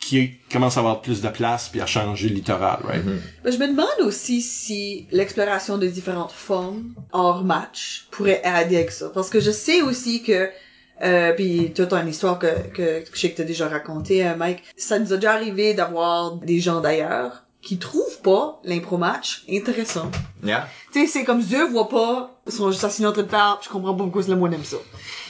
qui 0.00 0.30
commencent 0.50 0.76
à 0.76 0.80
avoir 0.80 1.02
plus 1.02 1.20
de 1.20 1.28
place 1.28 1.68
puis 1.68 1.80
à 1.80 1.86
changer 1.86 2.28
le 2.28 2.36
littoral, 2.36 2.78
right? 2.84 3.04
Ben, 3.44 3.52
je 3.52 3.58
me 3.58 3.66
demande 3.68 3.86
aussi 4.06 4.40
si 4.40 5.06
l'exploration 5.10 5.76
de 5.76 5.86
différentes 5.88 6.32
formes 6.32 6.94
hors 7.12 7.44
match 7.44 8.06
pourrait 8.10 8.40
aider 8.44 8.76
avec 8.76 8.90
ça. 8.92 9.10
Parce 9.12 9.28
que 9.28 9.40
je 9.40 9.50
sais 9.50 9.82
aussi 9.82 10.22
que, 10.22 10.48
euh, 11.02 11.32
puis 11.32 11.72
toi 11.74 11.86
t'as 11.86 12.02
une 12.02 12.08
histoire 12.08 12.38
que, 12.38 12.46
que, 12.74 13.00
que 13.00 13.10
je 13.12 13.18
sais 13.18 13.30
que 13.30 13.36
t'as 13.36 13.44
déjà 13.44 13.68
raconté, 13.68 14.26
euh, 14.26 14.36
Mike, 14.36 14.62
ça 14.76 14.98
nous 14.98 15.12
a 15.12 15.16
déjà 15.16 15.32
arrivé 15.32 15.74
d'avoir 15.74 16.36
des 16.36 16.60
gens 16.60 16.80
d'ailleurs 16.80 17.44
qui 17.60 17.78
trouvent 17.78 18.20
pas 18.22 18.60
l'impro 18.64 18.98
match 18.98 19.44
intéressant. 19.50 20.10
Yeah. 20.42 20.68
Tu 20.92 21.00
sais, 21.00 21.06
c'est 21.06 21.24
comme 21.24 21.42
Dieu 21.42 21.66
voit 21.66 21.88
pas, 21.88 22.40
ils 22.46 22.52
sont 22.52 22.70
juste 22.70 22.84
assis 22.84 23.04
en 23.04 23.12
train 23.12 23.22
de 23.22 23.28
faire, 23.28 23.58
je 23.62 23.68
comprends 23.68 23.94
pas 23.94 24.04
pourquoi 24.04 24.22
le 24.28 24.36
monde 24.36 24.54
aime 24.54 24.64
ça. 24.64 24.76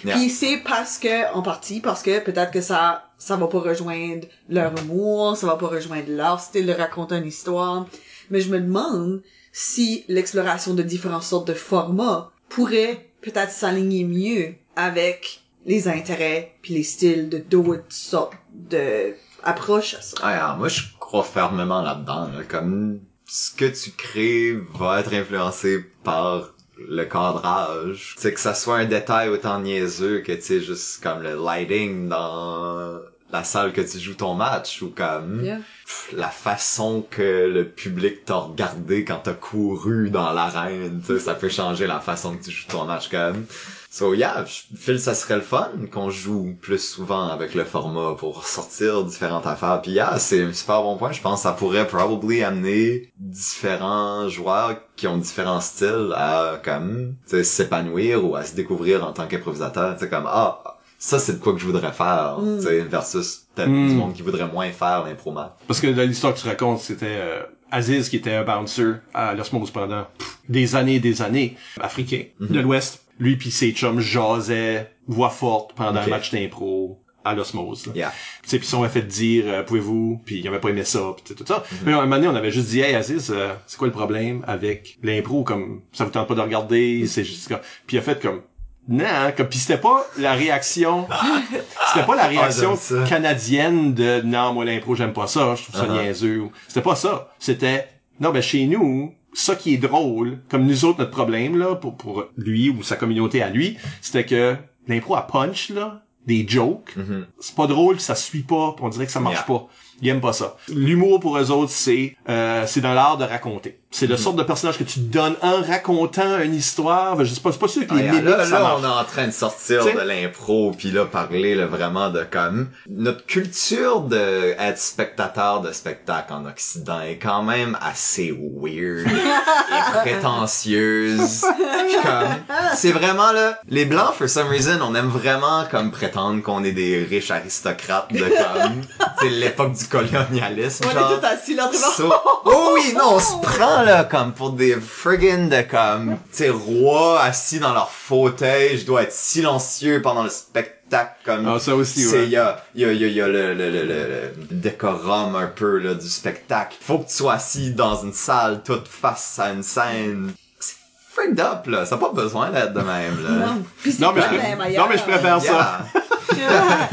Yeah. 0.05 0.17
Puis 0.17 0.31
c'est 0.31 0.59
parce 0.59 0.99
que, 0.99 1.33
en 1.35 1.43
partie, 1.43 1.81
parce 1.81 2.03
que 2.03 2.21
peut-être 2.21 2.51
que 2.51 2.61
ça, 2.61 3.11
ça 3.17 3.37
va 3.37 3.47
pas 3.47 3.61
rejoindre 3.61 4.27
leur 4.49 4.73
humour, 4.79 5.37
ça 5.37 5.47
va 5.47 5.57
pas 5.57 5.69
rejoindre 5.69 6.11
leur 6.11 6.41
style 6.41 6.67
de 6.67 6.73
raconter 6.73 7.17
une 7.17 7.27
histoire. 7.27 7.87
Mais 8.31 8.41
je 8.41 8.51
me 8.51 8.61
demande 8.61 9.23
si 9.53 10.05
l'exploration 10.09 10.75
de 10.75 10.83
différentes 10.83 11.23
sortes 11.23 11.49
de 11.49 11.55
formats 11.55 12.31
pourrait 12.49 13.11
peut-être 13.23 13.51
s'aligner 13.51 14.05
mieux 14.05 14.55
avec 14.77 15.41
les 15.67 15.89
intérêts 15.89 16.55
puis 16.63 16.75
les 16.75 16.83
styles 16.83 17.29
de 17.29 17.39
d'autres 17.39 17.85
sortes 17.89 18.35
de 18.53 19.15
approches 19.43 19.95
à 19.95 20.03
ça. 20.03 20.17
Ah, 20.23 20.29
alors, 20.29 20.57
moi, 20.59 20.69
je 20.69 20.83
crois 20.99 21.23
fermement 21.23 21.83
là-dedans. 21.83 22.29
Là, 22.29 22.43
comme 22.49 23.01
ce 23.27 23.51
que 23.51 23.67
tu 23.67 23.91
crées 23.93 24.59
va 24.75 25.01
être 25.01 25.13
influencé 25.13 25.85
par 26.03 26.55
le 26.79 27.05
cadrage. 27.05 28.15
C'est 28.19 28.33
que 28.33 28.41
ça 28.41 28.55
soit 28.55 28.77
un 28.77 28.85
détail 28.85 29.29
autant 29.29 29.61
niaiseux 29.61 30.21
que, 30.21 30.33
tu 30.33 30.43
sais, 30.43 30.61
juste 30.61 31.03
comme 31.03 31.23
le 31.23 31.35
lighting 31.35 32.09
dans 32.09 33.01
la 33.31 33.45
salle 33.45 33.73
que 33.73 33.81
tu 33.81 33.99
joues 33.99 34.15
ton 34.15 34.35
match 34.35 34.81
ou 34.81 34.89
comme 34.89 35.45
Yeah. 35.45 35.57
pff, 35.57 36.15
la 36.17 36.29
façon 36.29 37.05
que 37.11 37.47
le 37.53 37.69
public 37.69 38.25
t'a 38.25 38.37
regardé 38.37 39.05
quand 39.05 39.21
t'as 39.23 39.35
couru 39.35 40.09
dans 40.09 40.33
l'arène, 40.33 41.03
tu 41.05 41.15
sais, 41.15 41.21
ça 41.21 41.35
peut 41.35 41.51
changer 41.51 41.87
la 41.87 42.01
façon 42.01 42.37
que 42.37 42.45
tu 42.45 42.51
joues 42.51 42.69
ton 42.69 42.85
match 42.85 43.09
comme. 43.09 43.45
So 43.91 44.13
yeah, 44.15 44.45
je 44.45 44.77
file 44.77 45.01
ça 45.01 45.15
serait 45.15 45.37
le 45.37 45.41
fun 45.41 45.71
qu'on 45.91 46.11
joue 46.11 46.55
plus 46.61 46.79
souvent 46.79 47.29
avec 47.29 47.55
le 47.55 47.65
format 47.65 48.15
pour 48.19 48.47
sortir 48.47 49.03
différentes 49.05 49.47
affaires. 49.47 49.81
Puis 49.83 49.93
yeah, 49.93 50.19
c'est 50.19 50.43
un 50.43 50.53
super 50.53 50.83
bon 50.83 50.97
point. 50.99 51.11
Je 51.13 51.23
pense 51.23 51.37
que 51.41 51.43
ça 51.45 51.53
pourrait 51.53 51.87
probably 51.87 52.43
amener 52.43 53.11
différents 53.19 54.29
joueurs 54.29 54.77
qui 54.97 55.07
ont 55.07 55.17
différents 55.17 55.61
styles 55.63 56.13
à 56.15 56.61
comme 56.63 57.15
s'épanouir 57.43 58.25
ou 58.25 58.37
à 58.37 58.45
se 58.45 58.55
découvrir 58.55 59.05
en 59.07 59.13
tant 59.13 59.27
qu'improvisateur. 59.27 59.95
Tu 59.95 60.05
sais 60.05 60.11
comme 60.11 60.27
ah 60.27 60.63
ça 60.99 61.19
c'est 61.19 61.35
de 61.35 61.39
quoi 61.39 61.53
que 61.55 61.59
je 61.61 61.65
voudrais 61.67 61.93
faire, 61.93 62.39
Mm. 62.41 62.61
sais, 62.61 62.81
versus 62.81 63.47
peut-être 63.55 63.69
Mm. 63.71 63.89
du 63.89 63.95
monde 63.95 64.13
qui 64.15 64.23
voudrait 64.23 64.49
moins 64.49 64.71
faire 64.71 65.05
l'impro-mat. 65.05 65.57
Parce 65.67 65.81
que 65.81 65.87
dans 65.87 66.03
l'histoire 66.03 66.35
que 66.35 66.41
tu 66.41 66.47
racontes, 66.49 66.81
c'était 66.81 67.07
euh, 67.21 67.43
Aziz 67.71 68.09
qui 68.09 68.17
était 68.17 68.35
un 68.35 68.45
bouncer 68.45 68.95
à 69.15 69.35
l'osmose 69.35 69.71
pendant 69.71 70.05
pff, 70.19 70.39
des 70.49 70.75
années 70.77 70.97
et 70.97 71.01
des 71.01 71.23
années, 71.23 71.57
africain, 71.81 72.25
de 72.41 72.61
l'Ouest. 72.61 73.03
Lui 73.19 73.37
puis 73.37 73.51
ses 73.51 73.73
chums 73.73 74.01
jasaient 74.01 74.91
voix 75.07 75.31
forte 75.31 75.73
pendant 75.75 76.01
un 76.01 76.07
match 76.07 76.31
d'impro 76.31 77.01
à 77.25 77.35
l'osmose. 77.35 77.87
là. 77.89 77.93
Yeah. 77.95 78.13
Tu 78.43 78.49
sais, 78.51 78.59
puis 78.59 78.67
ils 78.67 78.71
sont 78.71 78.89
fait 78.89 79.03
dire, 79.03 79.45
euh, 79.49 79.63
pouvez-vous, 79.63 80.23
puis 80.25 80.39
il 80.39 80.49
avait 80.49 80.61
pas 80.61 80.71
aimé 80.71 80.85
ça, 80.85 81.01
puis 81.23 81.35
tout 81.35 81.45
ça. 81.47 81.63
Puis 81.85 81.93
à 81.93 81.99
un 81.99 82.01
moment 82.03 82.17
donné, 82.17 82.29
on 82.29 82.35
avait 82.35 82.51
juste 82.53 82.69
dit, 82.69 82.81
hey 82.81 82.95
Aziz, 82.95 83.31
euh, 83.31 83.53
c'est 83.67 83.77
quoi 83.77 83.87
le 83.89 83.93
problème 83.93 84.43
avec 84.47 84.99
l'impro, 85.03 85.43
comme 85.43 85.83
ça 85.93 86.05
vous 86.05 86.11
tente 86.11 86.27
pas 86.29 86.35
de 86.35 86.41
regarder, 86.41 87.07
c'est 87.07 87.25
juste 87.25 87.49
comme, 87.49 87.59
puis 87.87 87.97
il 87.97 88.01
a 88.01 88.03
fait 88.03 88.23
comme, 88.23 88.41
non, 88.89 89.05
hein, 89.05 89.33
comme 89.33 89.49
puis 89.49 89.59
c'était 89.59 89.77
pas 89.77 90.07
la 90.17 90.33
réaction, 90.33 91.07
c'était 91.93 92.07
pas 92.07 92.17
la 92.17 92.27
réaction 92.29 92.79
Ah, 92.93 93.05
canadienne 93.07 93.93
de 93.93 94.23
non 94.23 94.55
moi 94.55 94.65
l'impro 94.65 94.95
j'aime 94.95 95.13
pas 95.13 95.27
ça, 95.27 95.55
je 95.57 95.65
trouve 95.65 95.77
ça 95.77 95.87
Uh-huh. 95.87 96.03
niaiseux. 96.03 96.41
ou- 96.41 96.53
C'était 96.69 96.81
pas 96.83 96.97
ça, 96.97 97.31
c'était 97.39 97.87
non 98.21 98.31
ben 98.31 98.41
chez 98.43 98.65
nous 98.67 99.13
ça 99.39 99.55
qui 99.57 99.75
est 99.75 99.79
drôle, 99.79 100.39
comme 100.49 100.67
nous 100.67 100.85
autres 100.85 100.99
notre 100.99 101.11
problème 101.13 101.57
là 101.57 101.75
pour 101.77 101.97
pour 101.97 102.25
lui 102.37 102.71
ou 102.71 102.83
sa 102.83 102.97
communauté 102.97 103.43
à 103.43 103.51
lui, 103.51 103.77
c'était 104.01 104.25
que 104.25 104.57
l'impro 104.89 105.15
à 105.17 105.23
punch 105.27 105.71
là, 105.71 106.03
des 106.27 106.47
jokes, 106.47 106.95
Mhm. 106.97 107.27
c'est 107.41 107.55
pas 107.55 107.67
drôle, 107.67 108.01
ça 108.01 108.15
suit 108.15 108.43
pas, 108.43 108.75
on 108.81 108.89
dirait 108.89 109.07
que 109.07 109.13
ça 109.13 109.21
marche 109.21 109.37
Yeah. 109.37 109.45
pas. 109.47 109.69
Ils 110.01 110.09
aiment 110.09 110.21
pas 110.21 110.33
ça. 110.33 110.57
L'humour 110.69 111.21
pour 111.21 111.39
eux 111.39 111.51
autres, 111.51 111.73
c'est 111.73 112.17
euh, 112.29 112.65
c'est 112.67 112.81
dans 112.81 112.95
l'art 112.95 113.17
de 113.19 113.25
raconter. 113.25 113.79
C'est 113.91 114.07
le 114.07 114.19
sorte 114.19 114.37
de 114.37 114.43
personnage 114.43 114.77
que 114.77 114.85
tu 114.85 115.01
donnes 115.01 115.35
en 115.41 115.63
racontant 115.63 116.39
une 116.41 116.55
histoire. 116.55 117.17
Ben, 117.17 117.25
Je 117.25 117.33
sais 117.33 117.41
pas, 117.41 117.53
c'est 117.53 117.59
pas 117.59 117.69
sûr 117.69 117.87
que 117.87 117.95
les 117.95 118.07
Ah, 118.07 118.13
mimiques, 118.13 118.25
là, 118.29 118.45
ça 118.45 118.59
là, 118.61 118.77
on 118.79 118.85
est 118.85 118.87
en 118.87 119.05
train 119.05 119.27
de 119.27 119.33
sortir 119.33 119.81
T'sais? 119.81 119.95
de 119.95 120.01
l'impro, 120.01 120.73
puis 120.77 120.91
là, 120.91 121.07
parler 121.07 121.55
là, 121.55 121.65
vraiment 121.67 122.11
de 122.11 122.23
comme... 122.23 122.69
Notre 122.91 123.25
culture 123.25 124.03
de 124.03 124.55
être 124.59 124.79
spectateur 124.79 125.63
de 125.63 125.73
spectacle 125.73 126.35
en 126.35 126.45
Occident 126.45 127.01
est 127.01 127.17
quand 127.17 127.43
même 127.43 127.79
assez 127.81 128.31
weird 128.31 129.07
et 129.09 129.93
prétentieuse. 130.03 131.41
Puis 131.41 131.97
comme... 132.03 132.29
C'est 132.75 132.93
vraiment, 132.93 133.33
là... 133.33 133.59
Les 133.69 133.87
Blancs, 133.87 134.13
for 134.19 134.29
some 134.29 134.49
reason, 134.49 134.81
on 134.83 134.95
aime 134.95 135.09
vraiment 135.09 135.65
comme 135.71 135.91
prétendre 135.91 136.43
qu'on 136.43 136.63
est 136.63 136.73
des 136.73 137.05
riches 137.09 137.31
aristocrates 137.31 138.13
de 138.13 138.19
comme... 138.19 138.83
C'est 139.21 139.31
l'époque 139.31 139.73
du 139.73 139.88
colonialisme, 139.89 140.85
On 140.89 140.91
genre. 140.91 141.13
est 141.13 141.21
tous 141.21 141.27
assis 141.27 141.55
là, 141.55 141.71
So- 141.73 142.13
oh 142.45 142.71
oui, 142.75 142.95
non, 142.97 143.15
on 143.15 143.19
se 143.21 143.33
prend 143.43 143.83
là 143.83 144.05
comme 144.05 144.33
pour 144.33 144.53
des 144.53 144.77
friggin' 144.81 145.49
de 145.49 145.63
comme, 145.63 146.17
tu 146.35 146.51
rois 146.51 147.21
assis 147.23 147.59
dans 147.59 147.73
leur 147.73 147.91
fauteuil, 147.91 148.79
je 148.79 148.85
dois 148.87 149.03
être 149.03 149.13
silencieux 149.13 150.01
pendant 150.03 150.23
le 150.23 150.31
spectacle 150.31 151.13
comme. 151.25 151.47
Ah, 151.49 151.59
ça 151.59 151.75
aussi, 151.75 152.03
C'est, 152.05 152.17
ouais. 152.19 152.25
il 152.25 152.31
y 152.31 152.37
a, 152.37 152.63
il 152.75 152.81
y 152.83 152.85
a, 152.85 152.93
il 152.93 153.01
y 153.01 153.05
a, 153.05 153.09
il 153.09 153.15
y 153.15 153.21
a 153.21 153.29
le, 153.29 153.55
le, 153.55 153.71
le, 153.71 153.85
le, 153.85 154.33
décorum 154.51 155.37
un 155.37 155.47
peu, 155.47 155.79
là, 155.79 155.95
du 155.95 156.09
spectacle. 156.09 156.77
Faut 156.81 156.99
que 156.99 157.09
tu 157.09 157.15
sois 157.15 157.35
assis 157.35 157.73
dans 157.73 158.03
une 158.03 158.13
salle 158.15 158.63
toute 158.65 158.89
face 158.89 159.39
à 159.39 159.51
une 159.51 159.63
scène. 159.63 160.33
C'est 160.59 160.77
frigged 161.13 161.41
up, 161.41 161.67
là. 161.67 161.85
Ça 161.85 161.97
n'a 161.97 162.01
pas 162.01 162.13
besoin 162.13 162.51
d'être 162.51 162.73
de 162.73 162.81
même, 162.81 163.23
là. 163.23 163.47
Non, 163.47 163.63
Puis 163.83 163.93
c'est 163.93 164.01
Non, 164.03 164.13
mais 164.15 164.21
pas 164.23 164.29
je- 164.33 164.77
non, 164.79 164.87
mais 164.89 164.97
je 164.97 165.03
préfère 165.03 165.41
ça. 165.43 165.81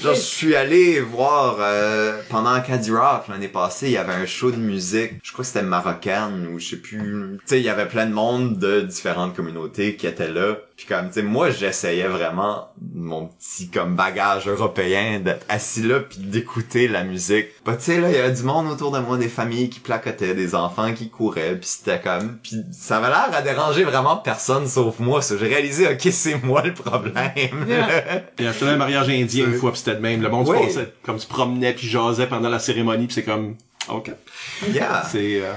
Je 0.00 0.14
suis 0.14 0.54
allé 0.54 1.00
voir, 1.00 1.56
euh, 1.60 2.22
pendant 2.28 2.60
Caddy 2.60 2.92
Rock 2.92 3.26
l'année 3.28 3.48
passée, 3.48 3.86
il 3.86 3.92
y 3.92 3.96
avait 3.96 4.12
un 4.12 4.26
show 4.26 4.52
de 4.52 4.56
musique, 4.56 5.14
je 5.24 5.32
crois 5.32 5.42
que 5.42 5.48
c'était 5.48 5.62
marocaine 5.62 6.46
ou 6.52 6.60
je 6.60 6.68
sais 6.68 6.76
plus. 6.76 7.38
Tu 7.40 7.44
sais, 7.46 7.60
il 7.60 7.64
y 7.64 7.68
avait 7.68 7.88
plein 7.88 8.06
de 8.06 8.12
monde 8.12 8.58
de 8.58 8.82
différentes 8.82 9.34
communautés 9.34 9.96
qui 9.96 10.06
étaient 10.06 10.30
là. 10.30 10.56
Puis 10.78 10.86
comme, 10.86 11.08
tu 11.08 11.14
sais, 11.14 11.22
moi, 11.22 11.50
j'essayais 11.50 12.06
vraiment 12.06 12.68
mon 12.94 13.26
petit 13.26 13.68
comme 13.68 13.96
bagage 13.96 14.46
européen 14.46 15.18
d'être 15.18 15.44
assis 15.48 15.82
là 15.82 15.98
puis 15.98 16.20
d'écouter 16.20 16.86
la 16.86 17.02
musique. 17.02 17.48
Bah, 17.66 17.74
tu 17.74 17.82
sais, 17.82 18.00
là, 18.00 18.08
il 18.10 18.14
y 18.14 18.18
avait 18.18 18.32
du 18.32 18.44
monde 18.44 18.70
autour 18.70 18.92
de 18.92 19.00
moi, 19.00 19.18
des 19.18 19.28
familles 19.28 19.70
qui 19.70 19.80
placotaient, 19.80 20.34
des 20.34 20.54
enfants 20.54 20.94
qui 20.94 21.10
couraient, 21.10 21.56
puis 21.56 21.68
c'était 21.68 22.00
comme... 22.00 22.38
Puis 22.44 22.58
ça 22.70 22.98
avait 22.98 23.08
l'air 23.08 23.28
à 23.32 23.42
déranger 23.42 23.82
vraiment 23.82 24.18
personne 24.18 24.68
sauf 24.68 25.00
moi. 25.00 25.20
Ça, 25.20 25.34
j'ai 25.36 25.48
réalisé, 25.48 25.88
ok, 25.88 26.12
c'est 26.12 26.40
moi 26.44 26.62
le 26.62 26.72
problème. 26.72 27.66
Et 28.38 28.44
j'étais 28.44 28.62
allé 28.62 28.70
à 28.70 28.74
un 28.74 28.76
mariage 28.76 29.08
indien 29.08 29.46
une 29.46 29.54
fois, 29.54 29.72
pis 29.72 29.78
c'était 29.78 29.96
de 29.96 30.00
même. 30.00 30.22
Le 30.22 30.28
monde 30.28 30.46
se 30.46 30.52
passait, 30.52 30.94
comme 31.02 31.18
se 31.18 31.26
promenait 31.26 31.74
puis 31.74 31.88
jasait 31.88 32.28
pendant 32.28 32.50
la 32.50 32.60
cérémonie, 32.60 33.08
pis 33.08 33.14
c'est 33.14 33.24
comme, 33.24 33.56
ok. 33.88 34.12
yeah. 34.68 35.04
C'est, 35.10 35.42
euh, 35.42 35.54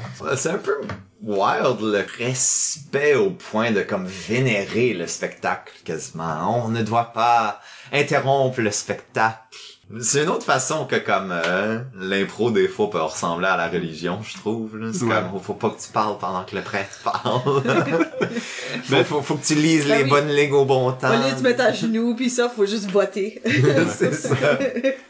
un 0.54 0.58
peu 0.58 0.82
wild 1.22 1.82
le 1.82 2.06
respect 2.18 3.16
au 3.16 3.32
point 3.32 3.72
de 3.72 3.82
comme 3.82 4.08
vénérer 4.08 4.94
le 4.94 5.08
spectacle 5.08 5.74
quasiment. 5.84 6.66
On 6.66 6.70
ne 6.70 6.82
doit 6.82 7.14
pas 7.14 7.62
interrompre 7.92 8.62
le 8.62 8.72
spectacle. 8.72 9.58
C'est 10.00 10.24
une 10.24 10.30
autre 10.30 10.46
façon 10.46 10.86
que 10.86 10.96
comme 10.96 11.32
euh, 11.32 11.80
l'impro 12.00 12.50
des 12.52 12.68
fois 12.68 12.90
peut 12.90 13.02
ressembler 13.02 13.48
à 13.48 13.58
la 13.58 13.68
religion, 13.68 14.20
je 14.24 14.36
trouve. 14.38 14.78
là. 14.78 14.92
C'est 14.94 15.04
Ouais. 15.04 15.16
comme 15.32 15.40
faut 15.42 15.54
pas 15.54 15.70
que 15.72 15.82
tu 15.82 15.92
parles 15.92 16.18
pendant 16.20 16.44
que 16.44 16.56
le 16.56 16.62
prêtre 16.62 17.00
parle. 17.04 17.42
faut, 18.84 18.92
Ben- 18.92 19.04
faut, 19.04 19.22
faut 19.22 19.36
que 19.36 19.46
tu 19.46 19.56
lises 19.56 19.88
Ben 19.88 19.98
les 19.98 20.04
oui. 20.04 20.10
bonnes 20.10 20.30
lignes 20.30 20.54
au 20.54 20.66
bon 20.66 20.92
temps. 20.94 21.10
Au 21.10 21.14
lieu 21.30 21.36
de 21.36 21.42
mettre 21.42 21.64
à 21.64 21.72
genoux, 21.74 22.16
puis 22.16 22.30
ça, 22.30 22.50
faut 22.50 22.66
juste 22.66 22.90
voter. 22.92 23.42
C'est 23.98 24.14
ça. 24.14 24.36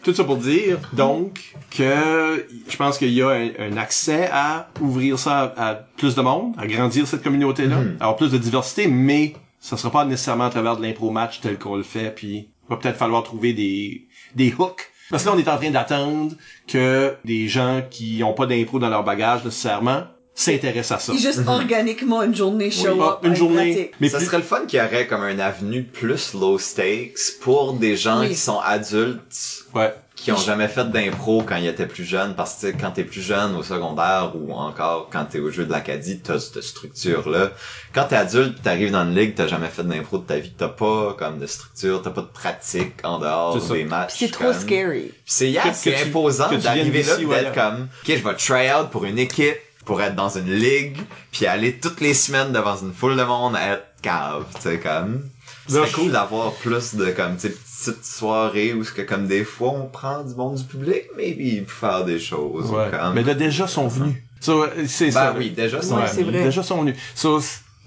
tout 0.03 0.13
ça 0.13 0.23
pour 0.23 0.37
dire, 0.37 0.79
donc, 0.93 1.53
que 1.69 2.47
je 2.67 2.77
pense 2.77 2.97
qu'il 2.97 3.13
y 3.13 3.21
a 3.21 3.29
un, 3.29 3.49
un 3.59 3.77
accès 3.77 4.29
à 4.31 4.69
ouvrir 4.79 5.19
ça 5.19 5.53
à, 5.57 5.69
à 5.71 5.75
plus 5.75 6.15
de 6.15 6.21
monde, 6.21 6.53
à 6.57 6.65
grandir 6.67 7.07
cette 7.07 7.23
communauté-là, 7.23 7.77
Mhm. 7.77 7.97
avoir 7.99 8.15
plus 8.15 8.31
de 8.31 8.37
diversité, 8.37 8.87
mais 8.87 9.33
ça 9.59 9.77
sera 9.77 9.91
pas 9.91 10.05
nécessairement 10.05 10.45
à 10.45 10.49
travers 10.49 10.77
de 10.77 10.81
l'impro 10.81 11.11
match 11.11 11.39
tel 11.41 11.57
qu'on 11.59 11.75
le 11.75 11.83
fait, 11.83 12.13
puis 12.15 12.33
il 12.37 12.47
va 12.69 12.77
peut-être 12.77 12.97
falloir 12.97 13.23
trouver 13.23 13.53
des, 13.53 14.07
des 14.35 14.53
hooks. 14.57 14.87
Parce 15.09 15.23
que 15.23 15.29
là, 15.29 15.35
on 15.35 15.39
est 15.39 15.47
en 15.49 15.57
train 15.57 15.71
d'attendre 15.71 16.33
que 16.67 17.15
des 17.25 17.47
gens 17.49 17.81
qui 17.89 18.23
ont 18.23 18.33
pas 18.33 18.45
d'impro 18.45 18.79
dans 18.79 18.89
leur 18.89 19.03
bagage 19.03 19.43
nécessairement 19.43 20.03
s'intéressent 20.33 20.91
à 20.97 20.99
ça. 20.99 21.13
Et 21.13 21.17
juste 21.17 21.41
organiquement, 21.47 22.23
une 22.23 22.33
journée 22.33 22.71
show 22.71 22.97
Ah, 23.01 23.13
up. 23.13 23.19
une 23.25 23.33
à 23.33 23.35
journée. 23.35 23.73
pratique. 23.73 23.93
Mais 23.99 24.07
ça 24.07 24.17
plus- 24.17 24.25
serait 24.27 24.37
le 24.37 24.43
fun 24.43 24.65
qu'il 24.65 24.79
y 24.79 24.81
aurait 24.81 25.05
comme 25.07 25.21
un 25.23 25.39
avenue 25.39 25.83
plus 25.83 26.33
low 26.33 26.57
stakes 26.57 27.17
pour 27.41 27.73
des 27.73 27.97
gens 27.97 28.21
Oui. 28.21 28.29
qui 28.29 28.35
sont 28.35 28.59
adultes 28.59 29.65
Ouais. 29.75 29.93
Qui 30.21 30.31
ont 30.31 30.37
jamais 30.37 30.67
fait 30.67 30.85
d'impro 30.91 31.41
quand 31.41 31.55
ils 31.55 31.67
étaient 31.67 31.87
plus 31.87 32.03
jeunes 32.03 32.35
parce 32.35 32.53
que 32.53 32.59
tu 32.59 32.65
sais, 32.67 32.77
quand 32.79 32.91
t'es 32.91 33.03
plus 33.03 33.21
jeune 33.21 33.55
au 33.55 33.63
secondaire 33.63 34.33
ou 34.35 34.53
encore 34.53 35.09
quand 35.11 35.25
t'es 35.25 35.39
au 35.39 35.49
jeu 35.49 35.65
de 35.65 35.71
l'Acadie, 35.71 36.19
t'as 36.19 36.39
cette 36.39 36.61
structure-là. 36.61 37.51
Quand 37.93 38.03
t'es 38.03 38.15
adulte, 38.15 38.61
t'arrives 38.61 38.91
dans 38.91 39.03
une 39.03 39.15
ligue, 39.15 39.33
t'as 39.33 39.47
jamais 39.47 39.67
fait 39.67 39.83
d'impro 39.83 40.19
de 40.19 40.25
ta 40.25 40.37
vie, 40.37 40.53
t'as 40.55 40.67
pas 40.67 41.15
comme 41.17 41.39
de 41.39 41.47
structure, 41.47 42.03
t'as 42.03 42.11
pas 42.11 42.21
de 42.21 42.27
pratique 42.27 42.93
en 43.03 43.17
dehors 43.17 43.59
des 43.59 43.83
matchs. 43.83 44.13
C'est 44.17 44.31
trop 44.31 44.53
scary. 44.53 45.11
C'est 45.25 45.49
yeah, 45.49 45.73
c'est 45.73 45.95
imposant 46.03 46.51
d'arriver 46.55 47.01
là 47.01 47.17
d'être 47.17 47.53
comme 47.53 47.89
OK, 48.03 48.07
je 48.07 48.23
vais 48.23 48.35
try 48.35 48.71
out 48.71 48.91
pour 48.91 49.05
une 49.05 49.17
équipe 49.17 49.57
pour 49.85 49.99
être 50.03 50.15
dans 50.15 50.29
une 50.29 50.53
ligue 50.53 50.97
puis 51.31 51.47
aller 51.47 51.79
toutes 51.79 51.99
les 51.99 52.13
semaines 52.13 52.51
devant 52.51 52.77
une 52.77 52.93
foule 52.93 53.17
de 53.17 53.23
monde 53.23 53.55
à 53.55 53.73
être 53.73 53.85
cave, 54.03 54.45
tu 54.55 54.61
sais 54.61 54.79
comme 54.79 55.23
Là, 55.23 55.40
c'est 55.67 55.91
cool 55.93 56.11
d'avoir 56.11 56.53
plus 56.53 56.95
de 56.95 57.11
comme 57.11 57.35
petites 57.35 58.05
soirées 58.05 58.73
où 58.73 58.83
ce 58.83 58.91
que 58.91 59.01
comme 59.01 59.27
des 59.27 59.43
fois 59.43 59.69
on 59.71 59.87
prend 59.87 60.23
du 60.23 60.35
monde 60.35 60.55
du 60.55 60.63
public 60.63 61.03
maybe 61.17 61.65
pour 61.65 61.73
faire 61.73 62.05
des 62.05 62.19
choses 62.19 62.69
ou 62.69 62.75
Ouais. 62.75 62.89
comme 62.91 63.13
Mais 63.13 63.23
là, 63.23 63.33
déjà, 63.33 63.67
sont 63.67 63.87
venus. 63.87 64.15
So, 64.39 64.65
c'est 64.87 65.05
ben 65.07 65.11
ça. 65.11 65.35
oui, 65.37 65.51
déjà 65.51 65.81
c'est 65.81 65.93
Ouais. 66.23 66.31
Déjà 66.31 66.63
sont 66.63 66.81
venus. 66.81 66.95
So, 67.15 67.39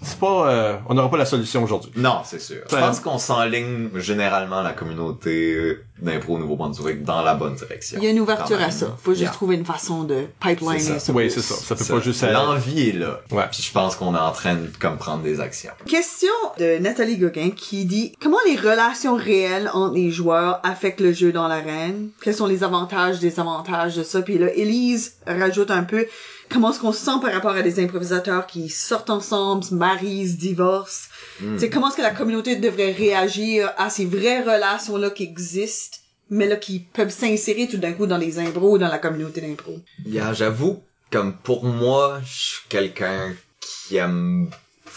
c'est 0.05 0.19
pas, 0.19 0.49
euh, 0.51 0.77
on 0.89 0.95
n'aura 0.95 1.11
pas 1.11 1.17
la 1.17 1.27
solution 1.27 1.63
aujourd'hui. 1.65 1.91
Non, 1.97 2.21
c'est 2.25 2.41
sûr. 2.41 2.63
Je 2.71 2.77
pense 2.77 3.01
qu'on 3.01 3.19
s'enligne 3.19 3.89
généralement 3.97 4.63
la 4.63 4.73
communauté 4.73 5.79
d'impro 6.01 6.35
au 6.35 6.39
Nouveau-Brunswick 6.39 7.03
dans 7.05 7.23
la 7.23 7.35
bonne 7.35 7.55
direction. 7.55 7.99
Il 8.01 8.05
y 8.05 8.09
a 8.09 8.11
une 8.11 8.21
ouverture 8.21 8.61
à 8.61 8.71
ça. 8.71 8.97
Faut 9.03 9.13
juste 9.13 9.23
Yeah. 9.23 9.31
trouver 9.33 9.57
une 9.57 9.65
façon 9.65 10.05
de 10.05 10.27
pipeliner 10.41 10.79
C'est 10.81 10.93
ça. 10.95 10.99
ça. 10.99 11.13
Oui, 11.13 11.31
c'est 11.31 11.41
ça. 11.41 11.55
Ça 11.55 11.75
peut 11.77 11.85
Ça, 11.85 11.95
pas 11.95 12.01
juste 12.01 12.23
être... 12.23 12.33
L'envie 12.33 12.89
est 12.91 12.93
là. 12.93 13.21
Ouais. 13.31 13.45
Puis 13.51 13.63
je 13.63 13.73
pense 13.73 13.97
qu'on 13.97 14.15
est 14.15 14.19
en 14.19 14.33
train 14.33 14.55
de 14.57 14.69
comme 14.79 14.99
prendre 14.99 15.23
des 15.23 15.41
actions. 15.41 15.71
Question 15.87 16.29
de 16.59 16.79
Nathalie 16.79 17.17
Gauguin 17.17 17.51
qui 17.57 17.85
dit 17.87 18.13
comment 18.21 18.37
les 18.47 18.57
relations 18.57 19.15
réelles 19.17 19.71
entre 19.73 19.95
les 19.95 20.11
joueurs 20.11 20.61
affectent 20.65 21.01
le 21.01 21.13
jeu 21.13 21.33
dans 21.33 21.49
l'arène? 21.49 22.11
Quels 22.23 22.35
sont 22.35 22.47
les 22.47 22.65
avantages, 22.65 23.21
désavantages 23.21 23.97
de 23.97 24.03
ça? 24.03 24.21
Puis 24.21 24.37
là, 24.37 24.49
Elise 24.55 25.15
rajoute 25.27 25.71
un 25.71 25.85
peu 25.85 26.07
comment 26.55 26.71
est-ce 26.71 26.79
qu'on 26.79 26.93
se 26.93 27.05
sent 27.05 27.19
par 27.21 27.33
rapport 27.33 27.51
à 27.51 27.63
des 27.63 27.83
improvisateurs 27.83 28.47
qui 28.47 28.69
sortent 28.69 29.11
ensemble, 29.11 29.65
se 29.65 29.75
marient, 29.75 30.29
se 30.29 30.37
divorcent? 30.37 31.09
C'est 31.59 31.69
comment 31.69 31.89
est-ce 31.89 31.97
que 31.97 32.03
la 32.03 32.13
communauté 32.13 32.57
devrait 32.57 32.93
réagir 32.93 33.73
à 33.77 33.91
ces 33.91 34.07
vraies 34.07 34.43
relations 34.43 34.97
là 34.97 35.11
qui 35.11 35.25
existent, 35.25 35.99
mais 36.31 36.47
là 36.47 36.57
qui 36.57 36.79
peuvent 36.79 37.11
s'insérer 37.11 37.67
tout 37.67 37.79
d'un 37.79 37.93
coup 37.93 38.07
dans 38.07 38.19
les 38.19 38.39
impros, 38.39 38.79
dans 38.79 38.89
la 38.89 38.99
communauté 38.99 39.41
d'impro? 39.41 39.73
Yeah, 40.07 40.33
j'avoue, 40.33 40.81
comme 41.11 41.37
pour 41.37 41.65
moi, 41.65 42.21
je 42.25 42.39
suis 42.39 42.69
quelqu'un 42.69 43.35
qui 43.61 43.97
aime 43.97 44.49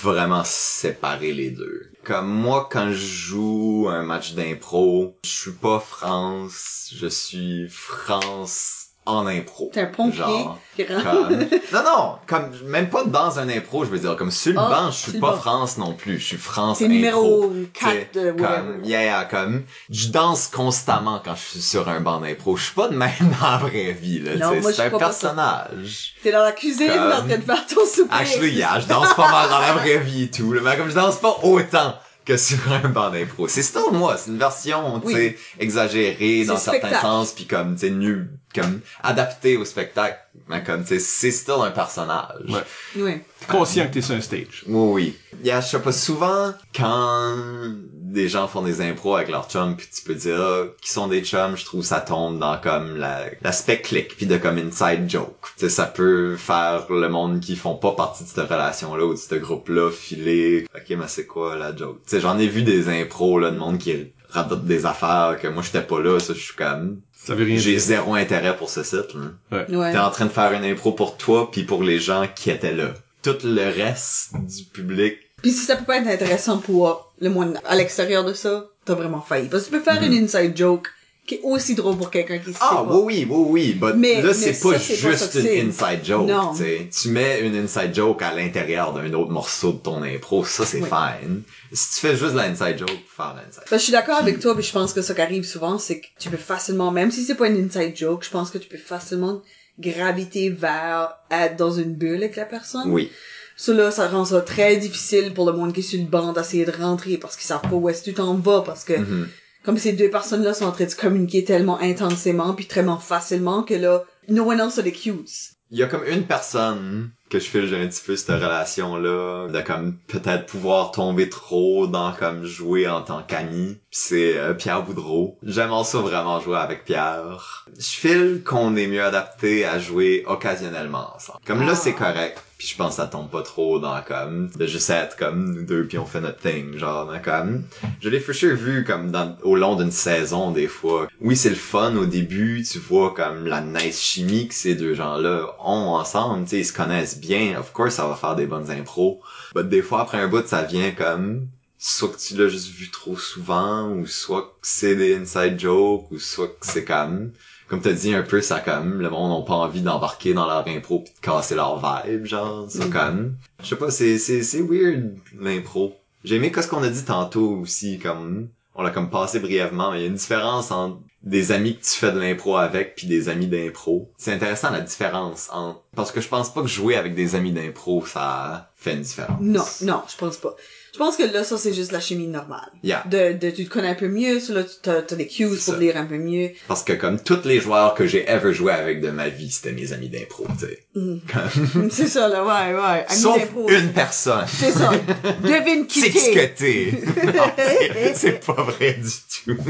vraiment 0.02 0.44
séparer 0.46 1.34
les 1.34 1.50
deux. 1.50 1.90
Comme 2.04 2.30
moi, 2.30 2.70
quand 2.72 2.92
je 2.92 2.98
joue 2.98 3.88
un 3.90 4.04
match 4.04 4.34
d'impro, 4.34 5.18
je 5.26 5.30
suis 5.30 5.52
pas 5.52 5.80
France, 5.80 6.92
je 6.96 7.08
suis 7.08 7.68
France 7.68 8.77
en 9.08 9.26
impro. 9.28 9.70
T'es 9.74 9.82
un 9.82 9.86
pompier 9.88 10.18
Genre, 10.18 10.60
comme... 10.78 11.40
Non, 11.74 11.84
non, 11.84 12.16
comme, 12.28 12.52
même 12.66 12.90
pas 12.90 13.04
dans 13.06 13.40
un 13.40 13.50
impro, 13.50 13.86
je 13.86 13.90
veux 13.90 14.00
dire, 14.00 14.16
comme 14.16 14.32
sur 14.32 14.54
le 14.54 14.60
Ah, 14.60 14.70
banc, 14.70 14.92
je 14.92 14.98
suis 15.10 15.20
pas 15.20 15.32
banc. 15.32 15.38
France 15.38 15.78
non 15.78 15.94
plus, 15.94 16.20
je 16.20 16.26
suis 16.26 16.38
France 16.38 16.82
impro. 16.82 16.92
numéro 16.94 17.54
Tu 17.74 17.86
sais, 17.86 18.10
4 18.14 18.14
de 18.14 18.32
comme, 18.32 18.84
yeah, 18.84 19.04
yeah, 19.04 19.26
comme, 19.26 19.64
je 19.90 20.10
danse 20.10 20.48
constamment 20.48 21.22
quand 21.24 21.36
je 21.36 21.42
suis 21.42 21.62
sur 21.62 21.88
un 21.90 22.00
banc 22.02 22.20
d'impro. 22.20 22.56
Je 22.58 22.66
suis 22.66 22.74
pas 22.76 22.90
de 22.90 22.96
même 22.96 23.10
dans 23.42 23.48
la 23.50 23.58
vraie 23.58 23.92
vie, 23.94 24.20
là, 24.20 24.34
tu 24.52 24.62
c'est 24.74 24.82
un 24.84 24.90
personnage. 24.98 26.14
T'es 26.24 26.32
dans 26.32 26.44
la 26.44 26.52
cuisine 26.52 26.88
Comme- 26.90 27.08
en 27.12 27.28
train 27.28 27.38
de 27.38 27.42
faire 27.44 27.66
ton 27.68 27.86
souper. 27.86 28.14
Actually, 28.14 28.54
yeah, 28.56 28.80
je 28.80 28.88
danse 28.88 29.14
pas 29.14 29.30
mal 29.32 29.50
dans 29.50 29.60
la 29.60 29.74
vraie 29.74 30.00
vie 30.00 30.24
et 30.24 30.32
tout, 30.32 30.54
là, 30.54 30.62
mais 30.64 30.78
comme 30.78 30.90
je 30.90 30.96
danse 30.96 31.18
pas 31.18 31.38
autant 31.44 31.96
que 32.26 32.36
sur 32.36 32.58
un 32.74 32.90
banc 32.90 33.10
d'impro. 33.10 33.48
C'est 33.48 33.62
still 33.64 33.84
moi, 33.94 34.18
c'est 34.18 34.30
une 34.32 34.38
version, 34.38 35.00
tu 35.00 35.08
Oui. 35.08 35.14
sais, 35.14 35.38
exagérée 35.60 36.44
dans 36.44 36.58
certains 36.58 36.80
spectacle. 36.80 37.06
sens, 37.06 37.32
puis 37.32 37.46
comme, 37.46 37.76
tu 37.76 37.88
sais, 37.88 37.90
nu, 37.90 38.28
comme, 38.56 38.82
adapté 39.03 39.57
au 39.57 39.65
spectacle, 39.65 40.18
mais 40.48 40.64
comme, 40.64 40.82
tu 40.84 40.90
sais, 40.90 40.99
c'est 40.99 41.32
still 41.32 41.56
un 41.61 41.72
personnage. 41.72 42.49
Ouais. 42.49 42.64
Oui. 42.95 43.11
T'es 43.40 43.45
conscient 43.48 43.88
que 43.88 43.94
t'es 43.94 44.02
sur 44.02 44.15
un 44.15 44.22
stage. 44.22 44.64
Oui, 44.68 44.91
oui. 44.94 45.18
Yeah, 45.44 45.61
je 45.61 45.68
sais 45.68 45.80
pas, 45.82 45.91
souvent, 45.91 46.53
quand 46.76 47.36
des 47.84 48.30
gens 48.30 48.48
font 48.48 48.61
des 48.61 48.82
impros 48.82 49.15
avec 49.15 49.30
leurs 49.30 49.49
chums, 49.49 49.76
puis 49.76 49.88
tu 49.94 50.02
peux 50.02 50.15
dire, 50.15 50.40
ah, 50.41 50.64
qui 50.82 50.91
sont 50.91 51.07
des 51.07 51.24
chums, 51.24 51.56
je 51.57 51.65
trouve 51.65 51.84
ça 51.84 51.99
tombe 51.99 52.40
dans 52.40 52.57
comme 52.57 52.98
la- 52.98 53.26
l'aspect 53.41 53.82
click, 53.82 54.15
puis 54.15 54.26
de 54.26 54.38
comme 54.38 54.57
inside 54.57 55.10
joke. 55.10 55.36
Tu 55.57 55.65
sais, 55.65 55.69
ça 55.69 55.86
peut 55.86 56.36
faire 56.38 56.86
le 56.90 57.10
monde 57.10 57.40
qui 57.41 57.56
font 57.56 57.76
pas 57.76 57.91
partie 57.91 58.24
de 58.24 58.30
cette 58.30 58.49
relation-là 58.49 59.06
ou 59.06 59.14
de 59.14 59.19
ce 59.19 59.36
groupe-là 59.36 59.91
filer. 59.91 60.65
Ok, 60.74 60.95
mais 60.98 61.07
c'est 61.07 61.28
quoi 61.28 61.56
la 61.57 61.76
joke? 61.76 61.99
Tu 62.06 62.11
sais, 62.11 62.22
j'en 62.22 62.40
ai 62.40 62.48
vu 62.48 62.64
des 62.64 62.88
impros, 62.90 63.40
là, 63.40 63.52
de 63.52 63.57
monde 63.57 63.78
qui 63.78 64.14
radote 64.30 64.65
des 64.65 64.86
affaires 64.86 65.38
que 65.41 65.48
moi 65.48 65.64
j'étais 65.64 65.82
pas 65.82 66.02
là, 66.02 66.19
ça 66.19 66.34
je 66.34 66.40
suis 66.40 66.56
comme... 66.56 66.99
Ça 67.26 67.35
veut 67.35 67.45
rien 67.45 67.57
J'ai 67.57 67.77
zéro 67.77 68.14
intérêt 68.15 68.56
pour 68.56 68.69
ce 68.69 68.84
site, 68.84 69.14
là. 69.14 69.65
Ouais. 69.69 69.91
T'es 69.91 69.98
en 69.98 70.11
train 70.11 70.26
de 70.26 70.31
faire 70.31 70.53
une 70.53 70.64
impro 70.64 70.91
pour 70.91 71.18
toi 71.18 71.52
puis 71.52 71.64
pour 71.64 71.84
les 71.84 71.99
gens 71.99 72.27
qui 72.34 72.49
étaient 72.52 72.73
là. 72.73 72.94
Tout 73.22 73.38
le 73.44 73.65
reste 73.65 74.34
du 74.35 74.64
public. 74.64 75.18
Puis 75.41 75.52
si 75.52 75.65
ça 75.65 75.76
peut 75.76 75.85
pas 75.85 75.98
être 75.98 76.07
intéressant 76.07 76.60
pour 76.60 77.14
le 77.19 77.30
monde 77.30 77.60
à 77.65 77.76
l'extérieur 77.76 78.23
de 78.23 78.34
ça, 78.34 78.65
t'as 78.85 78.94
vraiment 78.94 79.22
failli. 79.22 79.49
Parce 79.49 79.64
que 79.64 79.69
tu 79.69 79.77
peux 79.77 79.84
faire 79.84 80.02
une 80.02 80.14
inside 80.14 80.56
joke 80.56 80.88
qui 81.28 81.36
est 81.36 81.41
aussi 81.44 81.76
drôle 81.76 81.98
pour 81.98 82.10
quelqu'un 82.10 82.40
qui 82.40 82.52
sait 82.54 82.58
Ah 82.62 82.84
pas. 82.88 82.95
oui 82.98 83.28
oui 83.30 83.36
oui 83.49 83.78
oui, 83.82 83.91
Mais- 83.98 84.22
là 84.22 84.30
mais 84.30 84.34
c'est 84.34 84.60
pas 84.60 84.80
ça 84.80 84.94
juste 84.95 85.36
une 85.36 85.70
inside 85.70 85.99
joke, 86.04 86.28
Non. 86.28 86.54
tu 86.56 87.10
mets 87.10 87.41
une 87.41 87.56
inside 87.56 87.94
joke 87.94 88.22
à 88.24 88.34
l'intérieur 88.34 88.94
d'un 88.94 89.14
autre 89.14 89.30
morceau 89.32 89.74
de 89.74 89.78
ton 89.78 90.02
impro, 90.04 90.44
ça 90.45 90.66
c'est 90.66 90.82
Oui. 90.82 90.88
fine. 90.90 91.44
Si 91.74 91.95
tu 91.95 92.08
fais 92.08 92.16
juste 92.16 92.34
la 92.34 92.44
inside 92.44 92.78
joke, 92.80 92.90
faire 93.16 93.36
l'inside. 93.36 93.56
Parce 93.58 93.70
que 93.70 93.78
je 93.78 93.84
suis 93.84 93.91
d'accord 93.91 94.18
avec 94.18 94.40
toi, 94.40 94.56
puis 94.56 94.64
je 94.64 94.72
pense 94.72 94.94
que 94.94 95.02
ça 95.02 95.14
qui 95.14 95.22
arrive 95.22 95.44
souvent, 95.44 95.78
c'est 95.78 95.99
que 95.99 96.08
tu 96.18 96.30
peux 96.30 96.38
facilement, 96.38 96.91
même 96.91 97.12
si 97.12 97.24
c'est 97.24 97.36
pas 97.36 97.48
une 97.48 97.66
inside 97.66 97.95
joke, 97.95 98.24
je 98.24 98.30
pense 98.32 98.49
que 98.49 98.58
tu 98.58 98.70
peux 98.70 98.78
facilement 98.78 99.41
graviter 99.80 100.49
vers 100.49 101.16
être 101.30 101.56
dans 101.56 101.72
une 101.72 101.94
bulle 101.94 102.16
avec 102.24 102.36
la 102.36 102.45
personne. 102.45 102.90
Oui. 102.91 103.12
Ça 103.56 103.74
là, 103.74 103.90
ça 103.91 104.08
rend 104.08 104.24
ça 104.26 104.41
très 104.41 104.78
difficile 104.78 105.34
pour 105.34 105.45
le 105.49 105.52
monde 105.58 105.74
qui 105.74 105.80
est 105.80 105.84
sur 105.84 105.99
le 105.99 106.06
banc 106.06 106.32
d'essayer 106.32 106.64
de 106.66 106.72
rentrer 106.72 107.18
parce 107.18 107.36
qu'ils 107.36 107.48
savent 107.48 107.62
pas 107.62 107.74
où 107.74 107.90
est-ce 107.90 108.02
que 108.02 108.06
tu 108.06 108.14
t'en 108.14 108.36
vas 108.36 108.62
parce 108.62 108.84
que 108.84 108.94
Mhm. 108.94 109.28
Comme 109.64 109.78
ces 109.78 109.94
deux 109.94 110.10
personnes-là 110.10 110.54
sont 110.54 110.66
en 110.66 110.72
train 110.72 110.86
de 110.86 110.94
communiquer 110.94 111.44
tellement 111.44 111.80
intensément 111.80 112.54
puis 112.54 112.66
tellement 112.66 112.98
facilement 113.00 113.64
que 113.64 113.74
là, 113.74 114.04
no 114.30 114.44
one 114.44 114.60
else 114.60 114.78
are 114.78 114.84
the 114.86 114.92
cues. 114.94 115.54
Il 115.70 115.78
y 115.78 115.84
a 115.84 115.88
comme 115.88 116.06
une 116.06 116.24
personne 116.24 117.12
que 117.30 117.40
je 117.40 117.46
file 117.46 117.76
un 117.76 117.88
petit 117.88 118.02
peu 118.06 118.16
cette 118.16 118.30
relation-là, 118.30 119.50
de 119.50 119.62
comme 119.62 119.98
peut-être 120.08 120.46
pouvoir 120.46 120.92
tomber 120.92 121.28
trop 121.28 121.88
dans 121.88 122.14
comme 122.14 122.46
jouer 122.46 122.88
en 122.88 123.02
tant 123.02 123.22
qu'ami. 123.22 123.74
Pis 123.92 123.98
c'est 124.00 124.38
euh, 124.38 124.54
Pierre 124.54 124.84
Boudreau. 124.84 125.38
J'aime 125.44 125.72
ça 125.84 125.98
vraiment 126.00 126.40
jouer 126.40 126.56
avec 126.58 126.86
Pierre. 126.86 127.66
Je 127.78 127.84
file 127.86 128.44
qu'on 128.46 128.78
est 128.78 128.88
mieux 128.88 129.04
adapté 129.04 129.66
à 129.66 129.78
jouer 129.78 130.24
occasionnellement 130.26 131.14
ensemble. 131.16 131.40
Comme 131.46 131.66
là 131.66 131.74
Ah. 131.74 131.76
c'est 131.76 131.94
correct. 131.94 132.42
Puis 132.58 132.68
je 132.70 132.76
pense 132.76 132.96
que 132.96 133.02
ça 133.02 133.08
tombe 133.08 133.30
pas 133.30 133.44
trop 133.44 133.80
dans 133.80 134.02
comme 134.02 134.50
de 134.50 134.66
juste 134.66 134.90
être 134.90 135.16
comme 135.16 135.54
nous 135.54 135.64
deux 135.64 135.86
puis 135.86 136.00
on 136.00 136.06
fait 136.06 136.22
notre 136.22 136.40
thing 136.40 136.78
genre 136.78 137.06
dans 137.06 137.20
comme. 137.20 137.64
Je 138.02 138.10
l'ai 138.10 138.20
for 138.20 138.34
sure 138.34 138.56
vu 138.56 138.84
comme 138.84 139.12
dans 139.12 139.38
au 139.44 139.56
long 139.56 139.76
d'une 139.76 139.92
saison 139.92 140.52
des 140.52 140.68
fois. 140.68 141.08
Oui 141.22 141.36
c'est 141.36 141.50
le 141.50 141.56
fun 141.56 141.96
au 141.96 142.06
début 142.06 142.64
tu 142.64 142.80
vois 142.80 143.14
comme 143.14 143.46
la 143.46 143.62
nice 143.62 144.02
chimie 144.02 144.48
que 144.48 144.56
ces 144.56 144.74
deux 144.74 144.96
gens 144.96 145.18
là 145.18 145.56
ont 145.60 145.96
ensemble 145.96 146.46
tu 146.46 146.52
sais 146.52 146.60
ils 146.60 146.66
se 146.66 146.74
connaissent 146.74 147.20
bien. 147.20 147.60
Of 147.60 147.74
course 147.74 147.96
ça 147.96 148.08
va 148.08 148.16
faire 148.16 148.36
des 148.36 148.48
bonnes 148.48 148.72
impros. 148.72 149.22
Mais 149.56 149.64
des 149.64 149.84
fois 149.84 150.02
après 150.02 150.18
un 150.18 150.28
bout 150.28 150.48
ça 150.48 150.64
vient 150.64 150.92
comme 150.92 151.48
soit 151.78 152.10
que 152.10 152.18
tu 152.18 152.36
l'as 152.36 152.50
juste 152.50 152.70
vu 152.70 152.90
trop 152.90 153.18
souvent 153.18 153.90
ou 153.90 154.08
soit 154.08 154.42
que 154.42 154.68
c'est 154.68 154.96
des 154.96 155.16
inside 155.16 155.60
jokes 155.60 156.10
ou 156.12 156.18
soit 156.18 156.48
que 156.48 156.66
c'est 156.66 156.86
comme 156.86 157.32
comme 157.68 157.81
t'as 157.81 157.94
dit 157.94 158.14
un 158.14 158.23
peu 158.23 158.41
ça 158.41 158.60
comme 158.60 159.02
le 159.02 159.10
monde 159.10 159.39
n'a 159.39 159.45
pas 159.45 159.56
envie 159.56 159.81
d'embarquer 159.81 160.34
dans 160.34 160.48
leur 160.48 160.68
impro 160.68 160.99
pis 160.99 161.11
de 161.14 161.19
casser 161.22 161.56
leur 161.56 161.77
vibe 162.06 162.26
genre 162.26 162.65
c'est 162.69 162.85
Mhm. 162.85 162.91
comme 162.91 163.35
je 163.61 163.68
sais 163.68 163.76
pas 163.76 163.91
c'est 163.91 164.18
c'est 164.18 164.44
c'est 164.44 164.61
weird 164.61 165.15
l'impro 165.39 165.95
j'ai 166.23 166.35
aimé 166.35 166.52
ce 166.56 166.68
qu'on 166.68 166.84
a 166.84 166.89
dit 166.89 167.03
tantôt 167.06 167.52
aussi 167.61 167.99
comme 167.99 168.49
on 168.76 168.84
l'a 168.84 168.89
comme 168.91 169.10
passé 169.10 169.39
brièvement 169.39 169.91
mais 169.91 169.99
il 169.99 170.02
y 170.02 170.06
a 170.06 170.07
une 170.07 170.15
différence 170.15 170.72
entre 170.72 170.99
des 171.23 171.52
amis 171.52 171.76
que 171.77 171.84
tu 171.84 171.98
fais 171.98 172.11
de 172.11 172.19
l'impro 172.19 172.56
avec 172.57 172.95
puis 172.95 173.07
des 173.07 173.27
amis 173.27 173.48
d'impro 173.48 174.10
c'est 174.18 174.31
intéressant 174.34 174.69
la 174.72 174.81
différence 174.81 175.49
entre 175.52 175.81
parce 175.95 176.11
que 176.11 176.22
je 176.22 176.27
pense 176.30 176.53
pas 176.53 176.61
que 176.61 176.68
jouer 176.68 176.95
avec 176.95 177.15
des 177.15 177.35
amis 177.35 177.52
d'impro 177.52 178.06
ça 178.06 178.72
fait 178.76 178.94
une 178.94 179.02
différence 179.02 179.41
Non, 179.41 179.65
non, 179.81 180.03
je 180.07 180.15
pense 180.15 180.38
pas. 180.38 180.56
Je 180.98 181.03
pense 181.03 181.15
que 181.15 181.24
là, 181.32 181.44
ça, 181.44 181.57
c'est 181.60 181.74
juste 181.74 181.91
la 181.91 181.99
chimie 181.99 182.26
normale. 182.28 182.72
yeah 182.84 183.03
De, 183.07 183.34
de, 183.34 183.52
tu 183.52 183.65
te 183.65 183.69
connais 183.69 183.90
un 183.90 183.94
peu 183.94 184.07
mieux, 184.07 184.40
là, 184.49 184.64
tu 184.64 184.69
t'as, 184.82 185.03
t'as 185.03 185.15
des 185.15 185.28
cues 185.28 185.45
pour 185.48 185.56
ça. 185.57 185.78
lire 185.78 185.95
un 185.95 186.06
peu 186.06 186.18
mieux. 186.18 186.49
parce 186.68 186.84
que 186.84 186.94
comme 186.94 187.19
tous 187.19 187.44
les 187.45 187.60
joueurs 187.60 187.94
que 187.94 188.07
j'ai 188.07 188.28
ever 188.28 188.52
joué 188.52 188.72
avec 188.74 188.99
de 189.02 189.11
ma 189.11 189.30
vie 189.30 189.52
c'était 189.52 189.74
mes 189.74 189.94
amis 189.94 190.10
d'impro 190.10 190.45
tu 190.60 190.65
sais. 190.65 190.80
Comme- 190.95 191.90
c'est 191.91 192.07
ça, 192.07 192.28
là, 192.28 192.44
ouais, 192.44 192.74
ouais. 192.76 193.06
Amis 193.07 193.22
Sauf 193.22 193.38
d'impro. 193.40 193.69
une 193.69 193.94
personne. 193.94 194.45
C'est 194.48 194.72
ça. 194.72 194.90
Devine 195.44 195.86
qui 195.86 195.99
C'est 196.02 196.11
ce 196.18 196.32
t'es. 196.32 196.34
que 196.34 196.57
t'es. 196.57 197.32
Non, 197.38 197.44
c'est- 197.56 198.14
c'est 198.15 198.45
pas 198.45 198.53
vrai 198.64 198.94
du 198.94 199.53
tout. 199.56 199.61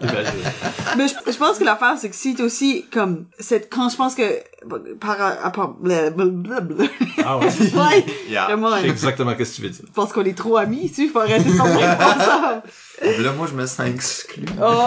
Imagine. 0.00 0.32
Mais 0.96 1.06
je, 1.08 1.14
je 1.32 1.36
pense 1.36 1.58
que 1.58 1.64
l'affaire, 1.64 1.96
c'est 2.00 2.08
que 2.08 2.16
si 2.16 2.34
t'es 2.34 2.42
aussi, 2.42 2.86
comme, 2.90 3.26
quand 3.70 3.90
je 3.90 3.96
pense 3.96 4.14
que, 4.14 4.22
par, 5.00 5.74
blablabla. 5.80 6.84
Ah 7.24 7.38
ouais. 7.38 7.46
ouais, 7.46 8.04
Yeah. 8.30 8.46
vraiment, 8.46 8.70
C'est 8.76 8.86
je 8.86 8.90
exactement 8.92 9.32
ce 9.32 9.36
que 9.36 9.44
tu 9.56 9.62
veux 9.62 9.68
dire. 9.70 9.84
pense 9.94 10.12
qu'on 10.12 10.24
est 10.24 10.36
trop 10.36 10.56
amis, 10.56 10.69
tu 10.78 10.88
sais, 10.88 11.08
faut 11.08 11.20
arrêter 11.20 11.48
s'en 11.50 11.64
ensemble. 11.64 12.62
Là, 13.02 13.32
moi, 13.36 13.46
je 13.48 13.54
me 13.54 13.66
sens 13.66 13.86
exclu. 13.86 14.44
Oh. 14.62 14.86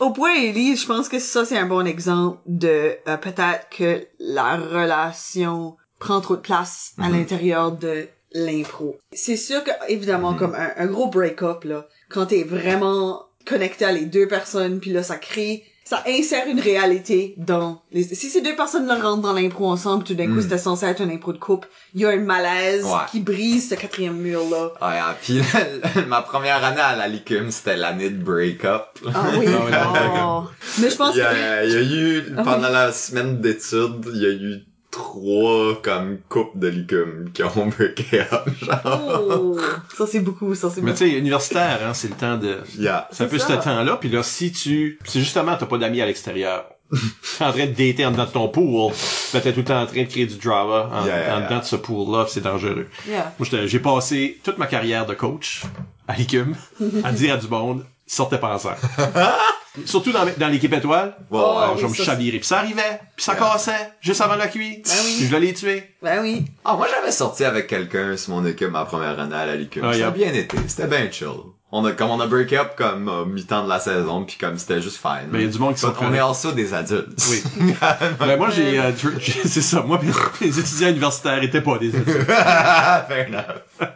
Au 0.00 0.10
point, 0.10 0.34
Elise, 0.34 0.82
je 0.82 0.86
pense 0.86 1.08
que 1.08 1.18
ça, 1.18 1.44
c'est 1.44 1.58
un 1.58 1.66
bon 1.66 1.86
exemple 1.86 2.38
de 2.46 2.96
euh, 3.08 3.16
peut-être 3.16 3.68
que 3.76 4.06
la 4.18 4.56
relation 4.56 5.76
prend 5.98 6.20
trop 6.20 6.36
de 6.36 6.40
place 6.42 6.92
à 6.98 7.08
Mhm. 7.08 7.12
l'intérieur 7.16 7.72
de 7.72 8.06
l'impro. 8.32 8.96
C'est 9.12 9.36
sûr 9.36 9.64
que, 9.64 9.70
évidemment, 9.88 10.32
Mhm. 10.32 10.38
comme 10.38 10.54
un, 10.54 10.70
un 10.76 10.86
gros 10.86 11.08
break-up, 11.08 11.64
là, 11.64 11.86
quand 12.10 12.26
t'es 12.26 12.42
vraiment 12.44 13.22
connecté 13.46 13.84
à 13.84 13.92
les 13.92 14.04
deux 14.04 14.28
personnes, 14.28 14.80
puis 14.80 14.92
là, 14.92 15.02
ça 15.02 15.16
crée, 15.16 15.64
ça 15.88 16.02
insère 16.06 16.46
une 16.48 16.60
réalité 16.60 17.32
dans 17.38 17.80
les... 17.92 18.02
Si 18.02 18.28
ces 18.28 18.42
deux 18.42 18.54
personnes-là 18.54 18.96
rentrent 18.96 19.22
dans 19.22 19.32
l'impro 19.32 19.66
ensemble, 19.70 20.04
tout 20.04 20.12
d'un 20.12 20.26
coup, 20.26 20.32
Mhm. 20.34 20.42
c'était 20.42 20.58
censé 20.58 20.84
être 20.84 21.00
un 21.00 21.08
impro 21.08 21.32
de 21.32 21.38
couple, 21.38 21.66
il 21.94 22.02
y 22.02 22.04
a 22.04 22.10
un 22.10 22.18
malaise 22.18 22.84
Ouais. 22.84 23.06
qui 23.10 23.20
brise 23.20 23.70
ce 23.70 23.74
quatrième 23.74 24.16
mur-là. 24.18 24.64
Ouais, 24.66 24.98
ah, 25.00 25.16
puis 25.22 25.40
ma 26.08 26.20
première 26.20 26.62
année 26.62 26.80
à 26.80 26.94
la 26.94 27.08
Licum, 27.08 27.50
c'était 27.50 27.76
l'année 27.78 28.10
de 28.10 28.22
break-up. 28.22 28.84
Ah 29.14 29.24
oui, 29.38 29.46
Ah 29.72 29.92
oui, 29.94 30.08
oh. 30.22 30.42
Mais 30.80 30.90
je 30.90 30.96
pense 30.96 31.14
Il 31.14 31.20
y, 31.20 31.22
que... 31.22 31.26
a, 31.26 31.64
il 31.64 31.72
y 31.72 31.76
a 31.76 31.80
eu, 31.80 32.22
Ah 32.28 32.32
oui. 32.36 32.44
pendant 32.44 32.68
la 32.68 32.92
semaine 32.92 33.40
d'études, 33.40 34.10
il 34.14 34.22
y 34.22 34.26
a 34.26 34.30
eu 34.30 34.60
trois, 34.90 35.80
comme, 35.82 36.18
couples 36.28 36.58
de 36.58 36.68
Licum 36.68 37.30
qui 37.32 37.42
ont 37.42 37.68
up, 37.68 38.48
genre. 38.62 39.22
Oh, 39.28 39.58
ça 39.96 40.06
c'est 40.06 40.20
beaucoup, 40.20 40.54
ça 40.54 40.70
c'est 40.70 40.80
Mais 40.82 40.92
tu 40.92 40.98
sais, 40.98 41.10
universitaire, 41.10 41.80
hein, 41.86 41.94
c'est 41.94 42.08
le 42.08 42.14
temps 42.14 42.36
de... 42.36 42.58
Yeah. 42.78 43.08
C'est 43.12 43.24
un 43.24 43.26
peu 43.26 43.38
ce 43.38 43.52
temps-là, 43.52 43.96
puis 43.96 44.08
là, 44.08 44.22
si 44.22 44.52
tu... 44.52 44.98
C'est 45.04 45.20
justement, 45.20 45.56
t'as 45.56 45.66
pas 45.66 45.78
d'amis 45.78 46.00
à 46.00 46.06
l'extérieur. 46.06 46.66
T'es 47.38 47.44
en 47.44 47.52
train 47.52 47.66
de 47.66 47.72
dater 47.72 48.06
en 48.06 48.12
dedans 48.12 48.24
de 48.24 48.30
ton 48.30 48.48
pool, 48.48 48.92
ben 49.34 49.40
t'es 49.40 49.52
tout 49.52 49.58
le 49.58 49.64
temps 49.64 49.82
en 49.82 49.86
train 49.86 50.04
de 50.04 50.08
créer 50.08 50.24
du 50.24 50.36
drama 50.36 50.88
en, 50.90 51.04
Yeah, 51.04 51.18
yeah, 51.18 51.36
en 51.36 51.40
yeah. 51.40 51.48
dedans 51.48 51.58
de 51.60 51.64
ce 51.64 51.76
pool-là, 51.76 52.24
c'est 52.28 52.40
dangereux. 52.40 52.88
Yeah. 53.06 53.34
Moi, 53.38 53.66
j'ai 53.66 53.78
passé 53.78 54.40
toute 54.42 54.56
ma 54.56 54.66
carrière 54.66 55.04
de 55.04 55.12
coach 55.12 55.64
à 56.06 56.14
l'ICUM 56.14 56.56
à 57.04 57.12
dire 57.12 57.34
à 57.34 57.36
du 57.36 57.46
monde, 57.46 57.84
sortez 58.08 58.38
pas 58.38 58.54
ensemble. 58.54 58.76
Surtout 59.84 60.10
dans, 60.10 60.26
dans 60.38 60.48
l'équipe 60.48 60.72
étoile, 60.72 61.14
Ouais, 61.30 61.40
Oh, 61.40 61.60
ouais. 61.60 61.76
je 61.76 61.82
vais 61.82 61.88
me 61.90 61.94
ça, 61.94 62.02
chavirer. 62.04 62.38
Puis 62.38 62.46
ça 62.48 62.58
arrivait, 62.58 63.00
puis 63.14 63.24
ça 63.24 63.36
cassait, 63.36 63.92
juste 64.00 64.20
avant 64.20 64.34
la 64.34 64.48
cuite. 64.48 64.86
Ben 64.88 64.94
oui. 65.04 65.14
Puis 65.18 65.26
je 65.28 65.32
l'allais 65.32 65.52
tuer. 65.52 65.94
Ben 66.02 66.20
oui. 66.20 66.46
Ah, 66.64 66.74
moi, 66.74 66.88
j'avais 66.90 67.12
sorti 67.12 67.44
avec 67.44 67.68
quelqu'un 67.68 68.16
sur 68.16 68.32
mon 68.34 68.44
équipe 68.44 68.70
ma 68.70 68.84
première 68.86 69.18
année 69.20 69.36
à 69.36 69.46
la 69.46 69.54
Licum. 69.54 69.84
Ah, 69.84 69.92
ça 69.92 69.98
yeah. 69.98 70.08
a 70.08 70.10
bien 70.10 70.32
été. 70.32 70.56
C'était 70.66 70.88
bien 70.88 71.08
chill. 71.12 71.28
On 71.70 71.84
a, 71.84 71.92
comme 71.92 72.08
on 72.10 72.18
a 72.18 72.26
break 72.26 72.52
up 72.54 72.72
comme 72.76 73.08
euh, 73.10 73.24
mi-temps 73.26 73.64
de 73.64 73.68
la 73.68 73.78
saison, 73.78 74.24
puis 74.24 74.36
comme 74.40 74.58
c'était 74.58 74.80
juste 74.80 74.96
fine. 74.96 75.28
Ben, 75.30 75.38
il 75.38 75.44
y 75.44 75.48
a 75.48 75.52
du 75.52 75.58
monde 75.58 75.74
qui 75.74 75.80
sont 75.80 75.92
On 76.00 76.14
est 76.14 76.18
also 76.18 76.50
des 76.52 76.72
adultes. 76.74 77.22
Oui. 77.30 77.42
Ben, 78.18 78.36
moi, 78.36 78.48
j'ai, 78.50 78.80
euh, 78.80 78.90
c'est 79.44 79.60
ça. 79.62 79.82
Moi, 79.82 80.00
les 80.40 80.58
étudiants 80.58 80.88
universitaires 80.88 81.42
étaient 81.42 81.60
pas 81.60 81.78
des 81.78 81.88
étudiants. 81.94 82.24
Fair 82.26 83.26
enough. 83.28 83.88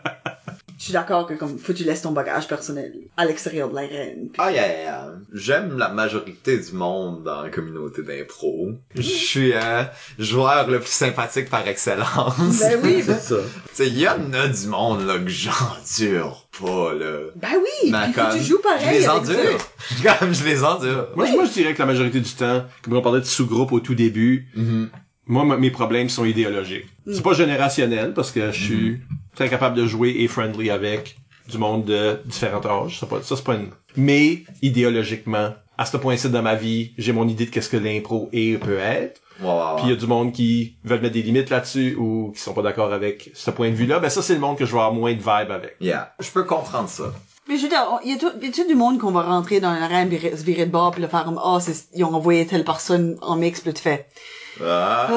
Je 0.82 0.86
suis 0.86 0.94
d'accord 0.94 1.28
que 1.28 1.34
comme 1.34 1.58
faut 1.60 1.72
que 1.72 1.78
tu 1.78 1.84
laisses 1.84 2.02
ton 2.02 2.10
bagage 2.10 2.48
personnel 2.48 2.92
à 3.16 3.24
l'extérieur 3.24 3.68
de 3.70 3.76
l'arène. 3.76 4.30
Puis- 4.32 4.38
Ah, 4.38 4.50
yeah, 4.50 4.66
yeah. 4.66 5.12
J'aime 5.32 5.78
la 5.78 5.88
majorité 5.90 6.58
du 6.58 6.72
monde 6.72 7.22
dans 7.22 7.40
la 7.42 7.50
communauté 7.50 8.02
d'impro. 8.02 8.70
Je 8.96 9.00
suis 9.02 9.52
euh, 9.54 9.84
joueur 10.18 10.66
le 10.68 10.80
plus 10.80 10.90
sympathique 10.90 11.48
par 11.50 11.68
excellence. 11.68 12.34
Ben 12.58 12.80
oui, 12.82 13.00
ben, 13.06 13.16
ça. 13.16 13.36
Tu 13.36 13.74
sais, 13.74 13.86
il 13.86 13.96
y 14.00 14.08
en 14.08 14.32
a 14.32 14.48
du 14.48 14.66
monde, 14.66 15.06
là, 15.06 15.20
que 15.20 15.28
j'endure 15.28 16.48
pas, 16.60 16.94
là. 16.94 17.18
ben 17.36 17.48
oui. 17.54 17.90
Faut 17.92 18.12
que 18.12 18.14
comme, 18.16 18.38
tu 18.38 18.44
joues 18.44 18.56
Je 18.58 18.62
pareil 18.62 18.98
les 18.98 19.06
avec 19.06 19.22
endure. 19.22 19.36
eux. 19.38 19.58
Comme 20.18 20.34
je 20.34 20.44
les 20.44 20.64
endure. 20.64 21.08
Moi, 21.14 21.26
je- 21.26 21.32
moi, 21.32 21.44
je 21.44 21.52
dirais 21.52 21.74
que 21.74 21.78
la 21.78 21.86
majorité 21.86 22.20
du 22.20 22.30
temps, 22.30 22.64
comme 22.82 22.94
on 22.96 23.02
parlait 23.02 23.20
de 23.20 23.24
sous-groupe 23.24 23.70
au 23.72 23.80
tout 23.80 23.94
début, 23.94 24.46
Mhm. 24.54 24.90
Moi, 25.26 25.44
mes 25.56 25.70
problèmes 25.70 26.08
sont 26.08 26.24
idéologiques. 26.24 26.86
C'est 27.06 27.22
pas 27.22 27.32
générationnel, 27.34 28.12
parce 28.14 28.30
que 28.30 28.50
je 28.52 28.64
suis 28.64 29.00
très 29.34 29.48
capable 29.48 29.76
de 29.76 29.86
jouer 29.86 30.14
et 30.18 30.28
friendly 30.28 30.70
avec 30.70 31.16
du 31.48 31.58
monde 31.58 31.84
de 31.84 32.20
différents 32.24 32.64
âges. 32.64 32.98
Ça, 33.00 33.06
ça 33.22 33.36
c'est 33.36 33.44
pas 33.44 33.54
une... 33.54 33.68
Mais, 33.96 34.42
idéologiquement, 34.62 35.54
à 35.78 35.86
ce 35.86 35.96
point-ci 35.96 36.28
dans 36.30 36.42
ma 36.42 36.54
vie, 36.54 36.92
j'ai 36.98 37.12
mon 37.12 37.26
idée 37.28 37.46
de 37.46 37.50
qu'est-ce 37.50 37.68
que 37.68 37.76
l'impro 37.76 38.28
est 38.32 38.58
peut 38.58 38.78
être. 38.78 39.20
Ouais. 39.40 39.48
Puis 39.76 39.86
il 39.86 39.90
y 39.90 39.92
a 39.92 39.96
du 39.96 40.06
monde 40.06 40.32
qui 40.32 40.76
veulent 40.84 41.00
mettre 41.00 41.14
des 41.14 41.22
limites 41.22 41.50
là-dessus 41.50 41.96
ou 41.98 42.32
qui 42.34 42.40
sont 42.40 42.52
pas 42.52 42.62
d'accord 42.62 42.92
avec 42.92 43.30
ce 43.34 43.50
point 43.50 43.70
de 43.70 43.74
vue-là. 43.74 43.98
Ben 43.98 44.08
ça, 44.10 44.22
c'est 44.22 44.34
le 44.34 44.40
monde 44.40 44.56
que 44.58 44.64
je 44.66 44.70
vais 44.72 44.78
avoir 44.78 44.92
moins 44.92 45.12
de 45.12 45.18
vibe 45.18 45.50
avec. 45.50 45.76
Yeah. 45.80 46.14
Je 46.20 46.30
peux 46.30 46.44
comprendre 46.44 46.88
ça. 46.88 47.12
Mais 47.48 47.56
je 47.56 47.62
veux 47.64 47.68
dire, 47.68 47.84
il 48.04 48.12
y 48.12 48.14
a 48.14 48.18
tout, 48.18 48.30
il 48.40 48.46
y 48.46 48.50
a 48.50 48.52
tout 48.52 48.68
du 48.68 48.74
monde 48.76 48.98
qu'on 48.98 49.10
va 49.10 49.22
rentrer 49.22 49.58
dans 49.58 49.72
l'arène, 49.72 50.08
virer- 50.08 50.36
se 50.36 50.44
virer 50.44 50.66
de 50.66 50.70
bord, 50.70 50.92
puis 50.92 51.02
le 51.02 51.08
faire 51.08 51.24
comme, 51.24 51.40
ah, 51.42 51.58
c'est- 51.60 51.88
ils 51.94 52.04
ont 52.04 52.14
envoyé 52.14 52.46
telle 52.46 52.64
personne 52.64 53.16
en 53.20 53.34
mix, 53.36 53.60
puis 53.60 53.72
tu 53.74 53.82
fais, 53.82 54.06
Ah. 54.64 55.08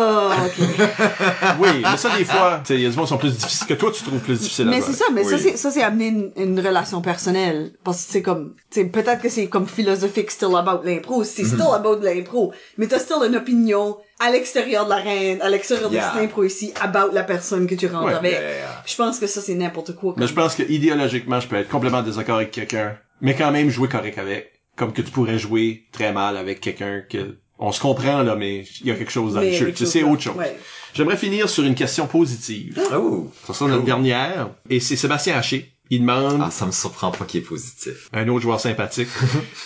ok. 0.45 0.65
Oui, 1.59 1.69
mais 1.84 1.97
ça, 1.97 2.15
des 2.17 2.26
fois, 2.26 2.61
tu 2.65 2.67
sais, 2.73 2.76
il 2.76 2.81
y 2.81 2.85
a 2.85 2.89
du 2.89 2.95
monde 2.95 3.05
qui 3.05 3.09
sont 3.09 3.17
plus 3.17 3.35
difficiles, 3.38 3.67
que 3.67 3.73
toi, 3.73 3.91
tu 3.91 4.03
trouves 4.03 4.19
plus 4.19 4.39
difficile 4.39 4.67
à 4.67 4.72
Mais 4.72 4.81
c'est 4.81 4.93
ça, 4.93 5.05
mais 5.13 5.23
ça 5.23 5.35
Oui. 5.35 5.41
c'est 5.41 5.57
ça 5.57 5.72
c'est 5.72 5.84
amener 5.84 6.07
une, 6.07 6.31
une 6.35 6.59
relation 6.59 7.01
personnelle 7.01 7.72
parce 7.84 8.05
que 8.05 8.11
c'est 8.13 8.22
comme 8.22 8.55
tu 8.72 8.81
sais 8.81 8.85
peut-être 8.85 9.22
que 9.22 9.30
c'est 9.30 9.47
comme 9.47 9.67
philosophique 9.67 10.31
still 10.31 10.55
about 10.55 10.84
l'impro, 10.84 11.23
c'est 11.23 11.43
Mhm. 11.43 11.47
still 11.49 11.67
about 11.73 11.99
l'impro, 12.01 12.53
mais 12.77 12.88
t'as 12.88 12.99
still 12.99 13.17
une 13.27 13.35
opinion 13.35 13.97
à 14.19 14.31
l'extérieur 14.31 14.85
de 14.85 14.89
la 14.89 14.95
reine, 14.97 15.41
à 15.41 15.49
l'extérieur 15.49 15.91
Yeah. 15.91 16.09
de 16.09 16.13
cette 16.13 16.23
impro 16.23 16.43
ici 16.43 16.73
about 16.81 17.11
la 17.13 17.23
personne 17.23 17.67
que 17.67 17.76
tu 17.76 17.88
rentres 17.88 18.05
Ouais. 18.07 18.13
avec. 18.13 18.31
Yeah, 18.31 18.41
yeah, 18.41 18.57
yeah. 18.57 18.84
Je 18.85 18.95
pense 18.95 19.19
que 19.19 19.27
ça 19.27 19.41
c'est 19.41 19.55
n'importe 19.55 19.95
quoi. 19.95 20.13
Mais 20.17 20.27
je 20.27 20.34
pense 20.34 20.55
que 20.55 20.63
idéologiquement, 20.63 21.39
je 21.39 21.47
peux 21.47 21.55
être 21.57 21.69
complètement 21.69 21.99
en 21.99 22.03
désaccord 22.03 22.38
avec 22.38 22.51
quelqu'un, 22.51 22.97
mais 23.22 23.35
quand 23.35 23.51
même 23.51 23.69
jouer 23.69 23.88
correct 23.89 24.17
avec. 24.17 24.51
Comme 24.77 24.91
que 24.91 25.01
tu 25.01 25.09
pourrais 25.11 25.38
jouer 25.39 25.85
très 25.93 26.11
mal 26.11 26.35
avec 26.35 26.59
quelqu'un 26.59 27.01
que 27.09 27.38
on 27.57 27.72
se 27.72 27.80
comprend 27.80 28.22
là, 28.23 28.36
mais 28.36 28.65
il 28.82 28.88
y 28.88 28.91
a 28.91 28.95
quelque 28.95 29.11
chose 29.11 29.34
dans 29.36 29.41
Mais 29.41 29.52
le 29.52 29.57
jeu. 29.57 29.72
Tu 29.72 29.86
sais, 29.86 29.99
c'est 29.99 30.03
autre 30.03 30.22
chose. 30.22 30.36
Ouais. 30.36 30.57
J'aimerais 30.94 31.18
finir 31.18 31.49
sur 31.49 31.64
une 31.64 31.76
question 31.76 32.07
positive. 32.07 32.82
Oh. 32.94 33.30
Ça 33.45 33.53
sera 33.53 33.69
notre 33.69 33.84
dernière. 33.84 34.49
Et 34.69 34.80
c'est 34.80 34.95
Sébastien 34.95 35.38
Haché. 35.38 35.74
Il 35.90 36.02
demande 36.02 36.41
Ah, 36.44 36.52
ça 36.52 36.66
me 36.66 36.72
surprend 36.72 37.12
pas 37.12 37.26
qu'il 37.26 37.41
est 37.41 37.44
positif. 37.44 38.10
un 38.14 38.28
autre 38.28 38.41
joueur 38.41 38.60
sympathique. 38.60 39.07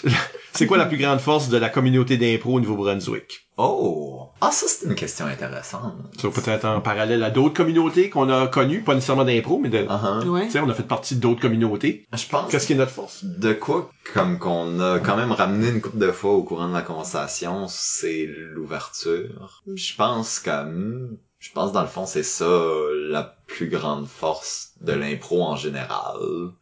c'est 0.53 0.65
quoi 0.67 0.77
la 0.77 0.85
plus 0.85 0.97
grande 0.97 1.19
force 1.19 1.49
de 1.49 1.57
la 1.57 1.69
communauté 1.69 2.17
d'impro 2.17 2.55
au 2.55 2.59
Nouveau-Brunswick? 2.59 3.47
Oh. 3.57 4.27
Ah, 4.41 4.51
ça, 4.51 4.67
c'est 4.67 4.85
une 4.85 4.95
question 4.95 5.25
intéressante. 5.25 5.93
Ça 6.21 6.29
peut-être 6.29 6.65
en 6.65 6.79
parallèle 6.81 7.23
à 7.23 7.29
d'autres 7.29 7.55
communautés 7.55 8.09
qu'on 8.09 8.29
a 8.29 8.47
connues, 8.47 8.81
pas 8.83 8.95
nécessairement 8.95 9.25
d'impro, 9.25 9.59
mais 9.59 9.69
de, 9.69 9.79
Uh-huh. 9.79 10.27
Ouais. 10.29 10.45
tu 10.45 10.51
sais, 10.51 10.59
on 10.61 10.69
a 10.69 10.73
fait 10.73 10.83
partie 10.87 11.15
d'autres 11.17 11.41
communautés. 11.41 12.05
Je 12.13 12.25
pense 12.27 12.49
Qu'est-ce 12.49 12.67
qui 12.67 12.73
est 12.73 12.77
notre 12.77 12.91
force? 12.91 13.23
de 13.25 13.53
quoi 13.53 13.91
comme 14.13 14.39
qu'on 14.39 14.79
a 14.79 14.99
quand 14.99 15.15
même 15.17 15.31
ramené 15.31 15.69
une 15.69 15.81
couple 15.81 15.99
de 15.99 16.11
fois 16.11 16.31
au 16.31 16.43
courant 16.43 16.67
de 16.69 16.73
la 16.73 16.81
conversation, 16.81 17.67
c'est 17.69 18.27
l'ouverture. 18.27 19.61
Je 19.73 19.95
pense 19.95 20.39
comme 20.39 21.17
je 21.39 21.49
pense 21.53 21.71
dans 21.71 21.81
le 21.81 21.87
fond 21.87 22.05
c'est 22.05 22.23
ça 22.23 22.45
la 23.09 23.35
plus 23.49 23.67
grande 23.67 24.07
force 24.07 24.69
de 24.81 24.93
l'impro 24.93 25.43
en 25.43 25.55
général. 25.55 26.17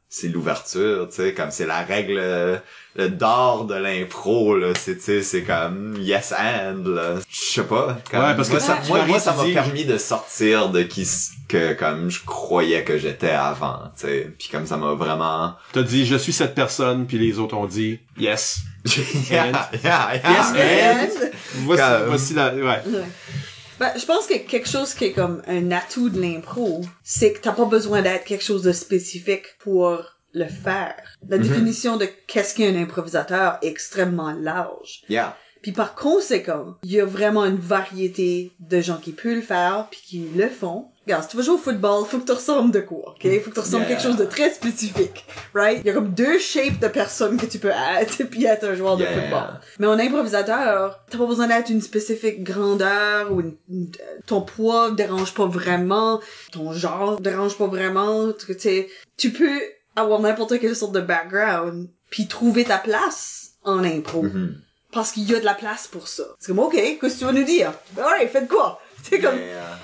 C'est 0.10 0.30
l'ouverture, 0.30 1.10
tu 1.10 1.16
sais, 1.18 1.34
comme 1.34 1.52
c'est 1.52 1.66
la 1.66 1.82
règle 1.84 2.62
le 2.96 3.10
d'or 3.10 3.66
de 3.66 3.76
l'impro 3.76 4.56
là, 4.58 4.70
c'est 4.74 4.96
tu 4.96 5.02
sais 5.02 5.22
c'est 5.22 5.44
comme 5.44 5.98
yes 6.00 6.32
and 6.34 6.84
là. 6.88 7.16
Je 7.30 7.36
sais 7.36 7.64
pas. 7.64 7.98
Comme, 8.10 8.22
Ouais, 8.22 8.36
parce 8.36 8.48
que 8.48 8.54
moi, 8.54 8.62
ça, 8.62 8.80
moi, 8.88 9.06
moi, 9.06 9.20
ça 9.20 9.34
m'a 9.34 9.44
permis 9.54 9.84
de 9.84 9.98
sortir 9.98 10.70
de 10.70 10.82
qui 10.84 11.06
que 11.50 11.74
comme 11.74 12.10
je 12.10 12.24
croyais 12.26 12.86
que 12.86 12.98
j'étais 12.98 13.30
avant, 13.32 13.92
tu 14.00 14.08
sais. 14.08 14.32
Puis 14.40 14.48
comme 14.50 14.66
ça 14.66 14.78
m'a 14.78 14.94
vraiment 14.94 15.56
T'as 15.74 15.84
dit, 15.84 16.06
je 16.06 16.16
suis 16.16 16.34
cette 16.34 16.56
personne, 16.56 17.06
puis 17.06 17.20
les 17.20 17.38
autres 17.38 17.58
ont 17.58 17.68
dit, 17.68 18.00
yes. 18.18 18.60
yeah, 19.30 19.48
yeah, 19.84 20.16
yeah, 20.16 20.16
Yes, 20.16 21.12
and- 21.22 21.28
Voici, 21.66 21.82
Comme- 21.84 22.06
voici 22.08 22.34
la, 22.34 22.54
ouais. 22.56 22.64
Ouais. 22.64 23.04
Ben, 23.80 23.92
je 23.96 24.06
pense 24.06 24.28
que 24.28 24.36
quelque 24.38 24.68
chose 24.70 24.94
qui 24.94 25.06
est 25.06 25.12
comme 25.12 25.42
un 25.48 25.72
atout 25.72 26.10
de 26.10 26.20
l'impro, 26.20 26.82
c'est 27.04 27.34
que 27.34 27.40
t'as 27.40 27.52
pas 27.52 27.66
besoin 27.66 28.02
d'être 28.02 28.24
quelque 28.26 28.44
chose 28.44 28.64
de 28.64 28.72
spécifique 28.72 29.46
pour 29.60 30.04
le 30.34 30.46
faire. 30.46 30.96
La 31.30 31.38
Mhm. 31.38 31.44
définition 31.44 31.98
de 31.98 32.08
qu'est-ce 32.28 32.56
qu'un 32.56 32.76
improvisateur 32.76 33.58
est 33.62 33.68
extrêmement 33.68 34.32
large. 34.34 35.02
Yeah. 35.10 35.36
Puis 35.62 35.72
par 35.72 35.96
conséquent, 35.96 36.76
il 36.84 36.92
y 36.92 37.00
a 37.00 37.06
vraiment 37.06 37.46
une 37.46 37.58
variété 37.58 38.52
de 38.60 38.80
gens 38.82 38.98
qui 38.98 39.12
peuvent 39.12 39.36
le 39.36 39.42
faire 39.42 39.88
puis 39.92 40.02
qui 40.06 40.28
le 40.36 40.48
font. 40.50 40.86
Regarde, 41.08 41.24
si 41.24 41.30
tu 41.30 41.38
veux 41.38 41.44
jouer 41.44 41.56
au 41.56 41.58
football, 41.58 42.06
faut 42.06 42.20
que 42.20 42.26
tu 42.26 42.34
ressembles 42.34 42.70
de 42.72 42.82
quoi, 42.82 43.16
ok? 43.16 43.42
Faut 43.42 43.50
que 43.50 43.54
tu 43.54 43.60
ressembles 43.62 43.86
à 43.86 43.88
Yeah. 43.88 43.96
quelque 43.96 44.04
chose 44.10 44.18
de 44.18 44.26
très 44.26 44.50
spécifique, 44.52 45.26
right? 45.56 45.80
Il 45.82 45.88
y 45.88 45.90
a 45.90 45.94
comme 45.94 46.10
deux 46.14 46.38
shapes 46.38 46.80
de 46.82 46.90
personnes 46.90 47.38
que 47.38 47.46
tu 47.46 47.60
peux 47.60 47.72
être 47.72 48.24
puis 48.30 48.44
être 48.44 48.66
un 48.66 48.76
joueur 48.76 49.00
Yeah. 49.00 49.16
de 49.16 49.22
football. 49.22 49.62
Mais 49.80 49.88
en 49.88 49.98
improvisateur, 49.98 51.00
t'as 51.10 51.18
pas 51.18 51.26
besoin 51.26 51.48
d'être 51.48 51.70
une 51.70 51.82
spécifique 51.82 52.44
grandeur 52.44 53.32
ou 53.32 53.40
une- 53.40 53.56
une- 53.70 53.92
ton 54.26 54.42
poids 54.42 54.92
dérange 54.92 55.34
pas 55.34 55.46
vraiment, 55.46 56.20
ton 56.52 56.74
genre 56.74 57.22
dérange 57.22 57.58
pas 57.58 57.68
vraiment, 57.68 58.34
tu 58.34 58.54
sais, 58.60 58.90
tu 59.16 59.32
peux 59.32 59.62
avoir 59.96 60.20
n'importe 60.20 60.60
quelle 60.60 60.76
sorte 60.76 60.92
de 60.94 61.00
background 61.02 61.88
puis 62.10 62.28
trouver 62.28 62.66
ta 62.66 62.78
place 62.80 63.52
en 63.64 63.84
impro 63.86 64.24
Mhm. 64.24 64.56
parce 64.92 65.12
qu'il 65.14 65.24
y 65.30 65.36
a 65.36 65.40
de 65.40 65.46
la 65.46 65.54
place 65.54 65.88
pour 65.88 66.08
ça. 66.10 66.24
C'est 66.40 66.48
comme, 66.48 66.60
OK, 66.60 66.74
qu'est-ce 66.74 67.14
que 67.14 67.20
tu 67.20 67.26
vas 67.26 67.32
nous 67.32 67.44
dire? 67.44 67.72
Alright, 67.98 68.30
faites 68.30 68.48
quoi? 68.50 68.80
C'est 69.10 69.20
comme... 69.20 69.36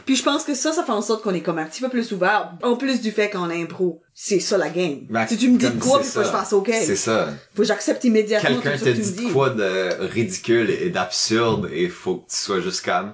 Puis 0.06 0.18
je 0.18 0.24
pense 0.24 0.44
que 0.44 0.54
ça, 0.54 0.74
ça 0.74 0.84
fait 0.84 0.92
en 0.92 1.02
sorte 1.02 1.24
qu'on 1.24 1.34
est 1.34 1.42
comme 1.42 1.60
un 1.60 1.66
petit 1.66 1.82
peu 1.82 1.90
plus 1.90 2.12
ouvert, 2.12 2.54
en 2.62 2.76
plus 2.76 3.02
du 3.02 3.12
fait 3.12 3.30
qu'en 3.30 3.50
impro, 3.50 4.02
c'est 4.14 4.40
ça 4.40 4.58
la 4.58 4.70
game. 4.70 5.02
ben, 5.10 5.26
si 5.28 5.38
tu 5.38 5.50
me 5.50 5.58
dis 5.58 5.66
de 5.66 5.80
quoi, 5.80 6.00
puis 6.00 6.10
faut 6.10 6.20
que 6.20 6.26
je 6.26 6.32
fasse 6.32 6.52
OK. 6.52 6.70
C'est 6.72 6.96
ça. 6.96 7.30
Faut 7.56 7.62
que 7.62 7.68
j'accepte 7.68 8.04
immédiatement 8.04 8.60
Quelqu'un 8.62 8.78
te 8.78 8.90
dit 8.90 9.30
quoi 9.32 9.52
de 9.52 10.06
ridicule 10.06 10.70
et 10.70 10.90
d'absurde 10.90 11.70
et 11.72 11.88
faut 11.88 12.18
que 12.18 12.30
tu 12.30 12.36
sois 12.36 12.60
juste 12.60 12.84
comme 12.84 13.14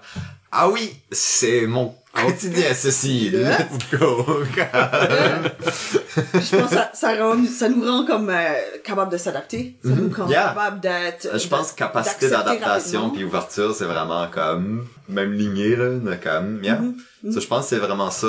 ah 0.51 0.69
oui, 0.69 0.93
c'est 1.11 1.65
mon 1.67 1.95
quotidien 2.13 2.73
ceci. 2.73 3.29
Let's 3.31 3.97
go. 3.97 4.25
je 4.55 6.55
pense 6.57 6.69
que 6.69 6.75
ça, 6.75 6.91
ça, 6.93 7.15
rend, 7.23 7.45
ça 7.45 7.69
nous 7.69 7.83
rend 7.85 8.05
comme 8.05 8.29
euh, 8.29 8.53
capable 8.83 9.11
de 9.11 9.17
s'adapter. 9.17 9.77
Ça 9.83 9.89
nous 9.91 10.11
rend 10.13 10.25
Mhm. 10.25 10.31
Yeah. 10.31 10.43
capable 10.49 10.79
d'être... 10.81 11.39
Je 11.39 11.47
pense 11.47 11.71
capacité 11.71 12.29
d'adaptation 12.29 13.09
puis 13.11 13.23
ouverture, 13.23 13.73
c'est 13.75 13.85
vraiment 13.85 14.27
comme 14.27 14.87
même 15.07 15.33
lignée 15.33 15.75
là, 15.75 15.89
de 15.89 16.15
comme 16.21 16.63
yeah. 16.63 16.79
Mhm. 16.79 17.33
Ça, 17.33 17.39
je 17.39 17.47
pense 17.47 17.63
que 17.65 17.69
c'est 17.69 17.77
vraiment 17.79 18.11
ça 18.11 18.27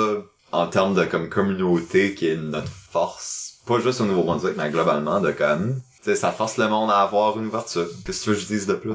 en 0.51 0.67
termes 0.67 0.95
de 0.95 1.05
comme 1.05 1.29
communauté 1.29 2.13
qui 2.13 2.27
est 2.27 2.35
notre 2.35 2.67
force, 2.91 3.53
pas 3.65 3.79
juste 3.79 4.01
au 4.01 4.05
Nouveau-Brunswick, 4.05 4.55
mais 4.57 4.69
globalement 4.69 5.21
de 5.21 5.31
comme 5.31 5.81
tu 6.03 6.09
sais, 6.09 6.15
ça 6.15 6.31
force 6.31 6.57
le 6.57 6.67
monde 6.67 6.89
à 6.89 7.01
avoir 7.01 7.37
une 7.37 7.45
ouverture. 7.45 7.87
Qu'est-ce 8.05 8.19
que 8.19 8.23
tu 8.23 8.29
veux 8.31 8.35
que 8.35 8.41
je 8.41 8.47
dise 8.47 8.67
de 8.67 8.73
plus? 8.73 8.93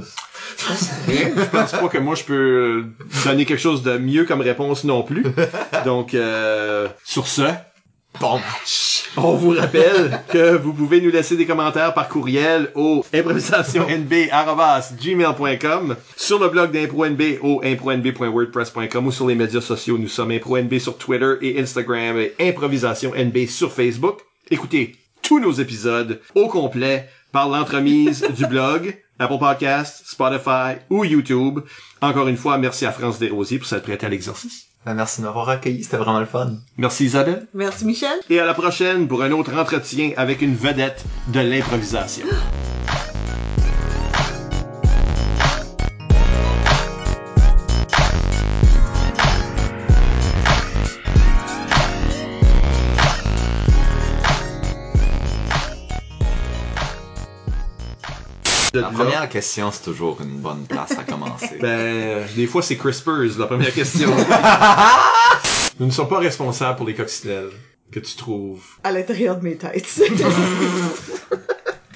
je 0.59 1.45
pense 1.51 1.73
pas 1.73 1.89
que 1.89 1.99
moi 1.99 2.15
je 2.15 2.25
peux 2.25 2.85
donner 3.25 3.45
quelque 3.45 3.61
chose 3.61 3.83
de 3.83 3.99
mieux 3.99 4.25
comme 4.25 4.41
réponse 4.41 4.85
non 4.85 5.03
plus. 5.03 5.25
Donc 5.85 6.15
euh, 6.15 6.89
sur 7.05 7.27
ce, 7.27 7.43
Bon 8.21 8.39
match! 8.39 9.05
on 9.17 9.35
vous 9.35 9.51
rappelle 9.51 10.21
que 10.31 10.57
vous 10.57 10.73
pouvez 10.73 11.01
nous 11.01 11.11
laisser 11.11 11.37
des 11.37 11.47
commentaires 11.47 11.93
par 11.93 12.09
courriel 12.09 12.71
au 12.75 13.05
improvisationnb@gmail.com, 13.13 15.97
sur 16.17 16.39
le 16.39 16.49
blog 16.49 16.71
d'ImproNB 16.71 17.21
au 17.43 17.61
impronb.wordpress.com 17.63 19.07
ou 19.07 19.13
sur 19.13 19.27
les 19.27 19.35
médias 19.35 19.61
sociaux. 19.61 19.99
Nous 19.99 20.09
sommes 20.09 20.31
ImproNB 20.31 20.79
sur 20.79 20.97
Twitter 20.97 21.35
et 21.43 21.61
Instagram 21.61 22.17
et 22.19 22.33
Improvisation 22.41 23.13
NB 23.15 23.47
sur 23.49 23.71
Facebook. 23.73 24.21
Écoutez 24.51 24.97
tous 25.27 25.41
nos 25.41 25.53
épisodes 25.53 26.21
au 26.37 26.47
complet 26.47 27.09
par 27.33 27.49
l'entremise 27.49 28.25
du 28.37 28.47
blog, 28.47 28.97
Apple 29.19 29.39
Podcasts, 29.41 30.07
Spotify 30.07 30.79
ou 30.89 31.05
YouTube. 31.05 31.61
Encore 32.01 32.29
une 32.29 32.37
fois, 32.37 32.59
merci 32.59 32.87
à 32.87 32.93
France 32.93 33.19
Desrosiers 33.19 33.59
pour 33.59 33.67
s'être 33.67 33.83
prêtée 33.83 34.07
à 34.07 34.09
l'exercice. 34.09 34.69
Ben, 34.85 34.95
merci 34.95 35.21
de 35.21 35.27
m'avoir 35.27 35.49
accueilli, 35.49 35.83
c'était 35.83 35.97
vraiment 35.97 36.21
le 36.21 36.27
fun. 36.27 36.59
Merci 36.79 37.07
Isabelle. 37.07 37.49
Merci 37.55 37.85
Michel. 37.85 38.21
Et 38.31 38.39
à 38.39 38.47
la 38.47 38.55
prochaine 38.55 39.09
pour 39.09 39.21
un 39.23 39.33
autre 39.33 39.53
entretien 39.59 40.13
avec 40.17 40.43
une 40.43 40.55
vedette 40.55 41.05
de 41.29 41.41
l'improvisation. 41.41 42.27
De 58.77 58.83
La 58.83 58.89
là, 58.91 58.95
première 58.95 59.29
question, 59.31 59.71
c'est 59.73 59.85
toujours 59.85 60.21
une 60.21 60.39
bonne 60.39 60.67
place 60.67 60.93
à 60.93 61.03
commencer. 61.03 61.57
Ben, 61.63 62.27
des 62.37 62.47
fois, 62.47 62.61
c'est 62.61 62.77
CRISPRs, 62.77 63.39
la 63.39 63.47
première 63.47 63.73
question. 63.73 64.11
Nous 65.81 65.87
ne 65.87 65.91
sommes 65.91 66.09
pas 66.09 66.19
responsables 66.19 66.77
pour 66.77 66.87
les 66.87 66.95
coccinelles 66.95 67.53
que 67.91 68.01
tu 68.01 68.17
trouves. 68.17 68.63
À 68.85 68.93
l'intérieur 68.93 69.39
de 69.39 69.45
mes 69.45 69.57
têtes. 69.57 69.99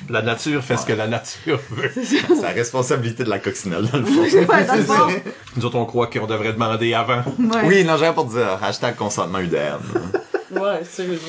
La 0.09 0.23
nature 0.23 0.65
fait 0.65 0.77
ce 0.77 0.87
que 0.87 0.93
la 0.93 1.07
nature 1.07 1.61
veut. 1.71 1.89
c'est 2.03 2.43
la 2.43 2.49
responsabilité 2.49 3.23
de 3.23 3.31
la 3.31 3.39
coccinelle, 3.39 3.87
dans 3.93 3.99
le 3.99 4.07
fond. 4.07 4.23
Ouais. 4.23 5.23
Nous 5.57 5.65
autres, 5.65 5.77
on 5.77 5.85
croit 5.85 6.09
qu'on 6.09 6.27
devrait 6.27 6.53
demander 6.53 6.95
avant. 6.95 7.23
Ouais. 7.39 7.63
Oui, 7.65 7.85
non, 7.85 7.97
j'ai 7.97 8.07
rien 8.07 8.13
pour 8.13 8.25
dire. 8.25 8.59
Hashtag 8.61 8.97
consentement 8.97 9.39
UDM. 9.39 10.59
Ouais, 10.59 10.83
sérieusement. 10.83 11.29